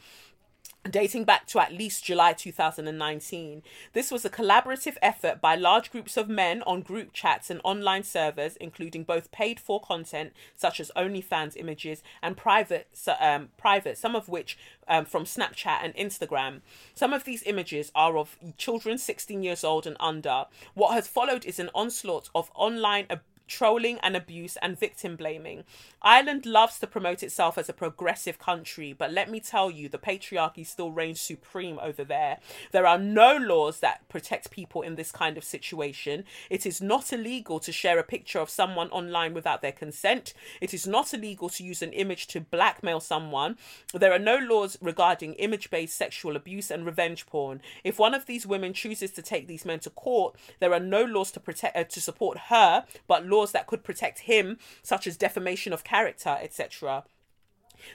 dating 0.87 1.23
back 1.23 1.45
to 1.47 1.59
at 1.59 1.73
least 1.73 2.05
July 2.05 2.33
2019. 2.33 3.63
This 3.93 4.11
was 4.11 4.25
a 4.25 4.29
collaborative 4.29 4.97
effort 5.01 5.41
by 5.41 5.55
large 5.55 5.91
groups 5.91 6.17
of 6.17 6.29
men 6.29 6.61
on 6.63 6.81
group 6.81 7.13
chats 7.13 7.49
and 7.49 7.61
online 7.63 8.03
servers, 8.03 8.55
including 8.57 9.03
both 9.03 9.31
paid 9.31 9.59
for 9.59 9.79
content 9.81 10.33
such 10.55 10.79
as 10.79 10.91
OnlyFans 10.95 11.57
images 11.57 12.03
and 12.21 12.37
private, 12.37 12.87
um, 13.19 13.49
private, 13.57 13.97
some 13.97 14.15
of 14.15 14.29
which 14.29 14.57
um, 14.87 15.05
from 15.05 15.25
Snapchat 15.25 15.79
and 15.83 15.95
Instagram. 15.95 16.61
Some 16.95 17.13
of 17.13 17.23
these 17.23 17.43
images 17.43 17.91
are 17.95 18.17
of 18.17 18.37
children 18.57 18.97
16 18.97 19.43
years 19.43 19.63
old 19.63 19.85
and 19.87 19.97
under. 19.99 20.45
What 20.73 20.93
has 20.93 21.07
followed 21.07 21.45
is 21.45 21.59
an 21.59 21.69
onslaught 21.73 22.29
of 22.33 22.51
online 22.55 23.05
abuse 23.09 23.23
trolling 23.47 23.99
and 24.03 24.15
abuse 24.15 24.57
and 24.61 24.79
victim 24.79 25.15
blaming. 25.15 25.63
Ireland 26.01 26.45
loves 26.45 26.79
to 26.79 26.87
promote 26.87 27.23
itself 27.23 27.57
as 27.57 27.69
a 27.69 27.73
progressive 27.73 28.39
country, 28.39 28.93
but 28.93 29.11
let 29.11 29.29
me 29.29 29.39
tell 29.39 29.71
you, 29.71 29.89
the 29.89 29.97
patriarchy 29.97 30.65
still 30.65 30.91
reigns 30.91 31.19
supreme 31.19 31.79
over 31.81 32.03
there. 32.03 32.37
There 32.71 32.85
are 32.85 32.97
no 32.97 33.37
laws 33.37 33.79
that 33.79 34.07
protect 34.09 34.51
people 34.51 34.81
in 34.81 34.95
this 34.95 35.11
kind 35.11 35.37
of 35.37 35.43
situation. 35.43 36.23
It 36.49 36.65
is 36.65 36.81
not 36.81 37.13
illegal 37.13 37.59
to 37.59 37.71
share 37.71 37.99
a 37.99 38.03
picture 38.03 38.39
of 38.39 38.49
someone 38.49 38.89
online 38.89 39.33
without 39.33 39.61
their 39.61 39.71
consent. 39.71 40.33
It 40.61 40.73
is 40.73 40.85
not 40.85 41.13
illegal 41.13 41.49
to 41.49 41.63
use 41.63 41.81
an 41.81 41.93
image 41.93 42.27
to 42.27 42.41
blackmail 42.41 42.99
someone. 42.99 43.57
There 43.93 44.13
are 44.13 44.19
no 44.19 44.37
laws 44.37 44.77
regarding 44.81 45.33
image 45.35 45.69
based 45.69 45.97
sexual 45.97 46.35
abuse 46.35 46.69
and 46.71 46.85
revenge 46.85 47.25
porn. 47.25 47.61
If 47.83 47.99
one 47.99 48.13
of 48.13 48.25
these 48.25 48.45
women 48.45 48.73
chooses 48.73 49.11
to 49.11 49.21
take 49.21 49.47
these 49.47 49.65
men 49.65 49.79
to 49.79 49.89
court, 49.89 50.35
there 50.59 50.73
are 50.73 50.79
no 50.79 51.03
laws 51.03 51.31
to 51.31 51.39
protect 51.39 51.75
uh, 51.75 51.83
to 51.83 52.01
support 52.01 52.37
her, 52.49 52.85
but 53.07 53.25
laws 53.25 53.36
laws 53.37 53.51
that 53.51 53.67
could 53.67 53.83
protect 53.83 54.19
him, 54.19 54.57
such 54.81 55.07
as 55.07 55.17
defamation 55.17 55.73
of 55.73 55.83
character, 55.83 56.37
etc. 56.41 57.03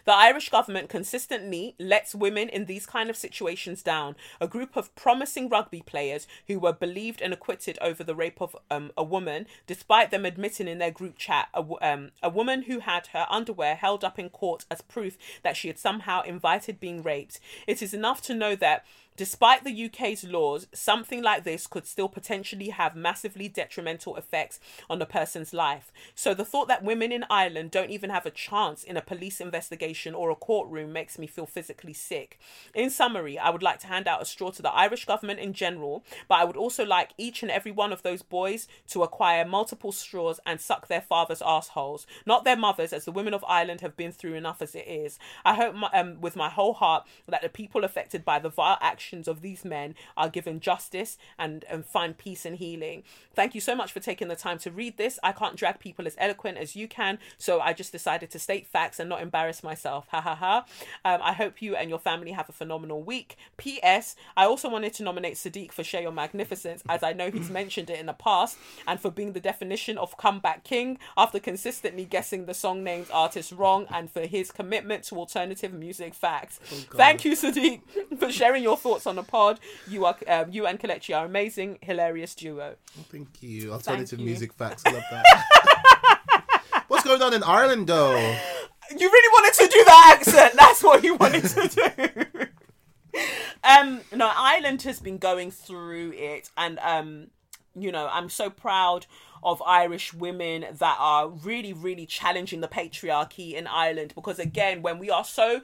The 0.05 0.15
Irish 0.15 0.49
government 0.49 0.89
consistently 0.89 1.75
lets 1.79 2.15
women 2.15 2.49
in 2.49 2.67
these 2.67 2.87
kind 2.87 3.11
of 3.11 3.17
situations 3.17 3.83
down. 3.83 4.17
A 4.41 4.49
group 4.49 4.77
of 4.77 4.95
promising 4.95 5.49
rugby 5.49 5.83
players 5.85 6.27
who 6.47 6.59
were 6.59 6.73
believed 6.73 7.21
and 7.21 7.33
acquitted 7.33 7.79
over 7.81 8.05
the 8.05 8.15
rape 8.15 8.41
of 8.41 8.57
um, 8.71 8.93
a 8.97 9.05
woman, 9.05 9.47
despite 9.67 10.11
them 10.11 10.25
admitting 10.25 10.69
in 10.69 10.79
their 10.79 10.91
group 10.91 11.19
chat 11.19 11.49
a, 11.55 11.65
um, 11.83 12.11
a 12.23 12.31
woman 12.31 12.63
who 12.63 12.81
had 12.81 13.09
her 13.09 13.27
underwear 13.29 13.75
held 13.75 14.05
up 14.05 14.19
in 14.19 14.31
court 14.31 14.65
as 14.71 14.81
proof 14.83 15.19
that 15.43 15.57
she 15.57 15.69
had 15.69 15.79
somehow 15.79 16.23
invited 16.23 16.81
being 16.81 17.03
raped. 17.03 17.41
It 17.67 17.83
is 17.83 17.95
enough 17.95 18.23
to 18.23 18.35
know 18.35 18.55
that 18.57 18.85
Despite 19.15 19.63
the 19.63 19.85
UK's 19.85 20.25
laws, 20.25 20.67
something 20.73 21.23
like 21.23 21.45
this 21.45 21.67
could 21.67 21.87
still 21.87 22.09
potentially 22.09 22.71
have 22.71 22.97
massively 22.97 23.47
detrimental 23.47 24.17
effects 24.17 24.59
on 24.89 25.03
a 25.03 25.07
person's 25.07 25.53
life. 25.53 25.93
So 26.15 26.33
the 26.33 26.47
thought 26.47 26.67
that 26.69 26.83
women 26.83 27.13
in 27.13 27.27
Ireland 27.29 27.73
don't 27.73 27.91
even 27.91 28.09
have 28.09 28.25
a 28.25 28.31
chance 28.31 28.83
in 28.83 28.97
a 28.97 29.03
police 29.03 29.39
investigation 29.39 30.15
or 30.15 30.31
a 30.31 30.35
courtroom 30.35 30.95
makes 30.95 31.19
me 31.19 31.27
feel 31.27 31.45
physically 31.45 31.93
sick. 31.93 32.41
In 32.75 32.89
summary, 32.89 33.39
I 33.39 33.51
would 33.51 33.63
like 33.63 33.81
to 33.81 33.87
hand 33.87 34.09
out 34.09 34.23
a 34.23 34.25
straw 34.25 34.51
to 34.51 34.63
the 34.63 34.73
Irish 34.73 35.05
government 35.05 35.41
in 35.41 35.53
general, 35.53 36.05
but 36.27 36.37
I 36.37 36.45
would 36.45 36.57
also 36.57 36.83
like 36.87 37.11
each 37.19 37.43
and 37.43 37.51
every 37.51 37.71
one 37.71 37.93
of 37.93 38.03
those 38.03 38.23
boys 38.23 38.67
to 38.89 39.03
acquire 39.03 39.45
multiple 39.45 39.93
straws 39.93 40.41
and 40.47 40.59
suck 40.59 40.89
their 40.89 41.03
father's 41.03 41.43
assholes, 41.43 42.07
not 42.25 42.45
their 42.45 42.57
mothers, 42.57 42.95
as 42.95 43.05
the 43.05 43.13
women 43.13 43.35
of 43.35 43.45
Ireland 43.47 43.83
have 43.83 43.97
been 43.97 44.13
through 44.13 44.35
enough 44.35 44.63
as 44.63 44.75
it 44.75 44.89
is. 44.89 45.19
I 45.45 45.55
hope 45.55 45.75
my, 45.75 45.91
um, 45.93 46.23
with 46.23 46.35
my 46.35 46.49
whole 46.49 46.73
heart 46.73 47.07
that 47.29 47.43
the 47.43 47.51
people 47.51 47.85
affected 47.85 48.25
by 48.25 48.39
the 48.39 48.49
vile 48.49 48.79
action 48.81 49.02
actions 49.03 49.27
of 49.27 49.43
these 49.43 49.65
men 49.65 49.97
are 50.17 50.29
given 50.29 50.61
justice 50.61 51.19
and, 51.37 51.65
and 51.69 51.85
find 51.85 52.17
peace 52.17 52.45
and 52.45 52.57
healing. 52.59 53.03
Thank 53.35 53.53
you 53.55 53.61
so 53.61 53.75
much 53.75 53.91
for 53.93 53.99
taking 53.99 54.29
the 54.29 54.37
time 54.37 54.59
to 54.59 54.71
read 54.71 54.97
this. 54.97 55.19
I 55.25 55.33
can't 55.33 55.57
drag 55.57 55.81
people 55.81 56.07
as 56.07 56.15
eloquent 56.19 56.59
as 56.59 56.77
you 56.77 56.87
can, 56.87 57.19
so 57.37 57.61
I 57.61 57.73
just 57.73 57.91
decided 57.91 58.31
to 58.31 58.39
state 58.39 58.67
facts 58.67 59.01
and 59.01 59.09
not 59.09 59.21
embarrass 59.21 59.65
myself. 59.65 60.07
Ha 60.11 60.21
ha 60.21 60.35
ha. 60.37 60.65
Um, 61.05 61.21
I 61.23 61.33
hope 61.33 61.61
you 61.61 61.75
and 61.75 61.91
your 61.91 61.99
family 61.99 62.31
have 62.31 62.49
a 62.49 62.53
phenomenal 62.53 63.03
week. 63.03 63.37
P.S. 63.57 64.15
I 64.37 64.45
also 64.45 64.69
wanted 64.69 64.93
to 64.95 65.03
nominate 65.03 65.35
Sadiq 65.35 65.73
for 65.73 65.83
Share 65.83 66.03
Your 66.03 66.13
Magnificence, 66.13 66.85
as 66.89 67.03
I 67.03 67.13
know 67.13 67.31
he's 67.31 67.51
mentioned 67.61 67.91
it 67.91 67.99
in 67.99 68.07
the 68.07 68.13
past, 68.13 68.57
and 68.87 69.01
for 69.01 69.11
being 69.11 69.33
the 69.33 69.41
definition 69.41 69.99
of 69.99 70.17
comeback 70.17 70.63
king 70.63 70.99
after 71.17 71.41
consistently 71.41 72.05
guessing 72.05 72.47
the 72.47 72.55
song 72.55 72.85
names 72.85 73.11
artists 73.11 73.53
wrong, 73.53 73.87
and 73.91 74.11
for 74.11 74.27
his 74.27 74.53
commitment 74.53 75.03
to 75.05 75.17
alternative 75.17 75.73
music 75.73 76.15
facts. 76.15 76.61
Oh, 76.71 76.97
Thank 76.97 77.25
you, 77.25 77.33
Sadiq, 77.33 77.81
for 78.19 78.31
sharing 78.31 78.63
your 78.63 78.77
thoughts 78.77 78.92
thoughts 78.93 79.07
on 79.07 79.17
the 79.17 79.23
pod. 79.23 79.59
You 79.89 80.05
are 80.05 80.17
um, 80.27 80.51
you 80.51 80.67
and 80.67 80.79
Kelechi 80.79 81.17
are 81.17 81.25
amazing, 81.25 81.79
hilarious 81.81 82.35
duo. 82.35 82.77
Oh, 82.99 83.05
thank 83.11 83.43
you. 83.43 83.73
Alternative 83.73 84.11
thank 84.11 84.21
you. 84.21 84.27
music 84.27 84.53
facts. 84.53 84.83
I 84.87 84.93
love 84.93 85.05
that. 85.11 86.85
What's 86.89 87.05
going 87.05 87.23
on 87.23 87.33
in 87.33 87.43
Ireland, 87.43 87.87
though? 87.87 88.17
You 88.17 89.11
really 89.11 89.29
wanted 89.33 89.65
to 89.65 89.69
do 89.73 89.85
that 89.85 90.17
accent. 90.19 90.55
That's 90.59 90.83
what 90.83 91.03
you 91.03 91.15
wanted 91.15 91.45
to 91.45 91.69
do. 91.69 93.19
um, 93.65 94.01
no, 94.15 94.31
Ireland 94.35 94.83
has 94.83 95.01
been 95.01 95.17
going 95.17 95.51
through 95.51 96.13
it, 96.13 96.51
and 96.57 96.79
um, 96.81 97.29
you 97.75 97.91
know, 97.91 98.09
I'm 98.13 98.29
so 98.29 98.51
proud 98.51 99.07
of 99.43 99.63
Irish 99.63 100.13
women 100.13 100.67
that 100.71 100.97
are 101.01 101.29
really, 101.29 101.73
really 101.73 102.07
challenging 102.07 102.61
the 102.61 102.69
patriarchy 102.69 103.55
in 103.55 103.67
Ireland. 103.67 104.13
Because 104.15 104.39
again, 104.39 104.83
when 104.83 104.99
we 104.99 105.11
are 105.11 105.25
so 105.25 105.63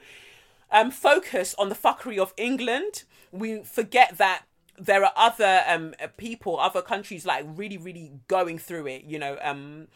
um, 0.71 0.91
focused 0.91 1.55
on 1.57 1.69
the 1.69 1.75
fuckery 1.75 2.17
of 2.17 2.33
England, 2.37 3.03
we 3.31 3.63
forget 3.63 4.17
that 4.17 4.43
there 4.77 5.03
are 5.03 5.11
other 5.15 5.63
um 5.67 5.93
people, 6.17 6.59
other 6.59 6.81
countries 6.81 7.25
like 7.25 7.45
really, 7.47 7.77
really 7.77 8.11
going 8.27 8.57
through 8.57 8.87
it. 8.87 9.03
You 9.03 9.19
know, 9.19 9.37
um, 9.41 9.87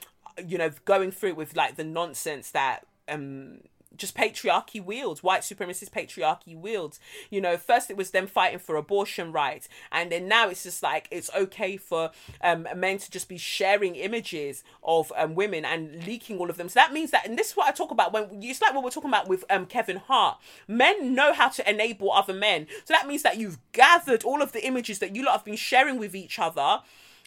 you 0.46 0.58
know, 0.58 0.72
going 0.86 1.12
through 1.12 1.30
it 1.30 1.38
with 1.38 1.56
like 1.56 1.76
the 1.76 1.84
nonsense 1.84 2.52
that 2.52 2.86
um 3.08 3.60
just 3.98 4.16
patriarchy 4.16 4.84
wields, 4.84 5.24
white 5.24 5.42
supremacist 5.42 5.92
patriarchy 5.92 6.58
wields. 6.58 7.00
You 7.30 7.42
know, 7.42 7.58
first 7.58 7.90
it 7.90 7.98
was 7.98 8.12
them 8.12 8.28
fighting 8.28 8.60
for 8.60 8.76
abortion 8.76 9.32
rights, 9.32 9.70
and 9.92 10.12
then 10.12 10.28
now 10.28 10.50
it's 10.50 10.64
just 10.64 10.84
like 10.84 11.08
it's 11.12 11.30
okay 11.36 11.78
for 11.78 12.12
um, 12.42 12.68
men 12.76 12.98
to 12.98 13.12
just 13.12 13.30
be 13.30 13.38
sharing 13.38 13.96
images 13.96 14.64
of 14.84 15.12
um, 15.16 15.36
women 15.36 15.66
and 15.66 16.06
leaking 16.06 16.40
all 16.40 16.50
of 16.50 16.58
them. 16.58 16.70
So 16.70 16.80
that 16.80 16.94
means 16.94 17.12
that, 17.12 17.28
and 17.28 17.38
this 17.38 17.52
is 17.52 17.58
what 17.58 17.68
I 17.68 17.72
talk 17.72 17.92
about 17.92 18.14
when 18.14 18.28
it's 18.42 18.62
like 18.62 18.74
what 18.74 18.84
we're 18.84 18.90
talking 18.90 19.10
about 19.10 19.28
with 19.28 19.46
um, 19.50 19.66
Kevin 19.66 19.98
Hart. 19.98 20.38
Men 20.68 21.14
know 21.14 21.34
how 21.34 21.50
to 21.50 21.70
enable 21.70 22.12
other 22.12 22.34
men. 22.34 22.68
So 22.86 22.94
that 22.94 23.08
means 23.08 23.24
that 23.24 23.38
you've 23.38 23.60
gathered 23.72 24.24
all 24.24 24.42
of 24.42 24.52
the 24.52 24.66
images 24.66 25.00
that 25.00 25.16
you 25.16 25.24
lot 25.24 25.34
have 25.34 25.46
been 25.46 25.56
sharing 25.56 25.98
with 25.98 26.16
each 26.16 26.40
other 26.40 26.82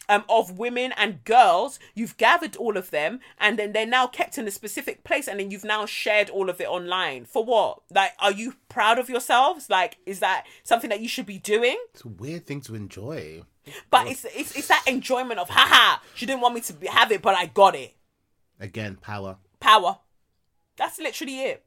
um, 0.09 0.23
of 0.29 0.57
women 0.57 0.93
and 0.97 1.23
girls. 1.23 1.79
You've 1.95 2.17
gathered 2.17 2.55
all 2.55 2.77
of 2.77 2.91
them, 2.91 3.19
and 3.39 3.57
then 3.57 3.73
they're 3.73 3.85
now 3.85 4.07
kept 4.07 4.37
in 4.37 4.47
a 4.47 4.51
specific 4.51 5.03
place, 5.03 5.27
and 5.27 5.39
then 5.39 5.51
you've 5.51 5.63
now 5.63 5.85
shared 5.85 6.29
all 6.29 6.49
of 6.49 6.61
it 6.61 6.67
online. 6.67 7.25
For 7.25 7.43
what? 7.43 7.81
Like, 7.93 8.13
are 8.19 8.31
you 8.31 8.55
proud 8.69 8.99
of 8.99 9.09
yourselves? 9.09 9.69
Like, 9.69 9.97
is 10.05 10.19
that 10.19 10.45
something 10.63 10.89
that 10.89 11.01
you 11.01 11.07
should 11.07 11.25
be 11.25 11.39
doing? 11.39 11.77
It's 11.93 12.05
a 12.05 12.09
weird 12.09 12.45
thing 12.45 12.61
to 12.61 12.75
enjoy. 12.75 13.43
But 13.89 14.07
it's 14.07 14.25
it's 14.25 14.55
it's 14.55 14.69
that 14.69 14.83
enjoyment 14.87 15.39
of 15.39 15.49
haha. 15.49 15.99
She 16.15 16.25
didn't 16.25 16.41
want 16.41 16.55
me 16.55 16.61
to 16.61 16.73
have 16.89 17.11
it, 17.11 17.21
but 17.21 17.35
I 17.35 17.47
got 17.47 17.75
it. 17.75 17.95
Again, 18.59 18.97
power. 19.01 19.37
Power. 19.59 19.99
That's 20.77 20.99
literally 20.99 21.41
it. 21.41 21.65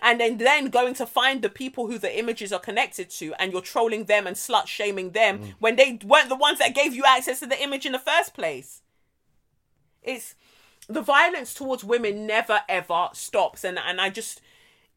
And 0.00 0.20
then 0.20 0.38
then 0.38 0.66
going 0.66 0.94
to 0.94 1.06
find 1.06 1.42
the 1.42 1.48
people 1.48 1.88
who 1.88 1.98
the 1.98 2.16
images 2.18 2.52
are 2.52 2.60
connected 2.60 3.10
to, 3.10 3.34
and 3.38 3.52
you're 3.52 3.60
trolling 3.60 4.04
them 4.04 4.26
and 4.26 4.36
slut 4.36 4.66
shaming 4.66 5.10
them 5.10 5.38
mm. 5.40 5.54
when 5.58 5.76
they 5.76 5.98
weren't 6.04 6.28
the 6.28 6.36
ones 6.36 6.60
that 6.60 6.74
gave 6.74 6.94
you 6.94 7.04
access 7.04 7.40
to 7.40 7.46
the 7.46 7.60
image 7.60 7.84
in 7.84 7.92
the 7.92 7.98
first 7.98 8.34
place. 8.34 8.82
It's 10.02 10.34
the 10.88 11.02
violence 11.02 11.54
towards 11.54 11.84
women 11.84 12.26
never 12.26 12.60
ever 12.68 13.08
stops, 13.12 13.64
and 13.64 13.78
and 13.78 14.00
I 14.00 14.10
just 14.10 14.40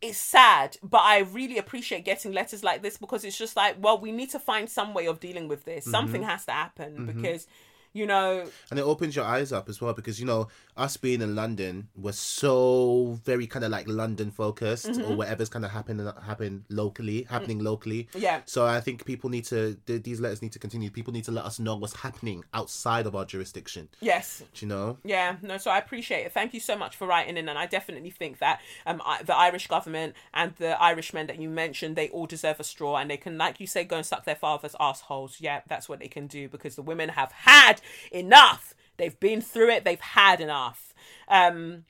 it's 0.01 0.17
sad, 0.17 0.77
but 0.83 1.01
I 1.01 1.19
really 1.19 1.57
appreciate 1.57 2.05
getting 2.05 2.31
letters 2.31 2.63
like 2.63 2.81
this 2.81 2.97
because 2.97 3.23
it's 3.23 3.37
just 3.37 3.55
like, 3.55 3.77
well, 3.79 3.99
we 3.99 4.11
need 4.11 4.29
to 4.31 4.39
find 4.39 4.69
some 4.69 4.93
way 4.93 5.07
of 5.07 5.19
dealing 5.19 5.47
with 5.47 5.65
this. 5.65 5.85
Something 5.85 6.21
mm-hmm. 6.21 6.29
has 6.29 6.45
to 6.45 6.51
happen 6.51 6.93
mm-hmm. 6.93 7.21
because, 7.21 7.47
you 7.93 8.05
know, 8.05 8.45
And 8.69 8.79
it 8.79 8.83
opens 8.83 9.15
your 9.15 9.25
eyes 9.25 9.51
up 9.51 9.69
as 9.69 9.81
well 9.81 9.93
because, 9.93 10.19
you 10.19 10.25
know, 10.25 10.47
us 10.77 10.97
being 10.97 11.21
in 11.21 11.35
London 11.35 11.87
was 11.95 12.17
so 12.19 13.17
very 13.23 13.47
kind 13.47 13.63
of 13.63 13.71
like 13.71 13.87
London 13.87 14.31
focused 14.31 14.85
Mm-hmm. 14.85 15.11
or 15.11 15.15
whatever's 15.15 15.49
kind 15.49 15.63
of 15.65 15.71
happening 15.71 16.05
happen 16.25 16.65
locally, 16.69 17.23
happening 17.29 17.59
locally. 17.59 18.07
Mm. 18.13 18.21
Yeah. 18.21 18.41
So 18.45 18.65
I 18.65 18.81
think 18.81 19.05
people 19.05 19.29
need 19.29 19.45
to, 19.45 19.75
th- 19.87 20.03
these 20.03 20.19
letters 20.19 20.41
need 20.41 20.51
to 20.51 20.59
continue. 20.59 20.89
People 20.91 21.13
need 21.13 21.23
to 21.25 21.31
let 21.31 21.45
us 21.45 21.59
know 21.59 21.75
what's 21.75 21.95
happening 21.95 22.43
outside 22.53 23.05
of 23.05 23.15
our 23.15 23.25
jurisdiction. 23.25 23.87
yes, 24.01 24.43
Do 24.53 24.65
you 24.65 24.69
know? 24.69 24.97
Yeah, 25.03 25.37
no, 25.41 25.57
so 25.57 25.71
I 25.71 25.77
appreciate 25.77 26.25
it. 26.25 26.33
Thank 26.33 26.53
you 26.53 26.59
so 26.59 26.77
much 26.77 26.95
for 26.95 27.07
writing 27.07 27.37
in, 27.37 27.47
and 27.49 27.57
I 27.57 27.65
definitely 27.65 28.09
think 28.11 28.39
that 28.39 28.59
um 28.85 29.01
I, 29.05 29.23
the 29.23 29.35
Irish 29.35 29.67
government 29.67 30.13
and 30.33 30.53
the 30.57 30.79
Irishmen 30.81 31.27
that 31.27 31.39
you 31.39 31.49
mentioned, 31.49 31.95
they 31.95 32.09
all 32.09 32.25
deserve 32.27 32.59
a 32.59 32.63
straw, 32.63 32.97
and 32.97 33.09
they 33.09 33.17
can, 33.17 33.37
like 33.37 33.59
you 33.59 33.67
say, 33.67 33.83
go 33.85 33.95
and 33.97 34.05
suck 34.05 34.25
their 34.25 34.35
fathers' 34.35 34.75
assholes. 34.79 35.37
Yeah, 35.39 35.61
that's 35.67 35.87
what 35.89 35.99
they 35.99 36.07
can 36.07 36.27
do 36.27 36.47
because 36.49 36.75
the 36.75 36.81
women 36.81 37.09
have 37.09 37.31
had 37.31 37.81
enough. 38.11 38.74
They've 38.97 39.19
been 39.19 39.41
through 39.41 39.69
it. 39.69 39.83
They've 39.83 39.99
had 39.99 40.41
enough. 40.41 40.93
Um, 41.27 41.85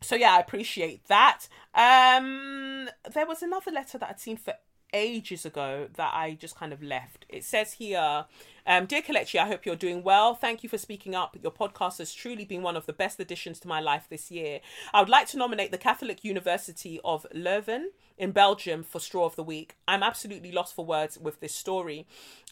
so 0.00 0.16
yeah, 0.16 0.34
I 0.34 0.40
appreciate 0.40 1.06
that. 1.06 1.48
Um, 1.74 2.88
there 3.12 3.26
was 3.26 3.42
another 3.42 3.70
letter 3.70 3.98
that 3.98 4.10
I'd 4.10 4.20
seen 4.20 4.36
for 4.36 4.54
ages 4.92 5.44
ago 5.44 5.88
that 5.96 6.12
I 6.14 6.34
just 6.34 6.56
kind 6.56 6.72
of 6.72 6.82
left. 6.82 7.26
It 7.28 7.44
says 7.44 7.74
here, 7.74 8.26
um, 8.66 8.86
Dear 8.86 9.02
Kelechi, 9.02 9.38
I 9.38 9.46
hope 9.46 9.66
you're 9.66 9.76
doing 9.76 10.02
well. 10.02 10.34
Thank 10.34 10.62
you 10.62 10.68
for 10.68 10.78
speaking 10.78 11.14
up. 11.14 11.36
Your 11.42 11.52
podcast 11.52 11.98
has 11.98 12.14
truly 12.14 12.44
been 12.44 12.62
one 12.62 12.76
of 12.76 12.86
the 12.86 12.92
best 12.92 13.20
additions 13.20 13.60
to 13.60 13.68
my 13.68 13.80
life 13.80 14.06
this 14.08 14.30
year. 14.30 14.60
I 14.92 15.00
would 15.00 15.08
like 15.08 15.26
to 15.28 15.36
nominate 15.36 15.70
the 15.70 15.78
Catholic 15.78 16.24
University 16.24 17.00
of 17.04 17.26
Leuven 17.34 17.88
in 18.16 18.30
Belgium 18.30 18.82
for 18.82 19.00
Straw 19.00 19.24
of 19.24 19.36
the 19.36 19.42
Week. 19.42 19.76
I'm 19.88 20.02
absolutely 20.02 20.52
lost 20.52 20.74
for 20.74 20.84
words 20.84 21.18
with 21.18 21.40
this 21.40 21.54
story. 21.54 22.06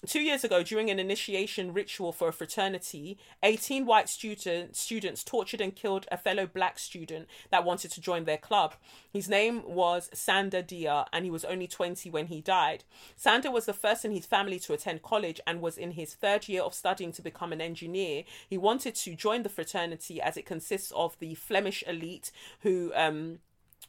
Two 0.05 0.21
years 0.21 0.43
ago, 0.43 0.65
during 0.65 0.91
an 0.91 0.99
initiation 0.99 1.73
ritual 1.73 2.11
for 2.11 2.27
a 2.27 2.33
fraternity, 2.33 3.17
18 3.45 3.87
white 3.87 4.09
student, 4.09 4.75
students 4.75 5.23
tortured 5.23 5.61
and 5.61 5.77
killed 5.77 6.07
a 6.11 6.17
fellow 6.17 6.45
black 6.45 6.81
student 6.81 7.29
that 7.51 7.65
wanted 7.65 7.93
to 7.93 8.01
join 8.01 8.25
their 8.25 8.37
club. 8.37 8.75
His 9.13 9.29
name 9.29 9.63
was 9.65 10.11
Sanda 10.13 10.67
Dia, 10.67 11.07
and 11.13 11.25
he 11.25 11.31
was 11.31 11.45
only 11.45 11.69
20 11.69 12.11
when 12.11 12.27
he 12.27 12.41
died. 12.41 12.83
Sanda 13.17 13.53
was 13.53 13.67
the 13.67 13.73
first 13.73 14.05
in 14.05 14.11
his 14.11 14.27
family 14.27 14.59
to 14.59 14.73
attend 14.73 15.03
college 15.03 15.41
and 15.47 15.61
was 15.61 15.79
in 15.79 15.93
his 15.93 16.02
third 16.07 16.49
year 16.49 16.63
of 16.63 16.75
studying 16.75 17.13
to 17.13 17.23
become 17.23 17.53
an 17.53 17.61
engineer. 17.61 18.25
He 18.49 18.59
wanted 18.59 18.95
to 18.97 19.15
join 19.15 19.43
the 19.43 19.49
fraternity 19.49 20.21
as 20.21 20.37
it 20.37 20.47
consists 20.47 20.93
of 20.93 21.19
the 21.19 21.35
Flemish 21.35 21.83
elite 21.87 22.31
who 22.61 22.93
um, 22.95 23.39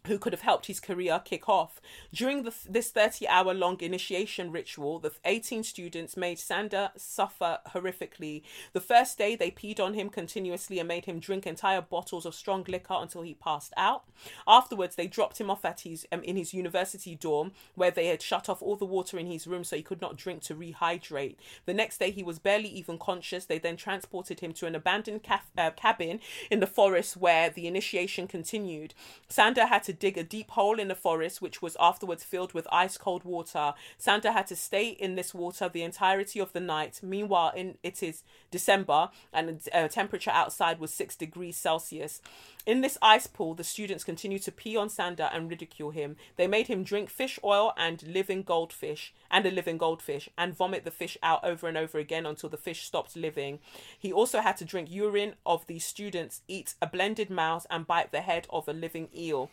who 0.08 0.20
could 0.20 0.34
have 0.34 0.42
helped 0.42 0.66
his 0.66 0.80
career 0.80 1.22
kick 1.24 1.48
off. 1.48 1.80
During 2.14 2.44
the, 2.44 2.54
this 2.70 2.92
30 2.92 3.28
hour 3.28 3.54
long 3.54 3.80
initiation 3.80 4.52
ritual, 4.52 5.00
the 5.00 5.14
18 5.24 5.64
students 5.64 6.18
made 6.18 6.38
Sanda 6.38 6.90
suffer 6.98 7.60
horrifically. 7.70 8.44
The 8.74 8.82
first 8.82 9.18
day, 9.18 9.36
they 9.36 9.50
peed 9.50 9.80
on 9.80 9.94
him 9.94 10.10
continuously 10.10 10.80
and 10.80 10.88
made 10.88 11.06
him 11.06 11.20
drink 11.20 11.48
entire 11.48 11.82
bottles 11.82 12.26
of 12.26 12.36
strong 12.36 12.66
liquor 12.68 12.96
until 12.98 13.22
he 13.22 13.34
passed 13.34 13.74
out. 13.78 14.04
Afterwards, 14.46 14.98
they 14.98 15.08
dropped 15.08 15.40
him 15.40 15.50
off 15.50 15.64
at 15.64 15.82
his 15.82 16.06
um, 16.12 16.22
in 16.24 16.36
his 16.36 16.54
university 16.54 17.16
dorm 17.16 17.54
where 17.76 17.92
they 17.92 18.08
had 18.08 18.22
shut 18.22 18.50
off 18.50 18.62
all 18.62 18.76
the 18.76 18.86
water 18.86 19.18
in 19.18 19.28
his 19.28 19.48
room 19.48 19.64
so 19.64 19.78
he 19.78 19.82
could 19.82 20.02
not 20.02 20.18
drink 20.18 20.42
to 20.44 20.56
rehydrate. 20.56 21.38
The 21.66 21.74
next 21.74 22.00
day, 22.00 22.12
he 22.12 22.24
was 22.24 22.40
barely 22.40 22.70
even 22.70 22.98
conscious. 22.98 23.46
They 23.46 23.58
then 23.58 23.78
transported 23.78 24.42
him 24.42 24.52
to 24.54 24.68
an 24.68 24.76
abandoned 24.76 25.24
caf- 25.24 25.52
uh, 25.58 25.72
cabin 25.72 26.20
in 26.52 26.60
the 26.60 26.68
forest 26.68 27.16
where 27.16 27.50
the 27.50 27.68
initiation 27.68 28.28
continued. 28.28 28.94
Sanda 29.30 29.70
had 29.70 29.84
to 29.84 29.93
dig 29.99 30.18
a 30.18 30.24
deep 30.24 30.52
hole 30.52 30.80
in 30.80 30.88
the 30.88 30.95
forest, 30.95 31.41
which 31.41 31.61
was 31.61 31.78
afterwards 31.80 32.24
filled 32.24 32.53
with 32.53 32.68
ice 32.72 32.98
cold 32.98 33.24
water. 33.24 33.74
Sanda 33.99 34.34
had 34.34 34.48
to 34.48 34.56
stay 34.56 34.90
in 34.90 35.15
this 35.15 35.34
water 35.34 35.70
the 35.70 35.84
entirety 35.84 36.40
of 36.40 36.53
the 36.53 36.60
night. 36.60 36.99
Meanwhile, 37.03 37.53
in 37.56 37.78
it 37.84 38.03
is 38.03 38.24
December 38.52 39.10
and 39.32 39.60
the 39.60 39.78
uh, 39.78 39.88
temperature 39.88 40.32
outside 40.32 40.80
was 40.80 40.94
six 40.94 41.15
degrees 41.15 41.57
Celsius. 41.57 42.22
In 42.65 42.80
this 42.80 42.98
ice 43.02 43.28
pool, 43.28 43.56
the 43.56 43.64
students 43.64 44.06
continued 44.06 44.44
to 44.44 44.52
pee 44.52 44.78
on 44.78 44.88
Sanda 44.88 45.30
and 45.34 45.49
ridicule 45.49 45.91
him. 45.91 46.15
They 46.38 46.48
made 46.48 46.68
him 46.68 46.84
drink 46.84 47.10
fish 47.10 47.38
oil 47.44 47.74
and 47.76 48.02
living 48.03 48.44
goldfish 48.44 49.14
and 49.30 49.45
a 49.45 49.52
living 49.52 49.78
goldfish 49.78 50.30
and 50.38 50.56
vomit 50.56 50.86
the 50.86 50.91
fish 50.91 51.18
out 51.22 51.44
over 51.44 51.68
and 51.68 51.78
over 51.78 51.98
again 51.99 52.26
until 52.26 52.49
the 52.49 52.57
fish 52.57 52.86
stopped 52.86 53.18
living. 53.18 53.60
He 53.99 54.14
also 54.14 54.40
had 54.40 54.56
to 54.57 54.65
drink 54.65 54.90
urine 54.90 55.36
of 55.45 55.68
the 55.68 55.80
students, 55.80 56.41
eat 56.48 56.76
a 56.82 56.88
blended 56.88 57.30
mouse, 57.30 57.68
and 57.70 57.86
bite 57.86 58.11
the 58.11 58.22
head 58.22 58.48
of 58.49 58.68
a 58.68 58.74
living 58.74 59.10
eel. 59.15 59.49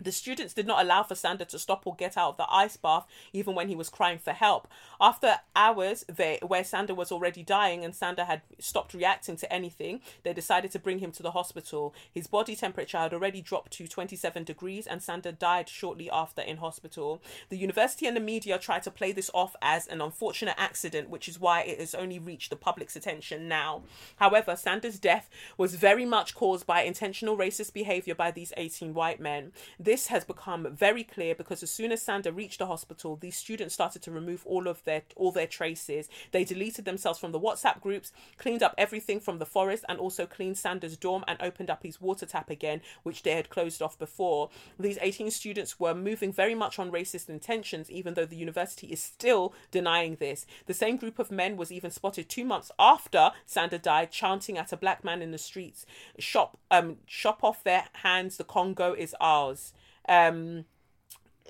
The 0.00 0.12
students 0.12 0.54
did 0.54 0.66
not 0.66 0.82
allow 0.82 1.02
for 1.02 1.14
Sanda 1.14 1.46
to 1.48 1.58
stop 1.58 1.86
or 1.86 1.94
get 1.94 2.16
out 2.16 2.30
of 2.30 2.36
the 2.36 2.46
ice 2.52 2.76
bath, 2.76 3.06
even 3.32 3.54
when 3.54 3.68
he 3.68 3.74
was 3.74 3.88
crying 3.88 4.18
for 4.18 4.32
help. 4.32 4.68
After 5.00 5.36
hours 5.56 6.04
they, 6.08 6.38
where 6.46 6.62
Sanda 6.62 6.94
was 6.94 7.10
already 7.10 7.42
dying 7.42 7.84
and 7.84 7.94
Sanda 7.94 8.26
had 8.26 8.42
stopped 8.58 8.94
reacting 8.94 9.36
to 9.36 9.52
anything, 9.52 10.00
they 10.22 10.32
decided 10.32 10.70
to 10.72 10.78
bring 10.78 11.00
him 11.00 11.10
to 11.12 11.22
the 11.22 11.32
hospital. 11.32 11.94
His 12.12 12.26
body 12.26 12.54
temperature 12.54 12.98
had 12.98 13.12
already 13.12 13.40
dropped 13.40 13.72
to 13.72 13.88
27 13.88 14.44
degrees, 14.44 14.86
and 14.86 15.00
Sanda 15.00 15.36
died 15.36 15.68
shortly 15.68 16.08
after 16.10 16.42
in 16.42 16.58
hospital. 16.58 17.20
The 17.48 17.56
university 17.56 18.06
and 18.06 18.16
the 18.16 18.20
media 18.20 18.58
tried 18.58 18.84
to 18.84 18.90
play 18.90 19.12
this 19.12 19.30
off 19.34 19.56
as 19.60 19.86
an 19.88 20.00
unfortunate 20.00 20.54
accident, 20.58 21.10
which 21.10 21.28
is 21.28 21.40
why 21.40 21.62
it 21.62 21.80
has 21.80 21.94
only 21.94 22.18
reached 22.18 22.50
the 22.50 22.56
public's 22.56 22.96
attention 22.96 23.48
now. 23.48 23.82
However, 24.16 24.52
Sanda's 24.52 24.98
death 24.98 25.28
was 25.56 25.74
very 25.74 26.04
much 26.04 26.34
caused 26.34 26.66
by 26.66 26.82
intentional 26.82 27.36
racist 27.36 27.72
behavior 27.72 28.14
by 28.14 28.30
these 28.30 28.52
18 28.56 28.94
white 28.94 29.20
men. 29.20 29.52
This 29.88 30.08
has 30.08 30.22
become 30.22 30.68
very 30.70 31.02
clear 31.02 31.34
because 31.34 31.62
as 31.62 31.70
soon 31.70 31.92
as 31.92 32.04
Sanda 32.04 32.30
reached 32.30 32.58
the 32.58 32.66
hospital, 32.66 33.16
these 33.16 33.38
students 33.38 33.72
started 33.72 34.02
to 34.02 34.10
remove 34.10 34.42
all 34.44 34.68
of 34.68 34.84
their 34.84 35.00
all 35.16 35.32
their 35.32 35.46
traces. 35.46 36.10
They 36.30 36.44
deleted 36.44 36.84
themselves 36.84 37.18
from 37.18 37.32
the 37.32 37.40
WhatsApp 37.40 37.80
groups, 37.80 38.12
cleaned 38.36 38.62
up 38.62 38.74
everything 38.76 39.18
from 39.18 39.38
the 39.38 39.46
forest, 39.46 39.86
and 39.88 39.98
also 39.98 40.26
cleaned 40.26 40.56
Sanda's 40.56 40.98
dorm 40.98 41.24
and 41.26 41.40
opened 41.40 41.70
up 41.70 41.84
his 41.84 42.02
water 42.02 42.26
tap 42.26 42.50
again, 42.50 42.82
which 43.02 43.22
they 43.22 43.30
had 43.30 43.48
closed 43.48 43.80
off 43.80 43.98
before. 43.98 44.50
These 44.78 44.98
18 45.00 45.30
students 45.30 45.80
were 45.80 45.94
moving 45.94 46.34
very 46.34 46.54
much 46.54 46.78
on 46.78 46.92
racist 46.92 47.30
intentions, 47.30 47.90
even 47.90 48.12
though 48.12 48.26
the 48.26 48.36
university 48.36 48.88
is 48.88 49.02
still 49.02 49.54
denying 49.70 50.16
this. 50.16 50.44
The 50.66 50.74
same 50.74 50.98
group 50.98 51.18
of 51.18 51.30
men 51.30 51.56
was 51.56 51.72
even 51.72 51.90
spotted 51.90 52.28
two 52.28 52.44
months 52.44 52.70
after 52.78 53.30
Sanda 53.48 53.80
died, 53.80 54.10
chanting 54.10 54.58
at 54.58 54.70
a 54.70 54.76
black 54.76 55.02
man 55.02 55.22
in 55.22 55.30
the 55.30 55.38
streets, 55.38 55.86
"Shop, 56.18 56.58
um, 56.70 56.98
shop 57.06 57.42
off 57.42 57.64
their 57.64 57.86
hands. 58.02 58.36
The 58.36 58.44
Congo 58.44 58.92
is 58.92 59.16
ours." 59.18 59.72
Um, 60.08 60.64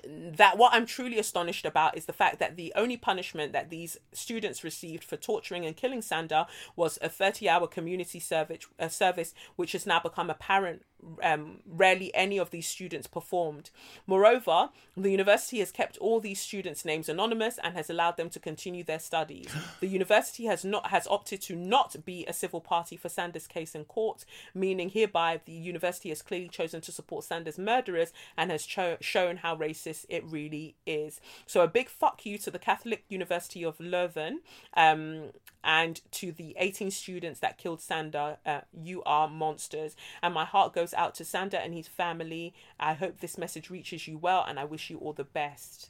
that 0.07 0.57
what 0.57 0.73
I'm 0.73 0.85
truly 0.85 1.19
astonished 1.19 1.65
about 1.65 1.97
is 1.97 2.05
the 2.05 2.13
fact 2.13 2.39
that 2.39 2.55
the 2.55 2.71
only 2.75 2.97
punishment 2.97 3.53
that 3.53 3.69
these 3.69 3.97
students 4.13 4.63
received 4.63 5.03
for 5.03 5.17
torturing 5.17 5.65
and 5.65 5.75
killing 5.75 6.01
Sanda 6.01 6.47
was 6.75 6.97
a 7.01 7.09
30-hour 7.09 7.67
community 7.67 8.19
service, 8.19 8.65
uh, 8.79 8.87
service 8.87 9.33
which 9.55 9.73
has 9.73 9.85
now 9.85 9.99
become 9.99 10.29
apparent. 10.29 10.83
Um, 11.23 11.59
rarely 11.65 12.13
any 12.13 12.37
of 12.37 12.51
these 12.51 12.67
students 12.67 13.07
performed. 13.07 13.69
Moreover, 14.05 14.69
the 14.97 15.11
university 15.11 15.59
has 15.59 15.71
kept 15.71 15.97
all 15.97 16.19
these 16.19 16.41
students' 16.41 16.83
names 16.83 17.07
anonymous 17.07 17.57
and 17.63 17.73
has 17.75 17.89
allowed 17.89 18.17
them 18.17 18.29
to 18.31 18.39
continue 18.39 18.83
their 18.83 18.99
studies. 18.99 19.49
The 19.79 19.87
university 19.87 20.45
has 20.45 20.65
not 20.65 20.87
has 20.87 21.07
opted 21.07 21.41
to 21.43 21.55
not 21.55 22.05
be 22.05 22.25
a 22.27 22.33
civil 22.33 22.61
party 22.61 22.97
for 22.97 23.07
Sanda's 23.07 23.47
case 23.47 23.75
in 23.75 23.85
court, 23.85 24.25
meaning 24.53 24.89
hereby 24.89 25.41
the 25.45 25.53
university 25.53 26.09
has 26.09 26.21
clearly 26.21 26.49
chosen 26.49 26.81
to 26.81 26.91
support 26.91 27.25
Sanda's 27.25 27.57
murderers 27.57 28.11
and 28.37 28.51
has 28.51 28.65
cho- 28.65 28.97
shown 28.99 29.37
how 29.37 29.55
racist 29.55 30.05
it 30.09 30.23
really 30.25 30.75
is. 30.85 31.21
So 31.45 31.61
a 31.61 31.67
big 31.67 31.89
fuck 31.89 32.25
you 32.25 32.37
to 32.39 32.51
the 32.51 32.59
Catholic 32.59 33.05
University 33.09 33.63
of 33.63 33.77
Leuven 33.77 34.37
um, 34.75 35.31
and 35.63 36.01
to 36.11 36.31
the 36.31 36.55
18 36.57 36.91
students 36.91 37.39
that 37.39 37.57
killed 37.57 37.79
Sanda. 37.79 38.37
Uh, 38.45 38.61
you 38.73 39.03
are 39.03 39.27
monsters, 39.27 39.95
and 40.21 40.33
my 40.33 40.45
heart 40.45 40.73
goes 40.73 40.88
out 40.93 41.15
to 41.15 41.23
Sanda 41.23 41.63
and 41.63 41.73
his 41.73 41.87
family. 41.87 42.53
I 42.79 42.93
hope 42.93 43.19
this 43.19 43.37
message 43.37 43.69
reaches 43.69 44.07
you 44.07 44.17
well, 44.17 44.45
and 44.47 44.59
I 44.59 44.65
wish 44.65 44.89
you 44.89 44.97
all 44.97 45.13
the 45.13 45.23
best. 45.23 45.89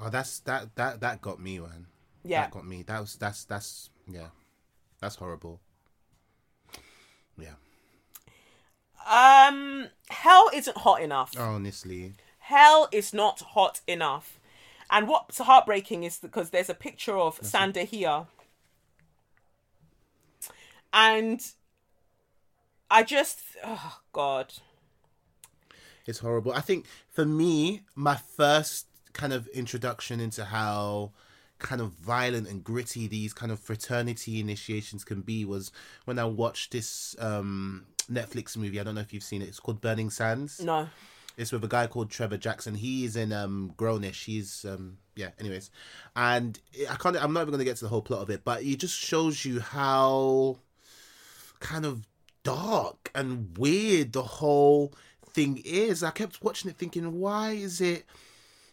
Oh, 0.00 0.08
that's 0.08 0.40
that 0.40 0.74
that 0.76 1.00
that 1.00 1.20
got 1.20 1.40
me, 1.40 1.58
man. 1.58 1.86
Yeah. 2.24 2.42
that 2.42 2.50
got 2.50 2.66
me. 2.66 2.82
That 2.82 3.00
was 3.00 3.16
that's 3.16 3.44
that's 3.44 3.90
yeah. 4.10 4.28
That's 5.00 5.16
horrible. 5.16 5.60
Yeah. 7.36 7.54
Um, 9.04 9.88
hell 10.08 10.48
isn't 10.54 10.76
hot 10.76 11.02
enough. 11.02 11.36
Honestly. 11.36 12.14
Hell 12.38 12.88
is 12.92 13.12
not 13.12 13.40
hot 13.40 13.80
enough. 13.88 14.38
And 14.90 15.08
what's 15.08 15.38
heartbreaking 15.38 16.04
is 16.04 16.18
because 16.18 16.50
there's 16.50 16.68
a 16.68 16.74
picture 16.74 17.18
of 17.18 17.40
Sanda 17.40 17.84
here. 17.84 18.26
And 20.92 21.44
I 22.92 23.02
just, 23.02 23.40
oh 23.64 24.00
God. 24.12 24.52
It's 26.06 26.18
horrible. 26.18 26.52
I 26.52 26.60
think 26.60 26.84
for 27.08 27.24
me, 27.24 27.84
my 27.94 28.16
first 28.16 28.86
kind 29.14 29.32
of 29.32 29.46
introduction 29.48 30.20
into 30.20 30.44
how 30.44 31.12
kind 31.58 31.80
of 31.80 31.92
violent 31.92 32.48
and 32.48 32.62
gritty 32.62 33.06
these 33.06 33.32
kind 33.32 33.50
of 33.50 33.58
fraternity 33.58 34.40
initiations 34.40 35.04
can 35.04 35.22
be 35.22 35.46
was 35.46 35.72
when 36.04 36.18
I 36.18 36.24
watched 36.26 36.72
this 36.72 37.16
um 37.18 37.86
Netflix 38.10 38.58
movie. 38.58 38.78
I 38.78 38.82
don't 38.82 38.94
know 38.94 39.00
if 39.00 39.14
you've 39.14 39.22
seen 39.22 39.40
it. 39.40 39.48
It's 39.48 39.60
called 39.60 39.80
Burning 39.80 40.10
Sands. 40.10 40.60
No. 40.60 40.86
It's 41.38 41.50
with 41.50 41.64
a 41.64 41.68
guy 41.68 41.86
called 41.86 42.10
Trevor 42.10 42.36
Jackson. 42.36 42.74
He 42.74 43.06
is 43.06 43.16
in 43.16 43.32
um 43.32 43.72
Grownish. 43.78 44.26
He's 44.26 44.66
um 44.68 44.98
yeah. 45.16 45.30
Anyways, 45.40 45.70
and 46.14 46.58
I 46.90 46.96
can't. 46.96 47.16
I'm 47.16 47.32
not 47.32 47.40
even 47.40 47.52
gonna 47.52 47.64
get 47.64 47.76
to 47.76 47.84
the 47.86 47.88
whole 47.88 48.02
plot 48.02 48.20
of 48.20 48.28
it, 48.28 48.44
but 48.44 48.62
it 48.62 48.76
just 48.76 48.98
shows 48.98 49.46
you 49.46 49.60
how 49.60 50.58
kind 51.60 51.86
of 51.86 52.06
dark 52.42 53.10
and 53.14 53.56
weird 53.56 54.12
the 54.12 54.22
whole 54.22 54.92
thing 55.30 55.62
is. 55.64 56.02
I 56.02 56.10
kept 56.10 56.42
watching 56.42 56.70
it 56.70 56.76
thinking, 56.76 57.18
why 57.18 57.52
is 57.52 57.80
it? 57.80 58.04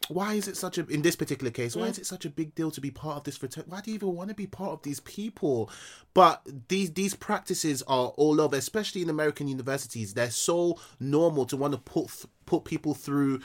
Why 0.08 0.34
is 0.34 0.48
it 0.48 0.58
such 0.58 0.80
a 0.80 0.88
in 0.88 1.04
this 1.04 1.16
particular 1.16 1.52
case? 1.52 1.76
Why 1.76 1.88
mm. 1.88 1.92
is 1.92 2.00
it 2.00 2.06
such 2.08 2.26
a 2.26 2.30
big 2.30 2.56
deal 2.56 2.72
to 2.72 2.82
be 2.82 2.90
part 2.90 3.18
of 3.18 3.24
this 3.26 3.38
fraternity? 3.38 3.70
Why 3.70 3.82
do 3.82 3.92
you 3.92 3.96
even 3.96 4.16
want 4.16 4.30
to 4.30 4.36
be 4.36 4.48
part 4.48 4.72
of 4.72 4.82
these 4.82 5.00
people? 5.02 5.70
But 6.16 6.42
these 6.70 6.94
these 6.94 7.14
practices 7.14 7.84
are 7.84 8.08
all 8.18 8.42
over, 8.42 8.56
especially 8.56 9.04
in 9.04 9.10
American 9.10 9.48
universities. 9.48 10.16
They're 10.16 10.32
so 10.32 10.80
normal 11.00 11.46
to 11.46 11.58
want 11.58 11.74
to 11.74 11.80
put 11.80 12.10
put 12.48 12.64
people 12.64 12.96
through 12.96 13.42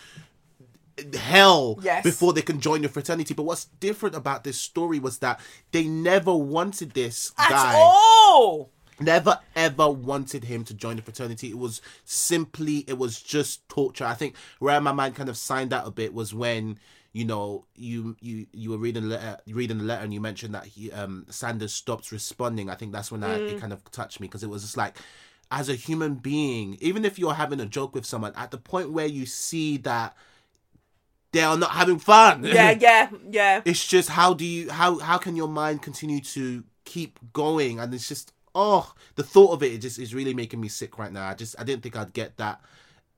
hell 1.14 1.78
Yes. 1.82 2.04
before 2.04 2.32
they 2.32 2.42
can 2.42 2.60
join 2.60 2.82
the 2.82 2.88
fraternity. 2.88 3.34
But 3.34 3.42
what's 3.44 3.66
different 3.66 4.14
about 4.14 4.44
this 4.44 4.60
story 4.60 4.98
was 4.98 5.18
that 5.18 5.40
they 5.72 5.84
never 5.84 6.34
wanted 6.34 6.92
this 6.92 7.32
At 7.36 7.50
guy 7.50 7.74
all. 7.76 8.70
Never 9.00 9.38
ever 9.56 9.88
wanted 9.90 10.44
him 10.44 10.64
to 10.64 10.74
join 10.74 10.96
the 10.96 11.02
fraternity. 11.02 11.50
It 11.50 11.58
was 11.58 11.80
simply, 12.04 12.78
it 12.88 12.98
was 12.98 13.20
just 13.20 13.68
torture. 13.68 14.04
I 14.04 14.14
think 14.14 14.36
where 14.58 14.80
my 14.80 14.92
mind 14.92 15.14
kind 15.16 15.28
of 15.28 15.36
signed 15.36 15.72
out 15.72 15.86
a 15.86 15.90
bit 15.90 16.14
was 16.14 16.34
when 16.34 16.78
you 17.12 17.24
know 17.24 17.64
you 17.76 18.16
you 18.20 18.46
you 18.52 18.70
were 18.70 18.78
reading 18.78 19.04
the 19.04 19.16
letter, 19.16 19.38
reading 19.48 19.78
the 19.78 19.84
letter, 19.84 20.02
and 20.04 20.12
you 20.14 20.20
mentioned 20.20 20.54
that 20.54 20.66
he 20.66 20.90
um 20.92 21.26
Sanders 21.30 21.72
stopped 21.72 22.12
responding. 22.12 22.70
I 22.70 22.74
think 22.74 22.92
that's 22.92 23.12
when 23.12 23.22
I, 23.24 23.36
it 23.36 23.58
kind 23.58 23.72
of 23.72 23.84
touched 23.90 24.20
me 24.20 24.26
because 24.28 24.42
it 24.42 24.50
was 24.50 24.62
just 24.62 24.76
like. 24.76 24.98
As 25.50 25.68
a 25.68 25.74
human 25.74 26.14
being, 26.16 26.78
even 26.80 27.04
if 27.04 27.18
you're 27.18 27.34
having 27.34 27.60
a 27.60 27.66
joke 27.66 27.94
with 27.94 28.06
someone, 28.06 28.32
at 28.34 28.50
the 28.50 28.56
point 28.58 28.90
where 28.92 29.06
you 29.06 29.26
see 29.26 29.76
that 29.76 30.16
they 31.32 31.42
are 31.42 31.56
not 31.56 31.72
having 31.72 31.98
fun, 31.98 32.44
Yeah, 32.44 32.70
yeah, 32.70 33.10
yeah. 33.30 33.62
it's 33.64 33.86
just 33.86 34.08
how 34.08 34.34
do 34.34 34.44
you 34.44 34.70
how 34.70 34.98
how 34.98 35.18
can 35.18 35.36
your 35.36 35.48
mind 35.48 35.82
continue 35.82 36.20
to 36.20 36.64
keep 36.84 37.18
going 37.32 37.80
and 37.80 37.92
it's 37.94 38.08
just 38.08 38.32
oh 38.54 38.92
the 39.16 39.22
thought 39.22 39.52
of 39.52 39.62
it, 39.62 39.80
just 39.80 39.98
is 39.98 40.14
really 40.14 40.34
making 40.34 40.60
me 40.60 40.68
sick 40.68 40.98
right 40.98 41.12
now. 41.12 41.26
I 41.28 41.34
just 41.34 41.54
i 41.58 41.64
didn't 41.64 41.82
think 41.82 41.96
i'd 41.96 42.12
get 42.12 42.36
that 42.36 42.60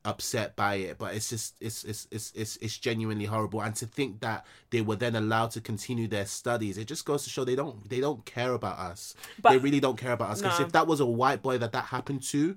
upset 0.04 0.54
by 0.54 0.76
it 0.76 0.98
but 0.98 1.14
it's 1.16 1.28
just 1.30 1.56
it's 1.60 1.82
it's 1.82 2.06
it's 2.12 2.32
it's, 2.34 2.56
it's 2.58 2.78
genuinely 2.78 3.24
horrible. 3.24 3.60
And 3.60 3.74
to 3.76 3.86
think 3.86 4.20
that 4.20 4.46
they 4.70 4.80
were 4.80 4.94
then 4.96 5.16
allowed 5.16 5.50
to 5.52 5.60
continue 5.60 6.06
their 6.06 6.26
studies 6.26 6.78
it 6.78 6.86
just 6.86 7.04
goes 7.04 7.24
to 7.24 7.30
show 7.30 7.44
they 7.44 7.56
don't 7.56 7.88
they 7.90 8.00
don't 8.00 8.24
care 8.24 8.52
about 8.52 8.78
us. 8.78 9.14
But- 9.42 9.50
they 9.50 9.58
really 9.58 9.80
don't 9.80 9.98
care 9.98 10.12
about 10.12 10.30
us. 10.30 10.40
Because 10.40 10.60
No. 10.60 10.66
if 10.66 10.72
that 10.72 10.86
was 10.86 11.00
a 11.00 11.06
white 11.06 11.42
boy 11.42 11.58
that 11.58 11.72
that 11.72 11.86
happened 11.86 12.22
to 12.24 12.56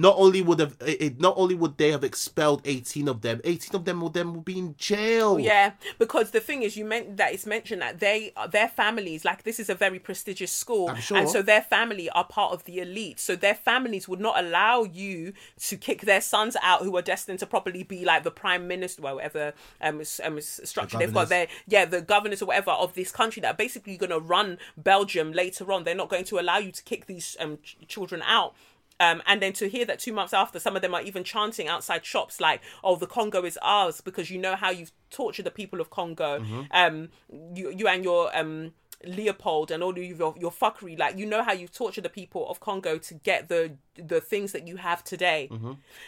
not 0.00 0.16
only 0.18 0.40
would 0.40 0.58
have 0.58 0.76
it, 0.80 1.20
not 1.20 1.34
only 1.36 1.54
would 1.54 1.76
they 1.76 1.90
have 1.90 2.02
expelled 2.04 2.62
18 2.64 3.08
of 3.08 3.20
them 3.20 3.40
18 3.44 3.76
of 3.76 3.84
them 3.84 4.00
would 4.00 4.14
then 4.14 4.40
be 4.40 4.58
in 4.58 4.74
jail 4.78 5.38
Yeah, 5.38 5.72
because 5.98 6.30
the 6.30 6.40
thing 6.40 6.62
is, 6.62 6.76
you 6.76 6.84
meant 6.84 7.16
that 7.18 7.32
it's 7.34 7.46
mentioned 7.46 7.82
that 7.82 8.00
they, 8.00 8.32
their 8.50 8.68
families, 8.68 9.24
like 9.24 9.42
this 9.42 9.60
is 9.60 9.68
a 9.68 9.74
very 9.74 9.98
prestigious 9.98 10.52
school, 10.52 10.88
I'm 10.88 11.00
sure. 11.00 11.18
and 11.18 11.28
so 11.28 11.42
their 11.42 11.62
family 11.62 12.08
are 12.10 12.24
part 12.24 12.52
of 12.52 12.64
the 12.64 12.78
elite. 12.78 13.20
So 13.20 13.36
their 13.36 13.54
families 13.54 14.08
would 14.08 14.20
not 14.20 14.42
allow 14.42 14.84
you 14.84 15.32
to 15.60 15.76
kick 15.76 16.02
their 16.02 16.20
sons 16.20 16.56
out, 16.62 16.82
who 16.82 16.96
are 16.96 17.02
destined 17.02 17.38
to 17.40 17.46
probably 17.46 17.82
be 17.82 18.04
like 18.04 18.22
the 18.22 18.30
prime 18.30 18.66
minister, 18.66 19.02
well, 19.02 19.16
whatever 19.16 19.52
um, 19.80 20.02
um 20.24 20.40
structure 20.40 20.98
they've 20.98 21.12
got. 21.12 21.28
Their 21.28 21.48
yeah, 21.66 21.84
the 21.84 22.00
governors 22.00 22.42
or 22.42 22.46
whatever 22.46 22.70
of 22.70 22.94
this 22.94 23.12
country 23.12 23.40
that 23.42 23.54
are 23.54 23.56
basically 23.56 23.96
going 23.96 24.10
to 24.10 24.20
run 24.20 24.58
Belgium 24.76 25.32
later 25.32 25.70
on. 25.72 25.84
They're 25.84 25.94
not 25.94 26.08
going 26.08 26.24
to 26.24 26.38
allow 26.38 26.58
you 26.58 26.72
to 26.72 26.82
kick 26.82 27.06
these 27.06 27.36
um 27.38 27.58
ch- 27.62 27.76
children 27.86 28.22
out. 28.24 28.54
Um, 29.00 29.22
and 29.26 29.40
then 29.42 29.52
to 29.54 29.68
hear 29.68 29.84
that 29.86 29.98
two 29.98 30.12
months 30.12 30.32
after, 30.34 30.60
some 30.60 30.76
of 30.76 30.82
them 30.82 30.94
are 30.94 31.02
even 31.02 31.24
chanting 31.24 31.66
outside 31.66 32.04
shops 32.04 32.40
like, 32.40 32.60
"Oh, 32.84 32.96
the 32.96 33.06
Congo 33.06 33.44
is 33.44 33.58
ours," 33.62 34.00
because 34.00 34.30
you 34.30 34.38
know 34.38 34.54
how 34.54 34.70
you've 34.70 34.92
tortured 35.10 35.46
the 35.46 35.50
people 35.50 35.80
of 35.80 35.90
Congo. 35.90 36.40
Um, 36.70 37.08
you, 37.54 37.72
you 37.76 37.88
and 37.88 38.04
your 38.04 38.30
um 38.38 38.72
Leopold 39.02 39.70
and 39.70 39.82
all 39.82 39.92
of 39.92 39.98
your 39.98 40.34
your 40.38 40.52
fuckery, 40.52 40.98
like 40.98 41.16
you 41.16 41.24
know 41.24 41.42
how 41.42 41.52
you've 41.52 41.72
tortured 41.72 42.04
the 42.04 42.10
people 42.10 42.46
of 42.50 42.60
Congo 42.60 42.98
to 42.98 43.14
get 43.14 43.48
the 43.48 43.72
the 43.96 44.20
things 44.20 44.52
that 44.52 44.66
you 44.68 44.76
have 44.76 45.02
today, 45.02 45.48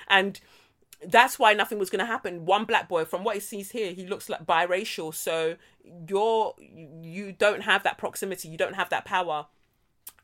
and 0.09 0.39
that's 1.06 1.39
why 1.39 1.55
nothing 1.55 1.78
was 1.78 1.90
going 1.90 2.01
to 2.01 2.06
happen. 2.06 2.44
One 2.44 2.64
black 2.64 2.89
boy, 2.89 3.05
from 3.06 3.24
what 3.24 3.35
he 3.35 3.40
sees 3.40 3.70
here, 3.70 3.93
he 3.93 4.06
looks 4.06 4.28
like 4.28 4.44
biracial. 4.44 5.14
So 5.14 5.56
you're 6.06 6.55
you 7.01 7.32
don't 7.32 7.62
have 7.62 7.82
that 7.85 7.97
proximity. 7.98 8.48
You 8.48 8.59
don't 8.59 8.74
have 8.74 8.90
that 8.90 9.05
power. 9.06 9.47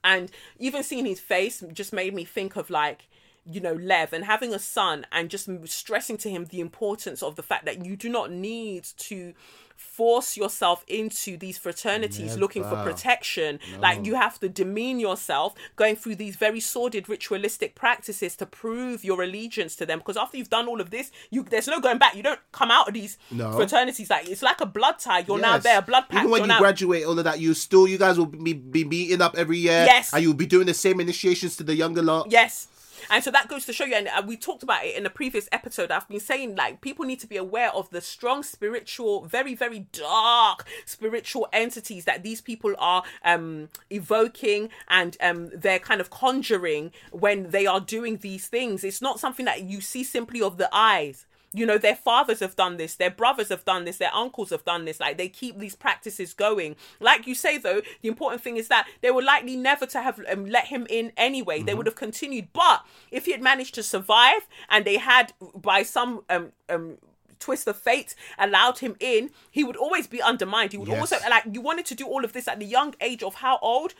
And 0.04 0.30
even 0.58 0.82
seeing 0.82 1.06
his 1.06 1.20
face 1.20 1.62
just 1.72 1.92
made 1.92 2.14
me 2.14 2.24
think 2.24 2.56
of 2.56 2.70
like, 2.70 3.08
you 3.44 3.60
know, 3.60 3.74
Lev 3.74 4.12
and 4.12 4.24
having 4.24 4.52
a 4.52 4.58
son 4.58 5.06
and 5.10 5.30
just 5.30 5.48
stressing 5.66 6.18
to 6.18 6.30
him 6.30 6.46
the 6.46 6.60
importance 6.60 7.22
of 7.22 7.36
the 7.36 7.42
fact 7.42 7.64
that 7.64 7.84
you 7.84 7.96
do 7.96 8.08
not 8.08 8.30
need 8.30 8.84
to 8.98 9.34
force 9.78 10.36
yourself 10.36 10.84
into 10.88 11.36
these 11.36 11.56
fraternities 11.56 12.36
looking 12.36 12.64
for 12.64 12.76
protection. 12.82 13.60
Like 13.78 14.04
you 14.04 14.16
have 14.16 14.38
to 14.40 14.48
demean 14.48 14.98
yourself 14.98 15.54
going 15.76 15.94
through 15.96 16.16
these 16.16 16.34
very 16.36 16.58
sordid 16.60 17.08
ritualistic 17.08 17.74
practices 17.76 18.34
to 18.36 18.46
prove 18.46 19.04
your 19.04 19.22
allegiance 19.22 19.76
to 19.76 19.86
them. 19.86 20.00
Because 20.00 20.16
after 20.16 20.36
you've 20.36 20.50
done 20.50 20.66
all 20.66 20.80
of 20.80 20.90
this, 20.90 21.12
you 21.30 21.44
there's 21.44 21.68
no 21.68 21.80
going 21.80 21.98
back. 21.98 22.16
You 22.16 22.24
don't 22.24 22.40
come 22.50 22.70
out 22.72 22.88
of 22.88 22.94
these 22.94 23.18
No. 23.30 23.52
fraternities 23.52 24.10
like 24.10 24.28
it's 24.28 24.42
like 24.42 24.60
a 24.60 24.66
blood 24.66 24.98
tie. 24.98 25.24
You're 25.26 25.38
now 25.38 25.58
there, 25.58 25.80
blood 25.80 26.02
pact. 26.08 26.14
Even 26.24 26.30
when 26.30 26.40
you 26.42 26.48
now- 26.48 26.58
graduate, 26.58 27.04
all 27.04 27.16
of 27.18 27.24
that, 27.24 27.38
you 27.38 27.54
still, 27.54 27.86
you 27.86 27.98
guys 27.98 28.18
will 28.18 28.26
be, 28.26 28.54
be 28.54 28.84
meeting 28.84 29.22
up 29.22 29.36
every 29.36 29.58
year. 29.58 29.84
Yes. 29.86 30.12
And 30.12 30.22
you'll 30.22 30.34
be 30.34 30.46
doing 30.46 30.66
the 30.66 30.74
same 30.74 31.00
initiations 31.00 31.56
to 31.56 31.62
the 31.62 31.74
younger 31.76 32.02
lot. 32.02 32.26
Yes. 32.30 32.66
And 33.10 33.24
so 33.24 33.30
that 33.30 33.48
goes 33.48 33.64
to 33.66 33.72
show 33.72 33.84
you, 33.84 33.94
and 33.94 34.08
uh, 34.08 34.22
we 34.26 34.36
talked 34.36 34.62
about 34.62 34.84
it 34.84 34.96
in 34.96 35.06
a 35.06 35.10
previous 35.10 35.48
episode. 35.50 35.90
I've 35.90 36.08
been 36.08 36.20
saying, 36.20 36.56
like, 36.56 36.80
people 36.80 37.04
need 37.04 37.20
to 37.20 37.26
be 37.26 37.36
aware 37.36 37.72
of 37.72 37.88
the 37.90 38.00
strong 38.00 38.42
spiritual, 38.42 39.24
very, 39.24 39.54
very 39.54 39.86
dark 39.92 40.66
spiritual 40.84 41.48
entities 41.52 42.04
that 42.04 42.22
these 42.22 42.40
people 42.40 42.74
are 42.78 43.02
um, 43.24 43.68
evoking 43.90 44.68
and 44.88 45.16
um, 45.20 45.50
they're 45.54 45.78
kind 45.78 46.00
of 46.00 46.10
conjuring 46.10 46.92
when 47.10 47.50
they 47.50 47.66
are 47.66 47.80
doing 47.80 48.18
these 48.18 48.46
things. 48.46 48.84
It's 48.84 49.02
not 49.02 49.20
something 49.20 49.46
that 49.46 49.62
you 49.62 49.80
see 49.80 50.04
simply 50.04 50.42
of 50.42 50.58
the 50.58 50.68
eyes. 50.72 51.24
You 51.52 51.64
know, 51.64 51.78
their 51.78 51.96
fathers 51.96 52.40
have 52.40 52.56
done 52.56 52.76
this, 52.76 52.96
their 52.96 53.10
brothers 53.10 53.48
have 53.48 53.64
done 53.64 53.84
this, 53.84 53.96
their 53.98 54.14
uncles 54.14 54.50
have 54.50 54.64
done 54.64 54.84
this. 54.84 55.00
Like 55.00 55.16
they 55.16 55.28
keep 55.28 55.58
these 55.58 55.74
practices 55.74 56.34
going. 56.34 56.76
Like 57.00 57.26
you 57.26 57.34
say, 57.34 57.58
though, 57.58 57.80
the 58.02 58.08
important 58.08 58.42
thing 58.42 58.56
is 58.56 58.68
that 58.68 58.86
they 59.00 59.10
were 59.10 59.22
likely 59.22 59.56
never 59.56 59.86
to 59.86 60.02
have 60.02 60.20
um, 60.30 60.46
let 60.46 60.66
him 60.66 60.86
in 60.90 61.12
anyway. 61.16 61.62
They 61.62 61.74
would 61.74 61.86
have 61.86 61.96
continued. 61.96 62.48
But 62.52 62.84
if 63.10 63.24
he 63.24 63.32
had 63.32 63.42
managed 63.42 63.74
to 63.76 63.82
survive 63.82 64.46
and 64.68 64.84
they 64.84 64.98
had, 64.98 65.32
by 65.54 65.82
some 65.82 66.22
um, 66.28 66.52
um, 66.68 66.98
twist 67.38 67.66
of 67.68 67.76
fate, 67.78 68.14
allowed 68.38 68.78
him 68.78 68.96
in, 69.00 69.30
he 69.50 69.64
would 69.64 69.76
always 69.76 70.06
be 70.06 70.20
undermined. 70.22 70.72
He 70.72 70.78
would 70.78 70.88
Yes. 70.88 71.12
also 71.12 71.28
like 71.28 71.44
you 71.52 71.60
wanted 71.60 71.86
to 71.86 71.94
do 71.94 72.06
all 72.06 72.24
of 72.24 72.32
this 72.32 72.48
at 72.48 72.58
the 72.58 72.64
young 72.66 72.94
age 73.00 73.22
of 73.22 73.36
how 73.36 73.58
old? 73.62 73.94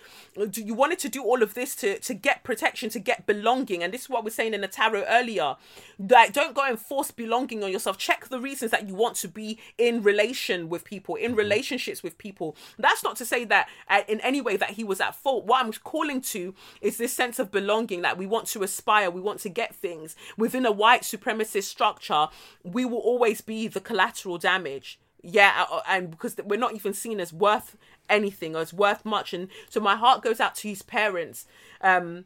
Do 0.50 0.62
you 0.62 0.74
wanted 0.74 0.98
to 1.00 1.08
do 1.08 1.22
all 1.22 1.42
of 1.42 1.54
this 1.54 1.74
to 1.76 1.98
to 2.00 2.14
get 2.14 2.42
protection, 2.44 2.90
to 2.90 2.98
get 2.98 3.26
belonging? 3.26 3.82
And 3.82 3.92
this 3.92 4.02
is 4.02 4.08
what 4.10 4.24
we're 4.24 4.30
saying 4.30 4.54
in 4.54 4.60
the 4.62 4.68
tarot 4.68 5.04
earlier. 5.08 5.56
Like, 5.98 6.32
don't 6.32 6.54
go 6.54 6.62
and 6.62 6.78
force 6.78 7.10
belonging 7.10 7.62
on 7.64 7.70
yourself. 7.72 7.98
Check 7.98 8.28
the 8.28 8.40
reasons 8.40 8.70
that 8.70 8.88
you 8.88 8.94
want 8.94 9.16
to 9.16 9.28
be 9.28 9.58
in 9.76 10.02
relation 10.02 10.68
with 10.68 10.84
people, 10.84 11.14
in 11.16 11.34
relationships 11.34 12.02
with 12.02 12.16
people. 12.18 12.56
That's 12.78 13.02
not 13.02 13.16
to 13.16 13.24
say 13.24 13.44
that 13.46 13.68
uh, 13.88 14.02
in 14.08 14.20
any 14.20 14.40
way 14.40 14.56
that 14.56 14.70
he 14.70 14.84
was 14.84 15.00
at 15.00 15.14
fault. 15.14 15.44
What 15.44 15.64
I'm 15.64 15.72
calling 15.72 16.20
to 16.34 16.54
is 16.80 16.96
this 16.98 17.12
sense 17.12 17.38
of 17.38 17.50
belonging. 17.50 18.02
That 18.02 18.16
we 18.18 18.26
want 18.26 18.46
to 18.48 18.62
aspire, 18.62 19.10
we 19.10 19.20
want 19.20 19.40
to 19.40 19.48
get 19.48 19.74
things 19.74 20.14
within 20.36 20.64
a 20.64 20.72
white 20.72 21.02
supremacist 21.02 21.64
structure. 21.64 22.28
We 22.62 22.84
will 22.84 22.98
always 22.98 23.27
be 23.34 23.68
the 23.68 23.80
collateral 23.80 24.38
damage. 24.38 24.98
Yeah 25.22 25.64
and 25.88 26.10
because 26.10 26.36
we're 26.44 26.58
not 26.58 26.74
even 26.74 26.94
seen 26.94 27.18
as 27.20 27.32
worth 27.32 27.76
anything 28.08 28.54
or 28.54 28.60
as 28.60 28.72
worth 28.72 29.04
much. 29.04 29.34
And 29.34 29.48
so 29.68 29.80
my 29.80 29.96
heart 29.96 30.22
goes 30.22 30.40
out 30.40 30.54
to 30.56 30.68
his 30.68 30.82
parents 30.82 31.46
um 31.80 32.24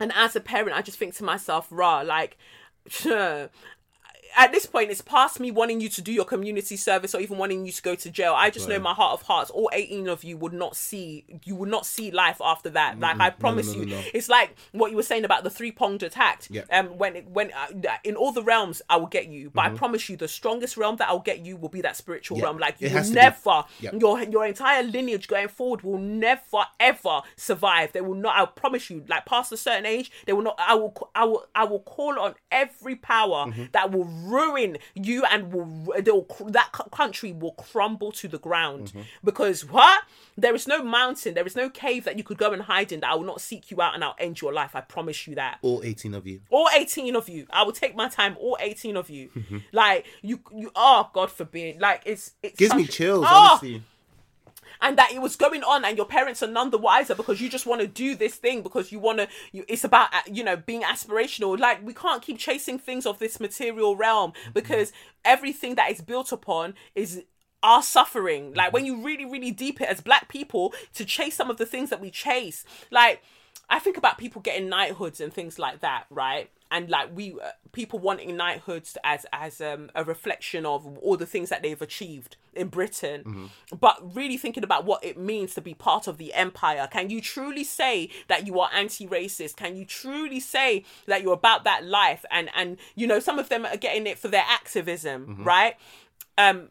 and 0.00 0.12
as 0.14 0.36
a 0.36 0.40
parent 0.40 0.76
i 0.76 0.82
just 0.82 0.98
think 0.98 1.14
to 1.14 1.24
myself 1.24 1.68
rah 1.70 2.00
like 2.00 2.36
at 4.36 4.52
this 4.52 4.66
point, 4.66 4.90
it's 4.90 5.00
past 5.00 5.40
me 5.40 5.50
wanting 5.50 5.80
you 5.80 5.88
to 5.90 6.02
do 6.02 6.12
your 6.12 6.24
community 6.24 6.76
service 6.76 7.14
or 7.14 7.20
even 7.20 7.38
wanting 7.38 7.66
you 7.66 7.72
to 7.72 7.82
go 7.82 7.94
to 7.94 8.10
jail. 8.10 8.34
I 8.36 8.50
just 8.50 8.68
know 8.68 8.74
Right. 8.76 8.82
my 8.82 8.94
heart 8.94 9.12
of 9.20 9.22
hearts, 9.26 9.50
all 9.50 9.70
18 9.72 10.08
of 10.08 10.24
you 10.24 10.36
would 10.36 10.52
not 10.52 10.76
see, 10.76 11.24
you 11.44 11.54
would 11.56 11.68
not 11.68 11.86
see 11.86 12.10
life 12.10 12.40
after 12.42 12.70
that. 12.70 12.98
Like, 13.00 13.18
I 13.20 13.30
promise 13.30 13.68
no, 13.68 13.74
no, 13.74 13.80
you. 13.80 13.86
no. 13.86 14.02
It's 14.14 14.28
like 14.28 14.54
what 14.72 14.90
you 14.90 14.96
were 14.96 15.02
saying 15.02 15.24
about 15.24 15.44
the 15.44 15.50
three 15.50 15.70
pronged 15.70 16.02
attack. 16.02 16.44
Yeah. 16.50 16.62
Um, 16.70 16.98
when, 16.98 17.16
it- 17.16 17.28
when, 17.28 17.52
uh, 17.52 17.96
in 18.04 18.16
all 18.16 18.32
the 18.32 18.42
realms, 18.42 18.82
I 18.88 18.96
will 18.96 19.06
get 19.06 19.28
you. 19.28 19.50
But 19.50 19.66
I 19.66 19.68
promise 19.70 20.08
you, 20.08 20.16
the 20.16 20.28
strongest 20.28 20.76
realm 20.76 20.96
that 20.96 21.08
I'll 21.08 21.18
get 21.20 21.40
you 21.44 21.56
will 21.56 21.68
be 21.68 21.80
that 21.82 21.96
spiritual 21.96 22.36
Mm-hmm. 22.36 22.42
Yeah. 22.42 22.46
realm. 22.46 22.58
Like, 22.58 22.80
you 22.80 22.88
will 22.88 22.96
has 22.96 23.08
to 23.08 23.14
be. 23.14 23.20
never, 23.20 23.64
Yeah. 23.80 23.90
your, 23.98 24.22
your 24.24 24.46
entire 24.46 24.82
lineage 24.82 25.28
going 25.28 25.48
forward 25.48 25.82
will 25.82 25.98
never, 25.98 26.64
ever 26.80 27.20
survive. 27.36 27.92
They 27.92 28.00
will 28.00 28.14
not, 28.14 28.36
I 28.36 28.44
promise 28.46 28.90
you, 28.90 29.04
like, 29.08 29.26
past 29.26 29.52
a 29.52 29.56
certain 29.56 29.86
age, 29.86 30.10
they 30.26 30.32
will 30.32 30.42
not, 30.42 30.56
I 30.58 30.74
will, 30.74 31.10
I 31.14 31.24
will, 31.24 31.46
I 31.54 31.64
will 31.64 31.80
call 31.80 32.18
on 32.18 32.34
every 32.50 32.96
power 32.96 33.46
Mm-hmm. 33.46 33.64
that 33.72 33.90
will 33.92 34.04
ruin 34.24 34.78
you 34.94 35.24
and 35.24 35.52
will 35.52 35.66
that 36.50 36.72
country 36.92 37.32
will 37.32 37.52
crumble 37.52 38.12
to 38.12 38.28
the 38.28 38.38
ground 38.38 38.86
Mm-hmm. 38.86 39.00
because 39.24 39.64
what 39.64 40.02
there 40.36 40.54
is 40.54 40.66
no 40.66 40.82
mountain 40.82 41.34
there 41.34 41.46
is 41.46 41.56
no 41.56 41.68
cave 41.70 42.04
that 42.04 42.16
you 42.18 42.24
could 42.24 42.38
go 42.38 42.52
and 42.52 42.62
hide 42.62 42.92
in 42.92 43.00
that 43.00 43.10
I 43.10 43.14
will 43.14 43.24
not 43.24 43.40
seek 43.40 43.70
you 43.70 43.80
out 43.80 43.94
and 43.94 44.04
I'll 44.04 44.14
end 44.18 44.40
your 44.40 44.52
life 44.52 44.74
I 44.74 44.80
promise 44.80 45.26
you 45.26 45.34
that 45.36 45.58
All 45.62 45.80
18 45.84 46.14
of 46.14 46.26
you. 46.26 46.40
all 46.50 46.68
18 46.74 47.16
of 47.16 47.28
you 47.28 47.46
i 47.50 47.62
will 47.62 47.72
take 47.72 47.94
my 47.96 48.08
time 48.08 48.36
all 48.40 48.56
18 48.60 48.96
of 48.96 49.08
you 49.10 49.28
Mm-hmm. 49.36 49.58
like 49.72 50.06
you 50.22 50.40
you 50.54 50.70
oh 50.74 51.10
god 51.12 51.30
forbid 51.30 51.80
like 51.80 52.02
it's 52.06 52.32
it 52.42 52.56
Gives 52.56 52.74
me 52.74 52.86
chills, 52.86 53.24
Oh! 53.28 53.48
honestly. 53.50 53.82
And 54.80 54.98
that 54.98 55.12
it 55.12 55.20
was 55.20 55.36
going 55.36 55.62
on 55.62 55.84
and 55.84 55.96
your 55.96 56.06
parents 56.06 56.42
are 56.42 56.48
none 56.48 56.70
the 56.70 56.78
wiser 56.78 57.14
because 57.14 57.40
you 57.40 57.48
just 57.48 57.66
want 57.66 57.80
to 57.80 57.86
do 57.86 58.14
this 58.14 58.34
thing 58.34 58.62
because 58.62 58.92
you 58.92 58.98
want 58.98 59.18
to 59.18 59.28
you, 59.52 59.64
it's 59.68 59.84
about 59.84 60.12
uh, 60.14 60.20
you 60.30 60.44
know 60.44 60.56
being 60.56 60.82
aspirational. 60.82 61.58
Like 61.58 61.84
we 61.84 61.94
can't 61.94 62.22
keep 62.22 62.38
chasing 62.38 62.78
things 62.78 63.06
of 63.06 63.18
this 63.18 63.40
material 63.40 63.96
realm 63.96 64.32
because 64.54 64.92
everything 65.24 65.74
that 65.76 65.90
is 65.90 66.00
built 66.00 66.32
upon 66.32 66.74
is 66.94 67.22
our 67.62 67.82
suffering. 67.82 68.54
Like 68.54 68.72
when 68.72 68.86
you 68.86 69.02
really 69.02 69.24
really 69.24 69.50
deep 69.50 69.80
it 69.80 69.88
as 69.88 70.00
black 70.00 70.28
people 70.28 70.74
to 70.94 71.04
chase 71.04 71.34
some 71.34 71.50
of 71.50 71.56
the 71.56 71.66
things 71.66 71.90
that 71.90 72.00
we 72.00 72.10
chase. 72.10 72.64
Like 72.90 73.22
i 73.68 73.80
think 73.80 73.96
about 73.96 74.16
people 74.16 74.40
getting 74.40 74.68
knighthoods 74.68 75.20
and 75.20 75.32
things 75.32 75.58
like 75.58 75.80
that 75.80 76.04
right? 76.10 76.50
And 76.70 76.90
like 76.90 77.10
we 77.14 77.32
uh, 77.32 77.50
people 77.72 77.98
wanting 77.98 78.36
knighthoods 78.36 78.96
as 79.04 79.26
as 79.32 79.60
um, 79.60 79.90
a 79.94 80.04
reflection 80.04 80.66
of 80.66 80.98
all 80.98 81.16
the 81.16 81.26
things 81.26 81.48
that 81.48 81.62
they've 81.62 81.80
achieved 81.80 82.36
in 82.56 82.68
Britain, 82.68 83.50
but 83.78 84.14
really 84.14 84.36
thinking 84.36 84.64
about 84.64 84.84
what 84.84 85.04
it 85.04 85.18
means 85.18 85.54
to 85.54 85.60
be 85.60 85.74
part 85.74 86.06
of 86.06 86.18
the 86.18 86.32
empire. 86.34 86.88
Can 86.90 87.10
you 87.10 87.20
truly 87.20 87.64
say 87.64 88.10
that 88.28 88.46
you 88.46 88.58
are 88.60 88.70
anti-racist? 88.72 89.56
Can 89.56 89.76
you 89.76 89.84
truly 89.84 90.40
say 90.40 90.84
that 91.06 91.22
you're 91.22 91.34
about 91.34 91.64
that 91.64 91.84
life? 91.84 92.24
And 92.30 92.50
and 92.56 92.78
you 92.94 93.06
know 93.06 93.20
some 93.20 93.38
of 93.38 93.48
them 93.48 93.66
are 93.66 93.76
getting 93.76 94.06
it 94.06 94.18
for 94.18 94.28
their 94.28 94.44
activism, 94.48 95.42
right? 95.44 95.76
Um, 96.38 96.70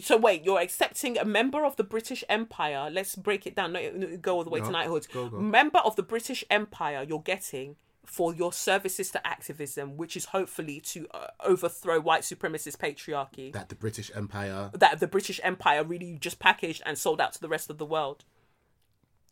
so 0.00 0.16
wait, 0.16 0.44
you're 0.44 0.60
accepting 0.60 1.18
a 1.18 1.24
member 1.24 1.64
of 1.64 1.76
the 1.76 1.84
British 1.84 2.24
Empire. 2.28 2.88
Let's 2.90 3.16
break 3.16 3.46
it 3.46 3.54
down. 3.54 3.72
No, 3.72 3.90
no, 3.94 4.16
go 4.16 4.36
all 4.36 4.44
the 4.44 4.50
way 4.50 4.60
to 4.60 4.70
knighthood. 4.70 5.06
go, 5.12 5.28
go. 5.28 5.38
Member 5.38 5.78
of 5.80 5.96
the 5.96 6.02
British 6.02 6.44
Empire. 6.50 7.04
You're 7.06 7.20
getting 7.20 7.76
for 8.10 8.34
your 8.34 8.52
services 8.52 9.10
to 9.12 9.24
activism, 9.24 9.96
which 9.96 10.16
is 10.16 10.26
hopefully 10.26 10.80
to 10.80 11.06
uh, 11.12 11.28
overthrow 11.44 12.00
white 12.00 12.22
supremacist 12.22 12.76
patriarchy 12.78 13.52
That 13.52 13.68
the 13.68 13.76
British 13.76 14.10
Empire. 14.14 14.70
that 14.74 14.98
the 14.98 15.06
British 15.06 15.40
Empire 15.44 15.84
really 15.84 16.18
just 16.18 16.40
packaged 16.40 16.82
and 16.84 16.98
sold 16.98 17.20
out 17.20 17.32
to 17.34 17.40
the 17.40 17.48
rest 17.48 17.70
of 17.70 17.78
the 17.78 17.86
world. 17.86 18.24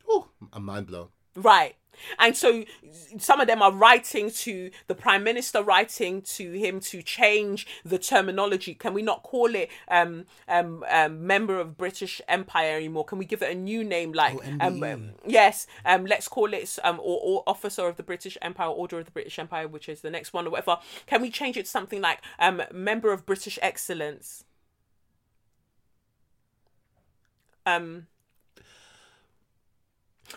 Oh, 0.09 0.29
I'm 0.53 0.65
mind 0.65 0.87
blown. 0.87 1.09
Right. 1.37 1.77
And 2.19 2.37
so 2.37 2.65
some 3.19 3.41
of 3.41 3.47
them 3.47 3.63
are 3.63 3.73
writing 3.73 4.31
to 4.31 4.71
the 4.87 4.95
prime 4.95 5.25
minister, 5.25 5.63
writing 5.63 6.23
to 6.23 6.53
him 6.53 6.81
to 6.81 7.03
change 7.03 7.67
the 7.85 7.99
terminology. 7.99 8.75
Can 8.75 8.95
we 8.95 9.03
not 9.03 9.23
call 9.23 9.55
it 9.55 9.71
um, 9.89 10.25
um, 10.49 10.85
um, 10.89 11.27
member 11.27 11.59
of 11.59 11.77
British 11.77 12.21
Empire 12.29 12.77
anymore? 12.77 13.05
Can 13.05 13.19
we 13.19 13.25
give 13.25 13.43
it 13.43 13.51
a 13.51 13.55
new 13.55 13.85
name 13.85 14.13
like 14.13 14.37
Oh, 14.37 14.43
um, 14.61 14.83
um, 14.83 15.11
yes, 15.27 15.67
um, 15.85 16.07
let's 16.07 16.29
call 16.29 16.53
it 16.53 16.79
um, 16.85 17.01
or, 17.01 17.21
or 17.23 17.43
officer 17.47 17.87
of 17.89 17.97
the 17.97 18.03
British 18.03 18.37
Empire, 18.43 18.69
order 18.69 18.99
of 18.99 19.07
the 19.07 19.11
British 19.11 19.39
Empire, 19.39 19.67
which 19.67 19.89
is 19.89 20.01
the 20.01 20.11
next 20.11 20.33
one 20.33 20.47
or 20.47 20.51
whatever. 20.51 20.79
Can 21.07 21.23
we 21.23 21.31
change 21.31 21.57
it 21.57 21.65
to 21.65 21.71
something 21.71 22.01
like 22.01 22.21
um, 22.39 22.63
member 22.73 23.13
of 23.13 23.27
British 23.27 23.59
Excellence? 23.63 24.45
Um, 27.67 28.07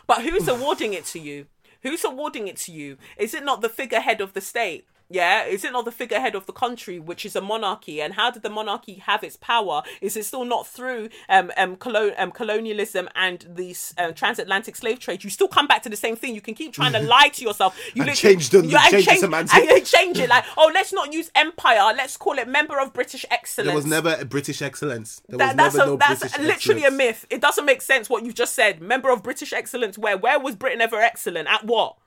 but 0.07 0.23
who's 0.23 0.47
awarding 0.47 0.93
it 0.93 1.05
to 1.07 1.19
you? 1.19 1.47
Who's 1.83 2.03
awarding 2.03 2.47
it 2.47 2.57
to 2.57 2.71
you? 2.71 2.97
Is 3.17 3.33
it 3.33 3.43
not 3.43 3.61
the 3.61 3.69
figurehead 3.69 4.21
of 4.21 4.33
the 4.33 4.41
state? 4.41 4.85
Yeah, 5.13 5.43
is 5.45 5.65
it 5.65 5.73
not 5.73 5.85
the 5.85 5.91
figurehead 5.91 6.35
of 6.35 6.45
the 6.45 6.53
country, 6.53 6.97
which 6.99 7.25
is 7.25 7.35
a 7.35 7.41
monarchy? 7.41 8.01
And 8.01 8.13
how 8.13 8.31
did 8.31 8.43
the 8.43 8.49
monarchy 8.49 8.95
have 8.95 9.23
its 9.23 9.35
power? 9.35 9.83
Is 9.99 10.15
it 10.15 10.25
still 10.25 10.45
not 10.45 10.65
through 10.67 11.09
um, 11.27 11.51
um, 11.57 11.75
colon- 11.75 12.13
um 12.17 12.31
colonialism 12.31 13.09
and 13.15 13.45
the 13.49 13.75
uh, 13.97 14.11
transatlantic 14.13 14.75
slave 14.75 14.99
trade? 14.99 15.23
You 15.23 15.29
still 15.29 15.47
come 15.49 15.67
back 15.67 15.81
to 15.83 15.89
the 15.89 15.95
same 15.97 16.15
thing. 16.15 16.33
You 16.33 16.41
can 16.41 16.53
keep 16.55 16.71
trying 16.73 16.93
to 16.93 16.99
lie 17.15 17.27
to 17.33 17.41
yourself. 17.43 17.77
You 17.93 18.05
change 18.13 18.49
the- 18.51 18.65
you- 18.65 18.77
and 18.77 18.89
change 18.91 19.05
the 19.05 19.11
change, 19.11 19.19
semantics. 19.19 19.53
and 19.53 19.65
you 19.69 19.81
change 19.81 20.17
it 20.19 20.29
like, 20.29 20.45
oh, 20.57 20.71
let's 20.73 20.93
not 20.93 21.11
use 21.11 21.29
empire. 21.35 21.93
Let's 21.95 22.15
call 22.17 22.37
it 22.39 22.47
member 22.47 22.79
of 22.79 22.93
British 22.93 23.25
excellence. 23.29 23.67
There 23.67 23.75
was 23.75 23.85
never 23.85 24.15
a 24.19 24.25
British 24.25 24.61
excellence. 24.61 25.21
There 25.27 25.37
That, 25.37 25.47
was 25.47 25.55
that's 25.57 25.75
never 25.75 25.83
a, 25.83 25.91
no 25.91 25.97
that's 25.97 26.19
British 26.21 26.39
literally 26.39 26.83
excellence. 26.85 26.93
a 26.93 26.97
myth. 27.05 27.25
It 27.29 27.41
doesn't 27.41 27.65
make 27.65 27.81
sense 27.81 28.09
what 28.09 28.23
you 28.23 28.31
just 28.31 28.55
said. 28.55 28.81
Member 28.81 29.09
of 29.11 29.23
British 29.23 29.51
excellence, 29.51 29.97
where? 29.97 30.17
Where 30.17 30.39
was 30.39 30.55
Britain 30.55 30.79
ever 30.81 31.01
excellent? 31.01 31.47
At 31.49 31.65
what? 31.65 31.97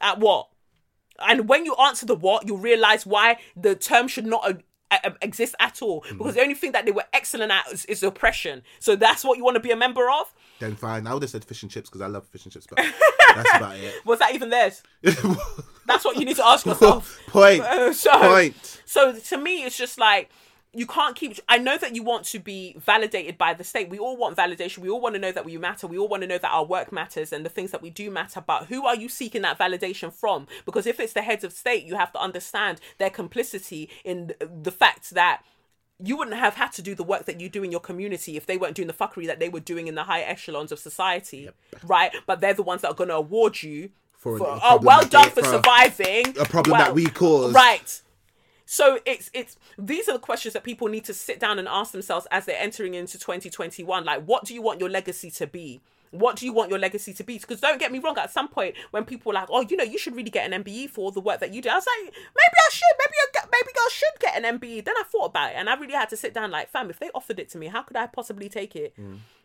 At 0.00 0.18
what? 0.18 0.48
And 1.20 1.48
when 1.48 1.64
you 1.64 1.74
answer 1.76 2.06
the 2.06 2.14
what, 2.14 2.46
you 2.46 2.56
realize 2.56 3.06
why 3.06 3.38
the 3.56 3.74
term 3.74 4.08
should 4.08 4.26
not 4.26 4.44
uh, 4.44 4.54
uh, 4.90 5.10
exist 5.22 5.54
at 5.60 5.82
all. 5.82 6.02
Mm-hmm. 6.02 6.18
Because 6.18 6.34
the 6.34 6.42
only 6.42 6.54
thing 6.54 6.72
that 6.72 6.84
they 6.84 6.92
were 6.92 7.04
excellent 7.12 7.52
at 7.52 7.70
is, 7.72 7.84
is 7.86 8.02
oppression. 8.02 8.62
So 8.78 8.96
that's 8.96 9.24
what 9.24 9.38
you 9.38 9.44
want 9.44 9.54
to 9.56 9.60
be 9.60 9.70
a 9.70 9.76
member 9.76 10.10
of. 10.10 10.32
Then 10.58 10.74
fine. 10.76 11.06
I 11.06 11.14
would 11.14 11.22
have 11.22 11.30
said 11.30 11.44
fish 11.44 11.62
and 11.62 11.70
chips 11.70 11.88
because 11.88 12.00
I 12.00 12.06
love 12.06 12.26
fish 12.26 12.44
and 12.44 12.52
chips, 12.52 12.66
but 12.68 12.78
that's 13.34 13.56
about 13.56 13.76
it. 13.76 13.94
Was 14.04 14.18
that 14.18 14.34
even 14.34 14.50
theirs? 14.50 14.82
That's 15.86 16.04
what 16.04 16.18
you 16.18 16.24
need 16.24 16.36
to 16.36 16.46
ask 16.46 16.66
yourself. 16.66 17.18
Point. 17.26 17.64
So, 17.94 18.12
Point. 18.12 18.82
so 18.84 19.18
to 19.18 19.38
me, 19.38 19.64
it's 19.64 19.76
just 19.76 19.98
like 19.98 20.30
you 20.72 20.86
can't 20.86 21.16
keep. 21.16 21.36
I 21.48 21.58
know 21.58 21.76
that 21.78 21.96
you 21.96 22.02
want 22.02 22.24
to 22.26 22.38
be 22.38 22.76
validated 22.78 23.36
by 23.36 23.54
the 23.54 23.64
state. 23.64 23.88
We 23.88 23.98
all 23.98 24.16
want 24.16 24.36
validation. 24.36 24.78
We 24.78 24.88
all 24.88 25.00
want 25.00 25.16
to 25.16 25.20
know 25.20 25.32
that 25.32 25.44
we 25.44 25.56
matter. 25.58 25.86
We 25.88 25.98
all 25.98 26.06
want 26.06 26.22
to 26.22 26.28
know 26.28 26.38
that 26.38 26.50
our 26.50 26.64
work 26.64 26.92
matters 26.92 27.32
and 27.32 27.44
the 27.44 27.50
things 27.50 27.72
that 27.72 27.82
we 27.82 27.90
do 27.90 28.10
matter. 28.10 28.40
But 28.40 28.66
who 28.66 28.86
are 28.86 28.94
you 28.94 29.08
seeking 29.08 29.42
that 29.42 29.58
validation 29.58 30.12
from? 30.12 30.46
Because 30.64 30.86
if 30.86 31.00
it's 31.00 31.12
the 31.12 31.22
heads 31.22 31.42
of 31.42 31.52
state, 31.52 31.84
you 31.84 31.96
have 31.96 32.12
to 32.12 32.20
understand 32.20 32.80
their 32.98 33.10
complicity 33.10 33.90
in 34.04 34.32
the, 34.38 34.70
fact 34.70 35.10
that. 35.10 35.42
You 36.02 36.16
wouldn't 36.16 36.38
have 36.38 36.54
had 36.54 36.72
to 36.72 36.82
do 36.82 36.94
the 36.94 37.02
work 37.04 37.26
that 37.26 37.42
you 37.42 37.50
do 37.50 37.62
in 37.62 37.70
your 37.70 37.80
community 37.80 38.38
if 38.38 38.46
they 38.46 38.56
weren't 38.56 38.74
doing 38.74 38.88
the 38.88 38.94
fuckery 38.94 39.26
that 39.26 39.38
they 39.38 39.50
were 39.50 39.60
doing 39.60 39.86
in 39.86 39.96
the 39.96 40.04
higher 40.04 40.24
echelons 40.26 40.72
of 40.72 40.78
society, 40.78 41.50
right? 41.84 42.10
But 42.26 42.40
they're 42.40 42.54
the 42.54 42.62
ones 42.62 42.80
that 42.80 42.88
are 42.88 42.94
going 42.94 43.10
to 43.10 43.16
award 43.16 43.62
you 43.62 43.90
For 44.12 44.38
for, 44.38 44.58
oh, 44.62 44.78
well 44.80 45.04
done 45.04 45.28
for 45.28 45.42
for 45.42 45.50
surviving 45.50 46.38
a 46.40 46.46
problem 46.46 46.78
that 46.78 46.94
we 46.94 47.04
caused. 47.04 47.54
right 47.54 48.00
so 48.72 49.00
it's 49.04 49.32
it's 49.34 49.56
these 49.76 50.08
are 50.08 50.12
the 50.12 50.20
questions 50.20 50.52
that 50.52 50.62
people 50.62 50.86
need 50.86 51.04
to 51.04 51.12
sit 51.12 51.40
down 51.40 51.58
and 51.58 51.66
ask 51.66 51.90
themselves 51.90 52.28
as 52.30 52.46
they're 52.46 52.56
entering 52.56 52.94
into 52.94 53.18
2021 53.18 54.04
like 54.04 54.22
what 54.26 54.44
do 54.44 54.54
you 54.54 54.62
want 54.62 54.78
your 54.78 54.88
legacy 54.88 55.28
to 55.28 55.44
be 55.44 55.80
what 56.10 56.36
do 56.36 56.46
you 56.46 56.52
want 56.52 56.70
your 56.70 56.78
legacy 56.78 57.12
to 57.14 57.24
be? 57.24 57.38
Because 57.38 57.60
don't 57.60 57.78
get 57.78 57.92
me 57.92 57.98
wrong, 57.98 58.18
at 58.18 58.30
some 58.30 58.48
point 58.48 58.74
when 58.90 59.04
people 59.04 59.30
were 59.30 59.34
like, 59.34 59.48
oh, 59.50 59.62
you 59.62 59.76
know, 59.76 59.84
you 59.84 59.98
should 59.98 60.16
really 60.16 60.30
get 60.30 60.50
an 60.50 60.64
MBE 60.64 60.90
for 60.90 61.02
all 61.02 61.10
the 61.10 61.20
work 61.20 61.40
that 61.40 61.54
you 61.54 61.62
do, 61.62 61.68
I 61.68 61.74
was 61.74 61.86
like, 61.86 62.12
maybe 62.12 62.56
I 62.66 62.70
should, 62.70 62.96
maybe 62.98 63.14
I 63.42 63.46
maybe 63.52 63.70
I 63.76 63.88
should 63.92 64.20
get 64.20 64.36
an 64.44 64.58
MBE. 64.58 64.84
Then 64.84 64.94
I 64.98 65.04
thought 65.04 65.26
about 65.26 65.50
it, 65.50 65.56
and 65.56 65.68
I 65.68 65.74
really 65.74 65.94
had 65.94 66.08
to 66.10 66.16
sit 66.16 66.34
down, 66.34 66.50
like, 66.50 66.70
fam, 66.70 66.90
if 66.90 66.98
they 66.98 67.10
offered 67.14 67.38
it 67.38 67.48
to 67.50 67.58
me, 67.58 67.68
how 67.68 67.82
could 67.82 67.96
I 67.96 68.06
possibly 68.06 68.48
take 68.48 68.74
it? 68.76 68.94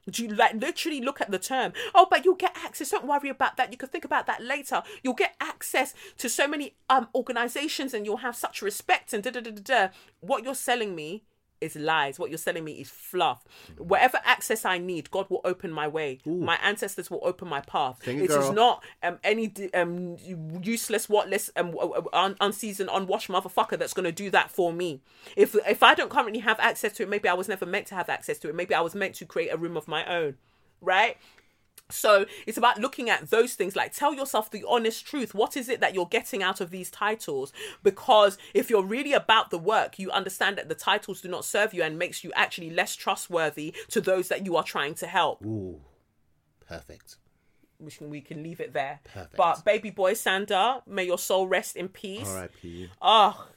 Do 0.09 0.23
you 0.23 0.29
like 0.29 0.53
literally 0.53 1.01
look 1.01 1.19
at 1.19 1.31
the 1.31 1.39
term? 1.39 1.73
Oh, 1.95 2.05
but 2.09 2.23
you'll 2.25 2.35
get 2.35 2.55
access. 2.63 2.91
Don't 2.91 3.07
worry 3.07 3.29
about 3.29 3.57
that. 3.57 3.71
You 3.71 3.77
can 3.77 3.89
think 3.89 4.05
about 4.05 4.27
that 4.27 4.43
later. 4.43 4.83
You'll 5.03 5.15
get 5.15 5.35
access 5.41 5.95
to 6.19 6.29
so 6.29 6.47
many 6.47 6.75
um 6.89 7.07
organizations, 7.15 7.93
and 7.93 8.05
you'll 8.05 8.17
have 8.17 8.35
such 8.35 8.61
respect 8.61 9.13
and 9.13 9.23
da 9.23 9.31
da 9.31 9.39
da 9.39 9.51
da. 9.51 9.87
What 10.19 10.43
you're 10.43 10.53
selling 10.53 10.95
me 10.95 11.23
is 11.61 11.75
lies. 11.75 12.19
What 12.19 12.29
you're 12.29 12.37
selling 12.37 12.63
me 12.63 12.73
is 12.73 12.89
fluff. 12.89 13.43
Whatever 13.77 14.19
access 14.23 14.65
I 14.65 14.77
need, 14.77 15.09
God 15.11 15.29
will 15.29 15.41
open 15.43 15.71
my 15.71 15.87
way. 15.87 16.19
My 16.25 16.57
ancestors 16.63 17.09
will 17.09 17.21
open 17.23 17.47
my 17.47 17.61
path. 17.61 18.03
Sing 18.03 18.19
it, 18.19 18.25
It 18.25 18.31
is 18.31 18.51
not 18.51 18.83
um 19.03 19.19
any 19.23 19.51
um 19.73 20.17
useless, 20.61 21.07
whatless, 21.07 21.49
um 21.55 21.75
un- 22.13 22.35
unseasoned, 22.41 22.89
unwashed 22.91 23.29
motherfucker 23.29 23.77
that's 23.79 23.93
gonna 23.93 24.11
do 24.11 24.29
that 24.31 24.51
for 24.51 24.73
me. 24.73 25.01
If 25.35 25.55
if 25.67 25.81
I 25.83 25.95
don't 25.95 26.09
currently 26.09 26.39
have 26.39 26.59
access 26.59 26.93
to 26.93 27.03
it, 27.03 27.09
maybe 27.09 27.27
I 27.29 27.33
was 27.33 27.47
never 27.47 27.65
meant 27.65 27.87
to 27.87 27.95
have 27.95 28.09
access 28.09 28.37
to 28.39 28.49
it. 28.49 28.55
Maybe 28.55 28.73
I 28.73 28.81
was 28.81 28.95
meant 28.95 29.15
to 29.15 29.25
create 29.25 29.49
a 29.49 29.57
room 29.57 29.77
of 29.77 29.87
my 29.87 30.05
own, 30.05 30.35
right? 30.81 31.17
So 31.89 32.25
it's 32.47 32.57
about 32.57 32.79
looking 32.79 33.09
at 33.09 33.29
those 33.29 33.53
things 33.53 33.75
like 33.75 33.93
tell 33.93 34.13
yourself 34.13 34.49
the 34.49 34.65
honest 34.67 35.05
truth. 35.05 35.35
What 35.35 35.55
is 35.55 35.69
it 35.69 35.81
that 35.81 35.93
you're 35.93 36.07
getting 36.07 36.41
out 36.41 36.59
of 36.59 36.71
these 36.71 36.89
titles? 36.89 37.53
Because 37.83 38.37
if 38.53 38.69
you're 38.69 38.83
really 38.83 39.13
about 39.13 39.51
the 39.51 39.59
work, 39.59 39.99
you 39.99 40.09
understand 40.09 40.57
that 40.57 40.67
the 40.67 40.75
titles 40.75 41.21
do 41.21 41.27
not 41.27 41.45
serve 41.45 41.73
you 41.73 41.83
and 41.83 41.99
makes 41.99 42.23
you 42.23 42.31
actually 42.35 42.71
less 42.71 42.95
trustworthy 42.95 43.73
to 43.89 44.01
those 44.01 44.29
that 44.29 44.45
you 44.45 44.55
are 44.55 44.63
trying 44.63 44.95
to 44.95 45.07
help. 45.07 45.45
Ooh, 45.45 45.79
perfect. 46.67 47.17
We 47.79 47.91
can, 47.91 48.09
we 48.09 48.21
can 48.21 48.41
leave 48.41 48.61
it 48.61 48.73
there. 48.73 49.01
Perfect. 49.03 49.35
But 49.35 49.65
baby 49.65 49.91
boy 49.91 50.13
Sanda, 50.13 50.81
may 50.87 51.03
your 51.03 51.19
soul 51.19 51.47
rest 51.47 51.75
in 51.75 51.89
peace. 51.89 52.27
R.I.P. 52.27 52.89
Oh, 52.93 52.97
ah, 53.01 53.47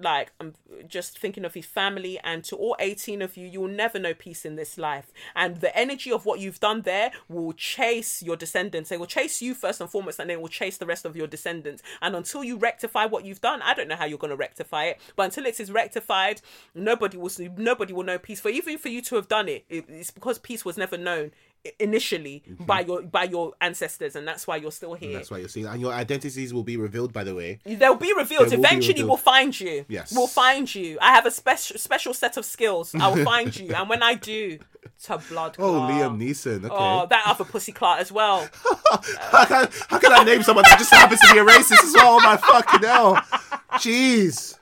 like 0.00 0.32
I'm 0.40 0.54
just 0.88 1.18
thinking 1.18 1.44
of 1.44 1.54
his 1.54 1.66
family 1.66 2.18
and 2.22 2.42
to 2.44 2.56
all 2.56 2.76
18 2.78 3.22
of 3.22 3.36
you 3.36 3.46
you 3.46 3.60
will 3.60 3.68
never 3.68 3.98
know 3.98 4.14
peace 4.14 4.44
in 4.44 4.56
this 4.56 4.78
life. 4.78 5.12
And 5.34 5.56
the 5.56 5.76
energy 5.76 6.10
of 6.12 6.24
what 6.26 6.40
you've 6.40 6.60
done 6.60 6.82
there 6.82 7.12
will 7.28 7.52
chase 7.52 8.22
your 8.22 8.36
descendants. 8.36 8.90
They 8.90 8.96
will 8.96 9.06
chase 9.06 9.42
you 9.42 9.54
first 9.54 9.80
and 9.80 9.90
foremost 9.90 10.18
and 10.18 10.30
then 10.30 10.40
will 10.40 10.48
chase 10.48 10.78
the 10.78 10.86
rest 10.86 11.04
of 11.04 11.16
your 11.16 11.26
descendants. 11.26 11.82
And 12.00 12.14
until 12.16 12.44
you 12.44 12.56
rectify 12.56 13.06
what 13.06 13.24
you've 13.24 13.40
done 13.40 13.62
I 13.62 13.74
don't 13.74 13.88
know 13.88 13.96
how 13.96 14.06
you're 14.06 14.18
going 14.18 14.30
to 14.30 14.36
rectify 14.36 14.84
it 14.84 15.00
but 15.16 15.24
until 15.24 15.46
it 15.46 15.60
is 15.60 15.70
rectified 15.70 16.40
nobody 16.74 17.16
will 17.16 17.30
nobody 17.56 17.92
will 17.92 18.04
know 18.04 18.18
peace. 18.18 18.40
For 18.40 18.48
even 18.48 18.78
for 18.78 18.88
you 18.88 19.02
to 19.02 19.16
have 19.16 19.28
done 19.28 19.48
it 19.48 19.64
it's 19.68 20.10
because 20.10 20.38
peace 20.38 20.64
was 20.64 20.76
never 20.76 20.96
known 20.96 21.32
initially 21.78 22.42
mm-hmm. 22.48 22.64
by 22.64 22.80
your 22.80 23.02
by 23.02 23.24
your 23.24 23.52
ancestors 23.60 24.16
and 24.16 24.26
that's 24.26 24.46
why 24.46 24.56
you're 24.56 24.72
still 24.72 24.94
here. 24.94 25.10
and 25.10 25.18
that's 25.18 25.30
why 25.30 25.38
you're 25.38 25.48
seeing 25.48 25.66
and 25.66 25.80
your 25.80 25.92
identities 25.92 26.54
will 26.54 26.62
be 26.62 26.76
revealed 26.76 27.12
by 27.12 27.22
the 27.22 27.34
way. 27.34 27.58
They'll 27.64 27.96
be 27.96 28.12
revealed. 28.16 28.48
They 28.48 28.56
eventually 28.56 28.94
be 28.94 29.02
revealed. 29.02 29.08
we'll 29.08 29.16
find 29.18 29.60
you. 29.60 29.84
Yes. 29.88 30.12
We'll 30.12 30.26
find 30.26 30.72
you. 30.74 30.98
I 31.00 31.14
have 31.14 31.26
a 31.26 31.30
special 31.30 31.78
special 31.78 32.14
set 32.14 32.36
of 32.36 32.44
skills. 32.44 32.94
I 32.94 33.08
will 33.08 33.24
find 33.24 33.54
you. 33.56 33.74
And 33.74 33.88
when 33.88 34.02
i 34.02 34.14
do 34.14 34.58
to 35.04 35.18
blood 35.28 35.56
oh 35.58 35.72
liam 35.90 36.18
neeson. 36.18 36.64
Okay. 36.64 36.74
Oh 36.74 37.06
that 37.10 37.24
other 37.26 37.44
pussy 37.44 37.72
clot 37.72 38.00
as 38.00 38.10
well. 38.10 38.48
How, 39.30 39.44
can, 39.44 39.68
how 39.88 39.98
can 39.98 40.12
i 40.12 40.24
name 40.24 40.42
someone 40.42 40.64
that 40.68 40.76
just 40.76 40.90
happens 40.90 41.20
to 41.20 41.32
be 41.32 41.38
a 41.38 41.44
racist 41.44 41.84
as 41.84 41.94
well? 41.94 42.16
Oh 42.16 42.20
my 42.20 42.36
fucking 42.36 42.82
hell. 42.82 43.14
Jeez 43.74 44.59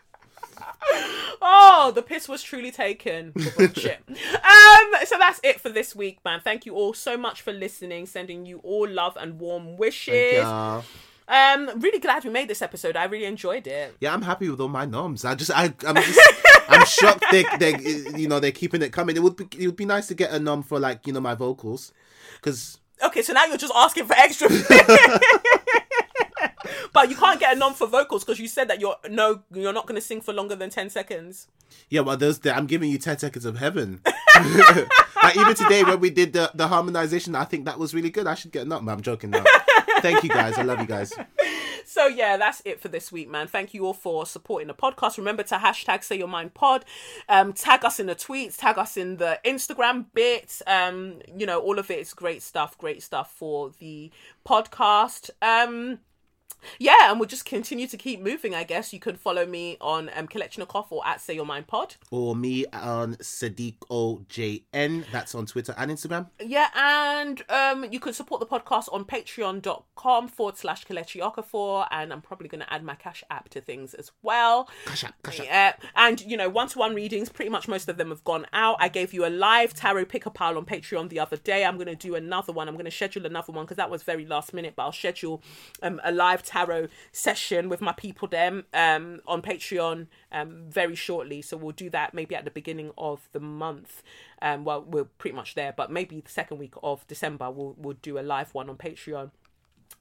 oh, 1.42 1.92
the 1.94 2.02
piss 2.02 2.28
was 2.28 2.42
truly 2.42 2.70
taken. 2.70 3.32
Shit. 3.74 4.00
Um, 4.08 4.94
so 5.04 5.18
that's 5.18 5.40
it 5.42 5.60
for 5.60 5.68
this 5.68 5.94
week, 5.94 6.18
man. 6.24 6.40
Thank 6.42 6.66
you 6.66 6.74
all 6.74 6.94
so 6.94 7.16
much 7.16 7.42
for 7.42 7.52
listening. 7.52 8.06
Sending 8.06 8.46
you 8.46 8.58
all 8.62 8.88
love 8.88 9.16
and 9.20 9.38
warm 9.38 9.76
wishes. 9.76 10.44
Um, 11.28 11.70
really 11.80 11.98
glad 11.98 12.24
we 12.24 12.30
made 12.30 12.48
this 12.48 12.62
episode. 12.62 12.96
I 12.96 13.04
really 13.04 13.26
enjoyed 13.26 13.66
it. 13.66 13.96
Yeah, 14.00 14.14
I'm 14.14 14.22
happy 14.22 14.48
with 14.48 14.60
all 14.60 14.68
my 14.68 14.86
noms. 14.86 15.26
I 15.26 15.34
just, 15.34 15.50
I, 15.50 15.74
I'm 15.86 15.96
just, 15.96 16.20
I'm 16.68 16.86
shocked 16.86 17.24
they, 17.30 17.44
they, 17.58 17.76
you 18.18 18.28
know, 18.28 18.40
they're 18.40 18.50
keeping 18.50 18.80
it 18.80 18.92
coming. 18.92 19.14
It 19.14 19.22
would 19.22 19.36
be, 19.36 19.46
it 19.58 19.66
would 19.66 19.76
be 19.76 19.84
nice 19.84 20.06
to 20.08 20.14
get 20.14 20.30
a 20.30 20.38
nom 20.38 20.62
for 20.62 20.80
like, 20.80 21.06
you 21.06 21.12
know, 21.12 21.20
my 21.20 21.34
vocals, 21.34 21.92
because. 22.36 22.78
Okay, 23.04 23.20
so 23.22 23.34
now 23.34 23.44
you're 23.44 23.58
just 23.58 23.74
asking 23.76 24.06
for 24.06 24.14
extra. 24.14 24.48
but 26.98 27.10
you 27.10 27.14
can't 27.14 27.38
get 27.38 27.54
a 27.54 27.58
nom 27.58 27.74
for 27.74 27.86
vocals 27.86 28.24
because 28.24 28.40
you 28.40 28.48
said 28.48 28.66
that 28.66 28.80
you're 28.80 28.96
no, 29.08 29.42
you're 29.54 29.72
not 29.72 29.86
going 29.86 29.94
to 29.94 30.04
sing 30.04 30.20
for 30.20 30.32
longer 30.32 30.56
than 30.56 30.68
ten 30.68 30.90
seconds. 30.90 31.46
Yeah, 31.88 32.00
well, 32.00 32.16
there's 32.16 32.40
the, 32.40 32.56
I'm 32.56 32.66
giving 32.66 32.90
you 32.90 32.98
ten 32.98 33.16
seconds 33.18 33.44
of 33.44 33.56
heaven. 33.56 34.00
like 35.22 35.36
even 35.36 35.54
today 35.54 35.84
when 35.84 36.00
we 36.00 36.10
did 36.10 36.32
the 36.32 36.50
the 36.54 36.66
harmonization, 36.66 37.36
I 37.36 37.44
think 37.44 37.66
that 37.66 37.78
was 37.78 37.94
really 37.94 38.10
good. 38.10 38.26
I 38.26 38.34
should 38.34 38.50
get 38.50 38.62
a 38.62 38.68
nom. 38.68 38.88
I'm 38.88 39.00
joking 39.00 39.30
now. 39.30 39.44
Thank 40.00 40.24
you 40.24 40.28
guys. 40.28 40.58
I 40.58 40.62
love 40.62 40.80
you 40.80 40.86
guys. 40.86 41.12
So 41.90 42.06
yeah, 42.06 42.36
that's 42.36 42.60
it 42.66 42.82
for 42.82 42.88
this 42.88 43.10
week, 43.10 43.30
man. 43.30 43.48
Thank 43.48 43.72
you 43.72 43.86
all 43.86 43.94
for 43.94 44.26
supporting 44.26 44.68
the 44.68 44.74
podcast. 44.74 45.16
Remember 45.16 45.42
to 45.44 45.56
hashtag 45.56 46.04
say 46.04 46.18
your 46.18 46.28
mind 46.28 46.52
pod. 46.52 46.84
Um, 47.30 47.54
tag 47.54 47.82
us 47.82 47.98
in 47.98 48.06
the 48.06 48.14
tweets, 48.14 48.58
tag 48.58 48.76
us 48.76 48.98
in 48.98 49.16
the 49.16 49.40
Instagram 49.42 50.04
bits. 50.12 50.62
Um, 50.66 51.22
you 51.34 51.46
know, 51.46 51.58
all 51.60 51.78
of 51.78 51.90
it 51.90 51.98
is 51.98 52.12
great 52.12 52.42
stuff, 52.42 52.76
great 52.76 53.02
stuff 53.02 53.32
for 53.32 53.70
the 53.78 54.12
podcast. 54.46 55.30
Um 55.40 56.00
yeah, 56.78 57.10
and 57.10 57.18
we'll 57.18 57.28
just 57.28 57.44
continue 57.44 57.86
to 57.86 57.96
keep 57.96 58.20
moving. 58.20 58.54
I 58.54 58.64
guess 58.64 58.92
you 58.92 59.00
can 59.00 59.16
follow 59.16 59.46
me 59.46 59.76
on 59.80 60.10
um, 60.14 60.28
Kelechnekoff 60.28 60.86
or 60.90 61.06
at 61.06 61.20
Say 61.20 61.34
Your 61.34 61.46
Mind 61.46 61.66
Pod, 61.66 61.96
or 62.10 62.34
me 62.34 62.66
on 62.72 63.16
Sadiq 63.16 63.78
OJN. 63.90 65.04
That's 65.12 65.34
on 65.34 65.46
Twitter 65.46 65.74
and 65.76 65.90
Instagram. 65.90 66.28
Yeah, 66.44 66.68
and 66.74 67.42
um, 67.48 67.90
you 67.90 68.00
can 68.00 68.12
support 68.12 68.40
the 68.40 68.46
podcast 68.46 68.92
on 68.92 69.04
Patreon.com 69.04 70.28
forward 70.28 70.56
slash 70.56 70.86
Kelechi 70.86 71.20
Okafor, 71.20 71.86
and 71.90 72.12
I'm 72.12 72.20
probably 72.20 72.48
going 72.48 72.62
to 72.62 72.72
add 72.72 72.84
my 72.84 72.94
Cash 72.94 73.24
App 73.30 73.48
to 73.50 73.60
things 73.60 73.94
as 73.94 74.12
well. 74.22 74.68
Cash 74.86 75.04
App, 75.04 75.14
Cash 75.22 75.40
App. 75.40 75.46
Yeah, 75.46 75.72
and 75.96 76.20
you 76.20 76.36
know, 76.36 76.48
one 76.48 76.68
to 76.68 76.78
one 76.78 76.94
readings. 76.94 77.28
Pretty 77.28 77.50
much 77.50 77.68
most 77.68 77.88
of 77.88 77.96
them 77.96 78.10
have 78.10 78.24
gone 78.24 78.46
out. 78.52 78.76
I 78.80 78.88
gave 78.88 79.12
you 79.12 79.26
a 79.26 79.30
live 79.30 79.74
tarot 79.74 80.06
pick 80.06 80.26
a 80.26 80.30
pile 80.30 80.56
on 80.56 80.64
Patreon 80.64 81.08
the 81.08 81.20
other 81.20 81.36
day. 81.36 81.64
I'm 81.64 81.76
going 81.76 81.86
to 81.86 81.96
do 81.96 82.14
another 82.14 82.52
one. 82.52 82.68
I'm 82.68 82.74
going 82.74 82.84
to 82.84 82.90
schedule 82.90 83.26
another 83.26 83.52
one 83.52 83.64
because 83.64 83.76
that 83.76 83.90
was 83.90 84.02
very 84.02 84.26
last 84.26 84.52
minute, 84.52 84.74
but 84.76 84.84
I'll 84.84 84.92
schedule 84.92 85.42
um, 85.82 86.00
a 86.04 86.12
live 86.12 86.42
tarot 86.48 86.88
session 87.12 87.68
with 87.68 87.80
my 87.80 87.92
people 87.92 88.26
them 88.26 88.64
um, 88.72 89.20
on 89.26 89.42
Patreon 89.42 90.06
um, 90.32 90.64
very 90.68 90.94
shortly. 90.94 91.42
So 91.42 91.56
we'll 91.56 91.72
do 91.72 91.90
that 91.90 92.14
maybe 92.14 92.34
at 92.34 92.44
the 92.44 92.50
beginning 92.50 92.90
of 92.96 93.28
the 93.32 93.40
month. 93.40 94.02
Um, 94.40 94.64
well, 94.64 94.82
we're 94.82 95.04
pretty 95.04 95.36
much 95.36 95.54
there, 95.54 95.74
but 95.76 95.90
maybe 95.90 96.20
the 96.20 96.30
second 96.30 96.58
week 96.58 96.74
of 96.82 97.06
December 97.06 97.50
we'll 97.50 97.74
we'll 97.76 97.98
do 98.00 98.18
a 98.18 98.22
live 98.22 98.54
one 98.54 98.70
on 98.70 98.76
Patreon. 98.76 99.30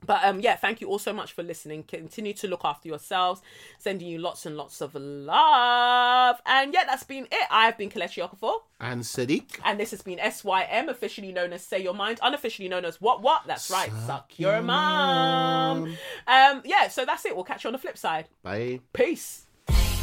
But 0.06 0.24
um, 0.24 0.40
yeah, 0.40 0.56
thank 0.56 0.80
you 0.80 0.88
all 0.88 1.00
so 1.00 1.12
much 1.12 1.34
for 1.34 1.44
listening. 1.44 1.84
Continue 1.84 2.34
to 2.34 2.48
look 2.48 2.62
after 2.64 2.88
yourselves. 2.88 3.42
Sending 3.78 4.08
you 4.08 4.20
lots 4.20 4.46
and 4.46 4.56
lots 4.56 4.80
of 4.82 4.96
love. 4.96 6.40
And 6.46 6.74
yeah, 6.74 6.84
that's 6.86 7.04
been 7.04 7.26
it. 7.26 7.48
I've 7.50 7.78
been 7.78 7.90
Kelechi 7.90 8.28
Okafor. 8.28 8.60
And 8.80 9.02
Sadiq. 9.02 9.60
And 9.66 9.80
this 9.80 9.92
has 9.92 10.02
been 10.02 10.20
SYM, 10.20 10.90
officially 10.90 11.32
known 11.32 11.52
as 11.52 11.64
Say 11.64 11.82
Your 11.82 11.96
Mind, 11.96 12.20
unofficially 12.22 12.70
known 12.70 12.86
as 12.86 13.02
What 13.02 13.22
What? 13.22 13.44
That's 13.48 13.72
right, 13.72 13.90
Suck, 13.90 14.06
Suck 14.06 14.40
Your, 14.40 14.54
your 14.54 14.62
mom. 14.62 15.98
Um, 16.28 16.62
yeah, 16.64 16.88
so 16.90 17.04
that's 17.04 17.26
it. 17.26 17.36
We'll 17.36 17.44
catch 17.44 17.64
you 17.64 17.70
on 17.70 17.74
the 17.74 17.80
flip 17.80 17.98
side. 17.98 18.28
Bye. 18.44 18.82
Peace. 18.94 19.47